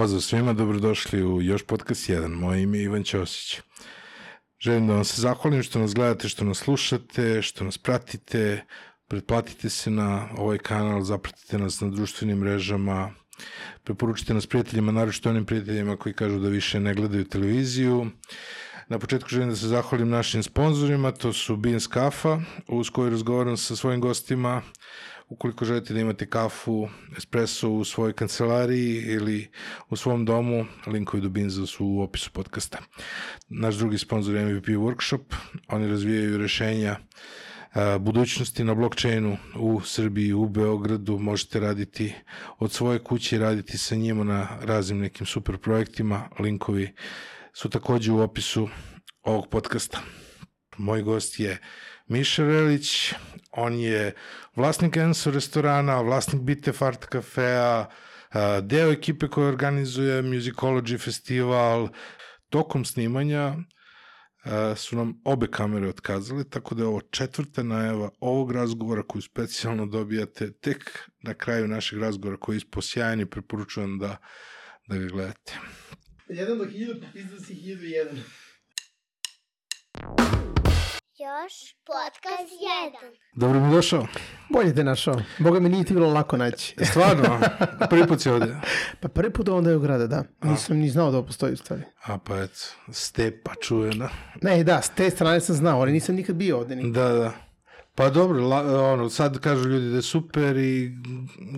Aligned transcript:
Pozdrav 0.00 0.20
svima, 0.20 0.52
dobrodošli 0.52 1.24
u 1.24 1.42
još 1.42 1.62
podcast 1.62 2.08
1. 2.08 2.28
Moje 2.28 2.62
ime 2.62 2.78
je 2.78 2.84
Ivan 2.84 3.04
Ćosić. 3.04 3.60
Želim 4.60 4.86
da 4.86 4.94
vam 4.94 5.04
se 5.04 5.20
zahvalim 5.22 5.62
što 5.62 5.78
nas 5.78 5.94
gledate, 5.94 6.28
što 6.28 6.44
nas 6.44 6.58
slušate, 6.58 7.42
što 7.42 7.64
nas 7.64 7.78
pratite, 7.78 8.64
pretplatite 9.08 9.70
se 9.70 9.90
na 9.90 10.28
ovaj 10.36 10.58
kanal, 10.58 11.02
zapratite 11.02 11.58
nas 11.58 11.80
na 11.80 11.88
društvenim 11.88 12.38
mrežama, 12.38 13.10
preporučite 13.84 14.34
nas 14.34 14.46
prijateljima, 14.46 14.92
naročito 14.92 15.30
onim 15.30 15.46
prijateljima 15.46 15.96
koji 15.96 16.12
kažu 16.14 16.38
da 16.38 16.48
više 16.48 16.80
ne 16.80 16.94
gledaju 16.94 17.24
televiziju. 17.24 18.06
Na 18.88 18.98
početku 18.98 19.28
želim 19.28 19.48
da 19.48 19.56
se 19.56 19.68
zahvalim 19.68 20.08
našim 20.08 20.42
sponzorima, 20.42 21.12
to 21.12 21.32
su 21.32 21.56
Beans 21.56 21.86
Kafa, 21.86 22.40
uz 22.68 22.90
koju 22.90 23.10
razgovaram 23.10 23.56
sa 23.56 23.76
svojim 23.76 24.00
gostima. 24.00 24.62
Ukoliko 25.30 25.64
želite 25.64 25.94
da 25.94 26.00
imate 26.00 26.26
kafu, 26.26 26.88
espresso 27.16 27.70
u 27.70 27.84
svojoj 27.84 28.12
kancelariji 28.12 29.02
ili 29.02 29.50
u 29.88 29.96
svom 29.96 30.24
domu, 30.24 30.66
linkovi 30.86 31.22
do 31.22 31.28
Beansa 31.28 31.66
su 31.66 31.86
u 31.86 32.00
opisu 32.00 32.30
podcasta. 32.32 32.78
Naš 33.48 33.74
drugi 33.74 33.98
sponsor 33.98 34.34
je 34.34 34.54
MVP 34.54 34.66
Workshop, 34.66 35.34
oni 35.68 35.88
razvijaju 35.88 36.38
rešenja 36.38 36.96
budućnosti 38.00 38.64
na 38.64 38.74
blockchainu 38.74 39.36
u 39.56 39.80
Srbiji, 39.80 40.32
u 40.32 40.48
Beogradu, 40.48 41.18
možete 41.18 41.60
raditi 41.60 42.14
od 42.58 42.72
svoje 42.72 42.98
kuće 42.98 43.36
i 43.36 43.38
raditi 43.38 43.78
sa 43.78 43.94
njima 43.94 44.24
na 44.24 44.48
raznim 44.62 44.98
nekim 44.98 45.26
super 45.26 45.58
projektima, 45.58 46.28
linkovi 46.38 46.94
su 47.52 47.70
takođe 47.70 48.12
u 48.12 48.20
opisu 48.20 48.68
ovog 49.22 49.48
podcasta. 49.50 50.00
Moj 50.78 51.02
gost 51.02 51.40
je 51.40 51.58
Miša 52.10 52.44
Relić, 52.44 53.14
on 53.52 53.74
je 53.78 54.14
vlasnik 54.56 54.96
Enso 54.96 55.30
restorana, 55.30 56.00
vlasnik 56.02 56.42
Bitef 56.42 56.82
Art 56.82 57.04
kafea, 57.06 57.86
deo 58.62 58.90
ekipe 58.90 59.28
koja 59.28 59.48
organizuje 59.48 60.22
Musicology 60.22 60.98
festival. 60.98 61.88
Tokom 62.48 62.84
snimanja 62.84 63.54
su 64.76 64.96
nam 64.96 65.20
obe 65.24 65.46
kamere 65.46 65.88
otkazale, 65.88 66.44
tako 66.44 66.74
da 66.74 66.82
je 66.82 66.86
ovo 66.86 67.00
četvrta 67.00 67.62
najava 67.62 68.10
ovog 68.20 68.52
razgovora 68.52 69.02
koju 69.02 69.22
specijalno 69.22 69.86
dobijate 69.86 70.52
tek 70.52 71.08
na 71.22 71.34
kraju 71.34 71.68
našeg 71.68 71.98
razgovora 71.98 72.40
koji 72.40 72.54
je 72.54 72.56
ispo 72.56 72.82
sjajan 72.82 73.20
i 73.20 73.26
preporučujem 73.26 73.98
da, 73.98 74.16
da 74.88 74.96
ga 74.96 75.06
gledate. 75.06 75.58
Jedan 76.28 76.58
do 76.58 76.64
hiljada, 76.64 77.06
popisao 77.06 77.38
si 77.38 77.54
hiljadu 77.54 77.84
jedan. 77.84 78.22
Još 81.20 81.74
podcast 81.86 82.52
1. 83.02 83.16
Dobro 83.34 83.60
mi 83.60 83.74
došao. 83.74 84.06
Bolje 84.48 84.74
te 84.74 84.84
našao. 84.84 85.20
Boga 85.38 85.60
mi 85.60 85.68
nije 85.68 85.84
ti 85.84 85.94
bilo 85.94 86.12
lako 86.12 86.36
naći. 86.36 86.74
Stvarno? 86.90 87.40
Prvi 87.90 88.06
put 88.06 88.20
si 88.20 88.30
ovde? 88.30 88.56
Pa 89.00 89.08
prvi 89.08 89.32
put 89.32 89.48
onda 89.48 89.70
je 89.70 89.76
u 89.76 89.80
grada, 89.80 90.06
da. 90.06 90.24
Nisam 90.42 90.76
ni 90.76 90.90
znao 90.90 91.10
da 91.10 91.16
ovo 91.16 91.26
postoji 91.26 91.52
u 91.52 91.56
stvari. 91.56 91.82
A 92.04 92.18
pa 92.18 92.38
eto, 92.38 92.60
stepa 92.92 93.54
čujena. 93.62 94.08
Ne, 94.42 94.64
da, 94.64 94.82
s 94.82 94.90
te 94.90 95.10
strane 95.10 95.40
sam 95.40 95.56
znao, 95.56 95.80
ali 95.80 95.92
nisam 95.92 96.14
nikad 96.14 96.36
bio 96.36 96.58
ovde. 96.58 96.76
Nikad. 96.76 96.92
Da, 96.92 97.08
da. 97.08 97.32
Pa 97.94 98.10
dobro, 98.10 98.46
la, 98.46 98.92
ono, 98.92 99.08
sad 99.08 99.38
kažu 99.38 99.68
ljudi 99.68 99.90
da 99.90 99.96
je 99.96 100.02
super 100.02 100.56
i 100.56 100.90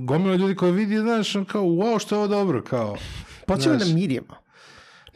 gomila 0.01 0.37
ljudi 0.37 0.57
koji 0.57 0.73
vidi, 0.73 0.99
znaš, 0.99 1.33
kao, 1.33 1.63
wow, 1.63 2.01
što 2.01 2.15
je 2.15 2.19
ovo 2.19 2.29
dobro, 2.29 2.63
kao. 2.63 2.97
Počeo 3.47 3.77
da 3.77 3.85
mirjemo. 3.85 4.37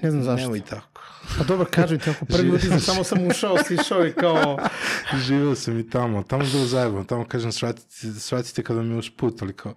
Ne 0.03 0.11
znam 0.11 0.23
zašto. 0.23 0.43
Nemoj 0.43 0.61
tako. 0.61 0.96
Pa 1.39 1.45
dobro, 1.45 1.67
kažem 1.77 1.99
ti, 1.99 2.11
ako 2.11 2.25
prvi 2.25 2.51
utisak, 2.51 2.81
samo 2.81 3.05
sam 3.05 3.27
ušao, 3.27 3.57
sišao 3.67 4.07
i 4.07 4.13
kao... 4.13 4.59
Živeo 5.27 5.55
sam 5.55 5.79
i 5.79 5.91
tamo, 5.91 6.23
tamo 6.23 6.45
je 6.45 6.51
bilo 6.51 6.67
zajebano, 6.67 7.05
tamo 7.05 7.25
kažem, 7.25 7.53
svratite, 7.53 8.13
svratite 8.21 8.63
kada 8.63 8.83
mi 8.83 8.95
je 8.95 8.99
usput, 8.99 9.43
ali 9.43 9.53
kao, 9.53 9.75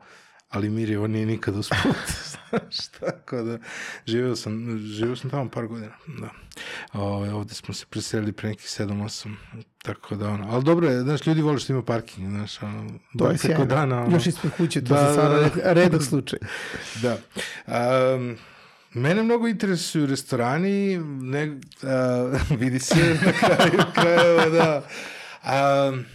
ali 0.49 0.69
Mirjevo 0.69 1.07
nije 1.07 1.25
nikad 1.25 1.57
usput, 1.57 1.95
znaš, 2.31 2.87
tako 2.99 3.41
da, 3.41 3.57
živeo 4.05 4.35
sam, 4.35 4.77
živeo 4.79 5.15
sam 5.15 5.29
tamo 5.29 5.49
par 5.49 5.67
godina, 5.67 5.93
da. 6.07 6.29
Ove, 6.93 7.33
ovde 7.33 7.53
smo 7.53 7.73
se 7.73 7.85
preselili 7.89 8.31
pre 8.31 8.49
nekih 8.49 8.67
7-8, 8.67 9.35
tako 9.83 10.15
da, 10.15 10.29
ono, 10.29 10.47
ali 10.49 10.63
dobro 10.63 10.89
je, 10.89 11.01
znaš, 11.01 11.27
ljudi 11.27 11.41
vole 11.41 11.59
što 11.59 11.73
ima 11.73 11.83
parking, 11.83 12.29
znaš, 12.29 12.63
ono, 12.63 12.89
To 13.17 13.29
je 13.31 13.37
sjajno. 13.37 13.65
dana, 13.65 14.03
ono, 14.03 14.15
Još 14.15 14.27
ispred 14.27 14.53
kuće, 14.57 14.81
to 14.81 14.93
Da, 14.93 14.95
da, 14.95 15.01
da, 15.01 15.09
se 15.09 15.15
sada 15.15 15.39
da. 15.39 15.73
redak 15.73 16.03
slučaj. 16.03 16.39
Da. 17.01 17.17
Um, 18.15 18.37
mene 18.93 19.23
mnogo 19.23 19.47
interesuju 19.47 20.05
restorani, 20.05 20.97
ne, 21.21 21.47
uh, 21.47 22.39
vidi 22.59 22.79
se 22.79 23.17
na 23.25 23.31
kraju 23.31 23.83
krajeva, 23.93 24.49
da. 24.49 24.81
Um, 25.89 26.05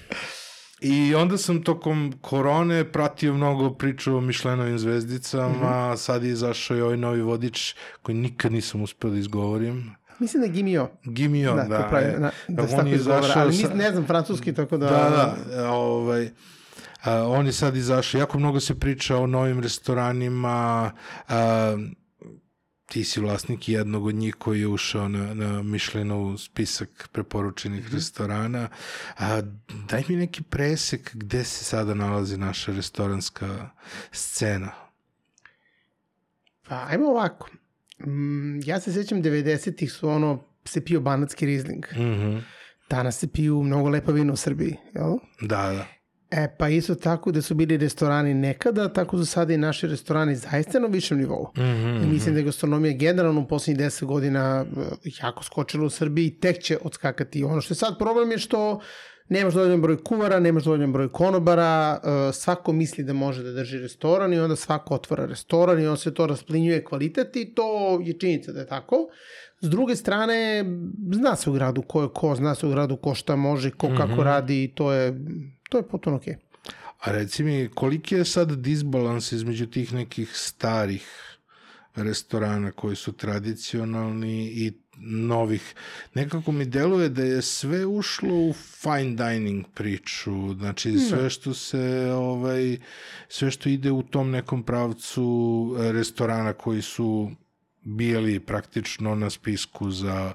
I 0.80 1.14
onda 1.14 1.38
sam 1.38 1.62
tokom 1.62 2.14
korone 2.20 2.92
pratio 2.92 3.34
mnogo 3.34 3.70
priču 3.70 4.16
o 4.16 4.20
Mišlenovim 4.20 4.78
zvezdicama, 4.78 5.48
mm 5.48 5.92
-hmm. 5.92 5.96
sad 5.96 6.24
je 6.24 6.30
izašao 6.30 6.76
i 6.76 6.80
ovaj 6.80 6.96
novi 6.96 7.22
vodič 7.22 7.74
koji 8.02 8.16
nikad 8.16 8.52
nisam 8.52 8.82
uspeo 8.82 9.10
da 9.10 9.18
izgovorim. 9.18 9.94
Mislim 10.18 10.40
da 10.40 10.46
je 10.46 10.52
Gimio. 10.52 10.88
Gimio, 11.04 11.54
da. 11.54 11.62
Da, 11.62 11.86
pravi, 11.90 12.04
e, 12.04 12.18
na, 12.18 12.30
da 12.48 12.62
on 12.62 12.68
se 12.68 12.76
tako 12.76 12.88
je 12.88 12.94
izašao 12.94 13.42
ali 13.42 13.56
nis, 13.56 13.66
ne 13.74 13.90
znam 13.90 14.06
francuski, 14.06 14.54
tako 14.54 14.76
da... 14.76 14.86
Da, 14.86 15.36
da, 15.56 15.70
ovaj, 15.70 16.30
a, 17.02 17.28
on 17.28 17.46
je 17.46 17.52
sad 17.52 17.76
izašao, 17.76 18.18
jako 18.18 18.38
mnogo 18.38 18.60
se 18.60 18.80
priča 18.80 19.16
o 19.16 19.26
novim 19.26 19.60
restoranima, 19.60 20.90
a, 21.28 21.76
ti 22.94 23.04
si 23.04 23.20
vlasnik 23.20 23.68
jednog 23.68 24.06
od 24.06 24.14
njih 24.14 24.34
koji 24.34 24.60
je 24.60 24.66
ušao 24.66 25.08
na, 25.08 25.34
na 25.34 25.62
Mišlenov 25.62 26.38
spisak 26.38 27.08
preporučenih 27.12 27.84
mm. 27.84 27.88
-hmm. 27.88 27.94
restorana. 27.94 28.68
A, 29.18 29.42
daj 29.88 30.04
mi 30.08 30.16
neki 30.16 30.42
presek 30.42 31.10
gde 31.14 31.44
se 31.44 31.64
sada 31.64 31.94
nalazi 31.94 32.38
naša 32.38 32.72
restoranska 32.72 33.70
scena. 34.12 34.70
Pa, 36.68 36.86
ajmo 36.88 37.06
ovako. 37.06 37.50
Mm, 38.06 38.60
ja 38.64 38.80
se 38.80 38.92
sećam 38.92 39.22
90-ih 39.22 39.92
su 39.92 40.08
ono, 40.08 40.44
se 40.64 40.84
pio 40.84 41.00
banatski 41.00 41.46
rizling. 41.46 41.84
Mm 41.96 42.00
-hmm. 42.00 42.42
Danas 42.90 43.18
se 43.18 43.28
piju 43.32 43.62
mnogo 43.62 43.88
lepa 43.88 44.12
vina 44.12 44.32
u 44.32 44.36
Srbiji, 44.36 44.76
jel? 44.94 45.16
Da, 45.40 45.72
da. 45.72 45.86
E, 46.36 46.48
pa 46.58 46.68
isto 46.68 46.94
tako 46.94 47.32
da 47.32 47.42
su 47.42 47.54
bili 47.54 47.76
restorani 47.76 48.34
nekada, 48.34 48.92
tako 48.92 49.18
su 49.18 49.26
sada 49.26 49.54
i 49.54 49.58
naši 49.58 49.86
restorani 49.86 50.36
zaista 50.36 50.78
na 50.78 50.86
višem 50.86 51.18
nivou. 51.18 51.46
Mm 51.56 51.60
-hmm. 51.60 52.04
I 52.04 52.06
mislim 52.06 52.34
da 52.34 52.40
je 52.40 52.44
gastronomija 52.44 52.96
generalno 52.96 53.40
u 53.40 53.48
poslednjih 53.48 53.86
10 53.86 54.04
godina 54.04 54.64
e, 54.76 55.10
jako 55.22 55.44
skočila 55.44 55.86
u 55.86 55.90
Srbiji 55.90 56.26
i 56.26 56.40
tek 56.40 56.62
će 56.62 56.78
odskakati. 56.82 57.44
Ono 57.44 57.60
što 57.60 57.72
je 57.72 57.76
sad 57.76 57.98
problem 57.98 58.30
je 58.30 58.38
što 58.38 58.80
nemaš 59.28 59.54
dovoljan 59.54 59.82
broj 59.82 60.04
kuvara, 60.04 60.40
nemaš 60.40 60.64
dovoljan 60.64 60.92
broj 60.92 61.12
konobara, 61.12 62.00
e, 62.04 62.32
svako 62.32 62.72
misli 62.72 63.04
da 63.04 63.12
može 63.12 63.42
da 63.42 63.52
drži 63.52 63.78
restoran 63.78 64.32
i 64.32 64.38
onda 64.38 64.56
svako 64.56 64.94
otvara 64.94 65.26
restoran 65.26 65.80
i 65.80 65.86
on 65.86 65.96
se 65.96 66.14
to 66.14 66.26
rasplinjuje 66.26 66.84
kvalitet 66.84 67.36
i 67.36 67.54
to 67.54 68.00
je 68.04 68.18
činjenica 68.18 68.52
da 68.52 68.60
je 68.60 68.66
tako. 68.66 68.96
S 69.60 69.68
druge 69.68 69.96
strane, 69.96 70.64
zna 71.12 71.36
se 71.36 71.50
u 71.50 71.52
gradu 71.52 71.82
ko 71.82 72.02
je 72.02 72.08
ko, 72.14 72.34
zna 72.34 72.54
se 72.54 72.66
u 72.66 72.70
gradu 72.70 72.96
ko 72.96 73.14
šta 73.14 73.36
može, 73.36 73.70
ko 73.70 73.90
kako 73.96 74.22
radi 74.22 74.64
i 74.64 74.74
to 74.74 74.92
je, 74.92 75.14
to 75.74 75.78
je 75.78 75.88
potpuno 75.88 76.16
okej. 76.16 76.36
A 77.00 77.12
reci 77.12 77.42
mi, 77.44 77.68
koliki 77.74 78.14
je 78.14 78.24
sad 78.24 78.52
disbalans 78.52 79.32
između 79.32 79.66
tih 79.66 79.92
nekih 79.92 80.30
starih 80.34 81.06
restorana 81.94 82.70
koji 82.72 82.96
su 82.96 83.12
tradicionalni 83.12 84.46
i 84.46 84.72
novih. 85.00 85.74
Nekako 86.14 86.52
mi 86.52 86.64
deluje 86.64 87.08
da 87.08 87.22
je 87.22 87.42
sve 87.42 87.86
ušlo 87.86 88.34
u 88.34 88.52
fine 88.52 89.16
dining 89.16 89.66
priču, 89.74 90.54
znači 90.54 90.98
sve 90.98 91.30
što 91.30 91.54
se 91.54 92.12
ovaj 92.14 92.78
sve 93.28 93.50
što 93.50 93.68
ide 93.68 93.90
u 93.90 94.02
tom 94.02 94.30
nekom 94.30 94.62
pravcu 94.62 95.76
restorana 95.78 96.52
koji 96.52 96.82
su 96.82 97.30
bili 97.84 98.40
praktično 98.40 99.14
na 99.14 99.30
spisku 99.30 99.90
za 99.90 100.32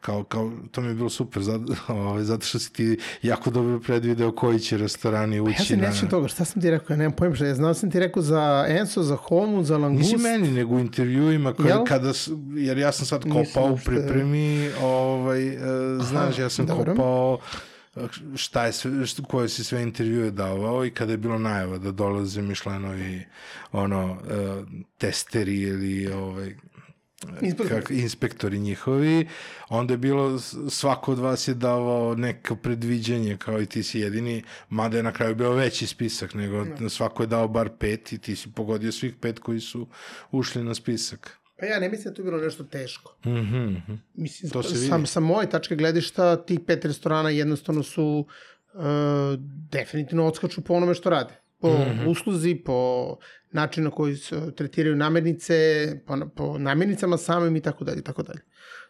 kao, 0.00 0.24
kao 0.24 0.52
to 0.70 0.80
mi 0.80 0.88
je 0.88 0.94
bilo 0.94 1.10
super 1.10 1.42
zato, 1.42 1.74
ovaj, 1.88 2.22
zato 2.22 2.46
što 2.46 2.58
si 2.58 2.72
ti 2.72 2.98
jako 3.22 3.50
dobro 3.50 3.80
predvideo 3.80 4.32
koji 4.32 4.58
će 4.58 4.78
restorani 4.78 5.40
ući 5.40 5.54
Ja 5.58 5.64
se 5.64 5.76
na... 5.76 5.88
nećem 5.88 6.08
toga, 6.08 6.28
šta 6.28 6.44
sam 6.44 6.62
ti 6.62 6.70
rekao, 6.70 6.94
ja 6.94 6.98
nemam 6.98 7.12
pojma 7.12 7.34
šta, 7.34 7.46
ja 7.46 7.54
znao 7.54 7.74
sam 7.74 7.90
ti 7.90 8.00
rekao 8.00 8.22
za 8.22 8.66
Enso, 8.68 9.02
za 9.02 9.16
Homu, 9.16 9.64
za 9.64 9.78
Langust. 9.78 10.12
Nisi 10.12 10.22
meni, 10.22 10.50
nego 10.50 10.74
u 10.74 10.80
intervjuima, 10.80 11.54
kada, 11.54 11.68
Jel? 11.68 11.84
kada, 11.84 12.12
jer 12.56 12.78
ja 12.78 12.92
sam 12.92 13.06
sad 13.06 13.22
kopao 13.22 13.72
u 13.72 13.78
pripremi, 13.84 14.70
ovaj, 14.82 15.48
e, 15.48 15.58
znaš, 16.00 16.38
ja 16.38 16.50
sam 16.50 16.66
dobro. 16.66 16.92
kopao 16.92 17.38
e, 17.96 18.00
šta 18.36 18.66
je 18.66 18.72
sve, 18.72 19.06
što, 19.06 19.22
koje 19.22 19.48
si 19.48 19.64
sve 19.64 19.82
intervjue 19.82 20.30
davao 20.30 20.84
i 20.84 20.90
kada 20.90 21.12
je 21.12 21.18
bilo 21.18 21.38
najava 21.38 21.78
da 21.78 21.90
dolaze 21.90 22.42
Mišlenovi 22.42 23.24
ono, 23.72 24.16
e, 24.30 24.62
testeri 24.98 25.60
ili 25.60 26.12
ovaj, 26.12 26.54
Kak, 27.68 27.90
inspektori 27.90 28.58
njihovi, 28.58 29.28
onda 29.68 29.94
je 29.94 29.98
bilo, 29.98 30.38
svako 30.68 31.12
od 31.12 31.18
vas 31.18 31.48
je 31.48 31.54
davao 31.54 32.14
neko 32.14 32.56
predviđanje, 32.56 33.36
kao 33.36 33.62
i 33.62 33.66
ti 33.66 33.82
si 33.82 33.98
jedini, 34.00 34.42
mada 34.68 34.96
je 34.96 35.02
na 35.02 35.12
kraju 35.12 35.34
bio 35.34 35.52
veći 35.52 35.86
spisak, 35.86 36.34
nego 36.34 36.66
svako 36.88 37.22
je 37.22 37.26
dao 37.26 37.48
bar 37.48 37.70
pet 37.78 38.12
i 38.12 38.18
ti 38.18 38.36
si 38.36 38.52
pogodio 38.52 38.92
svih 38.92 39.14
pet 39.20 39.38
koji 39.38 39.60
su 39.60 39.86
ušli 40.30 40.64
na 40.64 40.74
spisak. 40.74 41.38
Pa 41.58 41.66
ja 41.66 41.80
ne 41.80 41.88
mislim 41.88 42.04
da 42.04 42.10
je 42.10 42.14
to 42.14 42.22
bilo 42.22 42.38
nešto 42.38 42.64
teško. 42.64 43.16
Mhm, 43.26 43.56
mhm. 43.56 43.94
Mislim, 44.14 44.50
To 44.50 44.62
se 44.62 44.74
vidi. 44.74 44.86
sam, 44.86 45.06
sa 45.06 45.20
moje 45.20 45.50
tačke 45.50 45.76
gledišta, 45.76 46.36
tih 46.44 46.60
pet 46.66 46.84
restorana 46.84 47.30
jednostavno 47.30 47.82
su 47.82 48.26
uh, 48.74 48.82
definitivno 49.70 50.26
odskaču 50.26 50.60
po 50.60 50.74
onome 50.74 50.94
što 50.94 51.10
rade. 51.10 51.41
Po 51.62 51.68
mm 51.68 51.98
-hmm. 52.00 52.08
usluzi, 52.08 52.54
po 52.54 53.16
načinu 53.50 53.84
na 53.84 53.90
koji 53.90 54.16
se 54.16 54.54
tretiraju 54.56 54.96
namirnice, 54.96 55.86
po, 56.06 56.16
po 56.36 56.58
namirnicama 56.58 57.16
samim 57.16 57.56
i 57.56 57.60
tako 57.60 57.84
dalje, 57.84 58.02
tako 58.02 58.22
dalje. 58.22 58.40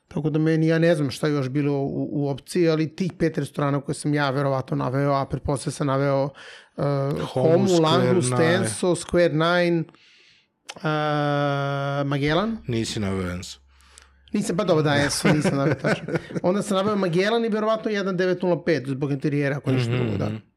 Tako 0.08 0.30
da 0.30 0.38
meni, 0.38 0.66
ja 0.66 0.78
ne 0.78 0.94
znam 0.94 1.10
šta 1.10 1.26
je 1.26 1.32
još 1.32 1.48
bilo 1.48 1.72
u, 1.72 2.08
u 2.12 2.28
opciji, 2.28 2.68
ali 2.68 2.96
tih 2.96 3.12
pet 3.18 3.38
restorana 3.38 3.80
koje 3.80 3.94
sam 3.94 4.14
ja 4.14 4.30
verovatno 4.30 4.76
naveo, 4.76 5.12
a 5.12 5.26
pretpostavljam 5.26 5.72
sam 5.72 5.86
naveo 5.86 6.24
uh, 6.24 6.84
Homu, 7.32 7.48
Homu 7.48 7.80
Langu, 7.82 8.22
Stenso, 8.22 8.94
Square 8.94 9.32
Nine, 9.32 9.84
uh, 10.76 12.08
Magellan. 12.08 12.56
Nisi 12.66 13.00
naveo 13.00 13.30
Enso. 13.30 13.58
Nisam, 14.32 14.56
pa 14.56 14.64
dobro, 14.64 14.82
da, 14.82 14.96
Enso, 14.96 15.32
nisam 15.32 15.56
naveo 15.56 15.74
tačno. 15.74 16.06
Onda 16.42 16.62
sam 16.62 16.76
naveo 16.76 16.96
Magellan 16.96 17.44
i 17.44 17.48
verovatno 17.48 17.90
1905 17.90 18.88
zbog 18.88 19.12
interijera, 19.12 19.56
ako 19.56 19.72
nešto 19.72 19.92
mm 19.92 19.94
-hmm. 19.94 19.98
drugo, 19.98 20.16
da. 20.16 20.51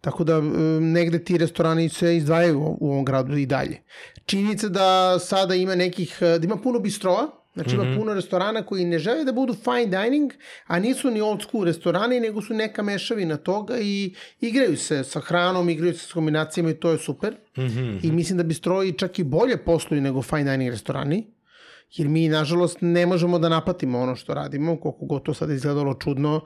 Tako 0.00 0.24
da 0.24 0.40
negde 0.80 1.24
ti 1.24 1.38
restorani 1.38 1.88
se 1.88 2.16
izdvajaju 2.16 2.76
u 2.80 2.92
ovom 2.92 3.04
gradu 3.04 3.36
i 3.36 3.46
dalje. 3.46 3.82
Činjenica 4.26 4.68
da 4.68 5.18
sada 5.18 5.54
ima 5.54 5.74
nekih, 5.74 6.18
da 6.20 6.40
ima 6.44 6.56
puno 6.56 6.78
bistrova, 6.78 7.30
Znači 7.58 7.74
ima 7.74 7.84
mm 7.84 7.86
-hmm. 7.86 7.98
puno 7.98 8.14
restorana 8.14 8.62
koji 8.62 8.84
ne 8.84 8.98
žele 8.98 9.24
da 9.24 9.32
budu 9.32 9.54
fine 9.54 9.86
dining, 9.86 10.32
a 10.66 10.78
nisu 10.78 11.10
ni 11.10 11.20
old 11.20 11.42
school 11.42 11.64
restorani, 11.64 12.20
nego 12.20 12.42
su 12.42 12.54
neka 12.54 12.82
mešavina 12.82 13.36
toga 13.36 13.78
i 13.80 14.14
igraju 14.40 14.76
se 14.76 15.04
sa 15.04 15.20
hranom, 15.20 15.68
igraju 15.68 15.94
se 15.94 16.06
s 16.06 16.12
kombinacijama 16.12 16.70
i 16.70 16.74
to 16.74 16.90
je 16.90 16.98
super. 16.98 17.34
Mm 17.56 17.62
-hmm. 17.62 17.98
I 18.02 18.12
mislim 18.12 18.36
da 18.36 18.44
bi 18.44 18.54
stroji 18.54 18.92
čak 18.92 19.18
i 19.18 19.24
bolje 19.24 19.56
posluju 19.56 20.02
nego 20.02 20.22
fine 20.22 20.44
dining 20.50 20.70
restorani. 20.70 21.26
Jer 21.96 22.08
mi, 22.08 22.28
nažalost, 22.28 22.78
ne 22.80 23.06
možemo 23.06 23.38
da 23.38 23.48
naplatimo 23.48 23.98
ono 23.98 24.16
što 24.16 24.34
radimo, 24.34 24.80
koliko 24.80 25.06
god 25.06 25.22
to 25.22 25.34
sada 25.34 25.52
izgledalo 25.52 25.94
čudno. 25.94 26.40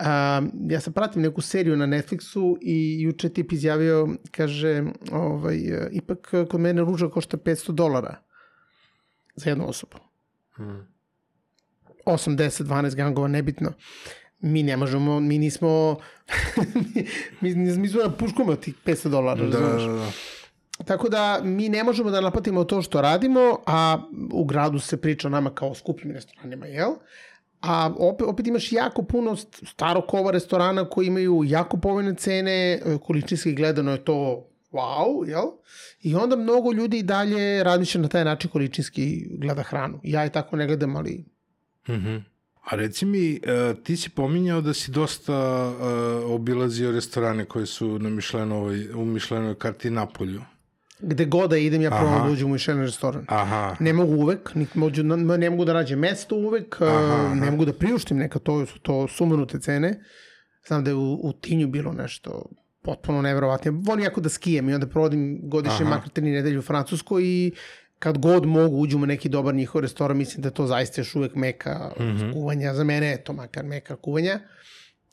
Um, 0.00 0.50
ja 0.70 0.80
sam 0.80 0.92
pratim 0.92 1.22
neku 1.22 1.40
seriju 1.40 1.76
na 1.76 1.86
Netflixu 1.86 2.56
i 2.60 3.02
juče 3.02 3.28
tip 3.28 3.52
izjavio, 3.52 4.08
kaže, 4.30 4.82
ovaj, 5.12 5.58
ipak 5.92 6.30
kod 6.50 6.60
mene 6.60 6.82
ruža 6.82 7.08
košta 7.08 7.36
500 7.36 7.72
dolara 7.72 8.16
za 9.36 9.50
jednu 9.50 9.68
osobu. 9.68 9.96
Hmm. 10.56 10.86
8, 12.06 12.36
10, 12.36 12.62
12 12.62 12.94
gangova, 12.94 13.28
nebitno. 13.28 13.72
Mi 14.40 14.62
ne 14.62 14.76
možemo, 14.76 15.20
mi 15.20 15.38
nismo, 15.38 15.96
mi, 17.40 17.54
mi, 17.54 17.76
mi 17.76 17.88
smo 17.88 18.02
na 18.02 18.10
puškome 18.10 18.52
od 18.52 18.60
tih 18.60 18.74
500 18.86 19.08
dolara, 19.08 19.44
da, 19.44 19.60
da, 19.60 19.86
da. 19.86 20.10
Tako 20.84 21.08
da 21.08 21.40
mi 21.44 21.68
ne 21.68 21.84
možemo 21.84 22.10
da 22.10 22.20
naplatimo 22.20 22.64
to 22.64 22.82
što 22.82 23.00
radimo, 23.00 23.58
a 23.66 23.98
u 24.32 24.44
gradu 24.44 24.78
se 24.78 25.00
priča 25.00 25.28
o 25.28 25.30
nama 25.30 25.50
kao 25.50 25.74
skupljim 25.74 26.12
restoranima, 26.12 26.66
jel? 26.66 26.90
A 27.66 27.94
opet, 27.98 28.26
opet 28.26 28.46
imaš 28.46 28.72
jako 28.72 29.02
puno 29.02 29.36
starog 29.66 30.04
kova 30.08 30.30
restorana 30.30 30.88
koji 30.88 31.06
imaju 31.06 31.42
jako 31.46 31.76
povoljne 31.76 32.14
cene, 32.14 32.80
količinski 33.06 33.54
gledano 33.54 33.92
je 33.92 34.04
to 34.04 34.46
wow, 34.72 35.28
jel? 35.28 35.46
I 36.02 36.14
onda 36.14 36.36
mnogo 36.36 36.72
ljudi 36.72 37.02
dalje 37.02 37.64
razmišlja 37.64 38.00
na 38.00 38.08
taj 38.08 38.24
način 38.24 38.50
količinski 38.50 39.26
gleda 39.38 39.62
hranu. 39.62 40.00
Ja 40.02 40.22
je 40.22 40.32
tako 40.32 40.56
ne 40.56 40.66
gledam, 40.66 40.96
ali... 40.96 41.24
Mm 41.88 41.92
-hmm. 41.92 42.22
A 42.64 42.76
reci 42.76 43.06
mi, 43.06 43.40
uh, 43.42 43.82
ti 43.82 43.96
si 43.96 44.10
pominjao 44.10 44.60
da 44.60 44.74
si 44.74 44.90
dosta 44.90 45.68
uh, 45.68 46.30
obilazio 46.30 46.92
restorane 46.92 47.44
koje 47.44 47.66
su 47.66 47.98
na 47.98 48.10
Mišlenovoj, 48.10 48.92
u 48.94 49.04
Mišlenovoj 49.04 49.54
karti 49.54 49.90
Napolju. 49.90 50.42
Gde 51.06 51.24
god 51.24 51.50
da 51.50 51.56
idem, 51.56 51.82
ja 51.82 51.90
probam 51.90 52.26
da 52.26 52.32
uđem 52.32 52.48
u 52.48 52.52
Mišlen 52.52 52.80
restoran. 52.80 53.24
Aha. 53.28 53.76
Ne 53.80 53.92
mogu 53.92 54.14
uvek, 54.14 54.54
ne 54.54 54.66
mogu, 54.74 55.02
ne 55.38 55.50
mogu 55.50 55.64
da 55.64 55.72
nađem 55.72 55.98
mesto 55.98 56.36
uvek, 56.36 56.82
aha, 56.82 56.94
aha. 56.94 57.34
ne 57.34 57.50
mogu 57.50 57.64
da 57.64 57.72
priuštim 57.72 58.16
neka, 58.16 58.38
to 58.38 58.66
su 58.66 58.78
to 58.78 59.08
sumanute 59.08 59.60
cene. 59.60 60.00
Znam 60.66 60.84
da 60.84 60.90
je 60.90 60.94
u, 60.94 61.20
u 61.22 61.32
Tinju 61.32 61.68
bilo 61.68 61.92
nešto 61.92 62.42
potpuno 62.82 63.22
nevjerovatno. 63.22 63.72
Volim 63.84 64.04
jako 64.04 64.20
da 64.20 64.28
skijem 64.28 64.68
i 64.68 64.74
onda 64.74 64.86
provodim 64.86 65.40
godišnje 65.42 65.84
makar 65.84 66.08
tri 66.08 66.30
nedelje 66.30 66.58
u 66.58 66.62
Francuskoj 66.62 67.22
i 67.24 67.52
kad 67.98 68.18
god 68.18 68.46
mogu 68.46 68.76
uđem 68.76 69.02
u 69.02 69.06
neki 69.06 69.28
dobar 69.28 69.54
njihov 69.54 69.80
restoran, 69.80 70.16
mislim 70.16 70.42
da 70.42 70.50
to 70.50 70.66
zaista 70.66 71.00
još 71.00 71.14
uvek 71.14 71.34
meka 71.34 71.92
mm 71.98 72.02
-hmm. 72.02 72.32
kuvanja. 72.32 72.74
Za 72.74 72.84
mene 72.84 73.06
je 73.06 73.24
to 73.24 73.32
makar 73.32 73.64
meka 73.64 73.96
kuvanja. 73.96 74.40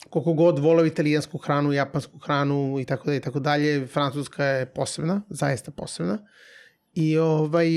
Koliko 0.10 0.34
god 0.34 0.60
voleo 0.60 0.86
italijansku 0.86 1.38
hranu, 1.38 1.74
japansku 1.74 2.20
hranu 2.20 2.80
i 2.80 2.86
tako 2.86 3.06
dalje 3.06 3.18
i 3.18 3.22
tako 3.22 3.40
dalje, 3.40 3.88
francuska 3.88 4.46
je 4.46 4.66
posebna, 4.66 5.22
zaista 5.30 5.72
posebna. 5.72 6.18
I 6.94 7.18
ovaj, 7.18 7.68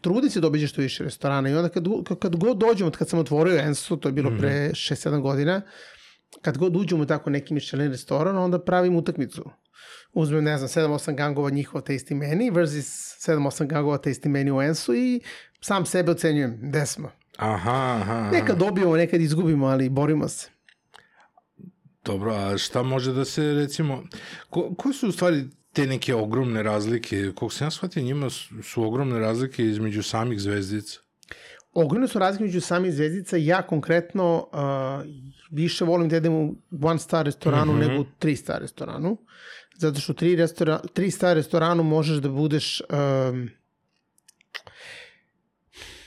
trudi 0.00 0.30
se 0.30 0.40
da 0.40 0.46
obiđe 0.46 0.66
što 0.66 0.80
više 0.80 1.04
restorana 1.04 1.50
i 1.50 1.54
onda 1.54 1.68
kad, 1.68 1.84
kad 2.20 2.36
god 2.36 2.56
dođem, 2.56 2.86
od 2.86 2.96
kad 2.96 3.08
sam 3.08 3.18
otvorio 3.18 3.58
Enso, 3.58 3.96
to 3.96 4.08
je 4.08 4.12
bilo 4.12 4.30
pre 4.38 4.70
6-7 4.70 5.20
godina, 5.20 5.56
uh, 5.56 5.62
kad 6.40 6.58
god 6.58 6.76
uđemo 6.76 7.02
u 7.02 7.06
tako 7.06 7.30
neki 7.30 7.54
Michelin 7.54 7.90
restoran, 7.90 8.38
onda 8.38 8.64
pravim 8.64 8.96
utakmicu. 8.96 9.50
Uzmem, 10.12 10.44
ne 10.44 10.58
znam, 10.58 10.68
7-8 10.68 11.16
gangova 11.16 11.50
njihova 11.50 11.84
tasty 11.84 12.14
menu 12.14 12.54
versus 12.54 12.86
7-8 13.26 13.66
gangova 13.66 13.98
tasty 13.98 14.28
menu 14.28 14.56
u 14.56 14.62
Ensu 14.62 14.94
i 14.94 15.20
sam 15.60 15.86
sebe 15.86 16.10
ocenjujem 16.10 16.58
gde 16.62 16.86
smo. 16.86 17.10
Aha, 17.36 17.98
aha, 18.00 18.30
Nekad 18.32 18.58
dobijemo, 18.58 18.96
nekad 18.96 19.20
izgubimo, 19.20 19.66
ali 19.66 19.88
borimo 19.88 20.28
se. 20.28 20.48
Dobro, 22.04 22.34
a 22.34 22.58
šta 22.58 22.82
može 22.82 23.12
da 23.12 23.24
se, 23.24 23.42
recimo, 23.42 24.02
ko, 24.50 24.74
koje 24.78 24.94
su 24.94 25.08
u 25.08 25.12
stvari 25.12 25.44
te 25.72 25.86
neke 25.86 26.14
ogromne 26.14 26.62
razlike? 26.62 27.16
Koliko 27.16 27.50
sam 27.50 27.66
ja 27.66 27.70
shvatio, 27.70 28.02
njima 28.02 28.30
su, 28.30 28.62
su 28.62 28.84
ogromne 28.84 29.18
razlike 29.18 29.64
između 29.64 30.02
samih 30.02 30.40
zvezdica. 30.40 31.00
Ogromne 31.72 32.08
su 32.08 32.18
razlike 32.18 32.44
među 32.44 32.60
samih 32.60 32.92
zvezdica. 32.92 33.36
Ja 33.36 33.62
konkretno 33.62 34.48
uh, 34.52 35.12
više 35.50 35.84
volim 35.84 36.08
da 36.08 36.16
jedem 36.16 36.34
u 36.34 36.56
one 36.82 36.98
star 36.98 37.24
restoranu 37.24 37.72
mm 37.72 37.76
-hmm. 37.76 37.88
nego 37.88 38.02
u 38.02 38.06
tri 38.18 38.36
star 38.36 38.60
restoranu. 38.60 39.18
Zato 39.78 40.00
što 40.00 40.12
tri, 40.12 40.36
restora, 40.36 40.80
tri 40.92 41.10
star 41.10 41.36
restoranu 41.36 41.82
možeš 41.82 42.16
da 42.16 42.28
budeš... 42.28 42.82
Um, 43.30 43.50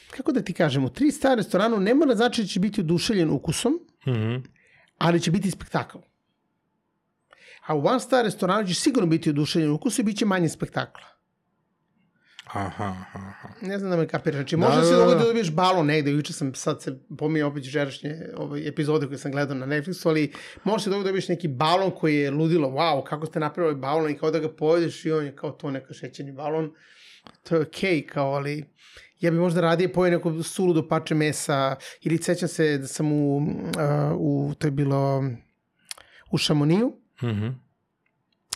kako 0.10 0.32
da 0.32 0.42
ti 0.42 0.54
kažem, 0.54 0.86
u 0.86 0.90
tri 0.90 1.12
star 1.12 1.38
restoranu 1.38 1.80
ne 1.80 1.94
mora 1.94 2.16
znači 2.16 2.42
da 2.42 2.48
će 2.48 2.60
biti 2.60 2.82
oduševljen 2.82 3.30
ukusom, 3.30 3.74
mm 4.08 4.12
-hmm. 4.12 4.44
Ali 4.98 5.22
će 5.22 5.32
biti 5.32 5.52
spektakl. 5.52 5.98
A 7.66 7.76
u 7.76 7.86
one 7.86 8.00
star 8.00 8.26
restoranu 8.26 8.68
će 8.68 8.74
sigurno 8.74 9.08
biti 9.08 9.30
oduševljen 9.30 9.72
ukusom 9.72 10.04
i 10.04 10.06
bit 10.06 10.18
će 10.18 10.26
manje 10.26 10.50
spektakla. 10.50 11.16
Aha, 12.46 12.96
aha. 13.14 13.50
Ne 13.62 13.80
znam 13.80 13.92
da 13.92 13.98
me 13.98 14.08
kapiraš. 14.08 14.36
Znači, 14.36 14.58
možda 14.58 14.76
da, 14.76 14.86
se 14.86 14.94
dogodi 14.94 15.14
da, 15.14 15.20
da 15.20 15.26
dobiješ 15.26 15.52
balon 15.52 15.86
negde. 15.86 16.12
Juče 16.12 16.34
sam 16.34 16.54
sad 16.54 16.82
se 16.82 17.00
pominjao 17.18 17.50
opet 17.50 17.64
žerašnje 17.64 18.30
ovaj, 18.38 18.68
epizode 18.68 19.08
koje 19.08 19.18
sam 19.18 19.32
gledao 19.32 19.58
na 19.58 19.66
Netflixu, 19.66 20.10
ali 20.10 20.34
može 20.64 20.84
se 20.84 20.90
dogodi 20.90 21.04
da 21.04 21.10
dobiješ 21.10 21.28
neki 21.28 21.48
balon 21.48 21.92
koji 21.92 22.16
je 22.16 22.32
ludilo. 22.32 22.70
Wow, 22.70 23.04
kako 23.04 23.26
ste 23.26 23.40
napravili 23.40 23.76
balon 23.76 24.12
i 24.12 24.18
kao 24.18 24.32
da 24.32 24.40
ga 24.40 24.50
pojedeš 24.50 25.06
i 25.06 25.12
on 25.12 25.26
je 25.26 25.36
kao 25.36 25.52
to 25.52 25.72
neka 25.72 25.94
šećeni 25.94 26.32
balon. 26.32 26.74
To 27.44 27.56
je 27.56 27.62
okej, 27.62 28.02
okay, 28.02 28.08
kao, 28.08 28.34
ali 28.34 28.75
ja 29.20 29.32
bih 29.32 29.40
možda 29.40 29.62
radije 29.62 29.94
pojeo 29.94 30.12
neko 30.12 30.44
suludo 30.44 30.88
pače 30.88 31.16
mesa 31.16 31.76
ili 32.02 32.18
sećam 32.18 32.50
se 32.50 32.78
da 32.78 32.88
sam 32.88 33.12
u, 33.12 33.38
uh, 33.38 33.44
u 34.18 34.54
to 34.60 34.68
je 34.68 34.72
bilo 34.72 35.24
u 36.32 36.38
Šamoniju. 36.38 36.94
Mm 37.24 37.66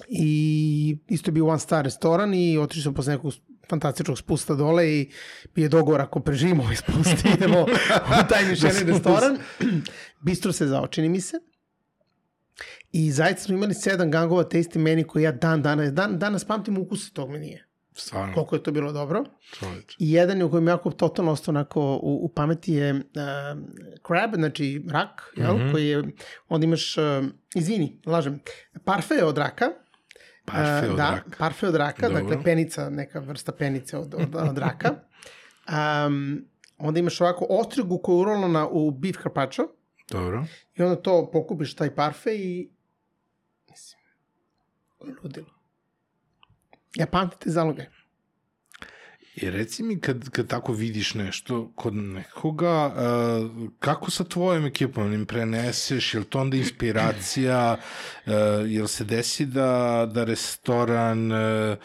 I 0.08 0.98
isto 1.08 1.30
je 1.30 1.34
bio 1.34 1.48
one 1.48 1.60
star 1.60 1.84
restoran 1.84 2.34
i 2.34 2.58
otišao 2.58 2.84
sam 2.84 2.94
posle 2.94 3.14
nekog 3.14 3.34
fantastičnog 3.70 4.18
spusta 4.18 4.56
dole 4.56 4.94
i 4.94 5.12
bio 5.56 5.64
je 5.64 5.70
dogovor 5.70 6.02
ako 6.02 6.20
preživimo 6.20 6.64
ovaj 6.64 6.76
spust 6.76 7.26
idemo 7.36 7.62
u 7.62 8.28
taj 8.30 8.46
mišljeni 8.46 8.84
restoran. 8.92 9.38
Bistro 10.26 10.52
se 10.52 10.68
zaočini 10.68 11.10
mi 11.10 11.22
se. 11.22 11.38
I 12.92 13.12
zaista 13.12 13.42
smo 13.42 13.56
imali 13.56 13.74
sedam 13.74 14.12
gangova 14.12 14.44
tasty 14.44 14.78
meni 14.78 15.04
koji 15.04 15.24
ja 15.24 15.32
dan 15.32 15.62
danas, 15.62 15.94
dan, 15.94 16.20
danas 16.20 16.46
pamtim 16.46 16.78
ukuse 16.78 17.14
tog 17.14 17.30
menije. 17.30 17.69
Stvarno. 18.00 18.34
Koliko 18.34 18.56
je 18.56 18.64
to 18.64 18.72
bilo 18.72 18.92
dobro. 18.92 19.24
Čovječ. 19.60 19.96
I 20.00 20.12
jedan 20.12 20.38
je 20.38 20.46
u 20.46 20.52
kojem 20.52 20.68
jako 20.68 20.92
totalno 20.92 21.32
ostao 21.32 21.52
onako 21.52 22.00
u, 22.04 22.20
u 22.24 22.30
pameti 22.30 22.74
je 22.74 22.94
uh, 22.94 23.02
crab, 24.08 24.36
znači 24.36 24.86
rak, 24.90 25.34
jel? 25.36 25.56
Mm 25.56 25.60
-hmm. 25.60 25.72
koji 25.72 25.88
je, 25.88 26.04
onda 26.50 26.66
imaš, 26.66 26.98
uh, 26.98 27.04
izvini, 27.56 28.02
lažem, 28.06 28.40
parfe 28.86 29.24
od 29.24 29.38
raka, 29.38 29.66
Parfe 30.52 30.90
od 30.90 30.98
da, 30.98 31.10
raka. 31.10 31.38
Parfe 31.38 31.68
od 31.68 31.76
raka, 31.76 32.08
Dobro. 32.08 32.24
dakle 32.24 32.44
penica, 32.44 32.90
neka 32.90 33.20
vrsta 33.20 33.52
penice 33.52 33.98
od, 33.98 34.14
od, 34.14 34.36
od 34.36 34.58
raka. 34.58 34.96
Um, 36.08 36.46
onda 36.78 37.00
imaš 37.00 37.22
ovako 37.22 37.46
ostrigu 37.50 37.98
koja 37.98 38.16
je 38.16 38.22
urolana 38.22 38.68
u 38.68 38.92
beef 38.92 39.16
carpaccio. 39.24 39.68
Dobro. 40.12 40.46
I 40.76 40.84
onda 40.84 41.02
to 41.02 41.30
pokupiš 41.32 41.76
taj 41.76 41.96
parfe 41.96 42.36
i... 42.36 42.70
Mislim, 43.70 44.02
ludilo. 45.24 45.59
Ja 46.96 47.06
pamtite 47.06 47.50
zaloge. 47.50 47.86
I 49.36 49.50
reci 49.50 49.84
mi 49.84 50.00
kad, 50.00 50.30
kad 50.30 50.48
tako 50.48 50.74
vidiš 50.74 51.14
nešto 51.14 51.72
kod 51.76 51.96
nekoga, 51.96 52.88
uh, 52.88 53.70
kako 53.80 54.12
sa 54.12 54.24
tvojom 54.24 54.66
ekipom? 54.66 55.14
Im 55.14 55.26
preneseš, 55.26 56.14
je 56.14 56.20
li 56.20 56.26
to 56.26 56.40
onda 56.40 56.58
inspiracija, 56.58 57.78
uh, 58.26 58.34
je 58.68 58.82
li 58.82 58.88
se 58.88 59.04
desi 59.04 59.46
da, 59.46 60.10
da 60.14 60.24
restoran 60.24 61.32
uh, 61.32 61.78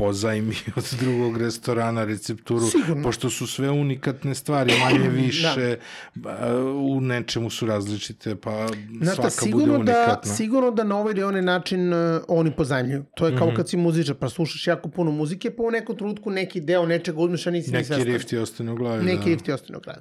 pozajmi 0.00 0.54
od 0.76 0.94
drugog 1.00 1.36
restorana 1.36 2.04
recepturu, 2.04 2.66
Sigurno. 2.66 3.02
pošto 3.02 3.30
su 3.30 3.46
sve 3.46 3.70
unikatne 3.70 4.34
stvari, 4.34 4.72
manje 4.80 5.08
više, 5.22 5.76
da. 6.14 6.54
u 6.66 7.00
nečemu 7.02 7.50
su 7.50 7.66
različite, 7.66 8.34
pa 8.36 8.66
Znaš 8.94 9.14
šta, 9.14 9.30
svaka 9.30 9.46
bude 9.46 9.62
sigurno 9.62 9.72
da, 9.74 9.80
unikatna. 9.94 10.32
sigurno 10.32 10.70
da 10.72 10.84
na 10.84 10.96
ovaj 10.96 11.10
ili 11.12 11.22
onaj 11.24 11.42
način 11.42 11.92
uh, 11.92 11.98
oni 12.28 12.50
pozajmljuju. 12.52 13.04
To 13.14 13.26
je 13.26 13.36
kao 13.36 13.46
Mhm. 13.46 13.56
kad 13.56 13.68
si 13.68 13.76
muzičar, 13.78 14.14
pa 14.14 14.28
slušaš 14.28 14.66
jako 14.66 14.88
puno 14.90 15.10
muzike, 15.12 15.50
pa 15.50 15.62
u 15.62 15.70
nekom 15.70 15.96
trenutku 15.96 16.30
neki 16.32 16.60
deo 16.62 16.86
nečega 16.86 17.18
uzmeš, 17.20 17.46
a 17.46 17.50
nisi 17.50 17.70
ni 17.70 17.74
Neki 17.74 17.86
svestan. 17.86 18.06
riff 18.06 18.24
ti 18.24 18.36
ostane 18.38 18.72
u 18.72 18.76
glavi. 18.76 19.04
Neki 19.04 19.18
da. 19.20 19.24
riff 19.26 19.42
ti 19.42 19.52
ostane 19.52 19.78
u 19.78 19.82
glavi. 19.82 20.00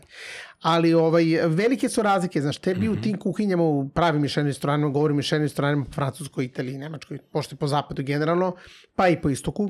Ali 0.62 0.94
ovaj, 0.94 1.24
velike 1.46 1.90
su 1.90 2.02
razlike, 2.02 2.42
znaš, 2.42 2.58
tebi 2.58 2.80
Mhm. 2.82 2.92
u 2.92 3.02
tim 3.02 3.18
kuhinjama, 3.18 3.64
u 3.64 3.90
pravim 3.90 4.22
mišljenim 4.22 4.48
restoranima, 4.48 4.90
govorim 4.90 5.18
mišljenim 5.18 5.46
restoranima 5.46 5.86
po 5.86 5.92
Francuskoj, 5.92 6.46
Italiji, 6.46 6.78
Nemačkoj, 6.78 7.18
pošto 7.24 7.56
po 7.56 7.68
zapadu 7.68 8.04
generalno, 8.04 8.56
pa 8.96 9.08
i 9.08 9.22
po 9.22 9.30
istoku, 9.30 9.70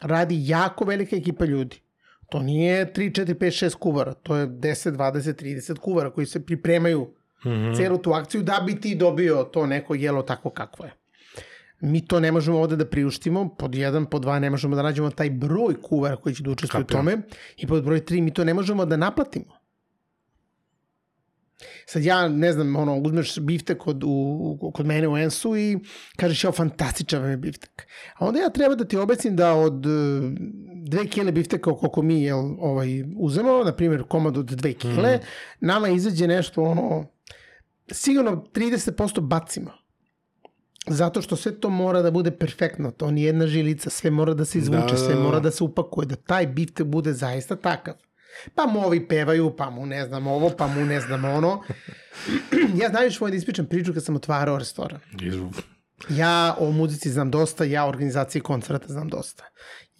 radi 0.00 0.36
jako 0.40 0.84
velika 0.84 1.16
ekipa 1.16 1.44
ljudi. 1.44 1.76
To 2.28 2.40
nije 2.40 2.92
3, 2.92 3.10
4, 3.12 3.34
5, 3.34 3.64
6 3.64 3.74
kuvara, 3.74 4.14
to 4.14 4.36
je 4.36 4.46
10, 4.48 4.90
20, 4.90 5.32
30 5.34 5.76
kuvara 5.76 6.10
koji 6.10 6.26
se 6.26 6.46
pripremaju 6.46 7.08
Mhm. 7.40 7.72
celu 7.74 7.98
tu 7.98 8.12
akciju 8.12 8.42
da 8.42 8.62
bi 8.66 8.74
ti 8.76 8.94
dobio 8.94 9.44
to 9.44 9.66
neko 9.66 9.94
jelo 9.94 10.22
tako 10.22 10.50
kakvo 10.50 10.84
je. 10.84 10.92
Mi 11.80 12.00
to 12.02 12.20
ne 12.20 12.32
možemo 12.32 12.58
ovde 12.58 12.76
da 12.76 12.86
priuštimo, 12.86 13.48
pod 13.50 13.74
jedan, 13.74 14.06
pod 14.06 14.22
dva 14.22 14.38
ne 14.38 14.50
možemo 14.50 14.76
da 14.76 14.82
nađemo 14.82 15.10
taj 15.10 15.30
broj 15.30 15.74
kuvara 15.82 16.16
koji 16.16 16.34
će 16.34 16.42
da 16.42 16.50
učestvuju 16.50 16.82
u 16.82 16.86
tome 16.86 17.18
i 17.56 17.66
pod 17.66 17.84
broj 17.84 18.04
tri 18.04 18.20
mi 18.20 18.32
to 18.32 18.44
ne 18.44 18.54
možemo 18.54 18.84
da 18.84 18.96
naplatimo. 18.96 19.57
Sad 21.86 22.04
ja, 22.04 22.28
ne 22.28 22.52
znam, 22.52 22.76
ono, 22.76 22.96
uzmeš 22.96 23.38
biftek 23.38 23.78
kod, 23.78 24.02
u, 24.04 24.72
kod 24.74 24.86
mene 24.86 25.08
u 25.08 25.16
Ensu 25.16 25.56
i 25.56 25.78
kažeš, 26.16 26.44
ja, 26.44 26.52
fantastičan 26.52 27.22
vam 27.22 27.30
je 27.30 27.36
biftek. 27.36 27.86
A 28.14 28.26
onda 28.26 28.40
ja 28.40 28.50
treba 28.50 28.74
da 28.74 28.84
ti 28.84 28.96
objasnim 28.96 29.36
da 29.36 29.54
od 29.54 29.86
e, 29.86 29.88
dve 30.74 31.06
kile 31.06 31.32
bifteka 31.32 31.74
koliko 31.74 32.02
mi 32.02 32.22
jel, 32.22 32.38
ovaj, 32.58 33.04
uzemo, 33.16 33.64
na 33.64 33.72
primjer 33.72 34.02
komad 34.02 34.38
od 34.38 34.46
dve 34.46 34.72
kile, 34.72 35.16
mm. 35.16 35.20
nama 35.60 35.88
izađe 35.88 36.26
nešto 36.26 36.62
ono, 36.62 37.06
sigurno 37.92 38.44
30% 38.54 39.20
bacimo. 39.20 39.70
Zato 40.86 41.22
što 41.22 41.36
sve 41.36 41.60
to 41.60 41.70
mora 41.70 42.02
da 42.02 42.10
bude 42.10 42.30
perfektno, 42.30 42.90
to 42.90 43.10
ni 43.10 43.22
jedna 43.22 43.46
žilica, 43.46 43.90
sve 43.90 44.10
mora 44.10 44.34
da 44.34 44.44
se 44.44 44.58
izvuče, 44.58 44.80
Da, 44.80 44.86
da, 44.86 44.96
sve 44.96 45.14
da. 45.14 45.20
mora 45.20 45.40
da 45.40 45.50
se 45.50 45.64
upakuje, 45.64 46.06
da 46.06 46.16
taj 46.16 46.46
biftek 46.46 46.86
bude 46.86 47.12
zaista 47.12 47.56
takav. 47.56 47.94
Pa 48.54 48.66
mu 48.66 48.80
ovi 48.80 49.08
pevaju, 49.08 49.54
pa 49.56 49.70
mu 49.70 49.86
ne 49.86 50.04
znam 50.06 50.26
ovo, 50.26 50.50
pa 50.58 50.66
mu 50.66 50.84
ne 50.84 51.00
znam 51.00 51.24
ono. 51.24 51.62
ja 52.80 52.88
znam 52.88 53.04
još 53.04 53.18
da 53.18 53.36
ispričam 53.36 53.66
priču 53.66 53.94
kad 53.94 54.04
sam 54.04 54.16
otvarao 54.16 54.58
restoran. 54.58 55.00
Ja 56.08 56.56
o 56.58 56.70
muzici 56.70 57.10
znam 57.10 57.30
dosta, 57.30 57.64
ja 57.64 57.84
o 57.84 57.88
organizaciji 57.88 58.42
koncerta 58.42 58.86
znam 58.88 59.08
dosta. 59.08 59.44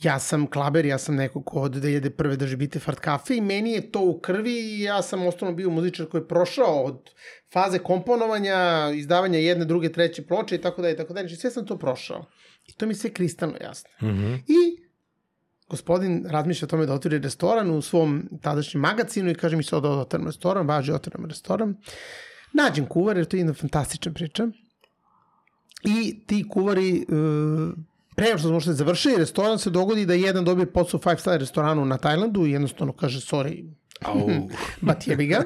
Ja 0.02 0.18
sam 0.18 0.46
klaber, 0.46 0.86
ja 0.86 0.98
sam 0.98 1.14
neko 1.14 1.42
ko 1.42 1.60
od 1.60 1.72
2001. 1.72 2.36
drži 2.36 2.56
bite 2.56 2.78
fart 2.78 3.00
kafe 3.00 3.36
i 3.36 3.40
meni 3.40 3.72
je 3.72 3.90
to 3.90 4.00
u 4.00 4.20
krvi 4.20 4.52
i 4.52 4.82
ja 4.82 5.02
sam 5.02 5.26
osnovno 5.26 5.56
bio 5.56 5.70
muzičar 5.70 6.06
koji 6.06 6.20
je 6.20 6.28
prošao 6.28 6.84
od 6.84 7.10
faze 7.52 7.78
komponovanja, 7.78 8.90
izdavanja 8.94 9.38
jedne, 9.38 9.64
druge, 9.64 9.92
treće 9.92 10.26
ploče 10.26 10.54
i 10.54 10.60
tako 10.60 10.82
dalje, 10.82 10.94
i 10.94 10.96
tako 10.96 11.14
dalje. 11.14 11.28
Znači 11.28 11.40
sve 11.40 11.50
sam 11.50 11.66
to 11.66 11.78
prošao. 11.78 12.24
I 12.66 12.72
to 12.72 12.86
mi 12.86 12.94
se 12.94 13.12
kristalno 13.12 13.56
jasno. 13.60 13.90
Mhm. 14.02 14.34
I 14.34 14.87
gospodin 15.68 16.26
razmišlja 16.28 16.66
o 16.66 16.68
tome 16.68 16.86
da 16.86 16.94
otvori 16.94 17.18
restoran 17.18 17.70
u 17.70 17.82
svom 17.82 18.28
tadašnjem 18.42 18.80
magazinu 18.80 19.30
i 19.30 19.34
kaže 19.34 19.56
mi 19.56 19.62
sad 19.62 19.82
da 19.82 19.90
otvaram 19.90 20.26
restoran, 20.26 20.66
važi 20.66 20.92
otvaram 20.92 21.26
restoran. 21.26 21.76
Nađem 22.52 22.86
kuvar, 22.86 23.16
jer 23.16 23.26
to 23.26 23.36
je 23.36 23.40
jedna 23.40 23.54
fantastična 23.54 24.12
priča. 24.12 24.48
I 25.84 26.20
ti 26.26 26.44
kuvari, 26.48 27.06
uh, 27.08 27.74
pre 28.16 28.38
što 28.38 28.48
smo 28.48 28.60
što 28.60 28.72
završili 28.72 29.16
restoran, 29.16 29.58
se 29.58 29.70
dogodi 29.70 30.06
da 30.06 30.14
jedan 30.14 30.44
dobije 30.44 30.72
posao 30.72 31.00
five 31.00 31.18
star 31.18 31.40
restoranu 31.40 31.84
na 31.84 31.98
Tajlandu 31.98 32.46
i 32.46 32.50
jednostavno 32.50 32.92
kaže, 32.92 33.20
sorry, 33.20 33.72
Au. 34.02 34.28
bat 34.80 35.06
jebi 35.06 35.26
ga. 35.26 35.42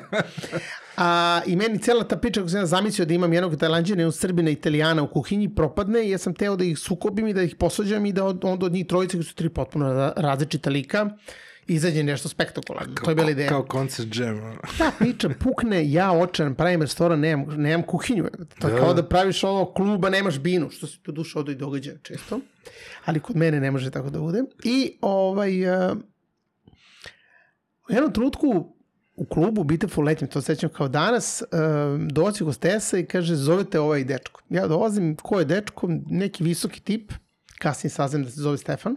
A, 0.96 1.40
I 1.46 1.56
meni 1.56 1.78
cela 1.78 2.04
ta 2.04 2.16
priča, 2.16 2.40
kako 2.40 2.48
sam 2.48 2.60
ja 2.60 2.66
zamislio 2.66 3.06
da 3.06 3.14
imam 3.14 3.32
jednog 3.32 3.56
tajlanđana, 3.56 4.00
jednog 4.00 4.14
srbina, 4.14 4.50
italijana 4.50 5.02
u 5.02 5.08
kuhinji, 5.08 5.48
propadne 5.48 6.06
i 6.06 6.10
ja 6.10 6.18
sam 6.18 6.34
teo 6.34 6.56
da 6.56 6.64
ih 6.64 6.78
sukobim 6.78 7.28
i 7.28 7.34
da 7.34 7.42
ih 7.42 7.54
posvađam 7.56 8.06
i 8.06 8.12
da 8.12 8.24
od, 8.24 8.44
onda 8.44 8.66
od 8.66 8.72
njih 8.72 8.86
trojice, 8.86 9.16
koji 9.16 9.24
su 9.24 9.34
tri 9.34 9.48
potpuno 9.48 9.86
ra- 9.86 10.12
različita 10.16 10.70
lika, 10.70 11.10
izađe 11.66 12.02
nešto 12.02 12.28
spektakularno. 12.28 12.94
To 12.94 13.10
je 13.10 13.14
bila 13.14 13.30
ideja. 13.30 13.48
Kao 13.48 13.64
koncert 13.64 14.08
ono. 14.18 14.56
Ta 14.78 14.90
priča 14.98 15.28
pukne, 15.30 15.90
ja 15.92 16.12
očaran, 16.12 16.54
pravim 16.54 16.82
restoran, 16.82 17.20
nemam, 17.20 17.46
nemam 17.56 17.82
kuhinju. 17.82 18.28
To 18.58 18.68
je 18.68 18.74
Da. 18.74 18.78
kao 18.80 18.94
da 18.94 19.02
praviš 19.02 19.44
ono 19.44 19.64
kluba, 19.64 20.10
nemaš 20.10 20.38
binu, 20.38 20.70
što 20.70 20.86
se 20.86 20.98
tu 20.98 21.12
duše 21.12 21.38
odo 21.38 21.52
i 21.52 21.56
događa 21.56 21.92
često. 22.02 22.40
Ali 23.04 23.20
kod 23.20 23.36
mene 23.36 23.60
ne 23.60 23.70
može 23.70 23.90
tako 23.90 24.10
da 24.10 24.18
bude. 24.18 24.42
I 24.64 24.98
ovaj, 25.00 25.66
uh, 25.90 25.96
u 27.92 27.94
jednom 27.94 28.12
trenutku 28.12 28.74
u 29.16 29.24
klubu 29.24 29.64
Beautiful 29.64 30.04
Letnjem, 30.04 30.30
to 30.30 30.40
sećam 30.40 30.70
kao 30.70 30.88
danas, 30.88 31.42
um, 31.42 32.08
doći 32.08 32.44
gostesa 32.44 32.98
i 32.98 33.06
kaže, 33.06 33.34
zovete 33.34 33.80
ovaj 33.80 34.04
dečko. 34.04 34.40
Ja 34.48 34.66
dolazim, 34.66 35.16
ko 35.16 35.38
je 35.38 35.44
dečko? 35.44 35.88
Neki 36.06 36.44
visoki 36.44 36.80
tip, 36.80 37.12
kasnije 37.58 37.90
saznam 37.90 38.24
da 38.24 38.30
se 38.30 38.40
zove 38.40 38.58
Stefan, 38.58 38.96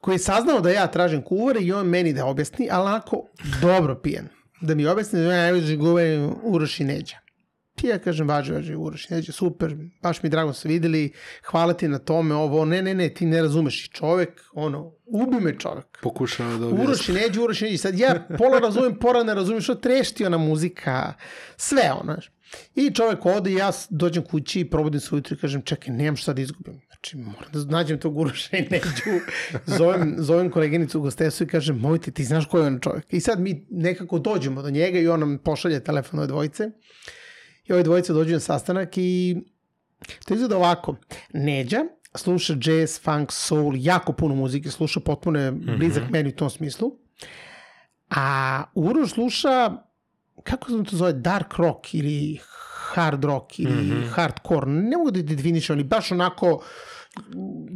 koji 0.00 0.14
je 0.14 0.18
saznao 0.18 0.60
da 0.60 0.70
ja 0.70 0.86
tražim 0.86 1.22
kuvare 1.22 1.60
i 1.60 1.72
on 1.72 1.86
meni 1.86 2.12
da 2.12 2.26
objasni, 2.26 2.68
ali 2.70 2.88
onako 2.88 3.26
dobro 3.60 3.94
pijen. 3.94 4.28
Da 4.60 4.74
mi 4.74 4.86
objasni 4.86 5.20
da 5.20 5.32
ja 5.32 5.40
najveći 5.42 5.76
guve 5.76 6.28
Uroš 6.42 6.80
i 6.80 6.84
Neđa. 6.84 7.16
Ti 7.74 7.86
ja 7.86 7.98
kažem, 7.98 8.28
važi, 8.28 8.52
važi, 8.52 8.74
Uroš 8.74 9.10
i 9.10 9.14
Neđa, 9.14 9.32
super, 9.32 9.76
baš 10.02 10.22
mi 10.22 10.28
drago 10.28 10.52
se 10.52 10.68
videli, 10.68 11.12
hvala 11.44 11.72
ti 11.74 11.88
na 11.88 11.98
tome, 11.98 12.34
ovo, 12.34 12.64
ne, 12.64 12.82
ne, 12.82 12.94
ne, 12.94 13.08
ti 13.14 13.26
ne 13.26 13.42
razumeš. 13.42 13.84
I 13.84 13.88
čovek, 13.88 14.42
ono, 14.52 14.92
ubi 15.06 15.40
me 15.40 15.58
čovek. 15.58 15.98
Pokušava 16.02 16.56
da 16.56 16.66
Uroš 16.66 16.80
objasni. 16.80 17.14
i 17.14 17.18
Neđa, 17.18 17.42
Uroš 17.42 17.62
i 17.62 17.64
Neđa. 17.64 17.78
Sad 17.78 17.98
ja 17.98 18.26
pola 18.38 18.58
razumem, 18.58 18.98
pola 18.98 19.24
ne 19.24 19.34
razumem 19.34 19.60
što 19.60 19.74
trešti 19.74 20.26
ona 20.26 20.38
muzika, 20.38 21.14
sve 21.56 21.92
ono. 22.00 22.16
I 22.74 22.90
čovek 22.90 23.26
ode 23.26 23.50
i 23.50 23.54
ja 23.54 23.70
dođem 23.90 24.24
kući 24.24 24.60
i 24.60 24.70
probudim 24.70 25.00
se 25.00 25.14
ujutru 25.14 25.36
i 25.36 25.40
kažem, 25.40 25.62
čekaj, 25.62 25.94
nemam 25.94 26.16
šta 26.16 26.32
da 26.32 26.42
izgubim. 26.42 26.80
Znači, 26.86 27.16
moram 27.16 27.52
da 27.52 27.64
nađem 27.64 27.98
tog 27.98 28.18
Uroša 28.18 28.56
i 28.56 28.68
Neđu. 28.70 29.20
Zovem, 29.66 30.14
zovem 30.18 30.50
koleginicu 30.50 30.98
u 30.98 31.02
gostesu 31.02 31.44
i 31.44 31.46
kažem, 31.46 31.78
mojte, 31.78 32.10
ti 32.10 32.24
znaš 32.24 32.46
ko 32.46 32.58
je 32.58 32.66
on 32.66 32.80
čovek. 32.80 33.04
I 33.10 33.20
sad 33.20 33.40
mi 33.40 33.66
nekako 33.70 34.18
dođemo 34.18 34.62
do 34.62 34.70
njega 34.70 34.98
i 34.98 35.08
on 35.08 35.20
nam 35.20 35.38
pošalje 35.38 35.84
telefon 35.84 36.18
ove 36.18 36.26
dvojice. 36.28 36.70
I 37.64 37.72
ove 37.72 37.82
dvojice 37.82 38.12
dođu 38.12 38.32
na 38.32 38.40
sastanak 38.40 38.98
i 38.98 39.36
to 40.26 40.34
izgleda 40.34 40.56
ovako. 40.56 40.96
Neđa 41.32 41.84
sluša 42.14 42.54
jazz, 42.60 43.00
funk, 43.00 43.32
soul, 43.32 43.72
jako 43.76 44.12
puno 44.12 44.34
muzike, 44.34 44.70
sluša 44.70 45.00
potpuno 45.00 45.40
je 45.40 45.52
blizak 45.52 46.02
mm 46.02 46.06
-hmm. 46.06 46.12
meni 46.12 46.28
u 46.28 46.36
tom 46.36 46.50
smislu. 46.50 46.98
A 48.10 48.62
Uroš 48.74 49.10
sluša, 49.10 49.72
kako 50.42 50.70
se 50.70 50.90
to 50.90 50.96
zove, 50.96 51.12
dark 51.12 51.54
rock 51.54 51.94
ili 51.94 52.38
hard 52.94 53.24
rock 53.24 53.58
ili 53.58 53.72
mm 53.72 53.90
-hmm. 53.90 54.08
hardcore, 54.08 54.66
ne 54.66 54.96
mogu 54.96 55.10
da 55.10 55.22
definišem, 55.22 55.76
ali 55.76 55.84
baš 55.84 56.12
onako 56.12 56.64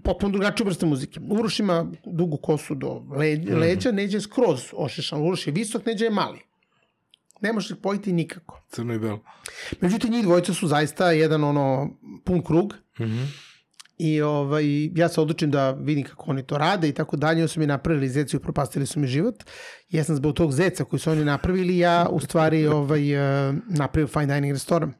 potpuno 0.04 0.32
drugačiju 0.32 0.66
vrstu 0.66 0.86
muzike. 0.86 1.20
Uroš 1.30 1.60
ima 1.60 1.92
dugu 2.06 2.36
kosu 2.36 2.74
do 2.74 3.02
leđa, 3.16 3.42
mm 3.42 3.54
-hmm. 3.54 3.60
leđa 3.60 3.92
Neđa 3.92 4.16
je 4.16 4.20
skroz 4.20 4.62
ošešan, 4.72 5.26
Uroš 5.26 5.46
je 5.46 5.52
visok, 5.52 5.86
Neđa 5.86 6.04
je 6.04 6.10
mali. 6.10 6.47
Ne 7.40 7.52
možeš 7.52 7.70
ih 7.70 7.76
pojiti 7.76 8.12
nikako. 8.12 8.62
Crno 8.68 8.94
i 8.94 8.98
belo. 8.98 9.20
Međutim, 9.80 10.10
njih 10.12 10.24
dvojica 10.24 10.54
su 10.54 10.68
zaista 10.68 11.10
jedan 11.10 11.44
ono 11.44 11.90
pun 12.24 12.42
krug 12.42 12.74
Mhm. 13.00 13.22
i 13.98 14.20
ovaj, 14.22 14.64
ja 14.94 15.08
se 15.08 15.20
odlučim 15.20 15.50
da 15.50 15.70
vidim 15.70 16.04
kako 16.04 16.30
oni 16.30 16.46
to 16.46 16.58
rade 16.58 16.88
i 16.88 16.92
tako 16.92 17.16
dalje. 17.16 17.40
Oni 17.40 17.48
su 17.48 17.60
mi 17.60 17.66
napravili 17.66 18.08
zecu 18.08 18.36
i 18.36 18.40
propastili 18.40 18.86
su 18.86 19.00
mi 19.00 19.06
život. 19.06 19.44
Ja 19.88 20.04
sam 20.04 20.16
zbog 20.16 20.34
tog 20.34 20.52
zeca 20.52 20.84
koji 20.84 21.00
su 21.00 21.10
oni 21.10 21.24
napravili, 21.24 21.78
ja 21.78 22.08
u 22.10 22.20
stvari 22.20 22.66
ovaj, 22.78 23.12
eh, 23.48 23.52
napravio 23.68 24.06
fine 24.08 24.26
dining 24.26 24.52
restoran. 24.52 24.92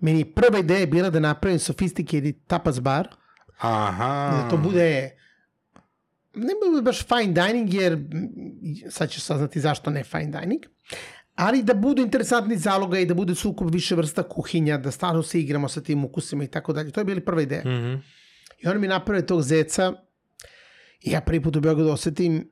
Meni 0.00 0.18
je 0.18 0.32
prva 0.32 0.58
ideja 0.58 0.86
bila 0.86 1.10
da 1.10 1.20
napravim 1.20 1.58
sophisticated 1.58 2.34
tapas 2.46 2.80
bar, 2.80 3.08
Aha. 3.58 4.30
da 4.32 4.48
to 4.48 4.56
bude 4.56 5.10
ne 6.34 6.52
bude 6.66 6.82
baš 6.82 7.06
fine 7.06 7.32
dining 7.46 7.74
jer 7.74 7.98
sad 8.90 9.10
ćeš 9.10 9.22
saznati 9.22 9.60
zašto 9.60 9.90
ne 9.90 10.04
fine 10.04 10.40
dining 10.40 10.60
ali 11.40 11.62
da 11.62 11.74
budu 11.74 12.02
interesantni 12.02 12.56
zaloga 12.58 12.98
i 12.98 13.06
da 13.06 13.14
bude 13.14 13.34
sukup 13.34 13.72
više 13.72 13.94
vrsta 13.94 14.22
kuhinja, 14.22 14.78
da 14.78 14.90
stvarno 14.90 15.22
se 15.22 15.40
igramo 15.40 15.68
sa 15.68 15.80
tim 15.80 16.04
ukusima 16.04 16.44
i 16.44 16.46
tako 16.46 16.72
dalje. 16.72 16.90
To 16.90 17.00
je 17.00 17.04
bili 17.04 17.20
prva 17.20 17.42
ideja. 17.42 17.60
Mhm. 17.60 17.94
I 18.58 18.68
oni 18.68 18.78
mi 18.78 18.88
naprave 18.88 19.26
tog 19.26 19.42
zeca 19.42 19.92
i 21.00 21.10
ja 21.10 21.20
prvi 21.20 21.42
put 21.42 21.56
u 21.56 21.60
Beogradu 21.60 21.90
osetim 21.90 22.50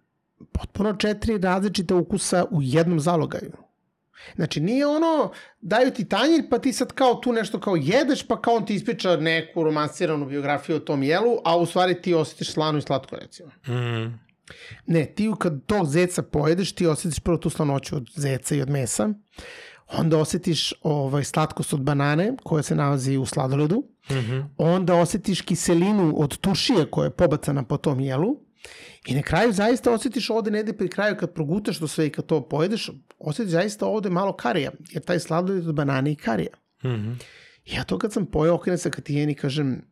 potpuno 0.52 0.96
četiri 0.96 1.38
različita 1.38 1.94
ukusa 1.94 2.44
u 2.50 2.62
jednom 2.62 3.00
zalogaju. 3.00 3.52
Znači, 4.36 4.60
nije 4.60 4.86
ono, 4.86 5.32
daju 5.60 5.90
ti 5.90 6.08
tanjir, 6.08 6.44
pa 6.50 6.58
ti 6.58 6.72
sad 6.72 6.92
kao 6.92 7.14
tu 7.14 7.32
nešto 7.32 7.60
kao 7.60 7.76
jedeš, 7.76 8.26
pa 8.26 8.40
kao 8.40 8.54
on 8.54 8.66
ti 8.66 8.74
ispriča 8.74 9.16
neku 9.16 9.64
romansiranu 9.64 10.26
biografiju 10.26 10.76
o 10.76 10.80
tom 10.80 11.02
jelu, 11.02 11.38
a 11.44 11.58
u 11.58 11.66
stvari 11.66 12.02
ti 12.02 12.14
osjetiš 12.14 12.52
slano 12.52 12.78
i 12.78 12.82
slatko, 12.82 13.16
recimo. 13.16 13.50
Mhm. 13.66 14.27
Ne, 14.86 15.06
ti 15.06 15.30
kad 15.38 15.66
tog 15.66 15.86
zeca 15.86 16.22
pojedeš, 16.22 16.72
ti 16.72 16.86
osjetiš 16.86 17.20
prvo 17.20 17.36
tu 17.36 17.50
slanoću 17.50 17.96
od 17.96 18.10
zeca 18.16 18.54
i 18.54 18.62
od 18.62 18.70
mesa, 18.70 19.08
onda 19.86 20.18
osjetiš 20.18 20.74
ovaj, 20.82 21.24
slatkost 21.24 21.72
od 21.72 21.80
banane 21.82 22.32
koja 22.44 22.62
se 22.62 22.74
nalazi 22.74 23.16
u 23.16 23.26
sladoledu, 23.26 23.84
Mhm. 24.10 24.40
onda 24.56 24.94
osetiš 24.94 25.40
kiselinu 25.40 26.14
od 26.16 26.38
tušije 26.38 26.90
koja 26.90 27.04
je 27.04 27.10
pobacana 27.10 27.62
po 27.62 27.76
tom 27.76 28.00
jelu 28.00 28.36
i 29.06 29.14
na 29.14 29.22
kraju 29.22 29.52
zaista 29.52 29.92
osetiš 29.92 30.30
ovde 30.30 30.50
negde 30.50 30.72
pri 30.72 30.88
kraju 30.88 31.16
kad 31.16 31.32
progutaš 31.34 31.78
to 31.78 31.88
sve 31.88 32.06
i 32.06 32.10
kad 32.10 32.26
to 32.26 32.48
pojedeš, 32.48 32.90
osetiš 33.18 33.50
zaista 33.52 33.86
ovde 33.86 34.10
malo 34.10 34.32
karija, 34.32 34.70
jer 34.90 35.02
taj 35.02 35.20
sladoled 35.20 35.68
od 35.68 35.74
banane 35.74 36.12
i 36.12 36.16
karija. 36.16 36.50
Mhm. 36.84 37.12
Ja 37.66 37.84
to 37.84 37.98
kad 37.98 38.12
sam 38.12 38.26
pojao 38.26 38.54
okrenem 38.54 38.78
se 38.78 38.90
ka 38.90 39.02
tijeni 39.02 39.34
kažem 39.34 39.82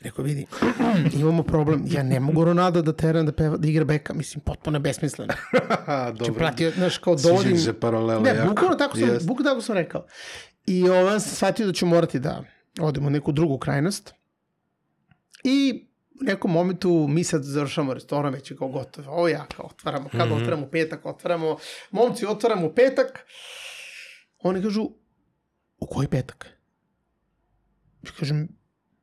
Rekao, 0.00 0.24
vidi, 0.24 0.46
imamo 1.20 1.42
problem. 1.42 1.84
Ja 1.86 2.02
ne 2.02 2.20
mogu 2.20 2.44
Ronaldo 2.44 2.82
da 2.82 2.92
teram 2.92 3.26
da, 3.26 3.32
peva, 3.32 3.56
da 3.56 3.68
igra 3.68 3.84
beka. 3.84 4.14
Mislim, 4.14 4.40
potpuno 4.40 4.76
je 4.76 4.80
besmisleno. 4.80 5.34
Aha, 5.70 6.02
Znači, 6.06 6.18
dobro. 6.18 6.34
pratio, 6.34 6.70
znaš, 6.70 6.98
kao 6.98 7.18
Sviđa 7.18 7.28
dovodim... 7.30 7.58
se 7.58 7.80
paralela 7.80 8.20
Ne, 8.22 8.30
jako. 8.30 8.48
bukvalno 8.48 8.76
tako 8.76 8.96
sam, 8.98 9.08
Jest. 9.08 9.26
bukvalno 9.26 9.50
tako 9.50 9.60
sam 9.62 9.74
rekao. 9.74 10.06
I 10.66 10.88
ovaj, 10.88 11.20
sam 11.20 11.30
shvatio 11.30 11.66
da 11.66 11.72
ću 11.72 11.86
morati 11.86 12.18
da 12.18 12.44
odem 12.80 13.06
u 13.06 13.10
neku 13.10 13.32
drugu 13.32 13.58
krajnost. 13.58 14.14
I 15.44 15.86
u 16.12 16.24
nekom 16.24 16.50
momentu 16.50 17.06
mi 17.08 17.24
sad 17.24 17.42
završamo 17.42 17.94
restoran, 17.94 18.32
već 18.32 18.50
je 18.50 18.56
kao 18.56 18.68
gotovo. 18.68 19.10
Ovo 19.10 19.28
ja, 19.28 19.46
kao 19.56 19.66
otvaramo, 19.66 20.08
kad 20.08 20.20
Mhm. 20.20 20.32
otvaramo 20.32 20.66
u 20.66 20.70
petak, 20.70 21.06
otvaramo, 21.06 21.56
momci 21.90 22.26
otvaramo 22.26 22.72
petak. 22.72 23.26
Oni 24.38 24.62
kažu, 24.62 24.82
u 25.78 25.86
koji 25.86 26.08
petak? 26.08 26.46
Ja 28.02 28.10
kažem, 28.18 28.48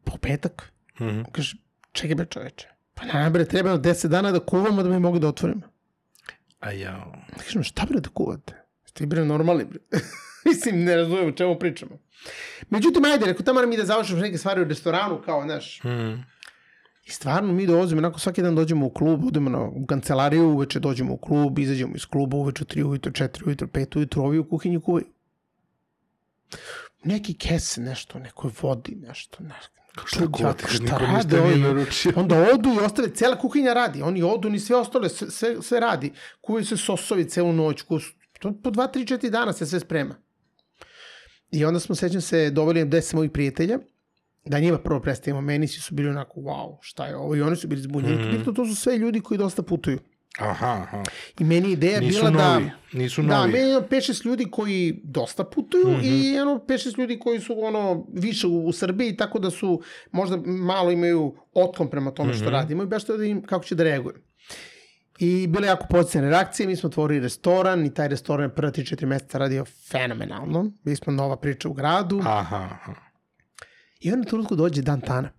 pa 0.04 0.12
u 0.14 0.18
petak. 0.18 0.72
Mhm. 1.02 1.22
Kaže, 1.32 1.58
čekaj 1.92 2.16
bre 2.16 2.26
čoveče. 2.26 2.68
Pa 2.94 3.06
nama 3.06 3.30
bre, 3.30 3.46
treba 3.46 3.70
nam 3.70 3.82
10 3.82 4.08
dana 4.08 4.32
da 4.32 4.40
kuvamo 4.40 4.84
da 4.84 4.90
bi 4.90 5.00
mogli 5.00 5.20
da 5.20 5.28
otvorimo. 5.28 5.62
A 6.60 6.72
ja... 6.72 7.06
Kažem, 7.38 7.64
šta 7.64 7.86
bre 7.90 8.00
da 8.00 8.10
kuvate? 8.10 8.54
Ste 8.86 9.06
bre 9.06 9.26
normalni 9.26 9.66
bre. 9.66 9.80
Mislim, 10.46 10.84
ne 10.84 10.96
razumijem 10.96 11.30
o 11.30 11.32
čemu 11.32 11.60
pričamo. 11.60 11.98
Međutim, 12.70 13.06
ajde, 13.06 13.26
rekao, 13.26 13.44
tamo 13.44 13.66
mi 13.66 13.78
da 13.78 13.86
završimo 13.86 14.20
neke 14.20 14.38
stvari 14.38 14.62
u 14.62 14.64
restoranu, 14.64 15.22
kao, 15.26 15.44
znaš. 15.44 15.84
Mhm. 15.84 16.14
I 17.06 17.12
stvarno 17.12 17.54
mi 17.54 17.68
dolazimo, 17.68 18.00
onako 18.00 18.20
svaki 18.20 18.42
dan 18.42 18.56
dođemo 18.56 18.86
u 18.86 18.90
klub, 18.90 19.26
odemo 19.26 19.50
na, 19.50 19.62
u 19.62 19.86
kancelariju, 19.86 20.50
uveče 20.50 20.80
dođemo 20.80 21.14
u 21.14 21.18
klub, 21.18 21.60
izađemo 21.60 21.96
iz 21.96 22.06
kluba 22.06 22.38
uveče 22.38 22.64
u 22.64 22.68
3 22.68 22.84
ujutro, 22.84 23.12
4 23.12 23.48
ujutro, 23.48 23.68
5 23.68 23.98
ujutro, 23.98 24.24
ovi 24.24 24.40
u 24.40 24.50
kuhinji 24.50 24.82
kuvaju. 24.82 25.06
Neki 27.04 27.34
kese, 27.34 27.82
nešto, 27.82 28.20
nekoj 28.20 28.52
vodi, 28.62 28.96
nešto, 28.96 29.44
nešto. 29.44 29.83
Šta 30.06 30.20
kad 30.54 30.82
niko 30.82 30.98
rade 30.98 31.58
naručio? 31.58 32.12
Onda 32.16 32.48
odu 32.54 32.70
i 32.70 32.86
ostave, 32.86 33.10
cela 33.10 33.38
kuhinja 33.38 33.74
radi. 33.74 34.02
Oni 34.02 34.24
odu 34.24 34.50
ni 34.50 34.60
sve 34.60 34.76
ostale, 34.76 35.10
sve, 35.10 35.32
sve, 35.32 35.62
sve 35.62 35.80
radi. 35.80 36.12
Kuvaju 36.42 36.66
se 36.66 36.78
sosovi 36.78 37.30
celu 37.30 37.54
noć. 37.54 37.82
Kuju, 37.82 38.00
to 38.40 38.54
po 38.64 38.72
dva, 38.72 38.88
tri, 38.88 39.08
četiri 39.08 39.30
dana 39.30 39.54
se 39.54 39.66
sve 39.66 39.80
sprema. 39.80 40.16
I 41.52 41.66
onda 41.66 41.80
smo, 41.80 41.96
sećam 41.96 42.22
se, 42.22 42.50
doveli 42.50 42.86
deset 42.86 43.14
mojih 43.14 43.32
prijatelja, 43.32 43.80
da 44.46 44.60
njima 44.60 44.78
prvo 44.78 45.00
predstavimo, 45.00 45.42
meni 45.42 45.68
svi 45.68 45.82
su 45.82 45.96
bili 45.96 46.10
onako, 46.10 46.40
wow, 46.40 46.78
šta 46.82 47.06
je 47.06 47.16
ovo? 47.16 47.36
I 47.36 47.42
oni 47.42 47.56
su 47.56 47.68
bili 47.68 47.82
zbunjeni. 47.82 48.16
Mm 48.16 48.44
-hmm. 48.44 48.56
To 48.56 48.66
su 48.66 48.76
sve 48.76 48.98
ljudi 48.98 49.22
koji 49.22 49.38
dosta 49.38 49.62
putuju. 49.62 50.00
Aha, 50.40 50.72
aha. 50.84 51.04
I 51.40 51.44
meni 51.44 51.72
ideja 51.72 52.00
Nisu 52.00 52.20
bila 52.20 52.30
novi, 52.30 52.66
da... 52.66 52.98
nisu 53.00 53.22
Da, 53.22 53.38
novi. 53.38 53.52
meni 53.52 53.70
je 53.70 53.82
5-6 53.82 54.26
ljudi 54.26 54.46
koji 54.52 55.02
dosta 55.04 55.44
putuju 55.44 55.88
mm 55.88 56.02
-hmm. 56.02 56.34
i 56.34 56.40
ono 56.40 56.52
5-6 56.68 57.00
ljudi 57.00 57.20
koji 57.20 57.40
su 57.40 57.64
ono 57.64 58.06
više 58.14 58.48
u, 58.48 58.66
u 58.66 58.72
Srbiji, 58.72 59.18
tako 59.18 59.40
da 59.40 59.50
su 59.50 59.82
možda 60.12 60.38
malo 60.46 60.92
imaju 60.92 61.36
otkom 61.54 61.90
prema 61.90 62.12
tome 62.12 62.34
što 62.34 62.44
mm 62.44 62.48
-hmm. 62.48 62.52
radimo 62.52 62.84
i 62.84 62.86
baš 62.86 63.04
to 63.04 63.18
da 63.18 63.26
im 63.26 63.46
kako 63.46 63.66
će 63.66 63.76
da 63.76 63.84
reaguju. 63.84 64.16
I 65.20 65.48
bile 65.48 65.68
jako 65.68 65.88
pozitivne 65.90 66.30
reakcije, 66.30 66.68
mi 66.68 66.76
smo 66.76 66.88
otvorili 66.88 67.20
restoran 67.20 67.86
i 67.86 67.94
taj 67.94 68.08
restoran 68.08 68.50
prva 68.56 68.72
3-4 68.72 69.06
meseca 69.06 69.38
radio 69.38 69.66
fenomenalno. 69.92 70.72
Mi 70.84 70.96
smo 70.96 71.14
nova 71.14 71.38
priča 71.38 71.70
u 71.70 71.74
gradu 71.74 72.20
Aha, 72.26 72.70
aha. 72.72 72.94
i 74.00 74.12
onda 74.14 74.28
trenutku 74.28 74.56
dođe 74.56 74.82
Dan 74.82 75.02
Tana 75.02 75.30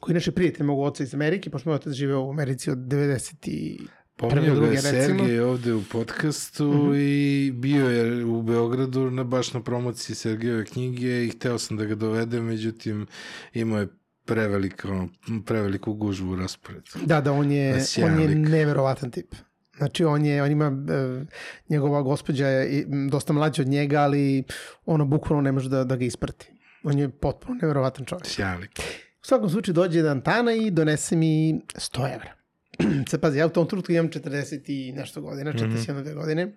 koji 0.00 0.12
je 0.12 0.14
inače 0.14 0.32
prijatelj 0.32 0.66
mog 0.66 0.80
oca 0.80 1.02
iz 1.02 1.14
Amerike, 1.14 1.50
pošto 1.50 1.68
moj 1.68 1.76
otac 1.76 1.92
živeo 1.92 2.20
u 2.20 2.30
Americi 2.30 2.70
od 2.70 2.78
90 2.78 3.48
i 3.48 3.78
Pominjao 4.20 4.60
ga 4.60 4.66
je. 4.66 4.82
Sergej 4.82 5.40
ovde 5.40 5.74
u 5.74 5.82
podcastu 5.92 6.64
mm 6.64 6.90
-hmm. 6.90 6.96
i 6.96 7.50
bio 7.52 7.88
je 7.88 8.24
u 8.24 8.42
Beogradu 8.42 9.10
na, 9.10 9.24
baš 9.24 9.52
na 9.52 9.62
promociji 9.62 10.16
Sergejove 10.16 10.64
knjige 10.64 11.24
i 11.24 11.28
hteo 11.28 11.58
sam 11.58 11.76
da 11.76 11.84
ga 11.84 11.94
dovedem, 11.94 12.44
međutim 12.44 13.06
imao 13.52 13.80
je 13.80 13.88
preveliko, 14.24 15.08
preveliku 15.46 15.92
gužvu 15.92 16.32
u 16.32 16.36
rasporedu. 16.36 16.90
Da, 17.04 17.20
da, 17.20 17.32
on 17.32 17.52
je, 17.52 17.84
on 18.04 18.20
je 18.20 18.28
neverovatan 18.28 19.10
tip. 19.10 19.34
Znači, 19.76 20.04
on 20.04 20.24
je, 20.24 20.42
on 20.42 20.50
ima, 20.50 20.66
e, 20.66 21.24
njegova 21.68 22.02
gospođa 22.02 22.46
je 22.46 22.86
dosta 23.10 23.32
mlađa 23.32 23.62
od 23.62 23.68
njega, 23.68 24.00
ali 24.00 24.44
ono 24.86 25.04
bukvalno 25.04 25.42
ne 25.42 25.52
može 25.52 25.68
da, 25.68 25.84
da 25.84 25.96
ga 25.96 26.04
isprati. 26.04 26.52
On 26.82 26.98
je 26.98 27.08
potpuno 27.08 27.58
neverovatan 27.62 28.04
čovjek. 28.04 28.26
Sjajnik. 28.26 28.80
U 29.22 29.26
svakom 29.26 29.50
slučaju 29.50 29.74
dođe 29.74 29.98
jedan 29.98 30.20
Tana 30.20 30.52
i 30.52 30.70
donese 30.70 31.16
mi 31.16 31.60
100 31.74 32.14
evra. 32.14 32.32
Sad 33.10 33.20
pazi, 33.20 33.38
ja 33.38 33.46
u 33.46 33.50
tom 33.50 33.68
trenutku 33.68 33.92
imam 33.92 34.10
40 34.10 34.60
i 34.66 34.92
nešto 34.92 35.20
godina, 35.20 35.52
41 35.52 35.66
mm 35.66 35.76
-hmm. 35.76 36.14
godine. 36.14 36.52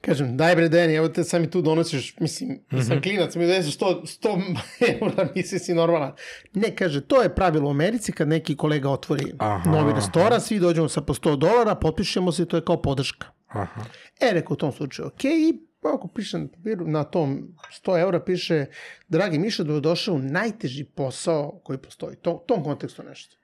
Kažem, 0.00 0.36
daj 0.36 0.56
bre 0.56 0.68
Deni, 0.68 0.94
evo 0.94 1.08
te 1.08 1.24
sam 1.24 1.40
mi 1.40 1.50
tu 1.50 1.62
donosiš, 1.62 2.18
mislim, 2.18 2.50
mm 2.50 2.76
-hmm. 2.76 2.88
sam 2.88 3.02
klinac, 3.02 3.34
mi 3.34 3.46
donesiš 3.46 3.78
100, 3.78 4.02
100 4.22 4.56
evra, 5.02 5.28
misli 5.34 5.58
si 5.58 5.74
normalan. 5.74 6.12
Ne, 6.54 6.76
kaže, 6.76 7.00
to 7.00 7.22
je 7.22 7.34
pravilo 7.34 7.68
u 7.68 7.70
Americi, 7.70 8.12
kad 8.12 8.28
neki 8.28 8.56
kolega 8.56 8.90
otvori 8.90 9.32
Aha, 9.38 9.70
novi 9.70 9.92
restoran, 9.92 10.40
svi 10.40 10.58
dođemo 10.58 10.88
sa 10.88 11.00
po 11.00 11.14
100 11.14 11.36
dolara, 11.36 11.74
potpišemo 11.74 12.32
se 12.32 12.46
to 12.46 12.56
je 12.56 12.64
kao 12.64 12.82
podrška. 12.82 13.26
Aha. 13.48 13.84
E, 14.20 14.30
rekao 14.32 14.54
u 14.54 14.56
tom 14.56 14.72
slučaju, 14.72 15.08
ok, 15.08 15.24
i 15.24 15.69
ako 15.88 16.08
piše 16.08 16.38
na 16.38 16.48
papiru, 16.48 16.86
na 16.88 17.04
tom 17.04 17.56
100 17.84 18.00
eura 18.00 18.20
piše, 18.20 18.66
dragi 19.08 19.38
Miša, 19.38 19.64
da 19.64 19.74
je 19.74 19.80
došao 19.80 20.18
najteži 20.18 20.84
posao 20.84 21.60
koji 21.64 21.78
postoji. 21.78 22.16
To, 22.16 22.44
tom 22.48 22.64
kontekstu 22.64 23.02
nešto. 23.02 23.36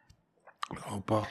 Opa. 0.90 1.24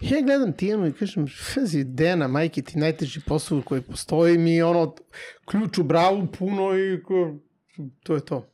Ja 0.00 0.20
gledam 0.20 0.52
Tijanu 0.52 0.86
i 0.86 0.92
kažem, 0.92 1.26
fazi, 1.54 1.84
Dena, 1.84 2.28
majke, 2.28 2.62
ti 2.62 2.78
najteži 2.78 3.20
posao 3.26 3.62
koji 3.62 3.80
postoji 3.80 4.38
mi, 4.38 4.62
ono, 4.62 4.94
ključ 5.44 5.78
u 5.78 5.84
bravu 5.84 6.26
puno 6.38 6.78
i 6.78 7.02
ko, 7.02 7.34
to 8.02 8.14
je 8.14 8.24
to. 8.24 8.52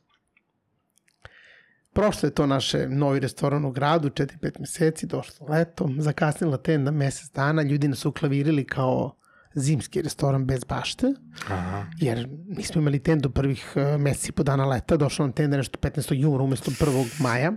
Prošlo 1.93 2.27
je 2.27 2.33
to 2.33 2.47
naše 2.47 2.87
novi 2.89 3.19
restoran 3.19 3.65
u 3.65 3.71
gradu, 3.71 4.09
4-5 4.09 4.59
meseci, 4.59 5.05
došlo 5.05 5.47
letom, 5.49 6.01
zakasnila 6.01 6.57
tenda 6.57 6.91
mesec 6.91 7.31
dana, 7.31 7.61
ljudi 7.61 7.87
nas 7.87 8.05
uklavirili 8.05 8.67
kao 8.67 9.15
zimski 9.55 10.01
restoran 10.01 10.45
bez 10.45 10.63
bašte, 10.63 11.13
Aha. 11.47 11.85
jer 11.99 12.27
nismo 12.47 12.81
imali 12.81 12.99
tendu 12.99 13.29
prvih 13.29 13.73
uh, 13.75 14.01
meseci 14.01 14.31
po 14.31 14.43
dana 14.43 14.65
leta, 14.65 14.97
došla 14.97 15.25
nam 15.25 15.33
tenda 15.33 15.57
nešto 15.57 15.79
15. 15.79 16.13
juna 16.13 16.43
umesto 16.43 16.71
1. 16.71 17.21
maja. 17.21 17.53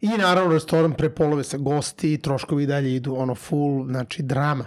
I 0.00 0.08
naravno 0.08 0.52
restoran 0.52 0.92
prepolove 0.92 1.44
sa 1.44 1.56
gosti, 1.56 2.18
troškovi 2.18 2.66
dalje 2.66 2.94
idu 2.94 3.14
ono 3.14 3.34
full, 3.34 3.86
znači 3.86 4.22
drama. 4.22 4.64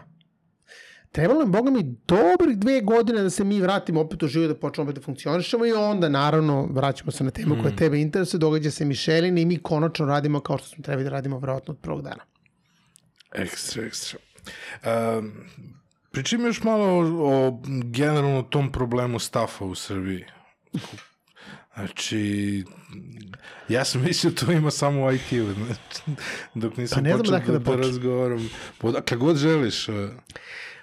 Trebalo 1.11 1.41
je, 1.41 1.47
boga 1.47 1.71
mi, 1.71 1.95
dobrih 2.07 2.57
dve 2.57 2.81
godine 2.81 3.21
da 3.21 3.29
se 3.29 3.43
mi 3.43 3.61
vratimo 3.61 4.01
opet 4.01 4.23
u 4.23 4.27
život, 4.27 4.47
da 4.47 4.55
počnemo 4.55 4.89
opet 4.89 4.95
da 4.95 5.05
funkcionišemo 5.05 5.65
i 5.65 5.73
onda, 5.73 6.09
naravno, 6.09 6.67
vraćamo 6.71 7.11
se 7.11 7.23
na 7.23 7.31
temu 7.31 7.55
koja 7.61 7.75
tebe 7.75 7.99
interesuje, 8.01 8.39
događa 8.39 8.71
se 8.71 8.85
Mišelin 8.85 9.37
i 9.37 9.45
mi 9.45 9.57
konačno 9.57 10.05
radimo 10.05 10.39
kao 10.39 10.57
što 10.57 10.67
smo 10.67 10.83
trebali 10.83 11.03
da 11.03 11.09
radimo 11.09 11.39
vjerojatno 11.39 11.71
od 11.71 11.79
prvog 11.79 12.01
dana. 12.01 12.23
Ekstra, 13.35 13.83
ekstra. 13.85 14.19
Um, 14.85 15.33
pričaj 16.11 16.39
mi 16.39 16.45
još 16.45 16.63
malo 16.63 16.85
o, 16.85 17.47
o 17.47 17.61
generalno 17.83 18.41
tom 18.41 18.71
problemu 18.71 19.19
stafa 19.19 19.65
u 19.65 19.75
Srbiji. 19.75 20.25
Znači, 21.75 22.63
ja 23.69 23.85
sam 23.85 24.01
mislio 24.07 24.31
to 24.31 24.51
ima 24.51 24.71
samo 24.71 25.05
u 25.05 25.11
IT-u, 25.11 25.53
znači, 25.53 26.21
dok 26.53 26.77
nisam 26.77 26.95
Pa 26.95 27.01
ne 27.01 27.17
počeo 27.17 27.39
da, 27.39 27.47
da 27.47 27.59
da 27.59 27.75
razgovaram. 27.75 28.49
Odakle 28.81 29.17
god 29.17 29.37
želiš. 29.37 29.89
uh, 29.89 29.95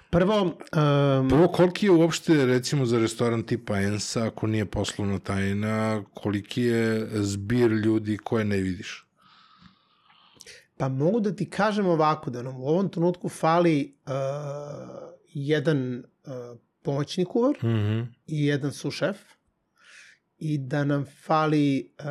Prvo, 0.09 0.41
um, 0.41 1.29
Prvo, 1.29 1.47
koliki 1.47 1.85
je 1.85 1.91
uopšte, 1.91 2.45
recimo, 2.45 2.85
za 2.85 2.99
restoran 2.99 3.43
tipa 3.43 3.79
Ensa, 3.79 4.25
ako 4.25 4.47
nije 4.47 4.65
poslovna 4.65 5.19
tajna, 5.19 6.03
koliki 6.13 6.61
je 6.61 7.07
zbir 7.13 7.71
ljudi 7.71 8.17
koje 8.17 8.45
ne 8.45 8.57
vidiš? 8.57 9.05
Pa 10.79 10.89
mogu 10.89 11.19
da 11.19 11.35
ti 11.35 11.49
kažem 11.49 11.85
ovako, 11.85 12.29
da 12.29 12.43
nam 12.43 12.61
u 12.61 12.67
ovom 12.67 12.89
trenutku 12.89 13.29
fali 13.29 13.97
uh, 14.05 14.11
jedan 15.33 16.03
uh, 16.25 16.57
pomoćni 16.81 17.25
kuvar 17.25 17.55
Mm 17.63 17.67
-hmm. 17.67 18.07
i 18.27 18.45
jedan 18.45 18.71
sušef 18.71 19.17
i 20.37 20.57
da 20.57 20.83
nam 20.83 21.05
fali 21.25 21.93
uh, 21.99 22.05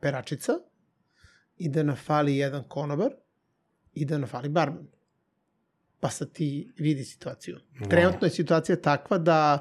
peračica 0.00 0.52
i 1.56 1.68
da 1.68 1.82
nam 1.82 1.96
fali 1.96 2.36
jedan 2.36 2.64
konobar 2.68 3.10
i 3.94 4.04
da 4.04 4.18
nam 4.18 4.28
fali 4.28 4.48
barman. 4.48 4.86
Pa 6.00 6.10
sad 6.10 6.32
ti 6.32 6.72
vidi 6.78 7.04
situaciju. 7.04 7.56
Wow. 7.80 7.90
Trenutno 7.90 8.26
je 8.26 8.30
situacija 8.30 8.76
takva 8.80 9.18
da 9.18 9.58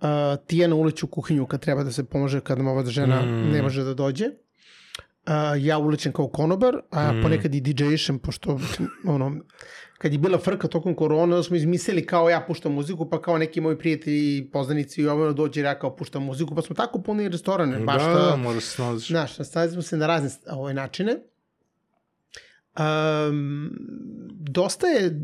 uh, 0.00 0.06
Tijana 0.46 0.74
uleće 0.74 1.04
u 1.06 1.08
kuhinju 1.08 1.46
kad 1.46 1.60
treba 1.60 1.84
da 1.84 1.92
se 1.92 2.04
pomože, 2.04 2.40
kad 2.40 2.58
nam 2.58 2.68
ova 2.68 2.84
žena 2.84 3.22
Mm. 3.22 3.52
ne 3.52 3.62
može 3.62 3.84
da 3.84 3.94
dođe. 3.94 4.30
Uh, 5.30 5.36
ja 5.64 5.78
ulećem 5.78 6.12
kao 6.12 6.28
konobar, 6.28 6.76
a 6.90 7.12
mm. 7.12 7.22
ponekad 7.22 7.54
i 7.54 7.60
DJ-šem, 7.60 8.18
pošto 8.18 8.58
ono, 9.04 9.36
kad 9.98 10.12
je 10.12 10.18
bila 10.18 10.38
frka 10.38 10.68
tokom 10.68 10.94
korona, 10.94 11.36
da 11.36 11.42
smo 11.42 11.56
izmislili 11.56 12.06
kao 12.06 12.30
ja 12.30 12.40
puštam 12.46 12.72
muziku, 12.72 13.10
pa 13.10 13.22
kao 13.22 13.38
neki 13.38 13.60
moji 13.60 13.78
prijatelji 13.78 14.38
i 14.38 14.50
poznanici 14.52 15.00
i 15.02 15.06
ovo 15.06 15.32
dođe 15.32 15.60
ja 15.60 15.78
kao 15.78 15.96
puštam 15.96 16.24
muziku, 16.24 16.54
pa 16.54 16.62
smo 16.62 16.76
tako 16.76 17.02
puni 17.02 17.28
restorane. 17.28 17.78
Da, 17.78 17.84
baš 17.84 18.02
da, 18.02 18.36
mora 18.36 18.60
se 18.60 18.66
snaziš. 18.66 19.08
Znaš, 19.08 19.38
nastavili 19.38 19.82
se 19.82 19.96
na 19.96 20.06
razne 20.06 20.30
ove 20.50 20.74
načine. 20.74 21.16
Um, 22.78 23.70
dosta 24.30 24.86
je, 24.86 25.20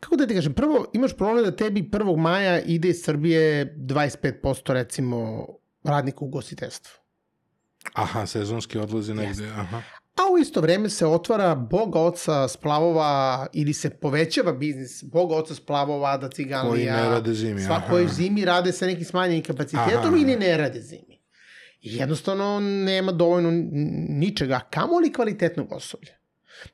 kako 0.00 0.16
da 0.16 0.26
ti 0.26 0.34
kažem, 0.34 0.54
prvo 0.54 0.86
imaš 0.92 1.16
problem 1.16 1.44
da 1.44 1.56
tebi 1.56 1.82
1. 1.82 2.16
maja 2.16 2.60
ide 2.60 2.88
iz 2.88 3.02
Srbije 3.02 3.74
25% 3.76 4.72
recimo 4.72 5.46
radnika 5.84 6.24
u 6.24 6.28
gostiteljstvu. 6.28 7.01
Aha, 7.92 8.26
sezonski 8.26 8.78
odlazi 8.78 9.14
negde, 9.14 9.42
yes. 9.42 9.60
aha. 9.60 9.82
A 10.16 10.32
u 10.32 10.38
isto 10.38 10.60
vreme 10.60 10.88
se 10.88 11.06
otvara 11.06 11.54
Boga 11.54 12.00
oca 12.00 12.48
splavova 12.48 13.46
ili 13.52 13.72
se 13.72 13.90
povećava 13.90 14.52
biznis 14.52 15.04
Boga 15.12 15.34
oca 15.34 15.54
splavova, 15.54 16.16
da 16.16 16.28
ciganlija. 16.28 16.94
Koji 16.94 17.04
ne 17.04 17.10
rade 17.14 17.34
zimi. 17.34 17.60
Sva, 17.60 17.74
aha. 17.74 17.90
koji 17.90 18.08
zimi 18.08 18.44
rade 18.44 18.72
sa 18.72 18.86
nekim 18.86 19.04
smanjenim 19.04 19.42
kapacitetom 19.42 20.16
ili 20.16 20.36
ne 20.36 20.56
rade 20.56 20.80
zimi. 20.80 21.22
Jednostavno 21.80 22.60
nema 22.60 23.12
dovoljno 23.12 23.50
ničega, 24.08 24.60
kamo 24.70 24.98
li 24.98 25.12
kvalitetnog 25.12 25.72
osoblja. 25.72 26.12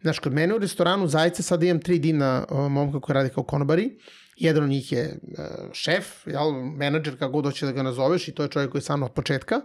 Znaš, 0.00 0.18
kod 0.18 0.34
mene 0.34 0.54
u 0.54 0.58
restoranu 0.58 1.06
Zajce 1.06 1.42
sad 1.42 1.62
imam 1.62 1.80
tri 1.80 1.98
divna 1.98 2.46
uh, 2.50 2.58
momka 2.58 3.00
koji 3.00 3.14
rade 3.14 3.28
kao 3.28 3.44
konobari. 3.44 3.98
Jedan 4.36 4.62
od 4.62 4.70
njih 4.70 4.92
je 4.92 5.18
uh, 5.22 5.44
šef, 5.72 6.26
jel, 6.26 6.52
menadžer, 6.52 7.18
kako 7.18 7.32
god 7.32 7.44
hoće 7.44 7.66
da 7.66 7.72
ga 7.72 7.82
nazoveš 7.82 8.28
i 8.28 8.34
to 8.34 8.42
je 8.42 8.48
čovjek 8.48 8.70
koji 8.70 8.80
je 8.80 8.84
sa 8.84 8.96
mnom 8.96 9.06
od 9.06 9.14
početka. 9.14 9.60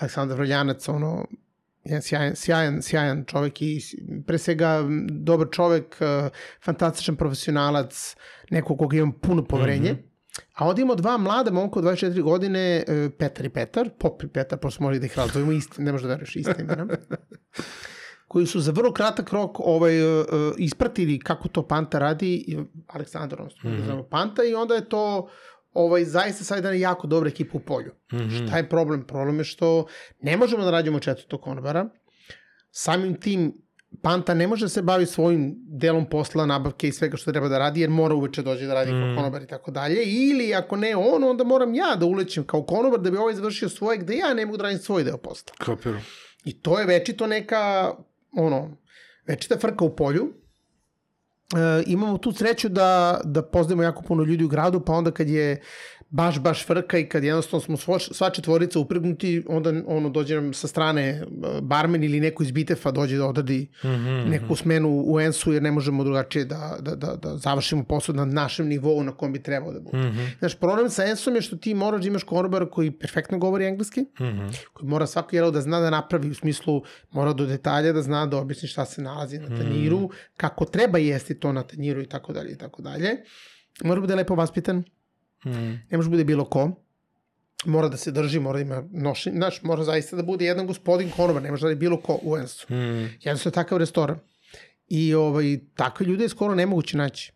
Aleksandar 0.00 0.38
Vrljanac, 0.38 0.88
ono, 0.88 1.26
jedan 1.84 2.02
sjajan, 2.02 2.36
sjajan, 2.36 2.82
sjajan 2.82 3.24
čovek 3.24 3.62
i 3.62 3.80
pre 4.26 4.38
svega 4.38 4.84
dobar 5.10 5.48
čovek, 5.52 5.96
uh, 6.00 6.30
fantastičan 6.64 7.16
profesionalac, 7.16 8.16
neko 8.50 8.76
koga 8.76 8.96
imam 8.96 9.12
puno 9.12 9.44
poverenje. 9.44 9.92
Mm 9.92 9.96
-hmm. 9.96 10.08
A 10.54 10.68
onda 10.68 10.82
imamo 10.82 10.94
dva 10.94 11.16
mlada 11.18 11.50
momka 11.50 11.78
od 11.78 11.84
24 11.84 12.22
godine, 12.22 12.84
uh, 12.88 13.12
Petar 13.18 13.46
i 13.46 13.48
Petar, 13.48 13.90
Pop 13.98 14.22
i 14.22 14.28
Petar, 14.28 14.58
pošto 14.58 14.82
morali 14.82 15.00
da 15.00 15.06
ih 15.06 15.18
razdvojimo, 15.18 15.52
isti, 15.52 15.82
ne 15.82 15.92
možeš 15.92 16.06
da 16.06 16.14
veriš 16.14 16.36
isti 16.36 16.60
imena, 16.60 16.86
koji 18.28 18.46
su 18.46 18.60
za 18.60 18.72
vrlo 18.72 18.92
kratak 18.92 19.32
rok 19.32 19.60
ovaj, 19.60 20.20
uh, 20.20 20.26
ispratili 20.58 21.18
kako 21.18 21.48
to 21.48 21.68
Panta 21.68 21.98
radi, 21.98 22.58
Aleksandar, 22.86 23.40
odnosno, 23.40 23.70
mm 23.70 23.74
-hmm. 23.74 24.08
Panta, 24.10 24.44
i 24.44 24.54
onda 24.54 24.74
je 24.74 24.88
to 24.88 25.28
ovaj, 25.72 26.04
zaista 26.04 26.44
sad 26.44 26.58
jedan 26.58 26.78
jako 26.78 27.06
dobra 27.06 27.28
ekipa 27.28 27.58
u 27.58 27.60
polju. 27.60 27.92
Mm 28.12 28.16
-hmm. 28.16 28.46
Šta 28.46 28.56
je 28.56 28.68
problem? 28.68 29.06
Problem 29.06 29.38
je 29.38 29.44
što 29.44 29.86
ne 30.20 30.36
možemo 30.36 30.64
da 30.64 30.70
rađemo 30.70 31.00
četvrtog 31.00 31.40
konobara. 31.40 31.88
Samim 32.70 33.20
tim 33.20 33.68
Panta 34.02 34.34
ne 34.34 34.46
može 34.46 34.64
da 34.64 34.68
se 34.68 34.82
bavi 34.82 35.06
svojim 35.06 35.54
delom 35.58 36.08
posla, 36.08 36.46
nabavke 36.46 36.88
i 36.88 36.92
svega 36.92 37.16
što 37.16 37.32
treba 37.32 37.48
da 37.48 37.58
radi, 37.58 37.80
jer 37.80 37.90
mora 37.90 38.14
uveče 38.14 38.42
dođe 38.42 38.66
da 38.66 38.74
radi 38.74 38.92
mm. 38.92 39.00
kao 39.00 39.16
konobar 39.16 39.42
i 39.42 39.46
tako 39.46 39.70
dalje. 39.70 40.04
Ili 40.04 40.54
ako 40.54 40.76
ne 40.76 40.96
on, 40.96 41.24
onda 41.24 41.44
moram 41.44 41.74
ja 41.74 41.96
da 41.96 42.06
ulećem 42.06 42.44
kao 42.44 42.62
konobar 42.62 43.00
da 43.00 43.10
bi 43.10 43.16
ovaj 43.16 43.34
završio 43.34 43.68
svoje, 43.68 43.98
gde 43.98 44.16
ja 44.16 44.34
ne 44.34 44.46
mogu 44.46 44.56
da 44.56 44.62
radim 44.62 44.78
svoj 44.78 45.04
deo 45.04 45.16
posla. 45.16 45.52
Kapiram. 45.58 46.04
I 46.44 46.60
to 46.60 46.78
je 46.78 46.86
večito 46.86 47.26
neka, 47.26 47.92
ono, 48.32 48.76
večita 49.26 49.58
frka 49.58 49.84
u 49.84 49.96
polju 49.96 50.32
e, 51.56 51.82
imamo 51.86 52.18
tu 52.18 52.32
sreću 52.32 52.68
da, 52.68 53.20
da 53.24 53.42
poznajemo 53.42 53.82
jako 53.82 54.02
puno 54.02 54.24
ljudi 54.24 54.44
u 54.44 54.48
gradu, 54.48 54.80
pa 54.80 54.92
onda 54.92 55.10
kad 55.10 55.28
je 55.28 55.60
baš, 56.10 56.38
baš 56.38 56.66
frka 56.66 56.98
i 56.98 57.08
kad 57.08 57.24
jednostavno 57.24 57.76
smo 57.76 57.98
sva, 57.98 58.30
četvorica 58.30 58.78
upregnuti, 58.78 59.44
onda 59.48 59.72
ono 59.86 60.08
dođe 60.08 60.34
nam 60.34 60.52
sa 60.54 60.68
strane 60.68 61.02
e, 61.08 61.24
barmen 61.62 62.04
ili 62.04 62.20
neko 62.20 62.42
iz 62.42 62.50
Bitefa 62.50 62.90
dođe 62.90 63.16
da 63.16 63.26
odradi 63.26 63.68
mm 63.84 63.88
-hmm. 63.88 64.28
neku 64.28 64.56
smenu 64.56 65.02
u 65.06 65.20
Ensu 65.20 65.52
jer 65.52 65.62
ne 65.62 65.70
možemo 65.70 66.04
drugačije 66.04 66.44
da, 66.44 66.76
da, 66.80 66.94
da, 66.94 67.16
da 67.16 67.36
završimo 67.36 67.84
posao 67.84 68.14
na 68.14 68.24
našem 68.24 68.66
nivou 68.68 69.02
na 69.02 69.12
kom 69.12 69.32
bi 69.32 69.42
trebao 69.42 69.72
da 69.72 69.80
bude. 69.80 69.96
Mm 69.98 70.00
-hmm. 70.00 70.38
Znaš, 70.38 70.54
problem 70.54 70.90
sa 70.90 71.04
Ensom 71.04 71.34
je 71.34 71.42
što 71.42 71.56
ti 71.56 71.74
moraš 71.74 72.02
da 72.02 72.08
imaš 72.08 72.22
konobara 72.22 72.70
koji 72.70 72.90
perfektno 72.90 73.38
govori 73.38 73.66
engleski, 73.66 74.00
mm 74.00 74.24
-hmm. 74.24 74.56
koji 74.72 74.88
mora 74.88 75.06
svako 75.06 75.36
jelo 75.36 75.50
da 75.50 75.60
zna 75.60 75.80
da 75.80 75.90
napravi 75.90 76.30
u 76.30 76.34
smislu, 76.34 76.82
mora 77.10 77.32
do 77.32 77.46
detalja 77.46 77.92
da 77.92 78.02
zna 78.02 78.26
da 78.26 78.36
objasni 78.36 78.68
šta 78.68 78.84
se 78.84 79.02
nalazi 79.02 79.38
na 79.38 79.48
tanjiru, 79.48 79.98
mm 79.98 80.02
-hmm. 80.02 80.30
kako 80.36 80.64
treba 80.64 80.98
jesti 80.98 81.40
to 81.40 81.52
na 81.52 81.62
tanjiru 81.62 82.00
i 82.00 82.06
tako 82.06 82.32
dalje 82.32 82.52
i 82.52 82.58
tako 82.58 82.82
dalje. 82.82 83.16
Mora 83.84 83.94
da 83.94 84.00
bude 84.00 84.14
lepo 84.14 84.34
vaspitan, 84.34 84.84
Mm. 85.44 85.50
Ne 85.90 85.96
može 85.96 86.10
bude 86.10 86.24
bilo 86.24 86.44
ko. 86.44 86.70
Mora 87.64 87.88
da 87.88 87.96
se 87.96 88.10
drži, 88.10 88.40
mora 88.40 88.56
da 88.56 88.62
ima 88.62 88.84
nošenje. 88.90 89.36
Znaš, 89.36 89.62
mora 89.62 89.84
zaista 89.84 90.16
da 90.16 90.22
bude 90.22 90.44
jedan 90.44 90.66
gospodin 90.66 91.10
konobar, 91.10 91.42
ne 91.42 91.50
može 91.50 91.66
da 91.66 91.70
je 91.70 91.76
bilo 91.76 92.00
ko 92.00 92.18
u 92.22 92.36
Ensu. 92.36 92.66
Mm. 92.72 93.18
Jednostavno 93.20 93.50
je 93.50 93.54
takav 93.54 93.78
restoran. 93.78 94.18
I 94.88 95.14
ovaj, 95.14 95.58
takve 95.74 96.06
ljude 96.06 96.24
je 96.24 96.28
skoro 96.28 96.54
nemoguće 96.54 96.96
naći. 96.96 97.32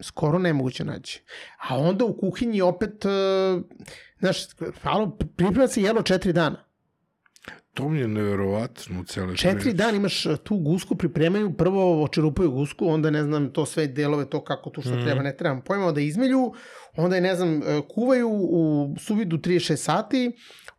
Skoro 0.00 0.38
nemoguće 0.38 0.84
naći. 0.84 1.22
A 1.68 1.78
onda 1.78 2.04
u 2.04 2.16
kuhinji 2.16 2.60
opet, 2.60 3.04
uh, 3.04 3.62
znaš, 4.18 4.38
priprema 5.36 5.68
se 5.68 5.82
jelo 5.82 6.02
četiri 6.02 6.32
dana. 6.32 6.64
To 7.74 7.88
mi 7.88 7.98
je 7.98 8.08
neverovatno 8.08 9.00
u 9.00 9.04
cijeloj 9.04 9.36
Četiri 9.36 9.72
dana 9.72 9.96
imaš 9.96 10.24
tu 10.44 10.56
gusku, 10.56 10.96
pripremaju, 10.96 11.52
prvo 11.52 12.04
očerupaju 12.04 12.50
gusku, 12.50 12.88
onda 12.88 13.10
ne 13.10 13.22
znam 13.22 13.52
to 13.52 13.66
sve 13.66 13.86
delove, 13.86 14.24
to 14.24 14.44
kako 14.44 14.70
tu 14.70 14.80
što 14.80 14.94
mm. 14.94 15.04
treba, 15.04 15.22
ne 15.22 15.36
trebam 15.36 15.60
pojma, 15.60 15.92
da 15.92 16.00
izmelju, 16.00 16.52
onda 16.98 17.16
je 17.16 17.22
ne 17.22 17.34
znam, 17.36 17.56
uh, 17.56 17.64
kuvaju 17.88 18.28
u 18.30 18.94
suvidu 18.98 19.38
36 19.38 19.76
sati, 19.76 20.32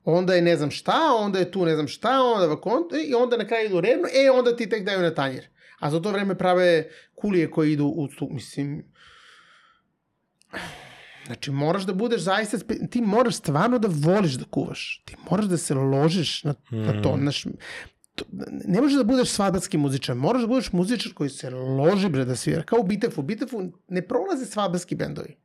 onda 0.04 0.34
je 0.34 0.42
ne 0.42 0.56
znam 0.56 0.72
šta, 0.72 0.98
onda 1.20 1.40
je 1.40 1.52
tu 1.52 1.66
ne 1.66 1.76
znam 1.76 1.88
šta, 1.88 2.22
onda 2.36 2.48
vakon, 2.48 2.84
i 3.08 3.14
onda 3.14 3.38
na 3.38 3.48
kraju 3.48 3.66
idu 3.66 3.82
revno, 3.82 4.08
e, 4.14 4.32
onda 4.32 4.56
ti 4.56 4.70
tek 4.70 4.86
daju 4.86 5.02
na 5.02 5.14
tanjir. 5.14 5.48
A 5.80 5.92
za 5.92 6.02
to 6.02 6.12
vreme 6.12 6.38
prave 6.38 6.90
kulije 7.16 7.52
koje 7.52 7.72
idu 7.72 7.86
u 7.86 8.08
tu, 8.08 8.28
mislim, 8.32 8.84
Znači, 11.26 11.52
moraš 11.52 11.84
da 11.84 11.94
budeš 11.94 12.22
zaista, 12.22 12.58
ti 12.92 13.02
moraš 13.02 13.36
stvarno 13.36 13.80
da 13.80 13.88
voliš 13.92 14.34
da 14.34 14.46
kuvaš. 14.46 15.04
Ti 15.06 15.16
moraš 15.32 15.46
da 15.46 15.58
se 15.58 15.74
ložiš 15.74 16.44
na, 16.44 16.54
mm. 16.72 16.78
na 16.78 17.02
to. 17.02 17.18
Znaš, 17.20 17.44
to, 18.16 18.26
ne 18.66 18.82
možeš 18.82 18.98
da 18.98 19.04
budeš 19.04 19.30
svadbatski 19.30 19.78
muzičar, 19.78 20.16
moraš 20.16 20.42
da 20.42 20.48
budeš 20.48 20.72
muzičar 20.72 21.14
koji 21.14 21.30
se 21.30 21.50
loži 21.50 22.10
bre 22.10 22.26
da 22.26 22.36
svira. 22.36 22.64
Kao 22.64 22.80
u 22.80 22.84
Bitefu. 22.84 23.22
U 23.22 23.24
Bitefu 23.24 23.62
ne 23.88 24.02
prolaze 24.02 24.46
svadbatski 24.46 24.96
bendovi. 24.96 25.36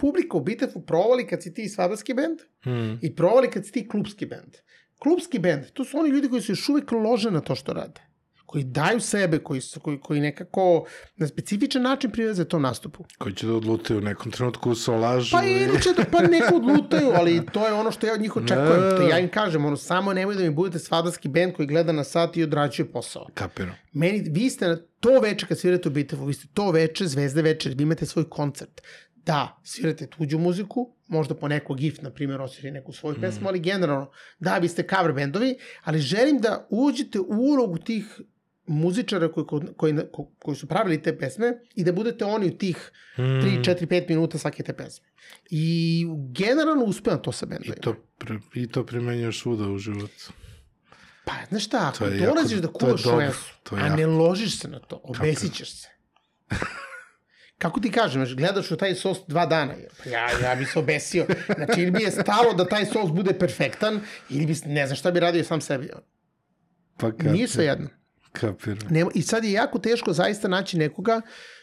Publika 0.00 0.36
u 0.36 0.40
Bitefu 0.40 0.80
provali 0.80 1.26
kad 1.26 1.42
si 1.42 1.54
ti 1.54 1.68
svadbatski 1.68 2.14
bend 2.14 2.38
mm. 2.66 2.98
i 3.02 3.14
provali 3.16 3.50
kad 3.50 3.66
si 3.66 3.72
ti 3.72 3.88
klubski 3.88 4.26
bend. 4.26 4.56
Klubski 4.98 5.38
bend, 5.38 5.64
to 5.72 5.84
su 5.84 5.98
oni 5.98 6.10
ljudi 6.10 6.28
koji 6.28 6.42
se 6.42 6.52
još 6.52 6.68
uvek 6.68 6.92
lože 6.92 7.30
na 7.30 7.40
to 7.40 7.54
što 7.54 7.72
rade 7.72 8.10
koji 8.50 8.64
daju 8.64 9.00
sebe, 9.00 9.38
koji, 9.38 9.60
su, 9.60 9.80
koji, 9.80 10.00
koji 10.00 10.20
nekako 10.20 10.84
na 11.16 11.26
specifičan 11.26 11.82
način 11.82 12.10
priveze 12.10 12.44
tom 12.44 12.62
nastupu. 12.62 13.04
Koji 13.18 13.34
će 13.34 13.46
da 13.46 13.54
odlutaju 13.54 13.98
u 13.98 14.02
nekom 14.02 14.32
trenutku 14.32 14.74
sa 14.74 14.92
lažu. 14.92 15.36
Pa 15.36 15.44
ili 15.44 15.82
će 15.82 15.92
da, 15.96 16.04
pa 16.12 16.22
neko 16.22 16.56
odlutaju, 16.56 17.12
ali 17.14 17.46
to 17.52 17.66
je 17.66 17.72
ono 17.72 17.90
što 17.90 18.06
ja 18.06 18.14
od 18.14 18.20
njih 18.20 18.36
očekujem. 18.36 18.82
Ne. 18.82 18.90
To 18.90 19.02
ja 19.02 19.18
im 19.18 19.28
kažem, 19.28 19.64
ono, 19.64 19.76
samo 19.76 20.12
nemoj 20.12 20.34
da 20.34 20.42
mi 20.42 20.50
budete 20.50 20.78
svadarski 20.78 21.28
band 21.28 21.52
koji 21.52 21.66
gleda 21.66 21.92
na 21.92 22.04
sat 22.04 22.36
i 22.36 22.42
odrađuje 22.42 22.92
posao. 22.92 23.26
Kapiro. 23.34 23.70
Meni, 23.92 24.24
vi 24.30 24.50
ste 24.50 24.68
na 24.68 24.76
to 25.00 25.20
veče 25.20 25.46
kad 25.46 25.58
svirate 25.58 25.88
u 25.88 25.92
Bitefu, 25.92 26.24
vi 26.24 26.34
ste 26.34 26.48
to 26.54 26.70
veče, 26.70 27.06
zvezde 27.06 27.42
večer, 27.42 27.74
vi 27.76 27.82
imate 27.82 28.06
svoj 28.06 28.30
koncert. 28.30 28.82
Da, 29.30 29.60
svirate 29.64 30.06
tuđu 30.06 30.38
muziku, 30.38 30.94
možda 31.08 31.34
po 31.34 31.48
neko 31.48 31.74
GIF, 31.74 32.00
na 32.02 32.10
primjer, 32.10 32.40
osviri 32.40 32.70
neku 32.70 32.92
svoju 32.92 33.16
mm. 33.18 33.20
pesmu, 33.20 33.48
ali 33.48 33.60
generalno, 33.60 34.10
da, 34.38 34.58
vi 34.58 34.68
ste 34.68 34.82
cover 34.82 35.12
bendovi, 35.12 35.54
ali 35.82 35.98
želim 35.98 36.38
da 36.38 36.66
uđete 36.70 37.20
u 37.20 37.26
ulogu 37.28 37.78
tih 37.78 38.20
muzičara 38.66 39.32
koji, 39.32 39.46
koji, 39.76 39.96
koji 40.38 40.56
su 40.56 40.66
pravili 40.66 41.02
te 41.02 41.18
pesme 41.18 41.52
i 41.74 41.84
da 41.84 41.92
budete 41.92 42.24
oni 42.24 42.46
u 42.46 42.58
tih 42.58 42.92
3, 43.16 43.64
4, 43.64 43.86
5 43.86 44.08
minuta 44.08 44.38
svake 44.38 44.62
te 44.62 44.72
pesme. 44.72 45.06
I 45.50 46.06
generalno 46.32 46.84
uspevam 46.84 47.22
to 47.22 47.32
sa 47.32 47.46
bendovima. 47.46 47.74
I 47.78 47.80
to, 47.80 47.94
pre, 48.18 48.38
i 48.54 48.68
to 48.68 48.86
primenjaš 48.86 49.40
svuda 49.40 49.68
u 49.68 49.78
životu. 49.78 50.32
Pa, 51.24 51.32
znaš 51.48 51.64
šta, 51.64 51.92
ako 51.94 52.10
dolaziš 52.10 52.58
jako, 52.58 52.66
da 52.66 52.72
kuvaš 52.72 53.06
u 53.06 53.76
a 53.76 53.96
ne 53.96 54.06
ložiš 54.06 54.58
se 54.58 54.68
na 54.68 54.78
to, 54.78 55.00
obesit 55.04 55.54
ćeš 55.54 55.80
se. 55.80 55.88
Kako 57.60 57.80
ti 57.80 57.90
kažem, 57.90 58.24
gledaš 58.36 58.70
u 58.70 58.76
taj 58.76 58.94
sos 58.94 59.18
dva 59.26 59.46
dana, 59.46 59.74
pa 60.04 60.10
ja, 60.10 60.28
ja 60.42 60.54
bi 60.54 60.64
se 60.64 60.78
obesio. 60.78 61.26
Znači, 61.56 61.80
ili 61.80 61.90
bi 61.90 62.02
je 62.02 62.10
stalo 62.10 62.52
da 62.56 62.64
taj 62.64 62.86
sos 62.86 63.10
bude 63.10 63.38
perfektan, 63.38 64.00
ili 64.30 64.46
bi, 64.46 64.54
ne 64.66 64.86
znam 64.86 64.96
šta 64.96 65.10
bi 65.10 65.20
radio 65.20 65.44
sam 65.44 65.60
sebi. 65.60 65.90
Pa 66.96 67.12
kad 67.12 67.32
Nije 67.32 67.48
sve 67.48 67.64
jedno. 67.64 67.88
Kapiram. 68.32 68.88
Nema, 68.90 69.10
I 69.14 69.22
sad 69.22 69.44
je 69.44 69.52
jako 69.52 69.78
teško 69.78 70.12
zaista 70.12 70.48
naći 70.48 70.78
nekoga 70.78 71.20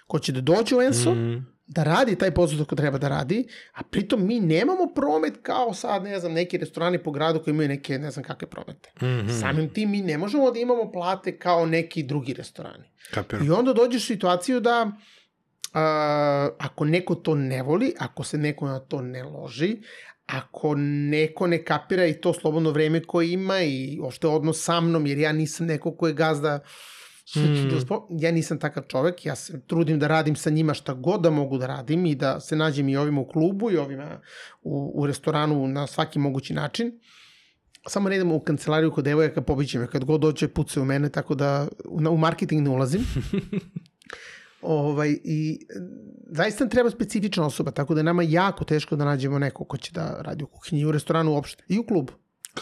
ko 0.08 0.20
će 0.20 0.32
da 0.32 0.42
dođe 0.42 0.76
u 0.76 0.82
Enso, 0.82 1.14
mm. 1.14 1.46
da 1.68 1.84
radi 1.84 2.16
taj 2.16 2.32
posao 2.32 2.58
kako 2.60 2.76
treba 2.76 2.98
da 2.98 3.10
radi, 3.10 3.48
a 3.74 3.84
pritom 3.84 4.28
mi 4.28 4.40
nemamo 4.40 4.88
promet 4.96 5.34
kao 5.42 5.74
sad, 5.74 6.04
ne 6.04 6.20
znam, 6.20 6.34
neki 6.34 6.58
restorani 6.58 7.04
po 7.04 7.12
gradu 7.12 7.44
koji 7.44 7.54
imaju 7.54 7.70
neke, 7.70 8.00
ne 8.00 8.12
znam 8.12 8.26
kakve 8.26 8.48
promete. 8.48 8.92
Mm 9.02 9.06
-hmm. 9.06 9.40
Samim 9.40 9.70
tim 9.70 9.92
mi 9.92 10.02
ne 10.02 10.18
možemo 10.18 10.52
da 10.52 10.60
imamo 10.60 10.92
plate 10.92 11.38
kao 11.38 11.66
neki 11.66 12.04
drugi 12.04 12.34
restorani. 12.34 12.84
Kapiram. 13.14 13.46
I 13.46 13.50
onda 13.50 13.74
dođeš 13.74 14.04
u 14.04 14.08
situaciju 14.08 14.60
da 14.60 14.92
a, 15.74 16.50
ako 16.60 16.86
neko 16.86 17.16
to 17.16 17.36
ne 17.36 17.64
voli, 17.64 17.94
ako 18.00 18.24
se 18.24 18.38
neko 18.38 18.68
na 18.68 18.80
to 18.80 19.02
ne 19.02 19.24
loži, 19.24 19.78
ako 20.26 20.76
neko 21.10 21.48
ne 21.48 21.64
kapira 21.64 22.06
i 22.06 22.22
to 22.22 22.34
slobodno 22.34 22.72
vreme 22.72 23.04
koje 23.04 23.32
ima 23.32 23.62
i 23.62 24.00
ošte 24.04 24.28
odnos 24.28 24.64
sa 24.64 24.82
mnom, 24.82 25.08
jer 25.08 25.18
ja 25.18 25.32
nisam 25.32 25.66
neko 25.66 25.96
ko 25.96 26.08
je 26.08 26.14
gazda 26.14 26.60
Mm. 27.36 28.20
Ja 28.20 28.32
nisam 28.32 28.60
takav 28.60 28.84
čovek, 28.84 29.26
ja 29.26 29.36
se 29.36 29.62
trudim 29.68 30.00
da 30.00 30.08
radim 30.08 30.36
sa 30.36 30.50
njima 30.50 30.74
šta 30.74 30.94
god 30.94 31.22
da 31.22 31.30
mogu 31.30 31.58
da 31.58 31.68
radim 31.68 32.06
i 32.06 32.16
da 32.16 32.40
se 32.40 32.56
nađem 32.56 32.90
i 32.90 32.98
ovima 32.98 33.22
u 33.22 33.28
klubu 33.28 33.72
i 33.72 33.78
ovima 33.78 34.22
u, 34.62 34.92
u 34.96 35.08
restoranu 35.08 35.68
na 35.68 35.88
svaki 35.88 36.20
mogući 36.20 36.54
način. 36.54 37.00
Samo 37.88 38.10
ne 38.10 38.24
u 38.24 38.40
kancelariju 38.40 38.92
kod 38.92 39.04
devojaka, 39.04 39.42
pobiće 39.42 39.80
me 39.80 39.88
kad 39.88 40.06
god 40.06 40.22
dođe 40.22 40.48
puce 40.48 40.80
u 40.80 40.86
mene, 40.86 41.10
tako 41.10 41.36
da 41.36 41.68
u, 41.86 42.00
u 42.10 42.18
marketing 42.18 42.62
ne 42.62 42.70
ulazim. 42.70 43.02
ovaj, 44.62 45.18
I 45.24 45.68
zaista 46.30 46.68
treba 46.68 46.90
specifična 46.90 47.46
osoba, 47.46 47.72
tako 47.72 47.94
da 47.94 48.00
je 48.00 48.04
nama 48.04 48.24
jako 48.24 48.66
teško 48.66 48.96
da 48.96 49.06
nađemo 49.06 49.40
neko 49.40 49.64
ko 49.64 49.78
će 49.78 49.92
da 49.94 50.22
radi 50.22 50.44
u 50.44 50.48
kuhinji, 50.48 50.86
u 50.86 50.92
restoranu 50.92 51.32
uopšte 51.32 51.64
i 51.68 51.80
u 51.80 51.84
klubu. 51.84 52.14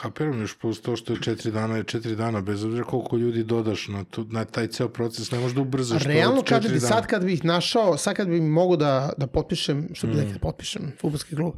Kapiram 0.02 0.42
još 0.42 0.58
plus 0.58 0.82
to 0.82 0.96
što 0.96 1.14
je 1.14 1.20
četiri 1.22 1.52
dana 1.52 1.78
je 1.78 1.84
četiri 1.84 2.16
dana, 2.16 2.42
bez 2.42 2.64
obzira 2.64 2.84
koliko 2.84 3.18
ljudi 3.18 3.44
dodaš 3.44 3.88
na, 3.88 4.04
tu, 4.04 4.26
na 4.30 4.46
taj 4.46 4.68
ceo 4.68 4.90
proces, 4.90 5.32
ne 5.32 5.40
možeš 5.40 5.56
da 5.56 5.62
ubrzaš 5.62 6.04
Realno, 6.04 6.42
to 6.42 6.48
kada 6.48 6.68
bi 6.68 6.80
dana. 6.80 6.88
sad 6.88 7.08
kad 7.08 7.26
bih 7.26 7.46
našao, 7.46 7.98
sad 7.98 8.16
kad 8.16 8.28
bih 8.28 8.42
mogo 8.42 8.76
da, 8.76 9.14
da 9.18 9.28
potpišem, 9.28 9.90
što 9.94 10.08
bi 10.08 10.14
mm. 10.14 10.34
da 10.34 10.40
potpišem, 10.40 10.92
futbolski 11.02 11.36
klub, 11.36 11.54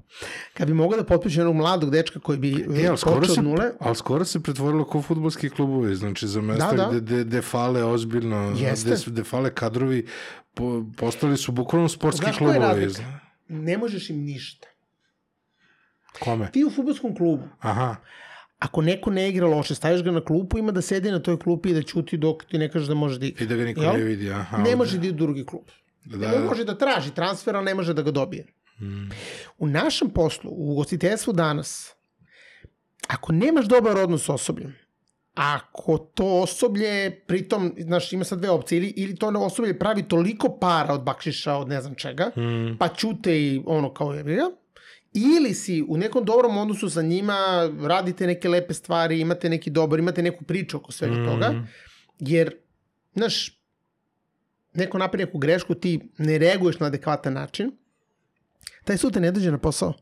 kad 0.53 0.67
bi 0.67 0.73
mogao 0.73 0.97
da 0.97 1.05
potpišem 1.05 1.39
jednog 1.39 1.55
mladog 1.55 1.91
dečka 1.91 2.19
koji 2.19 2.37
bi 2.37 2.51
e, 2.51 2.89
počeo 3.03 3.33
od 3.37 3.43
nule. 3.43 3.71
Ali 3.79 3.95
skoro 3.95 4.25
se 4.25 4.43
pretvorilo 4.43 4.85
kao 4.85 5.01
futbolski 5.01 5.49
klubovi, 5.49 5.95
znači 5.95 6.27
za 6.27 6.41
mesta 6.41 6.71
da, 6.71 6.77
da. 6.77 6.89
gde, 6.89 6.99
gde, 6.99 7.23
gde 7.23 7.41
fale 7.41 7.83
ozbiljno, 7.83 8.55
Jeste. 8.59 8.89
gde, 8.89 9.01
gde 9.05 9.23
fale 9.23 9.53
kadrovi, 9.55 10.07
po, 10.53 10.83
postali 10.97 11.37
su 11.37 11.51
bukvalno 11.51 11.89
sportski 11.89 12.23
Znaš 12.23 12.37
klubovi. 12.37 12.57
Znaš 12.57 12.69
koja 12.69 12.79
je 12.79 12.85
razlika? 12.85 13.19
Ne 13.47 13.77
možeš 13.77 14.09
im 14.09 14.23
ništa. 14.23 14.67
Kome? 16.19 16.51
Ti 16.51 16.63
u 16.65 16.69
futbolskom 16.69 17.15
klubu. 17.15 17.43
Aha 17.59 17.95
ako 18.59 18.81
neko 18.81 19.11
ne 19.11 19.29
igra 19.29 19.47
loše, 19.47 19.75
staviš 19.75 20.03
ga 20.03 20.11
na 20.11 20.21
klupu, 20.21 20.57
ima 20.57 20.71
da 20.71 20.81
sedi 20.81 21.11
na 21.11 21.19
toj 21.19 21.39
klupi 21.39 21.69
i 21.69 21.73
da 21.73 21.81
ćuti 21.81 22.17
dok 22.17 22.45
ti 22.45 22.57
ne 22.57 22.71
kaže 22.71 22.87
da 22.87 22.93
može 22.93 23.19
da 23.19 23.25
igra. 23.25 23.43
I 23.43 23.47
da 23.47 23.55
ga 23.55 23.65
niko 23.65 23.81
Jel? 23.81 23.93
ne 23.93 24.03
vidi, 24.03 24.31
aha. 24.31 24.57
Ne 24.57 24.75
može 24.75 24.97
da 24.97 25.07
ide 25.07 25.13
u 25.13 25.17
drugi 25.17 25.45
klub. 25.45 25.63
Da, 26.05 26.17
da, 26.17 26.39
može 26.39 26.63
da 26.63 26.77
traži 26.77 27.11
transfer, 27.11 27.55
ali 27.55 27.65
ne 27.65 27.75
može 27.75 27.93
da 27.93 28.01
ga 28.01 28.11
dobije. 28.11 28.45
Hmm. 28.77 29.09
U 29.57 29.67
našem 29.67 30.09
poslu, 30.09 30.51
u 30.51 30.71
ugostiteljstvu 30.71 31.33
danas, 31.33 31.95
ako 33.07 33.31
nemaš 33.31 33.65
dobar 33.65 33.97
odnos 33.97 34.25
s 34.25 34.29
osobljem, 34.29 34.75
ako 35.33 35.97
to 35.97 36.25
osoblje, 36.41 37.23
pritom, 37.27 37.73
znaš, 37.77 38.13
ima 38.13 38.23
sad 38.23 38.39
dve 38.39 38.49
opcije, 38.49 38.77
ili, 38.77 38.93
ili 38.95 39.15
to 39.15 39.27
osoblje 39.27 39.79
pravi 39.79 40.03
toliko 40.03 40.57
para 40.59 40.93
od 40.93 41.01
bakšiša, 41.01 41.55
od 41.55 41.67
ne 41.67 41.81
znam 41.81 41.95
čega, 41.95 42.31
hmm. 42.33 42.77
pa 42.79 42.87
ćute 42.87 43.41
i 43.41 43.61
ono 43.65 43.93
kao 43.93 44.13
je 44.13 44.23
ili 45.13 45.53
si 45.53 45.85
u 45.87 45.97
nekom 45.97 46.25
dobrom 46.25 46.57
odnosu 46.57 46.89
sa 46.89 47.01
njima, 47.01 47.69
radite 47.81 48.27
neke 48.27 48.49
lepe 48.49 48.73
stvari, 48.73 49.19
imate 49.19 49.49
neki 49.49 49.69
dobar, 49.69 49.99
imate 49.99 50.23
neku 50.23 50.43
priču 50.43 50.77
oko 50.77 50.91
svega 50.91 51.15
mm. 51.15 51.25
toga, 51.25 51.63
jer, 52.19 52.55
znaš, 53.15 53.61
neko 54.73 54.97
napravi 54.97 55.25
neku 55.25 55.37
grešku, 55.37 55.75
ti 55.75 55.99
ne 56.17 56.37
reaguješ 56.37 56.79
na 56.79 56.87
adekvatan 56.87 57.33
način, 57.33 57.71
taj 58.83 58.97
sutra 58.97 59.21
ne 59.21 59.31
dođe 59.31 59.51
na 59.51 59.57
posao, 59.57 59.93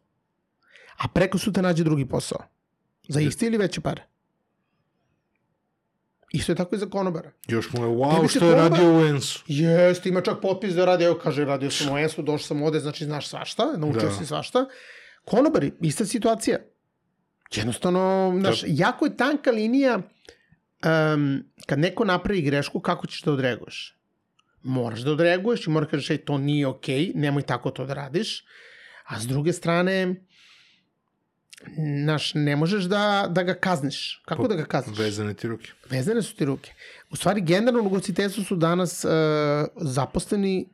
a 0.97 1.07
preko 1.07 1.37
sutra 1.37 1.63
nađe 1.63 1.83
drugi 1.83 2.05
posao. 2.05 2.39
Za 3.07 3.21
isti 3.21 3.45
ili 3.45 3.57
veće 3.57 3.81
pare. 3.81 4.03
Isto 6.36 6.52
je 6.52 6.56
tako 6.56 6.76
i 6.76 6.80
za 6.80 6.86
konobara. 6.86 7.32
Još 7.48 7.74
mu 7.74 7.84
je 7.84 7.89
wow 7.89 8.30
što 8.30 8.50
je 8.50 8.56
radio 8.56 8.98
u 8.98 9.02
Ensu. 9.02 9.43
Jeste, 9.48 10.10
ima 10.10 10.21
čak 10.21 10.41
potpis 10.41 10.74
da 10.74 10.86
radi, 10.86 11.04
evo 11.04 11.19
kaže, 11.24 11.45
radio 11.45 11.71
sam 11.71 11.93
u 11.93 11.98
Ensu, 11.98 12.21
došao 12.21 12.48
sam 12.48 12.63
ovde, 12.63 12.80
znači 12.80 13.06
znaš 13.06 13.28
svašta, 13.28 13.65
naučio 13.78 14.10
da. 14.10 14.12
si 14.12 14.26
svašta. 14.26 14.65
Konobari, 15.26 15.71
ista 15.82 16.06
situacija. 16.06 16.60
Jednostavno, 17.56 18.34
znaš, 18.39 18.62
da. 18.62 18.67
jako 18.69 19.06
je 19.06 19.17
tanka 19.17 19.52
linija 19.52 19.95
um, 19.95 21.43
kad 21.65 21.80
neko 21.80 22.06
napravi 22.06 22.41
grešku, 22.41 22.80
kako 22.80 23.08
ćeš 23.08 23.21
da 23.21 23.32
odreaguješ? 23.32 23.98
Moraš 24.63 25.00
da 25.00 25.12
odreaguješ 25.12 25.67
i 25.67 25.69
moraš 25.69 25.88
da 25.88 25.91
kažeš, 25.91 26.10
ej, 26.10 26.17
to 26.17 26.38
nije 26.38 26.67
okej, 26.67 27.00
okay, 27.00 27.15
nemoj 27.15 27.41
tako 27.41 27.71
to 27.71 27.86
da 27.86 27.93
radiš. 27.93 28.45
A 29.06 29.19
s 29.19 29.28
druge 29.28 29.54
strane, 29.54 30.24
znaš, 32.04 32.32
ne 32.34 32.56
možeš 32.56 32.84
da, 32.84 33.28
da 33.30 33.43
ga 33.43 33.54
kazniš. 33.54 34.21
Kako 34.25 34.41
po, 34.41 34.47
da 34.47 34.56
ga 34.56 34.65
kazniš? 34.65 34.97
Vezane 34.97 35.34
ti 35.34 35.47
ruke. 35.47 35.71
Vezane 35.89 36.21
su 36.21 36.36
ti 36.36 36.45
ruke. 36.45 36.73
U 37.10 37.15
stvari, 37.15 37.41
generalno 37.41 37.84
u 37.84 37.88
ugostiteljstvu 37.88 38.43
su 38.43 38.56
danas 38.56 39.06
uh, 39.06 39.12
zaposleni 39.75 40.69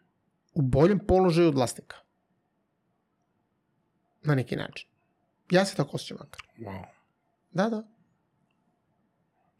u 0.54 0.62
boljem 0.62 0.99
položaju 0.99 1.47
od 1.47 1.56
vlasnika 1.56 1.97
na 4.23 4.36
neki 4.36 4.56
način. 4.56 4.89
Ja 5.49 5.65
se 5.65 5.75
tako 5.75 5.95
osjećam 5.95 6.17
makar. 6.19 6.41
Wow. 6.60 6.86
Da, 7.51 7.69
da. 7.69 7.84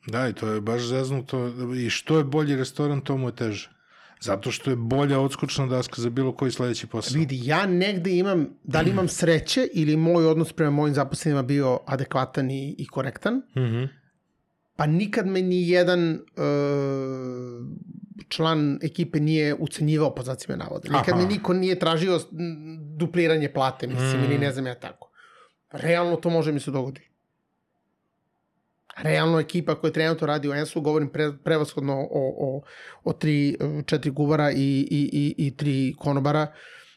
Da, 0.08 0.28
i 0.28 0.34
to 0.34 0.48
je 0.48 0.62
baš 0.62 0.82
zeznuto. 0.82 1.48
I 1.78 1.90
što 1.90 2.18
je 2.18 2.24
bolji 2.24 2.56
restoran, 2.56 3.02
to 3.02 3.18
mu 3.18 3.28
je 3.28 3.36
teže. 3.36 3.70
Zato 4.22 4.52
što 4.52 4.70
je 4.70 4.76
bolja 4.76 5.20
odskočna 5.20 5.66
daska 5.68 6.02
za 6.02 6.10
bilo 6.10 6.32
koji 6.32 6.52
sledeći 6.52 6.88
posao. 6.88 7.20
Vidi, 7.20 7.40
ja 7.44 7.66
negde 7.66 8.18
imam, 8.18 8.48
da 8.64 8.82
li 8.82 8.90
imam 8.90 9.08
sreće 9.08 9.68
ili 9.74 9.98
moj 9.98 10.26
odnos 10.26 10.54
prema 10.54 10.72
mojim 10.72 10.96
zaposlenima 10.96 11.44
bio 11.44 11.80
adekvatan 11.86 12.52
i, 12.52 12.76
i 12.78 12.88
korektan, 12.88 13.34
mm 13.36 13.60
-hmm. 13.60 13.88
pa 14.76 14.86
nikad 14.86 15.28
me 15.28 15.42
ni 15.42 15.70
jedan 15.70 16.14
uh, 16.14 16.20
član 18.28 18.80
ekipe 18.82 19.20
nije 19.20 19.56
ucenjivao 19.60 20.16
po 20.16 20.24
znacima 20.24 20.58
navoda. 20.58 20.98
Nikad 20.98 21.14
Aha. 21.14 21.18
mi 21.18 21.34
niko 21.34 21.54
nije 21.54 21.80
tražio 21.80 22.20
dupliranje 22.98 23.54
plate, 23.54 23.88
mislim, 23.88 24.22
mm. 24.22 24.24
ili 24.24 24.38
ne 24.38 24.52
znam 24.52 24.68
ja 24.68 24.76
tako. 24.76 25.12
Realno 25.72 26.16
to 26.16 26.30
može 26.30 26.52
mi 26.52 26.60
se 26.60 26.72
dogodi. 26.72 27.11
Realno 28.98 29.40
ekipa 29.40 29.76
koja 29.76 29.94
trenutno 29.94 30.28
radi 30.28 30.50
u 30.50 30.54
Ensu, 30.54 30.82
govorim 30.82 31.10
pre, 31.10 31.32
prevashodno 31.44 31.94
o, 31.94 32.34
o, 32.38 32.62
o 33.04 33.14
tri, 33.14 33.58
četiri 33.86 34.12
guvara 34.12 34.52
i, 34.52 34.56
i, 34.92 35.10
i, 35.14 35.48
i 35.48 35.58
tri 35.58 35.94
konobara, 36.00 36.48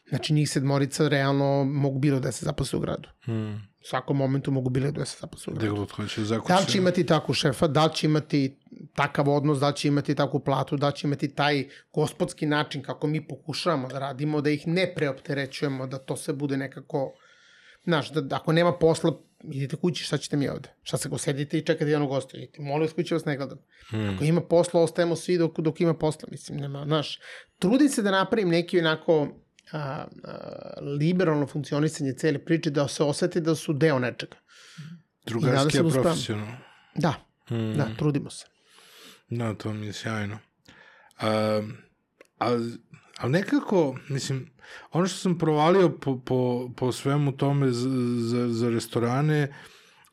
znači 0.09 0.33
njih 0.33 0.49
sedmorica 0.49 1.07
realno 1.07 1.63
mogu 1.63 1.99
bilo 1.99 2.19
da 2.19 2.31
se 2.31 2.45
zaposle 2.45 2.77
u 2.77 2.79
gradu. 2.79 3.09
Mm. 3.27 3.53
U 3.55 3.87
svakom 3.87 4.17
momentu 4.17 4.51
mogu 4.51 4.69
bilo 4.69 4.91
da 4.91 5.05
se 5.05 5.17
zaposle 5.21 5.53
u 5.53 5.55
gradu. 5.55 5.75
Da 6.47 6.59
li 6.59 6.65
će 6.65 6.77
imati 6.77 7.05
takvu 7.05 7.33
šefa, 7.33 7.67
da 7.67 7.85
li 7.85 7.93
će 7.93 8.07
imati 8.07 8.59
takav 8.95 9.29
odnos, 9.29 9.59
da 9.59 9.71
će 9.71 9.87
imati 9.87 10.15
takvu 10.15 10.39
platu, 10.39 10.77
da 10.77 10.91
će 10.91 11.07
imati 11.07 11.35
taj 11.35 11.67
gospodski 11.93 12.45
način 12.45 12.83
kako 12.83 13.07
mi 13.07 13.27
pokušavamo 13.27 13.87
da 13.87 13.99
radimo, 13.99 14.41
da 14.41 14.49
ih 14.49 14.67
ne 14.67 14.93
preopterećujemo, 14.95 15.87
da 15.87 15.97
to 15.97 16.15
sve 16.17 16.33
bude 16.33 16.57
nekako, 16.57 17.11
znaš, 17.83 18.11
da, 18.11 18.21
da 18.21 18.35
ako 18.35 18.51
nema 18.51 18.73
posla, 18.73 19.11
idite 19.51 19.75
kući, 19.75 20.03
šta 20.03 20.17
ćete 20.17 20.37
mi 20.37 20.49
ovde? 20.49 20.69
Šta 20.83 20.97
se 20.97 21.09
go 21.09 21.17
sedite 21.17 21.57
i 21.57 21.61
čekate 21.61 21.91
jednog 21.91 22.09
gosta? 22.09 22.37
Idite, 22.37 22.61
molim 22.61 22.81
vas 22.81 22.93
kući 22.93 23.13
vas 23.13 23.25
ne 23.25 23.37
gledam. 23.37 23.57
Hmm. 23.89 24.15
Ako 24.15 24.23
ima 24.23 24.41
posla, 24.41 24.81
ostajemo 24.81 25.15
svi 25.15 25.37
dok, 25.37 25.59
dok 25.59 25.81
ima 25.81 25.93
posla, 25.93 26.27
mislim, 26.31 26.57
nema, 26.57 26.85
znaš. 26.85 27.19
Trudim 27.59 27.89
se 27.89 28.01
da 28.01 28.11
napravim 28.11 28.49
neki 28.49 28.79
onako 28.79 29.27
a, 29.71 29.79
a, 29.79 30.05
liberalno 30.81 31.47
funkcionisanje 31.47 32.13
cele 32.13 32.45
priče, 32.45 32.69
da 32.69 32.87
se 32.87 33.03
osete 33.03 33.39
da 33.39 33.55
su 33.55 33.73
deo 33.73 33.99
nečega. 33.99 34.37
Drugarski 35.25 35.77
je 35.77 35.83
da 35.83 35.89
profesionalno. 35.89 36.57
Da, 36.95 37.13
hmm. 37.47 37.73
da, 37.77 37.87
trudimo 37.97 38.29
se. 38.29 38.45
Da, 39.29 39.53
to 39.53 39.73
mi 39.73 39.85
je 39.85 39.93
sjajno. 39.93 40.39
A, 41.19 41.61
ali, 43.17 43.31
nekako, 43.31 43.95
mislim, 44.09 44.49
ono 44.91 45.07
što 45.07 45.17
sam 45.17 45.37
provalio 45.37 45.89
po, 45.89 46.19
po, 46.19 46.69
po 46.77 46.91
svemu 46.91 47.31
tome 47.31 47.71
za, 47.71 47.89
za, 48.19 48.47
za 48.47 48.69
restorane, 48.69 49.53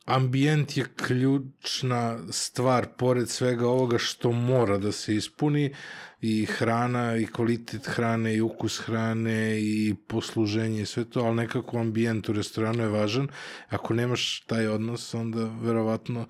ambijent 0.05 0.77
je 0.77 0.85
ključna 0.97 2.19
stvar 2.31 2.87
pored 2.99 3.29
svega 3.29 3.69
ovoga 3.69 3.99
što 3.99 4.33
mora 4.33 4.79
da 4.79 4.93
se 4.93 5.17
ispuni 5.17 5.75
i 6.21 6.47
hrana 6.47 7.17
i 7.17 7.27
kvalitet 7.27 7.87
hrane 7.87 8.35
i 8.35 8.41
ukus 8.41 8.79
hrane 8.79 9.61
i 9.61 9.95
posluženje 10.07 10.83
i 10.83 10.87
sve 10.87 11.05
to, 11.05 11.21
ali 11.21 11.37
nekako 11.37 11.79
ambijent 11.79 12.29
u 12.29 12.33
restoranu 12.33 12.83
je 12.83 12.89
važan. 12.89 13.29
Ako 13.69 13.95
nemaš 13.95 14.41
taj 14.41 14.67
odnos, 14.67 15.15
onda 15.15 15.51
verovatno 15.61 16.27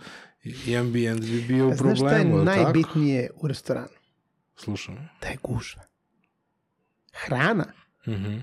i 0.66 0.76
ambijent 0.76 1.20
bi 1.20 1.42
bio 1.42 1.68
u 1.68 1.76
problemu, 1.76 2.42
Znaš 2.42 2.54
šta 2.54 2.60
je 2.60 2.64
najbitnije 2.64 3.26
tako? 3.26 3.40
u 3.42 3.48
restoranu? 3.48 3.96
Slušam. 4.56 5.08
Da 5.20 5.28
je 5.28 5.36
gužva. 5.42 5.91
Hrana. 7.12 7.72
Mm 8.06 8.12
-hmm. 8.12 8.42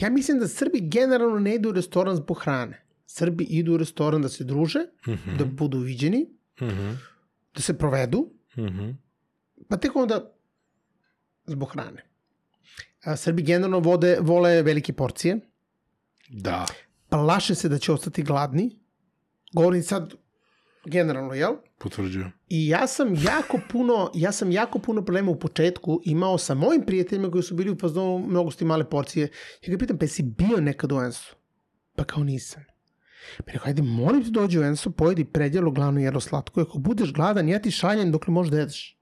Ja 0.00 0.10
mislim 0.10 0.38
da 0.38 0.48
Srbi 0.48 0.80
generalno 0.80 1.38
ne 1.38 1.54
idu 1.54 1.68
u 1.68 1.72
restoran 1.72 2.16
zbog 2.16 2.38
hrane. 2.42 2.84
Srbi 3.06 3.44
idu 3.44 3.74
u 3.74 3.76
restoran 3.76 4.22
da 4.22 4.28
se 4.28 4.44
druže, 4.44 4.78
mm 5.06 5.10
-hmm. 5.10 5.36
da 5.38 5.44
budu 5.44 5.78
viđeni, 5.78 6.28
mm 6.60 6.64
-hmm. 6.64 6.96
da 7.54 7.62
se 7.62 7.78
provedu, 7.78 8.30
mm 8.56 8.62
-hmm. 8.62 8.94
pa 9.68 9.76
tek 9.76 9.96
onda 9.96 10.32
zbog 11.46 11.72
hrane. 11.72 12.04
A, 13.04 13.16
Srbi 13.16 13.42
generalno 13.42 13.78
vode, 13.78 14.18
vole 14.20 14.62
velike 14.62 14.92
porcije. 14.92 15.40
Da. 16.28 16.66
Plaše 17.08 17.54
se 17.54 17.68
da 17.68 17.78
će 17.78 17.92
ostati 17.92 18.22
gladni. 18.22 18.78
Govorim 19.52 19.82
sad 19.82 20.14
generalno, 20.84 21.34
jel? 21.34 21.52
Potvrđujem. 21.78 22.32
I 22.48 22.68
ja 22.68 22.86
sam 22.86 23.14
jako 23.14 23.60
puno, 23.70 24.10
ja 24.14 24.32
sam 24.32 24.52
jako 24.52 24.78
puno 24.78 25.04
problema 25.04 25.30
u 25.30 25.38
početku 25.38 26.00
imao 26.04 26.38
sa 26.38 26.54
mojim 26.54 26.82
prijateljima 26.86 27.30
koji 27.30 27.42
su 27.42 27.54
bili 27.54 27.70
u 27.70 27.78
fazonu 27.78 28.26
mnogo 28.28 28.50
sti 28.50 28.64
male 28.64 28.90
porcije. 28.90 29.28
Ja 29.62 29.70
ga 29.72 29.78
pitam, 29.78 29.98
pa 29.98 30.04
jesi 30.04 30.22
bio 30.22 30.60
nekad 30.60 30.92
u 30.92 31.00
Ensu? 31.00 31.36
Pa 31.96 32.04
kao 32.04 32.24
nisam. 32.24 32.64
Pa 33.46 33.52
rekao, 33.52 33.68
ajde, 33.68 33.82
molim 33.82 34.24
te 34.24 34.30
dođi 34.30 34.58
u 34.58 34.62
Enso, 34.62 34.90
pojedi 34.90 35.24
predjelo 35.24 35.70
glavno 35.70 36.00
jelo 36.00 36.20
slatko. 36.20 36.60
Ako 36.60 36.78
budeš 36.78 37.12
gladan, 37.12 37.48
ja 37.48 37.58
ti 37.58 37.70
šaljem 37.70 38.12
dokle 38.12 38.32
možeš 38.32 38.50
da 38.50 38.58
jedeš. 38.58 38.98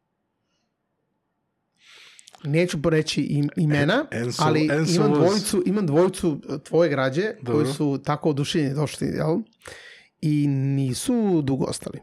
Neću 2.44 2.82
poreći 2.82 3.22
im, 3.22 3.48
imena, 3.56 4.06
Enso- 4.10 4.42
ali 4.46 4.68
Enso 4.72 4.94
imam 4.94 5.12
dvojicu, 5.12 5.62
imam 5.66 5.86
dvojicu 5.86 6.40
e, 6.48 6.58
tvoje 6.58 6.90
građe 6.90 7.34
Dobro. 7.42 7.54
koji 7.54 7.74
su 7.74 8.00
tako 8.04 8.30
oduševljeni 8.30 8.74
došli, 8.74 9.06
jel? 9.06 9.38
I 10.22 10.46
nisu 10.48 11.42
dugo 11.42 11.64
ostali. 11.64 12.00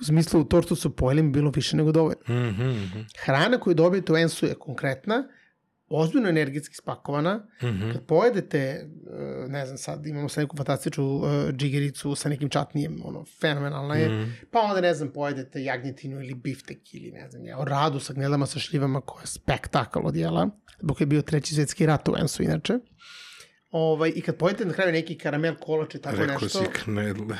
u 0.00 0.04
smislu, 0.04 0.44
to 0.44 0.62
što 0.62 0.76
su 0.76 0.96
pojeli 0.96 1.22
mi 1.22 1.30
bilo 1.30 1.50
više 1.50 1.76
nego 1.76 1.92
dovoljno. 1.92 2.22
Mhm, 2.28 2.68
mhm, 2.68 2.98
Hrana 3.18 3.60
koju 3.60 3.74
dobijete 3.74 4.12
u 4.12 4.16
Ensu 4.16 4.46
je 4.46 4.54
konkretna, 4.54 5.28
ozbiljno 5.88 6.28
energetski 6.28 6.76
spakovana. 6.76 7.46
mhm. 7.62 7.92
Kad 7.92 8.06
pojedete, 8.06 8.58
e, 8.58 9.48
ne 9.48 9.66
znam 9.66 9.78
sad, 9.78 10.06
imamo 10.06 10.28
sad 10.28 10.42
neku 10.42 10.56
fantastičnu 10.56 11.16
uh, 11.16 11.24
džigericu 11.52 12.14
sa 12.14 12.28
nekim 12.28 12.48
čatnijem, 12.48 13.00
ono, 13.04 13.24
fenomenalna 13.40 13.94
je. 13.94 14.08
Mhm. 14.08 14.30
Pa 14.50 14.60
onda, 14.60 14.80
ne 14.80 14.94
znam, 14.94 15.08
pojedete 15.12 15.64
jagnjetinu 15.64 16.20
ili 16.20 16.34
biftek 16.34 16.94
ili, 16.94 17.10
ne 17.10 17.30
znam, 17.30 17.44
ja, 17.44 17.56
radu 17.64 18.00
sa 18.00 18.12
gnedama 18.12 18.46
sa 18.46 18.58
šljivama 18.58 19.00
koja 19.00 19.22
je 19.22 19.26
spektakl 19.26 19.98
od 20.04 20.16
jela, 20.16 20.50
zbog 20.80 21.00
je 21.00 21.06
bio 21.06 21.22
treći 21.22 21.54
svetski 21.54 21.86
rat 21.86 22.08
u 22.08 22.14
Ensu, 22.20 22.42
inače. 22.42 22.78
Ovaj, 23.70 24.12
I 24.16 24.20
kad 24.20 24.36
pojedete 24.36 24.64
na 24.64 24.72
kraju 24.72 24.92
neki 24.92 25.18
karamel 25.18 25.54
kolač 25.54 25.94
i 25.94 25.98
tako 25.98 26.16
Rekao 26.16 26.38
nešto... 26.42 26.48
si 26.48 26.64
knedle. 26.74 27.36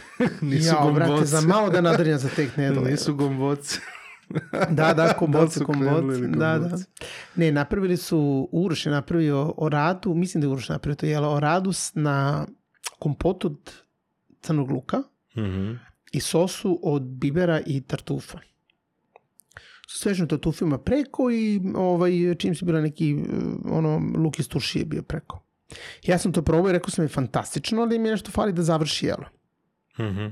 Nisu 0.40 0.66
ja, 0.68 0.90
brate, 0.94 1.10
gomboce. 1.10 1.26
za 1.26 1.40
malo 1.40 1.70
da 1.70 1.80
nadrnja 1.80 2.18
za 2.18 2.28
te 2.28 2.50
knedle. 2.50 2.90
Nisu 2.90 3.14
gomboce. 3.14 3.78
Da, 4.52 4.66
da, 4.66 4.94
Da 4.94 5.12
komboce, 5.12 5.64
knedle 5.64 5.90
komboce. 5.90 6.20
Da, 6.20 6.58
da. 6.58 6.76
Ne, 7.36 7.52
napravili 7.52 7.96
su, 7.96 8.48
Uroš 8.52 8.86
je 8.86 8.92
napravio 8.92 9.54
oradu, 9.56 10.14
mislim 10.14 10.40
da 10.40 10.46
je 10.46 10.52
Uroš 10.52 10.68
napravio 10.68 10.96
to 10.96 11.06
jelo, 11.06 11.34
oradu 11.34 11.70
na 11.94 12.46
kompotu 12.98 13.46
od 13.46 13.72
crnog 14.40 14.70
luka 14.70 15.02
Mhm. 15.36 15.72
i 16.12 16.20
sosu 16.20 16.80
od 16.82 17.02
bibera 17.02 17.60
i 17.66 17.80
tartufa. 17.80 18.38
Sa 19.88 19.98
svežnim 19.98 20.28
tartufima 20.28 20.78
preko 20.78 21.30
i 21.30 21.60
ovaj, 21.74 22.34
čim 22.34 22.54
si 22.54 22.64
bila 22.64 22.80
neki 22.80 23.16
ono, 23.64 24.02
luk 24.16 24.38
iz 24.38 24.48
turšije 24.48 24.84
bio 24.84 25.02
preko. 25.02 25.42
Ja 26.02 26.18
sam 26.18 26.32
to 26.32 26.42
probao 26.42 26.70
i 26.70 26.72
rekao 26.72 26.90
sam 26.90 27.04
je 27.04 27.08
fantastično, 27.08 27.82
ali 27.82 27.98
mi 27.98 28.08
je 28.08 28.12
nešto 28.12 28.30
fali 28.30 28.52
da 28.52 28.62
završi 28.62 29.06
jelo. 29.06 29.24
Mhm. 30.00 30.26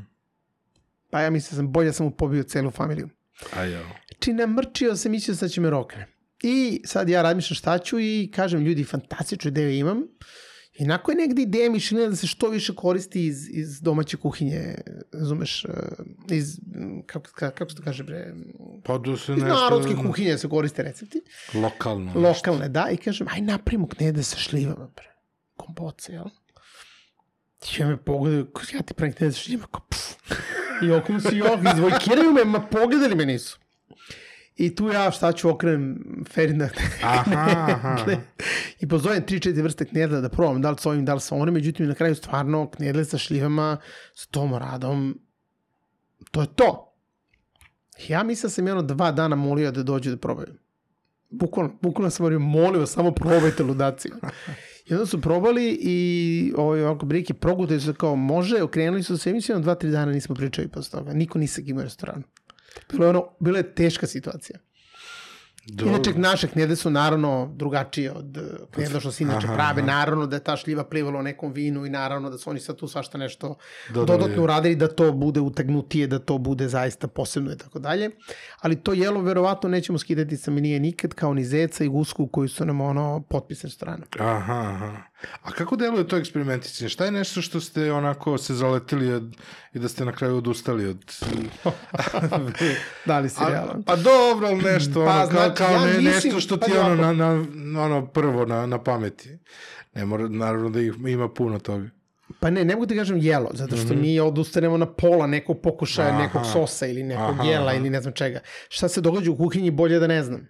Pa 1.11 1.21
ja 1.21 1.31
mislim 1.31 1.57
sam 1.57 1.73
bolje 1.73 1.93
sam 1.93 2.07
mu 2.07 2.13
pobio 2.13 2.43
celu 2.43 2.71
familiju. 2.71 3.09
A 3.53 3.63
jao. 3.63 3.85
Znači 4.09 4.33
namrčio 4.33 4.97
sam, 4.97 5.13
mislio 5.13 5.35
sam 5.37 5.47
da 5.47 5.51
će 5.51 5.61
me 5.61 5.71
rokne. 5.71 6.07
I 6.43 6.83
sad 6.85 7.09
ja 7.09 7.23
razmišljam 7.23 7.55
šta 7.55 7.79
ću 7.79 8.01
i 8.01 8.31
kažem 8.35 8.61
ljudi, 8.61 8.85
fantastičnu 8.85 9.49
ideju 9.49 9.71
imam. 9.71 10.03
I 10.75 10.85
nakon 10.85 11.15
je 11.15 11.27
negde 11.27 11.43
ideja 11.43 11.71
mišljenja 11.71 12.09
da 12.09 12.17
se 12.17 12.27
što 12.27 12.49
više 12.49 12.75
koristi 12.75 13.27
iz, 13.27 13.49
iz 13.49 13.81
domaće 13.81 14.17
kuhinje, 14.17 14.75
razumeš, 15.13 15.65
eh, 15.65 15.71
iz, 16.31 16.59
mm, 16.59 17.01
kako, 17.07 17.31
ka- 17.31 17.51
kako 17.51 17.71
se 17.71 17.77
to 17.77 17.83
kaže 17.83 18.03
bre, 18.05 18.35
Pa 18.85 18.99
da 18.99 19.17
se 19.17 19.33
iz 19.33 19.43
nešto... 19.43 19.55
narodske 19.61 19.95
kuhinje 19.97 20.39
se 20.39 20.49
koriste 20.49 20.83
recepti. 20.83 21.21
Lokalno. 21.55 22.05
nešto. 22.05 22.21
Lokalne, 22.21 22.69
da, 22.69 22.89
i 22.91 22.97
kažem, 22.97 23.27
aj 23.31 23.41
napravimo 23.41 23.89
knede 23.89 24.23
sa 24.23 24.37
šljivama, 24.37 24.89
bre, 24.97 25.09
komboce, 25.59 26.13
jel? 26.13 26.29
I 27.63 27.81
ja 27.81 27.87
me 27.87 27.97
pogledaju, 27.97 28.47
ja 28.75 28.83
ti 28.83 28.95
pravim 28.95 29.15
knede 29.15 29.33
sa 29.33 29.41
šljivama, 29.41 29.67
kao 29.67 29.81
pff. 29.91 30.17
I 30.83 30.91
okrenu 30.91 31.21
se 31.21 31.37
i 31.37 31.43
ovdje, 31.43 31.73
izvojkiraju 31.75 32.33
me, 32.33 32.45
ma 32.45 32.61
pogledali 32.61 33.15
me 33.15 33.27
nisu. 33.27 33.59
I 34.57 34.75
tu 34.75 34.89
ja 34.89 35.11
šta 35.11 35.33
ću 35.33 35.51
okrenem 35.51 36.25
Ferdinand. 36.33 36.71
Aha, 37.03 37.67
aha. 37.73 38.07
I 38.81 38.89
pozovem 38.89 39.23
3-4 39.23 39.63
vrste 39.63 39.85
knedla 39.85 40.21
da 40.21 40.29
probam, 40.29 40.63
da 40.63 40.71
li 40.71 40.77
sa 40.79 40.91
ovim, 40.91 41.05
da 41.05 41.15
li 41.15 41.21
sa 41.21 41.35
onim, 41.35 41.55
međutim 41.55 41.89
na 41.89 41.95
kraju 41.95 42.15
stvarno 42.15 42.71
knedle 42.71 43.05
sa 43.05 43.19
šljivama, 43.19 43.77
s 44.15 44.27
tom 44.27 44.55
radom, 44.55 45.21
to 46.31 46.41
je 46.41 46.47
to. 46.47 46.95
Ja 48.09 48.23
mislim 48.23 48.49
da 48.49 48.55
sam 48.55 48.67
jedno 48.67 48.83
dva 48.83 49.13
dana 49.13 49.37
molio 49.37 49.71
da 49.73 49.83
dođu 49.83 50.11
da 50.11 50.17
probaju. 50.17 50.55
Bukvalno, 51.31 51.79
bukvalno 51.83 52.11
sam 52.11 52.25
molio, 52.25 52.39
molio, 52.39 52.87
samo 52.87 53.11
probajte 53.11 53.63
ludaci. 53.63 54.11
I 54.91 54.95
onda 54.95 55.07
su 55.07 55.21
probali 55.21 55.79
i 55.81 56.53
ovaj, 56.57 56.83
ovako 56.83 57.07
brike 57.07 57.35
progutali 57.35 57.81
su 57.81 57.95
kao 57.95 58.17
može, 58.17 58.63
okrenuli 58.63 59.03
su 59.03 59.19
se, 59.19 59.33
mislim, 59.33 59.63
dva, 59.63 59.75
tri 59.75 59.91
dana 59.91 60.13
nismo 60.13 60.35
pričali 60.35 60.69
posle 60.69 60.99
toga. 60.99 61.13
Niko 61.13 61.39
nisam 61.39 61.65
imao 61.67 61.85
restoranu. 61.85 62.23
Bilo 62.93 63.05
je, 63.05 63.11
ono, 63.11 63.29
bila 63.41 63.59
je 63.59 63.75
teška 63.75 64.07
situacija. 64.07 64.59
Dobro. 65.71 65.95
Inače, 65.95 66.13
naše 66.15 66.49
knjede 66.49 66.77
su 66.77 66.91
naravno 66.91 67.51
drugačije 67.55 68.13
od 68.13 68.37
eh, 68.37 68.41
knjeda 68.71 69.01
što 69.01 69.13
se 69.13 69.25
inače 69.25 69.47
Aha, 69.47 69.55
prave. 69.55 69.83
aha. 69.83 69.93
Naravno 69.93 70.27
da 70.27 70.37
je 70.37 70.45
ta 70.45 70.57
šljiva 70.57 70.85
plivala 70.85 71.19
u 71.19 71.23
nekom 71.23 71.53
vinu 71.53 71.87
i 71.87 71.91
naravno 71.91 72.31
da 72.31 72.39
su 72.39 72.51
oni 72.51 72.61
sad 72.61 72.77
tu 72.77 72.89
svašta 72.89 73.19
nešto 73.19 73.55
Dodali. 73.89 74.19
dodatno 74.19 74.43
uradili 74.43 74.77
da 74.77 74.89
to 74.89 75.13
bude 75.13 75.41
utegnutije, 75.41 76.07
da 76.07 76.19
to 76.19 76.39
bude 76.39 76.69
zaista 76.69 77.09
posebno 77.09 77.53
i 77.53 77.59
tako 77.59 77.79
dalje. 77.79 78.11
Ali 78.61 78.77
to 78.77 78.93
jelo 78.93 79.21
verovatno 79.21 79.69
nećemo 79.69 79.99
skidati 79.99 80.37
sa 80.37 80.51
menije 80.51 80.81
nikad, 80.81 81.15
kao 81.15 81.35
ni 81.35 81.45
zeca 81.45 81.85
i 81.85 81.89
gusku 81.89 82.27
koji 82.27 82.49
su 82.49 82.65
nam 82.67 82.81
ono 82.81 83.21
potpis 83.21 83.65
restorana. 83.65 84.05
Aha, 84.19 84.61
aha. 84.75 84.97
A 85.43 85.51
kako 85.51 85.77
deluje 85.77 86.09
to 86.09 86.17
eksperimenticanje? 86.17 86.89
Šta 86.89 87.05
je 87.05 87.11
nešto 87.11 87.43
što 87.43 87.61
ste 87.61 87.93
onako 87.93 88.39
se 88.39 88.55
zaletili 88.55 89.13
od, 89.13 89.37
i 89.73 89.79
da 89.79 89.89
ste 89.89 90.05
na 90.05 90.13
kraju 90.13 90.37
odustali 90.37 90.87
od... 90.87 91.05
Da 93.07 93.19
li 93.19 93.29
si 93.29 93.41
realan? 93.49 93.83
pa 93.83 93.97
dobro, 93.97 94.47
ali 94.49 94.63
nešto, 94.63 94.93
Pa, 94.95 95.01
ono, 95.13 95.21
kao, 95.21 95.27
znači, 95.31 95.55
kao 95.59 95.73
ja 95.73 95.81
ne, 95.81 95.87
mislim- 95.87 96.05
nešto 96.05 96.41
što 96.41 96.57
ti 96.57 96.71
pa 96.77 96.81
ono, 96.81 97.13
na, 97.13 97.13
na, 97.13 97.83
ono 97.83 98.07
prvo 98.07 98.47
na, 98.47 98.67
na 98.67 98.83
pameti. 98.83 99.39
Ne 99.95 100.05
mora, 100.05 100.29
naravno 100.29 100.71
da 100.71 100.81
ih 100.81 100.93
ima 101.09 101.29
puno 101.29 101.59
toga. 101.59 101.91
Pa 102.41 102.51
ne, 102.51 102.65
ne 102.65 102.75
mogu 102.75 102.87
ti 102.87 102.97
kažem 102.97 103.17
jelo, 103.19 103.51
zato 103.55 103.77
što 103.77 103.95
mi 103.95 104.21
odustanemo 104.21 104.77
na 104.77 104.87
pola 104.87 105.27
nekog 105.27 105.61
pokušaja, 105.63 106.09
Aha. 106.09 106.19
nekog 106.19 106.43
sosa 106.53 106.87
ili 106.87 107.03
nekog 107.03 107.35
Aha, 107.41 107.45
jela 107.45 107.67
aha. 107.67 107.75
ili 107.77 107.91
ne 107.91 108.01
znam 108.01 108.15
čega. 108.15 108.41
Šta 108.69 108.89
se 108.89 109.01
događa 109.01 109.31
u 109.31 109.37
kuhinji 109.37 109.71
bolje 109.71 109.99
da 109.99 110.07
ne 110.07 110.23
znam. 110.23 110.49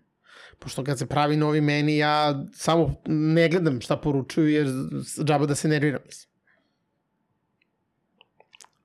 Pošto 0.58 0.84
kad 0.84 0.98
se 0.98 1.06
pravi 1.06 1.36
novi 1.36 1.60
meni, 1.60 1.96
ja 1.98 2.44
samo 2.52 2.94
ne 3.06 3.48
gledam 3.48 3.80
šta 3.80 3.96
poručuju, 3.96 4.48
jer 4.48 4.66
džaba 5.24 5.46
da 5.46 5.54
se 5.54 5.68
nerviram. 5.68 6.00
mislim. 6.06 6.28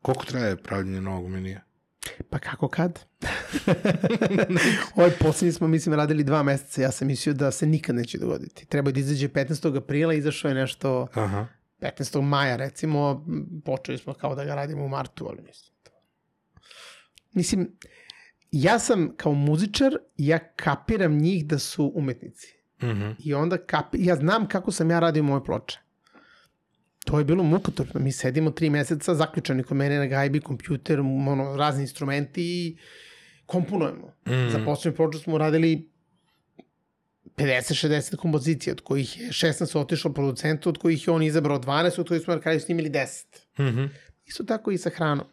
Koliko 0.01 0.25
traje 0.25 0.55
pravljenje 0.57 1.01
novog 1.01 1.29
menija? 1.29 1.61
Pa 2.29 2.39
kako 2.39 2.67
kad? 2.67 2.99
ovaj 4.95 5.11
posljednji 5.11 5.51
smo, 5.51 5.67
mislim, 5.67 5.95
radili 5.95 6.23
dva 6.23 6.43
meseca. 6.43 6.81
Ja 6.81 6.91
sam 6.91 7.07
mislio 7.07 7.33
da 7.33 7.51
se 7.51 7.65
nikad 7.65 7.95
neće 7.95 8.17
dogoditi. 8.17 8.65
Treba 8.65 8.89
je 8.89 8.93
da 8.93 8.99
izađe 8.99 9.29
15. 9.29 9.77
aprila, 9.77 10.13
izašao 10.13 10.49
je 10.49 10.55
nešto 10.55 11.07
Aha. 11.13 11.47
15. 11.79 12.21
maja, 12.21 12.55
recimo, 12.55 13.25
počeli 13.65 13.97
smo 13.97 14.13
kao 14.13 14.35
da 14.35 14.45
ga 14.45 14.55
radimo 14.55 14.85
u 14.85 14.89
martu, 14.89 15.27
ali 15.27 15.41
mislim. 15.41 15.73
to- 15.83 15.91
Mislim, 17.31 17.71
ja 18.51 18.79
sam 18.79 19.13
kao 19.17 19.33
muzičar, 19.33 19.93
ja 20.17 20.39
kapiram 20.39 21.17
njih 21.17 21.45
da 21.45 21.59
su 21.59 21.91
umetnici. 21.95 22.47
Mhm. 22.83 23.11
I 23.19 23.33
onda 23.33 23.57
kapi, 23.57 23.97
ja 24.01 24.15
znam 24.15 24.47
kako 24.47 24.71
sam 24.71 24.91
ja 24.91 24.99
radio 24.99 25.23
moje 25.23 25.43
ploče. 25.43 25.79
To 27.03 27.19
je 27.19 27.25
bilo 27.25 27.43
mukotorno. 27.43 27.99
Mi 27.99 28.11
sedimo 28.11 28.51
tri 28.51 28.69
meseca 28.69 29.15
zaključani 29.15 29.63
kod 29.63 29.77
mene 29.77 29.97
na 29.97 30.05
gajbi, 30.07 30.39
kompjuter, 30.39 30.99
ono, 30.99 31.55
razni 31.57 31.81
instrumenti 31.81 32.43
i 32.43 32.77
komponujemo. 33.45 34.07
Mm. 34.07 34.49
Za 34.51 34.59
poslednju 34.65 34.95
ploču 34.95 35.19
smo 35.19 35.37
radili 35.37 35.89
50-60 37.37 38.15
kompozicija, 38.15 38.73
od 38.73 38.81
kojih 38.81 39.21
je 39.21 39.27
16 39.27 39.79
otišlo 39.79 40.13
producentu, 40.13 40.69
od 40.69 40.77
kojih 40.77 41.07
je 41.07 41.13
on 41.13 41.23
izabrao 41.23 41.59
12, 41.59 41.99
od 41.99 42.07
kojih 42.07 42.23
smo 42.23 42.35
na 42.35 42.41
kraju 42.41 42.59
snimili 42.59 42.89
10. 42.89 43.25
Mhm. 43.59 43.85
Isto 44.25 44.43
tako 44.43 44.71
i 44.71 44.77
sa 44.77 44.89
hranom. 44.89 45.27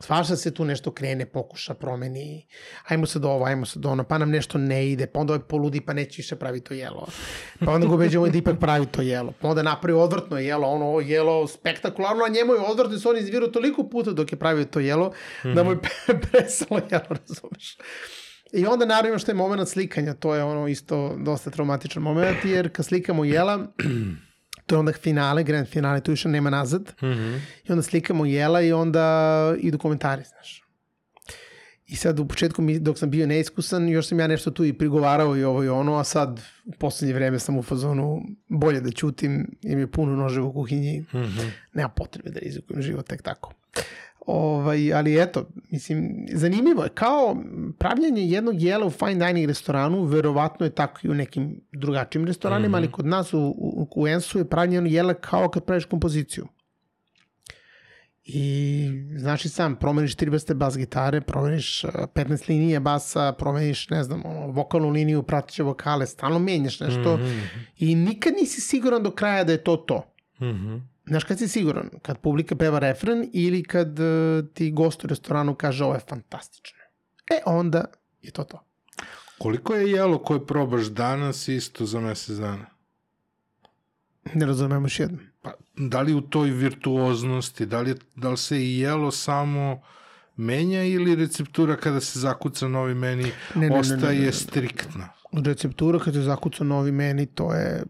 Svašta 0.00 0.36
se 0.36 0.54
tu 0.54 0.64
nešto 0.64 0.90
krene, 0.90 1.26
pokuša, 1.26 1.74
promeni, 1.74 2.46
ajmo 2.88 3.06
se 3.06 3.18
do 3.18 3.28
ovo, 3.28 3.44
ajmo 3.44 3.66
se 3.66 3.78
do 3.78 3.88
ono, 3.90 4.04
pa 4.04 4.18
nam 4.18 4.30
nešto 4.30 4.58
ne 4.58 4.90
ide, 4.90 5.06
pa 5.06 5.20
onda 5.20 5.32
ovaj 5.32 5.46
poludi 5.46 5.80
pa 5.80 5.92
neće 5.92 6.16
više 6.16 6.36
pravi 6.36 6.60
to 6.60 6.74
jelo. 6.74 7.06
Pa 7.64 7.72
onda 7.72 7.86
ga 7.86 7.94
ubeđamo 7.94 8.28
da 8.28 8.38
ipak 8.38 8.58
pravi 8.60 8.86
to 8.86 9.02
jelo. 9.02 9.32
Pa 9.40 9.48
onda 9.48 9.62
napravi 9.62 9.98
odvrtno 9.98 10.38
jelo, 10.38 10.68
ono 10.68 10.86
ovo 10.86 11.00
jelo 11.00 11.46
spektakularno, 11.46 12.24
a 12.24 12.28
njemu 12.28 12.52
je 12.52 12.60
odvrtno, 12.60 12.98
se 12.98 13.08
on 13.08 13.18
izvirao 13.18 13.48
toliko 13.48 13.88
puta 13.88 14.12
dok 14.12 14.32
je 14.32 14.38
pravio 14.38 14.64
to 14.64 14.80
jelo, 14.80 15.12
da 15.54 15.64
mu 15.64 15.70
je 15.70 15.78
presalo 16.30 16.80
jelo, 16.90 17.06
razumeš. 17.08 17.76
I 18.52 18.66
onda 18.66 18.86
naravno 18.86 19.18
što 19.18 19.30
je 19.30 19.34
moment 19.34 19.68
slikanja, 19.68 20.14
to 20.14 20.34
je 20.34 20.44
ono 20.44 20.68
isto 20.68 21.16
dosta 21.18 21.50
traumatičan 21.50 22.02
moment, 22.02 22.44
jer 22.44 22.72
kad 22.72 22.86
slikamo 22.86 23.24
jela, 23.24 23.66
to 24.66 24.74
je 24.74 24.78
onda 24.78 24.92
finale, 24.92 25.44
grand 25.44 25.68
finale, 25.68 26.00
tu 26.00 26.10
više 26.10 26.28
nema 26.28 26.50
nazad. 26.50 26.92
Mhm. 27.02 27.34
I 27.64 27.72
onda 27.72 27.82
slikamo 27.82 28.26
jela 28.26 28.60
i 28.60 28.72
onda 28.72 29.26
idu 29.58 29.78
komentari, 29.78 30.22
znaš. 30.24 30.62
I 31.86 31.96
sad 31.96 32.20
u 32.20 32.28
početku, 32.28 32.62
mi, 32.62 32.78
dok 32.78 32.98
sam 32.98 33.10
bio 33.10 33.26
neiskusan, 33.26 33.88
još 33.88 34.08
sam 34.08 34.20
ja 34.20 34.26
nešto 34.26 34.50
tu 34.50 34.64
i 34.64 34.72
prigovarao 34.72 35.36
i 35.36 35.44
ovo 35.44 35.64
i 35.64 35.68
ono, 35.68 35.94
a 35.94 36.04
sad 36.04 36.40
u 36.64 36.72
poslednje 36.72 37.14
vreme 37.14 37.38
sam 37.38 37.58
u 37.58 37.62
fazonu 37.62 38.20
bolje 38.48 38.80
da 38.80 38.90
ćutim, 38.90 39.56
im 39.62 39.78
je 39.78 39.86
puno 39.86 40.16
noževa 40.16 40.46
u 40.46 40.52
kuhinji, 40.52 41.00
Mhm. 41.14 41.48
nema 41.72 41.88
potrebe 41.88 42.30
da 42.30 42.38
rizikujem 42.38 42.82
život 42.82 43.06
tek 43.06 43.22
tako. 43.22 43.52
Ovaj, 44.26 44.94
ali 44.94 45.22
eto, 45.22 45.48
mislim, 45.70 46.26
zanimljivo 46.32 46.82
je, 46.82 46.88
kao 46.88 47.36
pravljanje 47.78 48.22
jednog 48.22 48.62
jela 48.62 48.86
u 48.86 48.90
fine 48.90 49.26
dining 49.26 49.48
restoranu, 49.48 50.04
verovatno 50.04 50.66
je 50.66 50.70
tako 50.70 51.00
i 51.02 51.08
u 51.08 51.14
nekim 51.14 51.60
drugačijim 51.72 52.26
restoranima, 52.26 52.76
ali 52.76 52.92
kod 52.92 53.06
nas 53.06 53.34
u, 53.34 53.38
u, 53.58 53.88
u 53.96 54.08
Ensu 54.08 54.38
je 54.38 54.48
pravljeno 54.48 54.88
jela 54.88 55.14
kao 55.14 55.48
kad 55.48 55.64
praviš 55.64 55.84
kompoziciju. 55.84 56.46
I 58.24 58.88
znaš 59.16 59.44
i 59.44 59.48
sam, 59.48 59.76
promeniš 59.76 60.14
tri 60.14 60.30
vrste 60.30 60.54
bas 60.54 60.76
gitare, 60.76 61.20
promeniš 61.20 61.84
uh, 61.84 61.90
15 61.90 62.48
linija 62.48 62.80
basa, 62.80 63.32
promeniš, 63.32 63.90
ne 63.90 64.02
znam, 64.04 64.22
ono, 64.24 64.46
vokalnu 64.46 64.90
liniju, 64.90 65.22
pratiće 65.22 65.62
vokale, 65.62 66.06
stalno 66.06 66.38
menjaš 66.38 66.80
nešto 66.80 67.16
Mm 67.16 67.20
-hmm. 67.20 67.42
i 67.78 67.94
nikad 67.94 68.32
nisi 68.40 68.60
siguran 68.60 69.02
do 69.02 69.10
kraja 69.10 69.44
da 69.44 69.52
je 69.52 69.64
to 69.64 69.76
to. 69.76 70.14
Mm 70.40 70.44
-hmm. 70.44 70.95
Znaš 71.06 71.24
kad 71.24 71.38
si 71.38 71.48
siguran? 71.48 71.90
Kad 72.02 72.18
publika 72.18 72.56
peva 72.56 72.78
refren 72.78 73.30
ili 73.32 73.62
kad 73.62 73.98
uh, 74.00 74.06
ti 74.54 74.70
gost 74.70 75.04
u 75.04 75.06
restoranu 75.06 75.54
kaže 75.54 75.84
ovo 75.84 75.94
je 75.94 76.00
fantastično. 76.08 76.78
E 77.30 77.40
onda 77.46 77.84
je 78.22 78.30
to 78.30 78.44
to. 78.44 78.62
Koliko 79.38 79.74
je 79.74 79.90
jelo 79.90 80.18
koje 80.18 80.46
probaš 80.46 80.86
danas 80.86 81.48
isto 81.48 81.86
za 81.86 82.00
mesec 82.00 82.36
dana? 82.36 82.66
Ne 84.34 84.46
razumem 84.46 84.82
još 84.82 85.00
jednom. 85.00 85.20
Pa, 85.42 85.52
da 85.76 86.00
li 86.00 86.14
u 86.14 86.20
toj 86.20 86.50
virtuoznosti, 86.50 87.66
da 87.66 87.80
li, 87.80 87.94
da 88.14 88.30
li 88.30 88.36
se 88.36 88.64
i 88.64 88.78
jelo 88.78 89.10
samo 89.10 89.82
menja 90.36 90.84
ili 90.84 91.14
receptura 91.14 91.76
kada 91.76 92.00
se 92.00 92.18
zakuca 92.20 92.68
novi 92.68 92.94
meni 92.94 93.22
Ne, 93.22 93.32
ne, 93.54 93.68
ne, 93.68 93.78
ostaje 93.78 94.00
ne, 94.00 94.14
ne, 94.14 94.20
ne, 94.20 94.26
ne. 94.26 94.32
striktna? 94.32 95.08
Receptura 95.32 95.98
kad 95.98 96.14
je 96.14 96.22
zakuca 96.22 96.64
novi 96.64 96.92
meni, 96.92 97.26
to 97.26 97.54
je... 97.54 97.82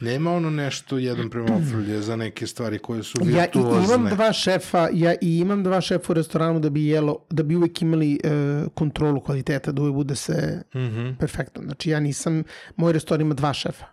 Nema 0.00 0.32
ono 0.32 0.50
nešto 0.50 0.98
jedan 0.98 1.30
prema 1.30 1.56
ofrlje 1.56 2.02
za 2.02 2.16
neke 2.16 2.46
stvari 2.46 2.78
koje 2.78 3.02
su 3.02 3.18
Ja 3.22 3.28
i 3.28 3.32
virtuozne. 3.34 3.94
imam 3.94 4.14
dva 4.14 4.32
šefa, 4.32 4.88
ja 4.92 5.14
i 5.20 5.38
imam 5.38 5.62
dva 5.62 5.80
šefa 5.80 6.12
u 6.12 6.14
restoranu 6.14 6.60
da 6.60 6.70
bi 6.70 6.86
jelo, 6.86 7.18
da 7.30 7.42
bi 7.42 7.56
uvek 7.56 7.82
imali 7.82 8.20
uh, 8.24 8.72
kontrolu 8.74 9.20
kvaliteta, 9.20 9.72
da 9.72 9.82
uvek 9.82 9.94
bude 9.94 10.14
sve 10.14 10.62
Mm 10.74 10.78
-hmm. 10.78 11.16
perfektno. 11.18 11.62
Znači 11.62 11.90
ja 11.90 12.00
nisam, 12.00 12.42
moj 12.76 12.92
restoran 12.92 13.20
ima 13.20 13.34
dva 13.34 13.52
šefa. 13.52 13.84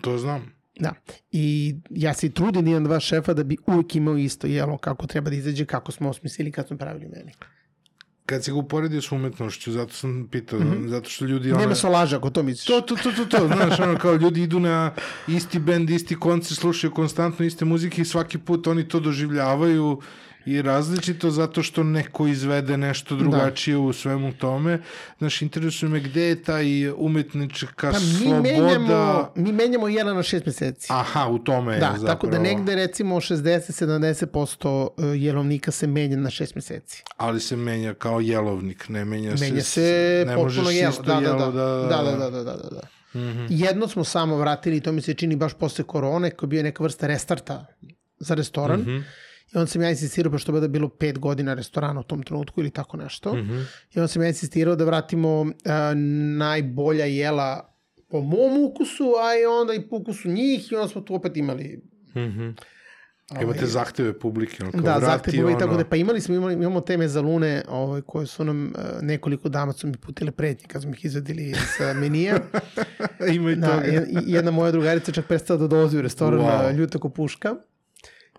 To 0.00 0.18
znam. 0.18 0.52
Da. 0.80 0.94
I 1.32 1.74
ja 1.90 2.14
se 2.14 2.30
trudim 2.30 2.64
da 2.64 2.70
imam 2.70 2.84
dva 2.84 3.00
šefa 3.00 3.34
da 3.34 3.44
bi 3.44 3.56
uvek 3.66 3.96
imao 3.96 4.16
isto 4.16 4.46
jelo 4.46 4.78
kako 4.78 5.06
treba 5.06 5.30
da 5.30 5.36
izađe, 5.36 5.64
kako 5.64 5.92
smo 5.92 6.08
osmislili 6.08 6.52
kad 6.52 6.66
smo 6.66 6.76
pravili 6.76 7.08
meni. 7.08 7.32
Kad 8.32 8.44
si 8.44 8.50
ga 8.50 8.56
uporedio 8.56 9.02
s 9.02 9.12
umetnošću, 9.12 9.72
zato 9.72 9.92
sam 9.92 10.28
pitao, 10.30 10.58
mm 10.58 10.62
-hmm. 10.62 10.88
zato 10.88 11.10
što 11.10 11.24
ljudi... 11.24 11.52
Ona... 11.52 11.60
Nema 11.60 11.74
solaža 11.74 12.16
ako 12.16 12.30
to 12.30 12.42
misliš. 12.42 12.66
To, 12.66 12.80
to, 12.80 12.96
to, 12.96 13.12
to, 13.12 13.24
to, 13.24 13.46
znaš, 13.46 13.80
ono, 13.80 13.98
kao 13.98 14.14
ljudi 14.14 14.42
idu 14.42 14.60
na 14.60 14.94
isti 15.28 15.58
bend, 15.58 15.90
isti 15.90 16.16
koncert, 16.16 16.60
slušaju 16.60 16.90
konstantno 16.90 17.44
iste 17.44 17.64
muzike 17.64 18.02
i 18.02 18.04
svaki 18.04 18.38
put 18.38 18.66
oni 18.66 18.88
to 18.88 19.00
doživljavaju 19.00 20.00
i 20.46 20.62
različito 20.62 21.30
zato 21.30 21.62
što 21.62 21.82
neko 21.82 22.26
izvede 22.26 22.76
nešto 22.76 23.16
drugačije 23.16 23.74
da. 23.74 23.80
u 23.80 23.92
svemu 23.92 24.32
tome. 24.32 24.82
Znaš, 25.18 25.42
interesuje 25.42 25.88
me 25.88 26.00
gde 26.00 26.22
je 26.22 26.42
taj 26.42 26.90
umetnička 26.90 27.90
pa 27.92 27.98
mi 27.98 28.04
sloboda... 28.04 28.42
Menjamo, 28.42 29.32
mi 29.34 29.52
menjamo 29.52 29.88
jela 29.88 30.14
na 30.14 30.22
šest 30.22 30.46
meseci. 30.46 30.88
Aha, 30.90 31.26
u 31.28 31.38
tome 31.38 31.78
da, 31.78 31.86
je 31.86 31.92
zapravo. 31.92 32.06
tako 32.06 32.26
da 32.26 32.38
negde 32.38 32.74
recimo 32.74 33.16
60-70% 33.16 35.14
jelovnika 35.14 35.70
se 35.70 35.86
menja 35.86 36.16
na 36.16 36.30
šest 36.30 36.54
meseci. 36.54 37.02
Ali 37.16 37.40
se 37.40 37.56
menja 37.56 37.94
kao 37.94 38.20
jelovnik, 38.20 38.88
ne 38.88 39.04
menja, 39.04 39.34
menja 39.40 39.62
se... 39.62 39.70
se 39.70 40.24
ne 40.26 40.34
potpuno 40.34 40.62
možeš 40.62 40.76
jelo. 40.76 40.90
isto 40.90 41.02
Da, 41.02 41.14
da, 41.14 41.20
jelo 41.20 41.38
da. 41.38 41.50
da... 41.50 42.02
Da, 42.02 42.02
da, 42.02 42.16
da, 42.16 42.30
da, 42.30 42.56
da, 42.56 42.68
da. 42.70 42.80
Mm 43.14 43.18
-hmm. 43.18 43.46
Jedno 43.50 43.88
smo 43.88 44.04
samo 44.04 44.36
vratili, 44.36 44.80
to 44.80 44.92
mi 44.92 45.02
se 45.02 45.14
čini 45.14 45.36
baš 45.36 45.54
posle 45.54 45.84
korone, 45.84 46.30
koji 46.30 46.46
je 46.46 46.48
bio 46.48 46.62
neka 46.62 46.82
vrsta 46.82 47.06
restarta 47.06 47.66
za 48.18 48.34
restoran. 48.34 48.80
Mm 48.80 48.84
-hmm. 48.84 49.02
I 49.54 49.58
onda 49.58 49.66
sam 49.66 49.82
ja 49.82 49.90
insistirao, 49.90 50.32
pošto 50.32 50.56
je 50.56 50.68
bilo 50.68 50.88
pet 50.88 51.18
godina 51.18 51.54
restorana 51.54 52.00
u 52.00 52.02
tom 52.02 52.22
trenutku 52.22 52.60
ili 52.60 52.70
tako 52.70 52.96
nešto. 52.96 53.34
Mm 53.34 53.38
-hmm. 53.38 53.64
I 53.94 53.98
onda 53.98 54.08
sam 54.08 54.22
ja 54.22 54.28
insistirao 54.28 54.76
da 54.76 54.84
vratimo 54.84 55.40
uh, 55.40 55.48
najbolja 56.36 57.04
jela 57.04 57.74
po 58.08 58.20
mom 58.20 58.64
ukusu, 58.64 59.04
a 59.04 59.40
i 59.42 59.46
onda 59.46 59.74
i 59.74 59.88
po 59.88 59.96
ukusu 59.96 60.28
njih 60.28 60.72
i 60.72 60.74
onda 60.74 60.88
smo 60.88 61.00
tu 61.00 61.14
opet 61.14 61.36
imali 61.36 61.80
mm 62.14 62.20
-hmm. 62.20 62.54
Imate 63.42 63.66
zahteve 63.66 64.18
publike. 64.18 64.64
Ono, 64.64 64.82
da, 64.82 65.00
zahteve 65.00 65.36
publike, 65.36 65.64
ono... 65.64 65.66
tako 65.66 65.76
da, 65.76 65.84
pa 65.84 65.96
imali 65.96 66.20
smo, 66.20 66.34
imali, 66.34 66.54
imamo 66.54 66.80
te 66.80 66.96
mezalune 66.96 67.62
ovaj, 67.68 68.00
koje 68.00 68.26
su 68.26 68.44
nam, 68.44 68.64
uh, 68.66 69.02
nekoliko 69.02 69.48
dama 69.48 69.72
su 69.72 69.86
mi 69.86 69.96
putile 69.96 70.30
pretnje 70.30 70.68
kad 70.68 70.82
smo 70.82 70.92
ih 70.92 71.04
izvedili 71.04 71.54
sa 71.76 71.92
menija. 71.92 72.38
Ima 73.34 73.50
i 73.50 73.56
da, 73.56 73.68
toga. 73.68 74.06
Jedna 74.26 74.50
moja 74.50 74.70
drugarica 74.70 75.12
čak 75.12 75.26
prestala 75.26 75.58
da 75.58 75.66
dolazi 75.66 75.98
u 75.98 76.02
restoran 76.02 76.40
wow. 76.40 76.76
ljuta 76.76 76.98
ko 76.98 77.08
puška. 77.08 77.56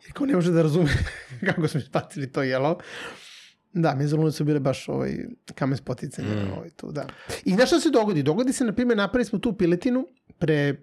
Jer 0.03 0.13
kao 0.13 0.25
ne 0.25 0.35
može 0.35 0.51
da 0.51 0.61
razume 0.61 0.89
kako 1.47 1.67
smo 1.67 1.81
spatili 1.81 2.31
to 2.31 2.43
jelo. 2.43 2.79
Da, 3.73 3.95
mezalune 3.95 4.31
su 4.31 4.43
bile 4.43 4.59
baš 4.59 4.89
ovaj, 4.89 5.17
kamen 5.55 5.77
spoticanja. 5.77 6.27
Mm. 6.27 6.51
Ovaj, 6.57 6.69
tu, 6.69 6.91
da. 6.91 7.07
I 7.45 7.53
znaš 7.53 7.69
šta 7.69 7.79
se 7.79 7.89
dogodi? 7.89 8.23
Dogodi 8.23 8.53
se, 8.53 8.65
na 8.65 8.73
primjer, 8.73 8.97
napravili 8.97 9.25
smo 9.25 9.39
tu 9.39 9.57
piletinu 9.57 10.07
pre 10.37 10.75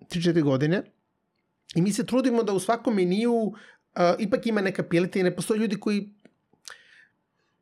3-4 0.00 0.42
godine 0.42 0.82
I 1.74 1.82
mi 1.82 1.92
se 1.92 2.06
trudimo 2.06 2.42
da 2.42 2.52
u 2.52 2.60
svakom 2.60 2.94
meniju 2.94 3.32
uh, 3.32 3.54
ipak 4.18 4.46
ima 4.46 4.60
neka 4.60 4.82
piletina. 4.82 5.28
Ne 5.28 5.36
postoje 5.36 5.58
ljudi 5.58 5.80
koji 5.80 6.08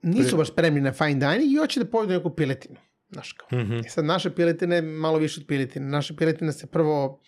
nisu 0.03 0.37
baš 0.37 0.49
spremni 0.49 0.81
na 0.81 0.93
fine 0.93 1.15
dining 1.15 1.53
i 1.53 1.57
hoće 1.57 1.81
da 1.81 1.91
pojedu 1.91 2.13
neku 2.13 2.31
piletinu. 2.31 2.77
Znaš 3.11 3.33
kao. 3.33 3.59
Mm 3.59 3.63
-hmm. 3.63 3.87
I 3.87 3.89
sad 3.89 4.05
naša 4.05 4.31
piletina 4.31 4.75
je 4.75 4.83
malo 4.83 5.19
više 5.19 5.41
od 5.41 5.47
piletine. 5.47 5.87
Naša 5.87 6.15
piletina 6.15 6.53
se 6.53 6.67
prvo 6.67 7.07
uh, 7.07 7.21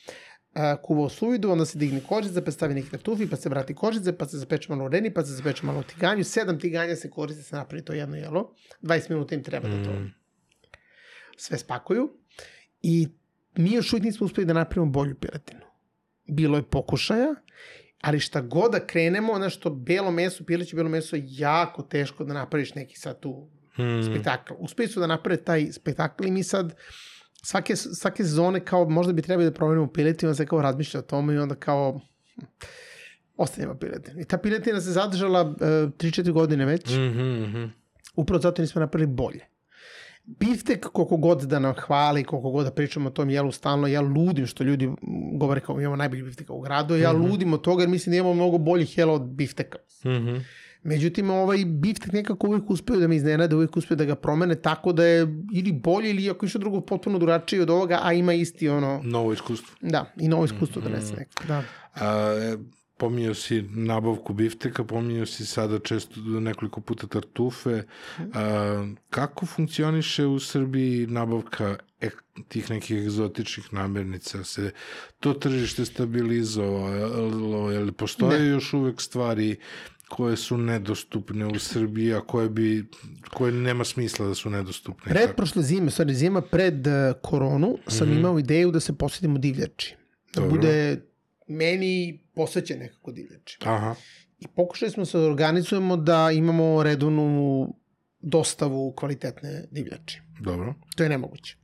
kuva 0.82 1.04
u 1.04 1.08
suvidu, 1.08 1.50
onda 1.50 1.64
se 1.64 1.78
digne 1.78 2.00
kožica, 2.08 2.42
pa 2.42 2.50
stavi 2.50 2.74
neki 2.74 2.90
tartufi, 2.90 3.30
pa 3.30 3.36
se 3.36 3.48
vrati 3.48 3.74
kožice, 3.74 4.18
pa 4.18 4.26
se 4.28 4.38
zapeče 4.38 4.72
malo 4.72 4.84
u 4.84 4.88
reni, 4.88 5.14
pa 5.14 5.24
se 5.24 5.32
zapeče 5.32 5.66
malo 5.66 5.80
u 5.80 5.82
tiganju. 5.82 6.24
Sedam 6.24 6.60
tiganja 6.60 6.96
se 6.96 7.10
koriste, 7.10 7.42
se 7.42 7.56
napravi 7.56 7.84
to 7.84 7.92
jedno 7.92 8.16
jelo. 8.16 8.54
20 8.82 9.10
minuta 9.10 9.34
im 9.34 9.42
treba 9.42 9.68
mm 9.68 9.82
da 9.82 9.84
to 9.84 9.90
sve 11.36 11.58
spakuju. 11.58 12.16
I 12.82 13.08
mi 13.56 13.72
još 13.72 13.92
uvijek 13.92 14.04
nismo 14.04 14.24
uspeli 14.24 14.46
da 14.46 14.52
napravimo 14.52 14.92
bolju 14.92 15.14
piletinu 15.14 15.64
bilo 16.26 16.56
je 16.56 16.62
pokušaja, 16.62 17.34
ali 18.00 18.20
šta 18.20 18.40
god 18.40 18.72
da 18.72 18.86
krenemo, 18.86 19.38
nešto 19.38 19.70
belo 19.70 20.10
meso, 20.10 20.44
pileće 20.44 20.76
belo 20.76 20.88
meso, 20.88 21.16
jako 21.20 21.82
teško 21.82 22.24
da 22.24 22.34
napraviš 22.34 22.74
neki 22.74 22.98
sad 22.98 23.20
tu 23.20 23.48
hmm. 23.74 24.02
spektakl. 24.02 24.54
Uspeli 24.58 24.88
su 24.88 25.00
da 25.00 25.06
naprave 25.06 25.44
taj 25.44 25.72
spektakl 25.72 26.26
i 26.26 26.30
mi 26.30 26.42
sad 26.42 26.74
svake, 27.44 27.76
svake 27.76 28.24
sezone 28.24 28.60
kao 28.60 28.88
možda 28.88 29.12
bi 29.12 29.22
trebali 29.22 29.50
da 29.50 29.54
promenimo 29.54 29.92
piletinu, 29.92 30.30
onda 30.30 30.36
se 30.36 30.46
kao 30.46 30.62
razmišlja 30.62 31.00
o 31.00 31.02
tome 31.02 31.34
i 31.34 31.38
onda 31.38 31.54
kao 31.54 32.00
hm, 32.34 32.44
ostanjemo 33.36 33.74
piletinu. 33.74 34.20
I 34.20 34.24
ta 34.24 34.38
piletina 34.38 34.80
se 34.80 34.90
zadržala 34.90 35.42
uh, 35.42 35.56
3-4 35.56 36.32
godine 36.32 36.64
već. 36.64 36.90
Mm 36.90 37.00
-hmm. 37.00 37.70
Upravo 38.16 38.40
zato 38.40 38.62
nismo 38.62 38.80
napravili 38.80 39.12
bolje 39.12 39.54
biftek 40.26 40.86
koliko 40.92 41.16
god 41.16 41.42
da 41.42 41.58
nam 41.58 41.74
hvali, 41.74 42.24
koliko 42.24 42.50
god 42.50 42.64
da 42.64 42.70
pričamo 42.70 43.08
o 43.08 43.12
tom 43.12 43.30
jelu 43.30 43.52
stalno, 43.52 43.86
ja 43.86 44.00
ludim 44.00 44.46
što 44.46 44.64
ljudi 44.64 44.90
govore 45.32 45.60
kao 45.60 45.80
imamo 45.80 45.96
najbolji 45.96 46.22
bifteka 46.22 46.52
u 46.52 46.60
gradu, 46.60 46.96
ja 46.96 47.12
mm 47.12 47.16
-hmm. 47.16 47.30
ludim 47.30 47.52
od 47.52 47.62
toga 47.62 47.82
jer 47.82 47.88
mislim 47.88 48.10
da 48.10 48.16
imamo 48.16 48.34
mnogo 48.34 48.58
boljih 48.58 48.98
jela 48.98 49.12
od 49.12 49.22
bifteka. 49.22 49.78
Mm 50.04 50.08
-hmm. 50.08 50.40
Međutim, 50.84 51.30
ovaj 51.30 51.64
biftek 51.64 52.12
nekako 52.12 52.46
uvijek 52.46 52.70
uspeo 52.70 52.96
da 52.96 53.08
me 53.08 53.16
iznenade, 53.16 53.56
uvijek 53.56 53.76
uspeo 53.76 53.96
da 53.96 54.04
ga 54.04 54.14
promene 54.14 54.54
tako 54.54 54.92
da 54.92 55.04
je 55.04 55.26
ili 55.52 55.72
bolje 55.72 56.10
ili 56.10 56.30
ako 56.30 56.46
išao 56.46 56.58
drugo 56.58 56.80
potpuno 56.80 57.18
drugačije 57.18 57.62
od 57.62 57.70
ovoga, 57.70 58.00
a 58.02 58.12
ima 58.12 58.32
isti 58.32 58.68
ono... 58.68 59.00
Novo 59.04 59.32
iskustvo. 59.32 59.76
Da, 59.80 60.12
i 60.16 60.28
novo 60.28 60.44
iskustvo 60.44 60.82
mm 60.82 60.84
-hmm. 60.84 60.88
donese 60.88 61.14
neko. 61.16 61.44
Da. 61.48 61.62
A, 61.94 62.56
pominjao 62.96 63.34
si 63.34 63.62
nabavku 63.62 64.32
bifteka, 64.32 64.84
pominjao 64.84 65.26
si 65.26 65.46
sada 65.46 65.78
često 65.78 66.20
nekoliko 66.20 66.80
puta 66.80 67.06
tartufe. 67.06 67.82
A, 68.34 68.86
kako 69.10 69.46
funkcioniše 69.46 70.26
u 70.26 70.40
Srbiji 70.40 71.06
nabavka 71.06 71.76
ek, 72.00 72.22
tih 72.48 72.70
nekih 72.70 72.96
egzotičnih 72.96 73.72
namirnica? 73.72 74.44
Se 74.44 74.70
to 75.20 75.32
tržište 75.32 75.84
stabilizovalo? 75.84 77.70
Je 77.70 77.78
li 77.78 77.92
postoje 77.92 78.40
ne. 78.40 78.46
još 78.46 78.72
uvek 78.72 79.00
stvari 79.00 79.56
koje 80.08 80.36
su 80.36 80.58
nedostupne 80.58 81.46
u 81.46 81.58
Srbiji, 81.58 82.14
a 82.14 82.20
koje, 82.20 82.48
bi, 82.48 82.84
koje 83.34 83.52
nema 83.52 83.84
smisla 83.84 84.26
da 84.26 84.34
su 84.34 84.50
nedostupne? 84.50 85.12
Pred 85.12 85.36
prošle 85.36 85.62
zime, 85.62 85.90
sorry, 85.90 86.12
zima 86.12 86.40
pred 86.42 86.86
uh, 86.86 86.92
koronu, 87.22 87.78
sam 87.86 88.08
mm 88.08 88.12
-hmm. 88.12 88.18
imao 88.18 88.38
ideju 88.38 88.70
da 88.70 88.80
se 88.80 88.98
posjetimo 88.98 89.38
divljači. 89.38 89.96
Da 90.34 90.40
Dobro. 90.40 90.56
bude 90.56 91.00
meni 91.48 92.24
posvećen 92.34 92.78
nekako 92.78 93.12
divljači. 93.12 93.58
Aha. 93.64 93.94
I 94.38 94.46
pokušali 94.48 94.90
smo 94.90 95.04
se 95.04 95.18
da 95.18 95.24
organizujemo 95.24 95.96
da 95.96 96.30
imamo 96.30 96.82
redovnu 96.82 97.68
dostavu 98.20 98.92
kvalitetne 98.96 99.66
divljači. 99.70 100.22
Dobro. 100.40 100.74
To 100.96 101.02
je 101.02 101.08
nemoguće. 101.08 101.56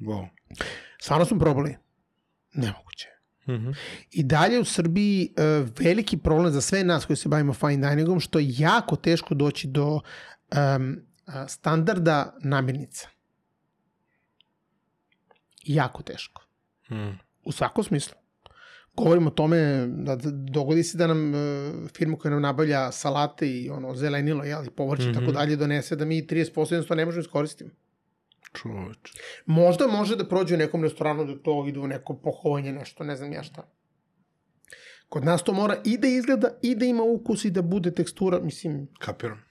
Wow. 0.00 0.28
Stvarno 1.00 1.24
smo 1.24 1.38
probali. 1.38 1.76
Nemoguće. 2.54 3.08
Mm 3.50 3.66
-hmm. 3.66 3.74
I 4.10 4.22
dalje 4.22 4.60
u 4.60 4.64
Srbiji 4.64 5.34
uh, 5.36 5.68
veliki 5.78 6.18
problem 6.18 6.52
za 6.52 6.60
sve 6.60 6.84
nas 6.84 7.06
koji 7.06 7.16
se 7.16 7.28
bavimo 7.28 7.52
fine 7.52 7.90
diningom, 7.90 8.20
što 8.20 8.38
je 8.38 8.54
jako 8.58 8.96
teško 8.96 9.34
doći 9.34 9.68
do 9.68 10.00
um, 10.76 11.00
standarda 11.48 12.34
namirnica. 12.42 13.08
Jako 15.64 16.02
teško. 16.02 16.42
Mm. 16.90 17.18
U 17.44 17.52
svakom 17.52 17.84
smislu 17.84 18.20
govorimo 18.96 19.26
o 19.26 19.30
tome 19.30 19.86
da 19.86 20.16
dogodi 20.32 20.82
se 20.82 20.98
da 20.98 21.06
nam 21.06 21.34
uh, 21.34 21.90
firma 21.96 22.16
koja 22.16 22.32
nam 22.32 22.42
nabavlja 22.42 22.92
salate 22.92 23.50
i 23.50 23.70
ono 23.70 23.94
zelenilo, 23.94 24.44
jel, 24.44 24.64
i 24.66 24.70
povrće 24.70 25.08
mm 25.08 25.10
-hmm. 25.10 25.20
tako 25.20 25.32
dalje 25.32 25.56
donese 25.56 25.96
da 25.96 26.04
mi 26.04 26.22
30% 26.22 26.72
jednostavno 26.72 27.00
ne 27.00 27.04
možemo 27.04 27.20
iskoristiti. 27.20 27.70
Čoveč. 28.52 29.12
Možda 29.46 29.86
može 29.86 30.16
da 30.16 30.28
prođe 30.28 30.54
u 30.54 30.58
nekom 30.58 30.82
restoranu 30.82 31.24
da 31.24 31.42
to 31.42 31.64
ide 31.68 31.80
u 31.80 31.86
neko 31.86 32.14
pohovanje, 32.16 32.72
nešto, 32.72 33.04
ne 33.04 33.16
znam 33.16 33.32
ja 33.32 33.42
šta. 33.42 33.68
Kod 35.08 35.24
nas 35.24 35.42
to 35.42 35.52
mora 35.52 35.76
i 35.84 35.98
da 35.98 36.08
izgleda, 36.08 36.50
i 36.62 36.74
da 36.74 36.84
ima 36.84 37.02
ukus, 37.02 37.44
i 37.44 37.50
da 37.50 37.62
bude 37.62 37.94
tekstura, 37.94 38.38
mislim, 38.40 38.88
Kapiram. 38.98 39.42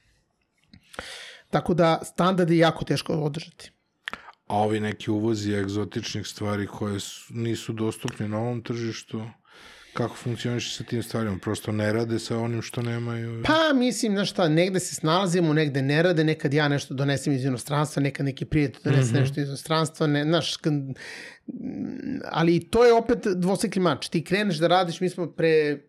tako 1.49 1.73
da 1.73 1.99
standard 2.03 2.49
je 2.49 2.57
jako 2.57 2.85
teško 2.85 3.13
održati. 3.13 3.71
A 4.47 4.57
ovi 4.57 4.79
neki 4.79 5.11
uvozi 5.11 5.53
egzotičnih 5.53 6.27
stvari 6.27 6.67
koje 6.67 6.99
su, 6.99 7.33
nisu 7.33 7.73
dostupne 7.73 8.27
na 8.27 8.37
ovom 8.37 8.63
tržištu, 8.63 9.21
kako 9.93 10.15
funkcioniše 10.15 10.77
sa 10.77 10.83
tim 10.83 11.03
stvarima? 11.03 11.37
Prosto 11.41 11.71
ne 11.71 11.93
rade 11.93 12.19
sa 12.19 12.37
onim 12.37 12.61
što 12.61 12.81
nemaju? 12.81 13.43
Pa, 13.45 13.73
mislim, 13.73 14.11
znaš 14.11 14.29
šta, 14.29 14.49
negde 14.49 14.79
se 14.79 14.95
snalazimo, 14.95 15.53
negde 15.53 15.81
ne 15.81 16.03
rade, 16.03 16.23
nekad 16.23 16.53
ja 16.53 16.67
nešto 16.67 16.93
donesem 16.93 17.33
iz 17.33 17.45
inostranstva, 17.45 18.01
nekad 18.01 18.25
neki 18.25 18.45
prijatelj 18.45 18.81
donese 18.83 19.11
mm 19.11 19.15
-hmm. 19.15 19.19
nešto 19.19 19.41
iz 19.41 19.47
inostranstva, 19.47 20.07
ne, 20.07 20.23
znaš, 20.23 20.57
kad, 20.57 20.73
ali 22.31 22.69
to 22.69 22.85
je 22.85 22.93
opet 22.93 23.19
dvosekli 23.35 23.81
mač. 23.81 24.09
Ti 24.09 24.23
kreneš 24.23 24.57
da 24.57 24.67
radiš, 24.67 25.01
mi 25.01 25.09
smo 25.09 25.31
pre 25.31 25.79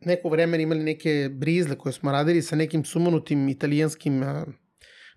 neko 0.00 0.28
vremena 0.28 0.62
imali 0.62 0.82
neke 0.84 1.30
brizle 1.32 1.78
koje 1.78 1.92
smo 1.92 2.12
radili 2.12 2.42
sa 2.42 2.56
nekim 2.56 2.84
sumanutim 2.84 3.48
italijanskim 3.48 4.22
a, 4.22 4.44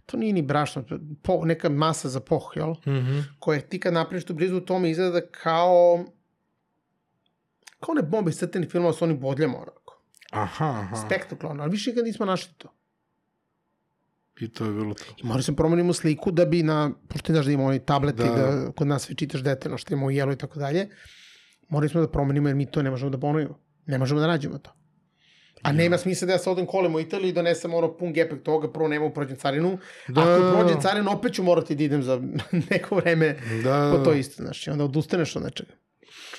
to 0.05 0.17
nije 0.17 0.33
ni 0.33 0.41
brašno, 0.41 0.83
po, 1.23 1.45
neka 1.45 1.69
masa 1.69 2.09
za 2.09 2.19
poh, 2.19 2.51
jel? 2.55 2.69
Mm 2.69 2.91
-hmm. 2.91 3.23
Koje 3.39 3.61
ti 3.61 3.79
kad 3.79 3.93
napraviš 3.93 4.25
tu 4.25 4.33
brizu, 4.33 4.59
to 4.59 4.79
mi 4.79 4.89
izgleda 4.89 5.21
kao 5.31 6.05
kao 7.83 7.91
one 7.91 8.01
bombe 8.01 8.29
iz 8.29 8.37
crtenih 8.37 8.69
filmova 8.69 8.93
sa 8.93 9.05
onim 9.05 9.19
bodljama, 9.19 9.57
onako. 9.57 10.03
Aha, 10.31 10.65
aha. 10.65 10.95
Spektakularno, 11.05 11.63
ali 11.63 11.71
više 11.71 11.89
nikad 11.89 12.05
nismo 12.05 12.25
našli 12.25 12.53
to. 12.57 12.73
I 14.39 14.47
to 14.53 14.65
je 14.65 14.71
bilo 14.71 14.93
to. 14.93 15.03
I 15.17 15.25
morali 15.27 15.43
smo 15.43 15.55
promenimo 15.55 15.93
sliku 15.93 16.31
da 16.31 16.45
bi 16.45 16.63
na, 16.63 16.91
pošto 17.07 17.25
ti 17.25 17.33
znaš 17.33 17.45
da 17.45 17.51
imamo 17.51 17.69
oni 17.69 17.85
tableti, 17.85 18.23
da. 18.23 18.29
da 18.29 18.71
kod 18.71 18.87
nas 18.87 19.03
sve 19.05 19.15
čitaš 19.15 19.41
detaljno 19.41 19.77
što 19.77 19.93
imamo 19.93 20.09
jelo 20.11 20.33
i 20.33 20.37
tako 20.37 20.59
dalje, 20.59 20.89
morali 21.69 21.89
smo 21.89 22.01
da 22.01 22.07
promenimo 22.11 22.49
jer 22.49 22.55
mi 22.55 22.65
to 22.65 22.81
ne 22.81 22.89
možemo 22.89 23.09
da 23.09 23.19
ponovimo. 23.19 23.59
Ne 23.85 23.97
možemo 23.97 24.19
da 24.19 24.27
nađemo 24.27 24.57
to. 24.57 24.71
A 25.61 25.69
ja. 25.69 25.73
nema 25.73 25.97
smisla 25.97 26.25
da 26.25 26.33
ja 26.33 26.39
se 26.39 26.49
odem 26.49 26.65
kolem 26.65 26.95
u 26.95 26.99
Italiji 26.99 27.29
i 27.29 27.33
donesem 27.33 27.73
ono 27.73 27.97
pun 27.97 28.13
gepek 28.13 28.43
toga, 28.43 28.71
prvo 28.71 28.87
nema 28.87 29.05
u 29.05 29.13
prođem 29.13 29.37
carinu. 29.37 29.77
Da. 30.07 30.21
Ako 30.21 30.57
prođem 30.57 30.81
carinu, 30.81 31.11
opet 31.11 31.33
ću 31.33 31.43
morati 31.43 31.75
da 31.75 31.83
idem 31.83 32.03
za 32.03 32.21
neko 32.69 32.95
vreme 32.95 33.37
da. 33.63 33.93
po 33.95 34.03
to 34.03 34.13
isto, 34.13 34.43
znaš, 34.43 34.67
i 34.67 34.69
onda 34.69 34.83
odustaneš 34.83 35.35
od 35.35 35.43
nečega. 35.43 35.71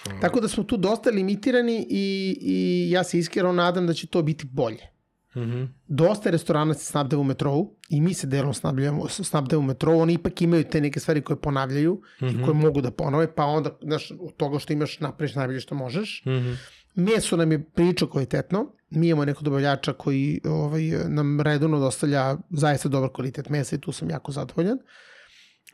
Ču. 0.04 0.10
Tako 0.20 0.40
da 0.40 0.48
smo 0.48 0.64
tu 0.64 0.76
dosta 0.76 1.10
limitirani 1.10 1.86
i, 1.90 2.36
i 2.40 2.90
ja 2.90 3.04
se 3.04 3.18
iskreno 3.18 3.52
nadam 3.52 3.86
da 3.86 3.92
će 3.92 4.06
to 4.06 4.22
biti 4.22 4.46
bolje. 4.46 4.94
Mm 5.36 5.40
-hmm. 5.40 5.68
Dosta 5.86 6.30
restorana 6.30 6.74
se 6.74 6.84
snabdeva 6.84 7.20
u 7.20 7.24
metrou 7.24 7.76
i 7.88 8.00
mi 8.00 8.14
se 8.14 8.26
delom 8.26 8.54
snabdevamo, 8.54 9.08
snabdeva 9.08 9.60
u 9.60 9.62
metrou, 9.62 10.00
oni 10.00 10.12
ipak 10.12 10.42
imaju 10.42 10.64
te 10.64 10.80
neke 10.80 11.00
stvari 11.00 11.20
koje 11.20 11.40
ponavljaju 11.40 11.94
mm 11.94 12.24
-hmm. 12.24 12.30
i 12.30 12.34
mhm. 12.34 12.44
koje 12.44 12.54
mogu 12.54 12.80
da 12.80 12.90
ponove, 12.90 13.34
pa 13.34 13.44
onda, 13.44 13.78
znaš, 13.82 14.10
od 14.10 14.36
toga 14.36 14.58
što 14.58 14.72
imaš 14.72 15.00
napraviš 15.00 15.34
najbolje 15.34 15.60
što 15.60 15.74
možeš. 15.74 16.22
Mm 16.26 16.30
-hmm. 16.30 16.56
Meso 16.94 17.36
nam 17.36 17.52
je 17.52 17.64
priča 17.70 18.06
kvalitetno, 18.06 18.72
mi 18.90 19.08
imamo 19.08 19.24
neko 19.24 19.44
dobavljača 19.44 19.92
koji 19.92 20.40
ovaj, 20.44 20.82
nam 21.08 21.40
redovno 21.40 21.78
dostavlja 21.78 22.36
zaista 22.50 22.88
dobar 22.88 23.10
kvalitet 23.14 23.48
mesa 23.48 23.76
i 23.76 23.80
tu 23.80 23.92
sam 23.92 24.10
jako 24.10 24.32
zadovoljan. 24.32 24.78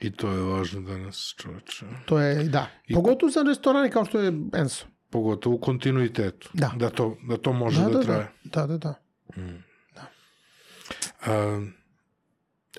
I 0.01 0.11
to 0.13 0.31
je 0.31 0.43
važno 0.43 0.81
danas, 0.81 1.35
čoveče. 1.37 1.87
To 2.07 2.19
je, 2.21 2.45
da. 2.45 2.67
I... 2.87 2.95
Pogotovo 2.95 3.31
za 3.31 3.43
restorane 3.43 3.91
kao 3.91 4.05
što 4.05 4.21
je 4.21 4.33
Enso. 4.55 4.87
Pogotovo 5.11 5.57
u 5.57 5.61
kontinuitetu. 5.61 6.51
Da. 6.53 6.73
Da 6.77 6.91
to, 6.91 7.17
da 7.29 7.37
to 7.37 7.53
može 7.53 7.81
da, 7.81 7.89
da, 7.89 7.99
da 7.99 8.03
traje. 8.03 8.33
Da, 8.45 8.67
da, 8.67 8.79
da. 8.79 8.95
Mm. 9.37 9.65
da. 9.95 10.07
A, 11.33 11.67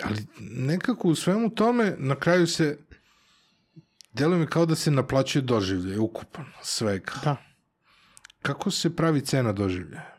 ali 0.02 0.26
nekako 0.40 1.08
u 1.08 1.14
svemu 1.14 1.50
tome 1.50 1.94
na 1.98 2.14
kraju 2.14 2.46
se 2.46 2.78
deluje 4.12 4.38
mi 4.38 4.46
kao 4.46 4.66
da 4.66 4.74
se 4.74 4.90
naplaćuje 4.90 5.42
doživlje, 5.42 5.98
ukupan, 5.98 6.44
svega. 6.62 7.12
Da. 7.24 7.36
Kako 8.42 8.70
se 8.70 8.96
pravi 8.96 9.20
cena 9.20 9.52
doživljaja? 9.52 10.16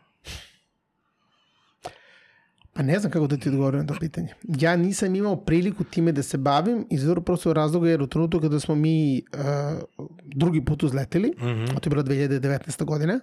Pa 2.74 2.82
ne 2.82 2.98
znam 2.98 3.12
kako 3.12 3.26
da 3.26 3.36
ti 3.36 3.48
odgovorim 3.48 3.80
na 3.80 3.86
to 3.86 3.94
pitanje. 4.00 4.34
Ja 4.60 4.76
nisam 4.76 5.14
imao 5.14 5.36
priliku 5.36 5.84
time 5.84 6.12
da 6.12 6.22
se 6.22 6.38
bavim 6.38 6.86
iz 6.90 7.04
vrlo 7.04 7.22
prosto 7.22 7.52
razloga 7.52 7.90
jer 7.90 8.02
u 8.02 8.06
trenutku 8.06 8.40
kada 8.40 8.60
smo 8.60 8.74
mi 8.74 9.22
uh, 9.32 9.82
drugi 10.24 10.64
put 10.64 10.82
uzleteli, 10.82 11.28
mm 11.28 11.44
-hmm. 11.44 11.76
a 11.76 11.80
to 11.80 11.88
je 11.88 11.90
bilo 11.90 12.02
2019. 12.02 12.84
godina, 12.84 13.20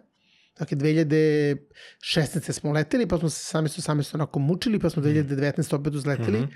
dakle 0.59 0.77
2016. 0.77 2.51
smo 2.51 2.71
leteli, 2.71 3.07
pa 3.07 3.17
smo 3.17 3.29
se 3.29 3.45
sami 3.45 3.69
su 3.69 3.81
sami 3.81 4.03
su 4.03 4.17
onako 4.17 4.39
mučili, 4.39 4.79
pa 4.79 4.89
smo 4.89 5.03
2019. 5.03 5.75
opet 5.75 5.93
uzleteli 5.93 6.39
mm 6.39 6.43
-hmm. 6.43 6.55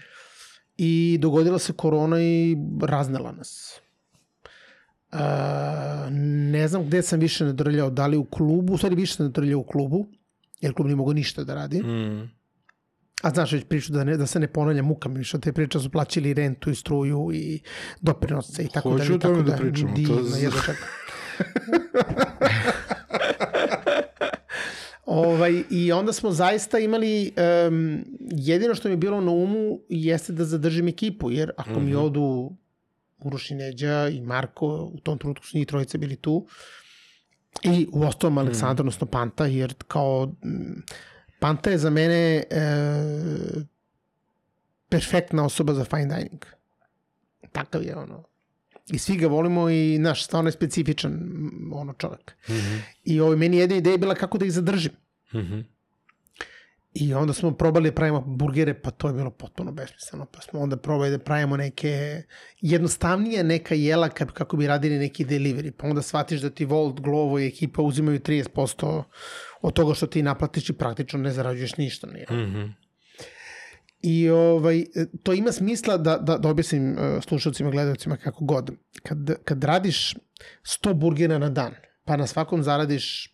i 0.78 1.18
dogodila 1.22 1.60
se 1.60 1.74
korona 1.74 2.22
i 2.22 2.56
raznela 2.82 3.32
nas. 3.32 3.80
Uh, 5.12 5.20
ne 6.52 6.68
znam 6.68 6.86
gde 6.86 7.02
sam 7.02 7.20
više 7.20 7.46
nadrljao, 7.46 7.90
da 7.90 8.08
li 8.08 8.18
u 8.18 8.26
klubu, 8.26 8.74
u 8.74 8.78
stvari 8.78 8.96
više 8.96 9.14
sam 9.14 9.26
nadrljao 9.26 9.60
u 9.60 9.64
klubu, 9.64 10.08
jer 10.62 10.74
klub 10.74 10.86
nije 10.86 10.96
mogo 10.96 11.14
ništa 11.14 11.44
da 11.44 11.56
radi. 11.56 11.84
Mm. 11.84 12.45
A 13.22 13.30
znaš 13.30 13.52
već 13.52 13.66
priču 13.66 13.94
da, 13.94 14.04
ne, 14.04 14.18
da 14.18 14.26
se 14.26 14.40
ne 14.40 14.48
ponavlja 14.48 14.84
muka 14.84 15.10
mi 15.10 15.18
više, 15.18 15.40
te 15.40 15.54
priče 15.54 15.80
su 15.80 15.90
plaćali 15.90 16.34
rentu 16.34 16.70
i 16.70 16.76
struju 16.76 17.30
i 17.34 17.60
doprinose 18.02 18.64
i 18.64 18.68
tako 18.68 18.92
Hoću 18.92 19.04
da. 19.04 19.04
Hoću 19.04 19.16
o 19.16 19.18
tome 19.18 19.44
da, 19.44 19.52
da 19.52 19.58
pričamo. 19.58 19.94
Divno, 19.96 20.16
to... 20.16 20.38
jedno 20.38 20.60
čekam. 20.66 20.88
ovaj, 25.06 25.64
I 25.70 25.92
onda 25.92 26.14
smo 26.14 26.32
zaista 26.32 26.80
imali, 26.80 27.34
um, 27.68 28.06
jedino 28.20 28.76
što 28.76 28.88
mi 28.88 28.94
je 28.94 28.98
bilo 28.98 29.22
na 29.22 29.32
umu 29.32 29.80
jeste 29.90 30.34
da 30.34 30.46
zadržim 30.46 30.88
ekipu, 30.88 31.32
jer 31.32 31.52
ako 31.58 31.70
mm 31.70 31.74
-hmm. 31.74 31.86
mi 31.86 31.92
mhm. 31.92 32.00
odu 32.00 32.52
Uroš 33.20 33.52
i 33.52 33.56
Neđa 33.56 34.08
i 34.08 34.22
Marko, 34.22 34.68
u 34.94 35.00
tom 35.00 35.18
trenutku 35.18 35.46
su 35.46 35.58
njih 35.58 35.68
trojice 35.68 35.98
bili 35.98 36.16
tu, 36.16 36.48
i 37.64 37.88
u 37.92 38.04
ostalom 38.04 38.38
Aleksandar, 38.38 38.76
mm. 38.76 38.88
odnosno 38.88 39.08
Panta, 39.08 39.46
jer 39.46 39.74
kao 39.88 40.34
Panta 41.46 41.70
je 41.70 41.78
za 41.78 41.90
mene 41.90 42.44
e, 42.50 42.62
perfektna 44.90 45.46
osoba 45.46 45.74
za 45.74 45.84
fine 45.86 46.06
dining. 46.06 46.46
Takav 47.52 47.84
je 47.84 47.96
ono. 47.96 48.24
I 48.88 48.98
svi 48.98 49.18
ga 49.18 49.28
volimo 49.28 49.70
i 49.70 49.98
naš 50.00 50.26
stvarno 50.26 50.48
je 50.48 50.52
specifičan 50.52 51.14
ono 51.74 51.94
čovek. 51.94 52.36
Mm 52.50 52.54
-hmm. 52.54 52.80
I 53.04 53.20
ovo, 53.20 53.36
meni 53.36 53.58
jedna 53.58 53.76
ideja 53.76 53.92
je 53.92 53.98
bila 53.98 54.16
kako 54.16 54.38
da 54.38 54.46
ih 54.46 54.52
zadržim. 54.52 54.92
Mm 55.34 55.38
-hmm. 55.38 55.64
I 56.94 57.14
onda 57.14 57.34
smo 57.34 57.52
probali 57.52 57.90
da 57.90 57.96
pravimo 57.96 58.22
burgere, 58.22 58.74
pa 58.82 58.92
to 58.92 59.08
je 59.08 59.14
bilo 59.14 59.32
potpuno 59.32 59.72
besmisleno. 59.72 60.26
Pa 60.26 60.42
smo 60.42 60.60
onda 60.60 60.78
probali 60.78 61.12
da 61.12 61.20
pravimo 61.20 61.58
neke 61.58 62.24
jednostavnije 62.62 63.44
neka 63.44 63.76
jela 63.76 64.10
kako 64.10 64.58
bi 64.58 64.68
radili 64.68 64.98
neki 64.98 65.26
delivery. 65.26 65.72
Pa 65.72 65.88
onda 65.88 66.02
shvatiš 66.02 66.42
da 66.42 66.50
ti 66.50 66.66
Volt, 66.66 67.00
Glovo 67.00 67.40
i 67.40 67.48
ekipa 67.48 67.82
uzimaju 67.82 68.20
30% 68.20 69.04
od 69.66 69.74
toga 69.74 69.94
što 69.94 70.08
ti 70.08 70.22
naplatiš 70.24 70.70
i 70.70 70.74
praktično 70.74 71.20
ne 71.20 71.32
zarađuješ 71.32 71.78
ništa. 71.78 72.08
Nije. 72.08 72.26
Mm 72.30 72.54
-hmm. 72.54 72.74
I 74.02 74.30
ovaj, 74.30 74.86
to 75.24 75.34
ima 75.34 75.52
smisla 75.52 75.98
da, 75.98 76.18
da, 76.18 76.38
da 76.38 76.50
objasnim 76.50 76.92
uh, 76.92 77.24
slušalcima, 77.24 77.72
gledalcima 77.72 78.18
kako 78.18 78.46
god. 78.46 78.72
Kad, 79.04 79.44
kad 79.44 79.64
radiš 79.64 80.16
100 80.64 80.94
burgera 80.94 81.38
na 81.38 81.50
dan, 81.50 81.74
pa 82.04 82.18
na 82.18 82.28
svakom 82.28 82.64
zaradiš, 82.64 83.34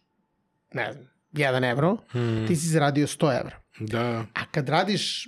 ne 0.74 0.94
znam, 0.94 1.06
1 1.34 1.72
evro, 1.72 1.94
mm. 1.94 2.48
ti 2.48 2.56
si 2.56 2.68
zaradio 2.68 3.08
100 3.08 3.40
evra. 3.40 3.60
Da. 3.80 4.26
A 4.34 4.46
kad 4.52 4.70
radiš 4.70 5.28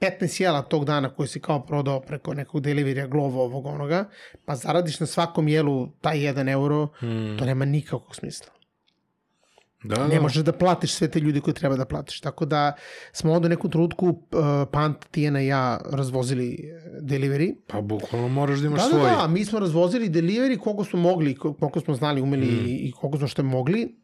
15 0.00 0.42
jela 0.42 0.62
tog 0.62 0.84
dana 0.84 1.14
koji 1.14 1.28
si 1.28 1.40
kao 1.40 1.66
prodao 1.66 2.00
preko 2.00 2.34
nekog 2.34 2.60
deliverija, 2.60 3.06
glovo 3.06 3.44
ovog 3.44 3.66
onoga, 3.66 4.08
pa 4.44 4.54
zaradiš 4.54 5.00
na 5.00 5.06
svakom 5.06 5.48
jelu 5.48 5.90
taj 6.00 6.18
1 6.18 6.52
euro, 6.52 6.84
mm. 6.84 7.38
to 7.38 7.44
nema 7.44 7.64
nikakvog 7.64 8.16
smisla. 8.16 8.59
Da, 9.84 9.96
da. 9.96 10.06
Ne 10.06 10.20
možeš 10.20 10.44
da 10.44 10.52
platiš 10.52 10.92
sve 10.92 11.08
te 11.08 11.20
ljudi 11.20 11.40
koje 11.40 11.54
treba 11.54 11.76
da 11.76 11.84
platiš. 11.84 12.20
Tako 12.20 12.44
da 12.44 12.72
smo 13.12 13.32
onda 13.32 13.46
u 13.46 13.48
neku 13.48 13.68
trutku 13.68 14.06
uh, 14.06 14.18
Pant, 14.72 14.96
Tijena 15.10 15.42
i 15.42 15.46
ja 15.46 15.80
razvozili 15.90 16.58
uh, 16.58 17.02
delivery. 17.02 17.54
Pa 17.66 17.80
bukvalno 17.80 18.28
moraš 18.28 18.58
da 18.58 18.66
imaš 18.66 18.82
da, 18.82 18.88
svoj. 18.88 19.10
Da, 19.10 19.16
da, 19.16 19.26
mi 19.26 19.44
smo 19.44 19.58
razvozili 19.58 20.10
delivery 20.10 20.58
koliko 20.58 20.84
smo 20.84 20.98
mogli, 20.98 21.34
koliko 21.34 21.80
smo 21.80 21.94
znali, 21.94 22.20
umeli 22.20 22.46
mm. 22.46 22.66
i 22.66 22.92
koliko 23.00 23.18
smo 23.18 23.28
što 23.28 23.42
mogli. 23.42 23.96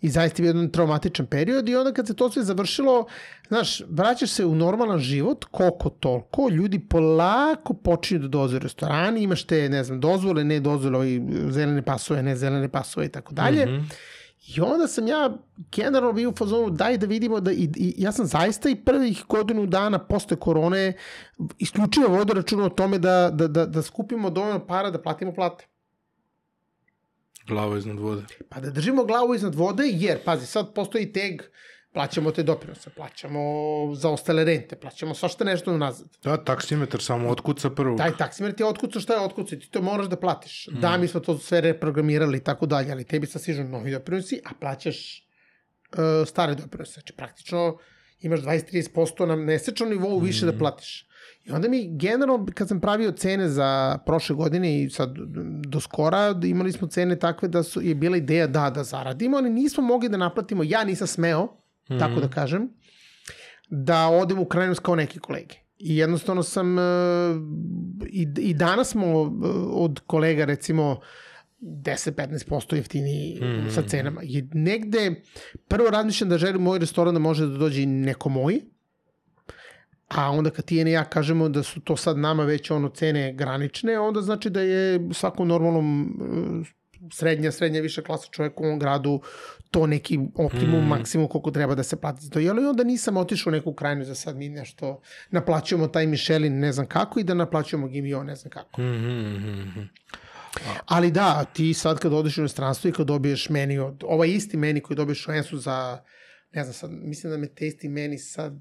I 0.00 0.08
zaista 0.08 0.42
je 0.42 0.46
jedan 0.46 0.70
traumatičan 0.70 1.26
period 1.26 1.68
i 1.68 1.76
onda 1.76 1.92
kad 1.92 2.06
se 2.06 2.14
to 2.14 2.30
sve 2.30 2.42
završilo, 2.42 3.06
znaš, 3.48 3.82
vraćaš 3.88 4.30
se 4.30 4.44
u 4.44 4.54
normalan 4.54 4.98
život, 4.98 5.44
koliko 5.44 5.90
toliko, 5.90 6.48
ljudi 6.48 6.78
polako 6.78 7.74
počinju 7.74 8.20
da 8.20 8.28
doze 8.28 8.56
u 8.56 8.58
restorani, 8.58 9.22
imaš 9.22 9.44
te, 9.44 9.68
ne 9.68 9.84
znam, 9.84 10.00
dozvole, 10.00 10.44
ne 10.44 10.60
dozvole, 10.60 11.06
zelene 11.50 11.82
pasove, 11.82 12.22
ne 12.22 12.36
zelene 12.36 12.68
pasove 12.68 13.06
i 13.06 13.08
tako 13.08 13.34
dalje. 13.34 13.66
Mm 13.66 13.70
-hmm 13.70 14.15
I 14.46 14.60
onda 14.60 14.86
sam 14.86 15.06
ja 15.06 15.36
generalno 15.76 16.12
bio 16.12 16.30
u 16.30 16.36
fazonu 16.36 16.70
daj 16.70 16.98
da 16.98 17.06
vidimo 17.06 17.40
da 17.40 17.52
i, 17.52 17.68
i 17.76 17.94
ja 17.98 18.12
sam 18.12 18.26
zaista 18.26 18.68
i 18.68 18.84
prvih 18.84 19.24
godinu 19.28 19.66
dana 19.66 19.98
posle 19.98 20.36
korone 20.36 20.92
isključivo 21.58 22.08
vodio 22.08 22.34
računa 22.34 22.64
o 22.64 22.68
tome 22.68 22.98
da, 22.98 23.30
da, 23.32 23.48
da, 23.48 23.66
da 23.66 23.82
skupimo 23.82 24.30
dovoljno 24.30 24.66
para 24.66 24.90
da 24.90 25.02
platimo 25.02 25.34
plate. 25.34 25.66
Glava 27.46 27.78
iznad 27.78 27.98
vode. 27.98 28.22
Pa 28.48 28.60
da 28.60 28.70
držimo 28.70 29.04
glavu 29.04 29.34
iznad 29.34 29.54
vode 29.54 29.84
jer, 29.86 30.24
pazi, 30.24 30.46
sad 30.46 30.74
postoji 30.74 31.12
teg 31.12 31.42
plaćamo 31.96 32.30
te 32.30 32.42
doprinose, 32.42 32.90
plaćamo 32.90 33.40
za 33.94 34.10
ostale 34.10 34.44
rente, 34.44 34.76
plaćamo 34.76 35.14
svašta 35.14 35.44
nešto 35.44 35.76
nazad. 35.76 36.08
Da, 36.22 36.36
taksimetar 36.36 37.02
samo 37.02 37.30
otkuca 37.30 37.70
prvo. 37.70 37.96
Taj 37.96 38.16
taksimetar 38.16 38.56
ti 38.56 38.62
je 38.62 38.66
otkucao 38.66 39.02
šta 39.02 39.14
je 39.14 39.20
otkucao, 39.20 39.58
ti 39.58 39.70
to 39.70 39.82
moraš 39.82 40.06
da 40.06 40.16
platiš. 40.16 40.68
Mm. 40.72 40.80
Da, 40.80 40.96
mi 40.96 41.08
smo 41.08 41.20
to 41.20 41.38
sve 41.38 41.60
reprogramirali 41.60 42.38
i 42.38 42.40
tako 42.40 42.66
dalje, 42.66 42.92
ali 42.92 43.04
tebi 43.04 43.26
sad 43.26 43.42
stižu 43.42 43.64
novi 43.64 43.92
doprinosi, 43.92 44.40
a 44.44 44.50
plaćaš 44.60 45.26
uh, 45.92 46.28
stare 46.28 46.54
doprinose. 46.54 46.92
Znači, 46.92 47.12
praktično 47.12 47.78
imaš 48.20 48.40
20-30% 48.40 49.26
na 49.26 49.36
mesečnom 49.36 49.88
nivou 49.90 50.18
više 50.18 50.46
mm. 50.46 50.50
da 50.50 50.58
platiš. 50.58 51.08
I 51.44 51.52
onda 51.52 51.68
mi 51.68 51.98
generalno, 51.98 52.46
kad 52.54 52.68
sam 52.68 52.80
pravio 52.80 53.12
cene 53.12 53.48
za 53.48 53.98
prošle 54.06 54.36
godine 54.36 54.82
i 54.82 54.90
sad 54.90 55.14
do 55.66 55.80
skora, 55.80 56.40
imali 56.44 56.72
smo 56.72 56.88
cene 56.88 57.18
takve 57.18 57.48
da 57.48 57.62
su, 57.62 57.82
je 57.82 57.94
bila 57.94 58.16
ideja 58.16 58.46
da, 58.46 58.70
da 58.70 58.84
zaradimo, 58.84 59.36
ali 59.36 59.50
nismo 59.50 59.82
mogli 59.82 60.08
da 60.08 60.16
naplatimo, 60.16 60.62
ja 60.62 60.84
nisam 60.84 61.06
smeo, 61.06 61.65
mm 61.90 61.98
tako 61.98 62.20
da 62.20 62.28
kažem, 62.28 62.68
da 63.68 64.06
odem 64.08 64.38
u 64.38 64.44
krajnost 64.44 64.80
kao 64.80 64.94
neki 64.94 65.18
kolege. 65.18 65.54
I 65.78 65.96
jednostavno 65.96 66.42
sam, 66.42 66.78
e, 66.78 66.82
i, 68.08 68.28
i 68.38 68.54
danas 68.54 68.88
smo 68.88 69.06
e, 69.06 69.48
od 69.70 70.00
kolega 70.06 70.44
recimo 70.44 71.00
10-15% 71.60 72.74
jeftiniji 72.74 73.38
mm 73.40 73.44
-hmm. 73.44 73.70
sa 73.70 73.82
cenama. 73.82 74.20
I 74.24 74.48
negde, 74.52 75.22
prvo 75.68 75.90
razmišljam 75.90 76.30
da 76.30 76.38
želim 76.38 76.62
moj 76.62 76.78
restoran 76.78 77.14
da 77.14 77.20
može 77.20 77.46
da 77.46 77.58
dođe 77.58 77.86
neko 77.86 78.28
moj, 78.28 78.60
A 80.08 80.30
onda 80.30 80.50
kad 80.50 80.64
ti 80.64 80.76
i 80.76 80.90
ja 80.90 81.04
kažemo 81.04 81.48
da 81.48 81.62
su 81.62 81.80
to 81.80 81.96
sad 81.96 82.18
nama 82.18 82.44
već 82.44 82.70
ono 82.70 82.88
cene 82.88 83.32
granične, 83.32 83.98
onda 83.98 84.22
znači 84.22 84.50
da 84.50 84.60
je 84.60 85.08
svakom 85.12 85.48
normalnom 85.48 86.02
e, 86.02 86.86
srednja, 87.12 87.52
srednja 87.52 87.80
viša 87.80 88.02
klasa 88.02 88.28
čovjek 88.30 88.60
u 88.60 88.64
ovom 88.64 88.78
gradu 88.78 89.20
to 89.70 89.86
neki 89.86 90.18
optimum, 90.34 90.84
mm. 90.84 90.88
maksimum 90.88 91.28
koliko 91.28 91.50
treba 91.50 91.74
da 91.74 91.82
se 91.82 92.00
plati 92.00 92.22
za 92.22 92.30
to. 92.30 92.38
Jel, 92.38 92.68
onda 92.68 92.84
nisam 92.84 93.16
otišao 93.16 93.50
u 93.50 93.52
neku 93.52 93.74
krajinu 93.74 94.04
za 94.04 94.14
sad 94.14 94.36
mi 94.36 94.48
nešto 94.48 95.00
naplaćujemo 95.30 95.88
taj 95.88 96.06
Michelin 96.06 96.58
ne 96.58 96.72
znam 96.72 96.86
kako 96.86 97.20
i 97.20 97.24
da 97.24 97.34
naplaćujemo 97.34 97.88
Gimio 97.88 98.22
ne 98.22 98.36
znam 98.36 98.50
kako. 98.50 98.82
Mm 98.82 98.84
-hmm. 98.84 99.86
Ali 100.86 101.10
da, 101.10 101.44
ti 101.44 101.74
sad 101.74 101.98
kad 101.98 102.12
odeš 102.12 102.38
u 102.38 102.40
inostranstvo 102.40 102.88
i 102.88 102.92
kad 102.92 103.06
dobiješ 103.06 103.48
meni 103.48 103.78
od, 103.78 104.04
ovaj 104.06 104.28
isti 104.28 104.56
meni 104.56 104.80
koji 104.80 104.96
dobiješ 104.96 105.28
u 105.28 105.32
Ensu 105.32 105.58
za, 105.58 106.02
ne 106.52 106.64
znam 106.64 106.74
sad, 106.74 106.90
mislim 106.92 107.32
da 107.32 107.38
me 107.38 107.46
tasty 107.46 107.88
meni 107.88 108.18
sad 108.18 108.60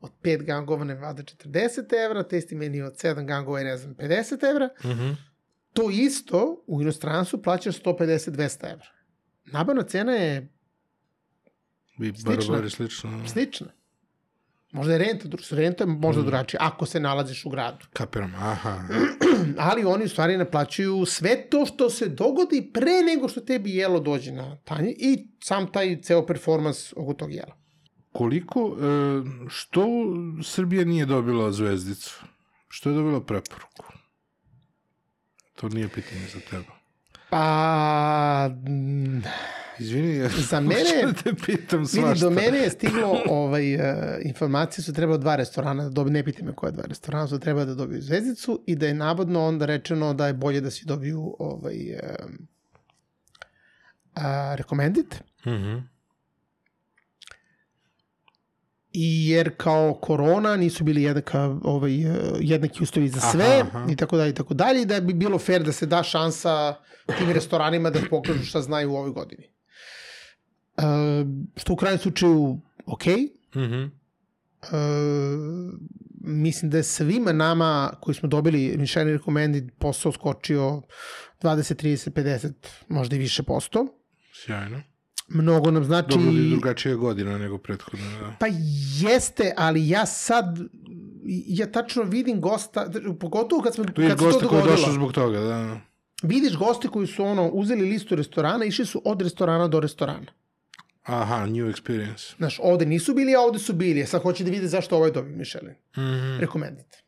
od 0.00 0.12
5 0.22 0.44
gangova 0.44 0.84
ne 0.84 0.94
vada 0.94 1.22
40 1.22 2.04
evra, 2.04 2.22
testi 2.22 2.54
meni 2.54 2.82
od 2.82 2.92
7 2.92 3.26
gangova 3.26 3.58
je 3.58 3.64
ne 3.64 3.76
znam 3.76 3.94
50 3.94 4.50
evra, 4.50 4.68
mm 4.84 4.88
-hmm. 4.88 5.16
to 5.72 5.90
isto 5.90 6.64
u 6.66 6.82
inostranstvu 6.82 7.42
plaćaš 7.42 7.82
150-200 7.82 8.72
evra. 8.72 8.97
Nabavna 9.52 9.82
cena 9.82 10.12
je 10.12 10.48
Bi 11.98 12.12
slična. 12.12 12.52
Bar, 12.52 12.60
bar 12.60 12.70
slična. 12.70 13.28
Slična. 13.28 13.66
Možda 14.72 14.92
je 14.92 14.98
renta, 14.98 15.28
renta 15.50 15.84
je 15.84 15.88
možda 15.88 16.22
mm. 16.22 16.24
drugačija, 16.24 16.60
ako 16.62 16.86
se 16.86 17.00
nalaziš 17.00 17.44
u 17.44 17.50
gradu. 17.50 17.86
Kapiram, 17.92 18.34
aha. 18.34 18.82
Ali 19.70 19.84
oni 19.84 20.04
u 20.04 20.08
stvari 20.08 20.36
naplaćuju 20.36 21.06
sve 21.06 21.48
to 21.50 21.66
što 21.66 21.90
se 21.90 22.08
dogodi 22.08 22.70
pre 22.74 23.02
nego 23.14 23.28
što 23.28 23.40
tebi 23.40 23.74
jelo 23.74 24.00
dođe 24.00 24.32
na 24.32 24.56
tanje 24.56 24.94
i 24.98 25.28
sam 25.42 25.72
taj 25.72 26.00
ceo 26.02 26.26
performans 26.26 26.92
oko 26.96 27.14
tog 27.14 27.32
jela 27.32 27.58
koliko, 28.18 28.76
e, 28.80 29.22
što 29.48 29.86
Srbija 30.42 30.84
nije 30.84 31.06
dobila 31.06 31.52
zvezdicu? 31.52 32.24
Što 32.68 32.90
je 32.90 32.96
dobila 32.96 33.20
preporuku? 33.20 33.84
To 35.54 35.68
nije 35.68 35.88
pitanje 35.88 36.26
za 36.34 36.40
tebe. 36.50 36.77
Pa... 37.30 38.50
Izvini, 39.78 40.16
ja 40.16 40.28
za 40.50 40.60
mene, 40.60 41.02
da 41.04 41.12
te 41.12 41.34
pitam 41.46 41.86
svašta. 41.86 42.08
Vidi, 42.08 42.20
do 42.20 42.30
mene 42.30 42.58
je 42.58 42.70
stiglo, 42.70 43.22
ovaj, 43.28 43.74
uh, 43.74 43.82
informacije 44.22 44.84
su 44.84 44.92
treba 44.92 45.16
dva 45.16 45.36
restorana 45.36 45.84
da 45.84 45.90
dobiju, 45.90 46.12
ne 46.12 46.24
piti 46.24 46.44
me 46.44 46.54
koje 46.54 46.72
dva 46.72 46.84
restorana 46.88 47.28
su 47.28 47.38
treba 47.38 47.64
da 47.64 47.74
dobiju 47.74 48.02
zvezdicu 48.02 48.62
i 48.66 48.76
da 48.76 48.86
je 48.86 48.94
navodno 48.94 49.46
onda 49.46 49.66
rečeno 49.66 50.14
da 50.14 50.26
je 50.26 50.32
bolje 50.32 50.60
da 50.60 50.70
svi 50.70 50.86
dobiju 50.86 51.36
ovaj, 51.38 51.76
uh, 51.76 52.30
uh, 54.16 54.22
recommended. 54.54 55.06
Mhm. 55.46 55.54
Mm 55.54 55.58
-hmm 55.58 55.97
i 58.92 59.28
jer 59.28 59.56
kao 59.56 59.94
korona 59.94 60.56
nisu 60.56 60.84
bili 60.84 61.02
jednaka, 61.02 61.56
ovaj, 61.62 61.92
jednaki 62.40 62.82
uslovi 62.82 63.08
za 63.08 63.20
sve 63.20 63.60
aha, 63.60 63.78
aha. 63.78 63.86
i 63.92 63.96
tako 63.96 64.16
dalje 64.16 64.30
i 64.30 64.34
tako 64.34 64.54
dalje 64.54 64.84
da 64.84 65.00
bi 65.00 65.14
bilo 65.14 65.38
fair 65.38 65.62
da 65.62 65.72
se 65.72 65.86
da 65.86 66.02
šansa 66.02 66.74
tim 67.18 67.30
restoranima 67.30 67.90
da 67.90 68.00
pokažu 68.10 68.44
šta 68.44 68.62
znaju 68.62 68.92
u 68.92 68.96
ovoj 68.96 69.10
godini. 69.10 69.44
Uh, 70.76 70.84
što 71.56 71.72
u 71.72 71.76
krajnjem 71.76 71.98
slučaju 71.98 72.60
ok. 72.86 73.06
Mm 73.06 73.60
-hmm. 73.60 73.90
uh, 74.62 74.70
mislim 76.20 76.70
da 76.70 76.76
je 76.76 76.82
svima 76.82 77.32
nama 77.32 77.92
koji 78.00 78.14
smo 78.14 78.28
dobili 78.28 78.76
Michelin 78.78 79.12
Recommended 79.12 79.70
posao 79.78 80.12
skočio 80.12 80.60
20, 80.60 80.82
30, 81.42 82.10
50, 82.10 82.52
možda 82.88 83.16
i 83.16 83.18
više 83.18 83.42
posto. 83.42 83.86
Sjajno 84.44 84.82
mnogo 85.28 85.70
nam 85.70 85.84
znači... 85.84 86.08
Dobro 86.08 86.30
je 86.30 86.50
drugačija 86.50 86.94
godina 86.94 87.38
nego 87.38 87.58
prethodna. 87.58 88.18
Da. 88.20 88.36
Pa 88.40 88.46
jeste, 89.00 89.52
ali 89.56 89.88
ja 89.88 90.06
sad 90.06 90.58
ja 91.46 91.72
tačno 91.72 92.02
vidim 92.02 92.40
gosta, 92.40 92.90
pogotovo 93.20 93.62
kad, 93.62 93.74
smo, 93.74 93.84
kad 93.84 93.94
se 93.94 93.94
to 93.94 94.08
dogodilo. 94.08 94.30
goste 94.30 94.46
koji 94.46 94.58
je 94.60 94.66
došao 94.66 94.92
zbog 94.92 95.12
toga, 95.12 95.40
da. 95.40 95.80
Vidiš 96.22 96.56
goste 96.56 96.88
koji 96.88 97.06
su 97.06 97.24
ono, 97.24 97.48
uzeli 97.48 97.90
listu 97.90 98.16
restorana, 98.16 98.64
išli 98.64 98.86
su 98.86 99.02
od 99.04 99.22
restorana 99.22 99.68
do 99.68 99.80
restorana. 99.80 100.26
Aha, 101.02 101.46
new 101.46 101.66
experience. 101.72 102.36
Znaš, 102.36 102.60
ovde 102.62 102.86
nisu 102.86 103.14
bili, 103.14 103.34
a 103.34 103.40
ovde 103.40 103.58
su 103.58 103.72
bili. 103.72 104.06
Sad 104.06 104.22
hoće 104.22 104.44
da 104.44 104.50
vide 104.50 104.66
zašto 104.66 104.96
ovaj 104.96 105.10
dobio 105.10 105.36
Michelin. 105.36 105.74
Mm 105.96 106.00
-hmm. 106.00 106.40
Rekomendite. 106.40 107.02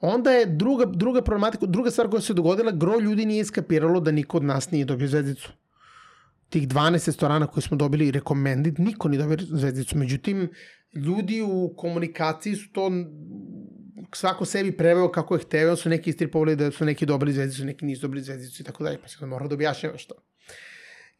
Onda 0.00 0.30
je 0.30 0.46
druga, 0.46 0.84
druga 0.84 1.22
problematika, 1.22 1.66
druga 1.66 1.90
stvar 1.90 2.10
koja 2.10 2.20
se 2.20 2.34
dogodila, 2.34 2.72
gro 2.72 3.00
ljudi 3.00 3.26
nije 3.26 3.40
iskapiralo 3.40 4.00
da 4.00 4.10
niko 4.10 4.36
od 4.36 4.44
nas 4.44 4.70
nije 4.70 4.84
dobio 4.84 5.08
zvezdicu 5.08 5.52
tih 6.54 6.68
12 6.68 7.06
restorana 7.06 7.46
koje 7.46 7.62
smo 7.62 7.76
dobili 7.76 8.10
recommended, 8.10 8.78
niko 8.78 9.08
nije 9.08 9.22
dobio 9.22 9.46
zvezdicu. 9.50 9.98
Međutim, 9.98 10.48
ljudi 10.94 11.42
u 11.42 11.74
komunikaciji 11.76 12.54
su 12.56 12.72
to 12.72 12.90
svako 14.12 14.44
sebi 14.44 14.76
preveo 14.76 15.10
kako 15.12 15.34
je 15.34 15.40
hteo, 15.40 15.76
su 15.76 15.88
neki 15.88 16.10
istripovali 16.10 16.56
da 16.56 16.70
su 16.70 16.84
neki 16.84 17.06
dobili 17.06 17.32
zvezdicu, 17.32 17.64
neki 17.64 17.84
nisu 17.84 18.02
dobili 18.02 18.22
zvezdicu 18.22 18.62
i 18.62 18.64
tako 18.64 18.84
dalje, 18.84 19.00
pa 19.02 19.08
se 19.08 19.16
da 19.20 19.26
mora 19.26 19.48
da 19.48 19.54
objašnjava 19.54 19.98
što. 19.98 20.14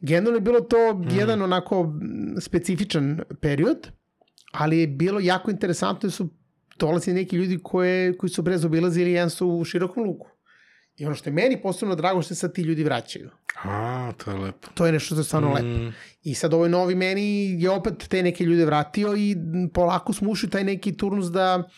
Generalno 0.01 0.37
je 0.37 0.41
bilo 0.41 0.61
to 0.61 0.95
mm. 0.95 1.09
jedan 1.19 1.43
onako 1.43 1.93
specifičan 2.41 3.21
period, 3.41 3.89
ali 4.53 4.79
je 4.79 4.87
bilo 4.87 5.21
jako 5.21 5.51
interesantno 5.51 6.07
da 6.07 6.11
su 6.11 6.29
dolazili 6.79 7.15
neki 7.15 7.37
ljudi 7.37 7.59
koje, 7.63 8.17
koji 8.19 8.31
su 8.31 8.43
brez 8.43 8.65
obilazili 8.65 9.13
jedan 9.13 9.31
su 9.31 9.49
u 9.49 9.65
širokom 9.65 10.05
luku. 10.05 10.34
I 10.97 11.07
ono 11.07 11.15
što 11.15 11.29
je 11.29 11.35
meni 11.35 11.63
posebno 11.63 11.95
drago 11.95 12.23
što 12.23 12.35
se 12.35 12.41
sad 12.41 12.55
ti 12.55 12.63
ljudi 12.63 12.85
vraćaju. 12.85 13.31
A, 13.65 14.13
to 14.25 14.31
je 14.31 14.37
lepo. 14.37 14.69
To 14.75 14.87
je 14.87 14.93
nešto 14.93 15.07
što 15.07 15.21
je 15.21 15.25
stvarno 15.25 15.51
mm. 15.51 15.55
lepo. 15.55 15.97
I 16.23 16.35
sad 16.35 16.55
ovaj 16.55 16.69
novi 16.69 16.95
meni 16.95 17.63
je 17.63 17.71
opet 17.71 18.09
te 18.09 18.23
neke 18.23 18.45
ljude 18.45 18.65
vratio 18.65 19.15
i 19.17 19.37
polako 19.75 20.13
smo 20.13 20.31
ušli 20.31 20.51
taj 20.51 20.65
neki 20.65 20.97
turnus 20.97 21.27
da 21.27 21.69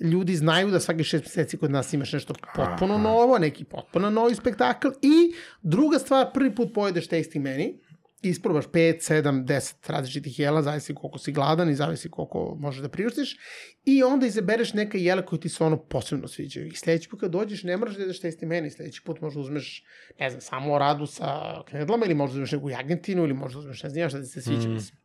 ljudi 0.00 0.36
znaju 0.36 0.70
da 0.70 0.80
svake 0.80 1.04
šest 1.04 1.24
meseci 1.24 1.56
kod 1.56 1.70
nas 1.70 1.92
imaš 1.92 2.12
nešto 2.12 2.34
potpuno 2.54 2.94
Aha. 2.94 3.02
novo, 3.02 3.38
neki 3.38 3.64
potpuno 3.64 4.10
novi 4.10 4.34
spektakl 4.34 4.88
i 5.02 5.34
druga 5.62 5.98
stvar, 5.98 6.26
prvi 6.34 6.54
put 6.54 6.74
pojedeš 6.74 7.08
tasting 7.08 7.44
meni 7.44 7.80
isprobaš 8.28 8.64
5, 8.64 9.22
7, 9.22 9.44
10 9.44 9.74
različitih 9.86 10.38
jela, 10.38 10.62
zavisi 10.62 10.94
koliko 10.94 11.18
si 11.18 11.32
gladan 11.32 11.70
i 11.70 11.74
zavisi 11.74 12.10
koliko 12.10 12.56
možeš 12.58 12.82
da 12.82 12.88
priuštiš 12.88 13.36
i 13.84 14.02
onda 14.02 14.26
izabereš 14.26 14.72
neka 14.72 14.98
jela 14.98 15.22
koje 15.22 15.40
ti 15.40 15.48
se 15.48 15.64
ono 15.64 15.76
posebno 15.76 16.28
sviđaju. 16.28 16.66
I 16.66 16.76
sledeći 16.76 17.08
put 17.08 17.20
kad 17.20 17.30
dođeš 17.30 17.62
ne 17.62 17.76
moraš 17.76 17.94
da 17.94 18.02
jedeš 18.02 18.20
testi 18.20 18.46
meni, 18.46 18.70
sledeći 18.70 19.02
put 19.04 19.20
možda 19.20 19.40
uzmeš, 19.40 19.84
ne 20.20 20.30
znam, 20.30 20.40
samo 20.40 20.78
radu 20.78 21.06
sa 21.06 21.62
knedlama 21.68 22.06
ili 22.06 22.14
možda 22.14 22.34
uzmeš 22.34 22.52
neku 22.52 22.70
jagentinu 22.70 23.24
ili 23.24 23.34
možda 23.34 23.58
uzmeš 23.58 23.82
ne 23.82 23.90
znam 23.90 24.08
šta 24.08 24.20
ti 24.20 24.26
se 24.26 24.42
sviđa, 24.42 24.68
mm. 24.68 24.72
mislim. 24.72 24.98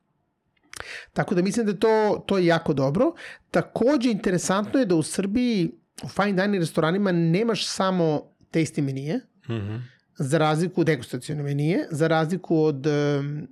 Tako 1.13 1.36
da 1.36 1.41
mislim 1.41 1.65
da 1.65 1.74
to, 1.74 2.24
to 2.28 2.38
je 2.38 2.45
jako 2.45 2.74
dobro. 2.74 3.13
Takođe, 3.51 4.11
interesantno 4.11 4.80
je 4.80 4.86
da 4.86 4.95
u 4.95 5.03
Srbiji 5.03 5.72
u 6.03 6.07
fine 6.07 6.34
dining 6.34 6.61
restoranima 6.61 7.11
nemaš 7.11 7.67
samo 7.67 8.36
tasty 8.51 8.82
menije, 8.82 9.15
mm 9.49 9.53
-hmm 9.53 9.99
za 10.20 10.38
razliku 10.38 10.82
od 10.82 10.88
degustacijone 10.88 11.43
menije, 11.43 11.88
za 11.91 12.07
razliku 12.07 12.63
od 12.63 12.88
um, 12.88 13.47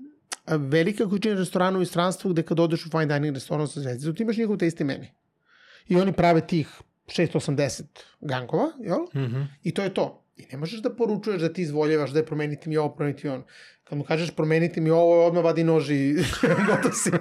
velike 0.47 1.03
količine 1.03 1.35
restorana 1.35 1.79
u 1.79 1.81
istranstvu 1.81 2.31
gde 2.31 2.43
kad 2.43 2.59
odeš 2.59 2.85
u 2.85 2.89
fine 2.89 3.05
dining 3.05 3.33
restoran 3.33 3.67
sa 3.67 3.79
zvezdicom, 3.79 4.15
ti 4.15 4.23
imaš 4.23 4.37
njihov 4.37 4.57
taste 4.57 4.83
meni. 4.83 5.11
I 5.87 5.95
oni 5.95 6.13
prave 6.13 6.47
tih 6.47 6.67
680 7.07 7.83
gankova, 8.21 8.71
jel? 8.79 8.99
Mm 8.99 9.33
-hmm. 9.33 9.45
I 9.63 9.73
to 9.73 9.83
je 9.83 9.93
to. 9.93 10.23
I 10.37 10.45
ne 10.51 10.57
možeš 10.57 10.81
da 10.81 10.95
poručuješ 10.95 11.41
da 11.41 11.53
ti 11.53 11.61
izvoljavaš 11.61 12.11
da 12.11 12.19
je 12.19 12.25
promeniti 12.25 12.69
mi 12.69 12.77
ovo, 12.77 12.95
promeniti 12.95 13.27
on. 13.27 13.43
Kad 13.89 13.97
mu 13.97 14.03
kažeš 14.03 14.31
promeniti 14.31 14.81
mi 14.81 14.89
ovo, 14.89 15.25
odmah 15.25 15.43
vadi 15.43 15.63
nož 15.63 15.89
i 15.91 16.13
gotov 16.67 16.91
si. 16.93 17.11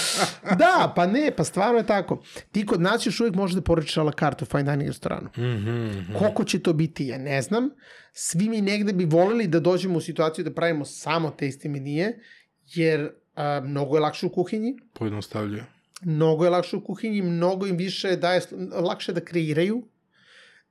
da, 0.58 0.92
pa 0.96 1.06
ne, 1.06 1.32
pa 1.36 1.44
stvarno 1.44 1.78
je 1.78 1.86
tako. 1.86 2.22
Ti 2.52 2.66
kod 2.66 2.80
nas 2.80 3.06
još 3.06 3.20
uvijek 3.20 3.34
možeš 3.34 3.54
da 3.54 3.62
poručiš 3.62 3.96
a 3.96 4.02
la 4.02 4.12
carte 4.12 4.44
u 4.44 4.48
fine 4.48 4.62
dining 4.64 4.88
restoranu. 4.88 5.28
Mm 5.28 5.40
-hmm. 5.42 6.18
Koliko 6.18 6.44
će 6.44 6.58
to 6.58 6.72
biti, 6.72 7.06
ja 7.06 7.18
ne 7.18 7.42
znam. 7.42 7.70
Svi 8.12 8.48
mi 8.48 8.60
negde 8.60 8.92
bi 8.92 9.04
voleli 9.06 9.46
da 9.46 9.60
dođemo 9.60 9.96
u 9.96 10.02
situaciju 10.02 10.44
da 10.44 10.52
pravimo 10.52 10.84
samo 10.84 11.32
tasty 11.32 11.68
menije, 11.68 12.18
jer 12.66 13.10
a, 13.34 13.60
mnogo 13.60 13.96
je 13.96 14.00
lakše 14.00 14.26
u 14.26 14.30
kuhinji, 14.30 14.74
Pojednostavljuje. 14.94 15.64
mnogo 16.02 16.44
je 16.44 16.50
lakše 16.50 16.76
u 16.76 16.84
kuhinji, 16.84 17.22
mnogo 17.22 17.66
im 17.66 17.76
više 17.76 18.16
daje, 18.16 18.40
lakše 18.72 19.12
da 19.12 19.20
kreiraju. 19.22 19.88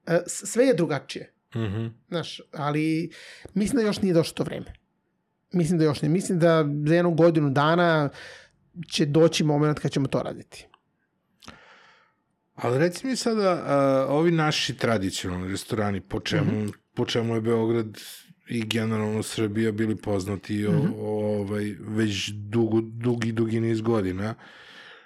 A, 0.06 0.18
s- 0.18 0.44
sve 0.46 0.66
je 0.66 0.74
drugačije. 0.74 1.34
Mhm. 1.56 1.86
Znaš, 2.10 2.42
ali 2.54 3.12
mislim 3.54 3.78
da 3.78 3.88
još 3.88 4.02
nije 4.02 4.14
došlo 4.14 4.34
to 4.34 4.44
vreme. 4.44 4.74
Mislim 5.52 5.80
da 5.80 5.86
još 5.86 6.02
ne. 6.02 6.10
Mislim 6.10 6.40
da 6.40 6.66
za 6.86 6.96
jednu 6.96 7.12
godinu 7.12 7.50
dana 7.50 8.10
će 8.88 9.06
doći 9.06 9.44
moment 9.44 9.80
kad 9.80 9.92
ćemo 9.92 10.08
to 10.08 10.22
raditi. 10.22 10.68
Ali 12.56 12.80
reci 12.80 13.08
mi 13.08 13.16
sada, 13.16 13.64
a, 13.66 13.78
ovi 14.10 14.32
naši 14.32 14.78
tradicionalni 14.78 15.52
restorani, 15.52 16.02
po 16.02 16.20
čemu, 16.20 16.52
Mhm. 16.52 16.68
po 16.96 17.06
čemu 17.06 17.36
je 17.36 17.42
Beograd 17.42 17.98
i 18.48 18.62
generalno 18.64 19.24
Srbija 19.24 19.72
bili 19.72 19.96
poznati 19.96 20.68
o, 20.68 20.72
Mhm. 20.72 20.88
ovaj, 21.00 21.76
već 21.80 22.30
dugo, 22.30 22.82
dugi, 22.82 23.32
dugi 23.32 23.60
niz 23.60 23.82
godina, 23.82 24.36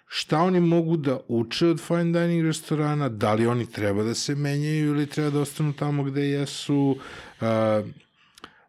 šta 0.07 0.39
oni 0.39 0.59
mogu 0.59 0.97
da 0.97 1.19
uče 1.27 1.67
od 1.67 1.79
fine 1.81 2.03
dining 2.03 2.45
restorana, 2.45 3.09
da 3.09 3.33
li 3.33 3.47
oni 3.47 3.71
treba 3.71 4.03
da 4.03 4.13
se 4.13 4.35
menjaju 4.35 4.87
ili 4.87 5.07
treba 5.07 5.29
da 5.29 5.39
ostanu 5.39 5.73
tamo 5.73 6.03
gde 6.03 6.21
jesu, 6.21 6.97
a, 7.41 7.81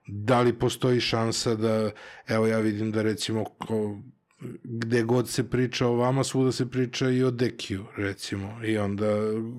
da 0.07 0.41
li 0.41 0.59
postoji 0.59 1.01
šansa 1.01 1.55
da, 1.55 1.91
evo 2.29 2.47
ja 2.47 2.59
vidim 2.59 2.93
da 2.93 3.03
recimo 3.03 3.45
ko, 3.45 3.99
gde 4.65 5.03
god 5.03 5.29
se 5.29 5.51
priča 5.51 5.87
o 5.87 5.97
vama, 5.97 6.25
svuda 6.25 6.53
se 6.53 6.71
priča 6.71 7.11
i 7.11 7.23
o 7.23 7.31
Dekiju, 7.31 7.87
recimo. 7.97 8.65
I 8.65 8.79
onda, 8.79 9.07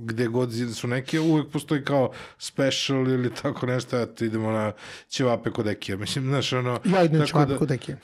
gde 0.06 0.28
god 0.28 0.52
su 0.76 0.88
neke, 0.88 1.20
uvek 1.20 1.52
postoji 1.52 1.84
kao 1.84 2.12
special 2.38 3.08
ili 3.08 3.34
tako 3.42 3.66
nešto, 3.66 4.02
eto, 4.02 4.26
idemo 4.26 4.52
na 4.52 4.72
ćevape 5.10 5.52
kod 5.52 5.66
Dekija. 5.66 5.98
Mislim, 5.98 6.26
znaš, 6.26 6.54
ono... 6.54 6.80
Ja 6.86 7.04
idem 7.04 7.26
čovjek 7.28 7.50
da- 7.50 7.58
kod 7.58 7.68
Dekije. 7.68 8.00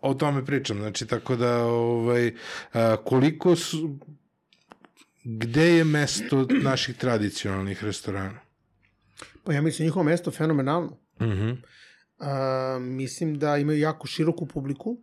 O 0.00 0.14
tome 0.14 0.44
pričam, 0.44 0.78
znači, 0.78 1.06
tako 1.06 1.36
da, 1.36 1.64
ovaj, 1.64 2.34
a, 2.72 2.96
koliko 3.04 3.56
su... 3.56 3.98
Gde 5.24 5.76
je 5.76 5.84
mesto 5.84 6.46
naših 6.62 6.96
tradicionalnih 6.96 7.84
restorana? 7.84 8.40
Pa 9.44 9.52
ja 9.52 9.62
mislim 9.62 9.86
njihovo 9.86 10.04
mesto 10.04 10.30
fenomenalno. 10.30 11.01
Mhm. 11.20 11.50
A, 12.18 12.78
mislim 12.80 13.38
da 13.38 13.56
imaju 13.56 13.78
jako 13.78 14.06
široku 14.06 14.46
publiku, 14.46 14.98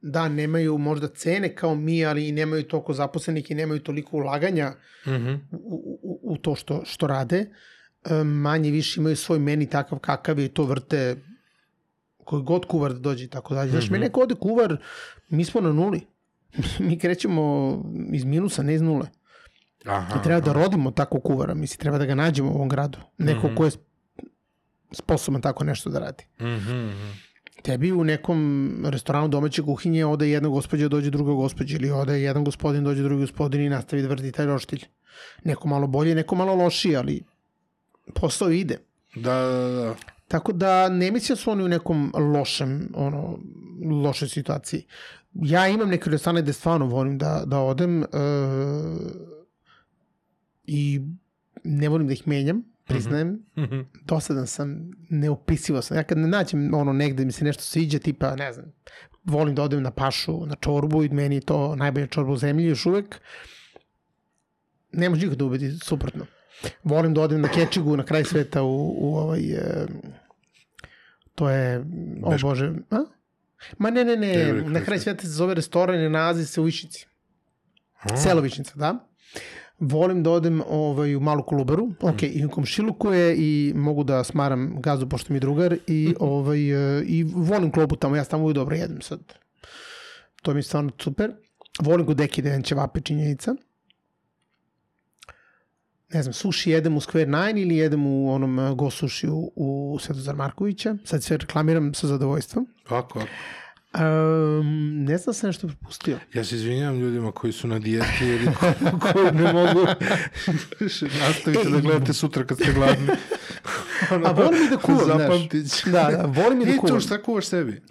da 0.00 0.28
nemaju 0.28 0.78
možda 0.78 1.08
cene 1.08 1.54
kao 1.54 1.74
mi, 1.74 2.04
ali 2.04 2.28
i 2.28 2.32
nemaju 2.32 2.62
toliko 2.62 2.92
zaposlenih 2.92 3.50
i 3.50 3.54
nemaju 3.54 3.80
toliko 3.80 4.16
ulaganja 4.16 4.72
Mhm. 5.06 5.34
u, 5.52 5.98
u, 6.02 6.20
u 6.22 6.36
to 6.36 6.54
što, 6.54 6.82
što 6.84 7.06
rade. 7.06 7.50
E, 8.04 8.24
manje 8.24 8.70
više 8.70 9.00
imaju 9.00 9.16
svoj 9.16 9.38
meni 9.38 9.66
takav 9.70 9.98
kakav 9.98 10.38
je 10.38 10.44
i 10.44 10.48
to 10.48 10.64
vrte 10.64 11.16
koji 12.16 12.42
god 12.42 12.64
kuvar 12.66 12.92
da 12.92 12.98
dođe 12.98 13.24
i 13.24 13.28
tako 13.28 13.54
dalje. 13.54 13.70
Znaš, 13.70 13.90
mm 13.90 13.94
-hmm. 13.94 14.00
neko 14.00 14.20
ode 14.20 14.34
kuvar, 14.34 14.76
mi 15.28 15.44
smo 15.44 15.60
na 15.60 15.72
nuli. 15.72 16.00
mi 16.78 16.98
krećemo 16.98 17.42
iz 18.12 18.24
minusa, 18.24 18.62
ne 18.62 18.74
iz 18.74 18.82
nule. 18.82 19.06
Aha. 19.84 20.20
I 20.20 20.24
treba 20.24 20.40
da 20.40 20.52
rodimo 20.52 20.90
tako 20.90 21.20
kuvara, 21.20 21.54
misli, 21.54 21.78
treba 21.78 21.98
da 21.98 22.06
ga 22.06 22.14
nađemo 22.14 22.50
u 22.50 22.54
ovom 22.54 22.68
gradu. 22.68 22.98
Neko 23.18 23.46
Mhm. 23.46 23.56
ko 23.56 23.64
je 23.64 23.70
sposoban 24.92 25.42
tako 25.42 25.64
nešto 25.64 25.90
da 25.90 25.98
radi. 25.98 26.24
Mhm, 26.40 26.76
mhm. 26.88 27.08
Tebi 27.62 27.92
u 27.92 28.04
nekom 28.04 28.72
restoranu 28.86 29.28
domaće 29.28 29.62
kuhinje 29.62 30.06
ode 30.06 30.30
jedna 30.30 30.48
gospođa, 30.48 30.88
dođe 30.88 31.10
druga 31.10 31.32
gospođa 31.32 31.76
ili 31.76 31.90
ode 31.90 32.20
jedan 32.20 32.44
gospodin, 32.44 32.84
dođe 32.84 33.02
drugi 33.02 33.20
gospodin 33.20 33.60
i 33.60 33.68
nastavi 33.68 34.02
da 34.02 34.08
vrti 34.08 34.32
taj 34.32 34.46
roštilj. 34.46 34.84
Neko 35.44 35.68
malo 35.68 35.86
bolje, 35.86 36.14
neko 36.14 36.34
malo 36.34 36.54
lošije, 36.54 36.96
ali 36.96 37.22
posao 38.14 38.50
ide. 38.50 38.78
Da, 39.14 39.34
da, 39.34 39.68
da. 39.70 39.94
Tako 40.28 40.52
da 40.52 40.88
ne 40.88 41.10
mislim 41.10 41.36
da 41.36 41.40
su 41.40 41.50
oni 41.50 41.64
u 41.64 41.68
nekom 41.68 42.12
lošem, 42.34 42.88
ono, 42.94 43.38
lošoj 44.04 44.28
situaciji. 44.28 44.86
Ja 45.34 45.68
imam 45.68 45.88
neke 45.88 46.10
restorane 46.10 46.42
gde 46.42 46.52
stvarno 46.52 46.86
volim 46.86 47.18
da, 47.18 47.42
da 47.46 47.58
odem 47.58 48.02
e, 48.02 48.06
i 50.64 51.00
ne 51.64 51.88
volim 51.88 52.06
da 52.06 52.12
ih 52.12 52.28
menjam, 52.28 52.62
priznajem. 52.88 53.46
Mhm. 53.58 53.80
Dosadan 54.04 54.46
sam, 54.46 54.90
neopisivo 55.10 55.82
sam. 55.82 55.96
Ja 55.96 56.02
kad 56.02 56.18
ne 56.18 56.28
nađem 56.28 56.74
ono 56.74 56.92
negde 56.92 57.24
mi 57.24 57.32
se 57.32 57.44
nešto 57.44 57.62
sviđa, 57.62 57.98
tipa, 57.98 58.36
ne 58.36 58.52
znam, 58.52 58.72
volim 59.24 59.54
da 59.54 59.62
odem 59.62 59.82
na 59.82 59.90
pašu, 59.90 60.46
na 60.46 60.54
čorbu 60.54 61.04
i 61.04 61.08
meni 61.08 61.34
je 61.34 61.40
to 61.40 61.76
najbolja 61.76 62.06
čorba 62.06 62.32
u 62.32 62.36
zemlji 62.36 62.66
još 62.66 62.86
uvek. 62.86 63.20
Ne 64.92 65.08
može 65.08 65.26
nikad 65.26 65.38
da 65.38 65.44
ubedi 65.44 65.78
suprotno. 65.82 66.26
Volim 66.84 67.14
da 67.14 67.20
odem 67.20 67.40
na 67.40 67.48
kečigu 67.48 67.96
na 67.96 68.04
kraj 68.04 68.24
sveta 68.24 68.62
u, 68.62 68.94
u 68.98 69.16
ovaj... 69.16 69.40
E, 69.40 69.86
to 71.34 71.50
je... 71.50 71.84
O 72.22 72.30
Beško. 72.30 72.48
Bože... 72.48 72.72
A? 72.90 72.96
Ma 73.78 73.90
ne, 73.90 74.04
ne, 74.04 74.16
ne, 74.16 74.52
na 74.52 74.80
kraj 74.80 74.98
sveta 74.98 75.22
se 75.22 75.28
zove 75.28 75.54
restoran 75.54 76.00
i 76.00 76.08
nalazi 76.08 76.46
se 76.46 76.60
u 76.60 76.64
Višnici. 76.64 77.06
Selo 78.22 78.40
Višnica, 78.40 78.72
da. 78.74 79.08
Volim 79.80 80.22
da 80.22 80.30
odem 80.30 80.62
ovaj, 80.68 81.16
u 81.16 81.20
malu 81.20 81.42
kolubaru, 81.42 81.90
ok, 82.00 82.22
i 82.22 82.44
u 82.44 82.50
komšiluku 82.50 83.12
je 83.12 83.36
i 83.38 83.72
mogu 83.74 84.04
da 84.04 84.24
smaram 84.24 84.80
gazu 84.80 85.08
pošto 85.08 85.32
mi 85.32 85.36
je 85.36 85.40
drugar 85.40 85.76
i, 85.86 86.14
ovaj, 86.20 86.98
e, 86.98 87.04
i 87.04 87.24
volim 87.24 87.70
klobu 87.70 87.96
tamo, 87.96 88.16
ja 88.16 88.24
tamo 88.24 88.42
uvijek 88.42 88.54
dobro 88.54 88.76
jedem 88.76 89.00
sad. 89.00 89.20
To 90.42 90.54
mi 90.54 90.58
je 90.58 90.62
stvarno 90.62 90.90
super. 91.00 91.32
Volim 91.80 92.06
kod 92.06 92.16
deki 92.16 92.42
da 92.42 92.48
jedem 92.48 92.62
ćevape 92.62 93.00
činjenica. 93.00 93.54
Ne 96.12 96.22
znam, 96.22 96.32
suši 96.32 96.70
jedem 96.70 96.96
u 96.96 97.00
Square 97.00 97.26
9 97.26 97.62
ili 97.62 97.76
jedem 97.76 98.06
u 98.06 98.34
onom 98.34 98.58
e, 98.58 98.74
Go 98.74 98.90
Sushi 98.90 99.28
u, 99.28 99.52
u 99.56 99.98
Svetozar 99.98 100.36
Markovića. 100.36 100.96
Sad 101.04 101.22
sve 101.22 101.36
reklamiram 101.36 101.94
sa 101.94 102.06
zadovoljstvom. 102.06 102.66
Ovako, 102.88 103.18
ovako. 103.18 103.32
Um, 103.90 104.66
ne 104.98 105.18
znam 105.18 105.26
da 105.26 105.32
sam 105.32 105.48
nešto 105.48 105.66
propustio. 105.68 106.18
Ja 106.34 106.44
se 106.44 106.54
izvinjavam 106.54 106.98
ljudima 106.98 107.32
koji 107.32 107.52
su 107.52 107.68
na 107.68 107.78
dijeti 107.78 108.06
ili 108.20 108.46
ko- 108.46 108.72
koji 109.12 109.32
ne 109.32 109.52
mogu 109.52 109.80
nastavite 111.20 111.70
da 111.70 111.80
gledate 111.80 112.12
sutra 112.12 112.44
kad 112.44 112.58
ste 112.58 112.72
gladni. 112.72 113.08
Ono, 114.10 114.26
A 114.28 114.32
volim 114.32 114.62
i 114.62 114.70
da 114.70 114.76
kuvam, 114.76 115.04
znaš. 115.04 115.84
Da, 115.84 115.90
da, 116.12 116.22
volim 116.26 116.60
i 116.60 116.64
da 116.64 116.72
kuvam. 116.72 116.88
to 116.88 117.00
šta 117.00 117.22
kuvaš 117.22 117.46
sebi? 117.46 117.82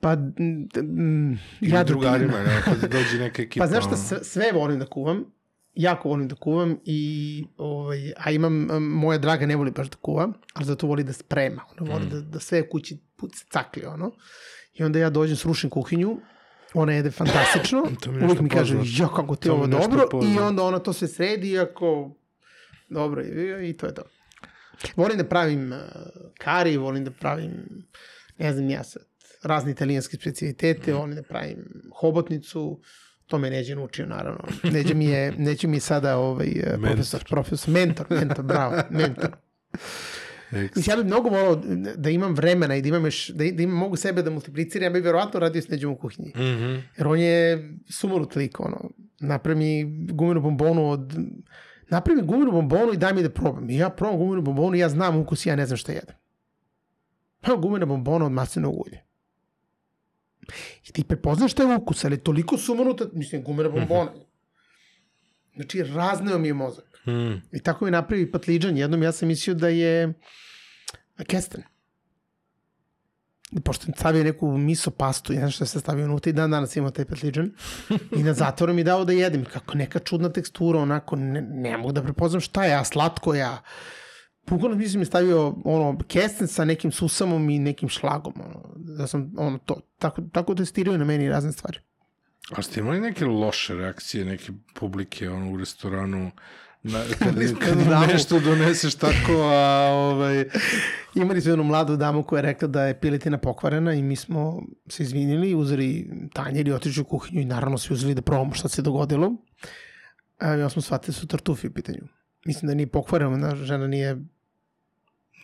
Pa, 0.00 0.12
m, 0.12 0.28
m, 0.76 1.38
Ili 1.60 1.70
ja 1.70 1.84
drugarima, 1.84 2.38
ne, 2.38 2.62
kad 2.64 2.90
dođe 2.92 3.18
neka 3.18 3.42
ekipa. 3.42 3.62
Pa 3.62 3.68
znaš 3.68 3.84
šta, 3.84 3.96
sve, 3.96 4.18
sve 4.22 4.52
volim 4.52 4.78
da 4.78 4.86
kuvam, 4.86 5.24
jako 5.74 6.08
volim 6.08 6.28
da 6.28 6.34
kuvam, 6.34 6.78
i, 6.84 7.44
ovaj, 7.56 8.12
a 8.16 8.30
imam, 8.30 8.52
moja 8.80 9.18
draga 9.18 9.46
ne 9.46 9.56
voli 9.56 9.70
baš 9.70 9.90
da 9.90 9.96
kuva, 9.96 10.32
ali 10.54 10.66
zato 10.66 10.86
voli 10.86 11.04
da 11.04 11.12
sprema, 11.12 11.62
ona 11.70 11.92
voli 11.92 12.06
Mm. 12.06 12.10
da, 12.10 12.20
da 12.20 12.40
sve 12.40 12.68
kući 12.68 12.98
put 13.16 13.30
se 13.34 13.44
cakli, 13.50 13.84
ono. 13.84 14.12
I 14.74 14.84
onda 14.84 14.98
ja 14.98 15.10
dođem, 15.10 15.36
srušim 15.36 15.70
kuhinju, 15.70 16.16
ona 16.74 16.92
jede 16.92 17.10
fantastično, 17.10 17.82
uvijek 18.24 18.40
mi 18.40 18.48
kaže, 18.48 18.76
jo, 18.84 19.08
kako 19.08 19.36
ti 19.36 19.50
ovo 19.50 19.66
dobro, 19.66 20.02
i 20.02 20.10
poznato. 20.10 20.46
onda 20.46 20.62
ona 20.62 20.78
to 20.78 20.92
sve 20.92 21.08
sredi, 21.08 21.50
iako, 21.50 22.10
dobro, 22.88 23.22
i, 23.22 23.68
i 23.68 23.76
to 23.76 23.86
je 23.86 23.94
to. 23.94 24.02
Volim 24.96 25.18
da 25.18 25.24
pravim 25.24 25.72
uh, 25.72 25.78
kari, 26.38 26.76
volim 26.76 27.04
da 27.04 27.10
pravim, 27.10 27.52
ne 28.38 28.52
znam 28.52 28.70
ja 28.70 28.84
sad, 28.84 29.02
razne 29.42 29.70
italijanske 29.70 30.16
specialitete, 30.16 30.94
volim 30.94 31.14
da 31.14 31.22
pravim 31.22 31.64
hobotnicu, 31.94 32.80
to 33.26 33.38
me 33.38 33.50
Neđe 33.50 33.74
naučio, 33.76 34.06
naravno. 34.06 34.44
Neđe 34.62 34.94
mi 34.94 35.04
je, 35.04 35.32
Neđe 35.38 35.68
mi 35.68 35.76
je 35.76 35.80
sada 35.80 36.16
ovaj, 36.16 36.48
eh, 36.56 36.78
profesor, 36.82 37.24
profesor, 37.28 37.74
mentor, 37.74 38.06
mentor, 38.10 38.44
bravo, 38.44 38.76
mentor. 38.90 39.30
Mislim, 40.52 40.84
ja 40.86 40.96
bih 40.96 41.06
mnogo 41.06 41.28
volao 41.28 41.56
da 41.96 42.10
imam 42.10 42.34
vremena 42.34 42.76
i 42.76 42.82
da 42.82 42.88
imam 42.88 43.04
još, 43.04 43.28
da, 43.28 43.44
da 43.52 43.62
imam, 43.62 43.78
mogu 43.78 43.96
sebe 43.96 44.22
da 44.22 44.30
multipliciram, 44.30 44.84
ja 44.84 44.90
bih 44.90 45.04
verovatno 45.04 45.40
radio 45.40 45.62
s 45.62 45.68
Neđom 45.68 45.92
u 45.92 45.96
kuhinji. 45.96 46.32
Mhm. 46.36 46.76
Jer 46.96 47.06
on 47.06 47.18
je 47.18 47.70
sumanut 47.88 48.36
lik, 48.36 48.60
ono, 48.60 48.90
napravi 49.20 49.84
gumenu 50.12 50.40
bombonu 50.40 50.90
od... 50.90 51.14
Napravi 51.88 52.22
gumenu 52.22 52.52
bombonu 52.52 52.92
i 52.92 52.96
daj 52.96 53.14
mi 53.14 53.22
da 53.22 53.30
probam. 53.30 53.70
I 53.70 53.76
ja 53.76 53.90
probam 53.90 54.18
gumenu 54.18 54.42
bombonu 54.42 54.76
i 54.76 54.78
ja 54.78 54.88
znam 54.88 55.16
ukus 55.16 55.46
i 55.46 55.48
ja 55.48 55.56
ne 55.56 55.66
znam 55.66 55.76
šta 55.76 55.92
jedem. 55.92 56.14
Pa 57.40 57.54
gumena 57.54 57.86
bombona 57.86 58.26
od 58.26 58.32
maslinovog 58.32 58.86
ulja. 58.86 58.98
I 60.88 60.92
ti 60.92 61.04
prepoznaš 61.04 61.52
šta 61.52 61.62
je 61.62 61.76
ukus, 61.76 62.04
ali 62.04 62.14
je 62.14 62.24
toliko 62.24 62.58
sumanuta, 62.58 63.04
mislim, 63.12 63.42
gumena 63.42 63.68
bombona. 63.68 64.12
Znači, 65.54 65.82
razneo 65.82 66.38
mi 66.38 66.48
je 66.48 66.54
mozak. 66.54 66.91
Mhm. 67.08 67.34
I 67.52 67.60
tako 67.62 67.84
mi 67.84 67.90
napravi 67.90 68.30
patliđan. 68.30 68.76
Jednom 68.76 69.02
ja 69.02 69.12
sam 69.12 69.28
mislio 69.28 69.54
da 69.54 69.68
je 69.68 70.12
kesten. 71.26 71.62
Pošto 73.64 73.84
sam 73.84 73.94
stavio 73.94 74.24
neku 74.24 74.58
miso 74.58 74.90
pastu, 74.90 75.32
ja 75.32 75.50
što 75.50 75.66
sam 75.66 75.80
stavio 75.80 76.04
unutra 76.04 76.30
i 76.30 76.32
dan 76.32 76.50
danas 76.50 76.76
imamo 76.76 76.90
taj 76.90 77.04
patliđan. 77.04 77.52
I 78.16 78.22
na 78.22 78.34
zatvoru 78.34 78.74
mi 78.74 78.84
dao 78.84 79.04
da 79.04 79.12
jedem. 79.12 79.44
Kako 79.44 79.78
neka 79.78 79.98
čudna 79.98 80.32
tekstura, 80.32 80.78
onako, 80.78 81.16
ne, 81.16 81.42
ne 81.42 81.76
mogu 81.76 81.92
da 81.92 82.02
prepoznam 82.02 82.40
šta 82.40 82.64
je, 82.64 82.74
a 82.74 82.84
slatko 82.84 83.34
ja. 83.34 83.62
Bukvalno 84.46 84.76
mislim 84.76 85.00
mi 85.00 85.06
stavio 85.06 85.54
ono, 85.64 85.98
kesten 86.08 86.48
sa 86.48 86.64
nekim 86.64 86.92
susamom 86.92 87.50
i 87.50 87.58
nekim 87.58 87.88
šlagom. 87.88 88.34
Ono, 88.46 88.74
da 88.76 89.06
sam 89.06 89.32
ono, 89.36 89.58
to, 89.58 89.80
tako, 89.98 90.22
tako 90.32 90.54
testiraju 90.54 90.98
na 90.98 91.04
meni 91.04 91.28
razne 91.28 91.52
stvari. 91.52 91.78
A 92.50 92.62
ste 92.62 92.80
imali 92.80 93.00
neke 93.00 93.24
loše 93.24 93.74
reakcije, 93.74 94.24
neke 94.24 94.52
publike 94.74 95.30
ono, 95.30 95.52
u 95.52 95.56
restoranu, 95.56 96.30
na, 96.82 97.04
kad, 97.18 97.34
kad 97.58 97.80
im 97.80 97.88
Da. 97.88 98.06
nešto 98.06 98.40
doneseš 98.40 98.94
tako, 98.94 99.32
a 99.42 99.88
ovaj, 99.92 100.44
Imali 101.14 101.40
smo 101.40 101.50
jednu 101.50 101.64
mladu 101.64 101.96
damu 101.96 102.22
koja 102.22 102.38
je 102.38 102.42
rekla 102.42 102.68
da 102.68 102.84
je 102.84 103.00
piletina 103.00 103.38
pokvarena 103.38 103.94
i 103.94 104.02
mi 104.02 104.16
smo 104.16 104.62
se 104.88 105.02
izvinili, 105.02 105.54
uzeli 105.54 106.10
tanjer 106.32 106.68
i 106.68 106.72
otišli 106.72 107.00
u 107.00 107.04
kuhinju 107.04 107.40
i 107.40 107.44
naravno 107.44 107.78
svi 107.78 107.94
uzeli 107.94 108.14
da 108.14 108.22
probamo 108.22 108.54
šta 108.54 108.68
se 108.68 108.82
dogodilo. 108.82 109.32
A, 110.38 110.50
onda 110.50 110.68
smo 110.68 110.82
shvatili 110.82 111.14
da 111.14 111.20
su 111.20 111.26
tartufi 111.26 111.66
u 111.66 111.72
pitanju. 111.72 111.98
Mislim 112.44 112.68
da 112.68 112.74
nije 112.74 112.86
pokvarena, 112.86 113.48
da 113.48 113.56
žena 113.56 113.86
nije, 113.86 114.16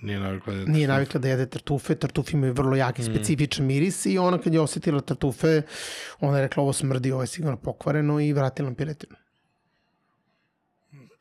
Nije 0.02 0.20
navikla 0.20 0.54
da... 0.54 0.64
nije 0.64 0.88
navikla 0.88 1.20
da 1.20 1.28
jede 1.28 1.46
tartufe. 1.46 1.94
Tartufi 1.94 2.36
imaju 2.36 2.52
vrlo 2.52 2.76
jaki, 2.76 3.02
specifičan 3.02 3.66
miris 3.66 4.06
i 4.06 4.18
ona 4.18 4.38
kad 4.38 4.54
je 4.54 4.60
osetila 4.60 5.00
tartufe, 5.00 5.62
ona 6.20 6.38
je 6.38 6.42
rekla 6.42 6.62
ovo 6.62 6.72
smrdi, 6.72 7.12
ovo 7.12 7.22
je 7.22 7.26
sigurno 7.26 7.56
pokvareno 7.56 8.20
i 8.20 8.32
vratila 8.32 8.66
nam 8.68 8.74
piletinu. 8.74 9.16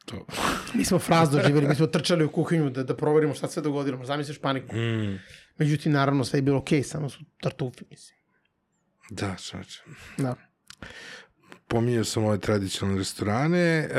To. 0.07 0.25
Mi 0.73 0.85
smo 0.85 0.99
fraz 0.99 1.29
doživjeli, 1.29 1.67
mi 1.67 1.75
smo 1.75 1.87
trčali 1.87 2.25
u 2.25 2.31
kuhinju 2.31 2.69
da, 2.69 2.83
da 2.83 2.95
proverimo 2.95 3.33
šta 3.33 3.47
se 3.47 3.61
dogodilo. 3.61 4.05
Zamisliš 4.05 4.39
paniku. 4.39 4.75
Mm. 4.75 5.19
Međutim, 5.57 5.91
naravno, 5.91 6.23
sve 6.23 6.37
je 6.37 6.41
bilo 6.41 6.57
okej, 6.57 6.83
samo 6.83 7.09
su 7.09 7.19
tartufi, 7.41 7.85
mislim. 7.91 8.17
Da, 9.09 9.35
čoveče. 9.35 9.81
Da. 10.17 10.35
Pominjao 11.67 12.03
sam 12.03 12.25
ove 12.25 12.39
tradicionalne 12.39 12.99
restorane, 12.99 13.59
e, 13.59 13.89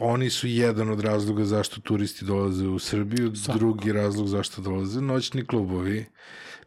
oni 0.00 0.30
su 0.30 0.46
jedan 0.46 0.90
od 0.90 1.00
razloga 1.00 1.44
zašto 1.44 1.80
turisti 1.80 2.24
dolaze 2.24 2.66
u 2.66 2.78
Srbiju, 2.78 3.36
Svakako. 3.36 3.58
drugi 3.58 3.92
razlog 3.92 4.28
zašto 4.28 4.62
dolaze 4.62 5.00
noćni 5.00 5.46
klubovi. 5.46 6.06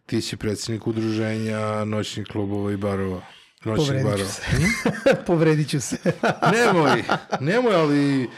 Ti 0.06 0.22
si 0.22 0.38
predsednik 0.38 0.88
udruženja 0.88 1.86
noćnih 1.86 2.28
klubova 2.28 2.72
i 2.72 2.78
barova. 2.78 3.22
Noćnih 3.66 4.04
barova. 4.04 4.26
se. 4.26 4.42
Povredit 5.28 5.70
ću 5.70 5.82
se. 5.82 5.98
nemoj, 6.56 7.04
nemoj, 7.40 7.76
ali 7.76 8.30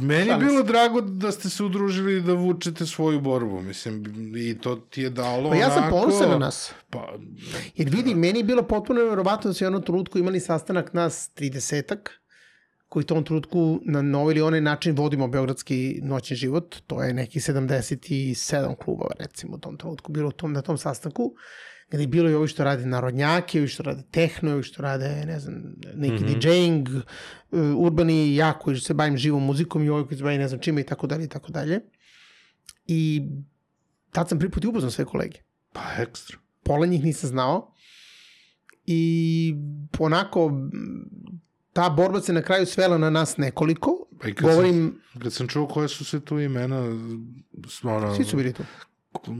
meni 0.00 0.28
je 0.28 0.36
bilo 0.36 0.62
drago 0.62 1.00
da 1.00 1.32
ste 1.32 1.50
se 1.50 1.64
udružili 1.64 2.20
da 2.20 2.32
vučete 2.32 2.86
svoju 2.86 3.20
borbu, 3.20 3.60
mislim, 3.60 4.04
i 4.36 4.58
to 4.58 4.76
ti 4.76 5.02
je 5.02 5.10
dalo 5.10 5.50
Pa 5.50 5.56
ja 5.56 5.70
sam 5.70 5.78
onako- 5.78 6.00
ponosan 6.00 6.30
na 6.30 6.38
nas. 6.38 6.72
Pa, 6.90 7.14
Jer 7.76 7.88
vidi, 7.90 8.14
meni 8.14 8.38
je 8.38 8.44
bilo 8.44 8.62
potpuno 8.62 9.00
nevjerovatno 9.00 9.50
da 9.50 9.54
su 9.54 9.64
u 9.64 9.66
jednom 9.66 9.82
trenutku 9.82 10.18
imali 10.18 10.40
sastanak 10.40 10.92
nas 10.92 11.30
30-ak, 11.36 12.10
koji 12.88 13.02
u 13.02 13.06
tom 13.06 13.24
trenutku 13.24 13.80
na 13.84 14.02
novi 14.02 14.32
ili 14.32 14.42
onaj 14.42 14.60
način 14.60 14.96
vodimo 14.96 15.28
beogradski 15.28 16.00
noćni 16.02 16.36
život. 16.36 16.76
To 16.86 17.02
je 17.02 17.14
neki 17.14 17.40
77 17.40 18.76
klubova, 18.76 19.10
recimo, 19.18 19.56
u 19.56 19.60
tom 19.60 19.76
trenutku 19.76 20.12
bilo 20.12 20.28
u 20.28 20.32
tom, 20.32 20.52
na 20.52 20.62
tom 20.62 20.78
sastanku 20.78 21.34
gde 21.90 22.02
je 22.02 22.06
bilo 22.06 22.30
i 22.30 22.34
ovi 22.34 22.48
što 22.48 22.64
rade 22.64 22.86
narodnjake, 22.86 23.58
ovi 23.58 23.68
što 23.68 23.82
rade 23.82 24.02
tehno, 24.10 24.52
ovi 24.52 24.62
što 24.62 24.82
rade, 24.82 25.24
ne 25.26 25.40
znam, 25.40 25.62
neki 25.94 26.24
mm 26.24 26.28
-hmm. 26.28 26.38
DJing, 26.38 26.88
uh, 26.88 27.04
urbani, 27.76 28.36
ja 28.36 28.52
koji 28.52 28.80
se 28.80 28.94
bavim 28.94 29.16
živom 29.16 29.44
muzikom 29.44 29.84
i 29.84 29.88
ovi 29.88 30.06
koji 30.06 30.18
se 30.18 30.24
bavim 30.24 30.40
ne 30.40 30.48
znam 30.48 30.60
čime 30.60 30.80
i 30.80 30.86
tako 30.86 31.06
dalje 31.06 31.24
i 31.24 31.28
tako 31.28 31.52
dalje. 31.52 31.80
I 32.86 33.22
tad 34.10 34.28
sam 34.28 34.38
prvi 34.38 34.50
put 34.50 34.64
i 34.64 34.66
upoznao 34.66 34.90
sve 34.90 35.04
kolege 35.04 35.38
pa 35.72 36.02
ekstra. 36.02 36.38
pola 36.62 36.86
njih 36.86 37.04
nisam 37.04 37.30
znao 37.30 37.74
i 38.86 39.54
onako 39.98 40.52
ta 41.72 41.90
borba 41.90 42.20
se 42.20 42.32
na 42.32 42.42
kraju 42.42 42.66
svela 42.66 42.98
na 42.98 43.10
nas 43.10 43.36
nekoliko. 43.36 43.90
Pa 44.20 44.28
i 44.28 44.34
kad 44.34 44.48
Govorim, 44.48 45.00
Sam, 45.12 45.20
kad 45.20 45.32
sam 45.32 45.48
čuo 45.48 45.66
koje 45.66 45.88
su 45.88 46.04
se 46.04 46.20
tu 46.20 46.40
imena, 46.40 46.80
ono, 47.82 48.14
svi 48.14 48.24
su 48.24 48.36
bili 48.36 48.52
tu. 48.52 48.62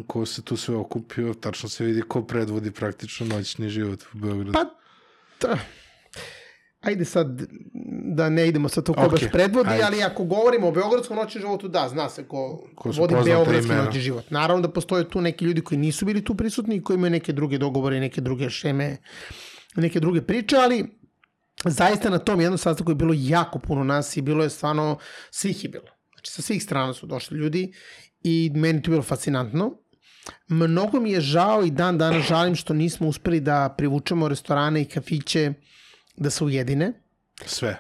Ko, 0.07 0.27
se 0.27 0.43
tu 0.43 0.57
sve 0.57 0.77
okupio, 0.77 1.35
tačno 1.35 1.69
se 1.69 1.85
vidi 1.85 2.03
ko 2.03 2.23
predvodi 2.23 2.71
praktično 2.71 3.27
noćni 3.27 3.69
život 3.69 4.03
u 4.15 4.19
Beogradu. 4.19 4.53
Pa, 4.53 4.65
ta, 5.39 5.59
ajde 6.81 7.05
sad 7.05 7.43
da 8.15 8.29
ne 8.31 8.49
idemo 8.49 8.69
sa 8.69 8.83
to 8.83 8.93
ko 8.93 9.01
Ok, 9.01 9.11
baš 9.11 9.23
predvodi, 9.33 9.71
ajde. 9.71 9.85
ali 9.85 10.03
ako 10.03 10.25
govorimo 10.25 10.69
o 10.69 10.73
Beogradskom 10.73 11.17
noćnom 11.17 11.41
životu, 11.41 11.69
da, 11.69 11.89
zna 11.89 12.09
se 12.09 12.29
ko, 12.29 12.69
Ko 12.75 12.91
vodi 12.91 13.15
Beogradski 13.25 13.73
noćni 13.73 14.01
život. 14.01 14.31
Naravno 14.31 14.63
da 14.63 14.73
postoje 14.73 15.09
tu 15.09 15.21
neki 15.21 15.45
ljudi 15.45 15.61
koji 15.61 15.79
nisu 15.79 16.07
bili 16.07 16.25
tu 16.25 16.35
prisutni 16.35 16.77
i 16.77 16.83
koji 16.83 16.95
imaju 16.95 17.11
neke 17.11 17.33
druge 17.33 17.59
dogovore, 17.59 18.01
neke 18.01 18.21
druge 18.21 18.51
šeme, 18.51 18.97
neke 19.77 20.01
druge 20.01 20.23
priče, 20.23 20.57
ali 20.57 20.99
zaista 21.65 22.11
na 22.11 22.19
tom 22.19 22.41
jednom 22.41 22.59
sastanku 22.59 22.91
je 22.91 22.97
bilo 22.97 23.15
jako 23.17 23.59
puno 23.59 23.85
nas 23.85 24.17
i 24.17 24.23
bilo 24.23 24.45
je 24.45 24.51
stvarno, 24.51 24.99
svih 25.31 25.65
je 25.65 25.71
bilo. 25.71 25.89
Znači 26.13 26.31
sa 26.31 26.43
svih 26.43 26.63
strana 26.63 26.95
su 26.95 27.07
došli 27.07 27.39
ljudi 27.39 27.73
i 28.25 28.51
meni 28.55 28.83
to 28.83 28.91
je 28.91 28.93
bilo 28.93 29.03
fascinantno. 29.03 29.73
Mnogo 30.49 31.01
mi 31.01 31.11
je 31.11 31.21
žao 31.21 31.65
i 31.65 31.71
dan 31.71 31.99
danas 31.99 32.27
žalim 32.27 32.55
što 32.55 32.75
nismo 32.75 33.09
uspeli 33.09 33.41
da 33.41 33.75
privučemo 33.79 34.29
restorane 34.29 34.83
i 34.83 34.85
kafiće 34.85 35.53
da 36.17 36.31
se 36.31 36.45
ujedine, 36.45 36.93
Sve. 37.47 37.77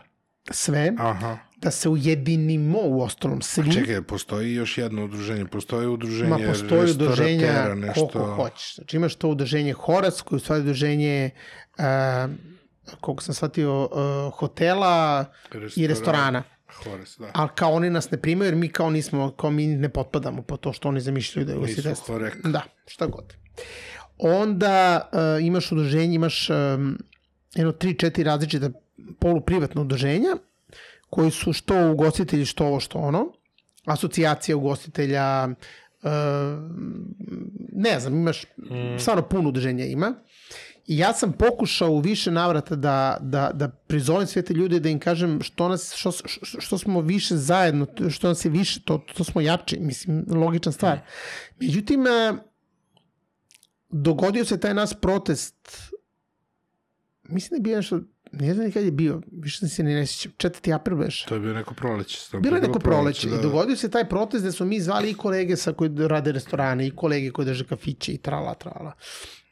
sve, 0.51 0.93
Aha. 0.99 1.39
da 1.57 1.71
se 1.71 1.89
ujedinimo 1.89 2.79
u 2.83 3.03
ostalom 3.03 3.43
svi. 3.43 3.73
Čekaj, 3.73 4.03
postoji 4.03 4.55
još 4.55 4.79
jedno 4.79 5.05
udruženje. 5.05 5.45
Postoji 5.47 5.87
udruženje 5.87 6.31
Ma 6.31 6.39
postoji 6.49 6.91
udruženja 6.91 7.75
nešto... 7.75 8.09
koliko 8.09 8.35
hoćeš. 8.35 8.75
Znači 8.75 8.97
imaš 8.97 9.15
to 9.15 9.29
udruženje 9.29 9.73
Horac, 9.73 10.21
koje 10.21 10.37
je 10.37 10.39
u 10.39 10.41
stvari 10.41 10.61
udruženje 10.61 11.31
uh, 11.79 11.85
koliko 13.01 13.23
sam 13.23 13.35
shvatio, 13.35 13.85
uh, 13.85 14.35
hotela 14.35 15.25
i 15.77 15.87
restorana. 15.87 16.43
Hores, 16.67 17.19
da. 17.19 17.31
Ali 17.35 17.49
kao 17.55 17.73
oni 17.73 17.91
nas 17.91 18.11
ne 18.11 18.21
primaju 18.21 18.49
jer 18.49 18.57
mi 18.57 18.69
kao 18.69 18.91
nismo, 18.91 19.31
kao 19.31 19.51
mi 19.51 19.67
ne 19.67 19.89
potpadamo 19.89 20.43
po 20.43 20.57
to 20.57 20.73
što 20.73 20.89
oni 20.89 21.01
zamišljaju 21.01 21.47
da 21.47 21.53
je 21.53 21.59
Nisu 21.59 21.65
ugostiteljstvo. 21.65 22.19
Da, 22.45 22.63
šta 22.87 23.07
god. 23.07 23.35
Onda 24.19 25.09
uh, 25.13 25.45
imaš 25.45 25.73
udruženje, 25.73 26.15
imaš 26.15 26.51
um, 26.51 26.99
jedno 27.55 27.73
tri, 27.73 27.99
četiri 27.99 28.25
različita 28.25 28.71
poluprivatna 29.21 29.81
udruženja 29.81 30.37
koji 31.11 31.31
su 31.31 31.53
što 31.53 31.91
ugostitelji, 31.91 32.45
što 32.45 32.67
ovo, 32.67 32.81
što 32.81 32.99
ono. 32.99 33.33
Asocijacija 33.85 34.57
ugostitelja, 34.57 35.49
uh, 36.03 36.11
ne 37.73 38.01
znam, 38.01 38.15
imaš 38.15 38.45
mm. 38.45 38.99
stvarno 38.99 39.29
puno 39.29 39.49
udruženja 39.49 39.85
ima. 39.85 40.15
I 40.87 40.99
ja 40.99 41.13
sam 41.13 41.33
pokušao 41.33 41.91
u 41.91 42.01
više 42.01 42.31
navrata 42.31 42.77
da, 42.77 43.17
da, 43.21 43.51
da 43.55 43.69
prizovem 43.69 44.27
sve 44.27 44.43
te 44.43 44.55
ljude, 44.55 44.81
da 44.81 44.89
im 44.89 44.99
kažem 44.99 45.43
što, 45.43 45.69
nas, 45.69 45.95
što, 45.95 46.13
što, 46.43 46.79
smo 46.79 47.01
više 47.01 47.37
zajedno, 47.37 47.87
što 48.11 48.29
nas 48.29 48.45
je 48.45 48.51
više, 48.51 48.81
to, 48.81 49.05
to 49.17 49.25
smo 49.25 49.41
jači, 49.41 49.79
mislim, 49.81 50.25
logična 50.29 50.73
stvar. 50.73 51.01
Međutim, 51.61 52.07
e, 52.07 52.35
dogodio 53.89 54.45
se 54.45 54.61
taj 54.61 54.75
nas 54.75 54.95
protest, 54.95 55.55
mislim 57.23 57.49
da 57.51 57.57
je 57.57 57.63
bio 57.63 57.77
nešto, 57.77 58.01
ne 58.33 58.55
znam 58.55 58.73
kad 58.73 58.85
je 58.85 58.91
bio, 58.91 59.23
više 59.33 59.69
se 59.69 59.83
ne 59.83 59.95
nesjećam, 59.95 60.33
4. 60.33 60.75
april 60.75 60.97
beš. 60.97 61.25
To 61.25 61.35
je 61.35 61.41
bio 61.41 61.55
neko 61.55 61.75
proleće. 61.75 62.19
je 62.33 62.41
Bilo 62.41 62.57
je 62.57 62.63
neko 62.63 62.79
proleće 62.79 63.29
da. 63.29 63.37
i 63.37 63.43
dogodio 63.43 63.77
se 63.77 63.91
taj 63.91 64.09
protest 64.09 64.45
gde 64.45 64.53
smo 64.53 64.67
mi 64.67 64.81
zvali 64.81 65.11
i 65.11 65.15
kolege 65.15 65.57
sa 65.57 65.73
koji 65.73 65.91
rade 66.09 66.33
restorane 66.33 66.87
i 66.87 66.97
kolege 66.97 67.31
koji 67.31 67.47
drže 67.47 67.65
kafiće 67.65 68.13
i 68.13 68.19
trala, 68.19 68.55
trala. 68.55 68.93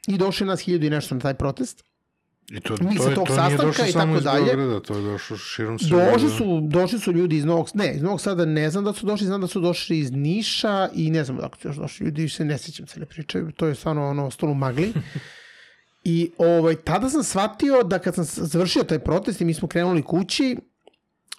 I 0.07 0.17
došli 0.17 0.47
nas 0.47 0.59
hiljadu 0.59 0.85
i 0.85 0.89
nešto 0.89 1.15
na 1.15 1.21
taj 1.21 1.33
protest. 1.33 1.83
I 2.51 2.59
to, 2.59 2.75
Mi 2.81 2.97
to, 2.97 3.09
je, 3.09 3.15
tog 3.15 3.27
to 3.27 3.33
nije 3.33 3.43
sastanka 3.43 3.65
došlo 3.65 3.85
i 3.85 3.91
samo 3.91 4.17
iz 4.17 4.23
dalje. 4.23 4.45
Beograda, 4.45 4.79
to 4.79 4.95
je 4.95 5.01
došlo 5.01 5.37
širom 5.37 5.79
Srbije. 5.79 6.11
Došli 6.11 6.29
su, 6.29 6.59
došli 6.61 6.99
su 6.99 7.11
ljudi 7.11 7.37
iz 7.37 7.45
Novog, 7.45 7.69
ne, 7.73 7.93
iz 7.95 8.01
Novog 8.01 8.21
Sada 8.21 8.45
ne 8.45 8.69
znam 8.69 8.83
da 8.83 8.93
su 8.93 9.05
došli, 9.05 9.27
znam 9.27 9.41
da 9.41 9.47
su 9.47 9.59
došli 9.59 9.99
iz 9.99 10.11
Niša 10.11 10.89
i 10.95 11.11
ne 11.11 11.23
znam 11.23 11.37
da 11.37 11.49
su 11.61 11.67
još 11.67 11.77
došli 11.77 12.05
ljudi, 12.05 12.29
se 12.29 12.45
ne 12.45 12.57
sjećam 12.57 12.87
se 12.87 12.99
ne 12.99 13.05
pričaju, 13.05 13.51
to 13.51 13.67
je 13.67 13.75
stvarno 13.75 14.09
ono 14.09 14.25
ostalo 14.25 14.51
u 14.51 14.55
magli. 14.55 14.93
I 16.03 16.31
ovaj, 16.37 16.75
tada 16.75 17.09
sam 17.09 17.23
shvatio 17.23 17.83
da 17.83 17.99
kad 17.99 18.15
sam 18.15 18.23
završio 18.23 18.83
taj 18.83 18.99
protest 18.99 19.41
i 19.41 19.45
mi 19.45 19.53
smo 19.53 19.67
krenuli 19.67 20.01
kući, 20.01 20.57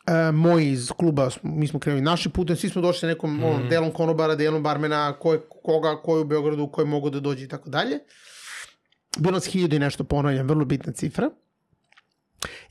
e, 0.06 0.32
moji 0.32 0.70
iz 0.70 0.90
kluba, 0.96 1.30
mi 1.42 1.66
smo 1.66 1.80
krenuli 1.80 2.02
našim 2.02 2.32
putem, 2.32 2.56
svi 2.56 2.68
smo 2.68 2.82
došli 2.82 3.00
sa 3.00 3.06
nekom 3.06 3.36
mm. 3.36 3.44
ono, 3.44 3.68
delom 3.68 3.90
konobara, 3.90 4.34
delom 4.34 4.62
barmena, 4.62 5.12
ko 5.12 5.32
je, 5.32 5.40
koga, 5.62 5.96
ko 6.02 6.16
je 6.16 6.20
u 6.20 6.24
Beogradu, 6.24 6.66
ko 6.66 6.80
je 6.80 6.84
mogo 6.84 7.10
da 7.10 7.20
dođe 7.20 7.44
i 7.44 7.48
tako 7.48 7.70
dalje. 7.70 7.98
Bilo 9.18 9.32
nas 9.32 9.46
hiljadu 9.46 9.76
i 9.76 9.78
nešto 9.78 10.04
ponavljam, 10.04 10.48
vrlo 10.48 10.64
bitna 10.64 10.92
cifra. 10.92 11.30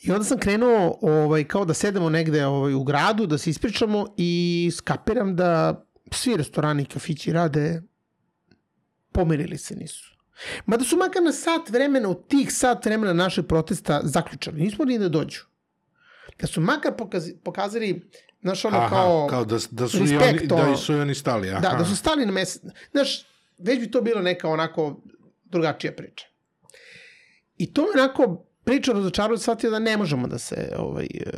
I 0.02 0.12
onda 0.12 0.24
sam 0.24 0.38
krenuo 0.38 0.98
ovaj, 1.02 1.44
kao 1.44 1.66
da 1.66 1.74
sedemo 1.74 2.10
negde 2.10 2.46
ovaj, 2.46 2.74
u 2.74 2.84
gradu, 2.84 3.26
da 3.26 3.38
se 3.38 3.50
ispričamo 3.50 4.14
i 4.18 4.72
skapiram 4.78 5.36
da 5.36 5.84
svi 6.12 6.38
restorani 6.38 6.84
i 6.84 6.86
kafići 6.86 7.34
rade 7.34 7.82
pomerili 9.12 9.58
se 9.58 9.76
nisu. 9.76 10.14
Mada 10.66 10.84
su 10.84 10.98
makar 10.98 11.24
na 11.24 11.32
sat 11.32 11.70
vremena, 11.70 12.10
u 12.10 12.14
tih 12.14 12.54
sat 12.54 12.86
vremena 12.86 13.14
našeg 13.14 13.48
protesta 13.48 14.02
zaključali. 14.04 14.62
Nismo 14.62 14.86
ni 14.86 15.00
da 15.00 15.10
dođu. 15.10 15.42
Da 16.40 16.48
su 16.48 16.62
makar 16.62 16.96
pokazali, 16.98 17.38
pokazali 17.44 18.10
znaš 18.42 18.66
ono 18.66 18.78
Aha, 18.78 18.90
kao... 18.90 19.28
kao 19.30 19.46
da, 19.46 19.58
da 19.72 19.88
su 19.88 19.98
i 19.98 20.00
respekt, 20.00 20.52
oni, 20.52 20.64
da 20.64 20.74
i 20.74 20.78
su 20.78 20.94
i 20.94 21.00
oni 21.00 21.16
stali. 21.16 21.50
Aha. 21.50 21.60
Da, 21.60 21.78
da 21.78 21.86
su 21.86 21.96
stali 21.96 22.26
na 22.26 22.32
mesec. 22.32 22.62
Znaš, 22.92 23.26
već 23.58 23.80
bi 23.80 23.92
to 23.92 24.02
bilo 24.02 24.22
neka 24.22 24.50
onako 24.50 25.02
drugačija 25.44 25.94
priča. 25.94 26.26
I 27.58 27.74
to 27.74 27.82
me 27.82 28.02
onako 28.02 28.46
priča 28.64 28.92
razočaruje 28.92 29.38
shvatio 29.38 29.70
da 29.70 29.80
ne 29.80 29.98
možemo 29.98 30.28
da 30.28 30.38
se, 30.38 30.72
ovaj, 30.78 31.06
e, 31.06 31.32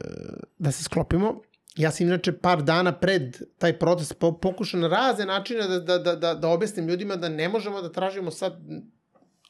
da 0.57 0.71
se 0.71 0.83
sklopimo. 0.83 1.41
Ja 1.75 1.91
sam 1.91 2.07
inače 2.07 2.37
par 2.37 2.63
dana 2.63 2.91
pred 2.91 3.37
taj 3.57 3.79
protest 3.79 4.19
po, 4.19 4.37
pokušao 4.39 4.79
na 4.79 4.87
razne 4.87 5.25
načine 5.25 5.67
da, 5.67 5.79
da, 5.79 5.97
da, 5.97 6.15
da, 6.15 6.33
da 6.33 6.47
objasnim 6.47 6.87
ljudima 6.87 7.15
da 7.15 7.29
ne 7.29 7.49
možemo 7.49 7.81
da 7.81 7.91
tražimo 7.91 8.31
sad 8.31 8.53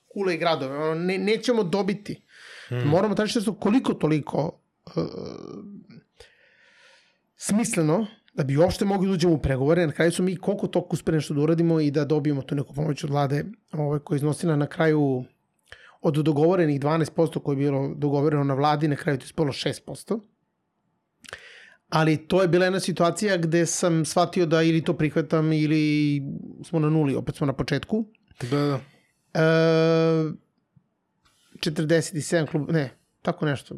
kule 0.07 0.35
i 0.35 0.37
gradove. 0.37 0.77
Ono, 0.77 0.95
ne, 0.95 1.17
nećemo 1.17 1.63
dobiti. 1.63 2.21
Hmm. 2.67 2.79
Moramo 2.79 3.15
tražiti 3.15 3.41
što 3.41 3.53
koliko 3.53 3.93
toliko 3.93 4.59
uh, 4.85 5.03
smisleno 7.37 8.07
da 8.33 8.43
bi 8.43 8.57
uopšte 8.57 8.85
mogli 8.85 9.07
da 9.07 9.13
uđemo 9.13 9.33
u 9.33 9.41
pregovore, 9.41 9.87
na 9.87 9.93
kraju 9.93 10.11
su 10.11 10.23
mi 10.23 10.35
koliko 10.35 10.67
toliko 10.67 10.89
uspeli 10.93 11.17
nešto 11.17 11.33
da 11.33 11.41
uradimo 11.41 11.79
i 11.79 11.91
da 11.91 12.05
dobijemo 12.05 12.41
tu 12.41 12.55
neku 12.55 12.73
pomoć 12.73 13.03
od 13.03 13.09
vlade 13.09 13.45
ovaj, 13.71 13.99
koja 13.99 14.15
je 14.15 14.17
iznosila 14.17 14.55
na 14.55 14.67
kraju 14.67 15.23
od 16.05 16.13
dogovorenih 16.13 16.79
12% 16.79 17.39
koje 17.43 17.53
je 17.53 17.57
bilo 17.57 17.93
dogovoreno 17.97 18.43
na 18.43 18.53
vladi, 18.53 18.87
na 18.87 18.95
kraju 18.95 19.17
to 19.17 19.23
je 19.23 19.25
ispalo 19.25 19.51
6%. 19.51 20.19
Ali 21.89 22.17
to 22.27 22.41
je 22.41 22.47
bila 22.47 22.65
jedna 22.65 22.79
situacija 22.79 23.37
gde 23.37 23.65
sam 23.65 24.05
shvatio 24.05 24.45
da 24.45 24.61
ili 24.61 24.83
to 24.83 24.93
prihvatam 24.93 25.53
ili 25.53 26.21
smo 26.63 26.79
na 26.79 26.89
nuli, 26.89 27.15
opet 27.15 27.35
smo 27.35 27.47
na 27.47 27.53
početku. 27.53 28.05
Da, 28.51 28.57
da. 28.57 28.79
E, 29.33 30.31
47 31.59 32.51
klubova, 32.51 32.73
ne, 32.73 32.89
tako 33.21 33.45
nešto. 33.45 33.75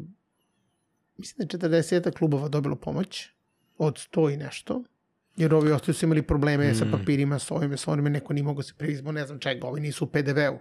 Mislim 1.16 1.48
da 1.48 1.66
je 1.66 1.82
40 1.82 2.18
klubova 2.18 2.48
dobilo 2.48 2.76
pomoć 2.76 3.28
od 3.78 3.94
100 3.94 4.34
i 4.34 4.36
nešto. 4.36 4.82
Jer 5.36 5.54
ovi 5.54 5.72
ostali 5.72 5.94
su 5.94 6.06
imali 6.06 6.22
probleme 6.22 6.70
mm. 6.70 6.74
sa 6.74 6.86
papirima, 6.92 7.38
sa 7.38 7.54
ovime, 7.54 7.76
sa 7.76 7.90
onime, 7.92 8.10
neko 8.10 8.32
nije 8.32 8.44
mogo 8.44 8.62
se 8.62 8.74
privizmo, 8.78 9.12
ne 9.12 9.26
znam 9.26 9.38
čega, 9.38 9.66
ovi 9.66 9.80
nisu 9.80 10.04
u 10.04 10.08
PDV-u. 10.08 10.58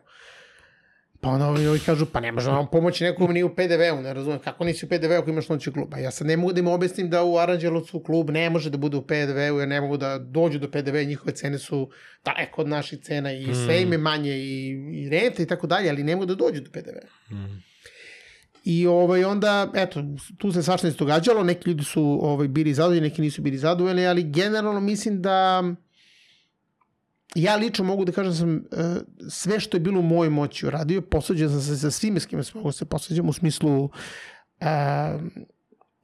Pa 1.22 1.30
onda 1.30 1.48
ovi, 1.48 1.68
ovi 1.68 1.80
kažu, 1.80 2.06
pa 2.06 2.20
ne 2.20 2.32
možemo 2.32 2.56
vam 2.56 2.68
pomoći 2.72 3.04
nekom 3.04 3.34
nije 3.34 3.46
u 3.46 3.56
PDV-u, 3.56 4.02
ne 4.02 4.14
razumijem, 4.14 4.42
kako 4.42 4.64
nisi 4.64 4.86
u 4.86 4.90
PDV-u 4.90 5.20
ako 5.20 5.30
imaš 5.30 5.50
noći 5.50 5.72
klub? 5.72 5.94
A 5.94 6.00
ja 6.00 6.12
sad 6.12 6.28
ne 6.28 6.38
mogu 6.38 6.54
da 6.54 6.60
im 6.60 6.68
objasnim 6.68 7.10
da 7.10 7.24
u 7.24 7.38
Aranđelovcu 7.38 8.00
klub 8.00 8.30
ne 8.30 8.50
može 8.50 8.70
da 8.70 8.78
bude 8.78 8.98
u 8.98 9.02
PDV-u, 9.02 9.60
jer 9.60 9.68
ne 9.68 9.82
mogu 9.82 9.98
da 9.98 10.18
dođu 10.20 10.60
do 10.60 10.72
PDV, 10.72 10.96
njihove 11.08 11.36
cene 11.36 11.60
su 11.60 11.90
daleko 12.26 12.62
od 12.62 12.68
naših 12.68 13.00
cena 13.00 13.34
i 13.34 13.46
sve 13.66 13.82
ime 13.82 13.98
manje 13.98 14.38
i, 14.38 14.70
i 14.94 15.10
rente 15.10 15.44
i 15.44 15.46
tako 15.46 15.68
dalje, 15.68 15.90
ali 15.90 16.04
ne 16.04 16.16
mogu 16.16 16.26
da 16.26 16.36
dođu 16.36 16.62
do 16.62 16.70
PDV-a. 16.72 17.36
Mm. 17.36 17.64
I 18.64 18.88
ovaj, 18.88 19.24
onda, 19.24 19.72
eto, 19.76 20.04
tu 20.38 20.52
se 20.52 20.64
svašta 20.64 20.92
se 20.92 20.98
događalo, 20.98 21.44
neki 21.44 21.70
ljudi 21.70 21.84
su 21.84 22.20
ovaj, 22.22 22.48
bili 22.48 22.74
zadovoljni, 22.74 23.02
neki 23.02 23.22
nisu 23.22 23.42
bili 23.42 23.58
zadovoljni, 23.58 24.08
ali 24.08 24.24
generalno 24.24 24.80
mislim 24.80 25.22
da 25.22 25.64
ja 27.36 27.56
lično 27.56 27.86
mogu 27.86 28.06
da 28.06 28.12
kažem 28.12 28.32
da 28.32 28.38
sam 28.38 28.56
uh, 28.56 29.02
sve 29.30 29.60
što 29.60 29.78
je 29.78 29.82
bilo 29.82 30.00
u 30.00 30.04
mojoj 30.04 30.30
moći 30.30 30.68
uradio, 30.68 31.02
posađao 31.02 31.50
sam 31.50 31.62
se 31.62 31.78
sa 31.78 31.92
svime 31.92 32.20
s 32.20 32.26
kime 32.26 32.44
se 32.44 32.52
mogu 32.56 32.68
da 32.70 32.74
se 32.74 32.86
posađam, 32.86 33.30
u 33.30 33.34
smislu 33.34 33.84
uh, 33.84 33.92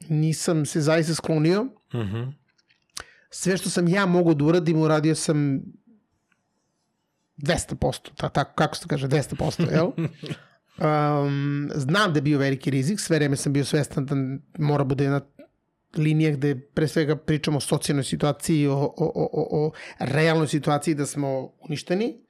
nisam 0.10 0.66
se 0.66 0.82
zaista 0.82 1.16
sklonio. 1.16 1.64
Mm 1.64 1.98
-hmm. 1.98 2.34
Sve 3.30 3.58
što 3.58 3.70
sam 3.70 3.88
ja 3.88 4.06
mogu 4.06 4.34
da 4.34 4.46
uradim, 4.46 4.82
uradio 4.82 5.16
sam 5.16 5.62
200%, 7.38 8.10
ta, 8.18 8.30
tako, 8.30 8.52
kako 8.56 8.76
se 8.76 8.88
kaže, 8.88 9.08
200%, 9.08 9.72
jel? 9.72 9.92
Um, 10.78 11.70
znam 11.76 12.14
da 12.14 12.18
je 12.18 12.22
bio 12.22 12.40
veliki 12.40 12.72
rizik, 12.72 13.00
sve 13.00 13.18
vreme 13.18 13.36
sam 13.36 13.54
bio 13.54 13.66
svestan 13.66 14.06
da 14.06 14.16
mora 14.58 14.84
bude 14.84 15.04
jedna 15.04 15.22
linija 15.98 16.32
gde 16.32 16.56
pre 16.74 16.88
svega 16.88 17.16
pričamo 17.16 17.58
o 17.58 17.62
socijalnoj 17.62 18.04
situaciji, 18.04 18.68
o, 18.68 18.76
o, 18.76 18.94
o, 18.98 19.30
o, 19.34 19.66
o 19.66 19.72
realnoj 20.00 20.48
situaciji 20.48 20.96
da 20.96 21.06
smo 21.06 21.52
uništeni, 21.70 22.24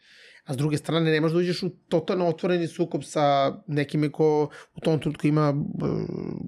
a 0.46 0.54
s 0.54 0.58
druge 0.58 0.78
strane 0.78 1.12
ne 1.12 1.22
možeš 1.22 1.34
da 1.34 1.40
uđeš 1.40 1.64
u 1.64 1.70
totalno 1.70 2.28
otvoreni 2.28 2.68
sukob 2.68 3.04
sa 3.04 3.56
nekime 3.68 4.12
ko 4.12 4.50
u 4.76 4.80
tom 4.80 5.00
trenutku 5.00 5.28
ima 5.28 5.54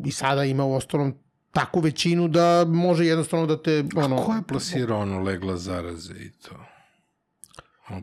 i 0.06 0.12
sada 0.12 0.44
ima 0.44 0.66
u 0.66 0.74
ostalom 0.74 1.14
takvu 1.52 1.80
većinu 1.80 2.28
da 2.28 2.66
može 2.68 3.06
jednostavno 3.06 3.46
da 3.46 3.62
te... 3.62 3.84
Ono, 3.96 4.16
a 4.16 4.26
ko 4.26 4.34
je 4.34 4.42
plasirao 4.48 5.00
ono 5.00 5.20
legla 5.20 5.58
zaraze 5.58 6.14
i 6.14 6.32
to? 6.32 6.75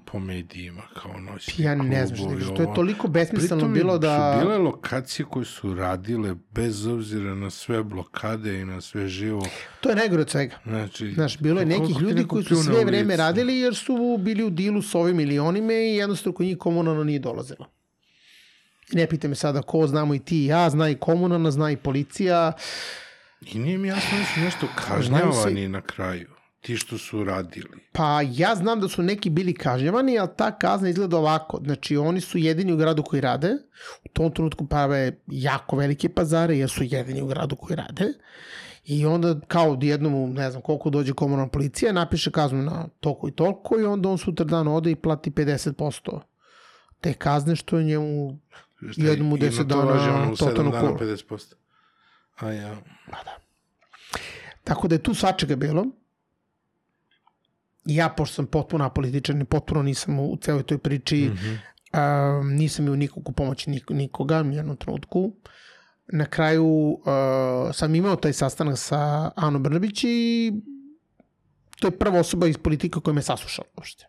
Po 0.05 0.19
medijima 0.19 0.83
kao 1.03 1.21
noćni 1.21 1.65
Ja 1.65 1.75
ne 1.75 2.07
znam 2.07 2.41
što, 2.41 2.55
što 2.55 2.63
je 2.63 2.75
toliko 2.75 3.09
besmisleno 3.09 3.69
bilo 3.69 3.99
da... 3.99 4.35
su 4.35 4.47
bile 4.47 4.59
lokacije 4.59 5.27
koje 5.27 5.45
su 5.45 5.75
radile 5.75 6.35
bez 6.51 6.87
obzira 6.87 7.35
na 7.35 7.51
sve 7.51 7.83
blokade 7.83 8.61
i 8.61 8.65
na 8.65 8.81
sve 8.81 9.09
živo. 9.09 9.47
To 9.81 9.89
je 9.89 9.97
najgore 9.97 10.23
od 10.23 10.31
svega. 10.31 10.57
Znači, 10.65 11.13
Znaš, 11.15 11.39
bilo 11.39 11.61
je 11.61 11.67
nekih 11.67 12.01
ljudi 12.01 12.27
koji 12.27 12.45
su 12.45 12.57
sve 12.57 12.85
vreme 12.85 13.17
radili 13.17 13.59
jer 13.59 13.75
su 13.75 14.17
bili 14.21 14.45
u 14.45 14.51
dilu 14.51 14.83
s 14.83 14.95
ovim 14.95 15.17
milionima 15.17 15.73
i 15.73 15.97
jednostavno 15.97 16.37
kod 16.37 16.47
njih 16.47 16.59
komunalno 16.59 17.05
nije 17.05 17.19
dolazilo. 17.19 17.67
Ne 18.93 19.07
pite 19.07 19.29
me 19.29 19.35
sada 19.35 19.63
ko, 19.63 19.87
znamo 19.87 20.15
i 20.15 20.19
ti 20.19 20.45
i 20.45 20.47
ja, 20.47 20.71
zna 20.71 20.89
i 20.89 20.95
komunalna, 20.95 21.51
zna 21.51 21.71
i 21.71 21.77
policija. 21.77 22.53
I 23.41 23.59
nije 23.59 23.79
mi 23.79 23.89
jasno 23.89 24.19
da 24.19 24.25
su 24.25 24.41
nešto 24.41 24.67
kažnjavani 24.89 25.69
na 25.69 25.81
kraju 25.81 26.32
ti 26.63 26.77
što 26.77 26.99
su 26.99 27.25
radili? 27.25 27.79
Pa 27.93 28.21
ja 28.23 28.55
znam 28.55 28.81
da 28.81 28.89
su 28.89 29.03
neki 29.03 29.31
bili 29.31 29.55
kažnjavani, 29.55 30.19
ali 30.19 30.29
ta 30.37 30.59
kazna 30.59 30.89
izgleda 30.89 31.17
ovako. 31.17 31.61
Znači 31.65 31.97
oni 31.97 32.21
su 32.21 32.39
jedini 32.39 32.73
u 32.73 32.77
gradu 32.77 33.03
koji 33.03 33.21
rade, 33.21 33.57
u 34.05 34.09
tom 34.09 34.33
trenutku 34.35 34.67
prave 34.67 35.19
jako 35.27 35.77
velike 35.77 36.09
pazare 36.09 36.59
jer 36.59 36.71
su 36.71 36.85
jedini 36.85 37.23
u 37.23 37.27
gradu 37.27 37.57
koji 37.57 37.77
rade. 37.77 38.13
I 38.85 39.07
onda 39.07 39.41
kao 39.49 39.79
jednom, 39.81 40.33
ne 40.33 40.51
znam 40.51 40.63
koliko 40.63 40.91
dođe 40.91 41.13
komunalna 41.13 41.51
policija, 41.51 41.93
napiše 41.93 42.31
kaznu 42.31 42.63
na 42.63 42.89
toliko 43.01 43.29
i 43.29 43.33
toliko 43.33 43.81
i 43.81 43.85
onda 43.85 44.09
on 44.09 44.19
sutra 44.19 44.45
dan 44.45 44.69
ode 44.69 44.91
i 44.91 44.97
plati 44.97 45.31
50% 45.31 46.21
te 47.01 47.13
kazne 47.13 47.57
što 47.57 47.79
je 47.79 47.85
njemu 47.85 48.39
Šta, 48.91 49.03
jednom 49.03 49.33
u 49.33 49.37
10 49.37 49.63
dana 49.65 50.37
totalno 50.37 50.71
cool. 50.71 50.99
50%. 50.99 51.55
A 52.37 52.51
ja. 52.51 52.77
Pa 53.11 53.23
da. 53.25 53.37
Tako 54.65 54.89
da 54.89 54.95
je 54.95 55.03
tu 55.03 55.15
svačega 55.15 55.57
bilo 55.57 55.87
ja, 57.85 58.09
pošto 58.09 58.35
sam 58.35 58.47
potpuno 58.47 58.85
apolitičan 58.85 59.41
i 59.41 59.45
potpuno 59.45 59.83
nisam 59.83 60.21
u 60.21 60.37
celoj 60.41 60.63
toj 60.63 60.79
priči, 60.79 61.31
mm 61.31 61.37
-hmm. 61.37 62.41
uh, 62.41 62.47
nisam 62.47 62.85
imao 62.85 62.97
nikog 62.97 63.35
pomoći 63.37 63.71
nik 63.71 63.91
nikoga, 63.91 64.43
u 64.43 64.53
jednom 64.53 64.77
trenutku. 64.77 65.33
Na 66.13 66.25
kraju 66.25 66.67
uh, 66.67 67.75
sam 67.75 67.95
imao 67.95 68.17
taj 68.17 68.33
sastanak 68.33 68.79
sa 68.79 69.31
Ano 69.37 69.59
Brnabić 69.59 70.05
i 70.05 70.53
to 71.81 71.87
je 71.87 71.99
prva 71.99 72.21
osoba 72.21 72.47
iz 72.47 72.59
politika 72.59 73.01
koja 73.01 73.15
me 73.15 73.23
saslušala 73.23 73.69
uopšte. 73.77 74.07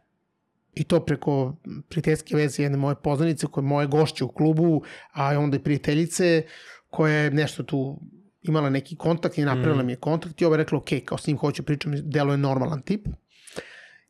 I 0.74 0.84
to 0.84 1.06
preko 1.06 1.56
prijateljske 1.90 2.36
veze 2.36 2.64
jedne 2.64 2.78
moje 2.78 2.96
poznanice, 2.96 3.48
koje 3.48 3.62
je 3.62 3.68
moje 3.68 3.88
gošće 3.88 4.24
u 4.24 4.28
klubu, 4.28 4.84
a 5.12 5.40
onda 5.40 5.58
i 5.58 5.64
prijateljice, 5.64 6.44
koja 6.90 7.14
je 7.14 7.32
nešto 7.32 7.64
tu 7.64 8.00
imala 8.42 8.70
neki 8.70 8.96
kontakt 8.96 9.38
i 9.38 9.46
napravila 9.46 9.84
mm. 9.84 9.86
mi 9.86 9.92
je 9.92 9.96
kontakt 9.96 10.42
i 10.42 10.46
ova 10.46 10.58
rekla, 10.58 10.78
ok, 10.78 10.90
kao 11.06 11.18
s 11.18 11.28
njim 11.28 11.38
hoću 11.38 11.64
pričam, 11.64 11.94
delo 11.96 12.32
je 12.32 12.38
normalan 12.38 12.82
tip. 12.82 13.08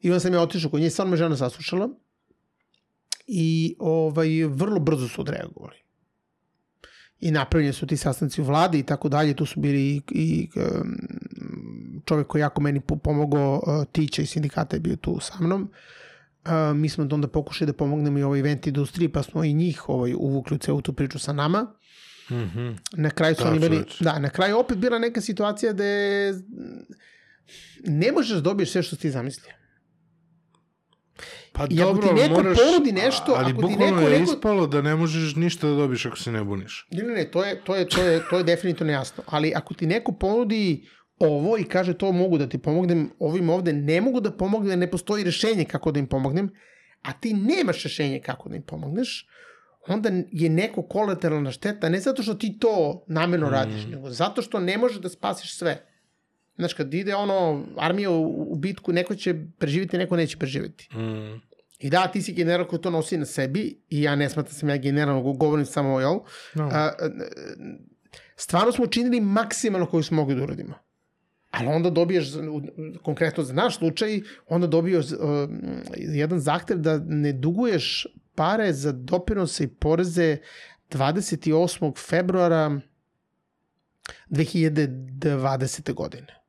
I 0.03 0.09
onda 0.09 0.19
sam 0.19 0.33
ja 0.33 0.41
otišao 0.41 0.71
kod 0.71 0.81
nje, 0.81 0.89
stvarno 0.89 1.11
me 1.11 1.17
žena 1.17 1.37
saslušala 1.37 1.89
i 3.27 3.75
ovaj, 3.79 4.29
vrlo 4.43 4.79
brzo 4.79 5.07
su 5.07 5.21
odreagovali. 5.21 5.75
I 7.19 7.31
napravljeni 7.31 7.73
su 7.73 7.87
ti 7.87 7.97
sastanci 7.97 8.41
u 8.41 8.43
vladi 8.43 8.79
i 8.79 8.83
tako 8.83 9.09
dalje, 9.09 9.35
tu 9.35 9.45
su 9.45 9.59
bili 9.59 9.81
i, 9.81 10.01
i 10.11 10.49
čovek 12.05 12.27
koji 12.27 12.39
jako 12.39 12.61
meni 12.61 12.81
pomogao, 13.03 13.63
uh, 13.67 13.85
Tića 13.91 14.21
iz 14.21 14.29
sindikata 14.29 14.75
je 14.75 14.79
bio 14.79 14.95
tu 14.95 15.19
sa 15.21 15.33
mnom. 15.39 15.71
Uh, 16.45 16.77
mi 16.77 16.89
smo 16.89 17.07
onda 17.11 17.27
pokušali 17.27 17.71
da 17.71 17.77
pomognemo 17.77 18.19
i 18.19 18.23
ovoj 18.23 18.39
event 18.39 18.67
industriji, 18.67 19.09
pa 19.09 19.23
smo 19.23 19.43
i 19.43 19.53
njih 19.53 19.89
ovaj, 19.89 20.13
uvukli 20.13 20.55
u 20.55 20.59
celu 20.59 20.81
tu 20.81 20.93
priču 20.93 21.19
sa 21.19 21.33
nama. 21.33 21.61
Mm 22.29 22.35
-hmm. 22.35 22.77
Na 22.93 23.09
kraju 23.09 23.35
su 23.35 23.43
da, 23.43 23.49
oni 23.49 23.57
imali, 23.57 23.83
da, 23.99 24.19
na 24.19 24.29
kraju 24.29 24.57
opet 24.57 24.77
bila 24.77 24.99
neka 24.99 25.21
situacija 25.21 25.73
da 25.73 25.83
ne 27.83 28.11
možeš 28.11 28.35
da 28.35 28.41
dobiješ 28.41 28.71
sve 28.71 28.83
što 28.83 28.95
ti 28.95 29.11
zamislio. 29.11 29.62
Pa 31.55 31.65
I 31.69 31.75
dobro, 31.75 32.07
ako 32.07 32.15
ti 32.15 32.21
neko 32.21 32.33
moraš, 32.33 32.57
ponudi 32.57 32.91
nešto, 32.91 33.33
ali 33.37 33.51
ako 33.51 33.67
ti 33.67 33.75
neko, 33.75 33.99
je 33.99 34.19
neko... 34.19 34.31
ispalo 34.31 34.67
da 34.67 34.81
ne 34.81 34.95
možeš 34.95 35.35
ništa 35.35 35.67
da 35.67 35.73
dobiješ 35.73 36.05
ako 36.05 36.17
se 36.17 36.31
ne 36.31 36.43
buniš. 36.43 36.87
Ne, 36.91 37.03
ne, 37.03 37.13
ne, 37.13 37.31
to 37.31 37.43
je, 37.43 37.61
to 37.63 37.75
je, 37.75 37.87
to 37.89 38.01
je, 38.03 38.21
to 38.29 38.37
je 38.37 38.43
definitivno 38.43 38.93
jasno. 38.93 39.23
Ali 39.27 39.53
ako 39.55 39.73
ti 39.73 39.87
neko 39.87 40.11
ponudi 40.11 40.87
ovo 41.19 41.57
i 41.57 41.63
kaže 41.63 41.93
to 41.93 42.11
mogu 42.11 42.37
da 42.37 42.49
ti 42.49 42.57
pomognem, 42.57 43.09
ovim 43.19 43.49
ovde 43.49 43.73
ne 43.73 44.01
mogu 44.01 44.21
da 44.21 44.31
pomognem, 44.31 44.79
ne 44.79 44.91
postoji 44.91 45.23
rešenje 45.23 45.65
kako 45.65 45.91
da 45.91 45.99
im 45.99 46.07
pomognem, 46.07 46.49
a 47.01 47.13
ti 47.13 47.33
nemaš 47.33 47.83
rešenje 47.83 48.19
kako 48.19 48.49
da 48.49 48.55
im 48.55 48.61
pomogneš, 48.61 49.27
onda 49.87 50.09
je 50.31 50.49
neko 50.49 50.81
kolateralna 50.81 51.51
šteta, 51.51 51.89
ne 51.89 51.99
zato 51.99 52.23
što 52.23 52.33
ti 52.33 52.59
to 52.59 53.05
namerno 53.07 53.49
radiš, 53.49 53.85
mm. 53.85 53.91
nego 53.91 54.09
zato 54.09 54.41
što 54.41 54.59
ne 54.59 54.77
možeš 54.77 54.97
da 54.97 55.09
spasiš 55.09 55.57
sve. 55.57 55.92
Znaš, 56.55 56.73
kad 56.73 56.93
ide 56.93 57.15
ono, 57.15 57.65
armija 57.77 58.09
u, 58.09 58.51
u 58.53 58.55
bitku, 58.55 58.93
neko 58.93 59.15
će 59.15 59.35
preživiti, 59.57 59.97
neko 59.97 60.15
neće 60.15 60.37
preživeti. 60.37 60.89
Mm. 60.97 61.41
I 61.79 61.89
da, 61.89 62.07
ti 62.07 62.21
si 62.21 62.33
general 62.33 62.67
koji 62.67 62.81
to 62.81 62.89
nosi 62.89 63.17
na 63.17 63.25
sebi 63.25 63.81
i 63.89 64.01
ja 64.01 64.15
ne 64.15 64.29
smatram 64.29 64.53
da 64.53 64.59
sam 64.59 64.69
ja 64.69 64.77
general, 64.77 65.21
govorim 65.21 65.65
samo, 65.65 65.99
jel? 65.99 66.19
No. 66.55 66.69
A, 66.71 66.91
stvarno 68.35 68.71
smo 68.71 68.83
učinili 68.83 69.21
maksimalno 69.21 69.85
koju 69.85 70.03
smo 70.03 70.15
mogli 70.15 70.35
da 70.35 70.43
uradimo. 70.43 70.73
Ali 71.51 71.67
onda 71.67 71.89
dobiješ, 71.89 72.27
konkretno 73.03 73.43
za 73.43 73.53
naš 73.53 73.77
slučaj, 73.77 74.21
onda 74.47 74.67
dobiješ 74.67 75.05
uh, 75.05 75.19
jedan 75.97 76.39
zahtev 76.39 76.77
da 76.77 76.97
ne 76.97 77.33
duguješ 77.33 78.07
pare 78.35 78.73
za 78.73 78.91
doprinose 78.91 79.63
i 79.63 79.67
poreze 79.67 80.37
28. 80.91 82.09
februara 82.09 82.79
2020. 84.29 85.93
godine. 85.93 86.42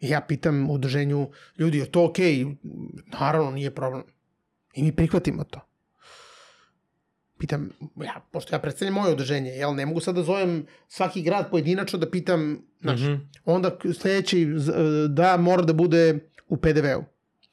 I 0.00 0.08
ja 0.08 0.20
pitam 0.20 0.70
u 0.70 0.72
udruženju 0.72 1.30
ljudi, 1.58 1.78
je 1.78 1.90
to 1.92 2.04
okej? 2.04 2.44
Okay? 2.44 2.56
Naravno, 3.20 3.50
nije 3.50 3.74
problem. 3.74 4.02
I 4.74 4.82
mi 4.82 4.92
prihvatimo 4.92 5.44
to. 5.44 5.60
Pitam, 7.38 7.70
ja, 8.04 8.20
pošto 8.32 8.54
ja 8.54 8.58
predstavljam 8.58 8.94
moje 8.94 9.12
udruženje, 9.12 9.50
jel, 9.50 9.74
ne 9.74 9.86
mogu 9.86 10.00
sad 10.00 10.14
da 10.14 10.22
zovem 10.22 10.66
svaki 10.88 11.22
grad 11.22 11.50
pojedinačno 11.50 11.98
da 11.98 12.10
pitam, 12.10 12.62
znaš, 12.80 13.00
mm. 13.00 13.04
-hmm. 13.04 13.20
onda 13.44 13.78
sledeći, 14.00 14.46
da, 15.08 15.36
mora 15.36 15.62
da 15.62 15.72
bude 15.72 16.18
u 16.48 16.56
PDV-u. 16.56 17.04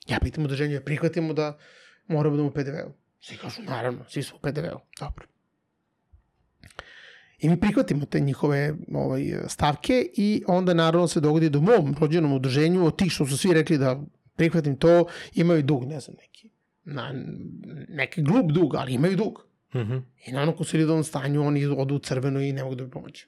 Ja 0.07 0.19
pitam 0.23 0.43
udruženje, 0.43 0.81
prihvatimo 0.81 1.33
da 1.33 1.57
mora 2.07 2.29
da 2.29 2.35
bude 2.35 2.43
u 2.43 2.51
PDV-u. 2.51 2.93
Svi 3.19 3.37
kažu, 3.37 3.61
naravno, 3.61 4.05
svi 4.09 4.23
su 4.23 4.35
u 4.35 4.39
PDV-u. 4.39 4.79
Dobro. 4.99 5.32
I 7.43 7.49
mi 7.49 7.59
prihvatimo 7.59 8.05
te 8.05 8.19
njihove 8.19 8.73
ovaj, 8.93 9.33
stavke 9.47 10.09
i 10.13 10.43
onda 10.47 10.73
naravno 10.73 11.07
se 11.07 11.19
dogodi 11.19 11.49
da 11.49 11.57
u 11.57 11.61
mom 11.61 11.95
rođenom 11.99 12.33
udruženju 12.33 12.85
od 12.85 12.97
tih 12.97 13.11
što 13.11 13.25
su 13.25 13.37
svi 13.37 13.53
rekli 13.53 13.77
da 13.77 14.01
prihvatim 14.35 14.75
to, 14.75 15.05
imaju 15.33 15.63
dug, 15.63 15.83
ne 15.85 15.99
znam, 15.99 16.15
neki, 16.21 16.49
na, 16.83 17.13
neki 17.89 18.21
glup 18.21 18.51
dug, 18.51 18.75
ali 18.75 18.93
imaju 18.93 19.15
dug. 19.15 19.45
Mhm. 19.75 19.97
I 20.25 20.31
na 20.31 20.41
onom 20.41 20.55
konsolidovanom 20.55 21.03
stanju 21.03 21.47
oni 21.47 21.65
odu 21.65 21.95
u 21.95 21.99
crveno 21.99 22.41
i 22.41 22.53
ne 22.53 22.63
mogu 22.63 22.75
da 22.75 22.83
bi 22.83 22.91
pomoći. 22.91 23.27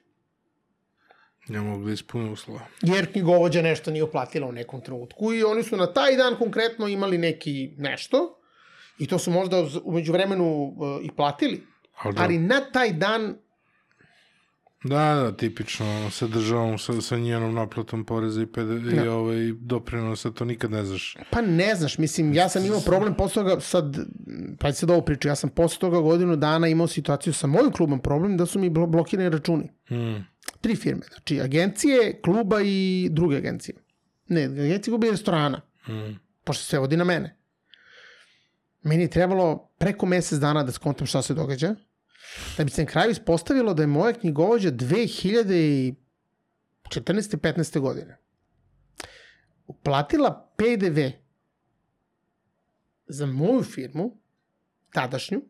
Ne 1.48 1.60
mogu 1.60 1.84
da 1.84 1.92
ispune 1.92 2.30
uslova. 2.30 2.60
Jer 2.82 3.12
knjigovođa 3.12 3.62
nešto 3.62 3.90
nije 3.90 4.04
uplatila 4.04 4.46
u 4.46 4.52
nekom 4.52 4.80
trenutku 4.80 5.32
i 5.32 5.42
oni 5.42 5.62
su 5.62 5.76
na 5.76 5.92
taj 5.92 6.16
dan 6.16 6.36
konkretno 6.38 6.88
imali 6.88 7.18
neki 7.18 7.74
nešto 7.78 8.40
i 8.98 9.06
to 9.06 9.18
su 9.18 9.30
možda 9.30 9.64
umeđu 9.84 10.12
vremenu 10.12 10.64
uh, 10.64 11.04
i 11.04 11.10
platili. 11.16 11.62
Ali, 12.02 12.14
da, 12.14 12.22
Ali 12.22 12.38
na 12.38 12.60
taj 12.72 12.92
dan 12.92 13.36
da, 14.86 15.14
da, 15.14 15.32
tipično, 15.32 15.86
sa 16.10 16.26
državom, 16.26 16.78
sa, 16.78 17.00
sa 17.00 17.16
njenom 17.16 17.54
naplatom 17.54 18.04
poreza 18.04 18.42
i, 18.42 18.46
PD, 18.46 18.60
i 18.92 18.96
Da. 18.96 19.12
ovaj, 19.12 19.36
doprinosa, 19.52 20.30
to 20.30 20.44
nikad 20.44 20.70
ne 20.70 20.84
znaš. 20.84 21.16
Pa 21.30 21.40
ne 21.40 21.74
znaš, 21.74 21.98
mislim, 21.98 22.34
ja 22.34 22.48
sam 22.48 22.64
imao 22.64 22.80
problem 22.80 23.14
posle 23.14 23.42
toga, 23.42 23.60
sad, 23.60 23.96
pa 24.58 24.72
sad 24.72 24.90
ovo 24.90 25.00
priču, 25.00 25.28
ja 25.28 25.34
sam 25.36 25.50
posle 25.50 25.78
toga 25.78 25.98
godinu 26.00 26.36
dana 26.36 26.68
imao 26.68 26.86
situaciju 26.86 27.32
sa 27.32 27.46
mojim 27.46 27.72
klubom 27.72 28.00
problem 28.00 28.36
da 28.36 28.46
su 28.46 28.58
mi 28.58 28.70
blo- 28.70 28.86
blokirani 28.86 29.28
računi. 29.30 29.70
Mm. 29.90 30.24
Tri 30.60 30.76
firme, 30.76 31.02
znači 31.08 31.40
agencije, 31.40 32.20
kluba 32.22 32.60
i 32.62 33.08
druge 33.10 33.36
agencije. 33.36 33.74
Ne, 34.28 34.44
agencije 34.44 34.82
kluba 34.84 35.06
i 35.06 35.10
restorana, 35.10 35.60
Mm. 35.88 36.18
pošto 36.44 36.64
se 36.64 36.78
vodi 36.78 36.96
na 36.96 37.04
mene. 37.04 37.36
Meni 38.82 39.02
je 39.02 39.10
trebalo 39.10 39.70
preko 39.78 40.06
mesec 40.06 40.38
dana 40.38 40.62
da 40.62 40.72
skontam 40.72 41.06
šta 41.06 41.22
se 41.22 41.34
događa, 41.34 41.74
da 42.56 42.64
bi 42.64 42.70
se 42.70 42.82
na 42.82 42.90
kraju 42.90 43.10
ispostavilo 43.10 43.74
da 43.74 43.82
je 43.82 43.86
moja 43.86 44.12
knjigovođa 44.12 44.70
2014. 44.70 45.94
15. 46.90 47.80
godine 47.80 48.18
uplatila 49.66 50.52
PDV 50.56 51.00
za 53.06 53.26
moju 53.26 53.62
firmu, 53.62 54.18
tadašnju, 54.92 55.42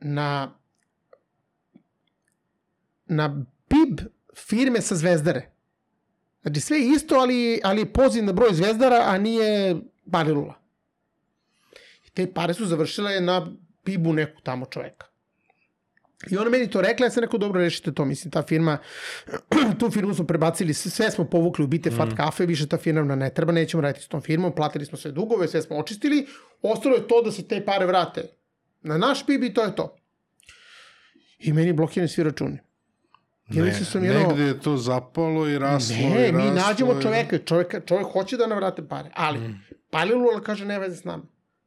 na 0.00 0.58
na 3.06 3.44
PIB 3.68 4.00
firme 4.36 4.80
sa 4.80 4.94
Zvezdare. 4.94 5.50
Znači 6.42 6.60
sve 6.60 6.80
isto, 6.80 7.14
ali, 7.14 7.60
ali 7.64 7.92
poziv 7.92 8.24
na 8.24 8.32
broj 8.32 8.54
Zvezdara, 8.54 9.02
a 9.06 9.18
nije 9.18 9.76
Balilula. 10.04 10.61
Te 12.14 12.26
pare 12.28 12.54
su 12.54 12.66
završile 12.66 13.20
na 13.20 13.46
PIB-u 13.84 14.12
neku 14.12 14.40
tamo 14.42 14.66
čoveka. 14.66 15.06
I 16.30 16.36
ona 16.36 16.50
meni 16.50 16.70
to 16.70 16.80
rekla, 16.80 17.06
ja 17.06 17.10
sam 17.10 17.20
rekao, 17.20 17.38
dobro, 17.38 17.60
rešite 17.60 17.92
to. 17.92 18.04
Mislim, 18.04 18.30
ta 18.30 18.42
firma, 18.42 18.78
tu 19.78 19.90
firmu 19.90 20.14
smo 20.14 20.26
prebacili, 20.26 20.74
sve 20.74 21.10
smo 21.10 21.24
povukli 21.24 21.64
u 21.64 21.68
bite 21.68 21.90
fat 21.90 22.08
kafe, 22.16 22.46
više 22.46 22.68
ta 22.68 22.76
firma 22.78 23.02
nam 23.02 23.18
ne 23.18 23.30
treba, 23.30 23.52
nećemo 23.52 23.80
raditi 23.80 24.04
s 24.04 24.08
tom 24.08 24.20
firmom, 24.20 24.54
platili 24.54 24.86
smo 24.86 24.98
sve 24.98 25.12
dugove, 25.12 25.48
sve 25.48 25.62
smo 25.62 25.76
očistili, 25.76 26.26
ostalo 26.62 26.94
je 26.94 27.08
to 27.08 27.22
da 27.22 27.32
se 27.32 27.48
te 27.48 27.64
pare 27.64 27.86
vrate 27.86 28.22
na 28.82 28.98
naš 28.98 29.26
PIB 29.26 29.42
i 29.42 29.54
to 29.54 29.62
je 29.62 29.74
to. 29.76 29.96
I 31.38 31.52
meni 31.52 31.72
blokirani 31.72 32.08
svi 32.08 32.22
računi. 32.22 32.58
Ja 33.48 33.56
Ne, 33.56 33.62
mislim 33.62 33.84
sam 33.84 34.04
jedno- 34.04 34.20
negde 34.20 34.42
je 34.42 34.60
to 34.60 34.76
zapalo 34.76 35.48
i 35.48 35.58
raslo 35.58 35.96
Ne, 35.96 36.28
i 36.28 36.32
mi 36.32 36.38
raslo 36.40 36.54
nađemo 36.56 36.92
i- 36.92 37.02
čoveka, 37.02 37.38
čoveka, 37.38 37.80
čovek 37.80 38.06
hoće 38.06 38.36
da 38.36 38.46
nam 38.46 38.58
vrate 38.58 38.88
pare, 38.88 39.10
ali 39.14 39.38
mm. 39.38 39.60
Palilula 39.90 40.40
kaže 40.40 40.64
nema 40.64 40.80
veze 40.80 40.96
s 40.96 41.04
nama. 41.04 41.22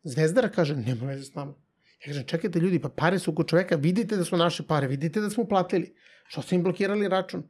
Zvezdara 0.05 0.49
kaže 0.49 0.75
nema 0.77 1.05
veze 1.05 1.23
s 1.23 1.35
nama. 1.35 1.51
Ja 1.97 2.05
kažem, 2.05 2.23
čekajte 2.25 2.59
ljudi, 2.59 2.79
pa 2.79 2.89
pare 2.89 3.19
su 3.19 3.33
kod 3.33 3.47
čoveka, 3.47 3.75
vidite 3.77 4.17
da 4.17 4.23
su 4.23 4.37
naše 4.37 4.63
pare, 4.63 4.87
vidite 4.87 5.21
da 5.21 5.29
smo 5.29 5.43
uplatili. 5.43 5.93
Što 6.27 6.41
ste 6.41 6.55
im 6.55 6.63
blokirali 6.63 7.07
račun? 7.07 7.43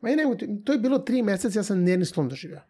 Ma 0.00 0.10
i 0.10 0.16
nemojte, 0.16 0.48
to 0.64 0.72
je 0.72 0.78
bilo 0.78 0.98
tri 0.98 1.22
meseca, 1.22 1.58
ja 1.58 1.64
sam 1.64 1.80
nervni 1.80 2.04
slom 2.04 2.28
doživio. 2.28 2.60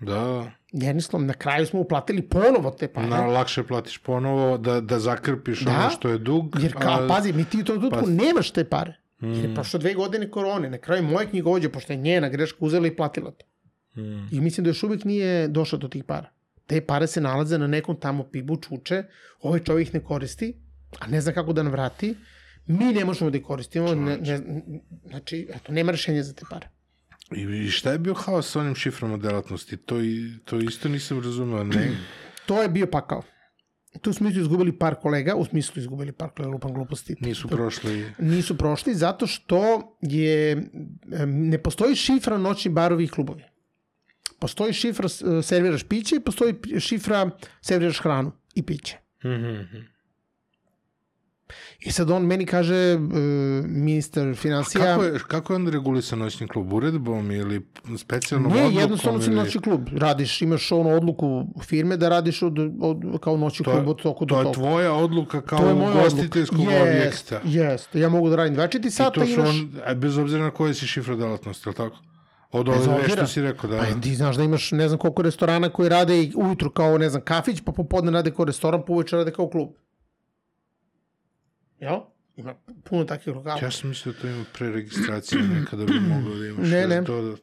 Da, 0.00 0.50
Nervni 0.72 1.02
slom, 1.02 1.26
na 1.26 1.34
kraju 1.34 1.66
smo 1.66 1.80
uplatili 1.80 2.22
ponovo 2.24 2.70
te 2.70 2.88
pare. 2.88 3.06
na, 3.06 3.26
lakše 3.26 3.62
platiš 3.62 3.98
ponovo 3.98 4.58
da, 4.58 4.80
da 4.80 4.98
zakrpiš 4.98 5.60
Da, 5.60 5.70
ono 5.72 5.90
što 5.90 6.08
je 6.08 6.18
dug. 6.18 6.56
Jer 6.62 6.72
kao, 6.74 7.08
pazi, 7.08 7.32
mi 7.32 7.44
ti 7.44 7.56
u 7.56 7.64
tom 7.64 7.76
trenutku 7.76 8.00
pa- 8.00 8.10
nemaš 8.24 8.50
te 8.50 8.64
pare. 8.66 8.98
Jer 9.20 9.30
Mm. 9.30 9.42
je 9.42 9.54
prošlo 9.54 9.78
dve 9.78 9.94
godine 9.94 10.30
korone, 10.30 10.70
na 10.70 10.78
kraju 10.78 11.02
moje 11.04 11.26
knjigovođe, 11.26 11.68
pošto 11.68 11.92
je 11.92 11.96
njena 11.98 12.28
greška 12.28 12.58
uzela 12.60 12.86
i 12.86 12.96
platila 12.96 13.30
to. 13.30 13.46
Mm. 13.96 14.28
I 14.30 14.40
mislim 14.40 14.64
da 14.64 14.70
još 14.70 14.82
uvijek 14.82 15.04
nije 15.04 15.48
došao 15.48 15.78
do 15.78 15.88
tih 15.88 16.04
para. 16.04 16.30
Te 16.66 16.80
pare 16.80 17.06
se 17.06 17.20
nalaze 17.20 17.58
na 17.58 17.66
nekom 17.66 17.96
tamo 18.00 18.24
pibu, 18.24 18.56
čuče, 18.56 19.04
ovaj 19.40 19.60
čovjek 19.60 19.88
ih 19.88 19.94
ne 19.94 20.00
koristi, 20.00 20.54
a 20.98 21.06
ne 21.06 21.20
zna 21.20 21.32
kako 21.32 21.52
da 21.52 21.62
nam 21.62 21.72
vrati, 21.72 22.14
mi 22.66 22.92
ne 22.92 23.04
možemo 23.04 23.30
da 23.30 23.38
ih 23.38 23.44
koristimo, 23.44 23.94
ne, 23.94 24.16
ne, 24.16 24.40
znači, 25.06 25.48
eto, 25.54 25.72
nema 25.72 25.92
rešenja 25.92 26.22
za 26.22 26.32
te 26.32 26.44
pare. 26.50 26.68
I, 27.36 27.70
šta 27.70 27.92
je 27.92 27.98
bio 27.98 28.14
haos 28.14 28.50
sa 28.50 28.60
onim 28.60 28.74
šiframa 28.74 29.16
delatnosti? 29.16 29.76
To, 29.76 30.00
i, 30.00 30.38
to 30.44 30.58
isto 30.58 30.88
nisam 30.88 31.22
razumeo. 31.22 31.64
Ne, 31.64 31.90
To 32.46 32.62
je 32.62 32.68
bio 32.68 32.86
pakao. 32.86 33.22
Tu 34.00 34.12
smo 34.12 34.28
isto 34.28 34.40
izgubili 34.40 34.78
par 34.78 34.94
kolega, 34.94 35.34
u 35.34 35.44
smislu 35.44 35.80
izgubili 35.80 36.12
par 36.12 36.30
kolega, 36.30 36.52
lupam 36.52 36.74
gluposti. 36.74 37.16
nisu 37.20 37.48
prošli. 37.48 38.06
Nisu 38.18 38.58
prošli 38.58 38.94
zato 38.94 39.26
što 39.26 39.82
je, 40.00 40.70
ne 41.26 41.58
postoji 41.58 41.96
šifra 41.96 42.38
noćni 42.38 42.70
barovi 42.70 43.04
i 43.04 43.08
klubovi. 43.08 43.42
Postoji 44.42 44.72
šifra 44.72 45.06
e, 45.06 45.42
serviraš 45.42 45.82
piće 45.82 46.16
i 46.16 46.20
postoji 46.20 46.54
šifra 46.78 47.30
serviraš 47.60 48.00
hranu 48.00 48.32
i 48.54 48.62
piće. 48.62 48.96
Mhm. 49.24 49.62
I 51.80 51.92
sad 51.92 52.10
on 52.10 52.22
meni 52.22 52.46
kaže, 52.46 52.94
uh, 52.94 53.02
ministar 53.66 54.34
financija... 54.36 54.84
Kako 54.84 55.04
je, 55.04 55.18
kako 55.28 55.52
je 55.52 55.56
onda 55.56 55.70
regulisan 55.70 56.18
noćni 56.18 56.48
klub? 56.48 56.72
Uredbom 56.72 57.30
ili 57.30 57.66
specijalnom 57.98 58.52
Ne, 58.52 58.58
odlukom? 58.58 58.80
jednostavno 58.80 59.20
si 59.20 59.26
ili... 59.26 59.36
noćni 59.36 59.60
klub. 59.60 59.88
Radiš, 59.92 60.42
imaš 60.42 60.72
ono 60.72 60.90
odluku 60.90 61.26
firme 61.62 61.96
da 61.96 62.08
radiš 62.08 62.42
od, 62.42 62.54
od, 62.80 63.20
kao 63.20 63.36
noćni 63.36 63.64
To 63.64 63.70
klub 63.72 63.88
od 63.88 64.02
toku 64.02 64.24
do 64.24 64.34
To 64.34 64.40
je 64.40 64.44
toku. 64.44 64.54
tvoja 64.54 64.92
odluka 64.92 65.40
kao 65.40 65.74
ugostiteljskog 65.90 66.58
odluka. 66.58 66.82
objekta. 66.82 67.40
Jeste, 67.44 68.00
ja 68.00 68.08
mogu 68.08 68.30
da 68.30 68.36
radim 68.36 68.56
24 68.56 68.86
I 68.86 68.90
sata, 68.90 69.10
to 69.10 69.26
su 69.26 69.32
imaš... 69.32 69.48
on, 69.50 69.70
a 69.86 69.94
bez 69.94 70.18
obzira 70.18 70.42
na 70.42 70.50
koje 70.50 70.74
si 70.74 70.86
šifra 70.86 71.16
delatnosti, 71.16 71.68
je 71.68 71.70
li 71.70 71.76
tako? 71.76 71.96
Od 72.52 72.68
ove 72.68 72.78
dve 72.78 73.08
što 73.08 73.26
si 73.26 73.42
rekao, 73.42 73.70
da. 73.70 73.78
Pa 73.78 74.00
ti 74.00 74.14
znaš 74.14 74.36
da 74.36 74.42
imaš 74.42 74.72
ne 74.72 74.88
znam 74.88 74.98
koliko 74.98 75.22
restorana 75.22 75.68
koji 75.68 75.88
rade 75.88 76.22
i 76.22 76.32
ujutru 76.36 76.70
kao, 76.70 76.98
ne 76.98 77.08
znam, 77.08 77.22
kafić, 77.24 77.60
pa 77.64 77.72
popodne 77.72 78.10
rade 78.12 78.30
kao 78.30 78.44
restoran, 78.44 78.82
pa 78.86 78.92
uveče 78.92 79.16
rade 79.16 79.30
kao 79.30 79.48
klub. 79.48 79.68
Jel? 81.80 81.98
Ima 82.36 82.54
puno 82.84 83.04
takvih 83.04 83.36
lokala. 83.36 83.58
Ja 83.62 83.70
sam 83.70 83.88
mislio 83.88 84.12
da 84.12 84.20
to 84.20 84.26
ima 84.28 84.44
preregistracija 84.52 85.42
nekada 85.60 85.84
bi 85.84 86.00
mogao 86.00 86.34
da 86.34 86.46
imaš. 86.46 86.68
Ne, 86.68 86.86
ne. 86.88 87.04
To 87.04 87.22
da... 87.22 87.36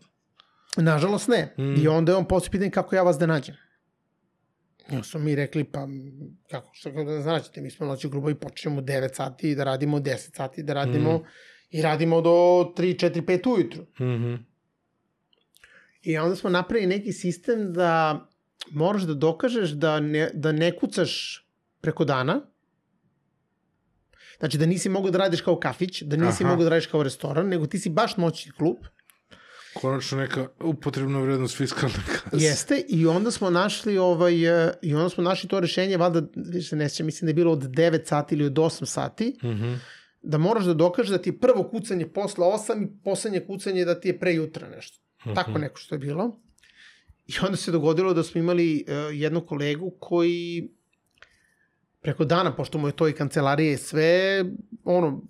Nažalost 0.82 1.28
ne. 1.28 1.53
Mm. 1.57 1.76
I 1.84 1.88
onda 1.88 2.12
je 2.12 2.16
on 2.16 2.26
poslije 2.28 2.51
pitan 2.51 2.72
kako 2.72 2.95
ja 2.95 3.03
vas 3.03 3.18
da 3.18 3.26
nađem. 3.26 3.55
I 4.91 4.95
onda 4.95 5.03
smo 5.03 5.20
mi 5.20 5.36
rekli, 5.36 5.64
pa 5.64 5.88
kako, 6.51 6.70
što 6.74 6.89
kako 6.89 7.03
da 7.03 7.20
nađete? 7.20 7.62
Mi 7.62 7.72
smo 7.72 7.86
noći 7.86 8.10
grubo 8.10 8.30
i 8.30 8.36
počnemo 8.36 8.78
u 8.78 8.84
9 8.84 9.16
sati 9.16 9.55
da 9.55 9.64
radimo, 9.64 9.97
u 9.97 9.99
10 9.99 10.36
sati 10.36 10.64
da 10.64 10.74
radimo 10.74 11.18
Mm. 11.18 11.22
i 11.70 11.82
radimo 11.82 12.22
do 12.22 12.30
3, 12.30 12.74
4, 12.78 13.22
5 13.22 13.47
ujutru. 13.55 13.84
Mhm. 13.99 14.36
I 16.02 16.18
onda 16.18 16.36
smo 16.36 16.50
napravili 16.50 16.88
neki 16.88 17.14
sistem 17.14 17.74
da 17.74 18.26
moraš 18.72 19.02
da 19.02 19.14
dokažeš 19.14 19.70
da 19.70 20.00
ne, 20.00 20.32
da 20.34 20.52
ne 20.52 20.76
kucaš 20.78 21.45
preko 21.82 22.06
dana, 22.06 22.41
Znači 24.39 24.58
da 24.58 24.66
nisi 24.66 24.89
mogao 24.89 25.12
da 25.12 25.18
radiš 25.18 25.41
kao 25.41 25.60
kafić, 25.60 26.02
da 26.02 26.16
nisi 26.18 26.43
Aha. 26.43 26.52
mogao 26.52 26.64
da 26.64 26.70
radiš 26.70 26.86
kao 26.88 27.04
restoran, 27.04 27.47
nego 27.47 27.66
ti 27.66 27.80
si 27.80 27.89
baš 27.89 28.18
noćni 28.18 28.52
klub. 28.52 28.76
Konačno 29.74 30.18
neka 30.18 30.47
upotrebna 30.64 31.20
vrednost 31.20 31.58
fiskalne 31.58 31.95
kase. 32.08 32.45
Jeste, 32.45 32.84
i 32.89 33.08
onda 33.08 33.32
smo 33.32 33.50
našli 33.50 33.97
ovaj, 33.97 34.68
e, 34.68 34.74
i 34.82 34.95
onda 34.95 35.09
smo 35.09 35.24
našli 35.24 35.50
to 35.50 35.59
rešenje, 35.59 35.97
valjda, 35.97 36.21
više 36.36 36.76
ne 36.76 36.89
sjećam, 36.89 37.05
mislim 37.05 37.26
da 37.26 37.30
je 37.30 37.34
bilo 37.34 37.51
od 37.51 37.63
9 37.63 38.05
sati 38.05 38.36
ili 38.36 38.46
od 38.46 38.54
8 38.54 38.86
sati, 38.86 39.38
Mhm. 39.43 39.74
da 40.21 40.38
moraš 40.38 40.66
da 40.66 40.74
dokažeš 40.74 41.09
da 41.12 41.17
ti 41.17 41.30
je 41.30 41.39
prvo 41.39 41.70
kucanje 41.70 42.08
posle 42.08 42.46
8 42.46 42.84
i 42.84 43.04
poslednje 43.04 43.46
kucanje 43.47 43.86
da 43.86 44.00
ti 44.00 44.08
je 44.08 44.20
pre 44.20 44.34
jutra 44.34 44.70
nešto. 44.70 45.00
Tako 45.36 45.58
neko 45.58 45.79
što 45.79 45.96
je 45.96 46.00
bilo. 46.00 46.39
I 47.28 47.33
onda 47.46 47.58
se 47.58 47.71
dogodilo 47.71 48.13
da 48.13 48.24
smo 48.24 48.39
imali 48.39 48.86
uh, 48.87 48.93
jednu 49.20 49.46
kolegu 49.46 49.91
koji 50.00 50.70
preko 52.01 52.25
dana, 52.25 52.55
pošto 52.55 52.78
mu 52.78 52.87
je 52.87 52.96
to 52.96 53.08
i 53.08 53.13
kancelarije 53.13 53.74
i 53.74 53.78
sve, 53.78 54.46
ono, 54.83 55.21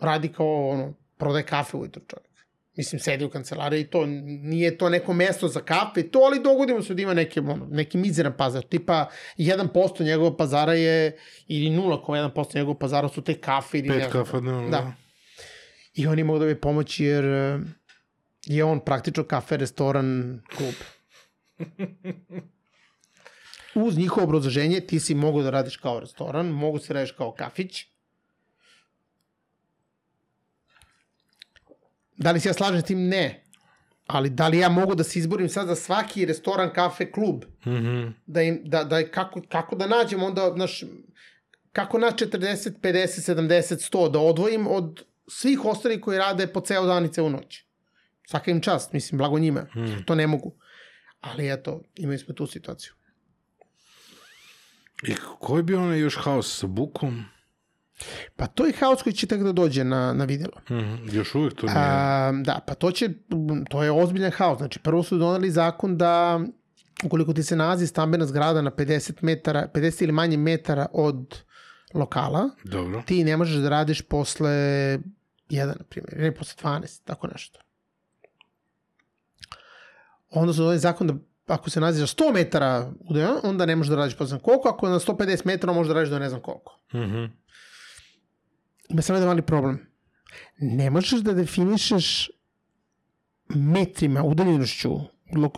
radi 0.00 0.28
kao, 0.28 0.68
ono, 0.68 0.94
prodaje 1.16 1.44
kafe 1.44 1.76
ujutro 1.76 2.02
čovjek. 2.06 2.32
Mislim, 2.76 3.00
sedi 3.00 3.24
u 3.24 3.30
kancelariji 3.30 3.80
i 3.80 3.86
to 3.86 4.06
nije 4.06 4.78
to 4.78 4.88
neko 4.88 5.12
mesto 5.12 5.48
za 5.48 5.60
kafe, 5.60 6.02
to, 6.10 6.18
ali 6.18 6.42
dogodimo 6.42 6.82
se 6.82 6.94
da 6.94 7.02
ima 7.02 7.14
neke, 7.14 7.40
ono, 7.40 7.66
neki 7.70 7.98
mizeran 7.98 8.32
pazar. 8.36 8.62
Tipa, 8.62 9.06
1% 9.38 10.04
njegovog 10.04 10.36
pazara 10.36 10.72
je, 10.74 11.18
ili 11.46 11.76
0,1% 11.76 12.56
njegovog 12.56 12.78
pazara 12.78 13.08
su 13.08 13.22
te 13.22 13.34
kafe. 13.34 13.78
Ili 13.78 13.88
Pet 13.88 14.12
kafa 14.12 14.40
dnevno. 14.40 14.70
Da. 14.70 14.92
I 15.94 16.06
oni 16.06 16.24
mogu 16.24 16.38
da 16.38 16.46
bi 16.46 16.60
pomoći 16.60 17.04
jer 17.04 17.24
je 18.46 18.64
on 18.64 18.80
praktično 18.80 19.24
kafe, 19.24 19.56
restoran, 19.56 20.40
klub. 20.56 20.74
Uz 23.74 23.98
njihovo 23.98 24.24
obrazloženje 24.24 24.80
ti 24.80 25.00
si 25.00 25.14
mogu 25.14 25.42
da 25.42 25.50
radiš 25.50 25.76
kao 25.76 26.00
restoran, 26.00 26.46
mogu 26.46 26.78
se 26.78 26.92
radiš 26.92 27.12
kao 27.12 27.32
kafić. 27.32 27.84
Da 32.16 32.32
li 32.32 32.40
se 32.40 32.48
ja 32.48 32.52
slažem 32.52 32.80
s 32.80 32.84
tim? 32.84 33.08
Ne. 33.08 33.44
Ali 34.06 34.30
da 34.30 34.48
li 34.48 34.58
ja 34.58 34.68
mogu 34.68 34.94
da 34.94 35.04
se 35.04 35.18
izborim 35.18 35.48
sad 35.48 35.66
za 35.66 35.74
svaki 35.74 36.26
restoran, 36.26 36.72
kafe, 36.72 37.12
klub? 37.12 37.44
Mhm. 37.66 38.08
da 38.26 38.42
im, 38.42 38.62
da, 38.64 38.84
da, 38.84 39.10
kako, 39.10 39.42
kako 39.48 39.76
da 39.76 39.86
nađem 39.86 40.22
onda, 40.22 40.54
naš, 40.56 40.84
kako 41.72 41.98
na 41.98 42.06
40, 42.06 42.70
50, 42.80 43.34
70, 43.34 43.92
100 43.92 44.10
da 44.10 44.18
odvojim 44.18 44.66
od 44.66 45.04
svih 45.28 45.64
ostalih 45.64 46.00
koji 46.00 46.18
rade 46.18 46.46
po 46.46 46.60
ceo 46.60 46.86
dan 46.86 47.04
i 47.04 47.12
ceo 47.12 47.28
noć. 47.28 47.71
Svaka 48.32 48.50
im 48.50 48.60
čast, 48.60 48.92
mislim, 48.92 49.18
blago 49.18 49.38
njima. 49.38 49.60
Mm. 49.76 50.04
To 50.06 50.14
ne 50.14 50.26
mogu. 50.26 50.54
Ali 51.20 51.52
eto, 51.52 51.82
imali 51.94 52.18
smo 52.18 52.34
tu 52.34 52.46
situaciju. 52.46 52.92
I 55.08 55.14
koji 55.40 55.62
bi 55.62 55.74
onaj 55.74 55.98
još 55.98 56.16
haos 56.16 56.58
sa 56.58 56.66
bukom? 56.66 57.24
Pa 58.36 58.46
to 58.46 58.66
je 58.66 58.72
haos 58.80 59.02
koji 59.02 59.12
će 59.12 59.26
tek 59.26 59.42
da 59.42 59.52
dođe 59.52 59.84
na, 59.84 60.12
na 60.12 60.24
vidjelo. 60.24 60.60
Mhm. 60.70 61.16
Još 61.16 61.34
uvijek 61.34 61.54
to 61.54 61.66
nije. 61.66 61.78
A, 61.78 62.32
da, 62.44 62.60
pa 62.66 62.74
to 62.74 62.90
će, 62.92 63.08
to 63.70 63.82
je 63.82 63.90
ozbiljan 63.90 64.30
haos. 64.30 64.58
Znači, 64.58 64.78
prvo 64.78 65.02
su 65.02 65.18
donali 65.18 65.50
zakon 65.50 65.96
da 65.96 66.40
ukoliko 67.04 67.32
ti 67.32 67.42
se 67.42 67.56
nalazi 67.56 67.86
stambena 67.86 68.26
zgrada 68.26 68.62
na 68.62 68.70
50 68.70 69.12
metara, 69.20 69.68
50 69.74 70.02
ili 70.02 70.12
manje 70.12 70.36
metara 70.36 70.86
od 70.92 71.42
lokala, 71.94 72.50
Dobro. 72.64 73.02
ti 73.06 73.24
ne 73.24 73.36
možeš 73.36 73.56
da 73.56 73.68
radiš 73.68 74.02
posle 74.02 74.48
1, 74.48 75.66
na 75.66 75.84
primjer, 75.88 76.18
ne 76.18 76.34
posle 76.34 76.54
12, 76.62 77.00
tako 77.04 77.26
nešto. 77.26 77.60
Onda 80.32 80.52
su 80.52 80.58
donali 80.58 80.78
zakon 80.78 81.06
da 81.06 81.14
ako 81.46 81.70
se 81.70 81.80
nalazi 81.80 82.00
na 82.00 82.06
100 82.06 82.32
metara 82.32 82.92
onda 83.42 83.66
ne 83.66 83.76
možeš 83.76 83.90
da 83.90 83.96
radiš 83.96 84.16
posle 84.16 84.38
koliko, 84.38 84.68
ako 84.68 84.86
je 84.86 84.92
na 84.92 84.98
150 84.98 85.46
metara 85.46 85.72
možeš 85.72 85.88
da 85.88 85.94
radiš 85.94 86.10
do 86.10 86.18
ne 86.18 86.28
znam 86.28 86.40
koliko. 86.40 86.80
Mhm. 86.94 87.24
Ima 88.88 89.02
samo 89.02 89.16
jedan 89.16 89.28
mali 89.28 89.42
problem. 89.42 89.86
Ne 90.58 90.90
možeš 90.90 91.20
da 91.20 91.32
definišeš 91.32 92.30
metrima, 93.48 94.22
udaljenošću 94.22 94.92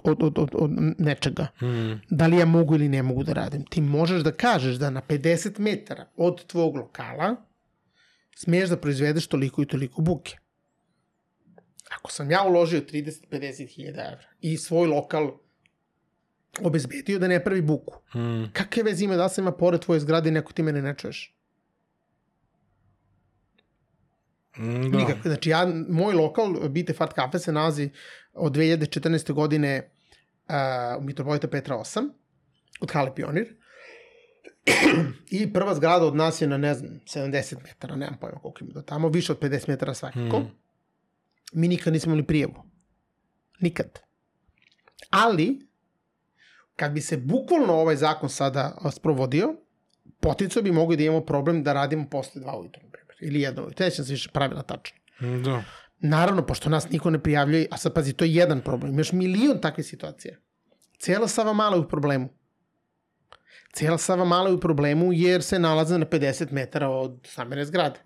od, 0.04 0.18
od, 0.20 0.38
od, 0.38 0.50
od 0.52 0.70
nečega. 0.98 1.46
Mhm. 1.62 1.92
Da 2.10 2.26
li 2.26 2.36
ja 2.36 2.46
mogu 2.46 2.74
ili 2.74 2.88
ne 2.88 3.02
mogu 3.02 3.24
da 3.24 3.32
radim. 3.32 3.64
Ti 3.64 3.80
možeš 3.80 4.22
da 4.22 4.32
kažeš 4.32 4.76
da 4.76 4.90
na 4.90 5.02
50 5.08 5.58
metara 5.58 6.06
od 6.16 6.46
tvog 6.46 6.76
lokala 6.76 7.36
smiješ 8.36 8.68
da 8.68 8.76
proizvedeš 8.76 9.26
toliko 9.26 9.62
i 9.62 9.66
toliko 9.66 10.02
buke. 10.02 10.36
Ako 11.94 12.10
sam 12.10 12.30
ja 12.30 12.42
uložio 12.42 12.80
30-50 12.82 13.68
hiljada 13.68 14.02
evra 14.02 14.26
i 14.40 14.56
svoj 14.56 14.88
lokal 14.88 15.32
obezbedio 16.60 17.18
da 17.18 17.28
ne 17.28 17.44
pravi 17.44 17.62
buku, 17.62 17.94
Mhm. 18.14 18.44
kakve 18.52 18.82
veze 18.82 19.04
ima 19.04 19.16
da 19.16 19.28
sam 19.28 19.44
ima 19.44 19.52
pored 19.52 19.80
tvoje 19.80 20.00
zgrade 20.00 20.28
i 20.28 20.32
neko 20.32 20.52
ti 20.52 20.62
mene 20.62 20.82
ne 20.82 20.94
čuješ? 20.94 21.34
Mm, 24.56 24.90
Da. 24.90 24.98
Nikako. 24.98 25.18
Znači, 25.24 25.50
ja, 25.50 25.66
moj 25.88 26.14
lokal, 26.14 26.68
Bite 26.68 26.92
Fart 26.92 27.14
Cafe, 27.14 27.38
se 27.38 27.52
nalazi 27.52 27.90
od 28.34 28.52
2014. 28.52 29.32
godine 29.32 29.90
uh, 30.48 30.54
u 30.98 31.04
Mitropolita 31.04 31.48
Petra 31.48 31.76
8, 31.76 32.08
od 32.80 32.90
Hale 32.90 33.14
Pionir. 33.14 33.54
I 35.30 35.52
prva 35.52 35.74
zgrada 35.74 36.04
od 36.06 36.16
nas 36.16 36.40
je 36.40 36.48
na, 36.48 36.56
ne 36.58 36.74
znam, 36.74 37.00
70 37.06 37.56
metara, 37.62 37.96
nemam 37.96 38.18
pojma 38.20 38.38
koliko 38.38 38.64
ima 38.64 38.72
do 38.72 38.82
tamo, 38.82 39.08
više 39.08 39.32
od 39.32 39.38
50 39.38 39.68
metara 39.68 39.94
svakako. 39.94 40.38
Mhm. 40.38 40.46
Mi 41.54 41.68
nikad 41.68 41.92
nismo 41.92 42.12
imali 42.12 42.26
prijevu. 42.26 42.54
Nikad. 43.60 44.00
Ali, 45.10 45.68
kad 46.76 46.92
bi 46.92 47.00
se 47.00 47.16
bukvalno 47.16 47.72
ovaj 47.72 47.96
zakon 47.96 48.28
sada 48.28 48.90
sprovodio, 48.92 49.54
potencijalno 50.20 50.64
bi 50.64 50.72
mogli 50.72 50.96
da 50.96 51.02
imamo 51.02 51.24
problem 51.24 51.62
da 51.62 51.72
radimo 51.72 52.08
posle 52.10 52.40
dva 52.40 52.58
ujutru, 52.60 52.82
na 52.82 52.90
primjer. 52.90 53.16
Ili 53.20 53.40
jedno 53.40 53.62
ujutru. 53.62 53.84
Nećem 53.84 54.04
se 54.04 54.12
više 54.12 54.30
pravila 54.32 54.62
tačno. 54.62 54.96
Da. 55.44 55.64
Naravno, 55.98 56.46
pošto 56.46 56.70
nas 56.70 56.90
niko 56.90 57.10
ne 57.10 57.22
prijavljuje, 57.22 57.66
a 57.70 57.76
sad 57.76 57.94
pazi, 57.94 58.12
to 58.12 58.24
je 58.24 58.34
jedan 58.34 58.60
problem. 58.60 58.92
Imaš 58.92 59.12
milion 59.12 59.60
takvih 59.60 59.86
situacija. 59.86 60.36
Cijela 60.98 61.28
Sava 61.28 61.52
Mala 61.52 61.76
je 61.76 61.80
u 61.80 61.88
problemu. 61.88 62.28
Cijela 63.72 63.98
Sava 63.98 64.24
Mala 64.24 64.48
je 64.48 64.54
u 64.54 64.60
problemu 64.60 65.12
jer 65.12 65.42
se 65.42 65.58
nalaze 65.58 65.98
na 65.98 66.06
50 66.06 66.52
metara 66.52 66.88
od 66.88 67.20
stambene 67.26 67.64
zgrade. 67.64 68.00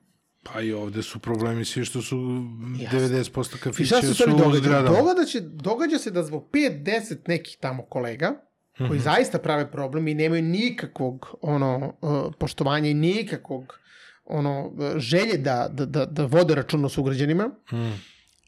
Pa 0.52 0.60
i 0.60 0.72
ovde 0.72 1.02
su 1.02 1.18
problemi 1.18 1.64
svi 1.64 1.84
što 1.84 2.02
su 2.02 2.16
Jasno. 2.78 2.98
90% 2.98 3.56
I 3.56 3.58
kafića 3.58 4.02
su 4.02 4.24
u 4.48 4.54
zgradama. 4.54 4.96
Događa, 4.98 5.24
će, 5.24 5.40
događa 5.40 5.98
se 5.98 6.10
da 6.10 6.22
zbog 6.22 6.48
5-10 6.52 7.16
nekih 7.28 7.56
tamo 7.60 7.82
kolega, 7.82 8.32
koji 8.78 8.90
Mhm. 8.90 8.98
zaista 8.98 9.38
prave 9.38 9.70
problem 9.70 10.08
i 10.08 10.14
nemaju 10.14 10.42
nikakvog 10.42 11.34
ono, 11.40 11.94
uh, 12.00 12.34
poštovanja 12.38 12.88
i 12.88 12.94
nikakvog 12.94 13.78
ono, 14.24 14.66
uh, 14.66 14.74
želje 14.96 15.36
da, 15.38 15.68
da, 15.72 15.86
da, 15.86 16.06
da 16.06 16.24
vode 16.24 16.54
račun 16.54 16.84
o 16.84 16.88
sugrađanima, 16.88 17.50
Mm. 17.72 17.92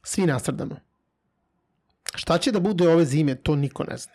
svi 0.02 0.26
nastradamo. 0.26 0.76
Šta 2.14 2.38
će 2.38 2.52
da 2.52 2.60
bude 2.60 2.88
ove 2.88 3.04
zime, 3.04 3.34
to 3.34 3.56
niko 3.56 3.84
ne 3.84 3.96
zna. 3.96 4.12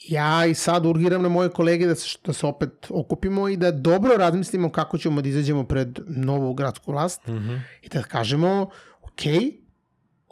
Ja 0.00 0.46
i 0.46 0.54
sad 0.54 0.86
urgiram 0.86 1.22
na 1.22 1.28
moje 1.28 1.50
kolege 1.50 1.86
da 1.86 1.94
se, 1.94 2.18
da 2.24 2.32
se 2.32 2.46
opet 2.46 2.70
okupimo 2.90 3.48
i 3.48 3.56
da 3.56 3.70
dobro 3.72 4.16
razmislimo 4.16 4.70
kako 4.70 4.98
ćemo 4.98 5.22
da 5.22 5.28
izađemo 5.28 5.64
pred 5.64 5.88
novu 6.08 6.54
gradsku 6.54 6.92
vlast 6.92 7.26
Mhm. 7.26 7.54
i 7.82 7.88
da 7.88 8.02
kažemo, 8.02 8.70
ok, 9.02 9.20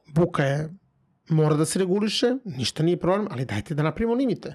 buka 0.09 0.45
je, 0.45 0.75
mora 1.29 1.57
da 1.57 1.65
se 1.65 1.79
reguliše, 1.79 2.27
ništa 2.47 2.83
nije 2.83 2.97
problem, 2.97 3.29
ali 3.31 3.45
dajte 3.45 3.75
da 3.75 3.83
napravimo 3.83 4.15
limite. 4.15 4.55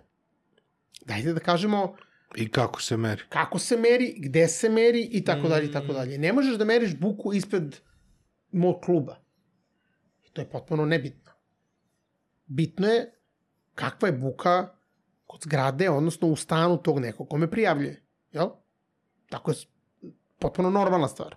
Dajte 1.06 1.34
da 1.34 1.40
kažemo 1.40 1.96
I 2.36 2.48
kako 2.50 2.82
se 2.82 2.98
meri? 2.98 3.22
kako 3.30 3.60
se 3.60 3.78
meri, 3.78 4.16
gde 4.18 4.48
se 4.48 4.70
meri 4.70 5.02
i 5.04 5.24
tako 5.24 5.48
dalje 5.48 5.66
i 5.66 5.72
tako 5.72 5.94
dalje. 5.94 6.18
Ne 6.18 6.34
možeš 6.34 6.56
da 6.56 6.66
meriš 6.66 6.96
buku 6.96 7.34
ispred 7.34 7.76
mog 8.52 8.82
kluba. 8.82 9.20
I 10.24 10.30
to 10.30 10.42
je 10.42 10.50
potpuno 10.50 10.86
nebitno. 10.86 11.32
Bitno 12.46 12.88
je 12.88 13.12
kakva 13.76 14.08
je 14.08 14.14
buka 14.14 14.70
kod 15.34 15.42
zgrade, 15.42 15.90
odnosno 15.90 16.28
u 16.28 16.36
stanu 16.36 16.78
tog 16.78 17.00
nekog 17.00 17.30
kome 17.30 17.52
prijavljuje. 17.52 18.02
Jel? 18.32 18.50
Tako 19.30 19.52
je 19.52 19.58
potpuno 20.40 20.70
normalna 20.70 21.08
stvar. 21.08 21.36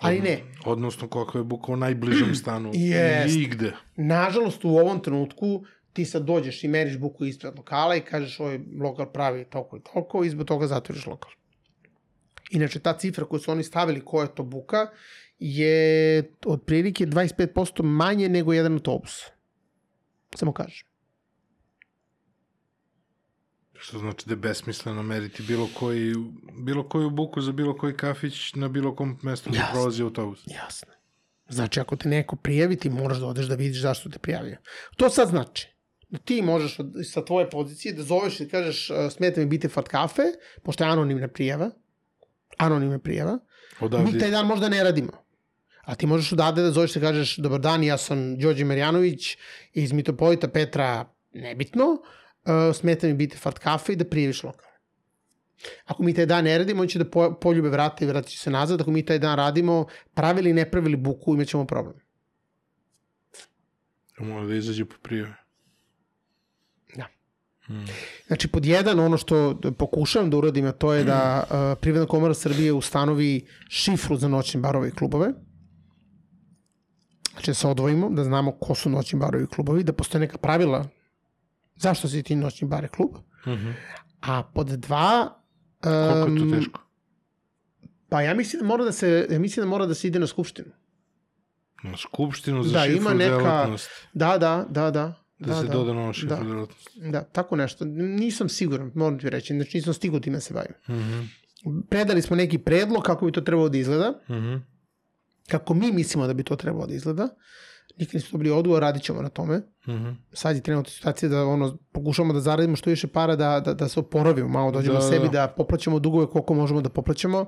Ali 0.00 0.20
ne, 0.20 0.40
Odnosno 0.64 1.08
kakva 1.08 1.40
je 1.40 1.44
buka 1.44 1.72
u 1.72 1.76
najbližem 1.76 2.34
stanu. 2.42 2.70
Jest. 2.74 3.36
I 3.36 3.46
gde. 3.46 3.72
nažalost 3.96 4.64
u 4.64 4.68
ovom 4.68 5.00
trenutku 5.02 5.64
ti 5.92 6.04
sad 6.04 6.22
dođeš 6.22 6.64
i 6.64 6.68
meriš 6.68 6.98
buku 6.98 7.24
ispred 7.24 7.54
lokala 7.56 7.96
i 7.96 8.00
kažeš 8.00 8.40
ovaj 8.40 8.58
lokal 8.80 9.12
pravi 9.12 9.44
toliko 9.44 9.76
i 9.76 9.80
toliko 9.92 10.24
i 10.24 10.30
zbog 10.30 10.46
toga 10.46 10.66
zatvoriš 10.66 11.06
lokal. 11.06 11.30
Inače, 12.50 12.80
ta 12.80 12.98
cifra 12.98 13.24
koju 13.24 13.40
su 13.40 13.52
oni 13.52 13.62
stavili 13.62 14.04
koja 14.04 14.24
je 14.24 14.34
to 14.34 14.42
buka 14.42 14.86
je 15.38 16.30
otprilike 16.46 17.06
25% 17.06 17.82
manje 17.82 18.28
nego 18.28 18.52
jedan 18.52 18.72
autobus. 18.72 19.22
Samo 20.34 20.52
kažem. 20.52 20.93
Što 23.84 23.98
znači 23.98 24.26
da 24.26 24.32
je 24.32 24.36
besmisleno 24.36 25.02
meriti 25.02 25.42
bilo, 25.42 25.68
koji, 25.74 26.14
bilo 26.52 26.88
koju 26.88 27.10
buku 27.10 27.40
za 27.40 27.52
bilo 27.52 27.76
koji 27.76 27.96
kafić 27.96 28.54
na 28.54 28.68
bilo 28.68 28.96
kom 28.96 29.18
mestu 29.22 29.50
gde 29.50 29.60
prolazi 29.72 30.02
autobus. 30.02 30.42
Jasno. 30.46 30.92
Znači, 31.48 31.80
ako 31.80 31.96
te 31.96 32.08
neko 32.08 32.36
prijavi, 32.36 32.76
ti 32.76 32.90
moraš 32.90 33.18
da 33.18 33.26
odeš 33.26 33.46
da 33.46 33.54
vidiš 33.54 33.80
zašto 33.80 34.10
te 34.10 34.18
prijavio. 34.18 34.56
To 34.96 35.10
sad 35.10 35.28
znači 35.28 35.68
da 36.08 36.18
ti 36.18 36.42
možeš 36.42 36.78
od, 36.78 36.94
sa 37.12 37.24
tvoje 37.24 37.50
pozicije 37.50 37.94
da 37.94 38.02
zoveš 38.02 38.40
i 38.40 38.48
kažeš 38.48 38.90
uh, 38.90 38.96
smeta 39.12 39.40
mi 39.40 39.46
biti 39.46 39.68
fat 39.68 39.88
kafe, 39.88 40.22
pošto 40.62 40.84
je 40.84 40.90
anonimna 40.90 41.28
prijava, 41.28 41.70
anonimna 42.56 42.98
prijava, 42.98 43.38
Odavde, 43.80 44.12
mi 44.12 44.18
taj 44.18 44.30
dan 44.30 44.46
možda 44.46 44.68
ne 44.68 44.84
radimo. 44.84 45.12
A 45.82 45.94
ti 45.94 46.06
možeš 46.06 46.32
odavde 46.32 46.62
da 46.62 46.70
zoveš 46.70 46.96
i 46.96 47.00
kažeš 47.00 47.36
dobar 47.36 47.60
dan, 47.60 47.84
ja 47.84 47.98
sam 47.98 48.38
Đorđe 48.38 48.64
Marjanović 48.64 49.36
iz 49.72 49.92
Mitropolita 49.92 50.48
Petra, 50.48 51.12
nebitno, 51.32 51.84
uh, 51.84 52.23
smeta 52.74 53.06
mi 53.06 53.14
biti 53.14 53.36
fat 53.36 53.58
kafe 53.58 53.92
i 53.92 53.96
da 53.96 54.04
prijaviš 54.04 54.42
lokal. 54.42 54.74
Ako 55.84 56.02
mi 56.02 56.14
taj 56.14 56.26
dan 56.26 56.44
ne 56.44 56.58
radimo, 56.58 56.82
on 56.82 56.88
će 56.88 56.98
da 56.98 57.10
po, 57.10 57.34
poljube 57.40 57.68
vrata 57.68 58.04
i 58.04 58.08
vratit 58.08 58.30
će 58.30 58.38
se 58.38 58.50
nazad. 58.50 58.80
Ako 58.80 58.90
mi 58.90 59.04
taj 59.04 59.18
dan 59.18 59.36
radimo, 59.36 59.86
pravili 60.14 60.50
i 60.50 60.52
ne 60.52 60.70
pravili 60.70 60.96
buku, 60.96 61.34
imat 61.34 61.46
ćemo 61.48 61.66
problem. 61.66 61.94
mora 64.18 64.46
da 64.46 64.54
izađe 64.54 64.84
po 64.84 64.94
prijave. 65.02 65.34
Da. 66.96 67.06
Mm. 67.68 67.84
Znači, 68.26 68.48
pod 68.48 68.66
jedan, 68.66 69.00
ono 69.00 69.16
što 69.16 69.60
pokušavam 69.78 70.30
da 70.30 70.36
uradim, 70.36 70.66
a 70.66 70.72
to 70.72 70.92
je 70.92 71.04
da 71.04 71.44
uh, 71.44 71.78
Privredna 71.80 72.06
komora 72.06 72.34
Srbije 72.34 72.72
ustanovi 72.72 73.46
šifru 73.68 74.16
za 74.16 74.28
noćne 74.28 74.60
barove 74.60 74.88
i 74.88 74.92
klubove. 74.92 75.32
Znači 77.32 77.50
da 77.50 77.54
se 77.54 77.68
odvojimo, 77.68 78.10
da 78.10 78.24
znamo 78.24 78.52
ko 78.52 78.74
su 78.74 78.90
noćni 78.90 79.18
barovi 79.18 79.46
klubovi, 79.46 79.84
da 79.84 79.92
postoje 79.92 80.20
neka 80.20 80.38
pravila 80.38 80.88
zašto 81.76 82.08
si 82.08 82.22
ti 82.22 82.36
noćni 82.36 82.68
bare 82.68 82.88
klub. 82.88 83.10
Mhm. 83.46 83.70
A 84.20 84.42
pod 84.44 84.66
dva... 84.68 85.40
Koliko 85.80 86.30
je 86.44 86.50
to 86.50 86.56
teško? 86.56 86.80
Pa 88.08 88.22
ja 88.22 88.34
mislim 88.34 88.60
da 88.60 88.66
mora 88.66 88.84
da 88.84 88.92
se, 88.92 89.26
ja 89.30 89.38
mislim 89.38 89.64
da 89.64 89.70
mora 89.70 89.86
da 89.86 89.94
se 89.94 90.08
ide 90.08 90.18
na 90.18 90.26
skupštinu. 90.26 90.68
Na 91.82 91.96
skupštinu 91.98 92.62
za 92.62 92.72
Da, 92.72 92.80
šifru 92.80 92.96
ima 92.96 93.10
neka- 93.12 93.38
delatnost. 93.38 93.90
Da, 94.12 94.38
da, 94.38 94.66
da, 94.70 94.90
da. 94.90 95.14
Da, 95.38 95.54
se 95.54 95.66
da, 95.66 95.72
doda 95.72 95.92
nova 95.92 96.12
šifra 96.12 96.36
da. 96.36 96.42
delatnost. 96.44 96.88
Da, 96.96 97.22
tako 97.22 97.56
nešto. 97.56 97.84
Nisam 97.84 98.48
siguran, 98.48 98.92
moram 98.94 99.18
ti 99.18 99.30
reći. 99.30 99.54
Znači 99.54 99.76
nisam 99.76 99.94
stigao 99.94 100.20
time 100.20 100.36
da 100.36 100.40
se 100.40 100.54
bavim. 100.54 100.72
Mhm. 101.00 101.20
Predali 101.90 102.22
smo 102.22 102.36
neki 102.36 102.58
predlog 102.58 103.02
kako 103.02 103.26
bi 103.26 103.32
to 103.32 103.40
trebalo 103.40 103.68
da 103.68 103.78
izgleda. 103.78 104.12
Mhm. 104.30 104.54
Kako 105.48 105.74
mi 105.74 105.92
mislimo 105.92 106.26
da 106.26 106.34
bi 106.34 106.44
to 106.44 106.56
trebalo 106.56 106.86
da 106.86 106.94
izgleda. 106.94 107.28
Nikad 107.96 108.14
nismo 108.14 108.28
dobili 108.32 108.50
odgovor, 108.50 108.80
radit 108.80 109.02
ćemo 109.02 109.22
na 109.22 109.28
tome. 109.28 109.60
Mhm. 109.88 110.08
Sad 110.32 110.56
je 110.56 110.62
trenutna 110.62 110.90
situacija 110.90 111.28
da 111.28 111.44
ono, 111.44 111.78
pokušamo 111.92 112.32
da 112.32 112.40
zaradimo 112.40 112.76
što 112.76 112.90
više 112.90 113.06
para, 113.06 113.36
da, 113.36 113.60
da, 113.60 113.74
da 113.74 113.88
se 113.88 114.00
oporavimo 114.00 114.48
malo, 114.48 114.70
dođemo 114.70 114.94
Da, 114.94 115.00
da, 115.00 115.06
da, 115.06 115.12
sebi, 115.12 115.24
da. 115.24 115.32
da 115.32 115.48
poplaćamo 115.48 115.98
dugove 115.98 116.26
koliko 116.26 116.54
možemo 116.54 116.80
da 116.80 116.88
poplaćamo. 116.88 117.46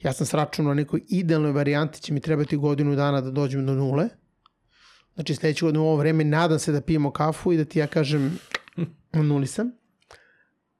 Ja 0.00 0.12
sam 0.12 0.26
sračunao 0.26 0.68
na 0.68 0.76
nekoj 0.76 1.00
idealnoj 1.08 1.52
varijanti, 1.52 2.00
će 2.00 2.12
mi 2.12 2.20
trebati 2.20 2.56
godinu 2.56 2.96
dana 2.96 3.20
da 3.20 3.30
dođem 3.30 3.66
do 3.66 3.74
nule. 3.74 4.08
Znači 5.14 5.34
sledeće 5.34 5.64
godine 5.64 5.80
u 5.80 5.86
ovo 5.86 5.96
vreme 5.96 6.24
nadam 6.24 6.58
se 6.58 6.72
da 6.72 6.80
pijemo 6.80 7.10
kafu 7.10 7.52
i 7.52 7.56
da 7.56 7.64
ti 7.64 7.78
ja 7.78 7.86
kažem 7.86 8.38
u 9.18 9.22
nuli 9.22 9.46
sam. 9.46 9.70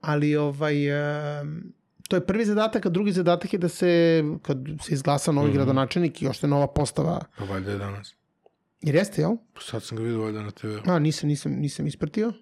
Ali 0.00 0.36
ovaj, 0.36 0.88
em, 1.40 1.72
to 2.08 2.16
je 2.16 2.26
prvi 2.26 2.44
zadatak, 2.44 2.86
a 2.86 2.90
drugi 2.90 3.12
zadatak 3.12 3.52
je 3.52 3.58
da 3.58 3.68
se, 3.68 4.22
kad 4.42 4.58
se 4.82 4.94
izglasa 4.94 5.32
novi 5.32 5.48
Mhm. 5.48 5.56
gradonačelnik 5.56 6.22
i 6.22 6.24
još 6.24 6.42
je 6.42 6.48
nova 6.48 6.66
postava, 6.66 7.20
Pa 7.38 7.44
valjda 7.44 7.70
je 7.70 7.78
danas. 7.78 8.14
Jer 8.84 8.94
jeste, 8.94 9.22
jel? 9.22 9.36
Pa 9.54 9.60
sad 9.60 9.82
sam 9.82 9.96
ga 9.96 10.02
vidio 10.02 10.20
valjda 10.20 10.42
na 10.42 10.50
TV. 10.50 10.66
A, 10.86 10.98
nisam, 10.98 11.28
nisam, 11.28 11.52
nisam 11.52 11.86
ispratio. 11.86 12.32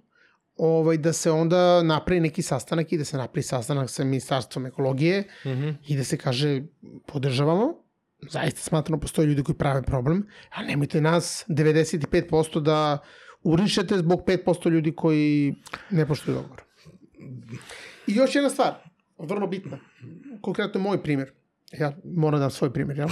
Ovaj, 0.56 0.97
da 0.97 1.12
se 1.12 1.31
onda 1.31 1.82
napravi 1.82 2.20
neki 2.20 2.43
sastanak 2.43 2.93
i 2.93 2.98
da 2.98 3.05
se 3.05 3.16
napravi 3.16 3.43
sastanak 3.43 3.90
sa 3.90 4.05
ministarstvom 4.05 4.66
ekologije 4.66 5.24
Mhm. 5.47 5.69
i 5.86 5.97
da 5.97 6.05
se 6.05 6.16
kaže 6.16 6.62
podržavamo. 7.06 7.74
Zaista 8.23 8.60
smatramo 8.60 9.01
postoje 9.01 9.27
ljudi 9.27 9.43
koji 9.43 9.56
prave 9.56 9.82
problem, 9.82 10.27
a 10.51 10.62
nemojte 10.62 11.01
nas 11.01 11.44
95% 11.48 12.60
da 12.60 12.98
urišete 13.43 13.98
zbog 13.98 14.20
5% 14.27 14.70
ljudi 14.70 14.93
koji 14.93 15.55
ne 15.90 16.06
poštuju 16.06 16.35
dogovor. 16.35 16.62
I 18.06 18.14
još 18.14 18.35
jedna 18.35 18.51
stvar, 18.51 18.74
vrlo 19.19 19.47
bitna, 19.47 19.78
konkretno 20.40 20.81
moj 20.81 21.02
primjer. 21.02 21.32
Ja 21.73 21.93
moram 22.06 22.39
da 22.39 22.44
dam 22.44 22.51
svoj 22.51 22.73
primjer, 22.73 22.98
jel? 22.98 23.09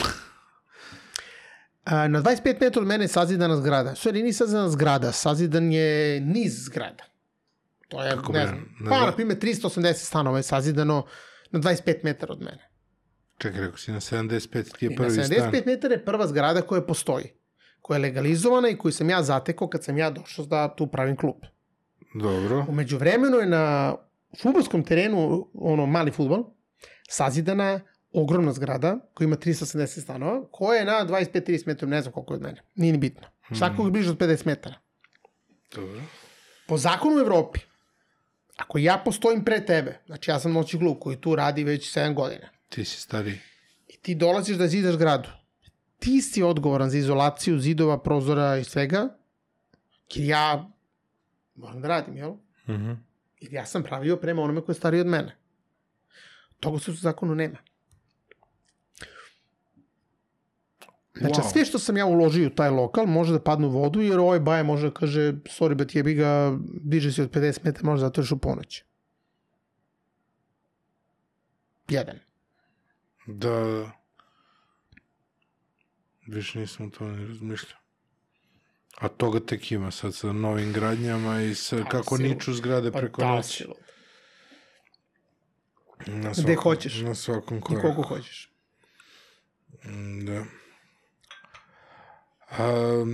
Na 1.86 2.22
25 2.22 2.60
metara 2.60 2.80
od 2.82 2.86
mene 2.86 3.04
je 3.04 3.08
sazidana 3.08 3.56
zgrada. 3.56 3.94
Sve 3.94 4.12
nije 4.12 4.32
sazidana 4.32 4.68
zgrada, 4.68 5.12
sazidan 5.12 5.72
je 5.72 6.20
niz 6.20 6.64
zgrada. 6.64 7.04
To 7.88 8.02
je, 8.02 8.10
Kako 8.10 8.32
ne 8.32 8.46
znam, 8.46 8.76
na 8.80 8.90
pa 8.90 9.06
na 9.06 9.12
primjer 9.12 9.38
380 9.38 9.92
stanova 9.94 10.36
je 10.36 10.42
sazidano 10.42 11.06
na 11.50 11.60
25 11.60 12.04
metara 12.04 12.32
od 12.32 12.40
mene. 12.40 12.70
Čekaj, 13.38 13.60
rekao 13.60 13.76
si 13.76 13.92
na 13.92 14.00
75, 14.00 14.78
ti 14.78 14.84
je 14.84 14.90
I 14.90 14.94
na 14.94 14.96
prvi 14.96 15.10
75 15.10 15.34
stan. 15.34 15.62
metara 15.66 15.94
je 15.94 16.04
prva 16.04 16.26
zgrada 16.26 16.62
koja 16.62 16.82
postoji, 16.82 17.32
koja 17.80 17.96
je 17.96 18.02
legalizovana 18.02 18.68
i 18.68 18.76
koju 18.76 18.92
sam 18.92 19.10
ja 19.10 19.22
zatekao 19.22 19.68
kad 19.68 19.84
sam 19.84 19.98
ja 19.98 20.10
došao 20.10 20.44
da 20.44 20.74
tu 20.76 20.86
pravim 20.86 21.16
klub. 21.16 21.36
Dobro. 22.14 22.64
Umeđu 22.68 22.98
vremenu 22.98 23.36
je 23.36 23.46
na 23.46 23.96
futbolskom 24.42 24.84
terenu, 24.84 25.50
ono 25.54 25.86
mali 25.86 26.10
futbol, 26.10 26.44
sazidana 27.08 27.80
ogromna 28.12 28.52
zgrada 28.52 28.98
koja 29.14 29.26
ima 29.26 29.36
380 29.36 30.00
stanova, 30.00 30.46
koja 30.50 30.78
je 30.78 30.84
na 30.84 31.06
25-30 31.06 31.66
metara, 31.66 31.90
ne 31.90 32.02
znam 32.02 32.12
koliko 32.12 32.32
je 32.32 32.36
od 32.36 32.42
mene. 32.42 32.62
Nije 32.74 32.92
ni 32.92 32.98
bitno. 32.98 33.26
Svakog 33.54 33.86
je 33.86 33.90
bliže 33.92 34.10
od 34.10 34.18
50 34.18 34.46
metara. 34.46 34.74
Dobro. 35.74 36.00
Po 36.66 36.78
zakonu 36.78 37.16
u 37.16 37.20
Evropi, 37.20 37.60
ako 38.56 38.78
ja 38.78 39.02
postojim 39.04 39.44
pre 39.44 39.66
tebe, 39.66 39.98
znači 40.06 40.30
ja 40.30 40.40
sam 40.40 40.52
noći 40.52 40.78
klub 40.78 40.96
koji 41.00 41.16
tu 41.16 41.34
radi 41.34 41.64
već 41.64 41.96
7 41.96 42.14
godina, 42.14 42.48
Ti 42.68 42.84
si 42.84 43.00
stariji. 43.00 43.38
i 43.88 43.96
ti 43.96 44.14
dolaziš 44.14 44.56
da 44.56 44.66
zidaš 44.66 44.94
zgradu, 44.94 45.28
ti 45.98 46.22
si 46.22 46.42
odgovoran 46.42 46.90
za 46.90 46.98
izolaciju 46.98 47.58
zidova, 47.58 48.02
prozora 48.02 48.56
i 48.56 48.64
svega, 48.64 49.08
jer 50.14 50.28
ja 50.28 50.70
moram 51.54 51.80
da 51.80 51.88
radim, 51.88 52.16
jel? 52.16 52.32
Mhm. 52.68 52.92
Jer 53.40 53.52
ja 53.52 53.66
sam 53.66 53.82
pravio 53.82 54.16
prema 54.16 54.42
onome 54.42 54.60
koji 54.60 54.74
je 54.74 54.78
stariji 54.78 55.00
od 55.00 55.06
mene. 55.06 55.36
Toga 56.60 56.78
se 56.78 56.90
u 56.90 56.94
zakonu 56.94 57.34
nema. 57.34 57.58
Znači, 61.14 61.40
Wow. 61.40 61.52
sve 61.52 61.64
što 61.64 61.78
sam 61.78 61.96
ja 61.96 62.06
uložio 62.06 62.46
u 62.46 62.50
taj 62.50 62.70
lokal 62.70 63.06
može 63.06 63.32
da 63.32 63.40
padne 63.42 63.66
u 63.66 63.70
vodu, 63.70 64.00
jer 64.00 64.18
ovaj 64.18 64.40
baje 64.40 64.62
može 64.62 64.86
da 64.88 64.94
kaže, 64.94 65.32
sorry, 65.32 65.74
bet 65.74 65.94
jebi 65.94 66.14
ga, 66.14 66.58
diže 66.82 67.12
se 67.12 67.22
od 67.22 67.30
50 67.30 67.64
metara, 67.64 67.86
može 67.86 68.00
zato 68.00 68.20
još 68.20 68.32
u 68.32 68.38
ponoć. 68.38 68.82
Jedan. 71.88 72.18
Da. 73.26 73.90
Više 76.26 76.58
nisam 76.58 76.86
o 76.86 76.90
tome 76.90 77.16
ni 77.16 77.26
razmišljao. 77.26 77.80
A 78.98 79.08
toga 79.08 79.40
tek 79.40 79.72
ima 79.72 79.90
sad 79.90 80.14
sa 80.14 80.32
novim 80.32 80.72
gradnjama 80.72 81.42
i 81.42 81.54
sa 81.54 81.84
kako 81.90 82.16
silu. 82.16 82.28
niču 82.28 82.54
zgrade 82.54 82.92
preko 82.92 83.20
da, 83.20 83.28
noći. 83.28 83.66
Na 86.06 86.32
Gde 86.42 86.54
hoćeš. 86.54 87.00
Na 87.00 87.14
svakom 87.14 87.58
I 87.58 87.60
koraku. 87.60 87.82
koliko 87.82 88.02
hoćeš. 88.02 88.50
Da. 90.26 90.44
A, 92.58 93.04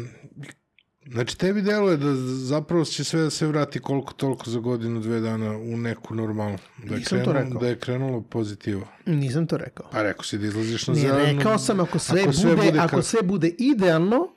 znači, 1.07 1.39
tebi 1.39 1.63
deluje 1.63 1.97
da 1.97 2.15
zapravo 2.37 2.85
će 2.85 3.05
sve 3.05 3.23
da 3.23 3.31
se 3.31 3.47
vrati 3.47 3.81
koliko 3.81 4.13
toliko 4.13 4.51
za 4.51 4.61
godinu, 4.61 5.01
dve 5.01 5.21
dana 5.21 5.51
u 5.59 5.77
neku 5.77 6.15
normalnu. 6.15 6.59
Da 6.85 6.95
je, 6.95 6.99
Nisam 6.99 7.19
to 7.19 7.25
krenulo, 7.25 7.45
rekao. 7.45 7.61
da 7.61 7.69
je 7.69 7.79
krenulo 7.79 8.21
pozitivo. 8.23 8.83
Nisam 9.07 9.47
to 9.47 9.57
rekao. 9.57 9.87
Pa 9.93 10.03
rekao 10.03 10.25
si 10.25 10.39
da 10.39 10.47
izlaziš 10.47 10.89
na 10.89 10.95
Ne, 10.95 11.01
zelenu. 11.01 11.39
rekao 11.39 11.59
sam 11.59 11.81
ako 11.81 11.99
sve, 11.99 12.23
ako 12.23 12.33
sve 12.33 12.57
bude, 12.57 12.67
bude 12.67 12.79
ako 12.81 13.03
sve 13.03 13.23
bude 13.23 13.49
idealno, 13.59 14.29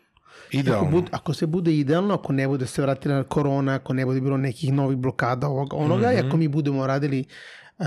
Idealno. 0.51 0.83
Ako, 0.87 0.91
bude, 0.91 1.07
ako 1.11 1.33
se 1.33 1.45
bude 1.47 1.73
idealno, 1.75 2.13
ako 2.13 2.33
ne 2.33 2.47
bude 2.47 2.67
se 2.67 2.81
vratila 2.81 3.23
korona, 3.23 3.75
ako 3.75 3.93
ne 3.93 4.05
bude 4.05 4.21
bilo 4.21 4.37
nekih 4.37 4.73
novih 4.73 4.97
blokada 4.97 5.47
ovoga, 5.47 5.75
onoga, 5.75 6.07
mm 6.07 6.11
-hmm. 6.11 6.23
i 6.23 6.27
ako 6.27 6.37
mi 6.37 6.47
budemo 6.47 6.87
radili 6.87 7.25
uh, 7.77 7.85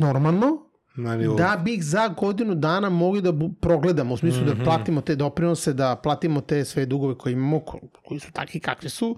normalno. 0.00 0.65
Da 1.36 1.62
bi 1.64 1.74
ih 1.74 1.84
za 1.84 2.08
godinu 2.08 2.54
dana 2.54 2.90
mogli 2.90 3.22
da 3.22 3.32
progledamo, 3.60 4.14
u 4.14 4.16
smislu 4.16 4.42
mm 4.42 4.48
-hmm. 4.48 4.58
da 4.58 4.64
platimo 4.64 5.00
te 5.00 5.16
doprinose, 5.16 5.72
da 5.72 5.96
platimo 5.96 6.40
te 6.40 6.64
sve 6.64 6.86
dugove 6.86 7.18
koje 7.18 7.32
imamo, 7.32 7.60
ko, 7.60 7.80
koji 8.04 8.20
su 8.20 8.32
takvi 8.32 8.60
kakvi 8.60 8.88
su, 8.88 9.16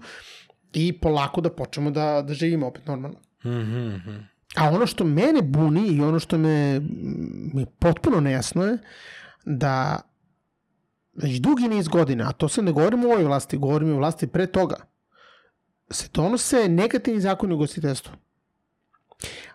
i 0.73 0.99
polako 0.99 1.41
da 1.41 1.49
počnemo 1.49 1.91
da, 1.91 2.21
da 2.21 2.33
živimo 2.33 2.67
opet 2.67 2.87
normalno. 2.87 3.17
Mhm, 3.45 3.95
mhm. 3.95 4.17
A 4.55 4.69
ono 4.69 4.85
što 4.85 5.03
mene 5.03 5.41
buni 5.41 5.87
i 5.87 6.01
ono 6.01 6.19
što 6.19 6.37
me, 6.37 6.79
mi 7.53 7.65
potpuno 7.79 8.19
nejasno 8.19 8.63
je 8.63 8.77
da 9.45 10.01
već 11.13 11.39
dugi 11.39 11.67
niz 11.67 11.87
godina, 11.87 12.29
a 12.29 12.31
to 12.31 12.47
se 12.47 12.61
ne 12.61 12.71
govorimo 12.71 13.07
o 13.07 13.11
ovoj 13.11 13.23
vlasti, 13.23 13.57
govorimo 13.57 13.93
o 13.93 13.97
vlasti 13.97 14.27
pre 14.27 14.47
toga, 14.47 14.75
se 15.91 16.09
donose 16.13 16.69
negativni 16.69 17.21
zakoni 17.21 17.53
u 17.53 17.55
ugostiteljstvu. 17.55 18.13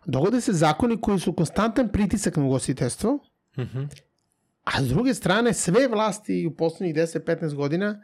Dogode 0.05 0.41
se 0.41 0.53
zakoni 0.53 1.01
koji 1.01 1.19
su 1.21 1.33
konstantan 1.33 1.89
pritisak 1.89 2.37
na 2.37 2.45
ugostiteljstvo, 2.45 3.19
Mhm. 3.59 3.83
a 4.65 4.83
s 4.83 4.89
druge 4.89 5.15
strane 5.15 5.53
sve 5.53 5.89
vlasti 5.89 6.47
u 6.47 6.57
poslednjih 6.57 6.95
10-15 6.95 7.55
godina 7.55 8.03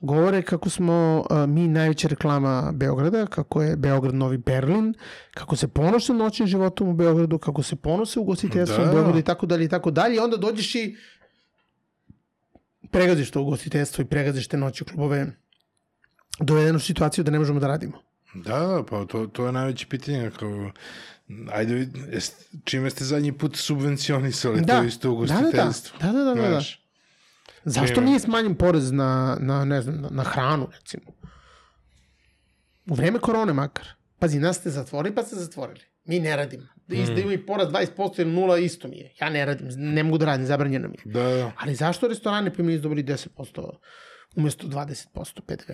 govore 0.00 0.42
kako 0.42 0.70
smo 0.70 1.24
uh, 1.30 1.48
mi 1.48 1.68
najveća 1.68 2.08
reklama 2.08 2.72
Beograda, 2.74 3.26
kako 3.26 3.62
je 3.62 3.76
Beograd 3.76 4.14
novi 4.14 4.38
Berlin, 4.38 4.94
kako 5.34 5.56
se 5.56 5.68
ponose 5.68 6.12
noćnim 6.14 6.48
životom 6.48 6.88
u 6.88 6.94
Beogradu, 6.94 7.38
kako 7.38 7.62
se 7.62 7.76
ponose 7.76 8.20
ugostiteljstvom 8.20 8.84
Da. 8.84 8.90
u 8.90 8.94
Beogradu 8.94 9.18
i 9.18 9.22
tako 9.22 9.46
dalje 9.46 9.64
i 9.64 9.68
tako 9.68 9.90
dalje. 9.90 10.16
I 10.16 10.18
onda 10.18 10.36
dođeš 10.36 10.74
i 10.74 10.96
pregaziš 12.90 13.30
to 13.30 13.40
ugostiteljstvo 13.42 14.02
i 14.02 14.06
pregaziš 14.06 14.48
te 14.48 14.56
noći 14.56 14.84
klubove 14.84 15.26
dovedenu 16.40 16.78
situaciju 16.78 17.24
da 17.24 17.30
ne 17.30 17.38
možemo 17.38 17.60
da 17.60 17.66
radimo. 17.66 17.98
Da, 18.34 18.58
da, 18.58 18.82
pa 18.90 19.04
to, 19.04 19.26
to 19.26 19.46
je 19.46 19.52
najveće 19.52 19.86
pitanje. 19.86 20.30
Kao, 20.38 20.70
ajde, 21.52 21.86
čime 22.64 22.90
ste 22.90 23.04
zadnji 23.04 23.32
put 23.32 23.56
subvencionisali 23.56 24.60
Da. 24.60 24.78
to 24.78 24.84
isto 24.84 25.08
Da, 25.08 25.14
da, 25.26 25.26
da. 25.26 25.38
ugostiteljstvo? 25.38 25.98
Da, 26.00 26.06
da, 26.12 26.24
da, 26.24 26.34
da, 26.34 26.42
da. 26.42 26.48
Znaš, 26.50 26.78
Zašto 27.64 28.00
nije 28.00 28.20
smanjen 28.20 28.54
porez 28.54 28.92
na, 28.92 29.38
na, 29.40 29.64
ne 29.64 29.82
znam, 29.82 30.00
na, 30.00 30.08
na 30.10 30.22
hranu, 30.22 30.68
recimo? 30.72 31.04
U 32.86 32.94
vreme 32.94 33.18
korone 33.18 33.52
makar. 33.52 33.86
Pazi, 34.18 34.38
nas 34.38 34.56
ste 34.56 34.70
zatvorili, 34.70 35.14
pa 35.14 35.22
ste 35.22 35.36
zatvorili. 35.36 35.80
Mi 36.04 36.20
ne 36.20 36.36
radimo. 36.36 36.66
Da 36.86 36.96
isto 36.96 37.12
ima 37.12 37.32
i 37.32 37.46
poraz 37.46 37.68
20% 37.68 38.20
ili 38.20 38.32
nula, 38.32 38.58
isto 38.58 38.88
mi 38.88 38.96
je. 38.96 39.14
Ja 39.20 39.30
ne 39.30 39.44
radim, 39.44 39.68
ne 39.76 40.02
mogu 40.02 40.18
da 40.18 40.26
radim, 40.26 40.46
zabranjeno 40.46 40.88
mi 40.88 40.94
je. 40.94 41.12
Da, 41.12 41.22
da. 41.22 41.52
Ali 41.56 41.74
zašto 41.74 42.08
restorane 42.08 42.54
pa 42.54 42.62
mi 42.62 42.72
nisu 42.72 42.82
dobili 42.82 43.04
10% 43.04 43.70
umesto 44.36 44.66
20% 44.66 45.40
PDV? 45.46 45.72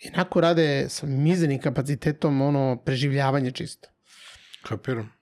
Inako 0.00 0.40
rade 0.40 0.86
sa 0.88 1.06
mizernim 1.06 1.60
kapacitetom 1.60 2.40
ono 2.40 2.82
preživljavanje 2.84 3.50
čisto. 3.50 3.88
Kapiram. 4.62 5.12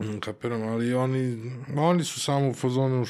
Mm, 0.00 0.18
Kapiram, 0.20 0.62
ali 0.62 0.94
oni, 0.94 1.52
oni 1.76 2.04
su 2.04 2.20
samo 2.20 2.48
u 2.48 2.54
fazonu 2.54 3.04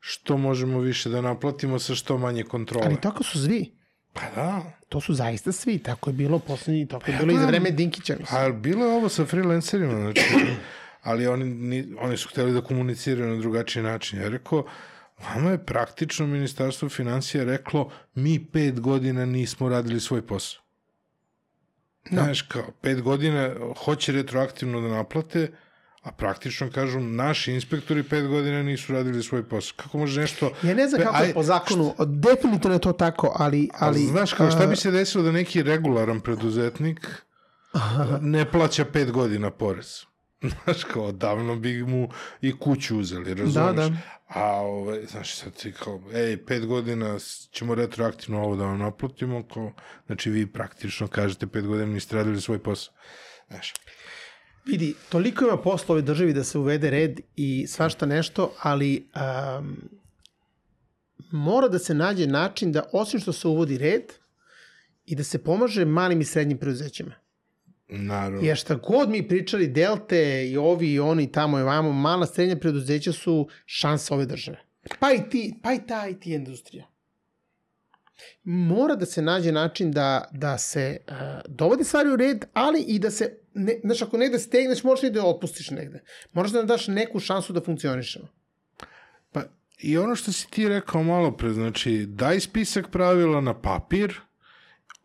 što 0.00 0.36
možemo 0.36 0.78
više 0.78 1.08
da 1.08 1.20
naplatimo 1.20 1.78
sa 1.78 1.94
što 1.94 2.18
manje 2.18 2.42
kontrole. 2.42 2.86
Ali 2.86 3.00
tako 3.00 3.22
su 3.22 3.44
svi. 3.44 3.78
Pa 4.12 4.22
da. 4.34 4.62
To 4.88 5.00
su 5.00 5.14
zaista 5.14 5.52
svi. 5.52 5.78
Tako 5.78 6.10
je 6.10 6.14
bilo 6.14 6.38
poslednji, 6.38 6.88
tako 6.88 7.10
je 7.10 7.14
ja 7.14 7.20
bilo 7.20 7.32
i 7.32 7.38
za 7.38 7.46
vreme 7.46 7.70
Dinkića. 7.70 8.16
Mislim. 8.20 8.40
A 8.40 8.50
bilo 8.50 8.86
je 8.86 8.92
ovo 8.92 9.08
sa 9.08 9.24
freelancerima, 9.24 9.94
znači, 9.94 10.22
ali 11.02 11.26
oni, 11.26 11.44
ni, 11.44 11.94
oni 11.98 12.16
su 12.16 12.28
hteli 12.28 12.52
da 12.52 12.60
komuniciraju 12.60 13.34
na 13.34 13.40
drugačiji 13.40 13.82
način. 13.82 14.20
Ja 14.20 14.28
rekao, 14.28 14.64
vama 15.24 15.50
je 15.50 15.64
praktično 15.64 16.26
ministarstvo 16.26 16.88
financija 16.88 17.44
reklo, 17.44 17.90
mi 18.14 18.44
pet 18.44 18.80
godina 18.80 19.26
nismo 19.26 19.68
radili 19.68 20.00
svoj 20.00 20.26
posao. 20.26 20.62
Znaš, 22.10 22.42
kao, 22.42 22.64
pet 22.80 23.02
godina 23.02 23.54
hoće 23.84 24.12
retroaktivno 24.12 24.80
da 24.80 24.88
naplate, 24.88 25.50
a 26.02 26.12
praktično 26.12 26.70
kažu, 26.70 27.00
naši 27.00 27.52
inspektori 27.52 28.02
pet 28.02 28.28
godina 28.28 28.62
nisu 28.62 28.92
radili 28.92 29.22
svoj 29.22 29.48
posao. 29.48 29.74
Kako 29.76 29.98
može 29.98 30.20
nešto... 30.20 30.50
Ja 30.62 30.74
ne 30.74 30.88
znam 30.88 31.00
Pe- 31.00 31.04
kako 31.04 31.22
je 31.22 31.34
po 31.34 31.42
zakonu, 31.42 31.94
definitivno 32.06 32.74
je 32.76 32.80
to 32.80 32.92
tako, 32.92 33.32
ali... 33.38 33.68
Ali, 33.74 33.98
ali 33.98 34.06
znaš, 34.06 34.32
kao 34.32 34.50
šta 34.50 34.62
a, 34.62 34.66
bi 34.66 34.76
se 34.76 34.90
desilo 34.90 35.24
da 35.24 35.32
neki 35.32 35.62
regularan 35.62 36.20
preduzetnik 36.20 37.06
ne 38.20 38.50
plaća 38.50 38.84
pet 38.84 39.10
godina 39.10 39.50
porez? 39.50 40.00
Znaš, 40.64 40.84
kao, 40.84 41.12
davno 41.12 41.56
bi 41.56 41.82
mu 41.82 42.08
i 42.40 42.58
kuću 42.58 42.98
uzeli, 42.98 43.34
razumeš? 43.34 43.76
da. 43.76 43.96
A, 44.28 44.52
ovaj, 44.52 45.06
znaš, 45.06 45.34
sad 45.34 45.52
ti 45.52 45.72
kao, 45.72 46.02
ej, 46.14 46.44
pet 46.46 46.66
godina 46.66 47.18
ćemo 47.50 47.74
retroaktivno 47.74 48.42
ovo 48.42 48.56
da 48.56 48.64
vam 48.64 48.78
naplatimo, 48.78 49.42
kao, 49.54 49.72
znači 50.06 50.30
vi 50.30 50.46
praktično 50.46 51.08
kažete 51.08 51.46
pet 51.46 51.66
godina 51.66 51.92
niste 51.92 52.16
radili 52.16 52.40
svoj 52.40 52.62
posao. 52.62 52.94
Znaš, 53.48 53.74
Vidi, 54.64 54.94
toliko 55.08 55.44
ima 55.44 55.56
posla 55.56 55.92
ovoj 55.92 56.02
državi 56.02 56.32
da 56.32 56.44
se 56.44 56.58
uvede 56.58 56.90
red 56.90 57.20
i 57.36 57.66
svašta 57.66 58.06
nešto, 58.06 58.54
ali 58.62 59.10
um, 59.58 59.76
mora 61.30 61.68
da 61.68 61.78
se 61.78 61.94
nađe 61.94 62.26
način 62.26 62.72
da, 62.72 62.88
osim 62.92 63.20
što 63.20 63.32
se 63.32 63.48
uvodi 63.48 63.78
red, 63.78 64.12
i 65.08 65.14
da 65.14 65.24
se 65.24 65.44
pomaže 65.44 65.84
malim 65.84 66.20
i 66.20 66.24
srednjim 66.24 66.58
preduzećima. 66.58 67.14
Naravno. 67.88 68.46
Jer 68.46 68.56
šta 68.56 68.74
god 68.74 69.10
mi 69.10 69.28
pričali, 69.28 69.68
Delte 69.68 70.48
i 70.48 70.56
ovi 70.56 70.92
i 70.92 71.00
oni 71.00 71.32
tamo 71.32 71.58
i 71.58 71.62
vamo, 71.62 71.92
mala 71.92 72.26
srednja 72.26 72.56
preduzeća 72.56 73.12
su 73.12 73.48
šansa 73.66 74.14
ove 74.14 74.26
države. 74.26 74.58
Pa 75.00 75.12
i, 75.12 75.30
ti, 75.30 75.54
pa 75.62 75.72
i 75.72 75.86
ta 75.86 76.08
IT 76.08 76.26
industrija. 76.26 76.86
Mora 78.44 78.94
da 78.96 79.06
se 79.06 79.22
nađe 79.22 79.52
način 79.52 79.92
da, 79.92 80.28
da 80.32 80.58
se 80.58 80.96
uh, 81.08 81.14
dovodi 81.48 81.84
stvari 81.84 82.10
u 82.10 82.16
red, 82.16 82.44
ali 82.52 82.80
i 82.80 82.98
da 82.98 83.10
se, 83.10 83.38
ne, 83.54 83.80
znaš, 83.84 84.02
ako 84.02 84.16
negde 84.16 84.38
stegneš, 84.38 84.82
možeš 84.82 85.04
i 85.04 85.10
da 85.10 85.26
otpustiš 85.26 85.70
negde. 85.70 86.02
Moraš 86.32 86.50
da 86.50 86.58
nam 86.58 86.66
daš 86.66 86.86
neku 86.86 87.20
šansu 87.20 87.52
da 87.52 87.60
funkcionišemo. 87.60 88.28
Pa, 89.32 89.42
i 89.78 89.98
ono 89.98 90.16
što 90.16 90.32
si 90.32 90.50
ti 90.50 90.68
rekao 90.68 91.02
malo 91.02 91.36
pre, 91.36 91.52
znači, 91.52 92.06
daj 92.06 92.40
spisak 92.40 92.90
pravila 92.90 93.40
na 93.40 93.60
papir, 93.60 94.20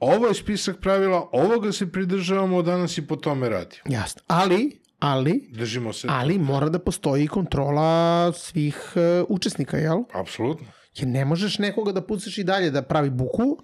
ovo 0.05 0.27
je 0.27 0.33
spisak 0.33 0.79
pravila, 0.79 1.29
ovoga 1.31 1.71
se 1.71 1.91
pridržavamo, 1.91 2.61
danas 2.61 2.97
i 2.97 3.07
po 3.07 3.15
tome 3.15 3.49
radimo. 3.49 3.81
Jasno. 3.85 4.21
Ali, 4.27 4.79
ali, 4.99 5.49
Držimo 5.51 5.93
se. 5.93 6.07
ali 6.11 6.39
mora 6.39 6.69
da 6.69 6.79
postoji 6.79 7.27
kontrola 7.27 8.31
svih 8.33 8.93
uh, 8.95 9.25
učesnika, 9.29 9.77
jel? 9.77 9.97
Apsolutno. 10.13 10.67
Jer 10.95 11.07
ne 11.07 11.25
možeš 11.25 11.59
nekoga 11.59 11.91
da 11.91 12.01
pustiš 12.01 12.37
i 12.37 12.43
dalje 12.43 12.71
da 12.71 12.81
pravi 12.81 13.09
buku, 13.09 13.57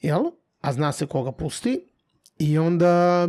jel? 0.00 0.22
A 0.60 0.72
zna 0.72 0.92
se 0.92 1.06
koga 1.06 1.32
pusti. 1.32 1.88
I 2.38 2.58
onda 2.58 3.28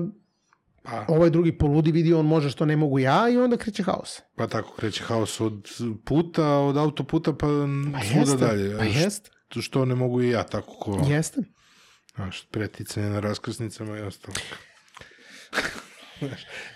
Pa, 0.83 1.05
ovaj 1.07 1.29
drugi 1.29 1.57
poludi 1.57 1.91
vidi 1.91 2.13
on 2.13 2.25
može 2.25 2.49
što 2.49 2.65
ne 2.65 2.75
mogu 2.75 2.99
ja 2.99 3.29
i 3.29 3.37
onda 3.37 3.57
kreće 3.57 3.83
haos. 3.83 4.21
pa 4.35 4.47
tako 4.47 4.73
kreće 4.75 5.03
haos 5.03 5.41
od 5.41 5.69
puta, 6.05 6.47
od 6.49 6.77
autoputa 6.77 7.33
pa, 7.33 7.47
Pa 7.93 7.99
svuda 8.25 8.47
dalje. 8.47 8.77
pa 8.77 8.83
jeste, 8.83 9.29
Što 9.61 9.85
ne 9.85 9.95
mogu 9.95 10.21
i 10.21 10.29
ja, 10.29 10.43
tako 10.43 10.73
ko... 10.73 11.05
jeste. 11.09 11.41
Znaš, 12.15 12.47
preticanje 12.51 13.09
na 13.09 13.19
raskrsnicama 13.19 13.97
i 13.97 14.01
ostalo. 14.01 14.35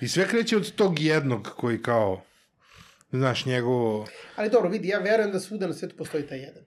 I 0.01 0.07
sve 0.07 0.27
kreće 0.27 0.57
od 0.57 0.75
tog 0.75 0.99
jednog 0.99 1.49
koji 1.57 1.81
kao, 1.81 2.21
znaš, 3.11 3.45
njegovo... 3.45 4.07
Ali 4.35 4.49
dobro, 4.49 4.69
vidi, 4.69 4.87
ja 4.87 4.99
verujem 4.99 5.31
da 5.31 5.39
svuda 5.39 5.67
na 5.67 5.73
svetu 5.73 5.95
postoji 5.97 6.27
taj 6.27 6.39
jedan. 6.39 6.63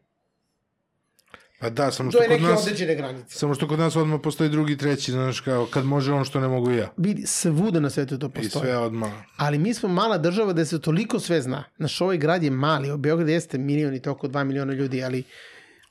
Pa 1.61 1.71
da, 1.71 1.91
samo 1.91 2.11
To 2.11 2.19
što 2.23 2.31
kod 2.31 2.43
nas... 2.43 2.63
određene 2.63 2.95
granice. 2.95 3.39
Samo 3.39 3.55
što 3.55 3.69
kod 3.69 3.79
nas 3.79 3.97
odmah 3.97 4.21
postoji 4.23 4.51
drugi, 4.51 4.77
treći, 4.77 5.13
znaš, 5.13 5.41
kao, 5.41 5.67
kad 5.67 5.85
može 5.85 6.13
on 6.13 6.25
što 6.25 6.41
ne 6.41 6.49
mogu 6.49 6.71
ja. 6.71 6.93
Vidi, 6.97 7.27
svuda 7.27 7.81
na 7.81 7.91
svetu 7.91 8.19
to 8.19 8.27
I 8.27 8.31
postoji. 8.31 8.63
sve 8.63 8.77
odmah. 8.79 9.13
Ali 9.37 9.59
mi 9.59 9.75
smo 9.75 9.89
mala 9.89 10.19
država 10.19 10.53
da 10.53 10.65
se 10.65 10.81
toliko 10.81 11.21
sve 11.21 11.43
zna. 11.43 11.65
Naš 11.79 12.01
ovaj 12.01 12.17
grad 12.19 12.43
je 12.43 12.51
mali, 12.51 12.93
u 12.93 12.97
Beograd 12.97 13.29
jeste 13.29 13.59
milion 13.59 13.95
i 13.95 14.03
toliko, 14.03 14.29
dva 14.29 14.45
miliona 14.45 14.73
ljudi, 14.73 15.05
ali 15.05 15.23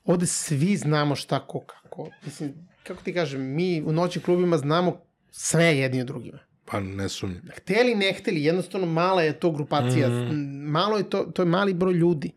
ovde 0.05 0.25
svi 0.25 0.77
znamo 0.77 1.15
šta 1.15 1.39
ko 1.47 1.59
kako. 1.65 2.09
Mislim, 2.25 2.68
kako 2.83 3.03
ti 3.03 3.13
kažem, 3.13 3.41
mi 3.41 3.81
u 3.85 3.91
noćnim 3.91 4.23
klubima 4.23 4.57
znamo 4.57 5.01
sve 5.31 5.65
jedni 5.65 6.01
od 6.01 6.07
drugima. 6.07 6.39
Pa 6.65 6.79
ne 6.79 7.09
sumnjam. 7.09 7.41
Hteli, 7.55 7.95
ne 7.95 8.13
hteli, 8.13 8.43
jednostavno 8.43 8.87
mala 8.87 9.21
je 9.21 9.39
to 9.39 9.51
grupacija, 9.51 10.09
mm. 10.09 10.69
malo 10.71 10.97
je 10.97 11.09
to, 11.09 11.23
to 11.23 11.41
je 11.41 11.45
mali 11.45 11.73
broj 11.73 11.93
ljudi 11.93 12.31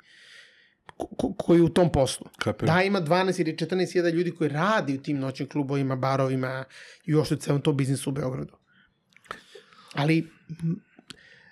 ko, 0.96 1.06
ko, 1.06 1.34
koji 1.38 1.60
u 1.60 1.68
tom 1.68 1.92
poslu. 1.92 2.26
Kapiram. 2.38 2.76
Da, 2.76 2.82
ima 2.82 3.00
12 3.00 3.40
ili 3.40 3.56
14 3.56 3.92
hiljada 3.92 4.10
ljudi 4.10 4.30
koji 4.30 4.50
radi 4.50 4.94
u 4.94 5.02
tim 5.02 5.18
noćnim 5.18 5.48
klubovima, 5.48 5.96
barovima 5.96 6.64
i 7.04 7.10
još 7.10 7.30
u 7.30 7.36
celom 7.36 7.60
tom 7.60 7.76
biznisu 7.76 8.10
u 8.10 8.12
Beogradu. 8.12 8.56
Ali 9.94 10.28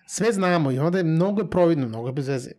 sve 0.06 0.32
znamo 0.32 0.72
i 0.72 0.78
onda 0.78 0.98
je 0.98 1.04
mnogo 1.04 1.42
je 1.42 1.50
providno, 1.50 1.88
mnogo 1.88 2.08
je 2.08 2.12
bez 2.12 2.28
veze. 2.28 2.50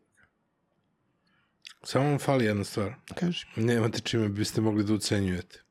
Samo 1.84 2.06
vam 2.06 2.20
fali 2.20 2.46
jedna 2.46 2.64
stvar. 2.64 2.94
Kaži. 3.16 3.46
Nemate 3.56 4.00
čime 4.00 4.30
biste 4.30 4.62
mogli 4.62 4.84
da 4.84 4.94
ucenjujete. 4.94 5.64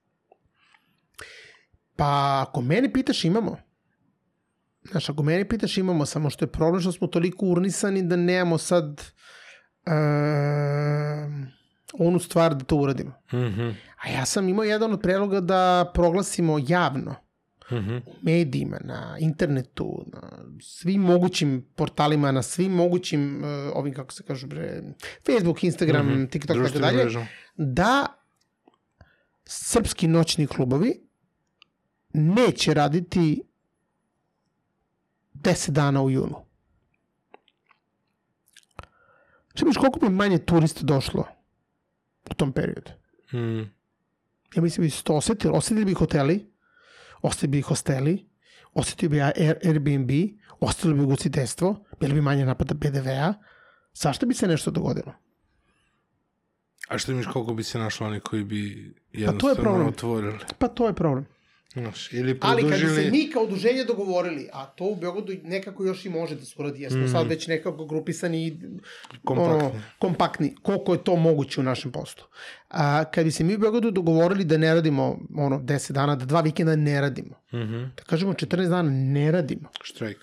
Pa 2.00 2.44
ako 2.48 2.60
mene 2.60 2.92
pitaš 2.92 3.24
imamo. 3.24 3.56
Znaš, 4.90 5.08
ako 5.08 5.22
mene 5.22 5.48
pitaš 5.48 5.78
imamo, 5.78 6.06
samo 6.06 6.30
što 6.30 6.44
je 6.44 6.52
problem 6.52 6.80
što 6.80 6.92
smo 6.92 7.06
toliko 7.06 7.46
urnisani 7.46 8.02
da 8.02 8.16
nemamo 8.16 8.58
sad 8.58 9.02
um, 9.86 11.46
onu 11.92 12.18
stvar 12.18 12.54
da 12.54 12.64
to 12.64 12.76
uradimo. 12.76 13.12
Mhm. 13.32 13.70
A 14.04 14.08
ja 14.08 14.26
sam 14.26 14.48
imao 14.48 14.64
jedan 14.64 14.92
od 14.92 15.00
predloga 15.00 15.40
da 15.40 15.90
proglasimo 15.94 16.58
javno 16.68 17.14
Mhm. 17.72 17.96
u 17.96 18.14
medijima, 18.22 18.78
na 18.84 19.16
internetu, 19.20 20.04
na 20.12 20.44
svim 20.60 21.00
mogućim 21.00 21.66
portalima, 21.76 22.32
na 22.32 22.42
svim 22.42 22.72
mogućim, 22.72 23.44
uh, 23.44 23.72
ovim 23.74 23.94
kako 23.94 24.12
se 24.12 24.22
kažu 24.22 24.46
bre, 24.46 24.82
Facebook, 25.26 25.64
Instagram, 25.64 26.06
mm. 26.06 26.10
-hmm. 26.10 26.30
TikTok, 26.30 26.56
tako 26.56 26.78
dalje, 26.78 27.06
da 27.56 28.06
srpski 29.44 30.08
noćni 30.08 30.46
klubovi 30.46 31.09
neće 32.12 32.74
raditi 32.74 33.42
10 35.34 35.70
dana 35.70 36.02
u 36.02 36.10
junu. 36.10 36.36
Šta 39.54 39.64
misliš 39.64 39.80
koliko 39.80 40.00
bi 40.00 40.08
manje 40.08 40.38
turista 40.38 40.84
došlo 40.84 41.24
u 42.30 42.34
tom 42.34 42.52
periodu? 42.52 42.90
Mhm. 43.34 43.62
Ja 44.54 44.62
mislim 44.62 44.82
da 44.82 44.86
bi 44.86 44.90
se 44.90 45.02
to 45.02 45.14
osetili. 45.14 45.56
Osetili 45.56 45.84
bi 45.84 45.94
hoteli, 45.94 46.52
osetili 47.22 47.48
bi 47.50 47.60
hosteli, 47.60 48.28
osetili 48.74 49.08
bi 49.08 49.20
Air, 49.20 49.58
Airbnb, 49.64 50.10
osetili 50.60 50.94
bi 50.94 51.02
ugostiteljstvo, 51.02 51.84
bili 52.00 52.14
bi 52.14 52.20
manje 52.20 52.44
napada 52.46 52.74
PDV-a. 52.74 53.34
Zašto 53.94 54.26
bi 54.26 54.34
se 54.34 54.48
nešto 54.48 54.70
dogodilo? 54.70 55.12
A 56.88 56.98
što 56.98 57.12
miš 57.12 57.26
koliko 57.26 57.54
bi 57.54 57.62
se 57.62 57.78
našlo 57.78 58.06
oni 58.06 58.20
koji 58.20 58.44
bi 58.44 58.94
Pa 58.94 59.10
to 59.12 59.18
je 59.18 59.22
jednostavno 59.22 59.62
problem. 59.62 59.86
otvorili? 59.88 60.38
Pa 60.58 60.68
to 60.68 60.86
je 60.86 60.92
problem. 60.94 61.26
Znaš, 61.72 62.12
ili 62.12 62.38
Ali 62.40 62.62
kad 62.62 62.70
bi 62.70 62.76
se 62.76 62.84
produžili... 62.84 63.10
mi 63.12 63.30
kao 63.30 63.42
udruženje 63.42 63.84
dogovorili, 63.84 64.48
a 64.52 64.66
to 64.66 64.84
u 64.86 64.96
Beogradu 64.96 65.32
nekako 65.44 65.84
još 65.84 66.04
i 66.04 66.10
može 66.10 66.34
da 66.34 66.44
se 66.44 66.54
uradi, 66.58 66.82
jer 66.82 66.92
smo 66.92 67.08
sad 67.08 67.26
već 67.28 67.46
nekako 67.46 67.86
grupisani 67.86 68.46
i 68.46 68.56
Kompaktni. 69.24 69.54
ono, 69.56 69.70
kompaktni, 69.98 70.54
koliko 70.56 70.92
je 70.92 71.04
to 71.04 71.16
moguće 71.16 71.60
u 71.60 71.64
našem 71.64 71.92
poslu. 71.92 72.24
A, 72.70 73.04
kad 73.04 73.24
bi 73.24 73.30
se 73.30 73.44
mi 73.44 73.54
u 73.54 73.58
Beogradu 73.58 73.90
dogovorili 73.92 74.44
da 74.44 74.56
ne 74.56 74.74
radimo 74.74 75.02
ono 75.36 75.58
10 75.58 75.92
dana, 75.92 76.16
da 76.16 76.24
dva 76.24 76.40
vikenda 76.40 76.76
ne 76.76 77.00
radimo, 77.00 77.34
Mhm. 77.54 77.82
da 77.96 78.02
kažemo 78.04 78.32
14 78.34 78.46
dana 78.68 78.90
ne 78.90 79.30
radimo, 79.32 79.68
Štrajk. 79.82 80.16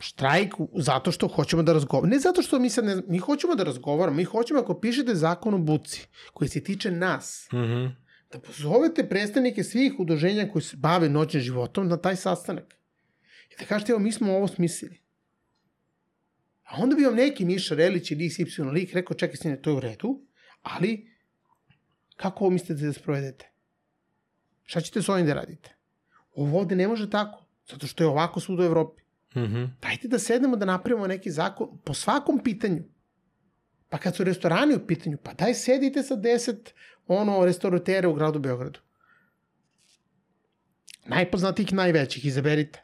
štrajk 0.00 0.54
zato 0.74 1.12
što 1.12 1.28
hoćemo 1.28 1.62
da 1.62 1.72
razgovaramo. 1.72 2.10
Ne 2.10 2.18
zato 2.18 2.42
što 2.42 2.58
mi 2.58 2.70
sad 2.70 2.84
ne, 2.84 2.96
mi 3.08 3.18
hoćemo 3.18 3.54
da 3.54 3.64
razgovaramo, 3.64 4.16
mi 4.16 4.24
hoćemo 4.24 4.60
ako 4.60 4.74
pišete 4.76 5.14
zakon 5.14 5.54
o 5.54 5.58
buci 5.60 6.02
koji 6.32 6.48
se 6.48 6.60
tiče 6.60 6.90
nas, 6.90 7.48
Mhm. 7.52 7.86
Da 8.32 8.40
pozovete 8.40 9.08
predstavnike 9.08 9.64
svih 9.64 9.92
udruženja 9.98 10.48
koji 10.52 10.62
se 10.62 10.76
bave 10.76 11.08
noćnim 11.08 11.42
životom 11.42 11.88
na 11.88 11.96
taj 11.96 12.16
sastanak. 12.16 12.74
I 13.50 13.54
da 13.58 13.64
kažete, 13.64 13.92
evo, 13.92 14.00
mi 14.00 14.12
smo 14.12 14.32
ovo 14.32 14.48
smislili. 14.48 15.00
A 16.64 16.76
onda 16.78 16.96
bi 16.96 17.04
vam 17.04 17.14
neki 17.14 17.44
Miša 17.44 17.74
Relić 17.74 18.10
ili 18.10 18.28
XY 18.28 18.72
lik 18.72 18.92
rekao, 18.94 19.16
čekaj, 19.16 19.36
sine, 19.36 19.62
to 19.62 19.70
je 19.70 19.76
u 19.76 19.80
redu, 19.80 20.20
ali 20.62 21.10
kako 22.16 22.44
ovo 22.44 22.50
mislite 22.50 22.74
da 22.74 22.92
sprovedete? 22.92 23.50
Šta 24.64 24.80
ćete 24.80 25.02
s 25.02 25.08
ovim 25.08 25.26
da 25.26 25.34
radite? 25.34 25.76
Ovo 26.34 26.58
ovde 26.58 26.76
ne 26.76 26.88
može 26.88 27.10
tako, 27.10 27.44
zato 27.70 27.86
što 27.86 28.04
je 28.04 28.08
ovako 28.08 28.40
svud 28.40 28.60
u 28.60 28.62
Evropi. 28.62 29.02
Mhm. 29.36 29.64
Dajte 29.82 30.08
da 30.08 30.18
sednemo 30.18 30.56
da 30.56 30.64
napravimo 30.64 31.06
neki 31.06 31.30
zakon 31.30 31.78
po 31.84 31.94
svakom 31.94 32.40
pitanju. 32.44 32.82
Pa 33.88 33.98
kad 33.98 34.16
su 34.16 34.24
restorani 34.24 34.74
u 34.74 34.86
pitanju, 34.86 35.18
pa 35.22 35.34
daj 35.34 35.54
sedite 35.54 36.02
sa 36.02 36.16
10 36.16 36.72
ono 37.06 37.44
restauratera 37.44 38.08
u 38.08 38.14
gradu 38.14 38.38
Beogradu. 38.38 38.80
Najpoznatijih, 41.06 41.72
najvećih, 41.72 42.24
izaberite. 42.24 42.82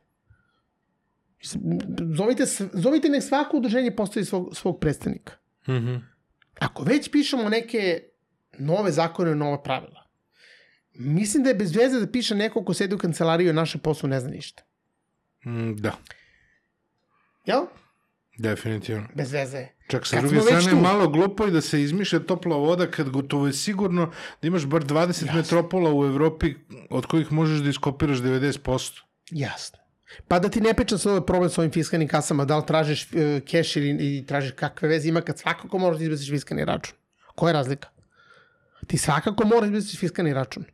Zovite, 2.16 2.44
zovite 2.72 3.08
nek 3.08 3.22
svako 3.22 3.56
udruženje 3.56 3.96
postavi 3.96 4.24
svog, 4.26 4.56
svog 4.56 4.80
predstavnika. 4.80 5.32
Mhm. 5.68 5.94
Ako 6.58 6.82
već 6.82 7.10
pišemo 7.10 7.48
neke 7.48 8.02
nove 8.58 8.92
zakone, 8.92 9.34
nova 9.34 9.62
pravila, 9.62 10.06
mislim 10.94 11.42
da 11.42 11.50
je 11.50 11.54
bez 11.54 11.76
veze 11.76 12.00
da 12.00 12.10
piše 12.10 12.34
neko 12.34 12.64
ko 12.64 12.74
sedi 12.74 12.94
u 12.94 12.98
kancelariji 12.98 13.46
i 13.46 13.50
o 13.50 13.52
našem 13.52 13.80
poslu 13.80 14.08
ne 14.08 14.20
zna 14.20 14.30
ništa. 14.30 14.62
Mm, 15.46 15.76
Da, 15.76 15.96
Jel? 17.46 17.66
definitivno. 18.38 19.08
Bez 19.14 19.32
veze. 19.32 19.66
Čak 19.88 20.06
sa 20.06 20.20
druge 20.20 20.40
strane 20.40 20.64
je 20.64 20.70
tu. 20.70 20.76
malo 20.76 21.08
glupo 21.08 21.46
i 21.46 21.50
da 21.50 21.60
se 21.60 21.82
izmišlja 21.82 22.20
topla 22.20 22.56
voda 22.56 22.86
kad 22.86 23.08
gotovo 23.10 23.46
je 23.46 23.52
sigurno 23.52 24.10
da 24.42 24.48
imaš 24.48 24.66
bar 24.66 24.84
20 24.84 25.08
Jasno. 25.08 25.32
metropola 25.34 25.94
u 25.94 26.04
Evropi 26.04 26.54
od 26.90 27.06
kojih 27.06 27.32
možeš 27.32 27.58
da 27.58 27.70
iskopiraš 27.70 28.18
90%. 28.18 29.00
Jasno. 29.30 29.78
Pa 30.28 30.38
da 30.38 30.48
ti 30.48 30.60
ne 30.60 30.74
pričam 30.74 30.98
sad 30.98 31.10
ovaj 31.10 31.26
problem 31.26 31.50
s 31.50 31.58
ovim 31.58 31.70
fiskalnim 31.70 32.08
kasama, 32.08 32.44
da 32.44 32.56
li 32.56 32.66
tražiš 32.66 33.02
uh, 33.12 33.42
keš 33.46 33.76
ili, 33.76 33.88
ili 33.88 34.26
tražiš 34.26 34.52
kakve 34.56 34.88
veze 34.88 35.08
ima 35.08 35.20
kad 35.20 35.38
svakako 35.38 35.78
moraš 35.78 35.98
da 35.98 36.04
izbaciš 36.04 36.30
fiskalni 36.30 36.64
račun. 36.64 36.94
Koja 37.34 37.48
je 37.48 37.52
razlika? 37.52 37.88
Ti 38.86 38.98
svakako 38.98 39.46
moraš 39.46 39.70
da 39.70 39.76
izbaciš 39.76 40.00
fiskalni 40.00 40.34
račun. 40.34 40.64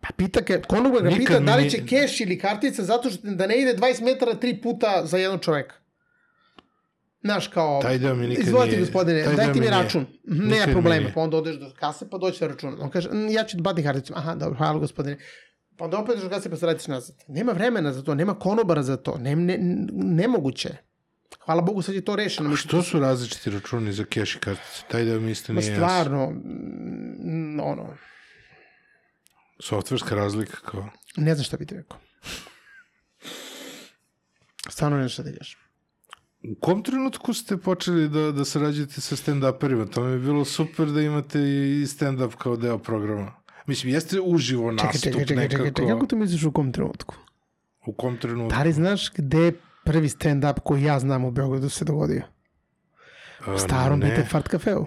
Pa 0.00 0.08
pita, 0.16 0.44
ke, 0.44 0.62
konoga 0.62 1.00
ga 1.00 1.08
Nikad 1.08 1.26
pita 1.26 1.40
da 1.40 1.56
li 1.56 1.70
će 1.70 1.86
keš 1.86 2.20
ili 2.20 2.38
kartica 2.38 2.82
zato 2.82 3.10
što 3.10 3.20
da 3.22 3.46
ne 3.46 3.58
ide 3.62 3.76
20 3.76 4.02
metara 4.02 4.34
tri 4.34 4.60
puta 4.60 5.06
za 5.06 5.18
jednog 5.18 5.40
čoveka. 5.40 5.74
Znaš, 7.26 7.48
kao... 7.48 7.82
Taj 7.82 7.98
deo 7.98 8.14
mi 8.14 8.26
Izvolite, 8.28 8.68
nije- 8.68 8.80
gospodine, 8.80 9.22
dajte 9.24 9.52
mi 9.52 9.60
nije. 9.60 9.70
račun. 9.72 10.00
Mhm, 10.02 10.42
Nikad 10.42 10.50
Nema 10.50 10.72
problema. 10.72 11.00
nije. 11.00 11.14
Pa 11.14 11.20
onda 11.20 11.36
odeš 11.36 11.56
do 11.56 11.70
kase, 11.72 12.10
pa 12.10 12.18
doći 12.18 12.38
sa 12.38 12.46
računom. 12.46 12.78
On 12.80 12.90
kaže, 12.90 13.08
"Mm, 13.10 13.28
ja 13.28 13.44
ću 13.44 13.56
batim 13.58 13.84
karticu. 13.84 14.12
Aha, 14.16 14.34
dobro, 14.34 14.58
hvala 14.58 14.78
gospodine. 14.78 15.18
Pa 15.76 15.84
onda 15.84 15.98
opet 15.98 16.18
do 16.18 16.28
kase, 16.28 16.50
pa 16.50 16.56
se 16.56 16.66
vratiš 16.66 16.86
nazad. 16.86 17.16
Nema 17.28 17.52
vremena 17.52 17.92
za 17.92 18.02
to, 18.02 18.14
nema 18.14 18.34
konobara 18.34 18.82
za 18.82 18.96
to. 18.96 19.18
Ne, 19.18 19.36
ne, 19.36 19.56
nemoguće. 19.92 20.68
Hvala 21.40 21.62
Bogu, 21.62 21.82
sad 21.82 21.94
je 21.94 22.04
to 22.04 22.16
rešeno. 22.16 22.52
A 22.52 22.56
što 22.56 22.82
su 22.82 23.00
različiti 23.00 23.50
računi 23.50 23.92
za 23.92 24.04
keš 24.04 24.36
i 24.36 24.38
kartice? 24.38 24.82
Taj 24.90 25.04
deo 25.04 25.20
mi 25.20 25.30
isto 25.30 25.52
nije 25.52 25.62
jasno. 25.62 25.74
stvarno, 25.76 26.24
ono, 27.62 27.96
Softverska 29.60 30.14
razlika 30.14 30.56
kao... 30.60 30.88
ne 31.16 31.34
znam 31.34 31.44
šta 31.44 31.56
bi 31.56 31.66
ti 31.66 31.74
rekao. 31.74 31.98
Stvarno 34.68 34.96
ne 34.96 35.02
znam 35.02 35.08
šta 35.08 35.22
da 35.22 35.30
ideš. 35.30 35.58
U 36.50 36.54
kom 36.60 36.82
trenutku 36.82 37.32
ste 37.34 37.56
počeli 37.56 38.08
da, 38.08 38.32
da 38.32 38.44
sarađujete 38.44 39.00
sa 39.00 39.16
stand-uperima? 39.16 39.90
To 39.90 40.04
mi 40.04 40.12
je 40.12 40.18
bilo 40.18 40.44
super 40.44 40.86
da 40.86 41.02
imate 41.02 41.38
i 41.40 41.86
stand-up 41.86 42.34
kao 42.36 42.56
deo 42.56 42.78
programa. 42.78 43.32
Mislim, 43.66 43.92
jeste 43.92 44.20
uživo 44.20 44.72
Čekaj, 44.72 44.86
nastup 44.86 45.02
čekaj, 45.02 45.20
čekaj, 45.20 45.26
čekaj, 45.26 45.58
nekako. 45.58 45.80
čekaj, 45.80 45.94
kako 45.94 46.06
to 46.06 46.16
misliš 46.16 46.44
u 46.44 46.52
kom 46.52 46.72
trenutku? 46.72 47.14
U 47.86 47.92
kom 47.92 48.16
trenutku? 48.16 48.56
Da 48.56 48.62
li 48.62 48.72
znaš 48.72 49.12
gde 49.12 49.38
je 49.38 49.52
prvi 49.84 50.08
stand-up 50.08 50.60
koji 50.64 50.82
ja 50.82 50.98
znam 50.98 51.24
u 51.24 51.30
Beogradu 51.30 51.68
se 51.68 51.84
dogodio? 51.84 52.22
A, 53.46 53.54
U 53.54 53.58
starom 53.58 54.00
ne. 54.00 54.08
Bite 54.10 54.24
Fart 54.24 54.48
kafeu. 54.48 54.86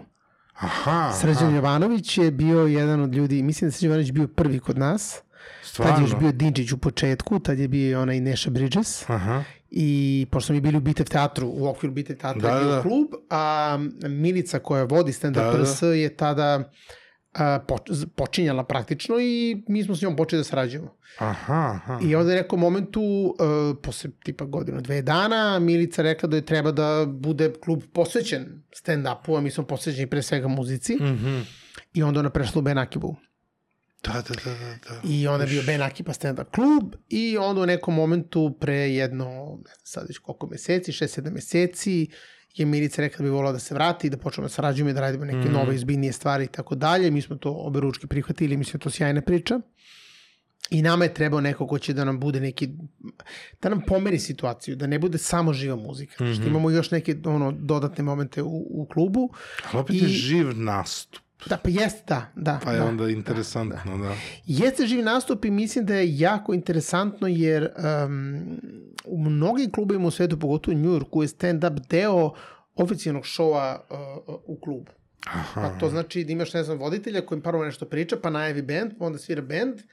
Aha, 0.53 1.11
Srđan 1.22 1.48
aha, 1.48 1.56
Jovanović 1.56 2.18
je 2.18 2.31
bio 2.31 2.60
jedan 2.60 3.02
od 3.02 3.15
ljudi, 3.15 3.44
mislim 3.44 3.65
da 3.65 3.68
je 3.68 3.72
Srđan 3.72 3.88
Jovanović 3.88 4.11
bio 4.11 4.27
prvi 4.27 4.60
kod 4.60 4.77
nas. 4.77 5.14
Tad 5.14 5.22
je 5.64 5.68
stvarno. 5.69 6.06
još 6.06 6.15
bio 6.19 6.31
Dinčić 6.31 6.72
u 6.72 6.77
početku, 6.77 7.40
tad 7.40 7.60
je 7.60 7.68
bio 7.68 7.90
i 7.90 7.95
onaj 7.95 8.19
Neša 8.19 8.49
Bridges. 8.49 9.10
Aha, 9.10 9.44
I 9.71 10.27
pošto 10.31 10.53
mi 10.53 10.61
bili 10.61 10.77
u 10.77 10.81
Bitev 10.81 11.05
teatru, 11.05 11.47
u 11.47 11.67
okviru 11.67 11.93
Bitev 11.93 12.17
teatra 12.17 12.41
Da, 12.41 12.49
je 12.49 12.59
bio 12.59 12.69
da, 12.69 12.75
da. 12.75 12.81
klub, 12.81 13.07
a 13.29 13.77
Milica 14.03 14.59
koja 14.59 14.83
vodi 14.83 15.11
stand-up 15.11 15.33
Da, 15.33 15.51
da, 15.51 15.57
da. 15.57 15.63
RS 15.63 15.81
je 15.81 16.15
tada 16.15 16.71
a, 17.33 17.59
počinjala 18.15 18.63
praktično 18.63 19.15
i 19.19 19.63
mi 19.67 19.83
smo 19.83 19.95
s 19.95 20.01
njom 20.01 20.15
počeli 20.15 20.39
da 20.39 20.43
sarađujemo. 20.43 20.95
aha, 21.17 21.53
aha. 21.75 21.99
I 22.03 22.15
onda 22.15 22.31
je 22.33 22.41
rekao 22.41 22.59
momentu, 22.59 23.01
uh, 23.01 23.35
posle 23.83 24.09
tipa 24.23 24.45
godinu, 24.45 24.81
dve 24.81 25.01
dana, 25.01 25.59
Milica 25.59 26.01
rekla 26.01 26.29
da 26.29 26.35
je 26.35 26.45
treba 26.45 26.71
da 26.71 27.05
bude 27.07 27.53
klub 27.63 27.83
posvećen 27.93 28.63
stand-upu, 28.83 29.37
a 29.37 29.41
mi 29.41 29.51
smo 29.51 29.63
posvećeni 29.63 30.07
pre 30.07 30.21
svega 30.21 30.47
muzici. 30.47 30.95
Mhm. 30.95 31.39
I 31.93 32.03
onda 32.03 32.19
ona 32.19 32.29
prešla 32.29 32.59
u 32.59 32.61
Ben 32.61 32.77
Akibu. 32.77 33.15
Da, 34.03 34.13
da, 34.13 34.21
da, 34.45 34.51
da, 34.51 34.76
da. 34.89 35.01
I 35.03 35.27
onda 35.27 35.43
je 35.43 35.49
bio 35.49 35.63
Ben 35.63 35.81
Akipa 35.81 36.13
stand-up 36.13 36.45
klub 36.45 36.84
i 37.09 37.38
onda 37.38 37.61
u 37.61 37.65
nekom 37.65 37.95
momentu 37.95 38.57
pre 38.59 38.76
jedno, 38.76 39.26
ne 39.57 39.73
znam 39.73 39.84
sad 39.84 40.05
već 40.07 40.17
koliko 40.17 40.47
meseci, 40.47 40.91
6-7 40.91 41.31
meseci, 41.31 42.07
je 42.55 42.65
Milica 42.65 43.01
rekla 43.01 43.17
da 43.17 43.23
bi 43.23 43.30
volila 43.30 43.51
da 43.51 43.59
se 43.59 43.73
vrati 43.73 44.07
i 44.07 44.09
da 44.09 44.17
počnemo 44.17 44.45
da 44.45 44.51
sarađujemo 44.51 44.89
i 44.89 44.93
da 44.93 45.01
radimo 45.01 45.26
neke 45.26 45.49
Mm. 45.49 45.53
nove 45.53 45.76
izbiljnije 45.76 46.13
stvari 46.13 46.43
i 46.43 46.47
tako 46.47 46.76
dalje. 46.76 47.11
Mi 47.11 47.21
smo 47.21 47.35
to 47.35 47.51
obe 47.51 47.80
ručke 47.80 48.07
prihvatili, 48.07 48.57
mislim 48.57 48.73
da 48.73 48.84
to 48.84 48.89
sjajna 48.89 49.21
priča. 49.21 49.59
I 50.69 50.81
nama 50.81 51.05
je 51.05 51.13
trebao 51.13 51.41
neko 51.41 51.67
ko 51.67 51.80
će 51.80 51.93
da 51.93 52.03
nam 52.03 52.19
bude 52.19 52.39
neki, 52.39 52.69
da 53.61 53.69
nam 53.69 53.81
pomeri 53.81 54.19
situaciju, 54.19 54.76
da 54.76 54.88
ne 54.88 54.99
bude 54.99 55.17
samo 55.17 55.53
živa 55.53 55.76
muzika. 55.77 56.23
Mm 56.23 56.27
-hmm. 56.27 56.35
Što 56.35 56.43
imamo 56.43 56.69
još 56.69 56.91
neke 56.91 57.15
ono, 57.26 57.51
dodatne 57.51 58.03
momente 58.03 58.41
u, 58.43 58.47
u 58.71 58.85
klubu. 58.85 59.30
Ali 59.71 59.81
opet 59.81 59.95
I- 59.95 59.99
je 59.99 60.07
živ 60.07 60.47
nastup. 60.55 61.21
Da, 61.45 61.57
pa 61.57 61.70
jeste, 61.70 62.03
da. 62.07 62.32
da 62.36 62.60
Pa 62.64 62.72
je 62.72 62.80
da, 62.80 62.86
onda 62.86 63.10
interesantno, 63.10 63.98
da. 63.98 64.16
Jeste 64.45 64.88
živ 64.88 65.03
nastup 65.03 65.45
i 65.45 65.52
mislim 65.52 65.86
da 65.86 65.95
je 65.95 66.20
jako 66.20 66.53
interesantno 66.53 67.28
jer 67.28 67.70
um, 68.06 68.60
u 69.06 69.18
mnogim 69.18 69.72
klubima 69.72 70.07
u 70.07 70.11
svetu, 70.11 70.40
pogotovo 70.40 70.78
u 70.78 70.80
New 70.80 70.91
Yorku, 70.91 71.22
je 71.22 71.28
stand-up 71.28 71.80
deo 71.90 72.34
oficijalnog 72.76 73.26
šova 73.26 73.86
uh, 74.28 74.36
u 74.45 74.60
klubu. 74.60 74.91
Aha. 75.26 75.61
Pa 75.61 75.80
to 75.80 75.90
znači 75.90 76.24
da 76.24 76.32
imaš, 76.32 76.53
ne 76.53 76.64
znam, 76.64 76.78
voditelja 76.78 77.26
kojim 77.26 77.41
prvo 77.41 77.66
nešto 77.66 77.86
priča, 77.86 78.18
pa 78.22 78.30
najavi 78.30 78.61
band, 78.61 78.91
pa 78.99 79.06
onda 79.06 79.20
svira 79.20 79.41
band, 79.41 79.76
pa 79.76 79.84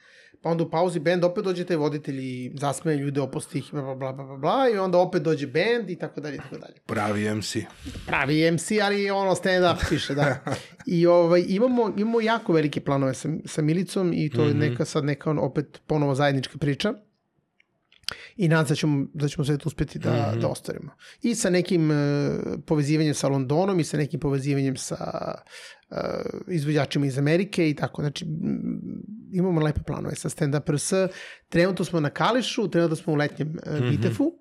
onda 0.47 0.63
u 0.63 0.69
pauzi 0.69 0.99
band 0.99 1.23
opet 1.23 1.43
dođe 1.43 1.63
taj 1.63 1.77
voditelj 1.77 2.17
i 2.17 2.51
zasmeje 2.55 2.97
ljude, 2.97 3.21
opusti 3.21 3.57
ih, 3.57 3.65
bla, 3.71 3.95
bla, 3.95 4.13
bla, 4.13 4.25
bla, 4.25 4.37
bla, 4.37 4.69
i 4.69 4.77
onda 4.77 4.97
opet 4.97 5.21
dođe 5.21 5.47
band 5.47 5.89
i 5.89 5.95
tako 5.95 6.21
dalje, 6.21 6.35
i 6.35 6.39
tako 6.39 6.57
dalje 6.57 6.73
Pravi 6.85 7.29
MC. 7.31 7.55
pravi 8.05 8.51
MC, 8.51 8.71
ali 8.79 9.11
ono 9.11 9.31
stand-up 9.33 9.89
piše, 9.89 10.15
da. 10.15 10.39
I 10.87 11.05
ovaj, 11.07 11.45
imamo, 11.47 11.93
imamo 11.97 12.21
jako 12.21 12.53
velike 12.53 12.81
planove 12.81 13.13
sa, 13.13 13.29
sa 13.45 13.61
Milicom 13.61 14.13
i 14.13 14.29
to 14.29 14.41
je 14.41 14.49
Mhm. 14.49 14.59
neka 14.59 14.85
sad 14.85 15.05
neka 15.05 15.29
ono, 15.29 15.41
opet 15.41 15.81
ponovo 15.87 16.15
zajednička 16.15 16.57
priča. 16.57 16.93
I 18.37 18.47
nadam 18.47 18.65
se 18.65 18.71
da 18.71 18.75
ćemo, 18.75 19.05
da 19.13 19.27
ćemo 19.27 19.45
sve 19.45 19.57
to 19.57 19.67
uspeti 19.67 19.99
da, 19.99 20.29
Mhm. 20.31 20.39
da 20.39 20.47
ostvarimo. 20.47 20.91
I 21.21 21.35
sa 21.35 21.49
nekim 21.49 21.91
uh, 21.91 21.95
povezivanjem 22.65 23.13
sa 23.13 23.27
Londonom 23.27 23.79
i 23.79 23.83
sa 23.83 23.97
nekim 23.97 24.19
povezivanjem 24.19 24.77
sa 24.77 25.33
uh, 25.89 25.97
izvođačima 26.47 27.05
iz 27.05 27.17
Amerike 27.17 27.69
i 27.69 27.75
tako. 27.75 28.01
Znači, 28.01 28.25
imamo 29.31 29.61
lepe 29.61 29.81
planove 29.87 30.15
sa 30.15 30.29
Stand 30.29 30.55
Up 30.55 30.69
RS. 30.69 30.93
Trenutno 31.49 31.85
smo 31.85 31.99
na 31.99 32.09
Kališu, 32.09 32.69
trenutno 32.69 32.95
smo 32.95 33.13
u 33.13 33.15
letnjem 33.15 33.57
uh, 33.67 33.73
Mhm. 33.73 33.89
Bitefu. 33.89 34.31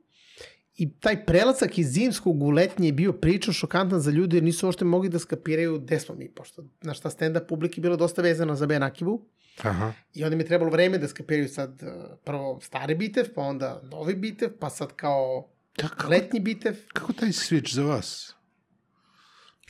I 0.74 0.98
taj 0.98 1.26
prelacak 1.26 1.78
iz 1.78 1.86
zimskog 1.88 2.42
u 2.42 2.50
letnje 2.50 2.88
je 2.88 2.92
bio 2.92 3.12
priča 3.12 3.52
šokantan 3.52 4.00
za 4.00 4.10
ljude 4.10 4.36
jer 4.36 4.44
nisu 4.44 4.66
uopšte 4.66 4.84
mogli 4.84 5.08
da 5.08 5.18
skapiraju 5.18 5.80
gde 5.80 6.00
smo 6.00 6.14
mi, 6.14 6.30
pošto 6.30 6.64
znaš, 6.82 7.00
ta 7.00 7.10
stand-up 7.10 7.46
publika 7.48 7.74
je 7.76 7.82
bila 7.82 7.96
dosta 7.96 8.22
vezana 8.22 8.54
za 8.56 8.66
Ben 8.66 8.82
Akibu 8.82 9.26
Aha. 9.62 9.92
i 10.14 10.24
onda 10.24 10.36
mi 10.36 10.42
je 10.42 10.46
trebalo 10.46 10.70
vreme 10.70 10.98
da 10.98 11.08
skapiraju 11.08 11.48
sad 11.48 11.82
uh, 11.82 11.88
prvo 12.24 12.60
stari 12.60 12.94
bitev, 12.94 13.24
pa 13.34 13.40
onda 13.40 13.80
novi 13.84 14.14
bitev, 14.14 14.50
pa 14.60 14.70
sad 14.70 14.92
kao 14.92 15.48
kako, 15.74 16.08
letnji 16.08 16.40
bitev. 16.40 16.76
kako 16.88 17.12
taj 17.12 17.28
switch 17.28 17.74
za 17.74 17.82
vas? 17.82 18.32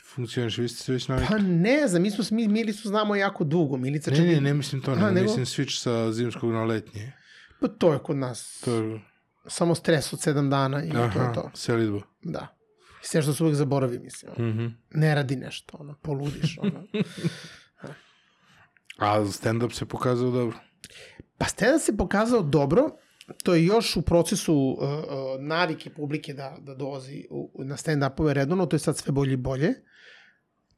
Funkcioniš, 0.05 0.59
vi 0.59 0.69
ste 0.69 0.83
se 0.83 0.93
već 0.93 1.09
navikli. 1.09 1.29
Pa 1.29 1.39
ne 1.39 1.89
znam, 1.89 2.03
mi 2.03 2.11
smo, 2.11 2.25
mi 2.31 2.49
Milicu 2.49 2.89
znamo 2.89 3.17
jako 3.17 3.45
dugo. 3.45 3.77
Milica 3.77 4.11
Ne, 4.11 4.17
čak 4.17 4.27
i- 4.27 4.29
ne, 4.29 4.41
ne 4.41 4.55
mislim 4.55 4.83
to, 4.83 4.91
Aha, 4.91 5.01
ne, 5.01 5.13
nego? 5.13 5.25
mislim 5.25 5.45
switch 5.47 5.79
sa 5.79 6.13
zimskog 6.13 6.53
na 6.53 6.65
letnji. 6.65 7.13
Pa 7.61 7.69
to 7.69 7.93
je 7.93 7.99
kod 7.99 8.17
nas. 8.17 8.61
To 8.61 8.75
je, 8.75 9.01
Samo 9.49 9.75
stres 9.75 10.13
od 10.13 10.21
sedam 10.21 10.51
dana 10.51 10.85
i 10.85 10.91
to 10.91 10.99
je 10.99 11.05
aha, 11.05 11.33
to. 11.33 11.51
selidba. 11.55 12.01
Da. 12.23 12.57
I 13.03 13.07
sve 13.07 13.23
što 13.23 13.33
se 13.33 13.43
uvek 13.43 13.55
zaboravi, 13.57 13.99
mislim. 13.99 14.33
ono. 14.37 14.49
Mhm. 14.49 14.67
Ne 14.91 15.15
radi 15.15 15.37
nešto, 15.37 15.77
ono, 15.81 15.95
poludiš. 15.95 16.59
Ono. 16.59 16.83
A 18.99 19.21
stand-up 19.23 19.73
se 19.73 19.87
pokazao 19.87 20.31
dobro. 20.31 20.59
Pa 21.39 21.45
stand 21.45 21.81
se 21.81 21.97
pokazao 21.97 22.43
dobro, 22.43 22.91
to 23.45 23.55
je 23.55 23.65
još 23.65 23.97
u 23.97 24.03
procesu 24.03 24.55
uh, 24.55 24.89
uh, 24.89 24.99
navike 25.41 25.91
publike 25.91 26.33
da, 26.35 26.57
da 26.61 26.75
dolazi 26.75 27.25
u- 27.31 27.65
na 27.65 27.77
stand-upove 27.77 28.33
redovno, 28.33 28.67
to 28.67 28.77
je 28.77 28.81
sad 28.81 28.97
sve 28.97 29.13
bolje 29.13 29.33
i 29.33 29.37
bolje. 29.37 29.75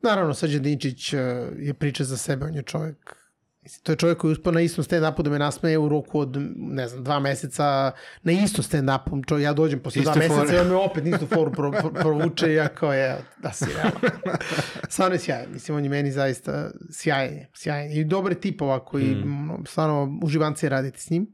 Naravno, 0.00 0.34
Srđan 0.34 0.62
Dinčić 0.62 1.12
uh, 1.12 1.20
je 1.58 1.74
priča 1.74 2.04
za 2.04 2.16
sebe, 2.16 2.44
on 2.46 2.54
je 2.54 2.62
čovjek 2.62 3.16
Mislim, 3.62 3.82
to 3.82 3.92
je 3.92 3.96
čovjek 3.96 4.18
koji 4.18 4.28
je 4.28 4.32
uspao 4.32 4.52
na 4.52 4.60
istom 4.60 4.84
stand-upu 4.84 5.22
da 5.22 5.30
me 5.30 5.38
nasmeje 5.38 5.78
u 5.78 5.88
roku 5.88 6.20
od, 6.20 6.36
ne 6.56 6.88
znam, 6.88 7.04
dva 7.04 7.20
meseca 7.20 7.92
na 8.22 8.32
istom 8.32 8.64
stand-upu. 8.64 9.28
Čo, 9.28 9.38
ja 9.38 9.52
dođem 9.52 9.80
posle 9.80 10.02
dva 10.02 10.14
meseca 10.14 10.54
i 10.54 10.58
on 10.58 10.68
me 10.68 10.74
opet 10.74 11.06
istu 11.06 11.26
foru 11.26 11.52
pro, 11.52 11.70
pro, 11.70 11.90
provuče 11.90 12.50
i 12.50 12.54
ja 12.54 12.68
kao 12.68 12.92
je, 12.92 13.16
da 13.42 13.52
si 13.52 13.64
realno. 13.64 14.00
Stvarno 14.90 15.14
je 15.14 15.18
sjajan. 15.18 15.52
Mislim, 15.52 15.76
on 15.76 15.84
je 15.84 15.90
meni 15.90 16.12
zaista 16.12 16.70
sjajan. 16.90 17.34
Sjajan. 17.54 17.92
I 17.92 18.04
dobar 18.04 18.32
je 18.32 18.40
tip 18.40 18.62
ovako 18.62 18.98
i 18.98 19.14
mm. 19.14 19.64
stvarno 19.66 20.18
uživanci 20.22 20.66
je 20.66 20.70
raditi 20.70 21.00
s 21.00 21.10
njim. 21.10 21.26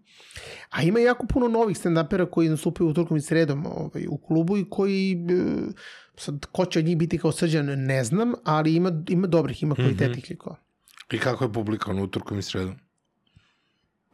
A 0.71 0.83
ima 0.83 0.99
jako 0.99 1.27
puno 1.27 1.49
novih 1.49 1.77
stand-upera 1.77 2.31
koji 2.31 2.49
nastupaju 2.49 2.91
utorkom 2.91 3.17
i 3.17 3.21
sredom 3.21 3.67
ovaj, 3.67 4.07
u 4.09 4.17
klubu 4.17 4.57
i 4.57 4.67
koji 4.71 5.13
e, 5.13 5.73
sad 6.17 6.47
ko 6.53 6.65
će 6.65 6.79
od 6.79 6.85
njih 6.85 6.97
biti 6.97 7.19
kao 7.19 7.33
srđan 7.33 7.67
ne 7.67 8.05
znam, 8.05 8.33
ali 8.45 8.75
ima, 8.75 9.03
ima 9.09 9.27
dobrih, 9.27 9.63
ima 9.63 9.75
kvalitetnih 9.75 10.27
likova. 10.31 10.57
I 11.11 11.19
kako 11.19 11.45
je 11.45 11.53
publika 11.53 11.91
ono 11.91 12.03
utorkom 12.03 12.39
i 12.39 12.43
sredom? 12.43 12.75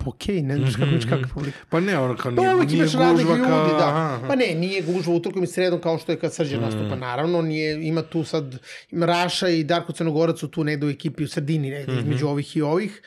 Okej, 0.06 0.42
ne 0.42 0.56
znaš 0.56 0.74
kako, 0.74 0.86
mm 0.86 0.94
je 1.12 1.28
publika. 1.34 1.58
Pa 1.68 1.80
ne, 1.80 1.98
ono 1.98 2.16
kao 2.16 2.24
Pa 2.26 2.42
nije, 2.42 2.54
uvijek 2.54 2.70
nije 2.70 2.84
gužva 2.84 3.10
ljudi, 3.12 3.24
kao... 3.42 3.68
da. 3.68 3.88
aha, 3.88 4.14
aha. 4.14 4.28
Pa 4.28 4.34
ne, 4.36 4.54
nije 4.54 4.82
gužva 4.82 5.14
utorkom 5.14 5.42
i 5.42 5.46
sredom 5.46 5.80
kao 5.80 5.98
što 5.98 6.12
je 6.12 6.18
kad 6.18 6.34
Srđan 6.34 6.60
Mm. 6.60 6.62
nastupa. 6.62 6.96
Naravno, 6.96 7.42
nije, 7.42 7.86
ima 7.86 8.02
tu 8.02 8.24
sad, 8.24 8.58
ima 8.90 9.06
Raša 9.06 9.48
i 9.48 9.64
Darko 9.64 9.92
Crnogorac 9.92 10.38
su 10.38 10.48
tu 10.48 10.64
negde 10.64 10.86
u 10.86 10.90
ekipi 10.90 11.24
u 11.24 11.28
sredini, 11.28 11.70
negde 11.70 11.92
Mhm. 11.92 12.00
između 12.00 12.26
ovih 12.26 12.56
i 12.56 12.62
ovih. 12.62 13.02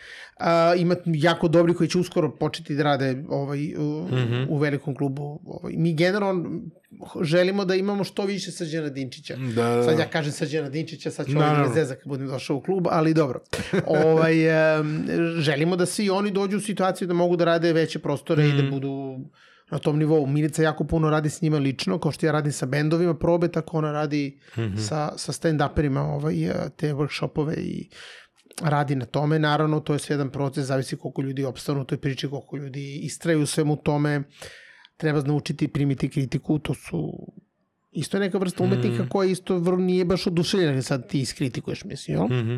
A, 0.45 0.73
ima 0.75 0.95
jako 1.05 1.47
dobri 1.47 1.73
koji 1.73 1.89
će 1.89 1.97
uskoro 1.97 2.31
početi 2.31 2.75
da 2.75 2.83
rade 2.83 3.23
ovaj, 3.29 3.75
u, 3.75 4.07
Mhm. 4.07 4.43
u 4.49 4.57
velikom 4.57 4.95
klubu. 4.95 5.39
Ovaj. 5.45 5.73
Mi 5.73 5.93
generalno 5.93 6.61
želimo 7.21 7.65
da 7.65 7.75
imamo 7.75 8.03
što 8.03 8.25
više 8.25 8.51
Srđana 8.51 8.89
Dinčića. 8.89 9.35
Da, 9.35 9.63
da, 9.65 9.83
Sad 9.83 9.95
da. 9.95 10.01
ja 10.01 10.07
kažem 10.07 10.31
Srđana 10.31 10.69
Dinčića, 10.69 11.11
sad 11.11 11.25
ću 11.25 11.31
ovaj 11.31 11.47
Naravno. 11.47 11.67
me 11.67 11.75
zeza 11.75 11.95
kad 11.95 12.07
budem 12.07 12.27
došao 12.27 12.55
u 12.55 12.61
klub, 12.61 12.87
ali 12.87 13.13
dobro. 13.13 13.39
ovaj, 13.87 14.33
em, 14.77 15.05
želimo 15.37 15.75
da 15.75 15.85
svi 15.85 16.09
oni 16.09 16.31
dođu 16.31 16.57
u 16.57 16.61
situaciju 16.61 17.07
da 17.07 17.13
mogu 17.13 17.35
da 17.35 17.45
rade 17.45 17.73
veće 17.73 17.99
prostore 17.99 18.43
Mhm. 18.43 18.59
i 18.59 18.61
da 18.61 18.69
budu 18.69 19.19
na 19.71 19.79
tom 19.79 19.99
nivou. 19.99 20.25
Milica 20.27 20.63
jako 20.63 20.83
puno 20.83 21.09
radi 21.09 21.29
s 21.29 21.41
njima 21.41 21.57
lično, 21.57 21.99
kao 21.99 22.11
što 22.11 22.25
ja 22.25 22.31
radim 22.31 22.51
sa 22.51 22.65
bendovima 22.65 23.13
probe, 23.15 23.47
tako 23.47 23.77
ona 23.77 23.91
radi 23.91 24.39
Mhm. 24.57 24.77
sa, 24.77 25.11
sa 25.17 25.31
stand-uperima 25.31 25.99
ovaj, 25.99 26.35
te 26.75 26.93
workshopove 26.93 27.53
i 27.55 27.89
radi 28.61 28.95
na 28.95 29.05
tome. 29.05 29.39
Naravno, 29.39 29.79
to 29.79 29.93
je 29.93 29.99
sve 29.99 30.13
jedan 30.13 30.29
proces, 30.29 30.65
zavisi 30.65 30.97
koliko 30.97 31.21
ljudi 31.21 31.43
opstanu 31.43 31.81
u 31.81 31.85
toj 31.85 31.97
priči, 31.97 32.29
koliko 32.29 32.57
ljudi 32.57 32.99
istraju 33.03 33.41
u 33.41 33.45
svemu 33.45 33.75
tome. 33.75 34.23
Treba 34.97 35.21
naučiti 35.21 35.67
primiti 35.67 36.09
kritiku, 36.09 36.59
to 36.59 36.73
su 36.73 37.27
isto 37.91 38.17
je 38.17 38.21
neka 38.21 38.37
vrsta 38.37 38.63
umetnika 38.63 39.09
koja 39.09 39.29
isto 39.29 39.57
vrlo 39.57 39.79
nije 39.79 40.05
baš 40.05 40.27
oduševljena 40.27 40.73
kad 40.73 40.85
sad 40.85 41.09
ti 41.09 41.21
iskritikuješ, 41.21 41.83
mislim, 41.83 42.17
jel? 42.17 42.25
Mhm. 42.25 42.55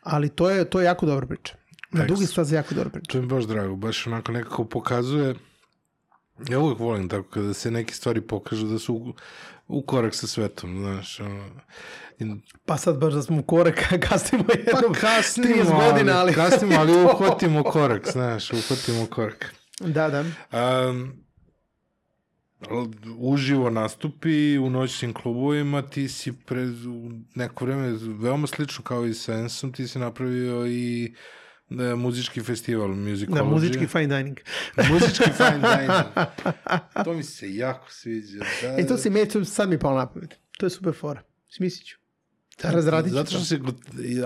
Ali 0.00 0.28
to 0.28 0.50
je, 0.50 0.70
to 0.70 0.80
je 0.80 0.84
jako 0.84 1.06
dobra 1.06 1.26
priča. 1.26 1.54
Na 1.90 2.04
dugi 2.04 2.26
staze 2.26 2.56
jako 2.56 2.74
dobra 2.74 2.90
priča. 2.90 3.12
To 3.12 3.18
mi 3.18 3.24
je 3.24 3.28
baš 3.28 3.44
drago, 3.44 3.76
baš 3.76 4.06
onako 4.06 4.32
nekako 4.32 4.64
pokazuje 4.64 5.34
Ja 6.46 6.58
uvek 6.58 6.78
volim 6.78 7.08
tako 7.08 7.28
kada 7.28 7.54
se 7.54 7.70
neke 7.70 7.94
stvari 7.94 8.20
pokažu 8.20 8.66
da 8.66 8.78
su 8.78 8.94
u, 8.94 9.14
u 9.66 9.82
korak 9.82 10.14
sa 10.14 10.26
svetom, 10.26 10.78
znaš. 10.78 11.20
Ono, 11.20 11.50
I- 12.20 12.40
Pa 12.64 12.76
sad 12.76 12.98
baš 12.98 13.12
da 13.14 13.22
smo 13.22 13.38
u 13.38 13.42
koraka, 13.42 13.98
kasnimo 14.08 14.44
jednom 14.56 14.92
pa 14.94 15.00
kasnimo, 15.00 15.54
30 15.54 15.90
godina, 15.90 16.18
ali... 16.18 16.34
kasnimo, 16.34 16.74
ali 16.76 16.92
uhvatimo 17.04 17.62
korak, 17.62 18.12
znaš, 18.12 18.50
uhvatimo 18.52 19.06
korak. 19.06 19.54
Da, 19.80 20.08
da. 20.08 20.24
Um, 20.90 21.12
uživo 23.18 23.70
nastupi 23.70 24.58
u 24.58 24.70
noćnim 24.70 25.14
klubovima, 25.14 25.82
ti 25.82 26.08
si 26.08 26.32
pre 26.34 26.66
neko 27.34 27.64
vreme, 27.64 27.88
veoma 28.18 28.46
slično 28.46 28.84
kao 28.84 29.06
i 29.06 29.14
sa 29.14 29.34
Ensom, 29.34 29.72
ti 29.72 29.88
si 29.88 29.98
napravio 29.98 30.66
i 30.66 31.14
e, 31.70 31.94
muzički 31.94 32.40
festival, 32.42 32.88
Musicology. 32.88 33.34
Da, 33.34 33.44
muzički 33.44 33.86
fine 33.86 34.06
dining. 34.06 34.38
muzički 34.90 35.30
fine 35.32 35.58
dining. 35.60 36.28
To 37.04 37.12
mi 37.14 37.22
se 37.22 37.54
jako 37.54 37.90
sviđa. 37.90 38.38
Da, 38.62 38.68
E, 38.68 38.86
to 38.86 38.96
si 38.96 39.10
me, 39.10 39.24
to 39.24 39.44
sad 39.44 39.68
mi 39.68 39.78
palo 39.78 39.98
na 39.98 40.06
pamet. 40.06 40.34
To 40.58 40.66
je 40.66 40.70
super 40.70 40.94
fora. 40.94 41.22
Smislit 41.48 41.86
ću. 41.86 41.97
Razradit 42.62 43.10
ću 43.10 43.14
Zato 43.14 43.30
što 43.30 43.38
to. 43.38 43.44
se, 43.44 43.58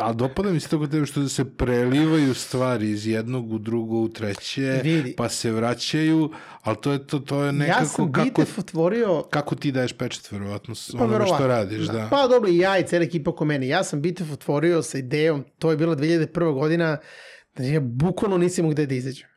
a 0.00 0.12
dopada 0.12 0.50
mi 0.50 0.60
se 0.60 0.68
to 0.68 0.78
kod 0.78 0.90
tebe 0.90 1.06
što 1.06 1.28
se 1.28 1.44
prelivaju 1.46 2.34
stvari 2.34 2.90
iz 2.90 3.06
jednog 3.06 3.52
u 3.52 3.58
drugo 3.58 3.96
u 3.96 4.08
treće, 4.08 4.80
Vidi. 4.84 5.14
pa 5.16 5.28
se 5.28 5.50
vraćaju, 5.50 6.30
ali 6.62 6.76
to 6.76 6.92
je 6.92 7.06
to, 7.06 7.18
to 7.18 7.42
je 7.42 7.52
nekako 7.52 7.80
Ja 7.80 7.86
sam 7.86 8.12
kako, 8.12 8.24
Bitef 8.24 8.58
otvorio 8.58 9.22
kako 9.22 9.54
ti 9.54 9.72
daješ 9.72 9.92
pečet, 9.92 10.32
verovatno, 10.32 10.74
s 10.74 10.90
Pa 10.90 10.98
onome 10.98 11.12
verovatno. 11.12 11.36
što 11.36 11.46
radiš, 11.46 11.80
da. 11.82 12.08
Pa 12.10 12.26
dobro, 12.26 12.50
i 12.50 12.58
ja 12.58 12.78
i 12.78 12.86
cela 12.86 13.04
ekipa 13.04 13.30
oko 13.30 13.44
mene. 13.44 13.68
Ja 13.68 13.84
sam 13.84 14.02
Bitef 14.02 14.32
otvorio 14.32 14.82
sa 14.82 14.98
idejom, 14.98 15.44
to 15.58 15.70
je 15.70 15.76
bila 15.76 15.96
2001. 15.96 16.28
godina, 16.54 16.98
da 17.56 17.64
ja 17.64 17.80
bukvalno 17.80 18.38
nisam 18.38 18.70
gde 18.70 18.86
da 18.86 18.94
izađem. 18.94 19.28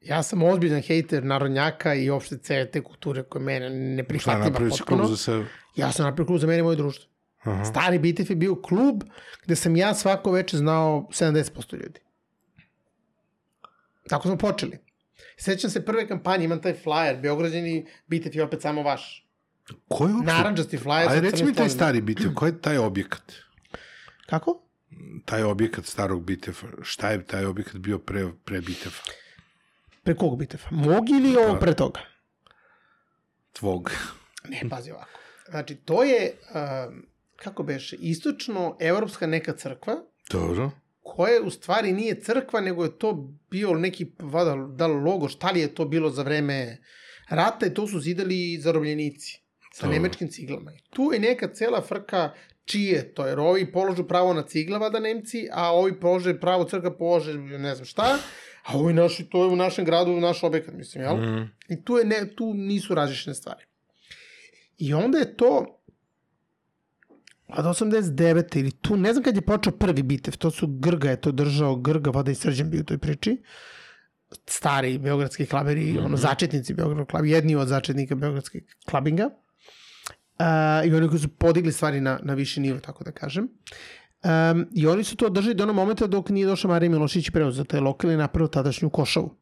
Ja 0.00 0.22
sam 0.22 0.42
ozbiljan 0.42 0.80
hejter 0.80 1.24
narodnjaka 1.24 1.94
i 1.94 2.10
uopšte 2.10 2.38
cele 2.38 2.66
te 2.66 2.80
kulture 2.80 3.22
koje 3.22 3.42
mene 3.42 3.70
ne 3.70 3.94
Šta 3.96 4.08
prihvatljiva 4.08 4.44
napraviš 4.44 4.72
klub 4.72 4.78
potpuno. 4.80 5.06
za 5.06 5.16
sebe? 5.16 5.44
Ja 5.76 5.92
sam 5.92 6.04
napravio 6.04 6.26
klub 6.26 6.38
za 6.38 6.46
mene 6.46 6.58
i 6.58 6.62
moje 6.62 6.76
društvo. 6.76 7.11
Aha. 7.42 7.64
Stari 7.64 7.98
Bitef 7.98 8.30
je 8.30 8.36
bio 8.36 8.54
klub 8.54 9.02
gde 9.44 9.56
sam 9.56 9.76
ja 9.76 9.94
svako 9.94 10.32
veče 10.32 10.56
znao 10.56 11.08
70% 11.10 11.72
ljudi. 11.72 12.00
Tako 14.08 14.28
smo 14.28 14.38
počeli. 14.38 14.78
Sećam 15.36 15.70
se 15.70 15.84
prve 15.84 16.08
kampanje, 16.08 16.44
imam 16.44 16.62
taj 16.62 16.74
flyer, 16.84 17.20
Beograđani, 17.20 17.86
Bitef 18.06 18.34
je 18.34 18.44
opet 18.44 18.62
samo 18.62 18.82
vaš. 18.82 19.28
Ko 19.88 20.06
je 20.06 20.14
uopšte? 20.14 20.32
Naranđasti 20.32 20.78
flyer. 20.78 21.08
Ajde, 21.08 21.30
reci 21.30 21.44
mi 21.44 21.54
taj 21.54 21.68
stari 21.68 22.00
bitev, 22.00 22.34
ko 22.34 22.46
je 22.46 22.60
taj 22.60 22.78
objekat? 22.78 23.32
Kako? 24.26 24.62
Taj 25.24 25.42
objekat 25.42 25.84
starog 25.84 26.24
bitefa, 26.24 26.66
šta 26.82 27.10
je 27.10 27.24
taj 27.24 27.44
objekat 27.44 27.76
bio 27.76 27.98
pre, 27.98 28.28
pre 28.44 28.60
bitefa? 28.60 29.02
Pre 30.02 30.14
kog 30.14 30.38
Bitefa? 30.38 30.68
Mog 30.70 31.10
ili 31.10 31.36
ovo 31.36 31.58
pre 31.60 31.74
toga? 31.74 32.00
Tvog. 33.52 33.90
Ne, 34.48 34.62
pazi 34.70 34.90
ovako. 34.90 35.18
Znači, 35.50 35.76
to 35.76 36.02
je, 36.02 36.32
um, 36.54 37.06
kako 37.42 37.62
beše, 37.62 37.96
istočno-evropska 37.96 39.26
neka 39.26 39.52
crkva, 39.52 39.96
Dobro. 40.30 40.70
koja 41.02 41.42
u 41.42 41.50
stvari 41.50 41.92
nije 41.92 42.20
crkva, 42.20 42.60
nego 42.60 42.84
je 42.84 42.98
to 42.98 43.34
bio 43.50 43.74
neki, 43.74 44.06
vada, 44.18 44.54
da 44.54 44.86
logo, 44.86 45.28
šta 45.28 45.50
li 45.50 45.60
je 45.60 45.74
to 45.74 45.84
bilo 45.84 46.10
za 46.10 46.22
vreme 46.22 46.78
rata 47.28 47.66
i 47.66 47.74
to 47.74 47.86
su 47.86 48.00
zidali 48.00 48.58
zarobljenici 48.60 49.40
sa 49.72 49.86
Dobro. 49.86 49.92
nemačkim 49.92 50.28
ciglama. 50.28 50.72
I 50.72 50.82
tu 50.90 51.10
je 51.12 51.18
neka 51.18 51.48
cela 51.48 51.82
frka 51.82 52.32
čije 52.64 53.14
to, 53.14 53.26
jer 53.26 53.40
ovi 53.40 53.72
položu 53.72 54.04
pravo 54.08 54.34
na 54.34 54.42
ciglava 54.42 54.90
da 54.90 55.00
Nemci, 55.00 55.48
a 55.52 55.72
ovi 55.72 56.00
polože 56.00 56.40
pravo 56.40 56.64
crkva 56.64 56.96
polože 56.96 57.34
ne 57.38 57.74
znam 57.74 57.86
šta, 57.86 58.18
a 58.62 58.78
ovi 58.78 58.92
naši, 58.92 59.24
to 59.24 59.44
je 59.44 59.50
u 59.50 59.56
našem 59.56 59.84
gradu, 59.84 60.20
naš 60.20 60.42
objekat, 60.42 60.74
mislim, 60.74 61.04
jel? 61.04 61.16
Mm. 61.16 61.50
I 61.68 61.84
tu, 61.84 61.96
je 61.96 62.04
ne, 62.04 62.34
tu 62.36 62.54
nisu 62.54 62.94
različne 62.94 63.34
stvari. 63.34 63.64
I 64.78 64.94
onda 64.94 65.18
je 65.18 65.36
to 65.36 65.81
od 67.58 67.64
89. 67.64 68.58
ili 68.58 68.70
tu, 68.70 68.96
ne 68.96 69.12
znam 69.12 69.24
kad 69.24 69.36
je 69.36 69.42
počeo 69.42 69.72
prvi 69.72 70.02
bitev, 70.02 70.36
to 70.36 70.50
su 70.50 70.66
Grga 70.66 71.10
je 71.10 71.20
to 71.20 71.32
držao, 71.32 71.76
Grga, 71.76 72.10
vada 72.10 72.30
i 72.30 72.34
Srđan 72.34 72.70
bio 72.70 72.80
u 72.80 72.84
toj 72.84 72.98
priči, 72.98 73.42
stari 74.46 74.98
beogradski 74.98 75.46
klaberi, 75.46 75.92
mm 75.92 75.96
-hmm. 75.96 76.04
ono, 76.04 76.16
začetnici 76.16 76.74
beogradskog 76.74 77.08
klabinga, 77.08 77.34
jedni 77.34 77.56
od 77.56 77.68
začetnika 77.68 78.14
beogradskog 78.14 78.60
klabinga. 78.90 79.30
Uh, 80.38 80.86
I 80.86 80.94
oni 80.94 81.08
koji 81.08 81.20
su 81.20 81.28
podigli 81.28 81.72
stvari 81.72 82.00
na, 82.00 82.20
na 82.22 82.34
viši 82.34 82.60
nivo, 82.60 82.78
tako 82.80 83.04
da 83.04 83.12
kažem. 83.12 83.48
Um, 84.24 84.66
I 84.74 84.86
oni 84.86 85.04
su 85.04 85.16
to 85.16 85.28
držali 85.28 85.54
do 85.54 85.62
onog 85.62 85.76
momenta 85.76 86.06
dok 86.06 86.30
nije 86.30 86.46
došao 86.46 86.70
Marija 86.70 86.90
Milošić 86.90 87.28
i 87.28 87.32
preuzeo 87.32 87.64
taj 87.64 87.80
lokal 87.80 88.10
i 88.10 88.16
napravio 88.16 88.48
tadašnju 88.48 88.90
Košavu. 88.90 89.36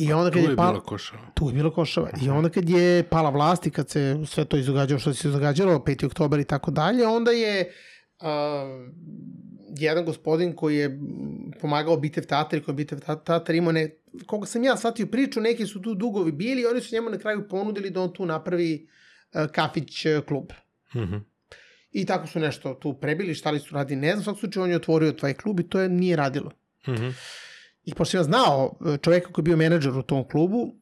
I 0.00 0.12
onda 0.12 0.30
Tu 0.30 0.34
kad 0.34 0.44
je 0.44 0.50
je, 0.50 0.56
pal... 0.56 0.72
bila 0.72 0.84
košava. 0.84 1.22
Tu 1.34 1.48
je 1.48 1.52
bilo 1.52 1.70
Košava. 1.70 2.10
I 2.22 2.28
onda 2.28 2.48
kad 2.48 2.68
je 2.68 3.02
pala 3.02 3.30
vlast 3.30 3.66
i 3.66 3.70
kad 3.70 3.90
se 3.90 4.16
sve 4.26 4.44
to 4.44 4.56
izdogađalo 4.56 5.00
što 5.00 5.14
se 5.14 5.28
izdogađalo, 5.28 5.78
5. 5.78 6.06
oktober 6.06 6.40
i 6.40 6.44
tako 6.44 6.70
dalje, 6.70 7.06
onda 7.06 7.30
je 7.30 7.72
uh, 8.20 8.26
jedan 9.78 10.04
gospodin 10.04 10.56
koji 10.56 10.76
je 10.76 10.88
mm, 10.88 11.50
pomagao 11.60 11.96
Bitev 11.96 12.24
teatr 12.24 12.56
i 12.56 12.62
koji 12.62 12.72
je 12.72 12.76
Bitev 12.76 13.00
ta- 13.00 13.24
teatr 13.24 13.54
imao 13.54 13.72
ne, 13.72 13.90
koga 14.26 14.46
sam 14.46 14.64
ja 14.64 14.76
shvatio 14.76 15.06
priču, 15.06 15.40
neki 15.40 15.66
su 15.66 15.82
tu 15.82 15.94
dugovi 15.94 16.32
bili 16.32 16.62
i 16.62 16.66
oni 16.66 16.80
su 16.80 16.94
njemu 16.94 17.10
na 17.10 17.18
kraju 17.18 17.48
ponudili 17.48 17.90
da 17.90 18.00
on 18.00 18.12
tu 18.12 18.26
napravi 18.26 18.88
uh, 19.34 19.46
kafić 19.52 20.06
uh, 20.06 20.24
klub. 20.24 20.52
Mhm. 20.96 21.16
I 21.92 22.06
tako 22.06 22.26
su 22.26 22.40
nešto 22.40 22.74
tu 22.74 22.94
prebili, 23.00 23.34
šta 23.34 23.50
li 23.50 23.60
su 23.60 23.74
radili, 23.74 24.00
ne 24.00 24.12
znam, 24.12 24.24
svak 24.24 24.38
slučaju 24.38 24.64
on 24.64 24.70
je 24.70 24.76
otvorio 24.76 25.12
taj 25.12 25.34
klub 25.34 25.60
i 25.60 25.68
to 25.68 25.80
je 25.80 25.88
nije 25.88 26.16
radilo. 26.16 26.50
Mhm. 26.88 27.08
I 27.84 27.94
pošto 27.94 28.16
ja 28.16 28.22
znao 28.22 28.78
e, 28.86 28.96
čoveka 28.96 29.32
koji 29.32 29.42
je 29.42 29.44
bio 29.44 29.56
menadžer 29.56 29.92
u 29.98 30.02
tom 30.02 30.28
klubu, 30.28 30.74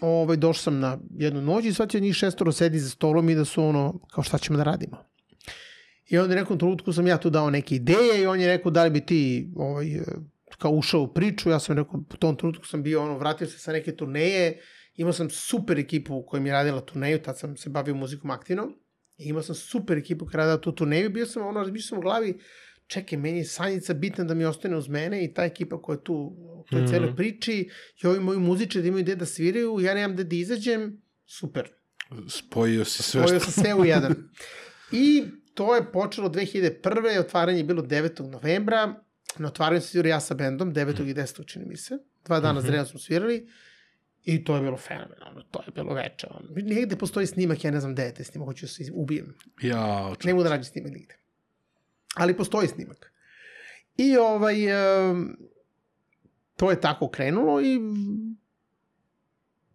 ovaj, 0.00 0.36
došao 0.36 0.62
sam 0.62 0.78
na 0.80 0.98
jednu 1.18 1.42
noć 1.42 1.64
i 1.64 1.72
shvatio 1.72 2.00
njih 2.00 2.14
šestoro 2.14 2.52
sedi 2.52 2.78
za 2.78 2.90
stolom 2.90 3.30
i 3.30 3.34
da 3.34 3.44
su 3.44 3.64
ono, 3.64 4.00
kao 4.10 4.24
šta 4.24 4.38
ćemo 4.38 4.56
da 4.56 4.64
radimo. 4.64 5.04
I 6.06 6.18
onda 6.18 6.34
nekom 6.34 6.58
trenutku 6.58 6.92
sam 6.92 7.06
ja 7.06 7.18
tu 7.18 7.30
dao 7.30 7.50
neke 7.50 7.74
ideje 7.74 8.22
i 8.22 8.26
on 8.26 8.40
je 8.40 8.48
rekao 8.48 8.70
da 8.70 8.84
li 8.84 8.90
bi 8.90 9.00
ti 9.00 9.52
ovaj, 9.56 9.94
e, 9.94 10.02
kao 10.58 10.70
ušao 10.70 11.00
u 11.00 11.14
priču, 11.14 11.50
ja 11.50 11.58
sam 11.58 11.76
rekao, 11.76 12.00
u 12.00 12.16
tom 12.16 12.36
trenutku 12.36 12.66
sam 12.66 12.82
bio, 12.82 13.02
ono, 13.02 13.18
vratio 13.18 13.46
se 13.46 13.58
sa 13.58 13.72
neke 13.72 13.96
turneje, 13.96 14.60
imao 14.96 15.12
sam 15.12 15.30
super 15.30 15.78
ekipu 15.78 16.22
koja 16.26 16.40
mi 16.40 16.48
je 16.48 16.52
radila 16.52 16.80
turneju, 16.80 17.22
tad 17.22 17.38
sam 17.38 17.56
se 17.56 17.70
bavio 17.70 17.94
muzikom 17.94 18.30
aktivno, 18.30 18.68
i 19.18 19.28
imao 19.28 19.42
sam 19.42 19.54
super 19.54 19.98
ekipu 19.98 20.26
koja 20.26 20.32
je 20.32 20.46
radila 20.46 20.60
tu 20.60 20.72
turneju, 20.72 21.10
bio 21.10 21.26
sam, 21.26 21.46
ono, 21.46 21.60
razmišljao 21.60 21.88
sam 21.88 21.98
u 21.98 22.02
glavi, 22.02 22.38
čekaj, 22.90 23.18
meni 23.18 23.38
je 23.38 23.44
Sanjica 23.44 23.94
bitna 23.94 24.24
da 24.24 24.34
mi 24.34 24.44
ostane 24.44 24.76
uz 24.76 24.88
mene 24.88 25.24
i 25.24 25.34
ta 25.34 25.44
ekipa 25.44 25.82
koja 25.82 25.96
je 25.96 26.04
tu 26.04 26.14
u 26.14 26.64
toj 26.70 26.80
mm 26.80 26.82
Mhm. 26.82 26.86
-hmm. 26.86 26.90
celoj 26.90 27.16
priči 27.16 27.70
i 28.02 28.06
ovi 28.06 28.20
moji 28.20 28.38
muzičari 28.38 28.82
da 28.82 28.88
imaju 28.88 29.02
gde 29.04 29.16
da 29.16 29.26
sviraju, 29.26 29.80
ja 29.80 29.94
nemam 29.94 30.12
gde 30.12 30.24
da 30.24 30.36
izađem, 30.36 31.02
super. 31.26 31.68
Spojio 32.28 32.84
si 32.84 33.02
sve 33.02 33.22
Spojio 33.22 33.40
sam 33.40 33.52
sve 33.54 33.74
u 33.74 33.84
jedan. 33.84 34.14
I 34.92 35.24
to 35.54 35.74
je 35.76 35.92
počelo 35.92 36.28
2001. 36.28 36.80
Otvaranje 37.20 37.58
je 37.58 37.64
bilo 37.64 37.82
9. 37.82 38.22
novembra. 38.22 38.94
Na 39.38 39.48
otvaranju 39.48 39.80
sam 39.80 39.88
svirao 39.88 40.10
ja 40.10 40.20
sa 40.20 40.34
bendom, 40.34 40.74
9. 40.74 41.10
i 41.10 41.14
10. 41.14 41.46
čini 41.46 41.64
mi 41.64 41.76
se. 41.76 41.98
Dva 42.24 42.40
dana 42.40 42.60
Mhm. 42.60 42.66
zreno 42.68 42.84
smo 42.84 43.00
svirali. 43.00 43.48
I 44.24 44.44
to 44.44 44.56
je 44.56 44.62
bilo 44.62 44.76
fenomenalno, 44.76 45.42
to 45.42 45.62
je 45.66 45.72
bilo 45.72 45.94
veče. 45.94 46.26
Negde 46.56 46.96
postoji 46.96 47.26
snimak, 47.26 47.64
ja 47.64 47.70
ne 47.70 47.80
znam 47.80 47.92
gde 47.94 48.02
je 48.02 48.14
te 48.14 48.24
snimak, 48.24 48.46
hoću 48.46 48.64
da 48.64 48.68
se 48.68 48.90
ubijem. 48.94 49.34
Ja, 49.62 50.06
oče. 50.06 50.26
Ne 50.28 50.34
mogu 50.34 50.44
da 50.44 50.50
nađem 50.50 50.64
snimak 50.64 50.92
nigde. 50.92 51.19
Ali 52.20 52.36
postoji 52.36 52.68
snimak. 52.68 53.12
I 53.96 54.16
ovaj, 54.16 54.56
to 56.56 56.70
je 56.70 56.80
tako 56.80 57.08
krenulo 57.08 57.60
i 57.60 57.80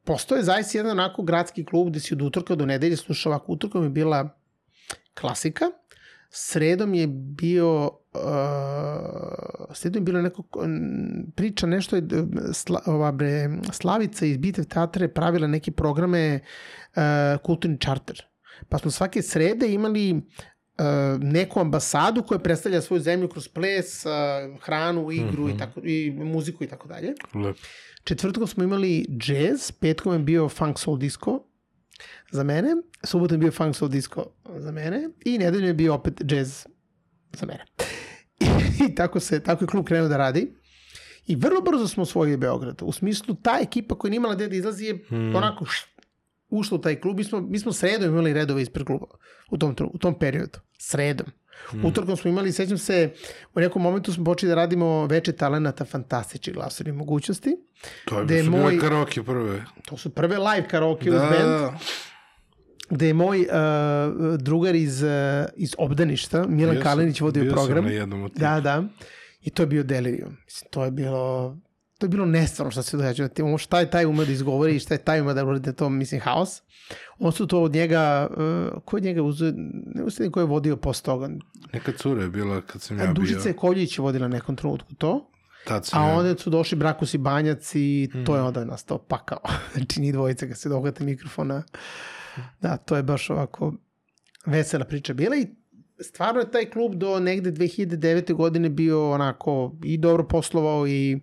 postoje 0.03 0.43
zaista 0.43 0.77
jedan 0.77 0.91
onako 0.91 1.23
gradski 1.23 1.65
klub 1.65 1.89
gde 1.89 1.99
si 1.99 2.13
od 2.13 2.21
utorka 2.21 2.55
do 2.55 2.65
nedelje 2.65 2.97
slušao 2.97 3.31
ovako. 3.31 3.51
Utorkom 3.51 3.83
je 3.83 3.89
bila 3.89 4.29
klasika, 5.13 5.65
sredom 6.29 6.93
je 6.93 7.07
bio 7.07 7.83
uh, 7.85 7.91
sredom 9.73 10.01
je 10.01 10.05
bilo 10.05 10.21
neko 10.21 10.43
priča 11.35 11.67
nešto 11.67 11.95
je 11.95 12.01
uh, 12.01 12.27
sla, 12.53 12.81
ova 12.85 13.11
bre, 13.11 13.49
Slavica 13.71 14.25
iz 14.25 14.37
Bitev 14.37 14.65
teatra 14.65 15.03
je 15.03 15.13
pravila 15.13 15.47
neke 15.47 15.71
programe 15.71 16.39
uh, 16.39 17.01
kulturni 17.43 17.79
čarter. 17.79 18.25
Pa 18.69 18.77
smo 18.77 18.91
svake 18.91 19.21
srede 19.21 19.73
imali 19.73 20.21
neku 21.19 21.59
ambasadu 21.59 22.23
koja 22.23 22.39
predstavlja 22.39 22.81
svoju 22.81 23.01
zemlju 23.01 23.29
kroz 23.29 23.47
ples, 23.47 24.05
uh, 24.05 24.11
hranu, 24.61 25.11
igru 25.11 25.43
mm 25.43 25.47
-hmm. 25.47 25.55
i, 25.55 25.57
tako, 25.57 25.81
i 25.83 26.11
muziku 26.11 26.63
i 26.63 26.67
tako 26.67 26.87
dalje. 26.87 27.13
Lep. 27.33 27.57
Četvrtkom 28.03 28.47
smo 28.47 28.63
imali 28.63 29.05
jazz, 29.27 29.71
petkom 29.71 30.13
je 30.13 30.19
bio 30.19 30.49
funk 30.49 30.79
soul 30.79 30.97
disco 30.97 31.43
za 32.31 32.43
mene, 32.43 32.75
subotom 33.03 33.35
je 33.35 33.39
bio 33.39 33.51
funk 33.51 33.75
soul 33.75 33.89
disco 33.89 34.25
za 34.57 34.71
mene 34.71 35.09
i 35.25 35.37
nedeljom 35.37 35.67
je 35.67 35.73
bio 35.73 35.93
opet 35.93 36.21
jazz 36.31 36.65
za 37.33 37.45
mene. 37.45 37.65
I, 38.39 38.45
i 38.89 38.95
tako, 38.95 39.19
se, 39.19 39.39
tako 39.39 39.63
je 39.63 39.67
klub 39.67 39.85
krenuo 39.85 40.07
da 40.07 40.17
radi. 40.17 40.55
I 41.27 41.35
vrlo 41.35 41.61
brzo 41.61 41.87
smo 41.87 42.03
osvojili 42.03 42.37
Beograd. 42.37 42.81
U 42.81 42.91
smislu, 42.91 43.35
ta 43.35 43.59
ekipa 43.61 43.97
koja 43.97 44.09
nije 44.09 44.17
imala 44.17 44.35
gde 44.35 44.47
da 44.47 44.55
izlazi 44.55 44.85
je 44.85 45.03
Hmm. 45.07 45.35
onako 45.35 45.65
št, 45.65 45.94
ušla 46.49 46.75
u 46.75 46.81
taj 46.81 46.95
klub. 46.95 47.17
Mi 47.17 47.23
smo, 47.23 47.41
mi 47.41 47.59
smo 47.59 47.73
sredom 47.73 48.09
imali 48.09 48.33
redove 48.33 48.61
ispred 48.61 48.85
kluba 48.85 49.05
u 49.51 49.57
tom, 49.57 49.75
u 49.83 49.97
tom 49.97 50.19
periodu. 50.19 50.59
Sredom. 50.79 51.27
Mm. 51.73 51.85
Utorkom 51.85 52.17
smo 52.17 52.31
imali, 52.31 52.51
sećam 52.51 52.77
se, 52.77 53.09
u 53.55 53.59
nekom 53.59 53.81
momentu 53.81 54.13
smo 54.13 54.25
počeli 54.25 54.49
da 54.49 54.55
radimo 54.55 55.05
veče 55.05 55.31
talenata 55.31 55.85
fantastični 55.85 56.53
glasovni 56.53 56.91
mogućnosti. 56.91 57.55
To 58.05 58.19
je 58.21 58.43
su 58.43 58.51
moj- 58.51 58.79
karaoke 58.79 59.23
prve. 59.23 59.63
To 59.85 59.97
su 59.97 60.09
prve 60.09 60.37
live 60.37 60.67
karaoke 60.67 61.09
Da, 61.09 61.15
uz 61.15 61.21
band, 61.21 61.33
da. 61.51 61.77
gde 62.89 63.07
je 63.07 63.13
moj 63.13 63.39
uh, 63.39 63.47
drugar 64.37 64.75
iz, 64.75 65.03
uh, 65.03 65.09
iz 65.55 65.75
Obdaništa, 65.77 66.37
Milan 66.39 66.71
Bio 66.71 66.73
sam- 66.75 66.83
Kalinić 66.83 67.21
vodio 67.21 67.43
bio 67.43 67.51
sam 67.51 67.55
program. 67.57 67.85
na 67.85 67.91
jednom 67.91 68.23
od 68.23 68.31
tih. 68.33 68.41
Da, 68.41 68.59
da. 68.59 68.83
I 69.41 69.49
to 69.49 69.63
je 69.63 69.67
bio 69.67 69.83
delirium. 69.83 70.37
Mislim, 70.45 70.69
to 70.71 70.85
je 70.85 70.91
bilo 70.91 71.57
to 71.97 72.05
je 72.05 72.09
bilo 72.09 72.25
nestvarno 72.25 72.71
šta 72.71 72.83
se 72.83 72.97
događa. 72.97 73.29
Ono 73.39 73.57
šta 73.57 73.79
je 73.79 73.89
taj 73.89 74.05
umeo 74.05 74.25
da 74.25 74.31
izgovori 74.31 74.75
i 74.75 74.79
šta 74.79 74.93
je 74.93 74.97
taj 74.97 75.21
umeo 75.21 75.33
da 75.33 75.45
uradi 75.45 75.73
tom, 75.73 75.97
mislim, 75.97 76.21
haos. 76.21 76.61
On 77.19 77.31
su 77.31 77.47
to 77.47 77.61
od 77.61 77.73
njega, 77.73 78.27
uh, 78.31 78.83
ko 78.85 78.97
je 78.97 79.01
njega 79.01 79.21
uzeo, 79.21 79.51
ne 79.85 80.03
uzeo 80.03 80.31
ko 80.31 80.39
je 80.39 80.45
vodio 80.45 80.75
posle 80.77 81.03
toga. 81.03 81.29
Neka 81.73 81.91
cura 81.91 82.21
je 82.21 82.29
bila 82.29 82.61
kad 82.61 82.81
sam 82.81 82.99
ja 82.99 83.13
Dužica 83.13 83.39
bio. 83.39 83.49
je 83.49 83.55
Koljić 83.55 83.97
je 83.97 84.01
vodila 84.01 84.27
nekom 84.27 84.55
trenutku 84.55 84.95
to. 84.95 85.31
Tad 85.65 85.85
sam 85.85 86.03
A 86.03 86.07
ja. 86.07 86.13
onda 86.13 86.37
su 86.37 86.49
došli 86.49 86.77
Brakus 86.77 87.13
i 87.13 87.17
Banjac 87.17 87.71
i 87.75 88.09
to 88.13 88.19
Mhm. 88.21 88.33
je 88.33 88.41
onda 88.41 88.65
nastao 88.65 88.97
pakao. 88.99 89.39
znači 89.73 90.01
njih 90.01 90.13
dvojica 90.13 90.47
kad 90.47 90.57
se 90.57 90.69
dohvate 90.69 91.03
mikrofona. 91.03 91.63
Da, 92.61 92.77
to 92.77 92.95
je 92.95 93.03
baš 93.03 93.29
ovako 93.29 93.73
vesela 94.45 94.85
priča 94.85 95.13
bila 95.13 95.35
i 95.35 95.47
stvarno 96.01 96.39
je 96.39 96.51
taj 96.51 96.65
klub 96.65 96.93
do 96.93 97.19
negde 97.19 97.51
2009. 97.51 98.33
godine 98.33 98.69
bio 98.69 99.11
onako 99.11 99.75
i 99.83 99.97
dobro 99.97 100.23
poslovao 100.23 100.87
i 100.87 101.19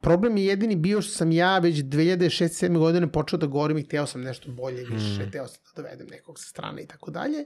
problem 0.00 0.36
je 0.36 0.44
jedini 0.44 0.76
bio 0.76 1.02
što 1.02 1.12
sam 1.12 1.32
ja 1.32 1.58
već 1.58 1.76
2006-2007 1.76 2.78
godine 2.78 3.12
počeo 3.12 3.38
da 3.38 3.46
govorim 3.46 3.78
i 3.78 3.82
hteo 3.82 4.06
sam 4.06 4.22
nešto 4.22 4.50
bolje, 4.52 4.84
više, 4.84 5.22
Mm. 5.24 5.28
hteo 5.28 5.48
sam 5.48 5.62
da 5.64 5.82
dovedem 5.82 6.06
nekog 6.10 6.38
sa 6.38 6.44
strane 6.48 6.82
i 6.82 6.86
tako 6.86 7.10
dalje. 7.10 7.44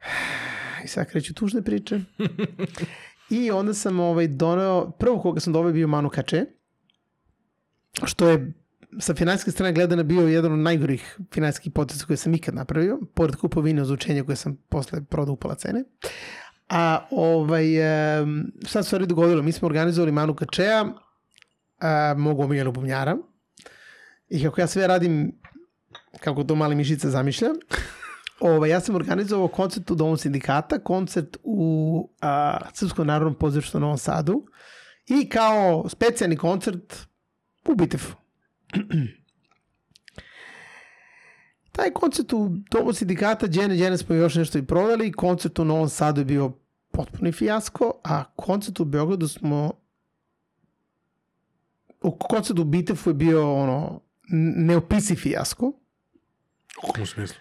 I 0.84 0.88
sad 0.88 1.10
kreću 1.10 1.34
tužne 1.34 1.62
priče. 1.62 2.00
I 3.30 3.50
onda 3.50 3.74
sam 3.74 4.00
ovaj, 4.00 4.28
doneo, 4.28 4.90
prvo 4.90 5.20
koga 5.20 5.40
sam 5.40 5.52
doveo 5.52 5.72
bio 5.72 5.88
Manu 5.88 6.08
Kače, 6.08 6.44
što 8.04 8.28
je 8.28 8.52
sa 8.98 9.14
finansijske 9.14 9.50
strane 9.50 9.72
gledana 9.72 10.02
bio 10.02 10.28
jedan 10.28 10.52
od 10.52 10.58
najgorih 10.58 11.18
finansijskih 11.32 11.72
poteza 11.72 12.04
koje 12.06 12.16
sam 12.16 12.34
ikad 12.34 12.54
napravio, 12.54 12.98
pored 13.14 13.36
kupovine 13.36 13.82
ozučenja 13.82 14.24
koje 14.24 14.36
sam 14.36 14.56
posle 14.68 15.04
prodao 15.04 15.32
upola 15.34 15.54
cene. 15.54 15.84
A 16.70 17.06
ovaj, 17.10 17.66
sad 18.66 18.86
stvari 18.86 19.06
dogodilo, 19.06 19.42
mi 19.42 19.52
smo 19.52 19.66
organizovali 19.66 20.12
Manu 20.12 20.34
Kačeja, 20.34 20.84
uh, 20.84 22.18
mogu 22.18 22.42
omiljenu 22.42 22.72
bubnjara, 22.72 23.16
i 24.28 24.42
kako 24.44 24.60
ja 24.60 24.66
sve 24.66 24.86
radim 24.86 25.40
kako 26.20 26.44
to 26.44 26.54
mali 26.54 26.74
mišica 26.74 27.10
zamišlja, 27.10 27.48
Ovaj, 28.40 28.70
ja 28.70 28.80
sam 28.80 28.94
organizovao 28.94 29.48
koncert 29.48 29.90
u 29.90 29.94
Domu 29.94 30.16
sindikata, 30.16 30.78
koncert 30.78 31.36
u 31.42 32.10
a, 32.20 32.58
Srpskom 32.74 33.06
narodnom 33.06 33.34
pozorištu 33.34 33.78
u 33.78 33.80
Novom 33.80 33.98
Sadu 33.98 34.46
i 35.06 35.28
kao 35.28 35.88
specijalni 35.88 36.36
koncert 36.36 36.96
u 37.68 37.74
Bitefu. 37.74 38.16
Taj 41.72 41.90
koncert 41.90 42.32
u 42.32 42.48
Domu 42.70 42.92
sindikata, 42.92 43.46
Džene, 43.48 43.76
Džene 43.76 43.98
smo 43.98 44.14
još 44.14 44.34
nešto 44.34 44.58
i 44.58 44.66
prodali, 44.66 45.12
koncert 45.12 45.58
u 45.58 45.64
Novom 45.64 45.88
Sadu 45.88 46.20
je 46.20 46.24
bio 46.24 46.52
potpuni 46.90 47.32
fijasko, 47.32 48.00
a 48.04 48.24
koncert 48.36 48.80
u 48.80 48.84
Beogradu 48.84 49.28
smo 49.28 49.72
u 52.02 52.18
koncertu 52.18 52.62
u 52.62 52.64
Bitefu 52.64 53.10
je 53.10 53.14
bio 53.14 53.54
ono 53.54 54.00
neopisi 54.56 55.16
fijasko. 55.16 55.72
U 56.88 56.92
kom 56.92 57.06
smislu? 57.06 57.36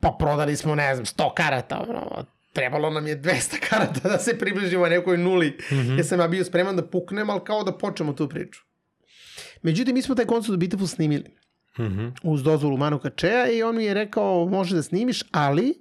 Pa 0.00 0.16
prodali 0.18 0.56
smo, 0.56 0.74
ne 0.74 0.94
znam, 0.94 1.04
100 1.04 1.34
karata, 1.34 1.84
ono, 1.88 2.24
trebalo 2.52 2.90
nam 2.90 3.06
je 3.06 3.22
200 3.22 3.58
karata 3.68 4.08
da 4.08 4.18
se 4.18 4.38
približimo 4.38 4.86
nekoj 4.86 5.18
nuli, 5.18 5.48
mm. 5.48 5.74
-hmm. 5.74 5.96
jer 5.96 6.06
sam 6.06 6.20
ja 6.20 6.28
bio 6.28 6.44
spreman 6.44 6.76
da 6.76 6.86
puknem, 6.86 7.30
ali 7.30 7.40
kao 7.44 7.64
da 7.64 7.78
počnemo 7.78 8.12
tu 8.12 8.28
priču. 8.28 8.60
Međutim, 9.62 9.94
mi 9.94 10.02
smo 10.02 10.14
taj 10.14 10.26
koncert 10.26 10.54
u 10.54 10.56
Bitefu 10.56 10.86
snimili 10.86 11.36
Mhm. 11.78 12.08
uz 12.22 12.42
dozvolu 12.42 12.76
Manu 12.76 12.98
Kačeja 12.98 13.48
i 13.48 13.62
on 13.62 13.76
mi 13.76 13.84
je 13.84 13.94
rekao, 13.94 14.46
može 14.46 14.76
da 14.76 14.82
snimiš, 14.82 15.22
ali 15.30 15.74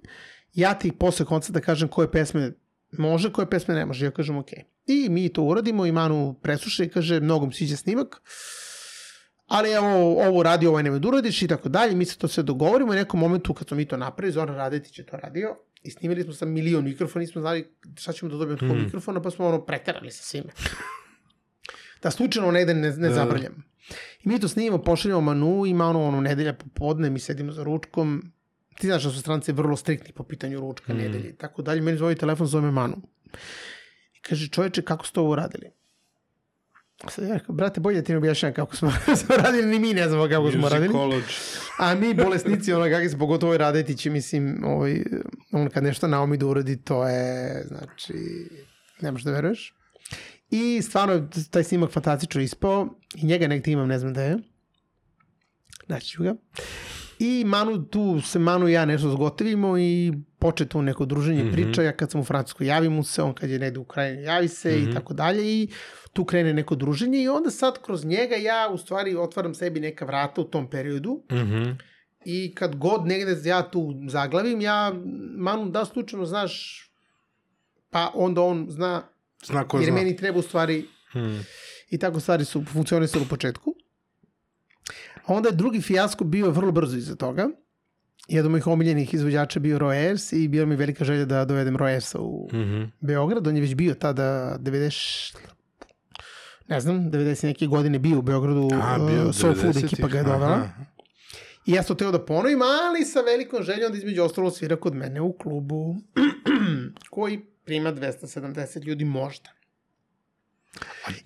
ja 0.54 0.74
ti 0.74 0.92
posle 0.92 1.26
koncerta 1.26 1.62
kažem 1.62 1.88
koje 1.88 2.12
pesme 2.12 2.52
može, 2.92 3.32
koje 3.32 3.50
pesme 3.50 3.76
ne 3.76 3.86
može. 3.86 4.06
Ja 4.06 4.12
kažem, 4.12 4.38
ok. 4.38 4.50
I 4.88 5.08
mi 5.10 5.30
to 5.30 5.44
uradimo 5.44 5.86
i 5.86 5.92
Manu 5.92 6.36
presluša 6.42 6.84
i 6.84 6.90
kaže, 6.90 7.20
mnogom 7.20 7.52
siđe 7.52 7.78
snimak, 7.78 8.22
ali 9.48 9.72
evo, 9.72 9.88
ovo 10.20 10.44
radi, 10.44 10.68
ovo 10.68 10.82
nema 10.82 11.00
da 11.00 11.08
uradiš 11.08 11.42
i 11.42 11.48
tako 11.48 11.70
dalje. 11.70 11.96
Mi 11.96 12.06
se 12.06 12.18
to 12.18 12.28
sve 12.28 12.44
dogovorimo 12.44 12.94
i 12.94 12.98
nekom 12.98 13.20
momentu 13.20 13.54
kad 13.54 13.68
smo 13.68 13.78
mi 13.78 13.86
to 13.86 13.98
napravili, 13.98 14.34
Zoran 14.34 14.56
Radetić 14.56 15.00
je 15.00 15.06
to 15.06 15.18
radio 15.18 15.56
i 15.84 15.92
snimili 15.92 16.24
smo 16.24 16.34
sa 16.34 16.46
milion 16.46 16.84
mikrofona, 16.84 17.22
nismo 17.22 17.42
znali 17.42 17.68
šta 17.96 18.14
ćemo 18.14 18.32
da 18.32 18.38
dobijemo 18.38 18.54
od 18.56 18.70
tog 18.70 18.78
Mm. 18.78 18.84
mikrofona, 18.84 19.22
pa 19.22 19.32
smo 19.32 19.48
ono 19.48 19.62
preterali 19.62 20.12
sa 20.12 20.24
svime. 20.24 20.50
da 22.04 22.12
slučajno 22.12 22.52
negde 22.52 22.74
ne, 22.74 22.92
ne 22.92 23.08
Da. 23.08 23.14
zabrljamo. 23.14 23.56
I 24.20 24.30
mi 24.30 24.40
to 24.40 24.48
snimimo, 24.48 24.78
pošaljamo 24.78 25.22
Manu, 25.22 25.66
ima 25.66 25.86
ono, 25.88 26.04
ono 26.04 26.22
nedelja 26.22 26.54
popodne, 26.54 27.10
mi 27.10 27.20
sedimo 27.20 27.52
za 27.52 27.64
ručkom, 27.64 28.32
ti 28.78 28.88
znaš 28.88 29.04
da 29.04 29.10
su 29.10 29.20
stranci 29.20 29.52
vrlo 29.52 29.76
striktni 29.76 30.14
po 30.14 30.24
pitanju 30.24 30.60
ručka, 30.60 30.94
Mm. 30.94 30.98
nedelje 30.98 31.30
i 31.30 31.36
tako 31.36 31.62
dalje. 31.62 31.82
Meni 31.82 31.98
zove 31.98 32.16
telefon, 32.16 32.48
zove 32.48 32.72
Manu. 32.72 32.98
I 34.14 34.22
kaže, 34.22 34.48
čoveče, 34.48 34.82
kako 34.82 35.06
ste 35.06 35.20
ovo 35.20 35.32
uradili? 35.32 35.70
Sad 37.08 37.26
ja 37.26 37.34
rekao, 37.34 37.56
brate, 37.56 37.80
bolje 37.80 38.04
ti 38.04 38.12
ne 38.12 38.18
objašnjam 38.18 38.54
kako 38.54 38.76
smo, 38.76 38.92
smo 39.26 39.36
radili, 39.36 39.66
ni 39.66 39.80
mi 39.80 39.94
ne 39.94 40.08
znamo 40.08 40.28
kako 40.30 40.52
smo 40.52 40.70
radili. 40.70 40.94
Musicology. 40.94 41.60
A 41.80 41.96
mi 41.96 42.14
bolesnici, 42.14 42.74
ono 42.74 42.86
kakvi 42.86 43.10
se, 43.10 43.18
pogotovo 43.18 43.50
ovaj 43.50 43.58
Radetić, 43.58 44.06
mislim, 44.06 44.64
ovaj, 44.66 45.04
on 45.52 45.70
kad 45.70 45.84
nešto 45.84 46.08
naomi 46.08 46.38
da 46.38 46.46
uradi, 46.46 46.78
to 46.84 47.08
je, 47.08 47.64
znači, 47.68 48.14
ne 49.02 49.12
možeš 49.12 49.26
da 49.26 49.32
veruješ. 49.32 49.74
I 50.52 50.82
stvarno 50.82 51.14
je 51.14 51.28
taj 51.52 51.64
snimak 51.64 51.92
fantastično 51.92 52.42
ispao 52.42 52.88
i 53.16 53.26
njega 53.26 53.48
negdje 53.48 53.72
imam, 53.74 53.88
ne 53.88 54.00
znam 54.00 54.14
da 54.14 54.24
je. 54.24 54.38
Naći 55.88 56.08
ću 56.08 56.24
ga. 56.24 56.36
I 57.20 57.44
Manu, 57.46 57.86
tu 57.86 58.22
se 58.22 58.40
Manu 58.40 58.68
i 58.68 58.74
ja 58.74 58.86
nešto 58.86 59.10
zgotovimo 59.12 59.78
i 59.78 60.14
poče 60.40 60.66
tu 60.66 60.82
neko 60.82 61.06
druženje 61.06 61.44
mm 61.44 61.48
Mhm. 61.48 61.56
-hmm. 61.56 61.64
priča. 61.66 61.84
Ja 61.84 61.92
kad 61.98 62.12
sam 62.12 62.22
u 62.22 62.24
Francuskoj 62.24 62.68
javim 62.68 62.94
mu 62.94 63.04
se, 63.04 63.22
on 63.22 63.34
kad 63.34 63.50
je 63.50 63.60
negde 63.60 63.80
u 63.80 63.82
Ukrajini 63.82 64.24
javi 64.24 64.48
se 64.48 64.70
mm 64.70 64.74
-hmm. 64.74 64.82
Mhm. 64.82 64.92
i 64.92 64.94
tako 64.94 65.14
dalje 65.14 65.54
i 65.62 65.70
tu 66.14 66.26
krene 66.26 66.54
neko 66.54 66.76
druženje 66.76 67.22
i 67.24 67.28
onda 67.28 67.50
sad 67.50 67.82
kroz 67.82 68.06
njega 68.06 68.36
ja 68.36 68.70
u 68.74 68.78
stvari 68.78 69.16
otvaram 69.16 69.54
sebi 69.54 69.80
neka 69.80 70.06
vrata 70.06 70.42
u 70.42 70.44
tom 70.44 70.70
periodu 70.70 71.24
Mhm. 71.32 71.64
i 72.26 72.56
kad 72.56 72.76
god 72.76 73.08
negde 73.08 73.50
ja 73.50 73.70
tu 73.72 73.94
zaglavim, 74.10 74.62
ja 74.62 74.94
Manu 75.38 75.70
da 75.70 75.86
slučajno 75.86 76.26
znaš 76.26 76.86
pa 77.90 78.12
onda 78.16 78.42
on 78.42 78.66
zna, 78.70 79.04
Zna 79.44 79.64
ko 79.64 79.78
jer 79.78 79.86
zna. 79.86 79.96
meni 79.96 80.16
treba 80.16 80.40
u 80.40 80.44
stvari 80.44 80.86
Hmm. 81.12 81.46
i 81.90 81.98
tako 81.98 82.20
stvari 82.20 82.46
su 82.46 82.66
funkcionisali 82.66 83.24
u 83.24 83.30
početku. 83.30 83.74
A 85.18 85.34
onda 85.34 85.50
je 85.50 85.56
drugi 85.56 85.82
fijasko 85.82 86.24
bio 86.24 86.50
vrlo 86.52 86.72
brzo 86.72 86.98
iza 86.98 87.16
toga. 87.16 87.50
Jedan 88.28 88.46
od 88.46 88.52
mojih 88.52 88.68
omiljenih 88.68 89.14
izvođača 89.14 89.60
bio 89.60 89.80
Roy 89.80 89.94
Ayers 89.96 90.36
i 90.36 90.48
bila 90.48 90.66
mi 90.66 90.76
velika 90.76 91.06
želja 91.06 91.26
da 91.26 91.46
dovedem 91.46 91.78
Roy 91.78 91.96
Ayersa 91.96 92.18
u 92.18 92.50
Mhm. 92.54 92.84
Beograd. 93.00 93.48
On 93.48 93.56
je 93.56 93.62
već 93.62 93.76
bio 93.76 93.94
tada 93.94 94.58
90 94.60 95.38
ne 96.68 96.80
znam, 96.80 97.12
90 97.12 97.44
neke 97.44 97.68
godine 97.68 98.00
bio 98.00 98.20
u 98.20 98.22
Beogradu, 98.22 98.70
A, 98.74 98.98
uh, 99.00 99.08
bio, 99.08 99.34
Soul 99.34 99.54
Food 99.54 99.66
90-ih, 99.66 99.84
ekipa 99.86 100.08
ga 100.08 100.18
je 100.18 100.24
dovela. 100.24 100.46
aha. 100.54 100.70
I 101.66 101.72
ja 101.72 101.84
sam 101.84 101.96
teo 101.96 102.12
da 102.12 102.26
ponovim, 102.26 102.60
ali 102.62 103.06
sa 103.06 103.22
velikom 103.22 103.64
željom 103.64 103.92
da 103.92 103.98
između 103.98 104.24
ostalo 104.24 104.52
svira 104.52 104.76
kod 104.76 104.96
mene 104.96 105.22
u 105.22 105.34
klubu, 105.34 105.96
koji 107.12 107.40
prima 107.70 107.94
270 107.94 108.86
ljudi 108.86 109.06
možda. 109.06 109.50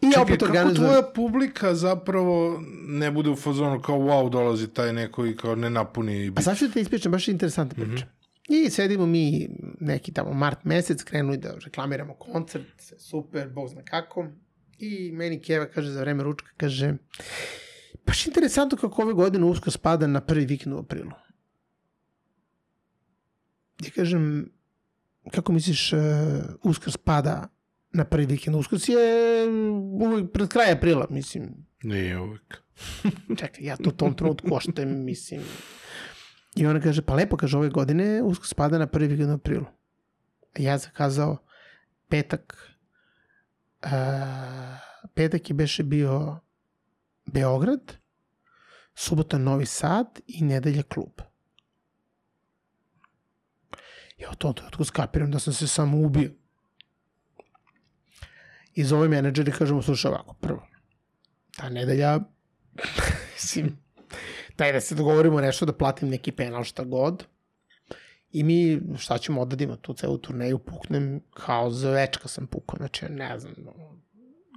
I 0.01 0.11
Čekaj, 0.11 0.23
opet 0.23 0.39
kako 0.39 0.45
organizujem... 0.45 0.75
tvoja 0.75 1.01
publika 1.15 1.75
zapravo 1.75 2.63
ne 2.87 3.11
bude 3.11 3.29
u 3.29 3.35
fazonu 3.35 3.81
kao 3.81 3.97
wow, 3.97 4.29
dolazi 4.29 4.67
taj 4.67 4.93
neko 4.93 5.25
i 5.25 5.35
kao 5.35 5.55
ne 5.55 5.69
napuni 5.69 6.27
A 6.27 6.31
bit. 6.31 6.43
sad 6.43 6.57
ću 6.57 6.67
da 6.67 6.73
ti 6.73 6.79
ispričam, 6.81 7.11
baš 7.11 7.27
je 7.27 7.31
interesantna 7.31 7.85
priča. 7.85 8.05
I 8.49 8.69
sedimo 8.69 9.05
mi 9.05 9.49
neki 9.79 10.13
tamo 10.13 10.33
mart 10.33 10.63
mesec, 10.63 11.03
krenuli 11.03 11.37
da 11.37 11.55
reklamiramo 11.65 12.13
koncert, 12.13 12.81
super, 12.99 13.49
bog 13.49 13.69
zna 13.69 13.83
kako. 13.83 14.27
I 14.79 15.11
meni 15.11 15.41
Keva 15.41 15.65
kaže 15.65 15.91
za 15.91 15.99
vreme 16.01 16.23
ručka, 16.23 16.51
kaže, 16.57 16.93
baš 18.05 18.27
interesantno 18.27 18.77
kako 18.77 19.01
ove 19.01 19.13
godine 19.13 19.45
usko 19.45 19.71
spada 19.71 20.07
na 20.07 20.21
prvi 20.21 20.45
vikend 20.45 20.75
u 20.75 20.79
aprilu. 20.79 21.11
Ja 23.83 23.89
kažem, 23.95 24.51
kako 25.31 25.53
misliš 25.53 25.93
uh, 25.93 25.99
uskrs 26.63 26.97
pada 26.97 27.47
na 27.93 28.05
prvi 28.05 28.25
vikend? 28.25 28.55
Uskrs 28.55 28.89
je 28.89 28.97
uvijek 30.01 30.31
pred 30.33 30.49
kraj 30.49 30.71
aprila, 30.71 31.07
mislim. 31.09 31.65
Nije 31.83 32.19
uvijek. 32.19 32.57
Čekaj, 33.39 33.65
ja 33.65 33.77
to 33.77 33.89
u 33.89 33.93
tom 33.93 34.13
trenutku 34.13 34.55
oštem, 34.55 35.05
mislim. 35.05 35.41
I 36.55 36.65
ona 36.65 36.79
kaže, 36.79 37.01
pa 37.01 37.13
lepo, 37.13 37.37
kaže, 37.37 37.57
ove 37.57 37.69
godine 37.69 38.21
uskrs 38.21 38.49
spada 38.49 38.77
na 38.77 38.87
prvi 38.87 39.07
vikend 39.07 39.29
u 39.29 39.33
aprilu. 39.33 39.65
A 40.53 40.61
ja 40.61 40.77
zakazao 40.77 41.37
petak. 42.09 42.69
Uh, 43.83 43.89
petak 45.13 45.49
je 45.49 45.53
beše 45.53 45.83
bio 45.83 46.39
Beograd, 47.25 47.93
subota 48.95 49.37
Novi 49.37 49.65
Sad 49.65 50.19
i 50.27 50.43
nedelja 50.43 50.83
klub. 50.83 51.21
Ja 54.23 54.29
u 54.31 54.35
tom 54.35 54.53
trenutku 54.53 54.83
skapiram 54.83 55.31
da 55.31 55.39
sam 55.39 55.53
se 55.53 55.67
samo 55.67 55.97
ubio. 55.97 56.31
I 58.75 58.83
zove 58.83 59.07
menadžer 59.07 59.47
i 59.47 59.51
kažemo, 59.51 59.81
slušaj 59.81 60.11
ovako, 60.11 60.33
prvo, 60.33 60.67
ta 61.57 61.69
nedelja, 61.69 62.19
mislim, 63.33 63.77
daj 64.57 64.71
da 64.73 64.81
se 64.81 64.95
dogovorimo 64.95 65.41
nešto 65.41 65.65
da 65.65 65.73
platim 65.73 66.09
neki 66.09 66.31
penal 66.31 66.63
šta 66.63 66.83
god. 66.83 67.25
I 68.31 68.43
mi, 68.43 68.81
šta 68.97 69.17
ćemo 69.17 69.41
odadimo 69.41 69.75
tu 69.75 69.93
celu 69.93 70.17
turneju, 70.17 70.59
puknem 70.59 71.21
kao 71.33 71.71
zvečka 71.71 72.27
sam 72.27 72.47
pukao, 72.47 72.77
znači 72.77 73.05
ne 73.09 73.39
znam, 73.39 73.53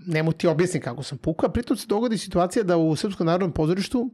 ne 0.07 0.25
ti 0.39 0.47
objasnim 0.47 0.83
kako 0.83 1.03
sam 1.03 1.19
pukao, 1.19 1.53
pritom 1.53 1.77
se 1.77 1.87
dogodi 1.87 2.19
situacija 2.19 2.63
da 2.63 2.77
u 2.77 2.97
Srpskom 2.97 3.27
narodnom 3.27 3.53
pozorištu 3.53 4.11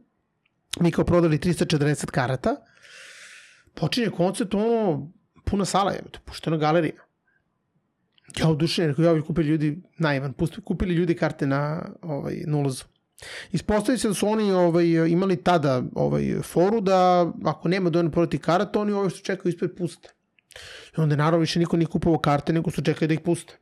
mi 0.79 0.91
kao 0.91 1.05
prodali 1.05 1.37
340 1.37 2.05
karata, 2.05 2.55
počinje 3.73 4.09
koncert, 4.09 4.53
ono, 4.53 5.11
puna 5.53 5.65
sala 5.65 5.91
je, 5.91 6.01
puštena 6.25 6.57
galerija. 6.57 7.03
Ja 8.39 8.47
odušen, 8.49 8.87
rekao, 8.87 9.05
ja 9.05 9.11
ovi 9.11 9.21
kupili 9.21 9.47
ljudi, 9.47 9.81
naivan, 9.97 10.33
kupili 10.63 10.95
ljudi 10.95 11.15
karte 11.15 11.47
na, 11.47 11.89
ovaj, 12.01 12.39
na 12.47 12.57
ulazu. 12.57 12.85
Ispostavi 13.51 13.97
se 13.97 14.07
da 14.07 14.13
su 14.13 14.27
oni 14.27 14.51
ovaj, 14.51 14.85
imali 15.09 15.37
tada 15.43 15.83
ovaj, 15.95 16.41
foru 16.43 16.81
da 16.81 17.31
ako 17.45 17.69
nema 17.69 17.89
dovoljno 17.89 18.11
prodati 18.11 18.37
karata, 18.37 18.79
oni 18.79 18.91
ove 18.91 19.09
što 19.09 19.19
čekaju 19.19 19.53
ispred 19.53 19.75
puste. 19.77 20.13
I 20.97 21.01
onda 21.01 21.15
naravno 21.15 21.45
više 21.45 21.59
niko 21.59 21.77
nije 21.77 21.87
kupovao 21.87 22.19
karte, 22.19 22.53
nego 22.53 22.71
su 22.71 22.81
čekali 22.81 23.07
da 23.07 23.13
ih 23.13 23.21
puste. 23.21 23.59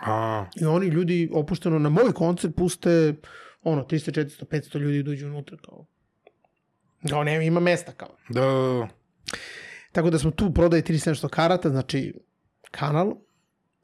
A, 0.00 0.46
I 0.60 0.64
oni 0.64 0.86
ljudi 0.86 1.30
opušteno 1.34 1.78
na 1.78 1.88
moj 1.88 2.12
koncert 2.12 2.56
puste 2.56 3.14
ono 3.62 3.84
300, 3.84 4.20
400, 4.24 4.44
500 4.44 4.78
ljudi 4.78 5.02
dođu 5.02 5.26
unutra 5.26 5.56
kao 5.56 5.86
kao 7.08 7.24
nema, 7.24 7.42
ima 7.42 7.60
mesta 7.60 7.92
kao. 7.92 8.16
da, 8.28 8.40
da, 8.40 8.46
da. 8.46 8.88
Tako 9.92 10.10
da 10.10 10.18
smo 10.18 10.30
tu 10.30 10.54
prodali 10.54 10.82
300 10.82 11.08
nešto 11.08 11.28
karata, 11.28 11.70
znači 11.70 12.14
kanal, 12.70 13.14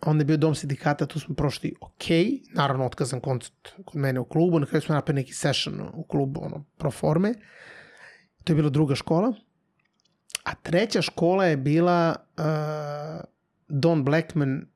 onda 0.01 0.21
je 0.21 0.25
bio 0.25 0.37
dom 0.37 0.55
sindikata, 0.55 1.07
tu 1.07 1.21
smo 1.21 1.35
prošli 1.35 1.75
ok, 1.81 2.05
naravno 2.55 2.87
otkazan 2.87 3.21
koncert 3.21 3.69
kod 3.85 4.01
mene 4.01 4.21
u 4.21 4.25
klubu, 4.25 4.59
na 4.59 4.67
kraju 4.67 4.83
smo 4.83 4.95
napravili 4.95 5.23
neki 5.23 5.35
session 5.35 5.81
u 5.95 6.03
klubu, 6.03 6.41
ono, 6.45 6.65
pro 6.79 6.91
forme, 6.91 7.35
to 8.45 8.53
je 8.53 8.57
bila 8.57 8.71
druga 8.71 8.95
škola, 8.95 9.33
a 10.45 10.55
treća 10.55 11.03
škola 11.03 11.45
je 11.45 11.57
bila 11.57 12.15
uh, 12.39 12.45
Don 13.69 14.05
Blackman, 14.05 14.67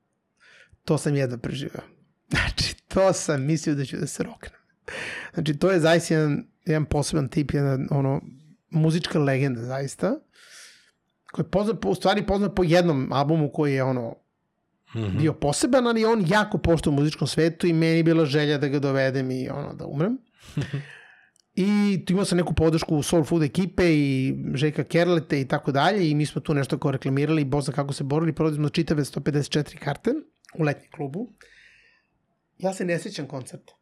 to 0.85 0.97
sam 0.97 1.15
jedva 1.15 1.37
preživeo. 1.37 1.81
Znači, 2.29 2.75
to 2.87 3.13
sam 3.13 3.45
mislio 3.45 3.75
da 3.75 3.85
ću 3.85 3.97
da 3.97 4.07
se 4.07 4.23
roknem. 4.23 4.59
Znači, 5.33 5.57
to 5.57 5.71
je 5.71 5.79
zaista 5.79 6.13
jedan, 6.13 6.45
jedan 6.65 6.85
poseban 6.85 7.27
tip, 7.29 7.53
jedan, 7.53 7.87
ono, 7.91 8.21
muzička 8.69 9.19
legenda, 9.19 9.61
zaista, 9.61 10.15
koji 11.33 11.43
je 11.43 11.49
poznat, 11.49 11.79
po- 11.81 11.89
u 11.89 11.95
stvari 11.95 12.23
poznat 12.23 12.55
po 12.55 12.63
jednom 12.63 13.09
albumu 13.11 13.49
koji 13.49 13.73
je 13.73 13.83
ono 13.83 14.15
Mhm. 14.95 15.17
bio 15.17 15.33
poseban, 15.33 15.87
ali 15.87 16.05
on 16.05 16.25
jako 16.27 16.57
pošto 16.57 16.89
u 16.89 16.93
muzičkom 16.93 17.27
svetu 17.27 17.67
i 17.67 17.73
meni 17.73 17.97
je 17.97 18.03
bila 18.03 18.25
želja 18.25 18.57
da 18.57 18.67
ga 18.67 18.79
dovedem 18.79 19.31
i 19.31 19.49
ono 19.49 19.73
da 19.73 19.85
umrem. 19.85 20.17
I 21.55 21.65
tu 22.05 22.13
imao 22.13 22.25
sam 22.25 22.37
neku 22.37 22.53
podršku 22.53 23.01
Soul 23.03 23.23
Food 23.23 23.43
ekipe 23.43 23.83
i 23.87 24.35
Željka 24.53 24.83
Kerlete 24.83 25.41
i 25.41 25.47
tako 25.47 25.71
dalje 25.71 26.09
i 26.09 26.15
mi 26.15 26.25
smo 26.25 26.41
tu 26.41 26.53
nešto 26.53 26.77
kao 26.77 26.91
reklamirali 26.91 27.41
i 27.41 27.45
bozna 27.45 27.73
kako 27.73 27.93
se 27.93 28.03
borili, 28.03 28.33
prodali 28.33 28.55
smo 28.55 28.69
čitave 28.69 29.01
154 29.03 29.77
karte 29.77 30.11
u 30.55 30.63
letnjem 30.63 30.91
klubu. 30.91 31.33
Ja 32.57 32.73
se 32.73 32.85
ne 32.85 32.99
sjećam 32.99 33.27
koncerta. 33.27 33.73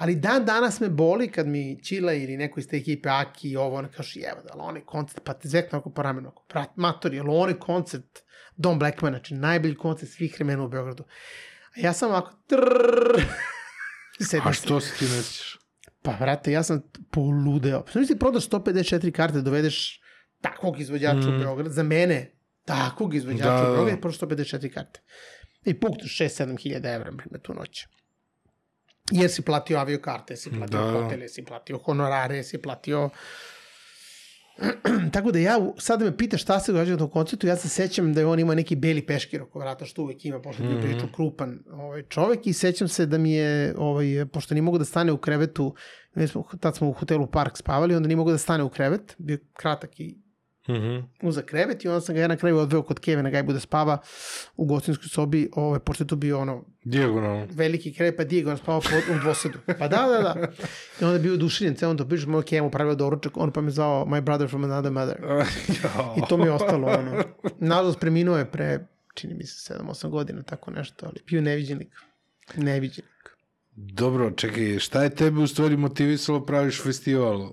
Ali 0.00 0.14
dan 0.16 0.44
danas 0.44 0.80
me 0.80 0.88
boli 0.88 1.28
kad 1.28 1.46
mi 1.46 1.84
Čila 1.84 2.12
ili 2.12 2.36
neko 2.36 2.60
iz 2.60 2.68
te 2.68 2.76
ekipe 2.76 3.08
Aki 3.08 3.50
i 3.50 3.56
ovo, 3.56 3.76
ona 3.76 3.88
kaže, 3.88 4.20
evo 4.20 4.40
da, 4.42 4.62
onaj 4.62 4.82
koncert, 4.84 5.24
pa 5.24 5.34
te 5.34 5.48
zvekne 5.48 5.78
oko 5.78 5.90
po 5.90 6.02
ramenu, 6.02 6.28
oko 6.28 6.44
prat, 6.48 6.76
matori, 6.76 7.20
ali 7.20 7.28
onaj 7.32 7.54
koncert 7.54 8.22
Don 8.56 8.78
Blackman, 8.78 9.12
znači 9.12 9.34
najbolji 9.34 9.74
koncert 9.74 10.12
svih 10.12 10.34
vremena 10.34 10.64
u 10.64 10.68
Beogradu. 10.68 11.04
A 11.76 11.80
ja 11.80 11.92
sam 11.92 12.10
ovako, 12.10 12.32
trrrr, 12.46 13.22
sedim 14.30 14.48
A 14.48 14.52
što 14.52 14.80
se 14.80 14.94
ti 14.98 15.04
ne 15.04 15.22
sjećaš? 15.22 15.58
Pa, 16.02 16.16
vrate, 16.20 16.52
ja 16.52 16.62
sam 16.62 16.82
poludeo. 17.10 17.84
Znači 17.92 18.06
ti 18.06 18.18
prodaš 18.18 18.48
154 18.48 19.10
karte, 19.10 19.40
dovedeš 19.40 20.00
takvog 20.40 20.80
izvođača 20.80 21.30
mm. 21.30 21.34
u 21.34 21.38
Beograd, 21.38 21.72
za 21.72 21.82
mene, 21.82 22.32
takvog 22.64 23.14
izvođača 23.14 23.62
Da, 23.62 23.62
u 23.62 23.70
da. 23.70 23.76
Beograd, 23.76 24.00
prodaš 24.00 24.20
154 24.20 24.74
karte. 24.74 25.00
I 25.64 25.80
pukneš 25.80 26.18
6-7 26.18 26.62
hiljada 26.62 26.92
evra, 26.92 27.10
na 27.30 27.38
tu 27.38 27.54
noć. 27.54 27.86
Jer 29.10 29.30
si 29.30 29.42
platio 29.42 29.78
avio 29.78 29.98
karte, 29.98 30.36
si 30.36 30.50
platio 30.50 30.80
Da. 30.80 30.92
hotele, 30.92 31.28
si 31.28 31.44
platio 31.44 31.78
honorare, 31.78 32.42
si 32.42 32.58
platio... 32.58 33.10
Tako 35.12 35.32
da 35.32 35.38
ja, 35.38 35.58
sad 35.78 35.98
da 35.98 36.04
me 36.04 36.16
pitaš 36.16 36.42
šta 36.42 36.60
se 36.60 36.72
događa 36.72 36.92
na 36.92 36.98
tom 36.98 37.10
koncertu, 37.10 37.46
ja 37.46 37.56
se 37.56 37.68
sećam 37.68 38.14
da 38.14 38.20
je 38.20 38.26
on 38.26 38.38
imao 38.38 38.54
neki 38.54 38.76
beli 38.76 39.06
peškir 39.06 39.42
oko 39.42 39.58
vrata, 39.58 39.84
što 39.84 40.02
uvek 40.02 40.24
ima, 40.24 40.40
pošto 40.40 40.62
je 40.62 40.68
bio 40.68 40.80
prilično 40.80 41.08
krupan 41.12 41.58
ovaj, 41.72 42.02
čovek 42.02 42.46
i 42.46 42.52
sećam 42.52 42.88
se 42.88 43.06
da 43.06 43.18
mi 43.18 43.32
je, 43.32 43.74
ovaj, 43.78 44.26
pošto 44.32 44.54
nije 44.54 44.62
mogu 44.62 44.78
da 44.78 44.84
stane 44.84 45.12
u 45.12 45.18
krevetu, 45.18 45.74
smo, 46.28 46.44
tad 46.60 46.76
smo 46.76 46.88
u 46.88 46.92
hotelu 46.92 47.26
Park 47.26 47.56
spavali, 47.56 47.94
onda 47.94 48.06
nije 48.06 48.16
mogu 48.16 48.30
da 48.30 48.38
stane 48.38 48.64
u 48.64 48.68
krevet, 48.68 49.14
bio 49.18 49.38
kratak 49.52 50.00
i 50.00 50.18
Mhm. 50.74 50.98
uza 51.22 51.42
krevet 51.42 51.84
i 51.84 51.88
onda 51.88 52.00
sam 52.00 52.14
ga 52.14 52.20
ja 52.20 52.28
na 52.28 52.36
kraju 52.36 52.58
odveo 52.58 52.82
kod 52.82 52.98
Keve 53.00 53.22
na 53.22 53.30
gajbu 53.30 53.52
da 53.52 53.60
spava 53.60 53.98
u 54.56 54.64
gostinskoj 54.64 55.08
sobi, 55.08 55.50
ovaj, 55.52 55.78
pošto 55.80 56.04
je 56.04 56.08
to 56.08 56.16
bio 56.16 56.38
ono 56.40 56.64
Dijagonalno. 56.84 57.46
veliki 57.50 57.92
krevet, 57.94 58.16
pa 58.16 58.24
Diego 58.24 58.50
on 58.50 58.56
spavao 58.58 58.80
po, 58.80 59.14
u 59.14 59.18
dvosedu. 59.18 59.58
Pa 59.78 59.88
da, 59.88 60.06
da, 60.08 60.18
da. 60.22 60.48
I 61.00 61.04
onda 61.04 61.12
je 61.14 61.20
bio 61.20 61.34
oduševljen, 61.34 61.74
ceo 61.76 61.90
on 61.90 61.96
to 61.96 62.08
piše, 62.08 62.26
moj 62.26 62.42
Keva 62.42 62.64
mu 62.64 62.70
pravio 62.70 62.94
doručak, 62.94 63.36
on 63.36 63.52
pa 63.52 63.60
me 63.60 63.70
zvao 63.70 64.06
my 64.06 64.20
brother 64.20 64.48
from 64.48 64.64
another 64.64 64.92
mother. 64.92 65.16
I 66.18 66.28
to 66.28 66.36
mi 66.36 66.44
je 66.44 66.52
ostalo, 66.52 66.88
ono. 66.88 67.24
Nažalost, 67.58 68.00
preminuo 68.00 68.36
je 68.38 68.44
pre, 68.50 68.86
čini 69.14 69.34
mi 69.34 69.44
se, 69.46 69.74
7-8 69.74 70.08
godina, 70.08 70.42
tako 70.42 70.70
nešto, 70.70 71.06
ali 71.06 71.20
bio 71.26 71.40
neviđenik. 71.40 71.88
Neviđenik. 72.56 73.10
Dobro, 73.76 74.30
čekaj, 74.30 74.78
šta 74.78 75.02
je 75.02 75.10
tebe 75.14 75.40
u 75.40 75.46
stvari 75.46 75.76
motivisalo 75.76 76.40
praviš 76.46 76.82
festival? 76.82 77.50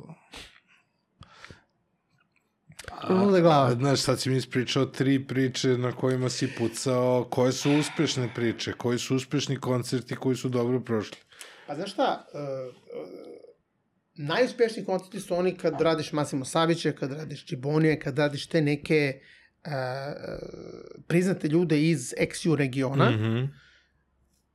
Luda 3.03 3.39
glava. 3.39 3.73
Znaš, 3.73 3.99
sad 3.99 4.19
si 4.19 4.29
mi 4.29 4.37
ispričao 4.37 4.85
tri 4.85 5.27
priče 5.27 5.67
na 5.67 5.91
kojima 5.91 6.29
si 6.29 6.49
pucao. 6.57 7.27
Koje 7.29 7.51
su 7.51 7.71
uspešne 7.71 8.29
priče? 8.35 8.73
Koji 8.73 8.99
su 8.99 9.15
uspešni 9.15 9.57
koncerti 9.57 10.15
koji 10.15 10.35
su 10.35 10.49
dobro 10.49 10.79
prošli? 10.79 11.17
Pa 11.67 11.75
znaš 11.75 11.91
šta, 11.93 12.25
uh, 12.33 12.39
uh, 12.39 13.09
najuspešniji 14.15 14.85
koncerti 14.85 15.19
su 15.19 15.35
oni 15.35 15.57
kad 15.57 15.81
radiš 15.81 16.11
Masimo 16.11 16.45
Savića, 16.45 16.91
kad 16.91 17.11
radiš 17.11 17.45
Čibonije, 17.45 17.99
kad 17.99 18.17
radiš 18.17 18.47
te 18.47 18.61
neke 18.61 19.19
uh, 19.65 19.71
priznate 21.07 21.47
ljude 21.47 21.81
iz 21.83 22.13
XU 22.19 22.55
regiona, 22.55 23.09
mm 23.11 23.15
Mhm. 23.15 23.45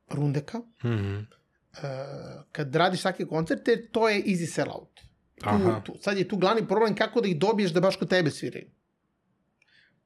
Rundeka, 0.09 0.57
Mhm. 0.83 1.15
uh, 1.15 1.23
kad 2.51 2.75
radiš 2.75 3.01
takve 3.01 3.27
koncerte, 3.27 3.87
to 3.91 4.09
je 4.09 4.23
easy 4.23 4.45
sell 4.45 4.71
out. 4.71 4.99
Tu, 5.35 5.49
Aha. 5.49 5.81
tu, 5.85 5.95
sad 6.01 6.17
je 6.17 6.27
tu 6.27 6.37
glavni 6.37 6.67
problem 6.67 6.95
kako 6.95 7.21
da 7.21 7.27
ih 7.27 7.37
dobiješ 7.39 7.71
da 7.71 7.81
baš 7.81 7.95
kod 7.95 8.09
tebe 8.09 8.31
sviraju. 8.31 8.67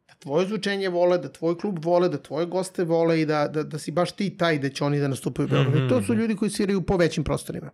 Da 0.08 0.14
tvoje 0.20 0.48
zvučenje 0.48 0.90
vole, 0.90 1.18
da 1.18 1.32
tvoj 1.32 1.58
klub 1.58 1.86
vole, 1.86 2.10
da 2.10 2.18
tvoje 2.22 2.46
goste 2.46 2.84
vole 2.84 3.22
i 3.22 3.26
da, 3.26 3.48
da, 3.48 3.64
da 3.64 3.80
si 3.80 3.92
baš 3.92 4.12
ti 4.16 4.38
taj 4.38 4.60
da 4.60 4.70
će 4.70 4.84
oni 4.84 5.00
da 5.00 5.08
nastupaju 5.08 5.46
u 5.46 5.50
Beogradu. 5.50 5.78
Mhm. 5.80 5.90
To 5.90 6.02
su 6.04 6.14
ljudi 6.14 6.36
koji 6.36 6.52
sviraju 6.52 6.82
po 6.82 6.98
većim 6.98 7.24
prostorima. 7.24 7.72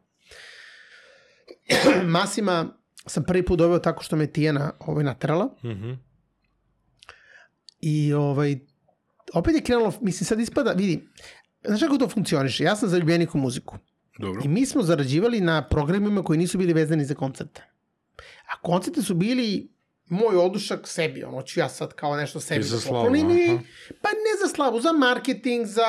Masima 2.05 2.77
sam 3.07 3.23
prvi 3.23 3.45
put 3.45 3.57
doveo 3.59 3.79
tako 3.79 4.03
što 4.03 4.15
me 4.15 4.27
Tijena 4.27 4.71
ovaj, 4.79 5.03
naterala 5.03 5.55
Mhm. 5.63 5.91
i 7.81 8.13
ovaj, 8.13 8.59
opet 9.33 9.55
je 9.55 9.61
krenulo, 9.63 9.93
mislim 10.01 10.25
sad 10.25 10.39
ispada, 10.39 10.71
vidi, 10.71 11.07
znaš 11.63 11.81
kako 11.81 11.97
to 11.97 12.09
funkcioniše? 12.09 12.63
Ja 12.63 12.75
sam 12.75 12.89
zaljubljenik 12.89 13.35
u 13.35 13.37
muziku. 13.37 13.77
Dobro. 14.19 14.41
I 14.45 14.47
mi 14.47 14.65
smo 14.65 14.83
zarađivali 14.83 15.41
na 15.41 15.67
programima 15.67 16.23
koji 16.23 16.39
nisu 16.39 16.57
bili 16.57 16.73
vezani 16.73 17.05
za 17.05 17.15
koncerte. 17.15 17.61
A 18.53 18.61
koncerte 18.61 19.01
su 19.01 19.13
bili 19.13 19.73
moj 20.09 20.37
odušak 20.37 20.87
sebi, 20.87 21.23
ono 21.23 21.41
ću 21.41 21.59
ja 21.59 21.69
sad 21.69 21.93
kao 21.93 22.15
nešto 22.15 22.39
sebi 22.39 22.59
I 22.59 22.63
za 22.63 22.75
da 22.75 22.81
slavu, 22.81 23.05
poklonim 23.05 23.59
pa 24.01 24.09
ne 24.09 24.47
za 24.47 24.55
slavu, 24.55 24.81
za 24.81 24.91
marketing, 24.91 25.65
za, 25.65 25.83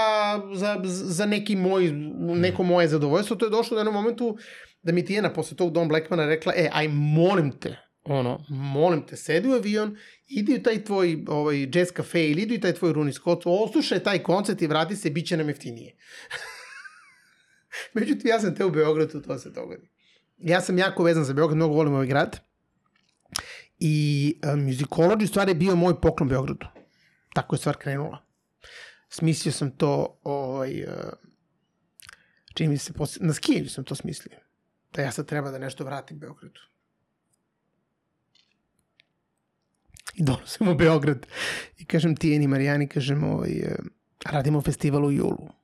za, 0.55 0.81
za 0.85 1.27
neki 1.27 1.57
moj, 1.57 1.93
neko 2.19 2.63
moje 2.63 2.89
zadovoljstvo, 2.89 3.37
to 3.37 3.47
je 3.47 3.51
došlo 3.51 3.77
u 3.77 3.81
jednom 3.81 3.95
momentu 3.95 4.37
da 4.83 4.93
mi 4.93 5.05
Tijena 5.05 5.33
posle 5.33 5.57
tog 5.57 5.73
Don 5.73 5.89
Blackmana 5.89 6.27
rekla, 6.27 6.53
e, 6.57 6.71
aj 6.73 6.89
molim 6.89 7.53
te, 7.61 7.77
ono, 8.05 8.45
molim 8.49 9.07
te, 9.07 9.17
sedi 9.17 9.49
u 9.49 9.53
avion, 9.53 9.97
idi 10.29 10.55
u 10.55 10.63
taj 10.63 10.85
tvoj 10.85 11.25
ovaj, 11.29 11.69
jazz 11.73 11.89
cafe 11.97 12.31
ili 12.31 12.43
idi 12.43 12.57
u 12.57 12.61
taj 12.61 12.73
tvoj 12.73 12.93
Rooney 12.93 13.13
Scott, 13.13 13.43
oslušaj 13.47 13.99
taj 13.99 14.19
koncert 14.19 14.63
i 14.63 14.67
vrati 14.67 14.97
se, 14.97 15.11
bit 15.11 15.27
će 15.27 15.37
nam 15.37 15.49
jeftinije. 15.49 15.97
Međutim, 17.95 18.31
ja 18.31 18.41
sam 18.41 18.55
te 18.55 18.65
u 18.65 18.71
Beogradu, 18.71 19.23
to 19.23 19.39
se 19.39 19.51
dogodi. 19.51 19.89
Ja 20.39 20.61
sam 20.61 20.79
jako 20.79 21.03
vezan 21.03 21.25
za 21.25 21.33
Beograd, 21.33 21.57
mnogo 21.57 21.75
volim 21.75 21.95
ovaj 21.95 22.07
grad. 22.07 22.41
I 23.79 24.41
uh, 24.45 24.51
Musicology 24.51 25.25
u 25.25 25.27
stvari 25.27 25.51
je 25.51 25.55
bio 25.55 25.77
moj 25.77 26.01
poklon 26.01 26.29
Beogradu. 26.29 26.67
Tako 27.35 27.55
je 27.55 27.59
stvar 27.59 27.77
krenula. 27.77 28.25
Smislio 29.09 29.53
sam 29.53 29.71
to, 29.71 30.21
ovaj, 30.23 30.83
uh, 30.83 31.13
čini 32.55 32.69
mi 32.69 32.79
se, 32.79 32.93
posle, 32.93 33.27
na 33.27 33.33
skijenju 33.33 33.69
sam 33.69 33.85
to 33.85 33.95
smislio. 33.95 34.39
Da 34.93 35.03
ja 35.03 35.13
sad 35.13 35.27
treba 35.27 35.51
da 35.51 35.59
nešto 35.59 35.85
vratim 35.85 36.19
Beogradu. 36.19 36.61
I 40.15 40.23
donosim 40.23 40.69
u 40.69 40.75
Beograd. 40.75 41.27
I 41.79 41.85
kažem 41.85 42.17
Tijeni 42.17 42.47
Marijani, 42.47 42.89
kažem, 42.89 43.25
ovaj, 43.25 43.51
uh, 43.51 43.87
radimo 44.25 44.61
festival 44.61 45.05
u 45.05 45.13
julu. 45.13 45.64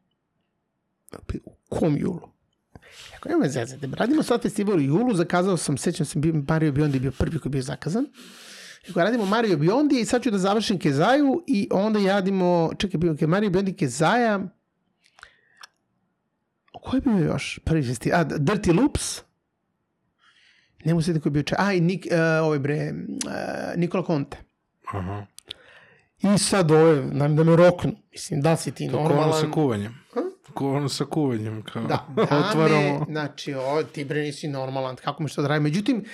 U 1.44 1.52
kom 1.68 1.96
julu? 1.96 2.28
Ako 3.16 3.28
nema 3.28 3.48
zezate, 3.48 3.88
radimo 3.96 4.22
sad 4.22 4.42
festival 4.42 4.76
u 4.76 4.80
julu, 4.80 5.14
zakazao 5.14 5.56
sam, 5.56 5.78
sećam 5.78 6.06
se, 6.06 6.18
Mario 6.48 6.72
Biondi 6.72 6.96
je 6.96 7.00
bio 7.00 7.12
prvi 7.18 7.38
koji 7.38 7.50
je 7.50 7.52
bio 7.52 7.62
zakazan. 7.62 8.06
Ako 8.90 9.00
radimo 9.00 9.26
Mario 9.26 9.56
Biondi 9.56 10.00
i 10.00 10.04
sad 10.04 10.22
ću 10.22 10.30
da 10.30 10.38
završim 10.38 10.78
Kezaju 10.78 11.44
i 11.46 11.68
onda 11.70 12.00
radimo, 12.06 12.70
čekaj, 12.78 12.98
bio 12.98 13.16
je 13.20 13.26
Mario 13.26 13.50
Biondi 13.50 13.72
Kezaja, 13.72 14.40
ko 16.72 16.96
je 16.96 17.00
bio 17.00 17.18
još 17.18 17.58
prvi 17.64 17.82
festival? 17.82 18.20
A, 18.20 18.24
Dirty 18.24 18.80
Loops, 18.80 19.20
ne 20.84 21.02
se 21.02 21.20
koji 21.20 21.30
je 21.30 21.32
bio 21.32 21.42
čak, 21.42 21.58
a 21.60 21.72
i 21.72 21.80
Nik, 21.80 22.06
uh, 22.10 22.18
ovaj 22.46 22.58
bre, 22.58 22.92
uh, 22.92 23.76
Nikola 23.76 24.04
Conte. 24.06 24.36
Aha. 24.92 25.26
I 26.22 26.38
sad 26.38 26.70
ovo 26.70 26.86
je, 26.86 27.02
da, 27.02 27.28
da 27.28 27.44
me 27.44 27.56
roknu. 27.56 27.92
Mislim, 28.12 28.40
da 28.40 28.56
si 28.56 28.72
ti 28.72 28.86
To 28.86 28.92
normalan? 28.92 29.24
ono 29.24 29.32
sa 29.32 29.50
kuvanjem. 29.50 29.94
Ko 30.50 30.70
ono 30.70 30.88
sa 30.88 31.04
kuvanjem. 31.06 31.62
Kao, 31.62 31.82
Da, 31.82 32.06
da 32.16 32.22
otvaramo. 32.22 33.06
znači, 33.08 33.54
o, 33.54 33.82
ti 33.84 34.04
bre 34.04 34.20
nisi 34.20 34.48
normalan, 34.48 34.96
kako 34.96 35.22
mi 35.22 35.28
što 35.28 35.42
da 35.42 35.48
radim. 35.48 35.62
Međutim, 35.62 35.96
uh, 35.96 36.04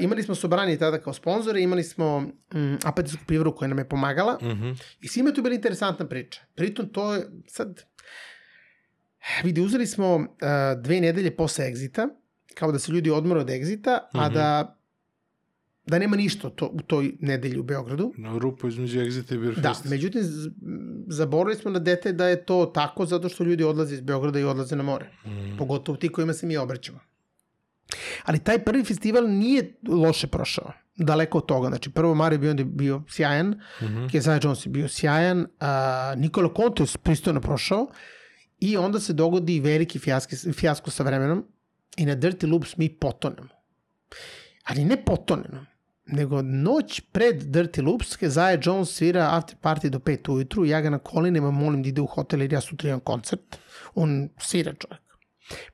imali 0.00 0.22
smo 0.22 0.34
Sobrani 0.34 0.78
tada 0.78 0.98
kao 0.98 1.12
sponzore, 1.12 1.62
imali 1.62 1.82
smo 1.84 2.16
um, 2.54 2.78
apatijsku 2.84 3.22
pivaru 3.26 3.56
koja 3.56 3.68
nam 3.68 3.78
je 3.78 3.88
pomagala 3.88 4.38
Mhm. 4.42 4.70
i 5.00 5.08
svima 5.08 5.28
je 5.28 5.34
tu 5.34 5.42
bila 5.42 5.54
interesantna 5.54 6.06
priča. 6.06 6.40
Pritom 6.54 6.88
to 6.88 7.14
je, 7.14 7.26
sad, 7.46 7.82
vidi, 9.42 9.60
uzeli 9.60 9.86
smo 9.86 10.14
uh, 10.14 10.24
dve 10.78 11.00
nedelje 11.00 11.36
posle 11.36 11.66
egzita, 11.66 12.08
kao 12.54 12.72
da 12.72 12.78
se 12.78 12.92
ljudi 12.92 13.10
odmore 13.10 13.40
od 13.40 13.50
egzita, 13.50 14.08
a 14.12 14.24
Mhm. 14.24 14.34
da 14.34 14.76
da 15.86 15.98
nema 15.98 16.16
ništa 16.16 16.50
to, 16.50 16.66
u 16.66 16.80
toj 16.80 17.12
nedelji 17.20 17.58
u 17.58 17.62
Beogradu. 17.62 18.12
Na 18.16 18.38
rupu 18.38 18.68
između 18.68 19.00
Exita 19.00 19.34
i 19.34 19.38
Beer 19.38 19.54
Da, 19.54 19.74
međutim, 19.84 20.22
z- 20.22 20.50
zaboravili 21.08 21.56
smo 21.56 21.70
na 21.70 21.78
dete 21.78 22.12
da 22.12 22.26
je 22.26 22.44
to 22.44 22.66
tako 22.66 23.06
zato 23.06 23.28
što 23.28 23.44
ljudi 23.44 23.64
odlaze 23.64 23.94
iz 23.94 24.00
Beograda 24.00 24.40
i 24.40 24.44
odlaze 24.44 24.76
na 24.76 24.82
more. 24.82 25.10
Mm. 25.26 25.56
Pogotovo 25.58 25.96
ti 25.96 26.08
kojima 26.08 26.32
se 26.32 26.46
mi 26.46 26.56
obraćamo. 26.56 26.98
Ali 28.24 28.38
taj 28.38 28.58
prvi 28.58 28.84
festival 28.84 29.24
nije 29.28 29.74
loše 29.88 30.26
prošao. 30.26 30.72
Daleko 30.96 31.38
od 31.38 31.46
toga. 31.46 31.68
Znači, 31.68 31.90
prvo 31.90 32.14
Mario 32.14 32.48
je 32.48 32.64
bio 32.64 33.02
sjajan, 33.08 33.60
Mhm. 33.82 34.06
Kezaj 34.06 34.40
Jones 34.42 34.66
je 34.66 34.70
bio 34.70 34.88
sjajan, 34.88 35.46
a 35.60 35.72
Nikola 36.16 36.50
Conte 36.56 36.82
je 36.82 36.98
pristojno 37.02 37.40
prošao 37.40 37.88
i 38.60 38.76
onda 38.76 39.00
se 39.00 39.12
dogodi 39.12 39.60
veliki 39.60 39.98
fijaski, 39.98 40.52
fijasko 40.52 40.90
sa 40.90 41.02
vremenom 41.02 41.44
i 41.96 42.06
na 42.06 42.16
Dirty 42.16 42.50
Loops 42.50 42.76
mi 42.76 42.88
potonemo. 42.90 43.48
Ali 44.64 44.84
ne 44.84 45.04
potonemo, 45.04 45.66
nego 46.12 46.42
noć 46.42 47.00
pred 47.12 47.42
Dirty 47.42 47.82
Loops 47.82 48.16
Kezaja 48.16 48.58
Jones 48.62 48.88
svira 48.90 49.28
after 49.32 49.56
party 49.62 49.88
do 49.90 49.98
5 49.98 50.30
ujutru, 50.32 50.64
ja 50.64 50.80
ga 50.80 50.90
na 50.90 50.98
kolinima 50.98 51.50
molim 51.50 51.82
da 51.82 51.88
ide 51.88 52.00
u 52.00 52.06
hotel 52.06 52.42
jer 52.42 52.52
ja 52.52 52.60
sutra 52.60 52.88
imam 52.88 53.00
koncert. 53.00 53.58
On 53.94 54.28
svira 54.38 54.72
čovjek. 54.72 55.00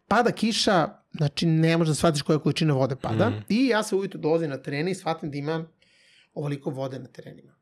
Pada 0.08 0.32
kiša, 0.32 0.88
znači 1.16 1.46
ne 1.46 1.76
možeš 1.76 1.90
da 1.90 1.94
shvatiš 1.94 2.22
koja 2.22 2.38
količina 2.38 2.74
vode 2.74 2.96
pada 2.96 3.30
Mhm. 3.30 3.38
i 3.48 3.66
ja 3.66 3.82
se 3.82 3.96
ujutru 3.96 4.20
dolazim 4.20 4.50
na 4.50 4.56
terene 4.62 4.90
i 4.90 4.94
shvatim 4.94 5.30
da 5.30 5.36
ima 5.36 5.66
ovoliko 6.34 6.70
vode 6.70 6.98
na 6.98 7.06
terenima. 7.06 7.52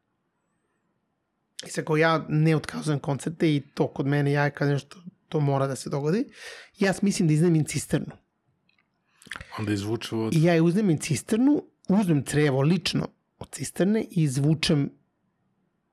I 1.66 1.84
kao 1.84 1.96
ja 1.96 2.26
ne 2.28 2.56
otkazujem 2.56 2.98
koncerte 2.98 3.54
i 3.56 3.62
to 3.74 3.86
kod 3.88 4.06
mene 4.06 4.32
ja 4.32 4.50
kažem 4.50 4.78
što 4.78 4.98
to 5.28 5.40
mora 5.40 5.66
da 5.66 5.76
se 5.76 5.90
dogodi. 5.90 6.24
Ja 6.78 6.94
mislim 7.02 7.28
da 7.28 7.34
iznemim 7.34 7.64
cisternu. 7.64 8.16
Onda 9.58 9.72
izvuče 9.72 10.16
vodu. 10.16 10.36
I 10.38 10.42
ja 10.42 10.54
je 10.54 10.62
uzmem 10.62 10.98
cisternu, 10.98 11.64
uzmem 11.88 12.22
crevo 12.24 12.62
lično 12.62 13.08
od 13.38 13.50
cisterne 13.50 14.02
i 14.02 14.22
izvučem 14.22 14.90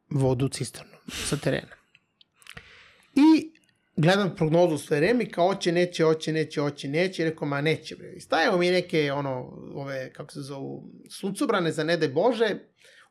vodu 0.10 0.50
cisternu 0.50 0.98
sa 1.08 1.38
terena. 1.38 1.76
I 3.16 3.52
gledam 3.96 4.36
prognozu 4.36 4.78
sve 4.78 4.98
vreme 4.98 5.30
kao 5.30 5.48
oće, 5.48 5.72
neće, 5.72 6.06
oće, 6.06 6.34
neće, 6.34 6.62
oće, 6.62 6.88
neće. 6.88 7.22
I 7.22 7.26
rekao, 7.26 7.48
ma 7.48 7.62
neće. 7.62 7.96
Bre. 7.96 8.14
I 8.16 8.20
stavimo 8.20 8.58
mi 8.58 8.72
neke, 8.72 9.12
ono, 9.14 9.32
ove, 9.74 10.14
kako 10.14 10.32
se 10.32 10.42
zovu, 10.42 10.92
suncobrane 11.10 11.72
za 11.72 11.84
ne 11.84 11.98
daj 11.98 12.10
Bože, 12.10 12.56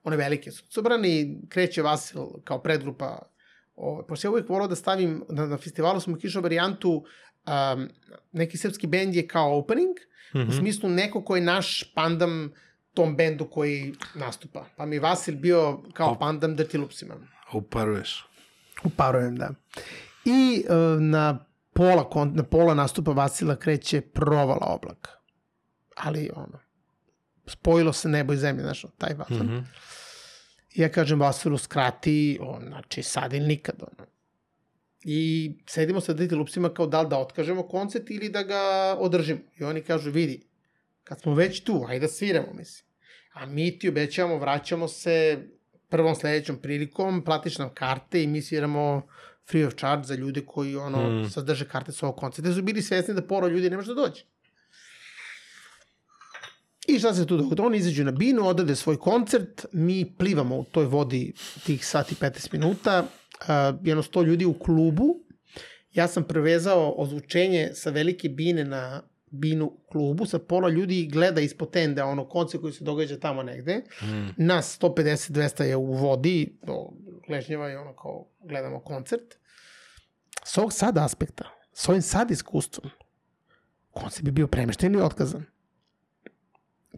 one 0.03 0.17
velike 0.17 0.51
suncobrane 0.51 1.09
i 1.09 1.37
kreće 1.49 1.83
Vasil 1.83 2.27
kao 2.45 2.63
predgrupa. 2.63 3.19
Ove, 3.77 4.07
pošto 4.07 4.27
ja 4.27 4.31
uvijek 4.31 4.49
volao 4.49 4.69
da 4.69 4.77
stavim, 4.77 5.25
na, 5.29 5.47
na 5.47 5.59
festivalu 5.59 6.01
smo 6.01 6.17
kišao 6.17 6.43
varijantu, 6.43 6.93
um, 6.95 7.89
neki 8.33 8.59
srpski 8.59 8.87
bend 8.87 9.15
je 9.15 9.27
kao 9.27 9.59
opening, 9.59 9.97
Mhm. 10.35 10.49
U 10.49 10.53
smislu 10.53 10.89
neko 10.89 11.25
ko 11.25 11.37
je 11.37 11.43
naš 11.43 11.93
pandam 11.95 12.53
tom 12.95 13.17
bendu 13.17 13.45
koji 13.51 13.95
nastupa. 14.15 14.65
Pa 14.77 14.87
mi 14.87 14.99
Vasil 14.99 15.37
bio 15.37 15.83
kao 15.93 16.19
pandam 16.19 16.57
Dirty 16.57 16.79
Loopsima. 16.79 17.15
Uparuješ. 17.53 18.27
Uparujem, 18.85 19.37
da. 19.37 19.51
I 20.25 20.65
uh, 20.69 21.03
na 21.03 21.45
pola, 21.73 22.11
na 22.35 22.43
pola 22.43 22.75
nastupa 22.75 23.13
Vasila 23.13 23.57
kreće 23.57 24.01
provala 24.01 24.67
oblak. 24.67 25.09
Ali, 25.97 26.31
ono, 26.37 26.59
spojilo 27.47 27.93
se 27.93 28.09
nebo 28.09 28.33
i 28.33 28.37
zemlje, 28.37 28.63
znaš, 28.63 28.85
taj 28.99 29.15
vaton. 29.15 29.47
Mhm. 29.47 29.59
I 30.75 30.83
ja 30.83 30.89
kažem 30.89 31.21
Vasilu, 31.21 31.59
skrati, 31.59 32.39
on, 32.43 32.65
znači, 32.69 33.03
sad 33.03 33.33
ili 33.33 33.47
nikad, 33.47 33.75
ono. 33.81 34.09
I 35.05 35.53
sedimo 35.67 36.01
sa 36.01 36.15
Dirty 36.15 36.37
Loopsima 36.37 36.75
kao 36.75 36.87
da 36.87 37.03
li 37.03 37.09
da 37.09 37.19
otkažemo 37.19 37.69
koncert 37.69 38.11
ili 38.11 38.29
da 38.29 38.43
ga 38.43 38.95
održimo. 38.99 39.41
I 39.59 39.65
oni 39.65 39.83
kažu, 39.83 40.11
vidi, 40.11 40.50
kad 41.05 41.21
smo 41.21 41.35
već 41.35 41.61
tu, 41.61 41.85
ajde 41.89 42.07
da 42.07 42.13
sviramo, 42.13 42.53
mislim. 42.53 42.91
A 43.33 43.47
mi 43.47 43.79
ti 43.79 43.89
obećavamo, 43.89 44.39
vraćamo 44.39 44.89
se 44.89 45.39
prvom 45.89 46.15
sledećom 46.15 46.57
prilikom, 46.57 47.25
platiš 47.25 47.59
nam 47.59 47.75
karte 47.75 48.23
i 48.23 48.27
mi 48.27 48.43
sviramo 48.43 49.03
free 49.51 49.67
of 49.67 49.75
charge 49.75 50.05
za 50.05 50.15
ljude 50.15 50.43
koji 50.47 50.77
ono, 50.77 51.11
Mm. 51.11 51.23
mm. 51.23 51.31
sad 51.31 51.45
drže 51.47 51.69
karte 51.69 51.93
sa 51.93 52.07
ovog 52.07 52.19
koncerta. 52.19 52.55
Su 52.55 52.63
bili 52.63 52.83
svesni 52.83 53.15
da 53.15 53.23
pola 53.23 53.49
ljudi 53.49 53.71
ne 53.71 53.77
može 53.77 53.95
da 53.95 54.01
dođe. 54.01 54.23
I 56.89 56.99
šta 56.99 57.15
se 57.15 57.27
tu 57.27 57.37
dogodi? 57.37 57.63
Oni 57.63 57.79
izađu 57.79 58.05
na 58.05 58.11
binu, 58.11 58.47
odrade 58.47 58.77
svoj 58.77 58.97
koncert, 58.97 59.67
mi 59.73 60.15
plivamo 60.19 60.57
u 60.57 60.65
toj 60.65 60.85
vodi 60.85 61.33
tih 61.67 61.87
sati 61.87 62.15
15 62.15 62.53
minuta, 62.53 63.07
uh, 63.41 63.47
jedno 63.85 64.03
sto 64.03 64.23
ljudi 64.23 64.45
u 64.45 64.59
klubu, 64.59 65.17
ja 65.93 66.09
sam 66.09 66.25
prevezao 66.25 66.95
ozvučenje 66.99 67.71
sa 67.75 67.91
velike 67.91 68.29
bine 68.29 68.65
na 68.65 69.03
binu 69.31 69.73
klubu, 69.93 70.27
sa 70.27 70.39
pola 70.39 70.69
ljudi 70.69 71.09
gleda 71.13 71.41
ispod 71.41 71.71
tende, 71.71 72.03
ono 72.03 72.29
koncert 72.29 72.61
koji 72.61 72.73
se 72.73 72.85
događa 72.85 73.19
tamo 73.19 73.43
negde. 73.43 73.77
Mm. 74.03 74.47
Nas 74.47 74.79
150-200 74.81 75.63
je 75.63 75.77
u 75.77 75.93
vodi, 75.93 76.59
do 76.63 76.89
Gležnjeva 77.27 77.71
i 77.71 77.77
ono 77.77 77.97
kao 77.97 78.27
gledamo 78.41 78.81
koncert. 78.81 79.35
S 80.45 80.59
ovog 80.59 80.73
sad 80.73 80.99
aspekta, 80.99 81.45
s 81.73 81.89
ovim 81.89 82.03
sad 82.03 82.31
iskustvom, 82.31 82.91
koncert 83.91 84.25
bi 84.25 84.31
bio 84.31 84.47
premešten 84.47 84.95
i 84.95 84.99
otkazan. 84.99 85.45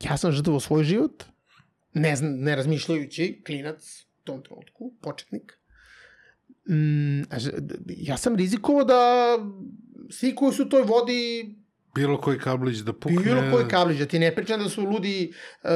Ja 0.02 0.16
sam 0.16 0.32
žrtvovao 0.32 0.60
svoj 0.60 0.84
život, 0.84 1.24
ne, 1.94 2.16
znam, 2.16 2.40
ne 2.40 2.56
razmišljajući, 2.56 3.42
klinac 3.46 4.06
u 4.22 4.24
tom 4.24 4.42
trenutku, 4.42 4.94
početnik. 5.00 5.58
Mm, 6.68 7.22
ja 7.86 8.16
sam 8.16 8.36
rizikovao 8.36 8.84
da 8.84 9.00
svi 10.10 10.34
koji 10.34 10.52
su 10.52 10.62
u 10.62 10.68
toj 10.68 10.82
vodi 10.82 11.54
Bilo 11.94 12.20
koji 12.20 12.38
kablić 12.38 12.78
da 12.78 12.92
pukne. 12.92 13.22
Bilo 13.22 13.42
koji 13.52 13.68
kablić, 13.68 13.98
da 13.98 14.06
ti 14.06 14.18
ne 14.18 14.34
pričam 14.34 14.60
da 14.60 14.68
su 14.68 14.84
ludi 14.84 15.32
uh, 15.62 15.70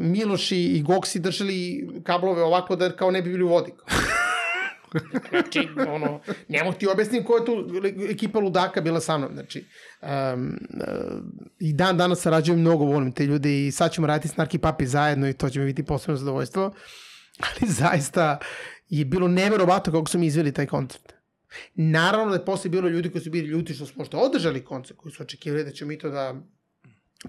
Miloši 0.00 0.62
i 0.62 0.82
Goksi 0.82 1.20
držali 1.20 1.88
kablove 2.04 2.42
ovako 2.42 2.76
da 2.76 2.96
kao 2.96 3.10
ne 3.10 3.22
bi 3.22 3.30
bili 3.30 3.44
u 3.44 3.48
vodi. 3.48 3.72
znači, 5.30 5.68
ono, 5.88 6.20
ne 6.48 6.64
mogu 6.64 6.76
ti 6.78 6.86
objasnim 6.86 7.24
koja 7.24 7.38
je 7.38 7.44
tu 7.44 7.64
ekipa 8.10 8.38
ludaka 8.38 8.80
bila 8.80 9.00
sa 9.00 9.18
mnom. 9.18 9.30
Znači, 9.34 9.66
um, 10.02 10.58
uh, 10.74 11.20
i 11.58 11.72
dan 11.72 11.96
danas 11.96 12.20
sarađujem 12.20 12.60
mnogo, 12.60 12.84
volim 12.84 13.12
te 13.12 13.26
ljude 13.26 13.66
i 13.66 13.72
sad 13.72 13.92
ćemo 13.92 14.06
raditi 14.06 14.28
s 14.28 14.36
Narki 14.36 14.58
Papi 14.58 14.86
zajedno 14.86 15.28
i 15.28 15.32
to 15.32 15.50
će 15.50 15.60
mi 15.60 15.66
biti 15.66 15.82
posebno 15.82 16.16
zadovoljstvo. 16.16 16.74
Ali 17.38 17.72
zaista 17.72 18.38
je 18.88 19.04
bilo 19.04 19.28
neverovatno 19.28 19.92
kako 19.92 20.06
su 20.06 20.18
mi 20.18 20.26
izveli 20.26 20.52
taj 20.52 20.66
koncert. 20.66 21.15
Naravno 21.74 22.30
da 22.30 22.36
je 22.36 22.44
posle 22.44 22.70
bilo 22.70 22.88
ljudi 22.88 23.10
koji 23.10 23.22
su 23.22 23.30
bili 23.30 23.48
ljuti 23.48 23.74
što 23.74 23.86
smo 23.86 24.04
što 24.04 24.18
održali 24.18 24.64
koncert, 24.64 24.98
koji 24.98 25.12
su 25.12 25.22
očekivali 25.22 25.64
da 25.64 25.70
ćemo 25.70 25.88
mi 25.88 25.98
to 25.98 26.10
da 26.10 26.34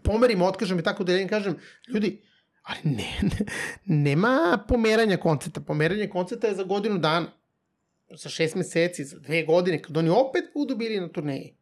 pomerimo, 0.04 0.45
otkažemo 0.45 0.80
i 0.80 0.84
tako 0.84 1.04
da 1.04 1.14
ja 1.14 1.28
kažem, 1.28 1.56
ljudi, 1.94 2.22
ali 2.64 2.80
ne, 2.84 3.18
ne, 3.22 3.45
nema 3.86 4.64
pomeranja 4.68 5.18
koncerta. 5.18 5.62
Pomeranje 5.62 6.08
koncerta 6.08 6.48
je 6.48 6.56
za 6.56 6.64
godinu 6.64 6.98
dana. 6.98 7.32
Za 8.10 8.30
šest 8.30 8.56
meseci, 8.56 9.04
za 9.04 9.20
dve 9.20 9.44
godine, 9.44 9.82
kad 9.82 9.98
oni 9.98 10.10
opet 10.10 10.44
budu 10.54 10.76
bili 10.76 10.99
na 10.99 11.08
turneji. 11.08 11.56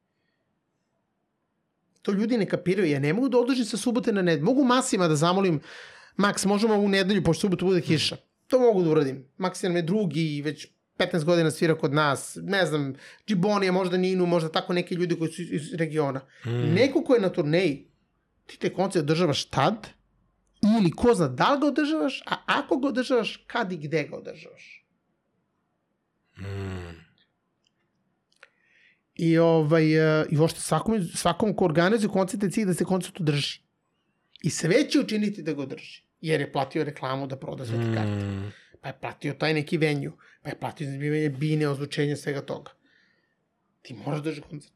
To 2.02 2.12
ljudi 2.12 2.38
ne 2.38 2.46
kapiraju. 2.46 2.92
Ja 2.92 3.00
ne 3.00 3.14
mogu 3.14 3.30
da 3.30 3.40
odložim 3.40 3.66
sa 3.66 3.78
subote 3.78 4.12
na 4.14 4.22
nedelju. 4.22 4.46
Mogu 4.46 4.64
masima 4.64 5.08
da 5.08 5.16
zamolim, 5.16 5.60
Max, 6.18 6.46
možemo 6.46 6.76
u 6.76 6.90
nedelju, 6.90 7.24
pošto 7.24 7.42
subotu 7.42 7.66
bude 7.66 7.82
kiša. 7.82 8.18
To 8.48 8.60
mogu 8.60 8.84
da 8.84 8.90
uradim. 8.90 9.26
Max 9.38 9.64
je 9.64 9.70
nam 9.70 9.76
je 9.76 9.82
drugi 9.82 10.36
i 10.38 10.42
već 10.42 10.68
15 10.98 11.24
godina 11.24 11.52
svira 11.52 11.78
kod 11.78 11.94
nas, 11.94 12.38
ne 12.42 12.66
znam, 12.66 12.94
Džibonija, 13.28 13.72
možda 13.72 13.98
Ninu, 13.98 14.26
možda 14.26 14.52
tako 14.52 14.74
neki 14.74 14.96
ljudi 14.96 15.20
koji 15.20 15.32
su 15.32 15.42
iz, 15.42 15.74
regiona. 15.74 16.22
Mm. 16.46 16.50
Neko 16.50 17.04
ko 17.04 17.14
je 17.14 17.22
na 17.22 17.30
turneji, 17.30 17.88
ti 18.46 18.60
te 18.60 18.74
koncert 18.74 19.04
održavaš 19.04 19.46
tad, 19.46 19.88
ili 20.80 20.92
ko 20.92 21.14
zna 21.14 21.28
da 21.28 21.54
li 21.54 21.60
ga 21.60 21.68
održavaš, 21.68 22.22
a 22.26 22.36
ako 22.46 22.78
ga 22.78 22.88
održavaš, 22.88 23.44
kad 23.48 23.72
i 23.72 23.78
gde 23.78 24.04
ga 24.04 24.18
održavaš. 24.18 24.86
Mm. 26.38 27.06
I, 29.16 29.38
ovaj, 29.38 30.22
e, 30.22 30.26
i 30.30 30.38
uopšte 30.38 30.60
svakom, 30.60 31.04
svakom 31.04 31.54
ko 31.56 31.66
organizuje 31.66 32.10
koncert 32.10 32.44
je 32.44 32.52
cilj 32.52 32.66
da 32.66 32.74
se 32.74 32.86
koncert 32.86 33.22
održi. 33.22 33.60
I 34.42 34.50
sve 34.50 34.90
će 34.90 35.00
učiniti 35.00 35.44
da 35.44 35.54
ga 35.54 35.62
održi. 35.62 36.04
Jer 36.22 36.42
je 36.42 36.52
platio 36.52 36.84
reklamu 36.84 37.28
da 37.28 37.38
proda 37.38 37.66
sve 37.66 37.78
te 37.78 37.96
karte. 37.96 38.52
Pa 38.82 38.88
je 38.88 39.00
platio 39.02 39.34
taj 39.34 39.54
neki 39.54 39.78
venju. 39.78 40.14
Pa 40.42 40.50
je 40.50 40.60
platio 40.60 40.86
zanimljivanje 40.86 41.30
bine, 41.30 41.68
ozvučenje, 41.68 42.16
svega 42.16 42.42
toga. 42.42 42.72
Ti 43.82 43.94
moraš 43.94 44.22
da 44.22 44.32
koncert. 44.50 44.76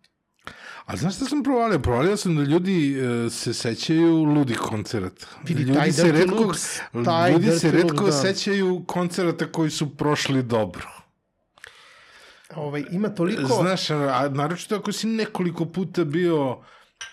A 0.85 0.97
znaš 0.97 1.15
šta 1.15 1.25
sam 1.25 1.43
provalio? 1.43 1.79
Provalio 1.79 2.17
sam 2.17 2.35
da 2.35 2.43
ljudi 2.43 2.99
e, 2.99 3.29
se 3.29 3.53
sećaju 3.53 4.23
ludi 4.23 4.55
koncerata. 4.55 5.27
Vidi, 5.43 5.61
ljudi 5.63 5.73
taj 5.73 5.91
se 5.91 6.11
redko, 6.11 6.35
Looks, 6.35 6.79
taj 7.05 7.31
ljudi 7.31 7.51
se 7.51 7.71
redko 7.71 8.03
Looks, 8.03 8.15
da. 8.15 8.21
sećaju 8.21 8.83
koncerata 8.87 9.51
koji 9.51 9.69
su 9.69 9.97
prošli 9.97 10.43
dobro. 10.43 10.87
Ovaj, 12.55 12.83
ima 12.91 13.09
toliko... 13.09 13.59
Znaš, 13.61 13.89
a 13.89 14.29
naročito 14.29 14.75
ako 14.75 14.91
si 14.91 15.07
nekoliko 15.07 15.65
puta 15.65 16.03
bio 16.03 16.61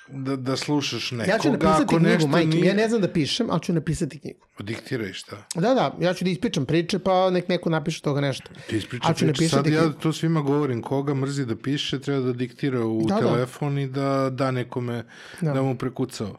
da, 0.09 0.37
da 0.37 0.57
slušaš 0.57 1.11
nekoga, 1.11 1.33
ja 1.33 1.39
ću 1.39 1.53
napisati 1.53 1.83
ako 1.83 1.99
knjigu, 1.99 2.27
majke, 2.27 2.49
nije... 2.49 2.67
ja 2.67 2.75
ne 2.75 2.89
znam 2.89 3.01
da 3.01 3.13
pišem, 3.13 3.51
ali 3.51 3.61
ću 3.63 3.73
napisati 3.73 4.19
knjigu. 4.19 4.47
Diktiraj 4.59 5.13
šta. 5.13 5.37
Da, 5.55 5.75
da, 5.75 5.97
ja 6.01 6.15
ću 6.15 6.25
da 6.25 6.31
ispričam 6.31 6.67
priče, 6.67 6.99
pa 6.99 7.31
nek 7.31 7.49
neko 7.49 7.71
napiše 7.71 8.03
toga 8.03 8.21
nešto. 8.21 8.51
Ti 8.69 8.77
ispričaj 8.77 9.15
ću 9.15 9.27
priče. 9.27 9.49
Sad 9.49 9.67
ja 9.67 9.93
to 9.93 10.13
svima 10.13 10.41
govorim, 10.41 10.83
koga 10.83 11.15
mrzi 11.15 11.45
da 11.47 11.57
piše, 11.57 12.01
treba 12.01 12.21
da 12.21 12.33
diktira 12.33 12.87
u 12.87 13.03
Da, 13.09 13.15
da. 13.15 13.21
telefon 13.21 13.79
i 13.79 13.87
da 13.89 14.31
da 14.33 14.51
nekome 14.51 15.05
Da. 15.41 15.53
da, 15.53 15.63
mu 15.63 15.79
prekucao. 15.79 16.37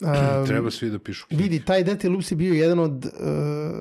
Um, 0.00 0.46
treba 0.46 0.70
svi 0.70 0.90
da 0.90 0.98
pišu 0.98 1.26
knjige. 1.26 1.42
Vidi, 1.42 1.64
taj 1.64 1.84
Dirty 1.84 2.10
Loops 2.10 2.30
je 2.30 2.36
bio 2.36 2.54
jedan 2.54 2.78
od 2.78 3.04
uh, 3.04 3.12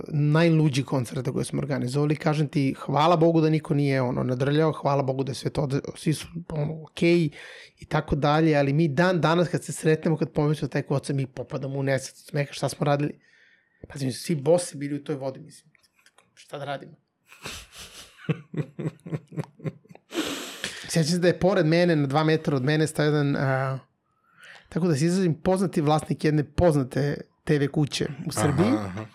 najluđih 0.07 0.85
koncerta 0.85 1.31
koje 1.31 1.45
smo 1.45 1.59
organizovali. 1.59 2.15
Kažem 2.15 2.47
ti, 2.47 2.75
hvala 2.79 3.15
Bogu 3.15 3.41
da 3.41 3.49
niko 3.49 3.73
nije 3.73 4.01
ono 4.01 4.23
nadrljao, 4.23 4.71
hvala 4.71 5.03
Bogu 5.03 5.23
da 5.23 5.31
je 5.31 5.35
sve 5.35 5.51
to, 5.51 5.67
da, 5.67 5.79
svi 5.95 6.13
su 6.13 6.27
ono, 6.49 6.73
okay, 6.73 7.29
i 7.77 7.85
tako 7.85 8.15
dalje, 8.15 8.57
ali 8.57 8.73
mi 8.73 8.87
dan 8.87 9.21
danas 9.21 9.49
kad 9.49 9.63
se 9.63 9.71
sretnemo, 9.71 10.17
kad 10.17 10.31
pomislimo 10.31 10.69
taj 10.69 10.81
koncert, 10.81 11.17
mi 11.17 11.27
popadamo 11.27 11.79
u 11.79 11.83
nesec 11.83 12.19
od 12.19 12.25
smeha, 12.29 12.53
šta 12.53 12.69
smo 12.69 12.85
radili? 12.85 13.19
Pazi, 13.87 14.05
mi 14.05 14.11
su 14.11 14.23
svi 14.23 14.35
bosi 14.35 14.77
bili 14.77 14.95
u 14.95 15.03
toj 15.03 15.15
vodi, 15.15 15.39
mislim. 15.39 15.71
Šta 16.33 16.57
da 16.57 16.65
radimo? 16.65 16.95
Sjećam 20.89 21.11
se 21.11 21.19
da 21.19 21.27
je 21.27 21.39
pored 21.39 21.65
mene, 21.65 21.95
na 21.95 22.07
dva 22.07 22.23
metra 22.23 22.55
od 22.55 22.63
mene, 22.63 22.87
stao 22.87 23.05
jedan, 23.05 23.35
uh, 23.35 23.79
tako 24.69 24.87
da 24.87 24.95
se 24.95 25.05
izrazim, 25.05 25.33
poznati 25.33 25.81
vlasnik 25.81 26.25
jedne 26.25 26.43
poznate 26.43 27.21
TV 27.43 27.65
kuće 27.71 28.07
u 28.27 28.31
Srbiji, 28.31 28.67
Aha, 28.67 28.85
aha. 28.85 29.05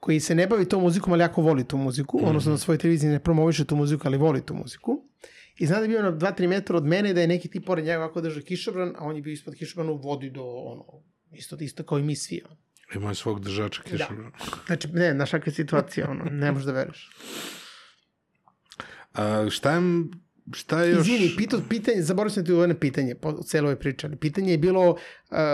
koji 0.00 0.20
se 0.20 0.34
ne 0.34 0.46
bavi 0.46 0.68
tom 0.68 0.82
muzikom, 0.82 1.12
ali 1.12 1.22
jako 1.22 1.42
voli 1.42 1.64
tu 1.64 1.76
muziku, 1.76 2.18
mm 2.18 2.20
-hmm. 2.24 2.28
odnosno 2.28 2.52
na 2.52 2.58
svojoj 2.58 2.78
televiziji 2.78 3.10
ne 3.10 3.20
promoviše 3.20 3.64
tu 3.64 3.76
muziku, 3.76 4.02
ali 4.06 4.16
voli 4.16 4.46
tu 4.46 4.54
muziku. 4.54 5.04
I 5.58 5.66
zna 5.66 5.76
da 5.76 5.82
je 5.82 5.88
bio 5.88 6.02
na 6.02 6.12
2-3 6.12 6.48
metra 6.48 6.76
od 6.76 6.84
mene 6.84 7.12
da 7.14 7.20
je 7.20 7.28
neki 7.28 7.48
tip 7.48 7.66
pored 7.66 7.84
njega 7.84 7.98
ovako 7.98 8.20
držao 8.20 8.42
kišobran, 8.42 8.94
a 8.98 9.04
on 9.04 9.16
je 9.16 9.22
bio 9.22 9.32
ispod 9.32 9.54
kišobrana 9.54 9.92
u 9.92 9.96
vodi 9.96 10.30
do 10.30 10.42
ono, 10.44 10.84
isto, 11.32 11.56
isto 11.60 11.82
kao 11.82 11.98
i 11.98 12.02
mi 12.02 12.16
svi. 12.16 12.42
Ono. 12.46 12.56
Ima 12.94 13.08
je 13.08 13.14
svog 13.14 13.40
držača 13.40 13.82
Da. 13.82 13.90
kišobrana. 13.90 14.30
Znači, 14.66 14.88
ne, 14.88 15.12
znaš 15.12 15.30
kakva 15.30 15.50
je 15.50 15.54
situacija, 15.54 16.10
ono, 16.10 16.24
ne 16.24 16.52
možeš 16.52 16.66
da 16.66 16.72
veruješ. 16.72 17.10
A 19.14 19.46
šta 19.50 19.72
je, 19.72 19.80
šta 20.52 20.82
je 20.82 20.90
još... 20.90 21.06
Izvini, 21.06 21.36
pito, 21.36 21.60
pitanje, 21.68 22.02
zaboravio 22.02 22.34
sam 22.34 22.44
ti 22.44 22.52
ovo 22.52 22.62
jedno 22.62 22.76
pitanje 22.76 23.14
po 23.14 23.42
celo 23.42 23.66
ovoj 23.66 23.78
priči, 23.78 24.06
ali 24.06 24.16
pitanje 24.16 24.50
je 24.50 24.58
bilo 24.58 24.90
uh, 24.90 24.96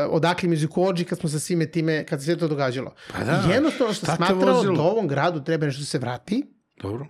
odakle 0.09 0.49
muzikolođi 0.49 1.05
kad 1.05 1.19
smo 1.19 1.29
sa 1.29 1.39
svime 1.39 1.71
time, 1.71 2.07
kad 2.07 2.21
se 2.21 2.25
sve 2.25 2.37
to 2.37 2.49
događalo. 2.49 2.95
Pa 3.13 3.25
da, 3.25 3.53
Jednostavno 3.55 3.95
te 3.95 4.07
smatrao 4.17 4.63
da 4.63 4.83
ovom 4.83 5.09
gradu 5.09 5.45
treba 5.45 5.67
nešto 5.67 5.81
da 5.81 5.87
se 5.87 5.99
vrati, 5.99 6.47
Dobro. 6.83 7.07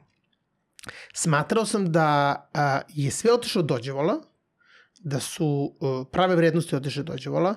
smatrao 1.15 1.67
sam 1.67 1.93
da 1.93 2.35
a, 2.55 2.81
je 2.89 3.11
sve 3.11 3.33
otišlo 3.33 3.63
dođevola, 3.63 4.21
da 4.99 5.21
su 5.21 5.77
a, 5.81 6.05
prave 6.13 6.37
vrednosti 6.37 6.77
otišle 6.77 7.03
dođevola, 7.03 7.55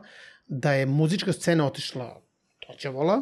da 0.48 0.74
je 0.74 0.86
muzička 0.86 1.34
scena 1.34 1.66
otišla 1.66 2.22
dođevola 2.68 3.22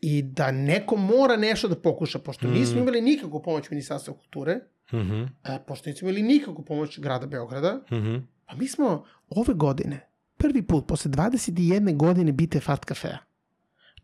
i 0.00 0.22
da 0.22 0.50
neko 0.50 0.96
mora 0.96 1.36
nešto 1.36 1.68
da 1.68 1.76
pokuša, 1.76 2.18
pošto 2.18 2.48
nismo 2.48 2.80
imali 2.80 3.00
nikakvu 3.00 3.42
pomoć 3.42 3.70
Ministarstva 3.70 4.14
kulture, 4.14 4.60
Mhm, 4.92 5.22
a, 5.42 5.58
pošto 5.58 5.90
nismo 5.90 6.08
imali 6.08 6.22
nikakvu 6.22 6.64
pomoć 6.64 6.98
grada 6.98 7.26
Beograda, 7.26 7.80
mhm. 7.92 8.16
pa 8.46 8.54
mi 8.56 8.68
smo 8.68 9.04
ove 9.28 9.54
godine, 9.54 10.08
prvi 10.36 10.62
put, 10.66 10.86
posle 10.88 11.10
21 11.10 11.96
godine 11.96 12.32
bite 12.32 12.60
Fart 12.60 12.84
kafea, 12.84 13.18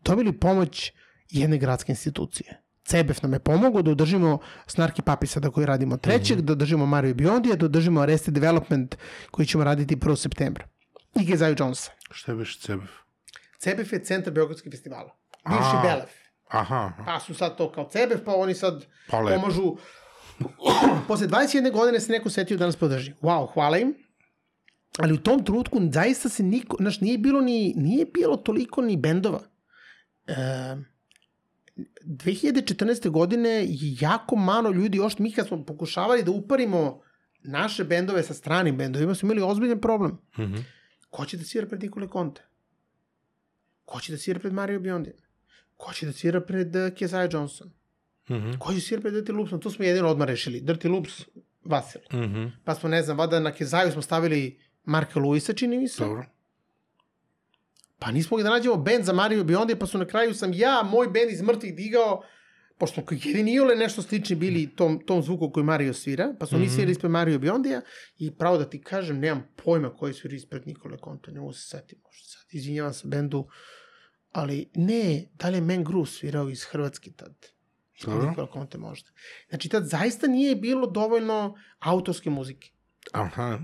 dobili 0.03 0.39
pomoć 0.39 0.91
jedne 1.29 1.57
gradske 1.57 1.91
institucije. 1.91 2.59
CEBEF 2.85 3.21
nam 3.21 3.33
je 3.33 3.39
pomogao 3.39 3.81
da 3.81 3.91
održimo 3.91 4.39
Snarki 4.67 5.01
Papi 5.01 5.27
sada 5.27 5.49
koji 5.49 5.65
radimo 5.65 5.97
trećeg, 5.97 6.41
da 6.41 6.53
održimo 6.53 6.85
Mario 6.85 7.13
Biondija, 7.13 7.55
da 7.55 7.65
održimo 7.65 8.01
Arrested 8.01 8.33
Development 8.33 8.95
koji 9.31 9.45
ćemo 9.45 9.63
raditi 9.63 9.95
1. 9.95 10.15
septembra. 10.15 10.67
I 11.15 11.25
Gezaju 11.25 11.55
Jonesa. 11.59 11.91
Šta 12.11 12.31
je 12.31 12.35
biš 12.35 12.59
Cebev? 12.59 12.87
CEBEF 13.59 13.93
je 13.93 14.03
centar 14.03 14.33
Beogradskih 14.33 14.71
festivala. 14.71 15.15
Bivši. 15.49 15.77
Belef. 15.83 16.09
Aha, 16.49 16.75
aha. 16.75 17.03
Pa 17.05 17.19
su 17.19 17.33
sad 17.35 17.57
to 17.57 17.71
kao 17.71 17.89
CEBEF, 17.89 18.21
pa 18.25 18.35
oni 18.35 18.53
sad 18.53 18.85
Pa 19.09 19.19
lepo. 19.19 19.41
pomažu. 19.41 19.75
Posle 21.07 21.27
21 21.27 21.71
godine 21.71 21.99
se 21.99 22.11
neko 22.11 22.29
setio 22.29 22.57
da 22.57 22.65
nas 22.65 22.75
podrži. 22.75 23.13
Wow, 23.21 23.53
hvala 23.53 23.77
im. 23.77 23.95
Ali 24.99 25.13
u 25.13 25.17
tom 25.17 25.45
trenutku 25.45 25.79
zaista 25.91 26.29
se 26.29 26.43
niko, 26.43 26.77
znaš, 26.79 27.01
nije 27.01 27.17
bilo 27.17 27.41
ni, 27.41 27.73
nije 27.77 28.05
bilo 28.05 28.37
toliko 28.37 28.81
ni 28.81 28.97
bendova. 28.97 29.41
E, 30.27 30.33
2014. 32.05 33.09
godine 33.09 33.49
je 33.49 33.95
jako 33.99 34.35
malo 34.35 34.71
ljudi, 34.71 34.97
još 34.97 35.19
mi 35.19 35.31
kad 35.31 35.47
smo 35.47 35.65
pokušavali 35.65 36.23
da 36.23 36.31
uparimo 36.31 37.01
naše 37.43 37.83
bendove 37.83 38.23
sa 38.23 38.33
stranim 38.33 38.77
bendovima, 38.77 39.15
smo 39.15 39.25
imali 39.31 39.51
ozbiljan 39.51 39.81
problem. 39.81 40.17
Mhm. 40.39 40.55
Ko 41.09 41.25
će 41.25 41.37
da 41.37 41.43
svira 41.43 41.67
pred 41.67 41.81
Nikole 41.83 42.07
Conte? 42.13 42.41
Ko 43.85 43.99
će 43.99 44.11
da 44.11 44.17
svira 44.17 44.39
pred 44.39 44.53
Mario 44.53 44.79
Biondi? 44.79 45.11
Ko 45.77 45.93
će 45.93 46.05
da 46.05 46.11
svira 46.11 46.41
pred 46.41 46.75
uh, 46.75 46.93
Keziah 46.97 47.29
Johnson? 47.31 47.71
Ko 48.59 48.71
će 48.71 48.75
da 48.75 48.81
svira 48.81 49.01
pred 49.01 49.13
Dirty 49.13 49.37
Loopsom? 49.37 49.61
To 49.61 49.69
smo 49.69 49.85
jedino 49.85 50.09
odmah 50.09 50.27
rešili. 50.27 50.61
Dirty 50.61 50.91
Loops 50.91 51.21
Vasili. 51.65 52.03
Mhm. 52.13 52.45
Pa 52.63 52.75
smo, 52.75 52.89
ne 52.89 53.01
znam, 53.03 53.17
vada 53.17 53.39
na 53.39 53.51
Kezaju 53.51 53.91
smo 53.91 54.01
stavili 54.01 54.59
Marka 54.83 55.19
Luisa, 55.19 55.53
čini 55.53 55.77
mi 55.77 55.87
se. 55.87 56.03
Dobro. 56.03 56.25
Pa 57.99 58.11
nismo 58.11 58.35
mogli 58.35 58.43
da 58.43 58.49
nađemo 58.49 58.77
bend 58.77 59.05
za 59.05 59.13
Mario 59.13 59.43
Biondi, 59.43 59.75
pa 59.75 59.85
su 59.85 59.97
na 59.97 60.05
kraju 60.05 60.33
sam 60.33 60.53
ja, 60.53 60.83
moj 60.83 61.07
bend 61.07 61.31
iz 61.31 61.41
mrtvih 61.41 61.75
digao, 61.75 62.23
pošto 62.77 63.01
smo 63.01 63.17
jedini 63.23 63.53
iole 63.53 63.75
nešto 63.75 64.01
slični 64.01 64.35
bili 64.35 64.75
tom, 64.75 64.99
tom 65.05 65.23
zvuku 65.23 65.51
koji 65.51 65.63
Mario 65.63 65.93
svira, 65.93 66.35
pa 66.39 66.45
smo 66.45 66.57
mm 66.57 66.61
-hmm. 66.61 66.65
mi 66.65 66.69
svirali 66.69 66.91
ispred 66.91 67.11
Mario 67.11 67.39
Biondija 67.39 67.81
i 68.17 68.35
pravo 68.35 68.57
da 68.57 68.69
ti 68.69 68.81
kažem, 68.81 69.19
nemam 69.19 69.47
pojma 69.63 69.95
koji 69.95 70.13
svira 70.13 70.35
ispred 70.35 70.67
Nikole 70.67 70.97
Konta, 70.97 71.31
ne 71.31 71.39
mogu 71.39 71.53
se 71.53 71.67
setiti 71.67 72.01
možda 72.03 72.23
sad, 72.25 72.45
izvinjavam 72.51 72.93
se 72.93 73.07
bendu, 73.07 73.47
ali 74.31 74.69
ne, 74.75 75.25
da 75.33 75.49
li 75.49 75.57
je 75.57 75.61
Man 75.61 75.83
Groove 75.83 76.07
svirao 76.07 76.49
iz 76.49 76.63
Hrvatske 76.63 77.11
tad? 77.11 77.35
Dobro. 78.01 78.47
Konte 78.47 78.77
možda. 78.77 79.09
Znači 79.49 79.69
tad 79.69 79.85
zaista 79.85 80.27
nije 80.27 80.55
bilo 80.55 80.87
dovoljno 80.87 81.55
autorske 81.79 82.29
muzike. 82.29 82.69
Aha. 83.11 83.59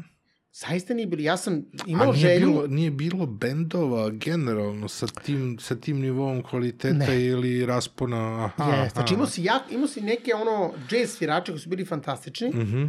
Zaista 0.54 0.94
nije 0.94 1.08
bilo. 1.08 1.22
Ja 1.22 1.38
sam 1.38 1.54
A 1.54 1.84
imao 1.88 2.06
nije 2.06 2.22
želju... 2.22 2.48
bilo, 2.48 2.68
nije 2.68 2.92
bilo 2.92 3.26
bendova 3.26 4.10
generalno 4.10 4.88
sa 4.88 5.08
tim, 5.08 5.58
sa 5.60 5.76
tim 5.76 6.00
nivom 6.00 6.44
kvaliteta 6.44 6.96
Ne. 6.96 7.22
ili 7.22 7.66
raspona. 7.66 8.18
Aha, 8.58 8.72
Yes, 8.72 8.94
znači 8.94 9.14
imao 9.14 9.28
si, 9.28 9.44
jak, 9.44 9.62
imao 9.72 9.88
si 9.88 10.02
neke 10.02 10.34
ono 10.34 10.74
jazz 10.92 11.10
svirače 11.10 11.52
koji 11.52 11.60
su 11.60 11.70
bili 11.70 11.86
fantastični, 11.86 12.50
Mhm. 12.50 12.86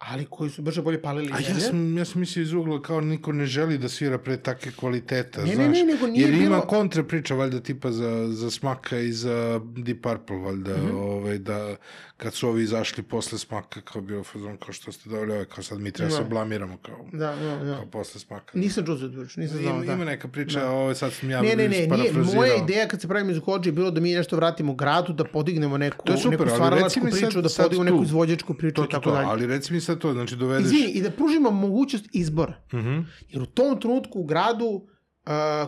Ali 0.00 0.26
koji 0.26 0.50
su 0.50 0.62
brže 0.62 0.82
bolje 0.82 1.02
palili 1.02 1.30
A 1.32 1.38
ja 1.40 1.60
sam, 1.60 1.98
ja 1.98 2.04
sam 2.04 2.20
mislio 2.20 2.42
iz 2.42 2.52
ugla 2.52 2.82
kao 2.82 3.00
niko 3.00 3.32
ne 3.32 3.46
želi 3.46 3.78
da 3.78 3.88
svira 3.88 4.18
pre 4.18 4.36
takve 4.38 4.72
kvaliteta, 4.72 5.40
Ne, 5.40 5.46
ne, 5.46 5.54
znaš. 5.54 5.68
ne, 5.70 5.84
nego 5.84 6.06
nije 6.06 6.22
Jer 6.22 6.34
ima 6.34 6.44
bilo- 6.46 6.60
kontra 6.62 7.02
priča, 7.04 7.34
valjda, 7.34 7.60
tipa 7.60 7.92
za, 7.92 8.28
za 8.28 8.50
Smaka 8.50 8.98
i 8.98 9.12
za 9.12 9.60
Deep 9.76 10.00
Purple, 10.00 10.36
valjda, 10.38 10.76
Mhm. 10.76 10.96
ovaj, 10.96 11.38
da 11.38 11.76
kad 12.16 12.34
su 12.34 12.48
ovi 12.48 12.62
izašli 12.62 13.02
posle 13.02 13.38
Smaka, 13.38 13.80
kao 13.82 14.02
bio 14.02 14.24
fazon, 14.24 14.56
kao 14.56 14.72
što 14.72 14.92
ste 14.92 15.10
doveli 15.10 15.32
ovaj, 15.32 15.44
kao 15.44 15.64
sad 15.64 15.80
mi 15.80 15.90
treba 15.90 16.10
se 16.10 16.18
Da. 16.18 16.24
blamiramo, 16.24 16.76
kao, 16.78 17.06
Da, 17.12 17.36
da, 17.36 17.64
da. 17.64 17.74
kao 17.76 17.86
posle 17.86 18.20
Smaka. 18.20 18.58
Nisam 18.58 18.86
čuo 18.86 18.96
za 18.96 19.08
priču, 19.10 19.40
nisam 19.40 19.58
znao, 19.58 19.74
Ima, 19.74 19.84
da. 19.84 19.92
ima 19.92 20.04
neka 20.04 20.28
priča, 20.28 20.60
Da. 20.60 20.70
ovo 20.70 20.94
sad 20.94 21.12
sam 21.12 21.30
ja 21.30 21.42
Ne, 21.42 21.48
ne, 21.48 21.56
ne, 21.58 21.68
nije, 21.68 22.12
moja 22.34 22.54
ideja 22.56 22.88
kad 22.88 23.00
se 23.00 23.08
pravi 23.08 23.24
muzikođe 23.24 23.68
je 23.68 23.74
bilo 23.74 23.90
da 23.90 24.00
mi 24.00 24.12
nešto 24.12 24.36
vratimo 24.36 24.74
gradu, 24.74 25.12
da 25.12 25.24
podignemo 25.26 25.78
neku, 25.78 26.06
super, 26.14 26.38
neku 26.40 26.50
stvaralačku 26.50 27.00
mi 27.00 27.10
sad- 27.12 27.20
priču, 27.20 27.42
da 27.42 27.48
podignemo 27.58 27.84
neku 27.86 28.02
izvođačku 28.04 28.54
priču 28.54 28.84
i 28.84 28.88
tako 28.88 29.10
dalje. 29.10 29.26
ali 29.26 29.46
reci 29.46 29.72
mi 29.72 29.80
sad 29.90 30.00
to, 30.00 30.12
znači 30.12 30.36
dovedeš... 30.36 30.66
Izvini, 30.66 30.90
i 30.92 31.02
da 31.02 31.10
pružimo 31.10 31.50
mogućnost 31.50 32.04
izbora. 32.12 32.54
Mhm, 32.74 33.00
Jer 33.28 33.42
u 33.42 33.46
tom 33.46 33.80
trenutku 33.80 34.20
u 34.20 34.24
gradu 34.24 34.66
uh, 34.66 34.84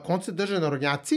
koncert 0.05 0.37
drže 0.37 0.61
narodnjaci 0.61 1.17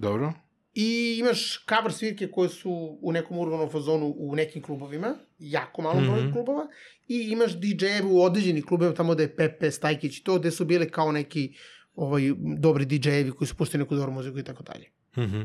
dobro. 0.00 0.32
i 0.74 1.16
imaš 1.20 1.64
cover 1.68 1.92
svirke 1.92 2.30
koje 2.30 2.48
su 2.48 2.98
u 3.02 3.12
nekom 3.12 3.38
urbanom 3.38 3.70
fazonu 3.70 4.14
u 4.16 4.36
nekim 4.36 4.62
klubovima, 4.62 5.14
jako 5.38 5.82
malom 5.82 6.04
broju 6.04 6.22
Mhm. 6.22 6.32
klubova, 6.32 6.66
i 7.08 7.28
imaš 7.30 7.52
DJ-eve 7.52 8.06
u 8.06 8.22
određenih 8.22 8.64
klubovima, 8.64 8.94
tamo 8.96 9.14
da 9.14 9.22
je 9.22 9.36
Pepe, 9.36 9.70
Stajkić 9.70 10.18
i 10.18 10.24
to, 10.24 10.38
gde 10.38 10.50
su 10.50 10.64
bile 10.64 10.88
kao 10.88 11.12
neki 11.12 11.54
ovaj, 11.94 12.22
dobri 12.58 12.84
DJ-evi 12.86 13.32
koji 13.32 13.48
su 13.48 13.56
puštili 13.56 13.82
neku 13.82 13.94
dobru 13.96 14.12
muziku 14.12 14.38
i 14.38 14.44
tako 14.44 14.62
dalje. 14.62 14.86
Mhm. 15.18 15.42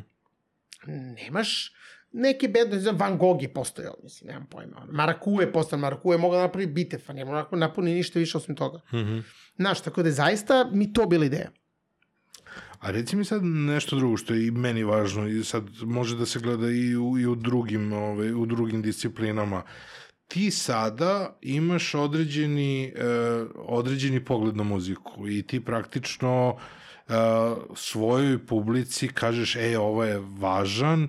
Nemaš 0.87 1.71
neke 2.11 2.47
bende, 2.47 2.75
ne 2.75 2.81
znam, 2.81 2.97
Van 2.97 3.17
Gogh 3.17 3.43
je 3.43 3.53
postojao, 3.53 3.95
mislim, 4.03 4.27
nemam 4.27 4.45
pojma. 4.45 4.87
Maraku 4.91 5.41
je 5.41 5.51
postojao, 5.51 5.81
Maraku 5.81 6.11
je 6.11 6.17
mogla 6.17 6.37
da 6.37 6.43
napravi 6.43 6.67
bitefa, 6.67 7.13
nema 7.13 7.31
onako 7.31 7.55
napuni 7.55 7.93
ništa 7.93 8.19
više 8.19 8.37
osim 8.37 8.55
toga. 8.55 8.81
Mhm. 8.93 9.19
Znaš, 9.55 9.81
tako 9.81 10.03
da 10.03 10.09
je 10.09 10.13
zaista 10.13 10.69
mi 10.71 10.93
to 10.93 11.05
bila 11.05 11.25
ideja. 11.25 11.49
A 12.79 12.91
reci 12.91 13.15
mi 13.15 13.25
sad 13.25 13.43
nešto 13.43 13.95
drugo 13.95 14.17
što 14.17 14.33
je 14.33 14.47
i 14.47 14.51
meni 14.51 14.83
važno 14.83 15.27
i 15.27 15.43
sad 15.43 15.63
može 15.81 16.17
da 16.17 16.25
se 16.25 16.39
gleda 16.39 16.69
i 16.69 16.95
u, 16.95 17.17
i 17.19 17.25
u 17.25 17.35
drugim, 17.35 17.93
ove, 17.93 18.33
u 18.33 18.45
drugim 18.45 18.81
disciplinama. 18.81 19.63
Ti 20.27 20.51
sada 20.51 21.37
imaš 21.41 21.95
određeni, 21.95 22.85
e, 22.85 22.93
određeni 23.55 24.25
pogled 24.25 24.55
na 24.55 24.63
muziku 24.63 25.27
i 25.27 25.43
ti 25.43 25.65
praktično 25.65 26.57
e, 26.57 27.13
svojoj 27.75 28.45
publici 28.45 29.07
kažeš, 29.07 29.55
e, 29.55 29.77
ovo 29.77 30.03
je 30.03 30.19
važan, 30.19 31.07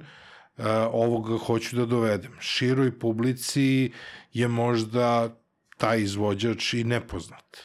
e, 0.59 0.69
ovoga 0.93 1.39
hoću 1.39 1.77
da 1.77 1.87
dovedem. 1.87 2.33
Široj 2.41 2.99
publici 2.99 3.93
je 4.33 4.49
možda 4.49 5.37
taj 5.77 6.01
izvođač 6.01 6.75
i 6.75 6.85
nepoznat. 6.85 7.59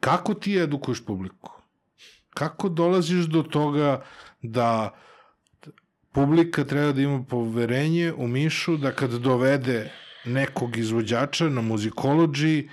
Kako 0.00 0.34
ti 0.34 0.58
edukuješ 0.58 1.04
publiku? 1.04 1.52
Kako 2.34 2.68
dolaziš 2.68 3.24
do 3.24 3.42
toga 3.42 4.04
da 4.42 4.94
publika 6.12 6.64
treba 6.64 6.92
da 6.92 7.02
ima 7.02 7.24
poverenje 7.24 8.12
u 8.12 8.28
Mišu 8.28 8.76
da 8.76 8.92
kad 8.92 9.10
dovede 9.10 9.90
nekog 10.24 10.76
izvođača 10.76 11.48
na 11.48 11.60
muzikolođi, 11.60 12.68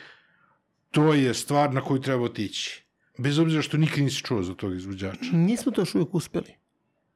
to 0.92 1.14
je 1.14 1.34
stvar 1.34 1.74
na 1.74 1.82
koju 1.82 2.02
treba 2.02 2.24
otići. 2.24 2.84
Bez 3.18 3.40
obzira 3.40 3.62
što 3.62 3.78
nikad 3.78 4.04
nisi 4.04 4.24
čuo 4.24 4.44
za 4.44 4.54
tog 4.54 4.76
izvođača. 4.76 5.32
Nismo 5.32 5.72
to 5.72 5.82
još 5.82 5.96
uvijek 5.96 6.16
uspeli. 6.16 6.61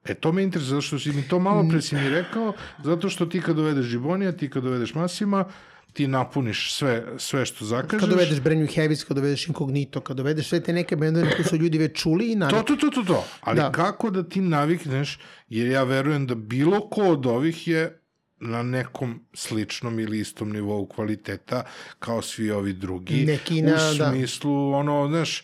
E, 0.06 0.14
to 0.16 0.32
me 0.32 0.44
interesuje, 0.44 0.70
zato 0.70 0.82
što 0.82 1.00
si 1.00 1.12
mi 1.12 1.24
to 1.24 1.40
malo 1.40 1.66
pre 1.70 1.82
si 1.82 1.96
mi 1.96 2.10
rekao, 2.10 2.54
zato 2.84 3.10
što 3.10 3.26
ti 3.26 3.42
kad 3.42 3.56
dovedeš 3.56 3.86
Žibonija, 3.86 4.32
ti 4.32 4.50
kad 4.50 4.64
dovedeš 4.64 4.94
Masima, 4.94 5.46
ti 5.94 6.08
napuniš 6.08 6.74
sve, 6.74 7.04
sve 7.18 7.46
što 7.46 7.66
zakažeš. 7.66 8.00
Kad 8.00 8.10
dovedeš 8.10 8.40
Brand 8.40 8.60
New 8.60 8.70
Heavies, 8.70 9.04
kad 9.04 9.16
dovedeš 9.16 9.48
Incognito, 9.48 10.02
kad 10.02 10.18
dovedeš 10.18 10.48
sve 10.48 10.60
te 10.60 10.74
neke 10.74 10.96
bendove 10.96 11.32
koje 11.32 11.44
su 11.44 11.56
ljudi 11.58 11.78
već 11.78 12.02
čuli 12.02 12.26
i 12.26 12.34
To, 12.34 12.38
navikli. 12.38 12.66
to, 12.68 12.76
to, 12.76 12.90
to, 12.92 13.04
to. 13.04 13.24
Ali 13.42 13.56
Da. 13.56 13.64
da. 13.64 13.72
kako 13.72 14.10
da 14.10 14.24
ti 14.24 14.42
navikneš, 14.42 15.20
jer 15.50 15.68
ja 15.68 15.84
verujem 15.84 16.28
da 16.28 16.36
bilo 16.36 16.90
ko 16.90 17.02
od 17.04 17.26
ovih 17.26 17.68
je 17.68 18.02
na 18.38 18.64
nekom 18.64 19.22
sličnom 19.34 20.00
ili 20.00 20.20
istom 20.20 20.52
nivou 20.52 20.86
kvaliteta 20.86 21.64
kao 22.00 22.22
svi 22.22 22.52
ovi 22.52 22.74
drugi. 22.74 23.24
Neki 23.26 23.62
na- 23.62 23.72
u 23.92 23.98
da. 23.98 24.10
smislu, 24.10 24.74
ono, 24.74 25.08
znaš, 25.08 25.44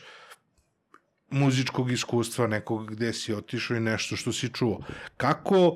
muzičkog 1.32 1.92
iskustva 1.92 2.48
nekog 2.48 2.86
gde 2.88 3.14
si 3.14 3.34
otišao 3.34 3.78
i 3.78 3.82
nešto 3.82 4.16
što 4.16 4.32
si 4.34 4.50
čuo. 4.50 4.80
Kako, 5.18 5.76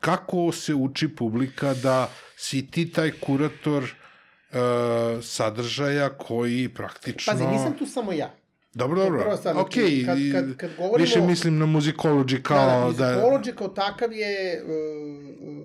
kako 0.00 0.52
se 0.52 0.74
uči 0.74 1.08
publika 1.08 1.74
da 1.74 2.08
si 2.36 2.66
ti 2.66 2.90
taj 2.90 3.10
kurator 3.12 3.82
uh, 3.82 4.58
sadržaja 5.22 6.08
koji 6.10 6.68
praktično... 6.68 7.32
Pazi, 7.32 7.46
nisam 7.46 7.74
tu 7.78 7.86
samo 7.86 8.12
ja. 8.12 8.34
Dobro, 8.74 9.02
dobro. 9.02 9.20
prva 9.20 9.36
stvar, 9.36 9.56
Ok, 9.56 9.72
znači, 9.72 10.04
kad- 10.04 10.44
kad- 10.44 10.56
kad 10.56 10.70
govorimo- 10.78 10.96
više 10.98 11.20
mislim 11.20 11.58
na 11.58 11.66
muzikology 11.66 12.42
kao 12.42 12.92
da... 12.92 12.98
da 12.98 13.20
Musicology 13.20 13.54
kao 13.54 13.68
takav 13.68 14.12
je... 14.12 14.62
Uh, 14.64 15.64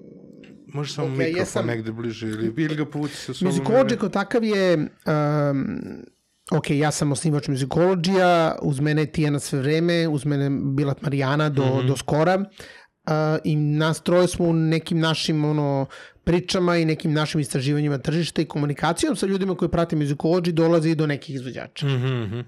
Može 0.68 0.94
samo 0.94 1.08
Ok, 1.08 1.14
okay, 1.14 1.18
mikrofon 1.18 1.46
jesam- 1.64 1.66
negde 1.66 1.92
bliže 1.92 2.28
ili, 2.28 2.54
ili 2.58 2.76
ga 2.76 2.86
povuci 2.86 3.16
sa 3.16 3.34
sobom. 3.34 3.54
Musicology 3.54 3.88
ili- 3.88 3.98
kao 3.98 4.10
takav 4.10 4.44
je... 4.44 4.74
Um, 4.76 5.80
ok, 6.52 6.70
ja 6.70 6.92
sam 6.92 7.12
osnivač 7.12 7.48
muzikologija, 7.48 8.56
uz 8.62 8.80
mene 8.80 9.02
je 9.02 9.12
Tijana 9.12 9.40
sve 9.40 9.60
vreme, 9.60 10.08
uz 10.08 10.26
mene 10.26 10.50
Bilat 10.50 11.02
Marijana 11.02 11.50
do, 11.50 11.66
mm. 11.66 11.70
-hmm. 11.70 11.88
do 11.88 11.98
skora. 11.98 12.36
Uh, 13.10 13.14
I 13.44 13.56
nas 13.56 14.02
troje 14.02 14.28
smo 14.28 14.46
u 14.46 14.54
nekim 14.54 15.00
našim 15.00 15.46
ono, 15.46 15.86
pričama 16.24 16.78
i 16.78 16.86
nekim 16.86 17.14
našim 17.14 17.42
istraživanjima 17.42 17.98
tržišta 17.98 18.42
i 18.42 18.46
komunikacijom 18.46 19.16
sa 19.16 19.26
ljudima 19.26 19.56
koji 19.56 19.70
prate 19.70 19.96
muzikology 19.96 20.52
dolazi 20.52 20.96
do 20.96 21.08
nekih 21.08 21.36
izvođača. 21.36 21.86
Mhm, 21.86 22.24
mhm. 22.24 22.40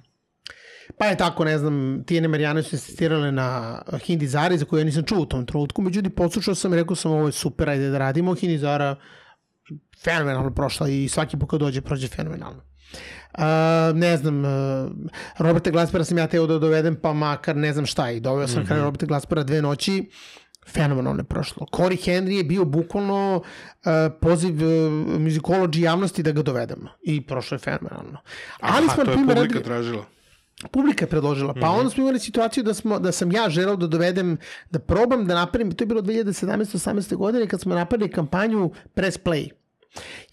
Pa 0.98 1.06
je 1.06 1.18
tako, 1.18 1.45
ne 1.45 1.57
znam, 1.57 2.03
Tijene 2.06 2.28
Marijane 2.28 2.64
su 2.64 2.76
insistirale 2.76 3.32
na 3.32 3.82
Hindi 4.06 4.28
Zari, 4.28 4.57
za 4.57 4.65
koju 4.65 4.80
ja 4.80 4.84
nisam 4.84 5.03
čuo 5.03 5.22
u 5.22 5.26
tom 5.26 5.45
trenutku, 5.45 5.82
međutim, 5.82 6.11
poslušao 6.11 6.56
sam 6.56 6.73
i 6.73 6.76
rekao 6.76 6.95
sam, 6.95 7.11
ovo 7.11 7.26
je 7.26 7.32
super, 7.32 7.69
ajde 7.69 7.90
da 7.90 7.98
radimo. 7.98 8.36
Hindi 8.36 8.57
Zara 8.57 8.95
fenomenalno 10.03 10.53
prošla 10.56 10.90
i 10.90 11.07
svaki 11.07 11.38
put 11.38 11.49
kad 11.49 11.60
dođe 11.60 11.82
prođe 11.82 12.07
fenomenalno. 12.07 12.57
Uh, 12.57 13.20
ne 13.94 14.18
znam, 14.18 14.45
uh, 14.45 14.91
Roberta 15.38 15.72
Glaspera 15.72 16.03
sam 16.03 16.18
ja 16.18 16.28
teo 16.28 16.48
da 16.48 16.60
dovedem, 16.60 16.95
pa 16.95 17.14
makar 17.14 17.56
ne 17.56 17.74
znam 17.74 17.86
šta 17.86 18.12
i 18.12 18.20
doveo 18.20 18.48
sam 18.48 18.60
mm 18.60 18.64
-hmm. 18.64 18.68
kraj 18.68 18.80
Roberta 18.80 19.06
Glaspera 19.06 19.44
dve 19.44 19.62
noći, 19.62 20.10
fenomenalno 20.68 21.20
je 21.20 21.24
prošlo. 21.24 21.68
Corey 21.72 22.06
Henry 22.10 22.32
je 22.32 22.44
bio 22.44 22.66
bukvalno 22.66 23.36
uh, 23.38 23.91
poziv 24.22 24.56
uh, 24.56 24.91
muzikolođi 25.20 25.82
javnosti 25.82 26.24
da 26.24 26.32
ga 26.32 26.41
dovedemo 26.41 26.90
i 27.02 27.22
prošlo 27.28 27.56
je 27.56 27.60
fenomenalno. 27.60 28.18
Ali 28.60 28.86
Aha, 28.86 28.94
smo, 28.94 29.06
to 29.06 29.12
je 29.12 29.18
publika 29.18 29.41
radili- 29.41 29.64
tražila. 29.64 30.06
publika 30.72 31.06
je 31.06 31.10
predložila. 31.10 31.53
Pa 31.62 31.70
onda 31.70 31.90
smo 31.90 32.03
imali 32.03 32.20
situaciju 32.20 32.64
da, 32.64 32.74
smo, 32.74 32.99
da 32.99 33.12
sam 33.12 33.32
ja 33.32 33.49
želeo 33.49 33.76
da 33.76 33.88
dovedem, 33.88 34.38
da 34.70 34.80
probam 34.80 35.26
da 35.28 35.36
napravim, 35.36 35.72
to 35.72 35.84
je 35.84 35.88
bilo 35.88 36.02
2017-18. 36.02 37.16
godine 37.16 37.48
kad 37.48 37.62
smo 37.62 37.76
napravili 37.76 38.12
kampanju 38.12 38.72
Press 38.94 39.20
Play. 39.20 39.60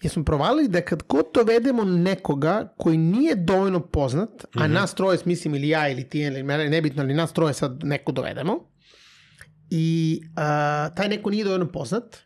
Jer 0.01 0.11
smo 0.11 0.23
provalili 0.23 0.67
da 0.67 0.81
kad 0.81 1.03
god 1.09 1.25
dovedemo 1.33 1.83
nekoga 1.83 2.73
koji 2.77 2.97
nije 2.97 3.35
dovoljno 3.35 3.79
poznat, 3.87 4.29
a 4.55 4.67
nas 4.67 4.95
troje, 4.95 5.17
mislim 5.25 5.55
ili 5.55 5.69
ja 5.69 5.89
ili 5.89 6.09
ti 6.09 6.19
ili 6.19 6.43
mene, 6.43 6.69
nebitno, 6.69 7.03
ali 7.03 7.13
nas 7.13 7.33
troje 7.33 7.53
sad 7.53 7.83
neko 7.83 8.11
dovedemo, 8.11 8.69
i 9.69 10.21
a, 10.35 10.89
taj 10.95 11.09
neko 11.09 11.29
nije 11.29 11.43
dovoljno 11.43 11.71
poznat, 11.71 12.17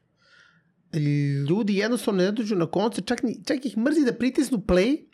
ljudi 1.49 1.76
jednostavno 1.77 2.23
ne 2.23 2.31
dođu 2.31 2.55
na 2.55 2.65
koncert, 2.65 3.07
čak, 3.07 3.23
ni, 3.23 3.43
čak 3.45 3.65
ih 3.65 3.77
mrzi 3.77 4.05
da 4.05 4.14
pritisnu 4.14 4.57
play 4.57 5.05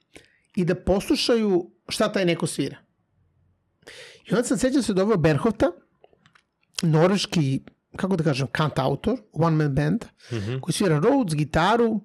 i 0.56 0.66
da 0.66 0.76
poslušaju 0.76 1.72
šta 1.90 2.12
taj 2.12 2.26
neko 2.26 2.48
svira. 2.48 2.78
I 4.30 4.34
onda 4.34 4.44
sam 4.44 4.58
sećam 4.58 4.84
se 4.84 4.94
doveo 4.94 5.18
Berhofta, 5.18 5.72
norveški, 6.82 7.62
kako 7.96 8.16
da 8.16 8.24
kažem, 8.24 8.48
kant 8.52 8.80
autor, 8.80 9.18
one 9.34 9.56
man 9.56 9.76
band, 9.76 10.06
Mhm. 10.32 10.60
koji 10.62 10.74
svira 10.74 11.00
Rhodes, 11.00 11.36
gitaru 11.36 12.02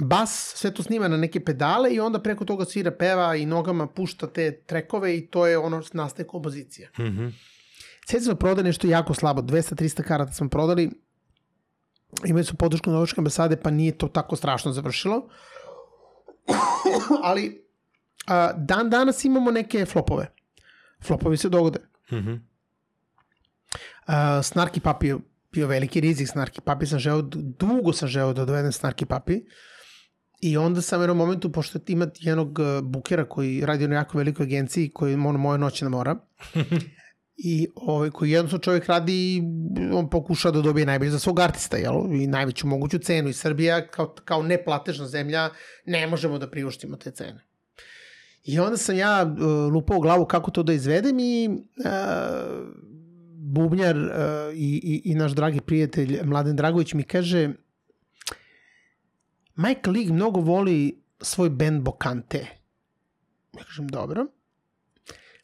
bas, 0.00 0.52
sve 0.56 0.74
to 0.74 0.82
snima 0.82 1.08
na 1.08 1.16
neke 1.16 1.44
pedale 1.44 1.90
i 1.90 2.00
onda 2.00 2.22
preko 2.22 2.44
toga 2.44 2.64
svira, 2.64 2.90
peva 2.90 3.36
i 3.36 3.46
nogama 3.46 3.86
pušta 3.86 4.26
te 4.26 4.60
trekove 4.60 5.16
i 5.16 5.26
to 5.26 5.46
je 5.46 5.58
ono 5.58 5.82
nastaje 5.92 6.26
kompozicija. 6.26 6.88
Mm 6.98 7.02
-hmm. 7.02 7.32
Sve 8.06 8.20
smo 8.20 8.34
prodali 8.34 8.66
nešto 8.66 8.86
jako 8.86 9.14
slabo, 9.14 9.42
200-300 9.42 10.02
karata 10.02 10.32
smo 10.32 10.48
prodali, 10.48 10.90
imali 12.24 12.44
su 12.44 12.54
podršku 12.54 12.90
Norveške 12.90 13.20
ambasade, 13.20 13.56
pa 13.56 13.70
nije 13.70 13.98
to 13.98 14.08
tako 14.08 14.36
strašno 14.36 14.72
završilo. 14.72 15.28
Ali 17.22 17.64
a, 18.26 18.52
dan 18.52 18.90
danas 18.90 19.24
imamo 19.24 19.50
neke 19.50 19.86
flopove. 19.86 20.32
Flopovi 21.02 21.36
se 21.36 21.48
dogode. 21.48 21.78
Mm 22.10 22.16
-hmm. 22.16 22.40
a, 24.06 24.42
Snarky 24.42 24.80
Papi 24.80 25.06
je 25.06 25.18
bio 25.52 25.66
veliki 25.66 26.00
rizik, 26.00 26.28
Snarky 26.28 26.60
Papi 26.60 26.86
sam 26.86 26.98
žeo, 26.98 27.22
dugo 27.32 27.92
sam 27.92 28.08
žeo 28.08 28.32
da 28.32 28.44
dovedem 28.44 28.72
Snarky 28.72 29.04
Papi. 29.04 29.40
I 30.40 30.56
onda 30.56 30.82
sam 30.82 31.00
u 31.00 31.02
jednom 31.02 31.16
momentu, 31.16 31.52
pošto 31.52 31.78
ima 31.86 32.06
jednog 32.20 32.58
bukera 32.82 33.24
koji 33.24 33.60
radi 33.66 33.88
na 33.88 33.94
jako 33.94 34.18
velikoj 34.18 34.44
agenciji, 34.44 34.90
koji 34.90 35.14
ono 35.14 35.38
moje 35.38 35.58
noće 35.58 35.84
na 35.84 35.88
mora, 35.88 36.16
i 37.38 37.68
ovaj, 37.74 38.10
koji 38.10 38.30
jednostavno 38.30 38.62
čovjek 38.62 38.86
radi, 38.86 39.42
on 39.92 40.10
pokuša 40.10 40.50
da 40.50 40.60
dobije 40.60 40.86
najbolje 40.86 41.10
za 41.10 41.18
svog 41.18 41.40
artista, 41.40 41.76
jel? 41.76 41.94
I 42.12 42.26
najveću 42.26 42.66
moguću 42.66 42.98
cenu. 42.98 43.28
I 43.28 43.32
Srbija, 43.32 43.86
kao, 43.86 44.14
kao 44.24 44.42
neplatežna 44.42 45.06
zemlja, 45.06 45.50
ne 45.86 46.06
možemo 46.06 46.38
da 46.38 46.50
priuštimo 46.50 46.96
te 46.96 47.10
cene. 47.10 47.44
I 48.44 48.58
onda 48.58 48.76
sam 48.76 48.96
ja 48.96 49.22
uh, 49.22 49.72
lupao 49.72 49.96
u 49.96 50.00
glavu 50.00 50.26
kako 50.26 50.50
to 50.50 50.62
da 50.62 50.72
izvedem 50.72 51.18
i 51.18 51.48
uh, 51.48 51.88
bubnjar 53.36 53.96
uh, 53.96 54.04
i, 54.54 54.80
i, 54.84 55.02
i 55.04 55.14
naš 55.14 55.32
dragi 55.32 55.60
prijatelj 55.60 56.20
Mladen 56.24 56.56
Dragović 56.56 56.94
mi 56.94 57.02
kaže 57.02 57.50
Mike 59.58 59.90
League 59.90 60.12
mnogo 60.12 60.40
voli 60.40 61.02
svoj 61.20 61.50
band 61.50 61.82
Bokante. 61.82 62.46
Ja 63.56 63.64
kažem, 63.64 63.88
dobro. 63.88 64.26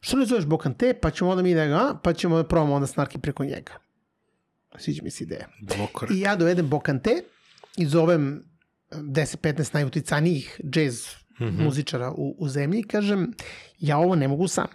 Što 0.00 0.16
ne 0.16 0.26
zoveš 0.26 0.44
Bokante, 0.44 0.94
pa 1.02 1.10
ćemo 1.10 1.30
onda 1.30 1.42
mi 1.42 1.54
da 1.54 1.66
ga, 1.66 2.00
pa 2.02 2.12
ćemo 2.12 2.36
da 2.36 2.44
probamo 2.44 2.74
onda 2.74 2.86
snarki 2.86 3.18
preko 3.18 3.44
njega. 3.44 3.72
Sviđa 4.76 5.02
mi 5.02 5.10
se 5.10 5.24
ideja. 5.24 5.48
Dvokorak. 5.60 6.14
I 6.14 6.20
ja 6.20 6.36
dovedem 6.36 6.68
Bokante 6.68 7.22
i 7.76 7.86
zovem 7.86 8.44
10-15 8.90 9.74
najuticanijih 9.74 10.60
jazz 10.74 11.06
mm 11.40 11.44
-hmm. 11.44 11.64
muzičara 11.64 12.10
u, 12.10 12.36
u 12.38 12.48
zemlji 12.48 12.80
i 12.80 12.88
kažem, 12.88 13.32
ja 13.78 13.98
ovo 13.98 14.14
ne 14.14 14.28
mogu 14.28 14.48
sam. 14.48 14.66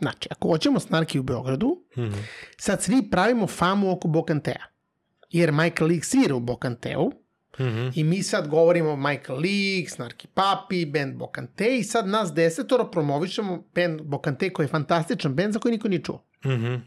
Znači, 0.00 0.28
ako 0.30 0.48
hoćemo 0.48 0.80
snarki 0.80 1.18
u 1.18 1.22
Beogradu, 1.22 1.84
mm 1.96 2.00
-hmm. 2.00 2.22
sad 2.56 2.82
svi 2.82 3.10
pravimo 3.10 3.46
famu 3.46 3.92
oko 3.92 4.08
Bokantea. 4.08 4.64
Jer 5.30 5.52
Michael 5.52 5.88
League 5.88 6.04
svira 6.04 6.34
u 6.34 6.40
Bokanteu, 6.40 7.21
Mm 7.58 7.64
-hmm. 7.64 7.92
I 7.94 8.04
mi 8.04 8.22
sad 8.22 8.48
govorimo 8.48 8.96
Michael 8.96 9.38
League, 9.38 9.88
Snarky 9.88 10.26
Papi, 10.34 10.86
band 10.86 11.14
Bokante 11.14 11.78
i 11.78 11.84
sad 11.84 12.08
nas 12.08 12.32
desetoro 12.32 12.90
promovišemo 12.90 13.64
band 13.74 14.00
Bokante 14.00 14.52
koji 14.52 14.64
je 14.64 14.68
fantastičan 14.68 15.34
band 15.34 15.52
za 15.52 15.58
koji 15.58 15.72
niko 15.72 15.88
ni 15.88 16.04
čuo. 16.04 16.24
Mm 16.44 16.50
-hmm. 16.50 16.80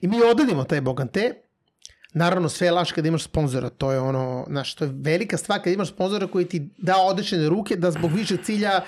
I 0.00 0.08
mi 0.08 0.22
odadimo 0.22 0.64
taj 0.64 0.80
Bokante. 0.80 1.34
Naravno, 2.14 2.48
sve 2.48 2.66
je 2.66 2.70
laš 2.70 2.92
kada 2.92 3.08
imaš 3.08 3.24
sponzora. 3.24 3.70
To 3.70 3.92
je 3.92 4.00
ono, 4.00 4.44
znaš, 4.48 4.74
to 4.74 4.84
je 4.84 4.90
velika 4.94 5.36
stvar 5.36 5.58
kada 5.58 5.70
imaš 5.70 5.88
sponzora 5.88 6.26
koji 6.26 6.44
ti 6.44 6.68
da 6.78 6.96
odrešene 6.96 7.48
ruke 7.48 7.76
da 7.76 7.90
zbog 7.90 8.12
više 8.12 8.36
cilja 8.36 8.80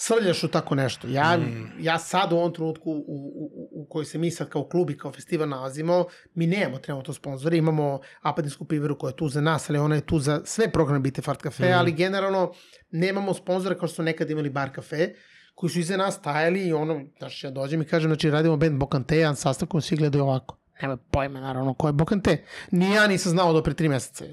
srljaš 0.00 0.44
u 0.44 0.48
tako 0.48 0.74
nešto. 0.74 1.08
Ja, 1.08 1.36
mm. 1.36 1.72
ja 1.80 1.98
sad 1.98 2.32
u 2.32 2.36
ovom 2.36 2.54
trenutku 2.54 2.90
u, 2.90 3.02
u, 3.06 3.68
u 3.72 3.86
kojoj 3.88 4.04
se 4.04 4.18
mi 4.18 4.30
sad 4.30 4.48
kao 4.48 4.68
klub 4.68 4.90
i 4.90 4.98
kao 4.98 5.12
festival 5.12 5.48
nalazimo, 5.48 6.04
mi 6.34 6.46
nemamo 6.46 6.78
trenutno 6.78 7.14
sponzore, 7.14 7.56
imamo 7.56 8.00
Apatinsku 8.22 8.64
piveru 8.64 8.98
koja 8.98 9.10
je 9.10 9.16
tu 9.16 9.28
za 9.28 9.40
nas, 9.40 9.70
ali 9.70 9.78
ona 9.78 9.94
je 9.94 10.06
tu 10.06 10.18
za 10.18 10.40
sve 10.44 10.70
programe 10.70 11.00
Bite 11.00 11.22
Fart 11.22 11.42
Cafe, 11.42 11.70
mm. 11.70 11.78
ali 11.78 11.92
generalno 11.92 12.52
nemamo 12.90 13.34
sponzora 13.34 13.74
kao 13.74 13.88
što 13.88 13.94
su 13.94 14.02
nekad 14.02 14.30
imali 14.30 14.50
Bar 14.50 14.70
Cafe, 14.74 15.14
koji 15.54 15.70
su 15.70 15.78
iza 15.78 15.96
nas 15.96 16.14
stajali 16.14 16.66
i 16.66 16.72
ono, 16.72 17.04
znaš, 17.18 17.44
ja 17.44 17.50
dođem 17.50 17.82
i 17.82 17.84
kažem, 17.84 18.08
znači 18.08 18.30
radimo 18.30 18.56
band 18.56 18.78
Bokante, 18.78 19.16
jedan 19.16 19.36
sastavkom 19.36 19.80
svi 19.80 19.96
gledaju 19.96 20.24
ovako. 20.24 20.56
Nema 20.82 20.96
pojma, 20.96 21.40
naravno, 21.40 21.74
ko 21.74 21.86
je 21.86 21.92
Bokante. 21.92 22.44
Ni 22.70 22.94
ja 22.94 23.06
nisam 23.06 23.32
znao 23.32 23.52
do 23.52 23.62
pre 23.62 23.74
tri 23.74 23.88
meseca. 23.88 24.24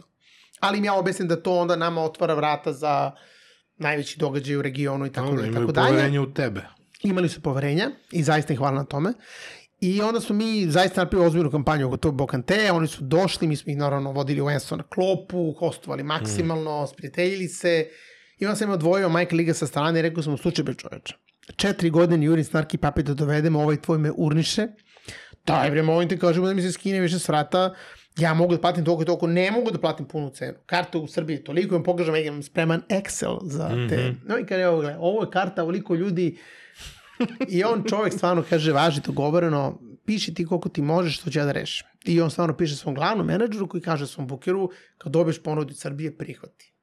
Ali 0.59 0.77
im 0.77 0.85
ja 0.85 0.93
objasnim 0.93 1.27
da 1.27 1.43
to 1.43 1.59
onda 1.59 1.75
nama 1.75 2.01
otvara 2.01 2.33
vrata 2.33 2.73
za 2.73 3.11
najveći 3.77 4.19
događaj 4.19 4.55
u 4.55 4.61
regionu 4.61 5.05
i 5.05 5.11
tako, 5.11 5.27
Dobre, 5.27 5.47
da, 5.47 5.59
tako 5.59 5.71
dalje. 5.71 5.87
poverenje 5.87 6.19
u 6.19 6.33
tebe. 6.33 6.61
Imali 7.03 7.29
su 7.29 7.41
poverenja 7.41 7.91
i 8.11 8.23
zaista 8.23 8.53
im 8.53 8.57
hvala 8.57 8.75
na 8.75 8.85
tome. 8.85 9.13
I 9.79 10.01
onda 10.01 10.21
smo 10.21 10.35
mi 10.35 10.65
zaista 10.69 11.01
napravili 11.01 11.27
ozbiljnu 11.27 11.51
kampanju 11.51 11.87
oko 11.87 11.97
tog 11.97 12.15
Bokante, 12.15 12.71
oni 12.71 12.87
su 12.87 13.03
došli, 13.03 13.47
mi 13.47 13.55
smo 13.55 13.71
ih 13.71 13.77
naravno 13.77 14.11
vodili 14.11 14.41
u 14.41 14.49
Enso 14.49 14.75
na 14.75 14.83
klopu, 14.83 15.55
hostovali 15.59 16.03
maksimalno, 16.03 16.83
mm. 16.83 16.87
sprijateljili 16.87 17.47
se. 17.47 17.87
I 18.39 18.45
onda 18.45 18.55
sam 18.55 18.67
im 18.67 18.73
odvojio 18.73 19.09
Mike 19.09 19.35
Liga 19.35 19.53
sa 19.53 19.67
strane 19.67 19.99
i 19.99 20.01
rekao 20.01 20.23
sam 20.23 20.33
u 20.33 20.37
slučaju 20.37 20.65
bez 20.65 20.75
čoveča. 20.75 21.15
Četiri 21.55 21.89
godine 21.89 22.25
Jurin 22.25 22.45
Snarki 22.45 22.77
Papi 22.77 23.03
da 23.03 23.13
dovedemo, 23.13 23.61
ovaj 23.61 23.81
tvoj 23.81 23.97
me 23.97 24.11
urniše. 24.17 24.67
Daj 25.45 25.71
bre, 25.71 25.81
molim 25.81 26.09
te, 26.09 26.17
kažemo 26.17 26.47
da 26.47 26.53
mi 26.53 26.61
se 26.61 26.71
skine 26.71 26.99
više 26.99 27.19
s 27.19 27.27
vrata, 27.27 27.75
ja 28.17 28.33
mogu 28.33 28.55
da 28.55 28.61
platim 28.61 28.85
toliko 28.85 29.03
i 29.03 29.05
toliko, 29.05 29.27
ne 29.27 29.51
mogu 29.51 29.71
da 29.71 29.79
platim 29.79 30.05
punu 30.05 30.29
cenu. 30.29 30.57
Karta 30.65 30.97
u 30.97 31.07
Srbiji 31.07 31.43
toliko, 31.43 31.75
imam 31.75 31.83
pogležam, 31.83 32.15
ja 32.15 32.21
imam 32.21 32.43
spreman 32.43 32.81
Excel 32.89 33.37
za 33.43 33.69
te. 33.69 33.75
Mm 33.75 33.89
-hmm. 33.89 34.15
No 34.25 34.39
i 34.39 34.45
kada 34.45 34.61
je 34.61 34.69
ovo, 34.69 34.81
gledaj, 34.81 34.99
ovo 34.99 35.21
je 35.21 35.29
karta, 35.31 35.63
ovoliko 35.63 35.95
ljudi, 35.95 36.37
I 37.49 37.63
on 37.63 37.83
čovek 37.89 38.13
stvarno 38.13 38.43
kaže, 38.49 38.71
važi 38.71 39.01
to 39.01 39.11
govoreno, 39.11 39.79
piši 40.05 40.33
ti 40.33 40.45
koliko 40.45 40.69
ti 40.69 40.81
možeš, 40.81 41.19
što 41.19 41.31
će 41.31 41.39
ja 41.39 41.45
da 41.45 41.51
rešim. 41.51 41.87
I 42.05 42.21
on 42.21 42.31
stvarno 42.31 42.57
piše 42.57 42.75
svom 42.75 42.95
glavnom 42.95 43.27
menadžeru 43.27 43.67
koji 43.67 43.81
kaže 43.81 44.07
svom 44.07 44.27
bukeru, 44.27 44.69
kad 44.97 45.11
dobiješ 45.11 45.43
ponudu 45.43 45.71
od 45.71 45.77
Srbije, 45.77 46.17
prihvati. 46.17 46.73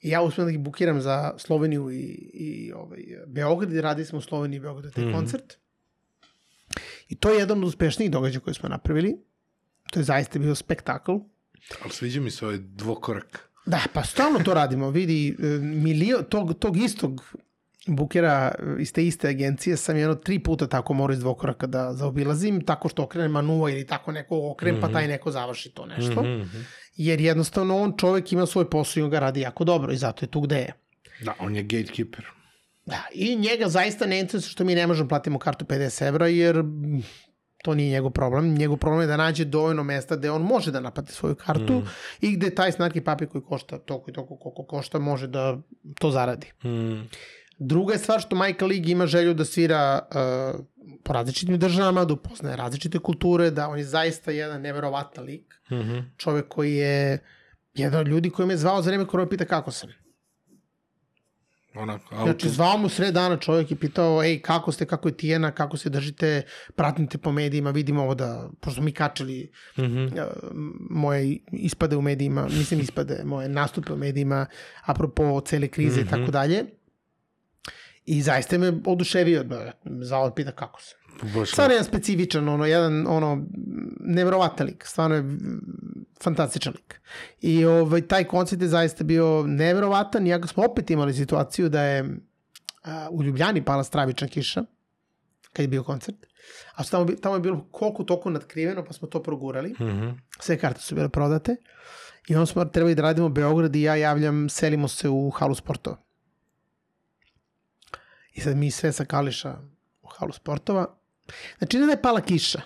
I 0.00 0.08
ja 0.08 0.22
uspijem 0.22 0.46
da 0.46 0.52
ih 0.52 0.58
bukiram 0.58 1.00
za 1.00 1.34
Sloveniju 1.38 1.90
i, 1.90 2.30
i 2.34 2.72
ovaj, 2.72 3.00
Beograd, 3.26 3.72
i 3.72 3.80
radili 3.80 4.06
smo 4.06 4.18
u 4.18 4.22
Sloveniji 4.22 4.56
i 4.56 4.60
Beogradu 4.60 4.90
taj 4.90 5.04
mm 5.04 5.08
-hmm. 5.08 5.14
koncert. 5.14 5.58
I 7.08 7.14
to 7.16 7.30
je 7.30 7.38
jedan 7.38 7.58
od 7.58 7.68
uspešnijih 7.68 8.10
događaja 8.10 8.40
koje 8.40 8.54
smo 8.54 8.68
napravili. 8.68 9.16
To 9.92 10.00
je 10.00 10.04
zaista 10.04 10.38
bio 10.38 10.54
spektakl. 10.54 11.12
Ali 11.82 11.90
sviđa 11.90 12.20
mi 12.20 12.30
se 12.30 12.46
ovaj 12.46 12.58
dvokorak. 12.58 13.48
Da, 13.66 13.80
pa 13.92 14.04
stalno 14.04 14.38
to 14.38 14.54
radimo. 14.54 14.90
Vidi, 14.90 15.36
e, 15.38 15.46
milio, 15.58 16.22
tog, 16.22 16.58
tog 16.58 16.76
istog 16.76 17.34
bukera 17.86 18.54
iz 18.78 18.92
te 18.92 19.06
iste 19.06 19.28
agencije 19.28 19.76
sam 19.76 19.96
jedno 19.96 20.14
tri 20.14 20.38
puta 20.38 20.66
tako 20.66 20.94
morao 20.94 21.12
iz 21.12 21.20
dvokoraka 21.20 21.66
da 21.66 21.94
zaobilazim, 21.94 22.64
tako 22.64 22.88
što 22.88 23.02
okrenem 23.02 23.30
manuva 23.30 23.70
ili 23.70 23.86
tako 23.86 24.12
neko 24.12 24.50
okrenem, 24.50 24.80
mm 24.80 24.82
-hmm. 24.82 24.86
pa 24.86 24.92
taj 24.92 25.08
neko 25.08 25.30
završi 25.30 25.70
to 25.70 25.86
nešto. 25.86 26.22
Mm 26.22 26.26
-hmm. 26.26 26.64
Jer 26.96 27.20
jednostavno 27.20 27.78
on 27.78 27.94
čovek 27.98 28.32
ima 28.32 28.46
svoj 28.46 28.70
posao 28.70 29.00
i 29.00 29.04
on 29.04 29.10
ga 29.10 29.18
radi 29.18 29.40
jako 29.40 29.64
dobro 29.64 29.92
i 29.92 29.96
zato 29.96 30.24
je 30.24 30.30
tu 30.30 30.40
gde 30.40 30.56
je. 30.56 30.72
Da, 31.20 31.34
on 31.38 31.56
je 31.56 31.62
gatekeeper. 31.62 32.24
Da, 32.86 33.02
i 33.14 33.36
njega 33.36 33.68
zaista 33.68 34.06
ne 34.06 34.20
interesuje 34.20 34.50
što 34.50 34.64
mi 34.64 34.74
ne 34.74 34.86
možemo 34.86 35.08
platimo 35.08 35.38
kartu 35.38 35.64
50 35.64 36.06
evra, 36.08 36.28
jer 36.28 36.62
to 37.62 37.74
nije 37.74 37.90
njegov 37.90 38.10
problem. 38.10 38.54
Njegov 38.54 38.76
problem 38.76 39.00
je 39.00 39.06
da 39.06 39.16
nađe 39.16 39.44
dovoljno 39.44 39.82
mesta 39.82 40.16
gde 40.16 40.30
on 40.30 40.42
može 40.42 40.70
da 40.70 40.80
naplati 40.80 41.12
svoju 41.12 41.34
kartu 41.34 41.72
mm. 41.72 41.88
i 42.20 42.36
gde 42.36 42.54
taj 42.54 42.72
snarki 42.72 43.00
papir 43.00 43.28
koji 43.28 43.42
košta 43.42 43.78
toliko 43.78 44.10
i 44.10 44.14
toliko 44.14 44.36
koliko 44.36 44.64
košta 44.64 44.98
može 44.98 45.26
da 45.26 45.58
to 46.00 46.10
zaradi. 46.10 46.52
Mm. 46.64 47.08
Druga 47.58 47.92
je 47.92 47.98
stvar 47.98 48.20
što 48.20 48.36
Michael 48.36 48.70
League 48.70 48.90
ima 48.90 49.06
želju 49.06 49.34
da 49.34 49.44
svira 49.44 50.00
uh, 50.10 50.60
po 51.04 51.12
različitim 51.12 51.58
državama, 51.58 52.04
da 52.04 52.14
upoznaje 52.14 52.56
različite 52.56 52.98
kulture, 52.98 53.50
da 53.50 53.68
on 53.68 53.78
je 53.78 53.84
zaista 53.84 54.30
jedan 54.30 54.60
neverovatan 54.60 55.24
lik. 55.24 55.54
Mm 55.70 55.74
-hmm. 55.74 56.02
Čovek 56.16 56.48
koji 56.48 56.74
je 56.74 57.18
jedan 57.74 58.00
od 58.00 58.08
ljudi 58.08 58.30
koji 58.30 58.48
me 58.48 58.56
zvao 58.56 58.82
za 58.82 58.90
vreme 58.90 59.06
korona 59.06 59.28
pita 59.28 59.44
kako 59.44 59.70
sam. 59.70 59.88
Onako, 61.74 62.14
auto. 62.14 62.24
Znači, 62.24 62.48
zvao 62.48 62.78
mu 62.78 62.88
sred 62.88 63.14
dana 63.14 63.36
čovjek 63.36 63.70
i 63.70 63.76
pitao, 63.76 64.22
ej, 64.24 64.42
kako 64.42 64.72
ste, 64.72 64.86
kako 64.86 65.08
je 65.08 65.16
Tijena, 65.16 65.50
kako 65.50 65.76
se 65.76 65.90
držite, 65.90 66.42
pratite 66.76 67.18
po 67.18 67.32
medijima, 67.32 67.70
vidimo 67.70 68.02
ovo 68.02 68.14
da, 68.14 68.50
pošto 68.60 68.82
mi 68.82 68.92
kačili 68.92 69.52
mm 69.76 69.82
-hmm. 69.82 70.24
uh, 70.24 70.30
moje 70.90 71.38
ispade 71.52 71.96
u 71.96 72.02
medijima, 72.02 72.46
mislim 72.48 72.80
ispade, 72.80 73.22
moje 73.24 73.48
nastupe 73.48 73.92
u 73.92 73.96
medijima, 73.96 74.46
apropo 74.84 75.40
cele 75.40 75.68
krize 75.68 76.00
mm 76.00 76.04
-hmm. 76.04 76.06
i 76.06 76.10
tako 76.10 76.30
dalje. 76.30 76.64
I 78.04 78.22
zaista 78.22 78.58
me 78.58 78.72
oduševio, 78.86 79.42
da, 79.44 79.72
zavod 79.84 80.32
pita 80.34 80.52
kako 80.52 80.82
se. 80.82 80.94
Baš 81.34 81.50
Stvarno 81.50 81.72
je 81.72 81.76
jedan 81.76 81.84
specifičan, 81.84 82.48
ono, 82.48 82.66
jedan, 82.66 83.06
ono, 83.06 83.46
nevjerovatan 84.00 84.66
lik, 84.66 84.86
stvarno 84.86 85.16
je 85.16 85.24
fantastičan 86.22 86.72
lik. 86.72 87.00
I 87.40 87.64
ovaj, 87.64 88.00
taj 88.00 88.24
koncert 88.24 88.62
je 88.62 88.68
zaista 88.68 89.04
bio 89.04 89.44
nevjerovatan, 89.46 90.26
iako 90.26 90.48
smo 90.48 90.64
opet 90.64 90.90
imali 90.90 91.14
situaciju 91.14 91.68
da 91.68 91.82
je 91.82 92.16
a, 92.84 93.08
u 93.10 93.22
Ljubljani 93.22 93.64
pala 93.64 93.84
stravična 93.84 94.28
kiša, 94.28 94.64
kad 95.52 95.64
je 95.64 95.68
bio 95.68 95.82
koncert. 95.82 96.16
A 96.74 96.84
tamo, 96.84 97.06
tamo 97.22 97.36
je 97.36 97.40
bilo 97.40 97.68
koliko 97.70 98.04
toliko 98.04 98.30
nadkriveno, 98.30 98.84
pa 98.84 98.92
smo 98.92 99.08
to 99.08 99.22
progurali. 99.22 99.70
Mm 99.70 99.84
-hmm. 99.84 100.14
Sve 100.40 100.58
karte 100.58 100.80
su 100.80 100.94
bile 100.94 101.08
prodate. 101.08 101.56
I 102.28 102.34
onda 102.34 102.46
smo 102.46 102.64
trebali 102.64 102.94
da 102.94 103.02
radimo 103.02 103.28
Beograd 103.28 103.76
i 103.76 103.82
ja 103.82 103.96
javljam, 103.96 104.48
selimo 104.48 104.88
se 104.88 105.08
u 105.08 105.30
halu 105.30 105.54
sportova. 105.54 105.96
I 108.32 108.40
sad 108.40 108.56
mi 108.56 108.70
sve 108.70 108.92
sa 108.92 109.04
Kališa 109.04 109.58
u 110.02 110.08
halu 110.08 110.32
sportova. 110.32 111.01
Znači 111.58 111.78
ne 111.78 111.86
da 111.86 111.92
je 111.92 112.02
pala 112.02 112.20
kiša, 112.20 112.60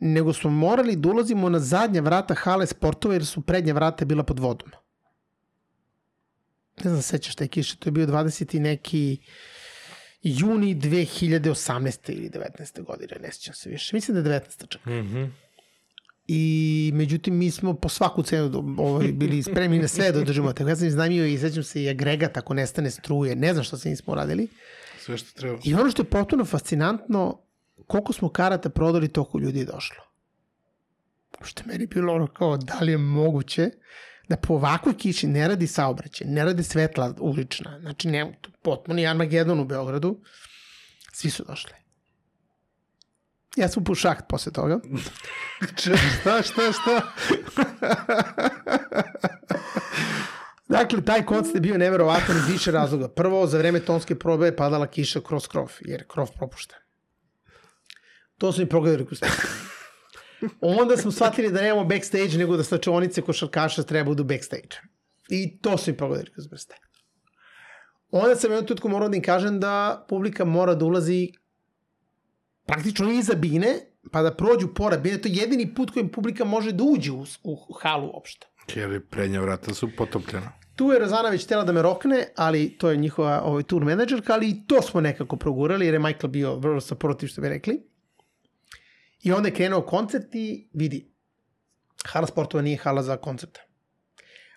nego 0.00 0.32
smo 0.32 0.50
morali 0.50 0.96
da 0.96 1.08
ulazimo 1.08 1.48
na 1.48 1.58
zadnja 1.58 2.00
vrata 2.00 2.34
hale 2.34 2.66
sportova 2.66 3.14
jer 3.14 3.26
su 3.26 3.40
prednja 3.40 3.74
vrata 3.74 4.04
bila 4.04 4.22
pod 4.22 4.38
vodom. 4.38 4.70
ne 6.84 6.90
znam 6.90 7.02
sećaš 7.02 7.34
taj 7.34 7.48
kiše, 7.48 7.76
to 7.76 7.88
je 7.88 7.92
bio 7.92 8.06
20 8.06 8.56
i 8.56 8.60
neki 8.60 9.18
juni 10.22 10.74
2018. 10.74 12.12
ili 12.12 12.30
19. 12.30 12.82
godine, 12.84 13.16
ne 13.22 13.32
sećam 13.32 13.54
se 13.54 13.70
više. 13.70 13.96
Mislim 13.96 14.22
da 14.22 14.30
je 14.30 14.40
19. 14.40 14.68
čak. 14.68 14.86
Mhm. 14.86 15.24
I 16.28 16.90
međutim 16.94 17.36
mi 17.36 17.50
smo 17.50 17.74
po 17.74 17.88
svaku 17.88 18.22
cenu 18.22 18.76
ovaj, 18.78 19.12
bili 19.12 19.42
spremni 19.42 19.78
na 19.78 19.88
sve 19.88 20.12
da 20.12 20.18
održimo. 20.18 20.52
Tako 20.52 20.70
ja 20.70 20.76
sam 20.76 20.86
iznajmio 20.86 21.26
i 21.26 21.38
sećam 21.38 21.62
se 21.62 21.82
i 21.82 21.88
agregat 21.88 22.36
ako 22.36 22.54
nestane 22.54 22.90
struje. 22.90 23.36
Ne 23.36 23.52
znam 23.52 23.64
što 23.64 23.76
se 23.78 23.88
nismo 23.88 24.12
uradili. 24.12 24.48
Sve 25.00 25.16
što 25.16 25.40
treba. 25.40 25.58
I 25.64 25.74
ono 25.74 25.90
što 25.90 26.02
je 26.02 26.10
potpuno 26.10 26.44
fascinantno, 26.44 27.42
koliko 27.86 28.12
smo 28.12 28.28
karata 28.28 28.70
prodali, 28.70 29.08
toliko 29.08 29.38
ljudi 29.38 29.58
je 29.58 29.64
došlo. 29.64 30.04
Što 31.42 31.62
meni 31.66 31.86
bilo 31.86 32.14
ono 32.14 32.26
kao, 32.26 32.56
da 32.56 32.78
li 32.80 32.92
je 32.92 32.98
moguće 32.98 33.70
da 34.28 34.36
po 34.36 34.54
ovakvoj 34.54 34.96
kiši 34.96 35.26
ne 35.26 35.48
radi 35.48 35.66
saobraćaj, 35.66 36.26
ne 36.26 36.44
radi 36.44 36.62
svetla 36.62 37.14
ulična, 37.20 37.78
znači 37.80 38.08
ne, 38.08 38.38
potpuno 38.62 39.08
Armagedon 39.10 39.60
u 39.60 39.64
Beogradu, 39.64 40.20
svi 41.12 41.30
su 41.30 41.44
došli. 41.48 41.72
Ja 43.56 43.68
sam 43.68 43.82
upao 43.82 43.94
šaht 43.94 44.28
posle 44.28 44.52
toga. 44.52 44.80
šta, 46.20 46.42
šta, 46.42 46.72
šta? 46.72 47.02
Dakle, 50.68 51.04
taj 51.04 51.26
koncert 51.26 51.54
je 51.54 51.60
bio 51.60 51.78
neverovatan 51.78 52.36
iz 52.36 52.48
više 52.52 52.70
razloga. 52.70 53.08
Prvo, 53.08 53.46
za 53.46 53.58
vreme 53.58 53.80
tonske 53.80 54.18
probe 54.18 54.46
je 54.46 54.56
padala 54.56 54.86
kiša 54.86 55.20
kroz 55.20 55.48
krov, 55.48 55.72
jer 55.80 56.00
je 56.00 56.06
krov 56.08 56.30
propušten. 56.38 56.78
To 58.42 58.52
su 58.52 58.60
mi 58.60 58.68
progledali 58.68 59.06
kroz 59.06 59.20
Onda 60.80 60.96
smo 60.96 61.10
shvatili 61.12 61.52
da 61.52 61.62
nemamo 61.62 61.84
backstage, 61.84 62.38
nego 62.38 62.56
da 62.56 62.64
slačonice 62.64 63.22
košarkaša 63.22 63.82
treba 63.82 64.04
budu 64.04 64.24
backstage. 64.24 64.76
I 65.28 65.58
to 65.58 65.78
su 65.78 65.90
mi 65.90 65.96
pogledali 65.96 66.30
kroz 66.32 66.48
prste. 66.48 66.74
Onda 68.10 68.36
sam 68.36 68.50
jednom 68.50 68.66
tutku 68.66 68.88
morao 68.88 69.08
da 69.08 69.16
im 69.16 69.22
kažem 69.22 69.60
da 69.60 70.06
publika 70.08 70.44
mora 70.44 70.74
da 70.74 70.84
ulazi 70.84 71.28
praktično 72.66 73.12
iza 73.12 73.34
bine, 73.34 73.74
pa 74.12 74.22
da 74.22 74.34
prođu 74.34 74.74
pored 74.74 75.00
bine. 75.00 75.20
To 75.22 75.28
je 75.28 75.34
jedini 75.34 75.74
put 75.74 75.90
kojim 75.90 76.08
publika 76.08 76.44
može 76.44 76.72
da 76.72 76.84
uđe 76.84 77.12
u, 77.12 77.24
u 77.44 77.74
halu 77.82 78.10
uopšte. 78.14 78.46
Jer 78.74 79.06
prednja 79.10 79.40
vrata 79.40 79.74
su 79.74 79.88
potopljena. 79.96 80.52
Tu 80.76 80.90
je 80.92 80.98
Rozanović 80.98 81.44
htjela 81.44 81.64
da 81.64 81.72
me 81.72 81.82
rokne, 81.82 82.26
ali 82.36 82.78
to 82.78 82.90
je 82.90 82.96
njihova 82.96 83.42
ovaj, 83.44 83.62
tour 83.62 83.84
menadžerka, 83.84 84.32
ali 84.32 84.48
i 84.48 84.66
to 84.66 84.82
smo 84.82 85.00
nekako 85.00 85.36
progurali, 85.36 85.86
jer 85.86 85.94
je 85.94 86.00
Michael 86.00 86.30
bio 86.30 86.56
vrlo 86.56 86.80
supportive, 86.80 87.28
što 87.28 87.40
bi 87.40 87.48
rekli. 87.48 87.91
I 89.22 89.32
onda 89.32 89.48
je 89.48 89.54
krenuo 89.54 89.82
koncert 89.82 90.34
i 90.34 90.68
vidi, 90.72 91.12
hala 92.04 92.26
sportova 92.26 92.62
nije 92.62 92.76
hala 92.76 93.02
za 93.02 93.16
koncerte. 93.16 93.60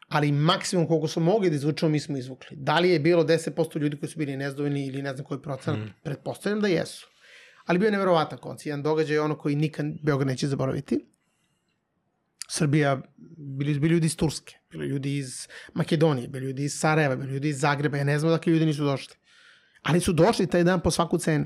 Ali 0.08 0.32
maksimum 0.32 0.88
koliko 0.88 1.08
smo 1.08 1.24
mogli 1.24 1.50
da 1.50 1.56
izvučemo, 1.56 1.90
mi 1.90 2.00
smo 2.00 2.18
izvukli. 2.18 2.58
Da 2.58 2.80
li 2.80 2.90
je 2.90 3.00
bilo 3.00 3.24
10% 3.24 3.80
ljudi 3.80 4.00
koji 4.00 4.10
su 4.10 4.20
bili 4.20 4.38
nezadovoljni 4.38 4.86
ili 4.86 5.02
ne 5.02 5.14
znam 5.14 5.26
koji 5.26 5.42
procenat, 5.42 5.80
mm. 5.80 5.94
pretpostavljam 6.04 6.62
da 6.62 6.68
jesu. 6.68 7.08
Ali 7.66 7.80
bio 7.80 7.88
je 7.88 7.92
neverovatan 7.92 8.40
koncert, 8.40 8.66
jedan 8.66 8.84
događaj 8.84 9.20
ono 9.20 9.38
koji 9.38 9.56
nikad 9.56 9.86
Beograd 10.04 10.28
neće 10.28 10.48
zaboraviti. 10.48 11.06
Srbija, 12.50 13.02
bili, 13.58 13.80
bili 13.80 13.94
ljudi 13.94 14.06
iz 14.06 14.18
Turske, 14.18 14.56
bili 14.72 14.88
ljudi 14.88 15.18
iz 15.18 15.48
Makedonije, 15.74 16.28
bili 16.28 16.46
ljudi 16.46 16.64
iz 16.64 16.80
Sarajeva, 16.80 17.16
bili 17.16 17.34
ljudi 17.34 17.50
iz 17.50 17.60
Zagreba, 17.60 17.98
ja 17.98 18.04
ne 18.04 18.20
znam 18.20 18.32
dakle 18.32 18.54
ljudi 18.54 18.66
nisu 18.66 18.84
došli. 18.84 19.16
Ali 19.82 20.00
su 20.00 20.14
došli 20.14 20.48
taj 20.48 20.64
dan 20.64 20.80
po 20.80 20.92
svaku 20.92 21.18
cenu. 21.18 21.46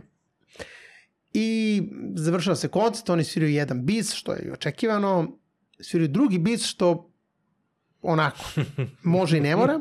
I 1.33 1.81
završava 2.15 2.55
se 2.55 2.67
koncert, 2.67 3.09
oni 3.09 3.23
sviraju 3.23 3.53
jedan 3.53 3.85
bis, 3.85 4.13
što 4.13 4.33
je 4.33 4.53
očekivano, 4.53 5.37
sviraju 5.79 6.07
drugi 6.07 6.37
bis, 6.37 6.63
što 6.63 7.11
onako, 8.01 8.43
može 9.03 9.37
i 9.37 9.41
ne 9.41 9.55
mora. 9.55 9.79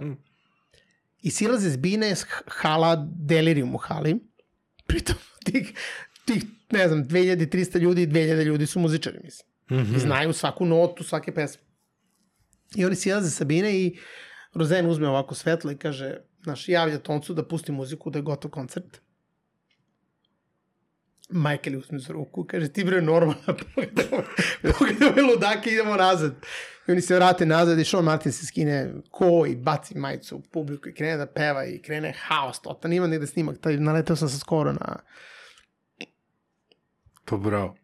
I 1.22 1.30
silaze 1.30 1.70
zbine 1.70 2.16
s 2.16 2.26
hala 2.46 3.08
Delirium 3.16 3.74
u 3.74 3.78
hali. 3.78 4.16
Pritom 4.86 5.16
tih, 5.46 5.72
tih 6.24 6.44
ne 6.70 6.88
znam, 6.88 7.04
2300 7.04 7.78
ljudi, 7.78 8.06
2000 8.06 8.44
ljudi 8.44 8.66
su 8.66 8.80
muzičari, 8.80 9.18
mislim. 9.24 9.48
Mm 9.70 9.74
-hmm. 9.74 9.96
I 9.96 10.00
znaju 10.00 10.32
svaku 10.32 10.66
notu, 10.66 11.04
svake 11.04 11.34
pesme. 11.34 11.62
I 12.76 12.84
oni 12.84 12.96
silaze 12.96 13.30
sa 13.30 13.44
bine 13.44 13.80
i 13.80 13.98
Rozen 14.54 14.86
uzme 14.86 15.08
ovako 15.08 15.34
svetlo 15.34 15.72
i 15.72 15.76
kaže, 15.76 16.16
znaš, 16.42 16.68
javlja 16.68 16.98
toncu 16.98 17.34
da 17.34 17.48
pusti 17.48 17.72
muziku, 17.72 18.10
da 18.10 18.18
je 18.18 18.22
gotov 18.22 18.50
koncert. 18.50 19.00
Michael 21.28 21.78
uzme 21.78 21.98
za 21.98 22.12
ruku, 22.12 22.44
kaže, 22.44 22.68
ti 22.68 22.84
bre 22.84 23.02
normalno, 23.02 23.44
pogledaj 24.78 25.08
ove 25.08 25.22
ludake, 25.22 25.70
idemo 25.70 25.96
nazad. 25.96 26.34
I 26.86 26.92
oni 26.92 27.00
se 27.00 27.14
vrate 27.14 27.46
nazad 27.46 27.78
i 27.78 27.84
Sean 27.84 28.04
Martin 28.04 28.32
se 28.32 28.46
skine 28.46 28.92
ko 29.10 29.46
i 29.46 29.56
baci 29.56 29.98
majicu 29.98 30.36
u 30.36 30.40
publiku 30.40 30.88
i 30.88 30.94
krene 30.94 31.16
da 31.16 31.26
peva 31.26 31.64
i 31.64 31.82
krene 31.82 32.14
haos, 32.18 32.60
totan 32.60 32.92
ima 32.92 33.06
negde 33.06 33.26
snimak, 33.26 33.58
taj, 33.60 33.76
naletao 33.76 34.16
sam 34.16 34.28
se 34.28 34.38
skoro 34.38 34.72
na... 34.72 34.96
Pa 37.24 37.36
bravo. 37.36 37.76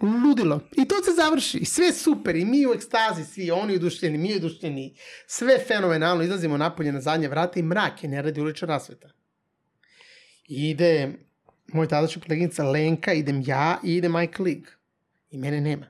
Ludilo. 0.00 0.60
I 0.76 0.88
to 0.88 0.94
se 1.04 1.10
završi. 1.16 1.64
Sve 1.64 1.92
super. 1.92 2.36
I 2.36 2.44
mi 2.44 2.66
u 2.66 2.72
ekstazi, 2.72 3.24
svi, 3.24 3.50
oni 3.50 3.76
odušljeni, 3.76 4.18
mi 4.18 4.36
odušljeni. 4.36 4.94
Sve 5.26 5.58
fenomenalno. 5.58 6.22
Izlazimo 6.22 6.56
napolje 6.56 6.92
na 6.92 7.00
zadnje 7.00 7.28
vrata 7.28 7.60
i 7.60 7.62
mrak 7.62 8.02
je, 8.02 8.08
ne 8.08 8.22
radi 8.22 8.40
ulična 8.40 8.68
rasveta. 8.68 9.08
I 10.48 10.70
ide 10.70 11.12
moj 11.72 11.88
tadašnja 11.88 12.22
koleginica 12.22 12.64
Lenka, 12.64 13.12
idem 13.12 13.42
ja 13.46 13.78
i 13.84 13.96
ide 13.96 14.08
Michael 14.08 14.44
League. 14.44 14.70
I 15.30 15.38
mene 15.38 15.60
nema 15.60 15.86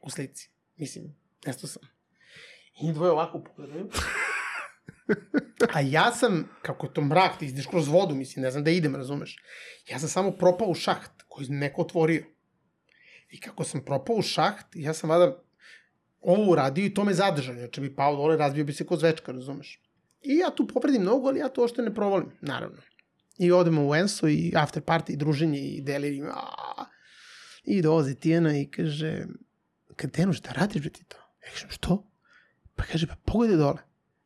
u 0.00 0.10
slici. 0.10 0.50
Mislim, 0.76 1.16
nesto 1.46 1.66
sam. 1.66 1.82
I 2.82 2.92
dvoje 2.92 3.12
ovako 3.12 3.44
pogledaju. 3.44 3.88
A 5.74 5.80
ja 5.80 6.12
sam, 6.12 6.48
kako 6.62 6.86
je 6.86 6.94
to 6.94 7.00
mrak, 7.00 7.38
ti 7.38 7.46
ideš 7.46 7.66
kroz 7.66 7.88
vodu, 7.88 8.14
mislim, 8.14 8.42
ne 8.42 8.50
znam 8.50 8.64
da 8.64 8.70
idem, 8.70 8.96
razumeš. 8.96 9.36
Ja 9.90 9.98
sam 9.98 10.08
samo 10.08 10.30
propao 10.30 10.68
u 10.68 10.74
šaht 10.74 11.22
koji 11.28 11.48
neko 11.48 11.82
otvorio. 11.82 12.24
I 13.30 13.40
kako 13.40 13.64
sam 13.64 13.84
propao 13.84 14.16
u 14.16 14.22
šaht, 14.22 14.66
ja 14.74 14.94
sam 14.94 15.10
vada 15.10 15.42
ovo 16.20 16.50
uradio 16.50 16.84
i 16.84 16.94
to 16.94 17.04
me 17.04 17.14
zadržao. 17.14 17.54
Znači 17.54 17.80
bi 17.80 17.96
pao 17.96 18.16
dole, 18.16 18.36
razbio 18.36 18.64
bi 18.64 18.72
se 18.72 18.86
kod 18.86 18.98
zvečka, 18.98 19.32
razumeš. 19.32 19.82
I 20.22 20.36
ja 20.36 20.50
tu 20.50 20.66
povredim 20.66 21.02
nogu, 21.02 21.28
ali 21.28 21.38
ja 21.38 21.48
to 21.48 21.64
ošte 21.64 21.82
ne 21.82 21.94
provolim, 21.94 22.30
naravno. 22.40 22.76
I 23.38 23.52
odemo 23.52 23.88
u 23.88 23.94
Enso 23.94 24.28
i 24.28 24.52
after 24.56 24.82
party, 24.82 25.12
i 25.12 25.16
druženje 25.16 25.58
i 25.58 25.80
delirium. 25.80 26.28
A, 26.28 26.84
I 27.64 27.82
dolazi 27.82 28.14
Tijena 28.14 28.58
i 28.58 28.66
kaže, 28.70 29.24
kad 29.96 30.10
Tijenu, 30.10 30.32
šta 30.32 30.52
radiš 30.52 30.82
ti 30.92 31.04
to? 31.04 31.16
Ja 31.16 31.50
kažem, 31.52 31.70
što? 31.70 32.08
Pa 32.74 32.84
kaže, 32.84 33.06
pa 33.06 33.14
pogledaj 33.24 33.56
dole. 33.56 33.78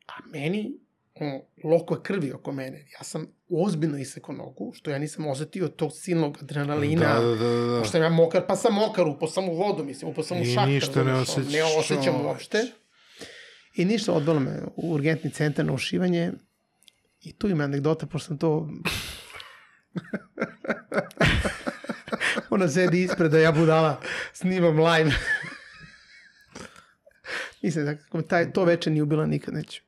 A 0.07 0.13
meni, 0.33 0.79
ono, 1.15 1.41
lokva 1.65 2.03
krvi 2.03 2.33
oko 2.33 2.53
mene. 2.53 2.87
Ja 2.99 3.05
sam 3.05 3.27
ozbiljno 3.51 3.99
isekao 3.99 4.35
nogu, 4.35 4.73
što 4.75 4.91
ja 4.91 4.99
nisam 4.99 5.27
osetio 5.27 5.69
tog 5.69 5.93
silnog 5.93 6.39
adrenalina. 6.43 7.15
Da, 7.15 7.21
da, 7.21 7.35
da, 7.37 7.67
da. 7.67 7.81
Što 7.85 7.91
sam 7.93 8.03
ja 8.03 8.09
mokar, 8.09 8.47
pa 8.47 8.57
sam 8.57 8.75
mokar, 8.75 9.07
upao 9.07 9.29
sam 9.29 9.49
u 9.49 9.55
vodu, 9.55 9.85
mislim, 9.85 10.11
upao 10.11 10.25
sam 10.25 10.39
u 10.39 10.43
I 10.43 10.47
šahtar. 10.47 10.69
ništa 10.69 11.05
ne 11.05 11.15
osjećaš. 11.15 11.53
Ne 11.53 11.63
osjećam 11.79 12.25
uopšte. 12.27 12.67
I 13.75 13.85
ništa, 13.85 14.13
odbilo 14.13 14.41
me 14.41 14.63
u 14.77 14.93
urgentni 14.93 15.31
centar 15.31 15.65
na 15.65 15.73
ušivanje. 15.73 16.33
I 17.27 17.33
tu 17.33 17.49
ima 17.49 17.65
anegdota, 17.65 18.07
pošto 18.07 18.27
sam 18.27 18.39
to... 18.39 18.69
Ona 22.51 22.69
sedi 22.69 23.03
ispred 23.03 23.31
da 23.31 23.39
ja 23.39 23.53
budala 23.53 24.01
snimam 24.33 24.79
live. 24.79 25.13
Mislim 27.63 27.85
da 27.85 27.91
ako 27.91 28.23
taj, 28.23 28.53
to 28.53 28.65
veče 28.65 28.91
nije 28.91 29.03
ubila 29.03 29.27
nikad 29.27 29.55
neću. 29.55 29.83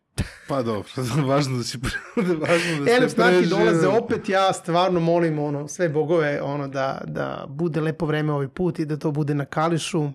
Pa 0.49 0.63
dobro, 0.63 0.89
važno 1.29 1.57
da 1.57 1.65
si, 1.65 1.79
pre- 1.79 1.99
važno 2.17 2.85
da 2.85 3.09
snaki 3.09 3.31
prežive. 3.31 3.47
dolaze 3.47 3.87
opet, 3.87 4.29
ja 4.29 4.53
stvarno 4.53 5.01
molim 5.01 5.39
ono, 5.39 5.69
sve 5.69 5.89
bogove 5.89 6.43
ono, 6.43 6.69
da, 6.69 7.01
da 7.07 7.45
bude 7.49 7.81
lepo 7.81 8.07
vreme 8.07 8.33
ovaj 8.33 8.49
put 8.49 8.79
i 8.79 8.85
da 8.85 8.97
to 8.97 9.11
bude 9.11 9.35
na 9.35 9.45
Kališu 9.45 10.11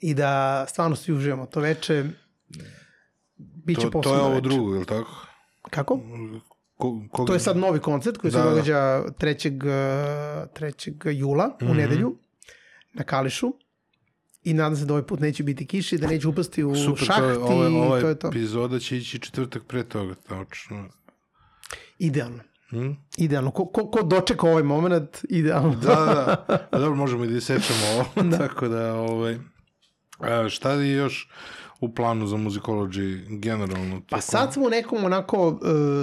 i 0.00 0.14
da 0.14 0.64
stvarno 0.68 0.96
svi 0.96 1.14
uživamo 1.14 1.46
to 1.46 1.60
veče. 1.60 2.04
Biće 3.36 3.82
To, 3.82 3.90
to 4.00 4.14
je 4.14 4.20
ovo 4.20 4.28
veče. 4.30 4.40
drugo, 4.40 4.74
je 4.74 4.80
li 4.80 4.86
tako? 4.86 5.24
Kako? 5.70 6.00
Ko, 6.76 7.02
koga? 7.10 7.26
To 7.26 7.34
je 7.34 7.40
sad 7.40 7.56
novi 7.56 7.80
koncert 7.80 8.18
koji 8.18 8.30
se 8.30 8.38
Da, 8.38 8.44
da. 8.44 8.50
događa 8.50 8.76
3. 9.10 9.56
uh, 9.56 10.50
3. 10.52 11.10
jula 11.10 11.56
u 11.60 11.64
Mhm. 11.64 11.76
nedelju 11.76 12.16
na 12.94 13.04
Kališu. 13.04 13.52
I 14.44 14.54
nadam 14.54 14.76
se 14.76 14.84
da 14.84 14.92
ovaj 14.92 15.02
put 15.02 15.20
neće 15.20 15.42
biti 15.42 15.66
kiši, 15.66 15.98
da 15.98 16.06
neće 16.06 16.28
upasti 16.28 16.64
u 16.64 16.76
Super, 16.76 17.04
šaht 17.04 17.18
to 17.18 17.24
je, 17.24 17.38
ova, 17.38 17.68
i 17.68 17.72
ova 17.72 18.00
to 18.00 18.08
je 18.08 18.18
to. 18.18 18.28
epizoda 18.28 18.78
će 18.78 18.96
ići 18.96 19.18
četvrtak 19.18 19.62
pre 19.64 19.82
toga, 19.84 20.14
tačno. 20.16 20.88
Idealno. 21.98 22.40
Hm? 22.70 22.90
Idealno. 23.16 23.50
Ko, 23.50 23.66
ko, 23.66 23.90
ko 23.90 24.02
dočeka 24.02 24.46
ovaj 24.46 24.62
moment, 24.62 25.24
idealno. 25.24 25.74
Da, 25.76 25.86
da, 25.86 26.14
da. 26.48 26.66
A 26.70 26.78
dobro, 26.78 26.96
možemo 26.96 27.24
i 27.24 27.28
da 27.28 27.36
isečemo 27.36 27.78
ovo, 27.94 28.22
da. 28.28 28.38
tako 28.38 28.68
da, 28.68 28.94
ovaj, 28.94 29.38
a, 30.18 30.48
šta 30.48 30.72
je 30.72 30.92
još 30.92 31.30
u 31.80 31.94
planu 31.94 32.26
za 32.26 32.36
muzikology 32.36 33.38
generalno? 33.40 34.02
Pa 34.10 34.20
sad 34.20 34.52
smo 34.52 34.66
u 34.66 34.70
nekom 34.70 35.04
onako 35.04 35.48
uh, 35.48 35.58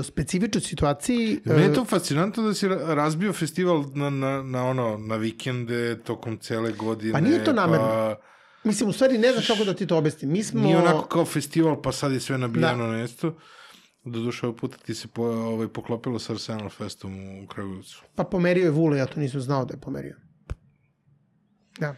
specifičnoj 0.06 0.62
situaciji. 0.62 1.40
Meni 1.46 1.62
je 1.62 1.70
uh, 1.70 1.76
to 1.76 1.86
fascinantno 1.86 2.44
da 2.44 2.54
si 2.54 2.68
ra- 2.68 2.94
razbio 2.94 3.34
festival 3.34 3.86
na, 3.94 4.10
na, 4.10 4.44
na, 4.44 4.66
ono, 4.66 4.98
na 4.98 5.16
vikende, 5.16 6.00
tokom 6.04 6.38
cele 6.38 6.72
godine. 6.72 7.14
Pa 7.14 7.20
nije 7.20 7.44
to 7.44 7.54
namerno. 7.54 7.88
Pa, 7.88 8.16
Mislim, 8.64 8.90
u 8.90 8.94
stvari 8.94 9.18
ne 9.18 9.32
znam 9.32 9.44
kako 9.48 9.66
da 9.66 9.74
ti 9.74 9.88
to 9.88 9.98
objasnim. 9.98 10.32
Mi 10.32 10.44
smo... 10.44 10.62
nije 10.62 10.78
onako 10.78 11.02
kao 11.08 11.26
festival, 11.26 11.82
pa 11.82 11.92
sad 11.92 12.12
je 12.12 12.20
sve 12.20 12.38
nabijano 12.38 12.84
Da. 12.84 12.92
na 12.92 12.98
mesto. 12.98 13.36
Doduše, 14.04 14.46
ovaj 14.46 14.58
puta 14.58 14.78
ti 14.78 14.96
se 14.96 15.08
po, 15.08 15.24
ovaj, 15.24 15.68
poklopilo 15.68 16.20
sa 16.20 16.34
Arsenal 16.34 16.70
Festom 16.70 17.40
u 17.44 17.48
Kragujevcu. 17.48 18.04
Pa 18.16 18.24
pomerio 18.24 18.64
je 18.64 18.72
Vule, 18.72 18.98
ja 18.98 19.06
to 19.06 19.20
nisam 19.20 19.42
znao 19.42 19.66
da 19.66 19.74
je 19.74 19.82
pomerio. 19.82 20.16
Da. 21.80 21.96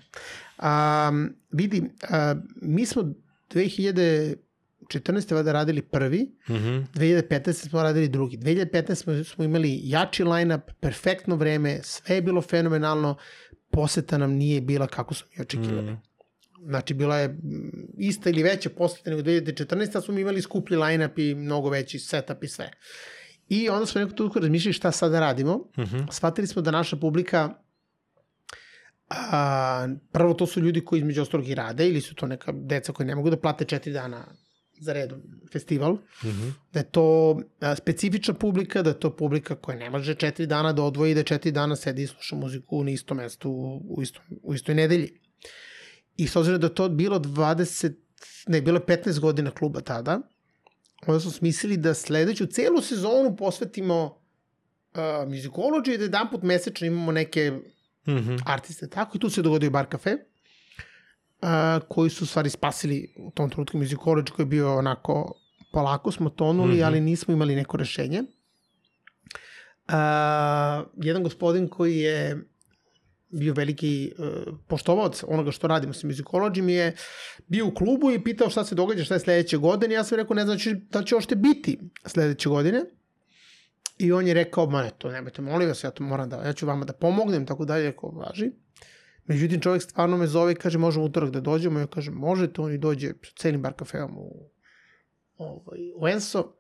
A, 0.58 1.12
vidi, 1.52 1.84
a, 2.10 2.36
mi 2.62 2.86
smo 2.86 3.04
2014. 3.54 5.34
vada 5.34 5.52
radili 5.52 5.82
prvi, 5.82 6.32
Mm 6.50 6.56
-hmm. 6.56 6.86
2015. 6.94 7.54
smo 7.54 7.84
radili 7.84 8.08
drugi. 8.08 8.38
2015. 8.38 8.96
smo, 8.96 9.24
smo 9.24 9.44
imali 9.44 9.80
jači 9.84 10.24
line-up, 10.24 10.62
perfektno 10.80 11.36
vreme, 11.36 11.80
sve 11.84 12.16
je 12.16 12.22
bilo 12.22 12.42
fenomenalno, 12.42 13.18
poseta 13.72 14.18
nam 14.18 14.32
nije 14.32 14.62
bila 14.62 14.88
kako 14.88 15.14
smo 15.14 15.28
mi 15.36 15.42
očekivali. 15.42 15.92
Mm. 15.92 16.02
Znači, 16.68 16.94
bila 16.94 17.18
je 17.18 17.28
mm, 17.28 17.40
ista 17.98 18.30
ili 18.30 18.44
veća 18.44 18.70
poseta 18.70 19.10
nego 19.10 19.22
2014. 19.22 19.98
a 19.98 20.02
smo 20.02 20.20
imali 20.20 20.42
skuplji 20.42 20.78
line-up 20.78 21.20
i 21.20 21.36
mnogo 21.36 21.70
veći 21.70 22.00
setup 22.00 22.44
i 22.44 22.48
sve. 22.48 22.72
I 23.50 23.70
onda 23.70 23.86
smo 23.86 24.02
nekako 24.02 24.18
tu 24.18 24.40
razmišljali 24.40 24.74
šta 24.74 24.92
sad 24.92 25.12
da 25.12 25.20
radimo. 25.20 25.58
Mm 25.58 25.82
-hmm. 25.82 26.12
Shvatili 26.12 26.48
smo 26.48 26.62
da 26.62 26.72
naša 26.72 26.96
publika 26.96 27.54
a, 29.10 29.88
prvo 30.12 30.34
to 30.34 30.46
su 30.46 30.60
ljudi 30.60 30.86
koji 30.86 31.00
između 31.00 31.22
ostalog 31.22 31.48
i 31.50 31.56
rade 31.56 31.88
ili 31.88 32.02
su 32.02 32.16
to 32.16 32.28
neka 32.28 32.52
deca 32.52 32.94
koji 32.94 33.08
ne 33.08 33.16
mogu 33.16 33.30
da 33.30 33.38
plate 33.38 33.66
četiri 33.66 33.94
dana 33.94 34.26
za 34.80 34.94
redom 34.94 35.22
festival, 35.52 35.94
Mm 35.94 36.28
-hmm. 36.28 36.52
da 36.74 36.80
je 36.80 36.92
to 36.92 37.40
a, 37.60 37.76
specifična 37.76 38.34
publika, 38.34 38.82
da 38.82 38.90
je 38.90 39.00
to 39.00 39.16
publika 39.16 39.56
koja 39.56 39.78
ne 39.78 39.90
može 39.90 40.16
četiri 40.16 40.48
dana 40.48 40.74
da 40.74 40.84
odvoji 40.84 41.12
i 41.12 41.16
da 41.16 41.24
četiri 41.24 41.52
dana 41.52 41.76
sedi 41.76 42.04
i 42.04 42.08
sluša 42.08 42.36
muziku 42.36 42.84
na 42.84 42.92
istom 42.92 43.18
mestu 43.18 43.52
u, 43.90 44.02
istom, 44.02 44.24
u 44.44 44.54
istoj 44.54 44.76
nedelji. 44.76 45.20
I 46.18 46.28
s 46.28 46.36
obzirom 46.36 46.62
da 46.62 46.70
to 46.70 46.90
bilo 46.90 47.20
20, 47.20 47.94
ne, 48.48 48.62
bilo 48.62 48.78
je 48.78 48.86
15 48.86 49.20
godina 49.20 49.52
kluba 49.52 49.82
tada, 49.82 50.20
onda 51.08 51.20
smo 51.20 51.32
smislili 51.32 51.78
da 51.78 51.94
sledeću 51.94 52.46
celu 52.46 52.82
sezonu 52.82 53.36
posvetimo 53.36 54.04
uh, 54.06 55.00
muzikology 55.28 55.94
i 55.94 55.98
da 55.98 56.04
jedan 56.04 56.30
put 56.32 56.44
mesečno 56.44 56.88
imamo 56.88 57.12
neke 57.12 57.52
Mm 58.08 58.12
-hmm. 58.14 58.42
artiste. 58.46 58.88
Tako 58.88 59.18
i 59.18 59.20
tu 59.20 59.30
se 59.30 59.42
dogodio 59.42 59.70
Bar 59.70 59.86
Cafe, 59.92 60.14
uh, 61.42 61.50
koji 61.90 62.10
su 62.10 62.26
stvari 62.26 62.50
spasili 62.50 63.14
u 63.18 63.32
tom 63.32 63.50
trenutku 63.50 63.78
muzikology 63.78 64.30
koji 64.30 64.44
je 64.44 64.48
bio 64.48 64.76
onako 64.78 65.34
polako 65.72 66.12
smo 66.12 66.30
tonuli, 66.30 66.68
mm 66.68 66.72
Mhm. 66.72 66.80
-hmm. 66.82 66.86
ali 66.86 67.02
nismo 67.02 67.34
imali 67.34 67.56
neko 67.56 67.78
rešenje. 67.78 68.20
Uh, 68.20 69.94
jedan 70.96 71.24
gospodin 71.24 71.68
koji 71.68 71.98
je 71.98 72.38
bio 73.30 73.54
veliki 73.54 74.12
uh, 74.18 74.28
poštovac 74.68 75.24
onoga 75.28 75.52
što 75.52 75.68
radimo 75.68 75.94
sa 75.94 76.08
muzikology 76.08 76.62
mi 76.62 76.74
je 76.74 76.96
bio 77.48 77.68
u 77.68 77.74
klubu 77.74 78.12
i 78.12 78.24
pitao 78.24 78.50
šta 78.50 78.66
se 78.66 78.76
događa, 78.76 79.04
šta 79.04 79.14
je 79.14 79.20
sledeće 79.20 79.58
godine. 79.58 79.96
Ja 79.96 80.04
sam 80.04 80.16
rekao 80.18 80.36
ne 80.36 80.46
znam 80.46 80.58
da 80.90 81.04
će 81.04 81.16
ošte 81.16 81.36
biti 81.36 81.80
sledeće 82.06 82.50
godine. 82.50 82.82
I 83.98 84.12
on 84.12 84.28
je 84.28 84.34
rekao, 84.34 84.70
ma 84.70 84.84
ne, 84.84 84.92
to 84.98 85.12
nemojte, 85.12 85.42
molim 85.42 85.68
vas, 85.68 85.84
ja 85.84 85.92
to 85.92 86.04
moram 86.04 86.30
da, 86.30 86.36
ja 86.46 86.54
ću 86.54 86.66
vama 86.66 86.86
da 86.86 86.94
pomognem, 86.94 87.46
tako 87.46 87.66
dalje, 87.66 87.84
rekao, 87.84 88.10
važi. 88.10 88.52
Međutim, 89.26 89.62
čovjek 89.62 89.84
stvarno 89.84 90.18
me 90.18 90.28
zove 90.28 90.52
i 90.52 90.56
kaže, 90.56 90.78
možemo 90.78 91.06
utorak 91.06 91.30
da 91.30 91.42
dođemo, 91.42 91.80
ja 91.80 91.88
kažem, 91.88 92.14
možete, 92.14 92.62
on 92.62 92.74
i 92.74 92.78
dođe 92.78 93.14
celim 93.38 93.62
bar 93.62 93.74
kafeom 93.74 94.18
u, 94.18 94.50
ovaj, 95.38 95.80
u 95.96 96.08
Enso, 96.08 96.54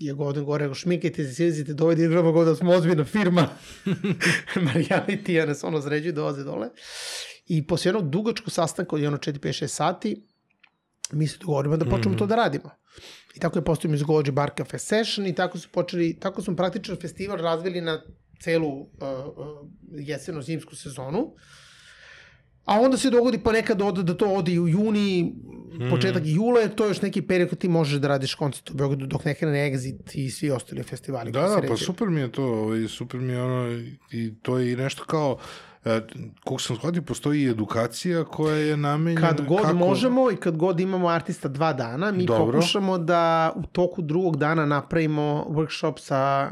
je 0.00 0.12
godin 0.12 0.44
gore, 0.44 0.64
rekao, 0.64 0.74
šminkajte 0.74 1.24
se, 1.24 1.34
silazite, 1.34 1.74
dovedi, 1.74 2.04
igramo 2.04 2.32
god 2.32 2.46
da 2.46 2.54
smo 2.54 2.72
ozbiljna 2.72 3.04
firma, 3.04 3.48
Marijaniti, 4.66 5.34
ja 5.34 5.46
nas 5.46 5.64
ono 5.64 5.80
zređuju, 5.80 6.12
dolaze 6.12 6.44
dole. 6.44 6.68
I 7.46 7.66
posle 7.66 7.88
jednog 7.88 8.10
dugačkog 8.10 8.52
sastanka 8.52 8.96
od 8.96 9.02
jedno 9.02 9.18
4, 9.18 9.38
5, 9.38 9.64
6 9.64 9.66
sati, 9.66 10.26
mi 11.12 11.26
se 11.26 11.38
dogovorimo 11.38 11.76
da 11.76 11.84
počnemo 11.84 12.10
mm 12.10 12.14
-hmm. 12.14 12.18
to 12.18 12.26
da 12.26 12.36
radimo. 12.36 12.70
I 13.34 13.40
tako 13.40 13.58
je 13.58 13.64
postao 13.64 13.90
Mizgology 13.90 14.30
Bar 14.30 14.50
Cafe 14.56 14.78
Session 14.78 15.26
i 15.26 15.34
tako 15.34 15.58
su 15.58 15.68
počeli, 15.72 16.18
tako 16.20 16.42
smo 16.42 16.56
praktično 16.56 16.96
festival 16.96 17.38
razvili 17.38 17.80
na 17.80 18.02
celu 18.42 18.80
uh, 18.80 18.88
uh, 18.90 19.68
jeseno-zimsku 19.90 20.76
sezonu. 20.76 21.34
A 22.64 22.80
onda 22.80 22.96
se 22.96 23.10
dogodi 23.10 23.38
ponekad 23.38 23.82
od, 23.82 23.94
da 23.94 24.14
to 24.14 24.26
ode 24.26 24.52
i 24.52 24.60
u 24.60 24.68
juni, 24.68 25.22
mm. 25.22 25.90
početak 25.90 26.22
jula, 26.26 26.68
to 26.68 26.84
je 26.84 26.90
još 26.90 27.02
neki 27.02 27.22
period 27.22 27.50
kad 27.50 27.58
ti 27.58 27.68
možeš 27.68 28.00
da 28.00 28.08
radiš 28.08 28.34
koncert 28.34 28.70
u 28.70 28.74
Beogradu 28.74 29.06
dok 29.06 29.24
ne 29.24 29.34
krene 29.34 29.70
Exit 29.70 30.14
i 30.14 30.30
svi 30.30 30.50
ostali 30.50 30.82
festivali. 30.82 31.32
Da, 31.32 31.40
da, 31.40 31.62
pa 31.68 31.76
super 31.76 32.08
mi 32.08 32.20
je 32.20 32.32
to, 32.32 32.44
ovaj, 32.44 32.88
super 32.88 33.20
mi 33.20 33.32
je 33.32 33.42
ono, 33.42 33.80
i 34.12 34.34
to 34.42 34.58
je 34.58 34.72
i 34.72 34.76
nešto 34.76 35.04
kao, 35.04 35.38
e, 35.40 35.71
koliko 36.44 36.62
sam 36.62 36.76
shvatio, 36.76 37.02
postoji 37.02 37.42
i 37.42 37.50
edukacija 37.50 38.24
koja 38.24 38.56
je 38.56 38.76
namenjena... 38.76 39.28
Kad 39.28 39.46
god 39.46 39.62
kako... 39.62 39.74
možemo 39.74 40.30
i 40.30 40.36
kad 40.36 40.56
god 40.56 40.80
imamo 40.80 41.08
artista 41.08 41.48
dva 41.48 41.72
dana, 41.72 42.12
mi 42.12 42.24
Dobro. 42.24 42.52
pokušamo 42.52 42.98
da 42.98 43.52
u 43.56 43.66
toku 43.66 44.02
drugog 44.02 44.36
dana 44.36 44.66
napravimo 44.66 45.46
workshop 45.48 45.98
sa 45.98 46.50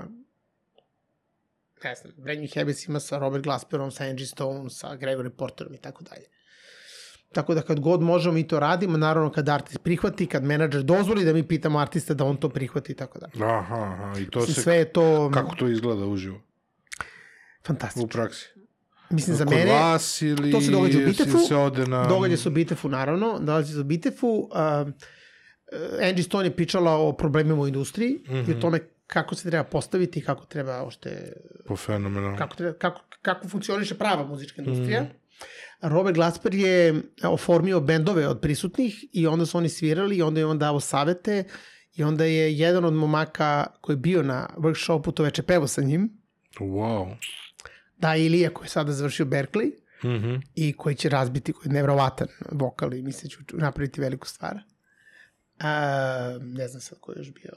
ne 1.84 1.94
znam, 1.94 2.12
Brand 2.16 2.40
New 2.40 2.48
Habits 2.54 2.88
ima 2.88 3.00
sa 3.00 3.18
Robert 3.18 3.44
Glasperom, 3.44 3.90
sa 3.90 4.04
Angie 4.04 4.26
Stone, 4.26 4.70
sa 4.70 4.96
Gregory 4.96 5.28
Porterom 5.28 5.74
i 5.74 5.78
tako 5.78 6.04
dalje. 6.04 6.24
Tako 7.32 7.54
da 7.54 7.62
kad 7.62 7.80
god 7.80 8.02
možemo 8.02 8.34
mi 8.34 8.48
to 8.48 8.60
radimo, 8.60 8.98
naravno 8.98 9.32
kad 9.32 9.48
artist 9.48 9.78
prihvati, 9.82 10.26
kad 10.26 10.44
menadžer 10.44 10.82
dozvoli 10.82 11.24
da 11.24 11.32
mi 11.32 11.48
pitamo 11.48 11.78
artista 11.78 12.14
da 12.14 12.24
on 12.24 12.36
to 12.36 12.48
prihvati 12.48 12.92
i 12.92 12.96
tako 12.96 13.18
dalje. 13.18 13.44
Aha, 13.44 13.74
aha, 13.74 14.18
i 14.18 14.30
to 14.30 14.46
se... 14.46 14.62
Sve 14.62 14.76
je 14.76 14.92
to... 14.92 15.30
Kako 15.34 15.54
to 15.54 15.68
izgleda 15.68 16.06
uživo? 16.06 16.40
Fantastično. 17.66 18.04
U 18.04 18.08
praksi. 18.08 18.59
Mislim, 19.10 19.36
za 19.36 19.44
mene... 19.44 19.72
vas 19.72 20.22
ili 20.22 20.52
to 20.52 20.60
se 20.60 20.70
događa 20.70 20.98
u 20.98 21.02
Bitefu, 21.06 21.38
se 21.38 21.56
ode 21.56 21.86
na... 21.86 22.06
događa 22.06 22.36
se 22.36 22.48
u 22.48 22.52
Bitefu, 22.52 22.88
naravno, 22.88 23.38
događa 23.38 23.72
se 23.72 23.80
u 23.80 23.84
Bitefu. 23.84 24.28
Uh, 24.28 24.92
Angie 26.08 26.22
Stone 26.24 26.46
je 26.46 26.56
pričala 26.56 26.96
o 26.96 27.12
problemima 27.12 27.62
u 27.62 27.66
industriji 27.66 28.10
mm 28.10 28.32
-hmm. 28.32 28.48
i 28.48 28.50
o 28.50 28.52
Mhm. 28.52 28.60
tome 28.60 28.78
kako 29.06 29.34
se 29.34 29.50
treba 29.50 29.64
postaviti, 29.64 30.24
kako 30.24 30.44
treba 30.44 30.82
ošte... 30.82 31.32
Po 31.66 31.76
fenomenalno. 31.76 32.36
Kako, 32.36 32.56
treba, 32.56 32.72
kako, 32.78 33.00
kako 33.22 33.48
funkcioniše 33.48 33.94
prava 33.98 34.26
muzička 34.26 34.62
industrija. 34.62 35.02
Mm. 35.02 35.06
Robert 35.82 36.14
Glasper 36.16 36.54
je 36.54 37.02
oformio 37.22 37.80
bendove 37.80 38.28
od 38.28 38.40
prisutnih 38.40 39.04
i 39.12 39.26
onda 39.26 39.46
su 39.46 39.58
oni 39.58 39.68
svirali 39.68 40.16
i 40.16 40.22
onda 40.22 40.40
je 40.40 40.46
on 40.46 40.58
dao 40.58 40.80
savete 40.80 41.44
i 41.94 42.02
onda 42.02 42.24
je 42.24 42.58
jedan 42.58 42.84
od 42.84 42.92
momaka 42.94 43.66
koji 43.80 43.94
je 43.94 43.98
bio 44.00 44.22
na 44.22 44.48
workshopu 44.56 45.12
to 45.12 45.22
veče 45.22 45.42
pevo 45.42 45.66
sa 45.66 45.82
njim. 45.82 46.10
Wow. 46.60 47.14
Da, 48.00 48.16
Ilija 48.16 48.50
koji 48.50 48.66
je 48.66 48.70
sada 48.70 48.92
završio 48.92 49.26
Berkeley 49.26 49.70
Mm 50.04 50.08
-hmm. 50.08 50.42
i 50.54 50.72
koji 50.72 50.94
će 50.94 51.08
razbiti, 51.08 51.52
koji 51.52 51.68
je 51.68 51.72
nevrovatan 51.72 52.28
vokal 52.52 52.94
i 52.94 53.02
mislim 53.02 53.22
da 53.22 53.28
će 53.28 53.56
napraviti 53.56 54.00
veliku 54.00 54.28
stvar. 54.28 54.58
A, 55.58 56.38
ne 56.42 56.68
znam 56.68 56.80
sad 56.80 56.98
ko 57.00 57.12
je 57.12 57.18
još 57.18 57.32
bio 57.32 57.50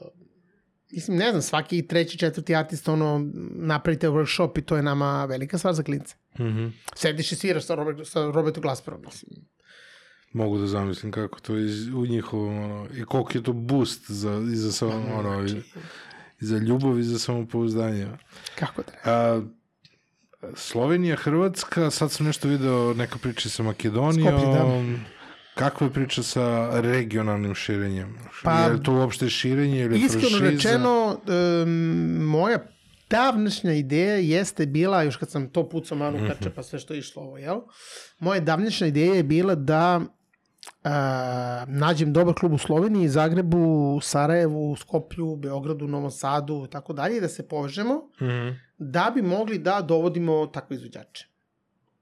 mislim, 0.94 1.16
ne 1.16 1.30
znam, 1.30 1.42
svaki 1.42 1.86
treći, 1.86 2.18
četvrti 2.18 2.54
artist 2.54 2.88
ono, 2.88 3.30
napravite 3.54 4.08
workshop 4.08 4.58
i 4.58 4.62
to 4.62 4.76
je 4.76 4.82
nama 4.82 5.24
velika 5.24 5.58
stvar 5.58 5.74
za 5.74 5.82
klince. 5.82 6.14
Mm 6.38 6.42
-hmm. 6.42 6.70
Sediš 6.94 7.32
i 7.32 7.36
sviraš 7.36 7.64
sa, 7.64 7.74
Robert, 7.74 8.08
sa 8.08 8.30
Robertom 8.30 8.62
Glasperom, 8.62 9.00
mislim. 9.04 9.44
Mogu 10.32 10.58
da 10.58 10.66
zamislim 10.66 11.12
kako 11.12 11.40
to 11.40 11.56
iz, 11.56 11.88
u 11.88 12.06
njihovom, 12.06 12.58
ono, 12.58 12.86
i 12.94 13.04
koliko 13.04 13.38
je 13.38 13.42
to 13.42 13.52
boost 13.52 14.10
za, 14.10 14.42
i 14.52 14.56
za, 14.56 14.86
Mhm, 14.86 15.12
ono, 15.12 15.48
znači- 15.48 15.56
i, 15.56 15.78
i 16.40 16.46
za 16.46 16.58
ljubav 16.58 16.98
i 16.98 17.02
za 17.02 17.18
samopouzdanje. 17.18 18.08
Kako 18.58 18.82
treba? 18.82 19.00
A, 19.04 19.42
Slovenija, 20.54 21.16
Hrvatska, 21.16 21.90
sad 21.90 22.10
sam 22.10 22.26
nešto 22.26 22.48
video, 22.48 22.94
neka 22.94 23.18
priča 23.18 23.48
sa 23.48 23.62
Makedonijom. 23.62 24.28
Skopje, 24.30 24.46
da. 24.48 24.98
Kakva 25.54 25.86
je 25.86 25.92
priča 25.92 26.22
sa 26.22 26.44
regionalnim 26.74 27.54
širenjem? 27.54 28.18
Pa, 28.42 28.52
je 28.52 28.68
li 28.68 28.82
to 28.82 28.92
uopšte 28.92 29.28
širenje 29.28 29.80
ili 29.80 29.98
Iskreno 29.98 30.28
franšiza? 30.28 30.50
rečeno, 30.68 31.20
um, 31.62 31.70
moja 32.20 32.58
davnašnja 33.10 33.72
ideja 33.72 34.16
jeste 34.16 34.66
bila, 34.66 35.02
još 35.02 35.16
kad 35.16 35.30
sam 35.30 35.48
to 35.48 35.68
pucao 35.68 35.98
Manu 35.98 36.16
Mhm. 36.16 36.26
Kače, 36.28 36.50
pa 36.50 36.62
sve 36.62 36.78
što 36.78 36.94
je 36.94 36.98
išlo 36.98 37.22
ovo, 37.22 37.38
jel? 37.38 37.60
Moja 38.18 38.40
davnašnja 38.40 38.86
ideja 38.86 39.14
je 39.14 39.22
bila 39.22 39.54
da 39.54 40.00
uh, 40.84 40.90
nađem 41.68 42.12
dobar 42.12 42.34
klub 42.34 42.52
u 42.52 42.58
Sloveniji, 42.58 43.08
Zagrebu, 43.08 43.58
Sarajevu, 44.02 44.76
Skoplju, 44.76 45.36
Beogradu, 45.36 45.88
Novom 45.88 46.10
Sadu 46.10 46.64
i 46.68 46.70
tako 46.70 46.92
dalje, 46.92 47.20
da 47.20 47.28
se 47.28 47.48
povežemo, 47.48 47.94
Mhm. 48.20 48.48
Da 48.78 49.12
bi 49.14 49.22
mogli 49.22 49.58
da 49.58 49.80
dovodimo 49.82 50.46
takve 50.46 50.76
izvođače. 50.76 51.28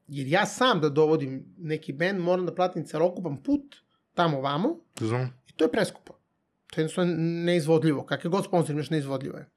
Jer 0.08 0.26
ja 0.26 0.46
sam 0.46 0.80
da 0.80 0.88
dovodim 0.88 1.54
neki 1.58 1.92
band, 1.92 2.20
moram 2.20 2.46
da 2.46 2.54
platim 2.54 2.86
celokupan 2.86 3.42
put 3.42 3.76
tamo 4.14 4.40
vamo, 4.40 4.78
Znam. 4.98 5.42
I 5.48 5.52
to 5.52 5.64
je 5.64 5.72
preskupo. 5.72 6.12
To 6.70 6.80
je 6.80 6.82
jednostavno 6.82 7.14
neizvodljivo. 7.18 8.06
Kakve 8.06 8.30
god 8.30 8.44
sponsor 8.44 8.74
imaš, 8.74 8.90
neizvodljivo 8.90 9.38
je. 9.38 9.48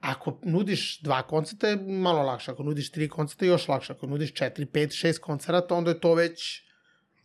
Ako 0.00 0.38
nudiš 0.42 1.00
dva 1.00 1.22
koncerta 1.22 1.68
je 1.68 1.76
malo 1.76 2.22
lakše, 2.22 2.50
ako 2.50 2.62
nudiš 2.62 2.90
tri 2.90 3.08
koncerta 3.08 3.44
je 3.44 3.48
još 3.48 3.68
lakše, 3.68 3.92
ako 3.92 4.06
nudiš 4.06 4.32
četiri, 4.32 4.66
pet, 4.66 4.92
šest 4.92 5.18
koncerta, 5.18 5.74
onda 5.74 5.90
je 5.90 6.00
to 6.00 6.14
već 6.14 6.64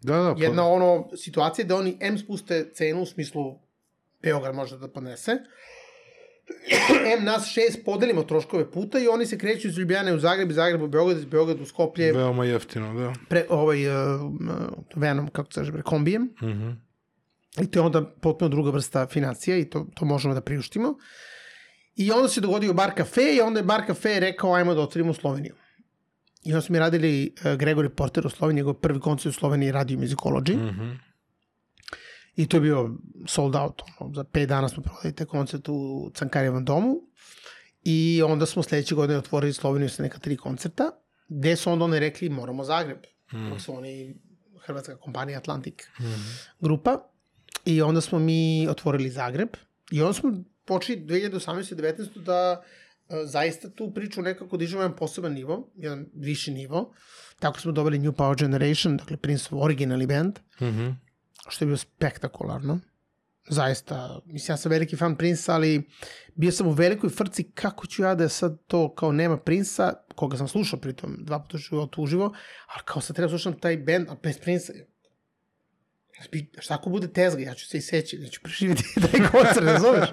Da, 0.02 0.18
da, 0.18 0.36
pa, 0.36 0.42
jedna 0.42 0.68
ono 0.68 1.10
situacija 1.18 1.66
da 1.66 1.76
oni 1.76 1.98
M 2.00 2.18
spuste 2.18 2.72
cenu 2.74 3.02
u 3.02 3.06
smislu 3.06 3.60
Beograd 4.22 4.56
može 4.56 4.78
da 4.78 4.88
podnese, 4.88 5.38
M 7.20 7.26
nas 7.26 7.48
šest 7.48 7.86
podelimo 7.86 8.24
troškove 8.24 8.72
puta 8.72 9.00
i 9.00 9.08
oni 9.08 9.26
se 9.26 9.38
kreću 9.38 9.68
iz 9.68 9.78
Ljubljane 9.78 10.14
u 10.14 10.20
Zagreb, 10.20 10.50
iz 10.50 10.56
Zagreba 10.56 10.84
u 10.84 10.88
Beograd, 10.88 11.18
iz 11.18 11.26
Beograda 11.26 11.64
u 11.64 11.66
Skoplje, 11.66 12.14
veoma 12.14 12.46
jeftino, 12.46 12.94
da. 12.94 13.14
pre, 13.30 13.46
ovaj, 13.50 13.88
uh, 13.88 14.22
Venom, 14.96 15.28
kako 15.28 15.54
se 15.54 15.60
kaže, 15.60 15.82
kombijem. 15.82 16.34
Mhm. 16.44 16.70
I 17.62 17.72
to 17.72 17.80
je 17.80 17.84
onda 17.84 18.06
potpuno 18.22 18.50
druga 18.50 18.72
vrsta 18.72 19.08
financija 19.08 19.58
i 19.58 19.66
to, 19.66 19.88
to 19.96 20.06
možemo 20.06 20.34
da 20.34 20.42
priuštimo. 20.42 20.98
I 21.96 22.12
onda 22.12 22.28
se 22.28 22.42
dogodio 22.42 22.74
Bar 22.74 22.92
Cafe 22.98 23.36
i 23.36 23.42
onda 23.42 23.60
je 23.60 23.64
Bar 23.64 23.82
Cafe 23.88 24.20
rekao 24.20 24.54
ajmo 24.54 24.74
da 24.74 24.82
otvorimo 24.82 25.14
Sloveniju. 25.14 25.56
I 26.46 26.54
onda 26.54 26.62
smo 26.62 26.74
mi 26.74 26.80
radili 26.80 27.34
uh, 27.38 27.46
Gregory 27.46 27.90
Porter 27.90 28.28
u 28.28 28.30
Sloveniji, 28.30 28.62
njegov 28.62 28.74
prvi 28.74 29.00
koncert 29.00 29.36
u 29.36 29.40
Sloveniji 29.40 29.72
Radio 29.72 29.98
Musicology. 29.98 30.56
Mhm. 30.56 31.09
I 32.40 32.48
to 32.48 32.58
je 32.58 32.62
bio 32.62 32.96
sold 33.28 33.56
out. 33.56 33.82
Ono, 34.00 34.14
za 34.14 34.24
pet 34.24 34.50
dana 34.50 34.70
smo 34.70 34.84
prodali 34.84 35.16
te 35.16 35.26
koncert 35.26 35.70
u 35.70 36.12
Cankarjevom 36.16 36.66
domu. 36.66 36.96
I 37.84 38.22
onda 38.26 38.46
smo 38.46 38.64
sledeće 38.64 38.96
godine 38.96 39.18
otvorili 39.18 39.54
Sloveniju 39.54 39.90
sa 39.90 40.04
neka 40.04 40.20
tri 40.20 40.38
koncerta, 40.38 40.92
gde 41.28 41.56
su 41.56 41.72
onda 41.72 41.86
oni 41.86 42.00
rekli 42.00 42.30
moramo 42.30 42.64
Zagreb. 42.64 42.98
Mm. 43.34 43.60
su 43.60 43.76
oni 43.76 44.16
hrvatska 44.66 44.98
kompanija 44.98 45.38
Atlantic 45.38 45.74
mm. 46.00 46.04
grupa. 46.60 47.12
I 47.66 47.82
onda 47.82 48.02
smo 48.02 48.20
mi 48.20 48.68
otvorili 48.70 49.10
Zagreb. 49.10 49.50
I 49.92 50.02
onda 50.02 50.14
smo 50.14 50.44
počeli 50.66 51.02
2018. 51.02 51.74
i 51.74 51.76
19. 51.76 52.24
da 52.24 52.64
uh, 53.10 53.16
zaista 53.26 53.70
tu 53.70 53.94
priču 53.94 54.22
nekako 54.22 54.58
dižemo 54.58 54.82
jedan 54.82 54.98
poseban 54.98 55.34
nivo, 55.34 55.72
jedan 55.76 56.06
viši 56.14 56.52
nivo. 56.52 56.94
Tako 57.40 57.60
smo 57.60 57.72
dobili 57.72 58.00
New 58.00 58.12
Power 58.12 58.38
Generation, 58.40 58.98
dakle 58.98 59.18
Prince 59.18 59.50
originalni 59.52 60.08
band 60.08 60.40
Mhm. 60.62 61.09
Što 61.50 61.66
je 61.66 61.68
bilo 61.68 61.78
spektakularno. 61.78 62.80
Zaista, 63.50 64.20
mislim, 64.26 64.54
ja 64.54 64.58
sam 64.58 64.72
veliki 64.72 64.96
fan 64.96 65.16
Prinsa, 65.16 65.54
ali 65.54 65.90
bio 66.36 66.52
sam 66.52 66.68
u 66.68 66.72
velikoj 66.72 67.10
frci 67.10 67.44
kako 67.44 67.88
ću 67.88 68.02
ja 68.02 68.16
da 68.16 68.30
sad 68.30 68.58
to 68.68 68.96
kao 68.96 69.12
nema 69.12 69.38
Prinsa, 69.38 69.94
koga 70.16 70.38
sam 70.38 70.48
slušao 70.48 70.80
pritom 70.80 71.16
dva 71.20 71.40
puta 71.40 71.58
u 71.58 71.60
životu 71.60 72.04
uživo, 72.04 72.34
ali 72.76 72.84
kao 72.86 73.02
sad 73.02 73.16
treba 73.16 73.30
slušam 73.30 73.60
taj 73.60 73.78
band, 73.78 74.10
a 74.10 74.16
bez 74.24 74.40
Prinsa, 74.40 74.74
šta 76.60 76.74
ako 76.74 76.90
bude 76.90 77.08
tezga, 77.08 77.42
ja 77.42 77.54
ću 77.54 77.68
se 77.68 77.78
i 77.78 77.82
seći, 77.82 78.18
ja 78.22 78.30
ću 78.30 78.40
preživjeti 78.44 78.84
taj 79.12 79.30
koncert, 79.32 79.66
razumeš? 79.66 80.10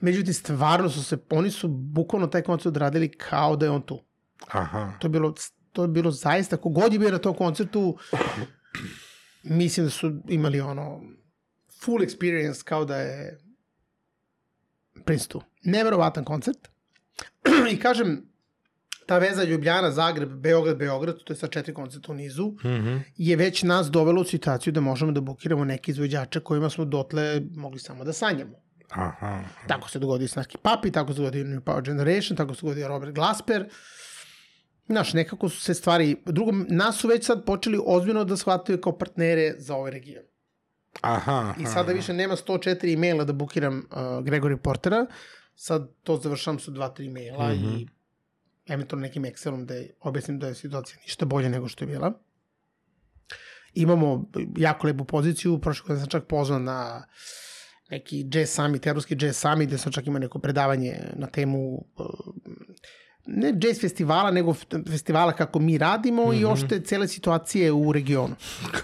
Međutim, 0.00 0.34
stvarno 0.34 0.90
su 0.90 1.04
se, 1.04 1.18
oni 1.30 1.50
su 1.50 1.68
bukvalno 1.68 2.26
taj 2.26 2.42
koncert 2.42 2.66
odradili 2.66 3.08
kao 3.08 3.56
da 3.56 3.66
je 3.66 3.70
on 3.70 3.82
tu. 3.82 4.04
Aha. 4.48 4.92
To 4.98 5.06
je 5.06 5.10
bilo, 5.10 5.34
to 5.72 5.82
je 5.82 5.88
bilo 5.88 6.10
zaista, 6.10 6.56
kogod 6.56 6.92
je 6.92 6.98
bio 6.98 7.10
na 7.10 7.18
tom 7.18 7.34
koncertu, 7.34 7.98
mislim 9.46 9.86
da 9.86 9.90
su 9.90 10.12
imali 10.28 10.60
ono 10.60 11.02
full 11.80 12.00
experience 12.00 12.64
kao 12.64 12.84
da 12.84 12.96
je 12.96 13.38
Prince 15.04 15.28
tu. 15.28 15.42
Neverovatan 15.62 16.24
koncert. 16.24 16.68
I 17.72 17.80
kažem, 17.80 18.22
ta 19.06 19.18
veza 19.18 19.44
Ljubljana, 19.44 19.90
Zagreb, 19.90 20.28
Beograd, 20.30 20.76
Beograd, 20.76 21.16
to 21.24 21.32
je 21.32 21.36
sa 21.36 21.46
četiri 21.46 21.74
koncerta 21.74 22.12
u 22.12 22.14
nizu, 22.14 22.52
Mhm. 22.64 22.96
je 23.16 23.36
već 23.36 23.62
nas 23.62 23.90
dovelo 23.90 24.20
u 24.20 24.24
situaciju 24.24 24.72
da 24.72 24.80
možemo 24.80 25.12
da 25.12 25.20
bukiramo 25.20 25.64
neke 25.64 25.90
izvođače 25.90 26.40
kojima 26.40 26.70
smo 26.70 26.84
dotle 26.84 27.42
mogli 27.56 27.78
samo 27.78 28.04
da 28.04 28.12
sanjamo. 28.12 28.56
Aha. 28.90 29.44
Tako 29.68 29.90
se 29.90 29.98
dogodio 29.98 30.28
Snarky 30.28 30.56
Papi, 30.56 30.90
tako 30.92 31.12
se 31.12 31.18
dogodio 31.18 31.44
New 31.44 31.60
Power 31.60 31.82
Generation, 31.82 32.36
tako 32.36 32.54
se 32.54 32.60
dogodio 32.62 32.88
Robert 32.88 33.14
Glasper. 33.14 33.68
Znaš, 34.86 35.12
nekako 35.12 35.48
su 35.48 35.60
se 35.60 35.74
stvari... 35.74 36.16
Drugo, 36.26 36.52
nas 36.68 36.96
su 36.96 37.08
već 37.08 37.26
sad 37.26 37.44
počeli 37.44 37.80
ozbiljno 37.86 38.24
da 38.24 38.36
shvataju 38.36 38.80
kao 38.80 38.98
partnere 38.98 39.54
za 39.58 39.76
ovaj 39.76 39.90
region. 39.90 40.24
Aha. 41.00 41.54
I 41.60 41.66
sada 41.66 41.92
više 41.92 42.12
nema 42.12 42.36
104 42.36 42.94
e-maila 42.94 43.24
da 43.24 43.32
bukiram 43.32 43.78
uh, 43.78 43.96
Gregory 44.00 44.56
Portera, 44.56 45.06
sad 45.54 45.88
to 46.02 46.16
završavam 46.16 46.58
sa 46.58 46.70
2-3 46.70 47.12
maila 47.12 47.48
mm 47.48 47.56
-hmm. 47.56 47.80
i 47.80 47.86
eventualno 48.66 49.02
nekim 49.02 49.24
Excelom 49.24 49.64
da 49.64 49.74
objasnim 50.00 50.38
da 50.38 50.48
je 50.48 50.54
situacija 50.54 50.98
ništa 51.02 51.24
bolja 51.24 51.48
nego 51.48 51.68
što 51.68 51.84
je 51.84 51.88
bila. 51.88 52.12
Imamo 53.74 54.30
jako 54.56 54.86
lepu 54.86 55.04
poziciju, 55.04 55.58
prošle 55.58 55.82
godine 55.82 56.00
sam 56.00 56.10
čak 56.10 56.26
pozvan 56.26 56.64
na 56.64 57.06
neki 57.90 58.24
jazz 58.32 58.50
summit, 58.50 58.86
evropski 58.86 59.16
jazz 59.20 59.36
summit, 59.36 59.68
gde 59.68 59.78
sam 59.78 59.92
čak 59.92 60.06
imao 60.06 60.18
neko 60.18 60.38
predavanje 60.38 61.12
na 61.16 61.26
temu 61.26 61.74
uh, 61.74 62.06
ne 63.26 63.54
jazz 63.62 63.80
festivala, 63.80 64.30
nego 64.30 64.54
festivala 64.90 65.32
kako 65.32 65.58
mi 65.58 65.78
radimo 65.78 66.26
mm 66.26 66.30
-hmm. 66.30 66.40
i 66.40 66.44
ošte 66.44 66.80
cele 66.80 67.08
situacije 67.08 67.72
u 67.72 67.92
regionu. 67.92 68.34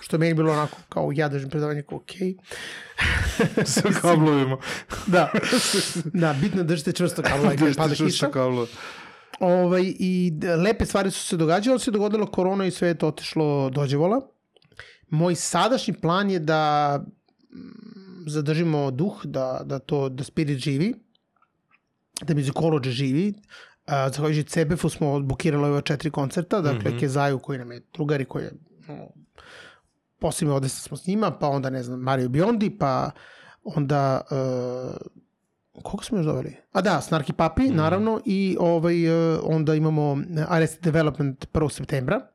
Što 0.01 0.19
meni 0.19 0.35
bilo 0.35 0.53
onako 0.53 0.77
kao 0.89 1.11
ja 1.15 1.29
držim 1.29 1.51
predavanje 1.51 1.83
kao 1.83 1.99
okej. 1.99 2.35
Okay. 2.35 3.65
Sa 3.73 4.01
kablovima. 4.01 4.57
da, 5.07 5.31
da, 6.05 6.37
bitno 6.41 6.63
držite 6.63 6.93
čvrsto 6.93 7.23
i 7.55 7.57
kad 7.57 7.77
pada 7.77 7.95
kiša. 7.95 8.31
Kablo. 8.31 8.67
Ovaj, 9.41 9.95
I 9.99 10.33
lepe 10.65 10.87
stvari 10.87 11.11
su 11.11 11.27
se 11.27 11.37
događale, 11.37 11.79
se 11.79 11.91
dogodilo 11.91 12.27
korona 12.27 12.67
i 12.67 12.71
sve 12.71 12.89
je 12.89 12.99
to 12.99 13.09
otišlo 13.09 13.71
dođevola. 13.71 14.21
Moj 15.11 15.35
sadašnji 15.35 15.95
plan 15.95 16.31
je 16.31 16.39
da 16.39 16.99
mm, 17.51 18.25
zadržimo 18.27 18.91
duh, 18.91 19.21
da, 19.25 19.61
da 19.65 19.79
to, 19.79 20.09
da 20.09 20.25
spirit 20.25 20.59
živi, 20.59 20.95
da 22.23 22.35
muzikolođe 22.35 22.91
živi, 22.91 23.35
A, 23.87 24.09
zahvaljujući 24.09 24.49
CBF-u 24.49 24.89
smo 24.89 25.13
odbukirali 25.13 25.69
ove 25.69 25.83
četiri 25.83 26.11
koncerta, 26.11 26.61
dakle 26.61 26.91
mm 26.91 26.95
-hmm. 26.95 27.01
Kezaju 27.01 27.39
koji 27.39 27.59
nam 27.59 27.73
je 27.73 27.83
drugari 27.95 28.25
koji 28.25 28.45
je 28.45 28.53
no, 28.89 29.09
posebno 30.19 30.55
odesno 30.57 30.79
smo 30.81 30.97
s 30.97 31.07
njima, 31.07 31.31
pa 31.31 31.49
onda 31.49 31.71
ne 31.71 31.83
znam 31.83 32.01
Mario 32.01 32.29
Biondi, 32.29 32.79
pa 32.79 33.11
onda 33.65 34.21
uh, 34.31 34.97
koga 35.83 36.05
smo 36.05 36.19
još 36.19 36.27
doveli? 36.27 36.57
A 36.73 36.81
da, 36.81 37.01
Snarky 37.11 37.33
Papi, 37.33 37.63
mm 37.63 37.67
-hmm. 37.67 37.77
naravno, 37.77 38.21
i 38.25 38.57
ovaj, 38.61 39.35
uh, 39.35 39.41
onda 39.45 39.75
imamo 39.75 40.23
Arrested 40.49 40.85
Development 40.85 41.47
1. 41.53 41.71
septembra. 41.73 42.32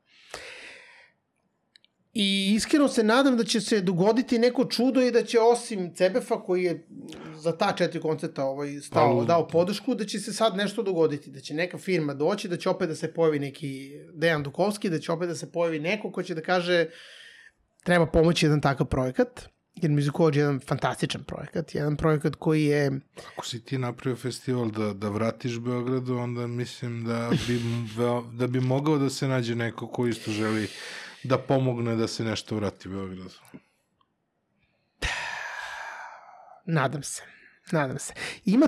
I 2.19 2.53
iskreno 2.55 2.87
se 2.87 3.03
nadam 3.03 3.37
da 3.37 3.43
će 3.43 3.61
se 3.61 3.81
dogoditi 3.81 4.39
neko 4.39 4.65
čudo 4.65 5.01
i 5.01 5.11
da 5.11 5.23
će 5.23 5.39
osim 5.39 5.93
CBF-a 5.95 6.43
koji 6.43 6.63
je 6.63 6.87
za 7.35 7.57
ta 7.57 7.73
četiri 7.77 8.01
koncerta 8.01 8.45
ovaj, 8.45 8.79
stao, 8.79 9.25
dao 9.25 9.47
podršku, 9.47 9.95
da 9.95 10.05
će 10.05 10.19
se 10.19 10.33
sad 10.33 10.55
nešto 10.55 10.83
dogoditi, 10.83 11.31
da 11.31 11.39
će 11.39 11.53
neka 11.53 11.77
firma 11.77 12.13
doći, 12.13 12.47
da 12.47 12.57
će 12.57 12.69
opet 12.69 12.89
da 12.89 12.95
se 12.95 13.13
pojavi 13.13 13.39
neki 13.39 13.91
Dejan 14.13 14.43
Dukovski, 14.43 14.89
da 14.89 14.99
će 14.99 15.11
opet 15.11 15.29
da 15.29 15.35
se 15.35 15.51
pojavi 15.51 15.79
neko 15.79 16.11
ko 16.11 16.23
će 16.23 16.35
da 16.35 16.41
kaže 16.41 16.85
treba 17.83 18.05
pomoći 18.05 18.45
jedan 18.45 18.61
takav 18.61 18.87
projekat, 18.87 19.49
jer 19.75 19.91
Musicology 19.91 20.35
je 20.35 20.39
jedan 20.39 20.59
fantastičan 20.59 21.23
projekat, 21.23 21.75
jedan 21.75 21.97
projekat 21.97 22.35
koji 22.35 22.65
je... 22.65 22.91
Ako 23.33 23.45
si 23.45 23.63
ti 23.63 23.77
napravio 23.77 24.15
festival 24.15 24.71
da, 24.71 24.93
da 24.93 25.09
vratiš 25.09 25.59
Beogradu, 25.59 26.17
onda 26.17 26.47
mislim 26.47 27.03
da 27.05 27.29
bi, 27.47 27.61
da 28.39 28.47
bi 28.47 28.59
mogao 28.59 28.97
da 28.97 29.09
se 29.09 29.27
nađe 29.27 29.55
neko 29.55 29.87
ko 29.87 30.07
isto 30.07 30.31
želi 30.31 30.67
da 31.23 31.37
pomogne 31.37 31.95
da 31.95 32.07
se 32.07 32.23
nešto 32.23 32.55
vrati 32.55 32.89
Beogradu. 32.89 33.33
Nadam 36.65 37.03
se. 37.03 37.23
Nadam 37.71 37.99
se. 37.99 38.13
Ima, 38.45 38.67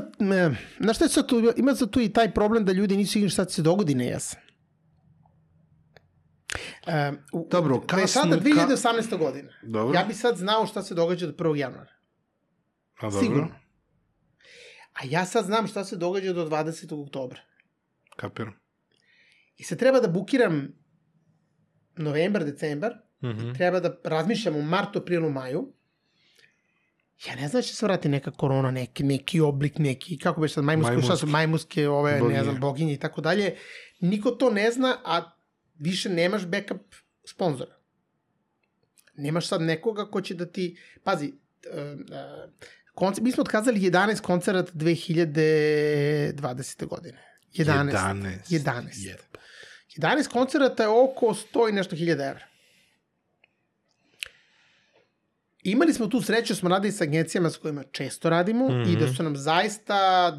znaš 0.79 0.95
šta 0.95 1.05
je 1.05 1.09
sad 1.09 1.27
tu, 1.27 1.53
ima 1.57 1.75
sad 1.75 1.89
tu 1.89 2.01
i 2.01 2.13
taj 2.13 2.33
problem 2.33 2.65
da 2.65 2.71
ljudi 2.71 2.97
nisu 2.97 3.17
igli 3.17 3.29
šta 3.29 3.45
će 3.45 3.55
se 3.55 3.61
dogodi 3.61 3.95
na 3.95 4.03
jesen. 4.03 4.39
Uh, 6.87 7.45
Dobro, 7.49 7.81
kasno... 7.81 8.07
Sada 8.07 8.39
2018. 8.39 9.09
Ka... 9.09 9.15
godina. 9.15 9.51
Dobro. 9.63 9.99
Ja 9.99 10.05
bi 10.05 10.13
sad 10.13 10.37
znao 10.37 10.65
šta 10.65 10.83
se 10.83 10.95
događa 10.95 11.27
do 11.27 11.33
1. 11.33 11.55
januara. 11.55 11.91
A 12.99 13.09
dobro. 13.09 13.19
Sigurno. 13.19 13.55
A 14.93 15.05
ja 15.05 15.25
sad 15.25 15.45
znam 15.45 15.67
šta 15.67 15.85
se 15.85 15.95
događa 15.95 16.33
do 16.33 16.45
20. 16.49 17.03
oktobra. 17.05 17.39
Kapiram. 18.17 18.59
I 19.57 19.63
sad 19.63 19.79
treba 19.79 19.99
da 19.99 20.07
bukiram 20.07 20.67
novembar, 21.97 22.45
decembar, 22.45 22.93
Mm 23.21 23.27
-hmm. 23.29 23.57
treba 23.57 23.79
da 23.79 23.95
razmišljam 24.03 24.55
u 24.55 24.61
martu, 24.61 24.99
aprilu, 24.99 25.29
maju. 25.29 25.73
Ja 27.27 27.35
ne 27.35 27.47
znam 27.47 27.59
da 27.59 27.67
će 27.67 27.75
se 27.75 27.85
vrati 27.85 28.09
neka 28.09 28.31
korona, 28.31 28.71
neki, 28.71 29.03
neki 29.03 29.39
oblik, 29.39 29.77
neki, 29.77 30.17
kako 30.17 30.41
bi 30.41 30.49
sad, 30.49 30.63
majmuske, 30.63 30.89
Majmuski. 30.89 31.05
šta 31.05 31.17
su 31.17 31.27
majmuske, 31.27 31.89
ove, 31.89 32.19
Boginje. 32.19 32.37
ne 32.37 32.43
znam, 32.43 32.59
boginje 32.59 32.93
i 32.93 32.97
tako 32.97 33.21
dalje. 33.21 33.55
Niko 33.99 34.31
to 34.31 34.49
ne 34.49 34.71
zna, 34.71 34.97
a 35.05 35.31
više 35.79 36.09
nemaš 36.09 36.45
backup 36.45 36.81
sponzora. 37.25 37.75
Nemaš 39.15 39.47
sad 39.47 39.61
nekoga 39.61 40.05
ko 40.05 40.21
će 40.21 40.35
da 40.35 40.45
ti, 40.45 40.77
pazi, 41.03 41.27
uh, 41.27 41.33
uh, 41.99 42.05
koncer, 42.93 43.23
mi 43.23 43.31
smo 43.31 43.41
otkazali 43.41 43.79
11 43.79 44.21
koncerata 44.21 44.71
2020. 44.71 46.85
godine. 46.85 47.17
11. 47.53 47.91
11. 47.91 48.37
11. 48.49 48.83
Jeb. 48.95 49.17
11 49.97 50.27
koncerata 50.27 50.83
je 50.83 50.89
oko 50.89 51.25
100 51.25 51.69
i 51.69 51.71
nešto 51.71 51.95
hiljada 51.95 52.25
evra. 52.25 52.45
Imali 55.63 55.93
smo 55.93 56.07
tu 56.07 56.21
sreću, 56.21 56.55
smo 56.55 56.69
radili 56.69 56.91
sa 56.91 57.03
agencijama 57.03 57.49
s 57.49 57.57
kojima 57.57 57.83
često 57.83 58.29
radimo 58.29 58.69
mm 58.69 58.71
-hmm. 58.71 58.93
i 58.93 58.99
da 58.99 59.13
su 59.13 59.23
nam 59.23 59.35
zaista 59.35 59.93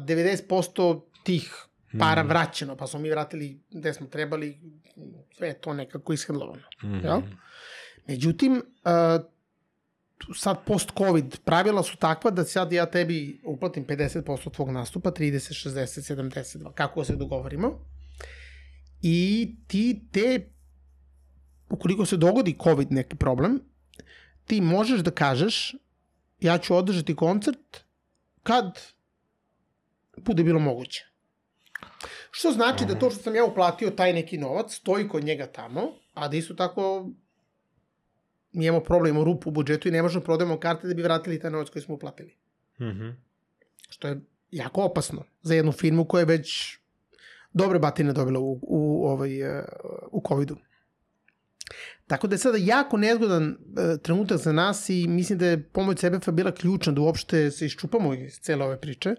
90% 0.07 1.01
tih 1.23 1.65
para 1.99 2.23
mm 2.23 2.25
-hmm. 2.25 2.29
vraćeno, 2.29 2.75
pa 2.75 2.87
smo 2.87 2.99
mi 2.99 3.09
vratili 3.09 3.61
gde 3.71 3.93
smo 3.93 4.07
trebali, 4.07 4.59
sve 5.37 5.47
je 5.47 5.61
to 5.61 5.73
nekako 5.73 6.13
ishendlovano. 6.13 6.63
Mm 6.83 6.87
-hmm. 6.87 7.05
ja? 7.05 7.21
Međutim, 8.07 8.53
uh, 8.53 9.25
sad 10.35 10.57
post-covid 10.65 11.39
pravila 11.45 11.83
su 11.83 11.97
takva 11.97 12.31
da 12.31 12.43
sad 12.43 12.71
ja 12.71 12.85
tebi 12.85 13.41
uplatim 13.45 13.85
50% 13.85 14.53
tvog 14.55 14.69
nastupa, 14.71 15.11
30, 15.11 15.69
60, 15.69 16.15
72, 16.15 16.73
kako 16.73 17.03
se 17.03 17.15
dogovorimo. 17.15 17.79
I 19.01 19.49
ti 19.67 20.01
te, 20.11 20.49
ukoliko 21.69 22.05
se 22.05 22.17
dogodi 22.17 22.57
COVID 22.63 22.91
neki 22.91 23.15
problem, 23.15 23.59
ti 24.45 24.61
možeš 24.61 24.99
da 24.99 25.11
kažeš 25.11 25.75
ja 26.39 26.57
ću 26.57 26.75
održati 26.75 27.15
koncert 27.15 27.83
kad 28.43 28.79
bude 30.17 30.43
bilo 30.43 30.59
moguće. 30.59 31.07
Što 32.31 32.51
znači 32.51 32.85
da 32.85 32.99
to 32.99 33.09
što 33.09 33.23
sam 33.23 33.35
ja 33.35 33.45
uplatio 33.45 33.89
taj 33.89 34.13
neki 34.13 34.37
novac 34.37 34.73
stoji 34.73 35.07
kod 35.07 35.23
njega 35.23 35.47
tamo, 35.47 35.81
a 36.13 36.27
da 36.27 36.37
isto 36.37 36.53
tako 36.53 37.09
mi 38.51 38.65
imamo 38.65 38.83
problem 38.83 39.17
u 39.17 39.23
rupu 39.23 39.49
u 39.49 39.51
budžetu 39.51 39.87
i 39.87 39.91
ne 39.91 40.01
možemo 40.01 40.19
da 40.19 40.25
prodajemo 40.25 40.59
karte 40.59 40.87
da 40.87 40.93
bi 40.93 41.01
vratili 41.01 41.39
taj 41.39 41.51
novac 41.51 41.69
koji 41.69 41.83
smo 41.83 41.95
uplatili. 41.95 42.35
Mhm. 42.81 43.09
Što 43.89 44.07
je 44.07 44.21
jako 44.51 44.83
opasno 44.83 45.23
za 45.41 45.55
jednu 45.55 45.71
firmu 45.71 46.05
koja 46.05 46.19
je 46.19 46.25
već 46.25 46.77
dobre 47.53 47.79
batine 47.79 48.13
dobila 48.13 48.39
u, 48.39 48.59
u, 48.61 49.07
ovaj, 49.07 49.41
e, 49.41 49.63
u 50.11 50.23
COVID-u. 50.27 50.55
Tako 52.07 52.27
da 52.27 52.33
je 52.33 52.39
sada 52.39 52.57
jako 52.61 52.97
nezgodan 52.97 53.43
e, 53.49 53.97
trenutak 53.97 54.37
za 54.37 54.51
nas 54.51 54.89
i 54.89 55.07
mislim 55.07 55.39
da 55.39 55.45
je 55.45 55.63
pomoć 55.63 55.99
CBF-a 55.99 56.31
bila 56.31 56.51
ključna 56.51 56.93
da 56.93 57.01
uopšte 57.01 57.51
se 57.51 57.65
iščupamo 57.65 58.13
iz 58.13 58.39
cele 58.39 58.65
ove 58.65 58.81
priče. 58.81 59.15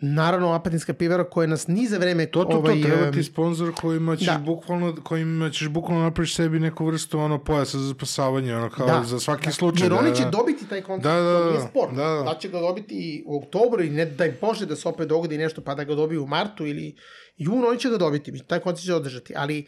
Naravno, 0.00 0.52
Apatinska 0.52 0.94
pivara 0.94 1.24
koja 1.30 1.46
nas 1.46 1.66
ni 1.66 1.86
za 1.86 1.98
vreme 1.98 2.26
To, 2.26 2.44
to, 2.44 2.50
to, 2.50 2.56
ovaj, 2.56 2.82
treba 2.82 3.10
ti 3.10 3.22
sponsor 3.22 3.74
kojima 3.80 4.16
ćeš 4.16 4.26
da. 4.26 4.38
bukvalno, 4.38 4.96
kojima 5.04 5.50
ćeš 5.50 5.68
bukvalno 5.68 6.02
napraviš 6.02 6.34
sebi 6.34 6.60
neku 6.60 6.86
vrstu 6.86 7.18
ono 7.18 7.44
pojasa 7.44 7.78
za 7.78 7.94
spasavanje, 7.94 8.56
ono 8.56 8.70
kao 8.70 8.86
Da, 8.86 9.02
za 9.04 9.20
svaki 9.20 9.46
da, 9.46 9.52
slučaj. 9.52 9.84
Jer 9.84 9.92
da, 9.92 9.98
oni 9.98 10.10
da. 10.10 10.14
će 10.16 10.24
dobiti 10.32 10.68
taj 10.68 10.82
koncert, 10.82 11.14
Da, 11.14 11.20
da, 11.20 11.38
to 11.38 11.44
da, 11.44 11.50
nije 11.50 11.60
da. 11.60 11.68
spor. 11.68 11.88
Da, 11.94 12.04
da. 12.04 12.22
da 12.22 12.38
će 12.40 12.48
ga 12.48 12.60
dobiti 12.60 13.24
u 13.26 13.38
oktobru 13.38 13.82
i 13.82 13.90
ne 13.90 14.06
daj 14.06 14.38
Bože 14.40 14.66
da 14.66 14.76
se 14.76 14.88
opet 14.88 15.08
dogodi 15.08 15.38
nešto 15.38 15.60
pa 15.60 15.74
da 15.74 15.84
ga 15.84 15.94
dobiju 15.94 16.22
u 16.22 16.26
martu 16.26 16.66
ili 16.66 16.96
junu, 17.36 17.66
oni 17.68 17.78
će 17.78 17.90
ga 17.90 17.96
dobiti, 17.96 18.44
taj 18.46 18.58
koncert 18.58 18.86
će 18.86 18.94
održati. 18.94 19.34
Ali 19.36 19.66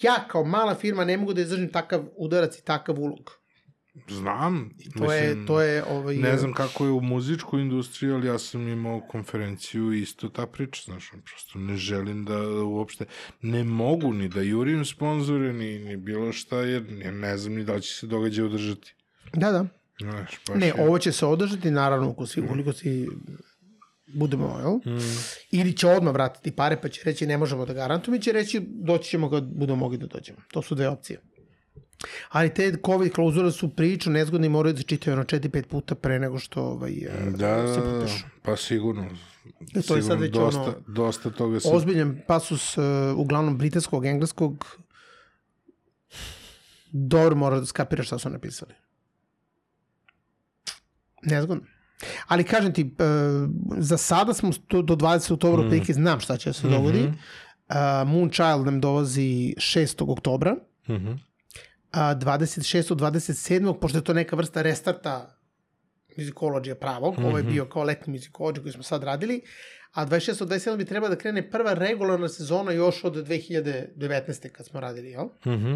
ja 0.00 0.14
kao 0.28 0.44
mala 0.44 0.74
firma 0.74 1.04
ne 1.04 1.16
mogu 1.16 1.34
da 1.34 1.40
izdržim 1.40 1.72
takav 1.72 2.04
udarac 2.16 2.58
i 2.58 2.64
takav 2.64 3.00
ulog. 3.00 3.41
Znam. 4.08 4.70
To 4.98 5.12
je, 5.12 5.46
to 5.46 5.60
je 5.60 5.84
ovaj, 5.84 6.16
Ne 6.16 6.36
znam 6.36 6.52
kako 6.52 6.84
je 6.84 6.90
u 6.90 7.00
muzičkoj 7.00 7.60
industriji, 7.60 8.12
ali 8.12 8.26
ja 8.26 8.38
sam 8.38 8.68
imao 8.68 9.00
konferenciju 9.00 9.92
i 9.92 10.02
isto 10.02 10.28
ta 10.28 10.46
priča, 10.46 10.82
znaš, 10.84 11.10
prosto 11.24 11.58
ne 11.58 11.76
želim 11.76 12.24
da 12.24 12.42
uopšte, 12.62 13.04
ne 13.42 13.64
mogu 13.64 14.12
ni 14.12 14.28
da 14.28 14.42
jurim 14.42 14.84
sponzore, 14.84 15.52
ni, 15.52 15.78
ni 15.78 15.96
bilo 15.96 16.32
šta, 16.32 16.56
jer 16.56 16.92
ne, 16.92 17.12
ne 17.12 17.36
znam 17.36 17.54
ni 17.54 17.64
da 17.64 17.74
li 17.74 17.82
će 17.82 17.94
se 17.94 18.06
događaj 18.06 18.44
održati. 18.44 18.94
Da, 19.32 19.50
da. 19.52 19.66
Znaš, 20.00 20.40
baš 20.48 20.60
Ne, 20.60 20.66
je- 20.66 20.74
ovo 20.78 20.98
će 20.98 21.12
se 21.12 21.26
održati, 21.26 21.70
naravno, 21.70 22.08
ukoliko 22.08 22.32
si, 22.32 22.40
ukoliko 22.40 22.72
si 22.72 23.08
budemo, 24.14 24.58
jel? 24.58 24.94
Mm. 24.96 25.00
Ili 25.50 25.76
će 25.76 25.88
odmah 25.88 26.12
vratiti 26.14 26.50
pare, 26.50 26.80
pa 26.82 26.88
će 26.88 27.00
reći 27.04 27.26
ne 27.26 27.38
možemo 27.38 27.66
da 27.66 27.74
garantujemo, 27.74 28.16
ili 28.16 28.22
će 28.22 28.32
reći 28.32 28.60
doći 28.68 29.10
ćemo 29.10 29.30
kad 29.30 29.44
budemo 29.44 29.76
mogli 29.76 29.98
da 29.98 30.06
dođemo. 30.06 30.38
To 30.52 30.62
su 30.62 30.74
dve 30.74 30.88
opcije. 30.88 31.20
Ali 32.28 32.54
te 32.54 32.76
COVID 32.86 33.12
klauzule 33.12 33.52
su 33.52 33.68
prilično 33.68 34.12
nezgodne 34.12 34.46
i 34.46 34.50
moraju 34.50 34.74
da 34.74 34.82
čitaju 34.82 35.14
ono 35.14 35.24
4-5 35.24 35.66
puta 35.66 35.94
pre 35.94 36.18
nego 36.18 36.38
što 36.38 36.62
ovaj, 36.62 36.92
e, 36.92 37.30
Da, 37.36 37.74
se 37.74 37.80
potpišu. 37.80 38.24
pa 38.42 38.56
sigurno. 38.56 39.02
E, 39.04 39.08
to 39.72 39.78
je 39.78 39.82
sad 39.82 39.96
sigurno 40.02 40.16
već 40.16 40.32
dosta, 40.32 40.60
ono- 40.62 40.74
dosta 40.86 41.30
toga 41.30 41.60
se... 41.60 41.68
Ozbiljan 41.72 42.20
pasus 42.28 42.78
uh, 42.78 42.84
uglavnom 43.16 43.58
britanskog, 43.58 44.06
engleskog. 44.06 44.66
Dobro 46.90 47.36
mora 47.36 47.60
da 47.60 47.66
skapiraš 47.66 48.06
šta 48.06 48.18
su 48.18 48.30
napisali. 48.30 48.74
Nezgodno. 51.22 51.64
Ali 52.26 52.44
kažem 52.44 52.74
ti, 52.74 52.82
uh, 52.82 53.50
za 53.78 53.96
sada 53.96 54.34
smo 54.34 54.50
tu, 54.68 54.82
do 54.82 54.94
20. 54.96 55.32
oktobra, 55.32 55.62
mm. 55.62 55.92
znam 55.92 56.20
šta 56.20 56.36
će 56.36 56.50
da 56.50 56.54
se 56.54 56.68
dogodi. 56.68 56.98
Mhm. 56.98 57.12
Uh, 57.68 58.08
Moonchild 58.08 58.64
nam 58.66 58.80
dolazi 58.80 59.54
6. 59.56 60.04
oktobra. 60.08 60.56
Mhm. 60.88 61.12
A 61.92 62.14
26. 62.14 62.94
27. 62.94 63.80
pošto 63.80 63.98
je 63.98 64.04
to 64.04 64.12
neka 64.12 64.36
vrsta 64.36 64.62
restarta 64.62 65.38
muzikologije 66.18 66.74
pravog, 66.74 67.14
ovo 67.18 67.38
je 67.38 67.44
bio 67.44 67.64
kao 67.64 67.82
letni 67.82 68.12
muzikologija 68.12 68.62
koji 68.62 68.72
smo 68.72 68.82
sad 68.82 69.02
radili, 69.02 69.40
a 69.92 70.06
26. 70.06 70.46
27. 70.46 70.76
bi 70.76 70.84
trebalo 70.84 71.14
da 71.14 71.20
krene 71.20 71.50
prva 71.50 71.72
regularna 71.72 72.28
sezona 72.28 72.72
još 72.72 73.04
od 73.04 73.14
2019. 73.14 74.48
kad 74.48 74.66
smo 74.66 74.80
radili, 74.80 75.10
jel? 75.10 75.26
Mhm. 75.46 75.74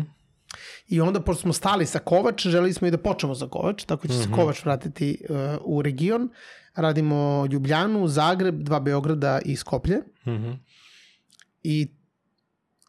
I 0.88 1.00
onda, 1.00 1.20
pošto 1.20 1.42
smo 1.42 1.52
stali 1.52 1.86
sa 1.86 1.98
Kovač, 1.98 2.46
želeli 2.46 2.72
smo 2.72 2.88
i 2.88 2.90
da 2.90 2.98
počnemo 2.98 3.34
za 3.34 3.48
Kovač, 3.48 3.84
tako 3.84 4.08
će 4.08 4.14
se 4.14 4.28
Kovač 4.34 4.64
vratiti 4.64 5.18
uh, 5.28 5.36
u 5.64 5.82
region. 5.82 6.28
Radimo 6.74 7.46
Ljubljanu, 7.50 8.08
Zagreb, 8.08 8.62
dva 8.62 8.80
Beograda 8.80 9.40
i 9.44 9.56
Skoplje. 9.56 9.98
Mhm. 10.26 10.52
I 11.62 11.88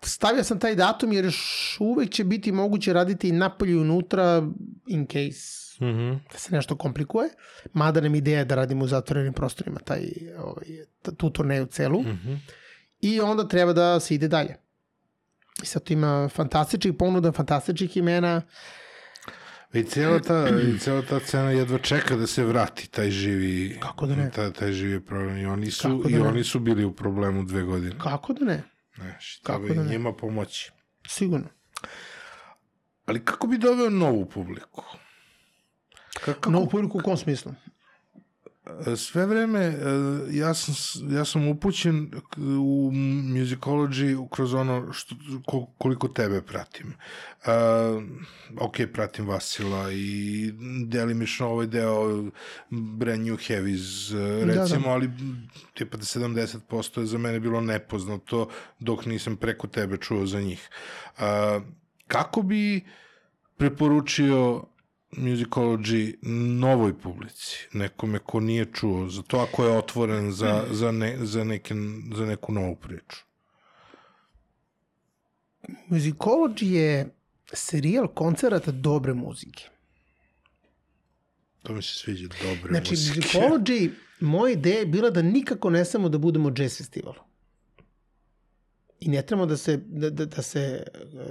stavio 0.07 0.43
sam 0.43 0.59
taj 0.59 0.75
datum 0.75 1.13
jer 1.13 1.25
još 1.25 1.37
uvek 1.79 2.09
će 2.09 2.23
biti 2.23 2.51
moguće 2.51 2.93
raditi 2.93 3.29
i 3.29 3.33
napolje 3.33 3.71
i 3.71 3.77
unutra 3.77 4.43
in 4.87 5.05
case 5.05 5.57
Mhm. 5.81 6.09
da 6.31 6.37
se 6.37 6.55
nešto 6.55 6.75
komplikuje. 6.75 7.29
Mada 7.73 8.01
nam 8.01 8.15
ideja 8.15 8.39
je 8.39 8.45
da 8.45 8.55
radimo 8.55 8.83
u 8.83 8.87
zatvorenim 8.87 9.33
prostorima 9.33 9.79
taj, 9.79 10.01
ovaj, 10.39 10.65
tu 11.17 11.29
turneju 11.29 11.65
celu. 11.65 12.01
Mhm. 12.01 12.33
I 13.01 13.19
onda 13.21 13.47
treba 13.47 13.73
da 13.73 13.99
se 13.99 14.15
ide 14.15 14.27
dalje. 14.27 14.55
I 15.63 15.65
sad 15.65 15.83
tu 15.83 15.93
ima 15.93 16.29
fantastičnih 16.29 16.93
ponuda, 16.93 17.31
fantastičnih 17.31 17.97
imena. 17.97 18.41
I 19.73 19.83
cijela 19.83 20.19
ta, 20.19 20.47
i 20.49 20.79
cijela 20.79 21.01
ta 21.01 21.19
cena 21.19 21.51
jedva 21.51 21.77
čeka 21.77 22.15
da 22.15 22.27
se 22.27 22.43
vrati 22.43 22.89
taj 22.89 23.11
živi 23.11 23.77
Kako 23.79 24.05
da 24.05 24.15
ne? 24.15 24.31
taj, 24.31 24.53
taj 24.53 24.71
živi 24.71 24.99
program 25.01 25.37
i 25.37 25.45
oni 25.45 25.71
su 25.71 25.81
Kako 25.89 26.03
da 26.03 26.09
i 26.09 26.13
ne? 26.13 26.27
oni 26.27 26.43
su 26.43 26.59
bili 26.59 26.85
u 26.85 26.93
problemu 26.93 27.43
dve 27.43 27.61
godine. 27.63 27.95
Kako 27.97 28.33
da 28.33 28.45
ne? 28.45 28.63
Znaš, 28.97 29.39
treba 29.39 29.67
da 29.67 29.81
i 29.81 29.85
njima 29.85 30.13
pomoći. 30.13 30.71
Sigurno. 31.07 31.47
Ali 33.05 33.25
kako 33.25 33.47
bi 33.47 33.57
doveo 33.57 33.89
novu 33.89 34.29
publiku? 34.29 34.83
Kako, 36.25 36.49
Novu 36.49 36.69
publiku 36.69 36.97
u 36.97 37.01
kom 37.01 37.17
smislu? 37.17 37.53
Sve 38.97 39.25
vreme 39.25 39.59
e, 39.59 39.73
ja 40.31 40.53
sam, 40.53 40.75
ja 41.15 41.25
sam 41.25 41.47
upućen 41.47 42.11
u 42.59 42.91
musicology 43.25 44.27
kroz 44.31 44.53
ono 44.53 44.93
što, 44.93 45.15
ko- 45.45 45.65
koliko 45.77 46.07
tebe 46.07 46.41
pratim. 46.41 46.87
Uh, 46.87 48.03
ok, 48.59 48.75
pratim 48.93 49.27
Vasila 49.27 49.91
i 49.91 50.51
delimično 50.85 51.47
ovaj 51.47 51.67
deo 51.67 52.23
Brand 52.69 53.25
New 53.27 53.37
Heavies, 53.37 54.11
e, 54.11 54.15
Da, 54.15 54.45
da. 54.45 54.61
recimo, 54.61 54.89
ali 54.89 55.09
tipa 55.73 55.97
da 55.97 56.03
70% 56.03 56.99
je 56.99 57.05
za 57.05 57.17
mene 57.17 57.39
bilo 57.39 57.61
nepoznato 57.61 58.49
dok 58.79 59.05
nisam 59.05 59.35
preko 59.35 59.67
tebe 59.67 59.97
čuo 59.97 60.25
za 60.25 60.41
njih. 60.41 60.69
Uh, 61.17 61.23
kako 62.07 62.41
bi 62.41 62.85
preporučio 63.57 64.63
musicology 65.11 66.17
novoj 66.59 66.99
publici, 66.99 67.67
nekome 67.73 68.19
ko 68.19 68.39
nije 68.39 68.65
čuo 68.73 69.09
za 69.09 69.21
to, 69.21 69.37
ako 69.37 69.65
je 69.65 69.77
otvoren 69.77 70.31
za, 70.31 70.65
za, 70.71 70.91
ne, 70.91 71.17
za, 71.25 71.43
neke, 71.43 71.75
za 72.15 72.25
neku 72.25 72.53
novu 72.53 72.75
priču. 72.75 73.17
Musicology 75.89 76.65
je 76.65 77.15
serijal 77.53 78.07
koncerata 78.07 78.71
dobre 78.71 79.13
muzike. 79.13 79.69
To 81.63 81.73
mi 81.73 81.81
se 81.81 81.93
sviđa, 81.93 82.27
dobre 82.27 82.71
Znači, 82.71 82.91
muzike. 82.91 83.19
Musicology, 83.19 83.91
moja 84.19 84.53
ideja 84.53 84.79
je 84.79 84.85
bila 84.85 85.09
da 85.09 85.21
nikako 85.21 85.69
ne 85.69 85.85
samo 85.85 86.09
da 86.09 86.17
budemo 86.17 86.53
jazz 86.57 86.77
festival. 86.77 87.13
I 88.99 89.09
ne 89.09 89.21
trebamo 89.21 89.45
da 89.45 89.57
se, 89.57 89.77
da, 89.77 90.09
da, 90.09 90.25
da 90.25 90.41
se 90.41 90.83
uh, 91.13 91.21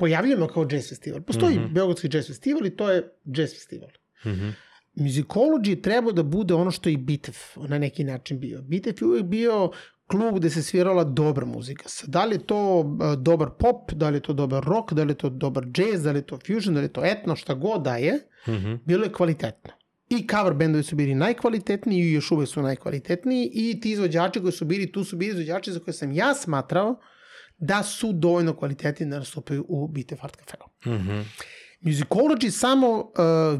pojavljamo 0.00 0.46
kao 0.48 0.66
jazz 0.70 0.88
festival. 0.88 1.20
Postoji 1.20 1.58
mm 1.58 1.62
-hmm. 1.62 1.72
Beogradski 1.72 2.08
jazz 2.12 2.26
festival 2.26 2.66
i 2.66 2.76
to 2.76 2.90
je 2.90 3.12
jazz 3.24 3.50
festival. 3.54 3.90
Mhm. 4.26 4.48
Musicology 4.94 5.82
treba 5.82 6.12
da 6.12 6.22
bude 6.22 6.54
ono 6.54 6.70
što 6.70 6.88
je 6.88 6.92
i 6.92 6.96
Bitev 6.96 7.36
na 7.68 7.78
neki 7.78 8.04
način 8.04 8.40
bio. 8.40 8.62
Bitev 8.62 8.94
je 9.00 9.06
uvijek 9.06 9.24
bio 9.26 9.70
klub 10.06 10.36
gde 10.36 10.50
se 10.50 10.62
svirala 10.62 11.04
dobra 11.04 11.46
muzika. 11.46 11.84
Da 12.06 12.24
li 12.24 12.34
je 12.34 12.46
to 12.46 12.78
uh, 12.80 13.14
dobar 13.18 13.50
pop, 13.58 13.92
da 13.92 14.08
li 14.08 14.16
je 14.16 14.20
to 14.20 14.32
dobar 14.32 14.64
rock, 14.64 14.92
da 14.92 15.04
li 15.04 15.10
je 15.10 15.18
to 15.18 15.28
dobar 15.30 15.64
jazz, 15.78 16.02
da 16.04 16.12
li 16.12 16.18
je 16.18 16.26
to 16.26 16.38
fusion, 16.46 16.74
da 16.74 16.80
li 16.80 16.84
je 16.84 16.92
to 16.92 17.04
etno, 17.04 17.36
šta 17.36 17.54
god 17.54 17.82
da 17.82 17.96
je, 17.96 18.18
Mhm. 18.48 18.74
bilo 18.84 19.04
je 19.04 19.12
kvalitetno. 19.12 19.72
I 20.08 20.26
cover 20.30 20.54
bendovi 20.54 20.82
su 20.84 20.96
bili 20.96 21.14
najkvalitetniji 21.14 22.00
i 22.00 22.12
još 22.12 22.30
uvek 22.30 22.48
su 22.48 22.62
najkvalitetniji 22.62 23.50
i 23.54 23.80
ti 23.80 23.90
izvođači 23.90 24.40
koji 24.40 24.52
su 24.52 24.64
bili 24.64 24.92
tu 24.92 25.04
su 25.04 25.16
bili 25.16 25.30
izvođači 25.30 25.72
za 25.72 25.80
koje 25.80 25.94
sam 25.94 26.12
ja 26.12 26.34
smatrao 26.34 27.00
da 27.60 27.82
su 27.82 28.12
dovoljno 28.12 28.56
kvalitetni 28.56 29.06
da 29.06 29.18
nastupaju 29.18 29.64
u 29.68 29.88
Bitev 29.88 30.18
Art 30.22 30.36
Cafeu. 30.36 30.94
Mhm. 30.94 31.20
Musicology 31.80 32.50
samo 32.50 32.88
uh, 32.90 33.04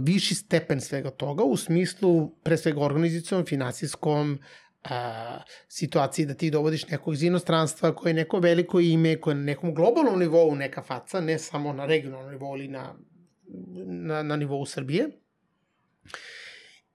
viši 0.01 0.35
stepen 0.35 0.81
svega 0.81 1.11
toga 1.11 1.45
u 1.45 1.57
smislu 1.57 2.31
pre 2.43 2.57
svega 2.57 2.81
organizacijom, 2.81 3.45
finansijskom, 3.47 4.39
uh, 4.85 4.91
situaciji 5.69 6.27
da 6.27 6.35
ti 6.35 6.51
dovodiš 6.51 6.89
nekog 6.89 7.15
iz 7.15 7.23
inostranstva 7.23 7.95
koje 7.95 8.11
je 8.11 8.15
neko 8.15 8.39
veliko 8.39 8.81
ime, 8.81 9.21
koje 9.21 9.33
je 9.33 9.37
na 9.37 9.43
nekom 9.43 9.75
globalnom 9.75 10.19
nivou 10.19 10.55
neka 10.55 10.83
faca, 10.83 11.21
ne 11.21 11.39
samo 11.39 11.73
na 11.73 11.87
regionalnom 11.87 12.31
nivou 12.33 12.57
ili 12.57 12.69
na, 12.69 12.95
na, 13.87 14.23
na 14.23 14.37
nivou 14.37 14.67
Srbije. 14.67 15.09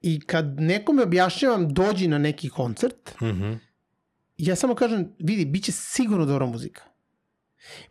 I 0.00 0.20
kad 0.20 0.60
nekome 0.60 1.02
objašnjavam 1.02 1.74
dođi 1.74 2.08
na 2.08 2.18
neki 2.18 2.48
koncert, 2.48 3.14
Mhm. 3.22 3.52
ja 4.38 4.56
samo 4.56 4.74
kažem, 4.74 5.14
vidi, 5.18 5.44
bit 5.44 5.64
će 5.64 5.72
sigurno 5.72 6.26
dobra 6.26 6.46
muzika. 6.46 6.82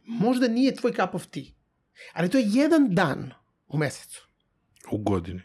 Možda 0.04 0.48
nije 0.48 0.76
tvoj 0.76 0.94
cup 0.94 1.16
of 1.16 1.26
tea, 1.26 1.44
ali 2.14 2.30
to 2.30 2.38
je 2.38 2.46
jedan 2.48 2.96
dan 2.96 3.32
u 3.68 3.78
mesecu. 3.78 4.28
U 4.92 4.98
godini. 4.98 5.42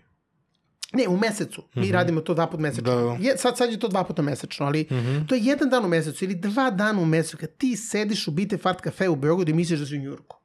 Ne, 0.92 1.08
u 1.08 1.16
mesecu. 1.16 1.62
Mi 1.74 1.82
mm 1.82 1.84
-hmm. 1.84 1.92
radimo 1.92 2.20
to 2.20 2.34
dva 2.34 2.46
put 2.46 2.60
mesečno. 2.60 2.94
Da, 2.94 3.00
da. 3.00 3.28
Je, 3.28 3.38
sad, 3.38 3.58
sad 3.58 3.70
je 3.70 3.80
to 3.80 3.88
dva 3.88 4.04
puta 4.04 4.22
mesečno, 4.22 4.66
ali 4.66 4.86
mm 4.90 4.94
-hmm. 4.94 5.28
to 5.28 5.34
je 5.34 5.40
jedan 5.44 5.70
dan 5.70 5.84
u 5.84 5.88
mesecu 5.88 6.24
ili 6.24 6.34
dva 6.34 6.70
dana 6.70 7.00
u 7.00 7.04
mesecu 7.04 7.36
kad 7.36 7.56
ti 7.56 7.76
sediš 7.76 8.28
u 8.28 8.30
Bite 8.30 8.58
Fart 8.58 8.82
Cafe 8.84 9.08
u 9.08 9.16
Beogradu 9.16 9.50
i 9.50 9.54
misliš 9.54 9.80
da 9.80 9.86
si 9.86 9.96
u 9.96 10.00
Njurku. 10.00 10.36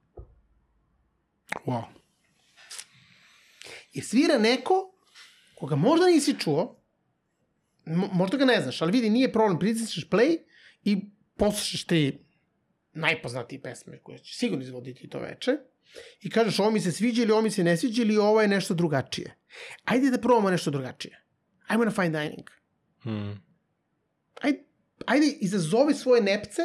Wow. 1.65 1.83
Jer 3.93 4.05
svira 4.05 4.37
neko 4.37 4.91
koga 5.59 5.75
možda 5.75 6.05
nisi 6.05 6.39
čuo, 6.39 6.81
mo 7.85 8.09
možda 8.13 8.37
ga 8.37 8.45
ne 8.45 8.61
znaš, 8.61 8.81
ali 8.81 8.91
vidi, 8.91 9.09
nije 9.09 9.31
problem, 9.31 9.59
pritisneš 9.59 10.09
play 10.09 10.37
i 10.83 11.05
poslušaš 11.37 11.83
te 11.83 12.11
najpoznatije 12.95 13.61
pesme 13.61 13.99
koje 14.03 14.19
će 14.19 14.37
sigurno 14.37 14.63
izvoditi 14.63 15.09
to 15.09 15.19
veče 15.19 15.57
i 16.21 16.29
kažeš 16.29 16.59
ovo 16.59 16.71
mi 16.71 16.79
se 16.79 16.91
sviđa 16.91 17.23
ili 17.23 17.31
ovo 17.31 17.41
mi 17.41 17.51
se 17.51 17.63
ne 17.63 17.77
sviđa 17.77 18.01
ili 18.01 18.17
ovo 18.17 18.41
je 18.41 18.47
nešto 18.47 18.73
drugačije. 18.73 19.35
Ajde 19.83 20.09
da 20.09 20.17
probamo 20.17 20.49
nešto 20.49 20.71
drugačije. 20.71 21.23
Ajmo 21.67 21.85
na 21.85 21.91
fine 21.91 22.09
dining. 22.09 22.49
Hmm. 23.01 23.43
Ajde, 24.41 24.63
ajde 25.05 25.25
izazovi 25.25 25.93
svoje 25.93 26.21
nepce, 26.21 26.61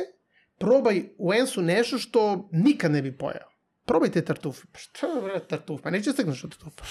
probaj 0.58 1.02
u 1.18 1.34
Ensu 1.34 1.62
nešto 1.62 1.98
što 1.98 2.48
nikad 2.52 2.92
ne 2.92 3.02
bi 3.02 3.18
pojao. 3.18 3.50
Probaj 3.84 4.10
te 4.10 4.24
tartufe. 4.24 4.66
Pa 4.72 4.78
šta 4.78 5.06
je 5.06 5.48
tartufe? 5.48 5.82
Pa 5.82 5.90
neće 5.90 6.12
stigneš 6.12 6.44
od 6.44 6.50
tartufa. 6.50 6.84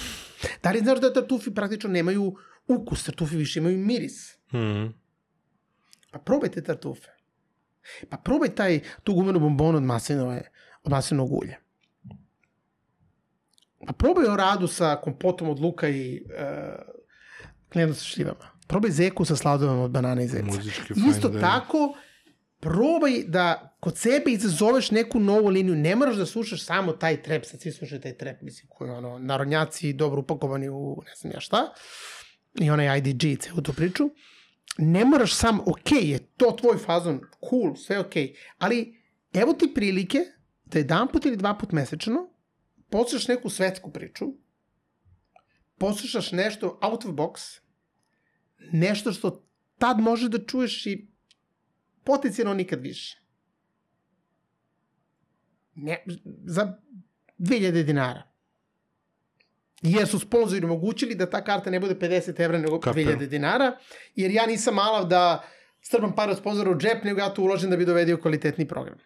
Da 0.62 0.70
li 0.70 0.78
znaš 0.78 1.00
da 1.00 1.12
tartufi 1.12 1.54
praktično 1.54 1.90
nemaju 1.90 2.36
ukus, 2.66 3.04
tartufi 3.04 3.36
više 3.36 3.58
imaju 3.58 3.78
miris. 3.78 4.38
Hmm. 4.50 4.94
Pa 6.10 6.18
probaj 6.18 6.50
te 6.50 6.62
tartufe. 6.62 7.08
Pa 8.08 8.16
probaj 8.16 8.54
taj, 8.54 8.80
tu 9.02 9.14
gumenu 9.14 9.40
bombonu 9.40 9.76
od 9.76 9.82
maslinove, 9.82 10.42
od 10.82 10.90
maslinovog 10.90 11.32
ulja. 11.32 11.56
Pa 13.86 13.92
probaj 13.92 14.26
o 14.26 14.36
radu 14.36 14.66
sa 14.66 14.96
kompotom 14.96 15.48
od 15.48 15.60
luka 15.60 15.88
i 15.88 16.22
uh, 17.74 17.94
sa 17.94 18.04
šljivama. 18.04 18.50
Probaj 18.66 18.90
zeku 18.90 19.24
sa 19.24 19.36
sladovima 19.36 19.82
od 19.82 19.90
banana 19.90 20.22
i 20.22 20.28
zeca. 20.28 20.60
Isto 21.08 21.28
fine 21.28 21.40
tako, 21.40 21.94
probaj 22.60 23.22
da 23.26 23.76
kod 23.80 23.98
sebe 23.98 24.30
izazoveš 24.30 24.90
neku 24.90 25.20
novu 25.20 25.48
liniju. 25.48 25.74
Ne 25.74 25.96
moraš 25.96 26.16
da 26.16 26.26
slušaš 26.26 26.64
samo 26.64 26.92
taj 26.92 27.22
trep, 27.22 27.44
sad 27.44 27.60
svi 27.60 27.72
slušaju 27.72 28.00
taj 28.00 28.16
trep, 28.16 28.42
mislim, 28.42 28.68
koji 28.70 28.88
je 28.88 28.94
ono, 28.94 29.18
narodnjaci 29.18 29.92
dobro 29.92 30.20
upakovani 30.20 30.68
u 30.68 31.02
ne 31.06 31.12
znam 31.16 31.32
ja 31.32 31.40
šta, 31.40 31.72
i 32.60 32.70
onaj 32.70 32.98
IDG, 32.98 33.40
celu 33.40 33.62
tu 33.62 33.72
priču. 33.72 34.10
Ne 34.78 35.04
moraš 35.04 35.34
sam, 35.34 35.60
ok, 35.60 35.92
je 35.92 36.18
to 36.36 36.56
tvoj 36.60 36.78
fazon, 36.78 37.20
cool, 37.50 37.76
sve 37.76 37.98
ok, 37.98 38.14
ali 38.58 39.00
evo 39.32 39.52
ti 39.52 39.74
prilike 39.74 40.18
da 40.64 40.78
jedan 40.78 41.08
put 41.08 41.26
ili 41.26 41.36
dva 41.36 41.54
put 41.58 41.72
mesečno 41.72 42.30
poslušaš 42.90 43.28
neku 43.28 43.50
svetsku 43.50 43.92
priču, 43.92 44.26
poslušaš 45.78 46.32
nešto 46.32 46.78
out 46.82 47.04
of 47.04 47.10
box, 47.10 47.60
nešto 48.72 49.12
što 49.12 49.46
tad 49.78 49.98
može 49.98 50.28
da 50.28 50.44
čuješ 50.44 50.86
i 50.86 51.08
potencijalno 52.04 52.54
nikad 52.54 52.80
više. 52.80 53.20
Ne, 55.74 56.04
za 56.44 56.78
2000 57.38 57.82
dinara. 57.82 58.29
Jer 59.82 60.08
su 60.08 60.18
sponzori 60.18 60.64
omogućili 60.64 61.14
da 61.14 61.30
ta 61.30 61.44
karta 61.44 61.70
ne 61.70 61.80
bude 61.80 61.94
50 61.94 62.40
evra 62.40 62.58
nego 62.58 62.80
Kapiram. 62.80 63.18
2000 63.18 63.26
dinara, 63.26 63.78
jer 64.14 64.30
ja 64.30 64.46
nisam 64.46 64.74
malav 64.74 65.08
da 65.08 65.44
strpam 65.80 66.14
par 66.14 66.30
od 66.30 66.38
sponzora 66.38 66.70
u 66.70 66.78
džep, 66.78 67.04
nego 67.04 67.20
ja 67.20 67.34
to 67.34 67.42
uložim 67.42 67.70
da 67.70 67.76
bi 67.76 67.84
dovedio 67.84 68.16
kvalitetni 68.16 68.68
program. 68.68 68.98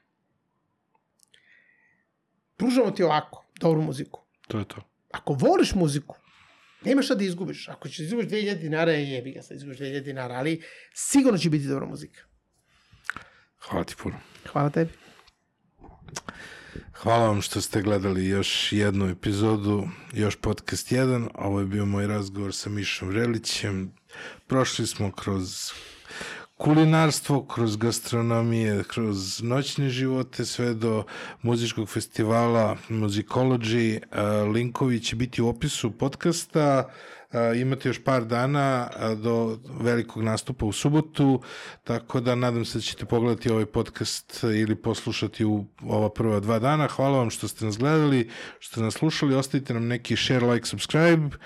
Pružamo 2.56 2.90
ti 2.90 3.02
ovako, 3.02 3.44
dobru 3.60 3.82
muziku. 3.82 4.20
To 4.48 4.58
je 4.58 4.64
to. 4.64 4.76
Ako 5.10 5.32
voliš 5.32 5.74
muziku, 5.74 6.16
nema 6.84 7.02
šta 7.02 7.14
da 7.14 7.24
izgubiš. 7.24 7.68
Ako 7.68 7.88
ćeš 7.88 7.98
da 7.98 8.04
izgubiš 8.04 8.26
2000 8.26 8.60
dinara, 8.60 8.92
jebi 8.92 9.32
ga 9.32 9.42
sad 9.42 9.56
izgubiš 9.56 9.78
2000 9.78 10.00
dinara, 10.00 10.34
ali 10.34 10.62
sigurno 10.94 11.38
će 11.38 11.50
biti 11.50 11.66
dobra 11.66 11.86
muzika. 11.86 12.20
Hvala 13.58 13.84
ti 13.84 13.94
puno. 14.02 14.16
Hvala 14.52 14.70
tebi. 14.70 14.90
Hvala 16.92 17.26
vam 17.26 17.42
što 17.42 17.60
ste 17.60 17.82
gledali 17.82 18.26
još 18.26 18.72
jednu 18.72 19.08
epizodu, 19.08 19.88
još 20.12 20.36
podcast 20.36 20.92
1. 20.92 21.28
Ovo 21.34 21.60
je 21.60 21.66
bio 21.66 21.86
moj 21.86 22.06
razgovor 22.06 22.54
sa 22.54 22.70
Mišom 22.70 23.10
Relićem. 23.10 23.92
Prošli 24.46 24.86
smo 24.86 25.12
kroz 25.12 25.72
kulinarstvo, 26.56 27.46
kroz 27.46 27.76
gastronomije, 27.76 28.84
kroz 28.84 29.42
noćne 29.42 29.88
živote, 29.88 30.44
sve 30.44 30.74
do 30.74 31.04
muzičkog 31.42 31.88
festivala 31.88 32.76
Musicology. 32.88 34.00
Uh, 34.02 34.52
Linkovi 34.54 35.00
će 35.00 35.16
biti 35.16 35.42
u 35.42 35.48
opisu 35.48 35.90
podcasta. 35.90 36.90
Imate 37.56 37.88
još 37.88 38.04
par 38.04 38.24
dana 38.24 38.88
do 39.16 39.58
velikog 39.80 40.22
nastupa 40.22 40.66
u 40.66 40.72
subotu, 40.72 41.42
tako 41.84 42.20
da 42.20 42.34
nadam 42.34 42.64
se 42.64 42.78
da 42.78 42.82
ćete 42.82 43.04
pogledati 43.04 43.50
ovaj 43.50 43.66
podcast 43.66 44.42
ili 44.42 44.76
poslušati 44.76 45.44
u 45.44 45.64
ova 45.82 46.10
prva 46.10 46.40
dva 46.40 46.58
dana. 46.58 46.88
Hvala 46.88 47.18
vam 47.18 47.30
što 47.30 47.48
ste 47.48 47.64
nas 47.64 47.78
gledali, 47.78 48.30
što 48.58 48.72
ste 48.72 48.80
nas 48.80 48.94
slušali. 48.94 49.34
Ostavite 49.34 49.74
nam 49.74 49.86
neki 49.86 50.16
share, 50.16 50.46
like, 50.46 50.66
subscribe. 50.66 51.36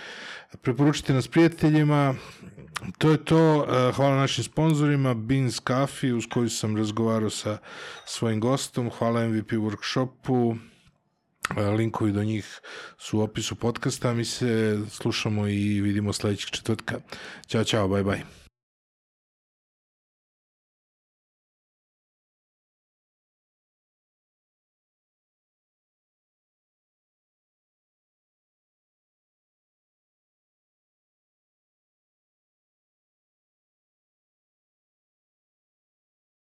Preporučite 0.62 1.12
nas 1.12 1.28
prijateljima. 1.28 2.14
To 2.98 3.10
je 3.10 3.24
to. 3.24 3.66
Hvala 3.94 4.16
našim 4.16 4.44
sponzorima, 4.44 5.14
Beans 5.14 5.60
Coffee, 5.68 6.14
uz 6.14 6.24
koju 6.30 6.50
sam 6.50 6.76
razgovarao 6.76 7.30
sa 7.30 7.58
svojim 8.06 8.40
gostom. 8.40 8.90
Hvala 8.90 9.28
MVP 9.28 9.50
Workshopu. 9.50 10.58
Uh, 11.50 11.74
Linkovi 11.76 12.12
do 12.12 12.24
njih 12.24 12.60
su 12.98 13.18
u 13.18 13.22
opisu 13.22 13.54
podcasta. 13.54 14.14
Mi 14.14 14.24
se 14.24 14.78
slušamo 14.90 15.48
i 15.48 15.80
vidimo 15.80 16.12
sledećeg 16.12 16.50
četvrtka. 16.50 17.00
Ćao, 17.46 17.64
čao, 17.64 17.88
bye, 17.88 18.04
bye. 18.04 18.47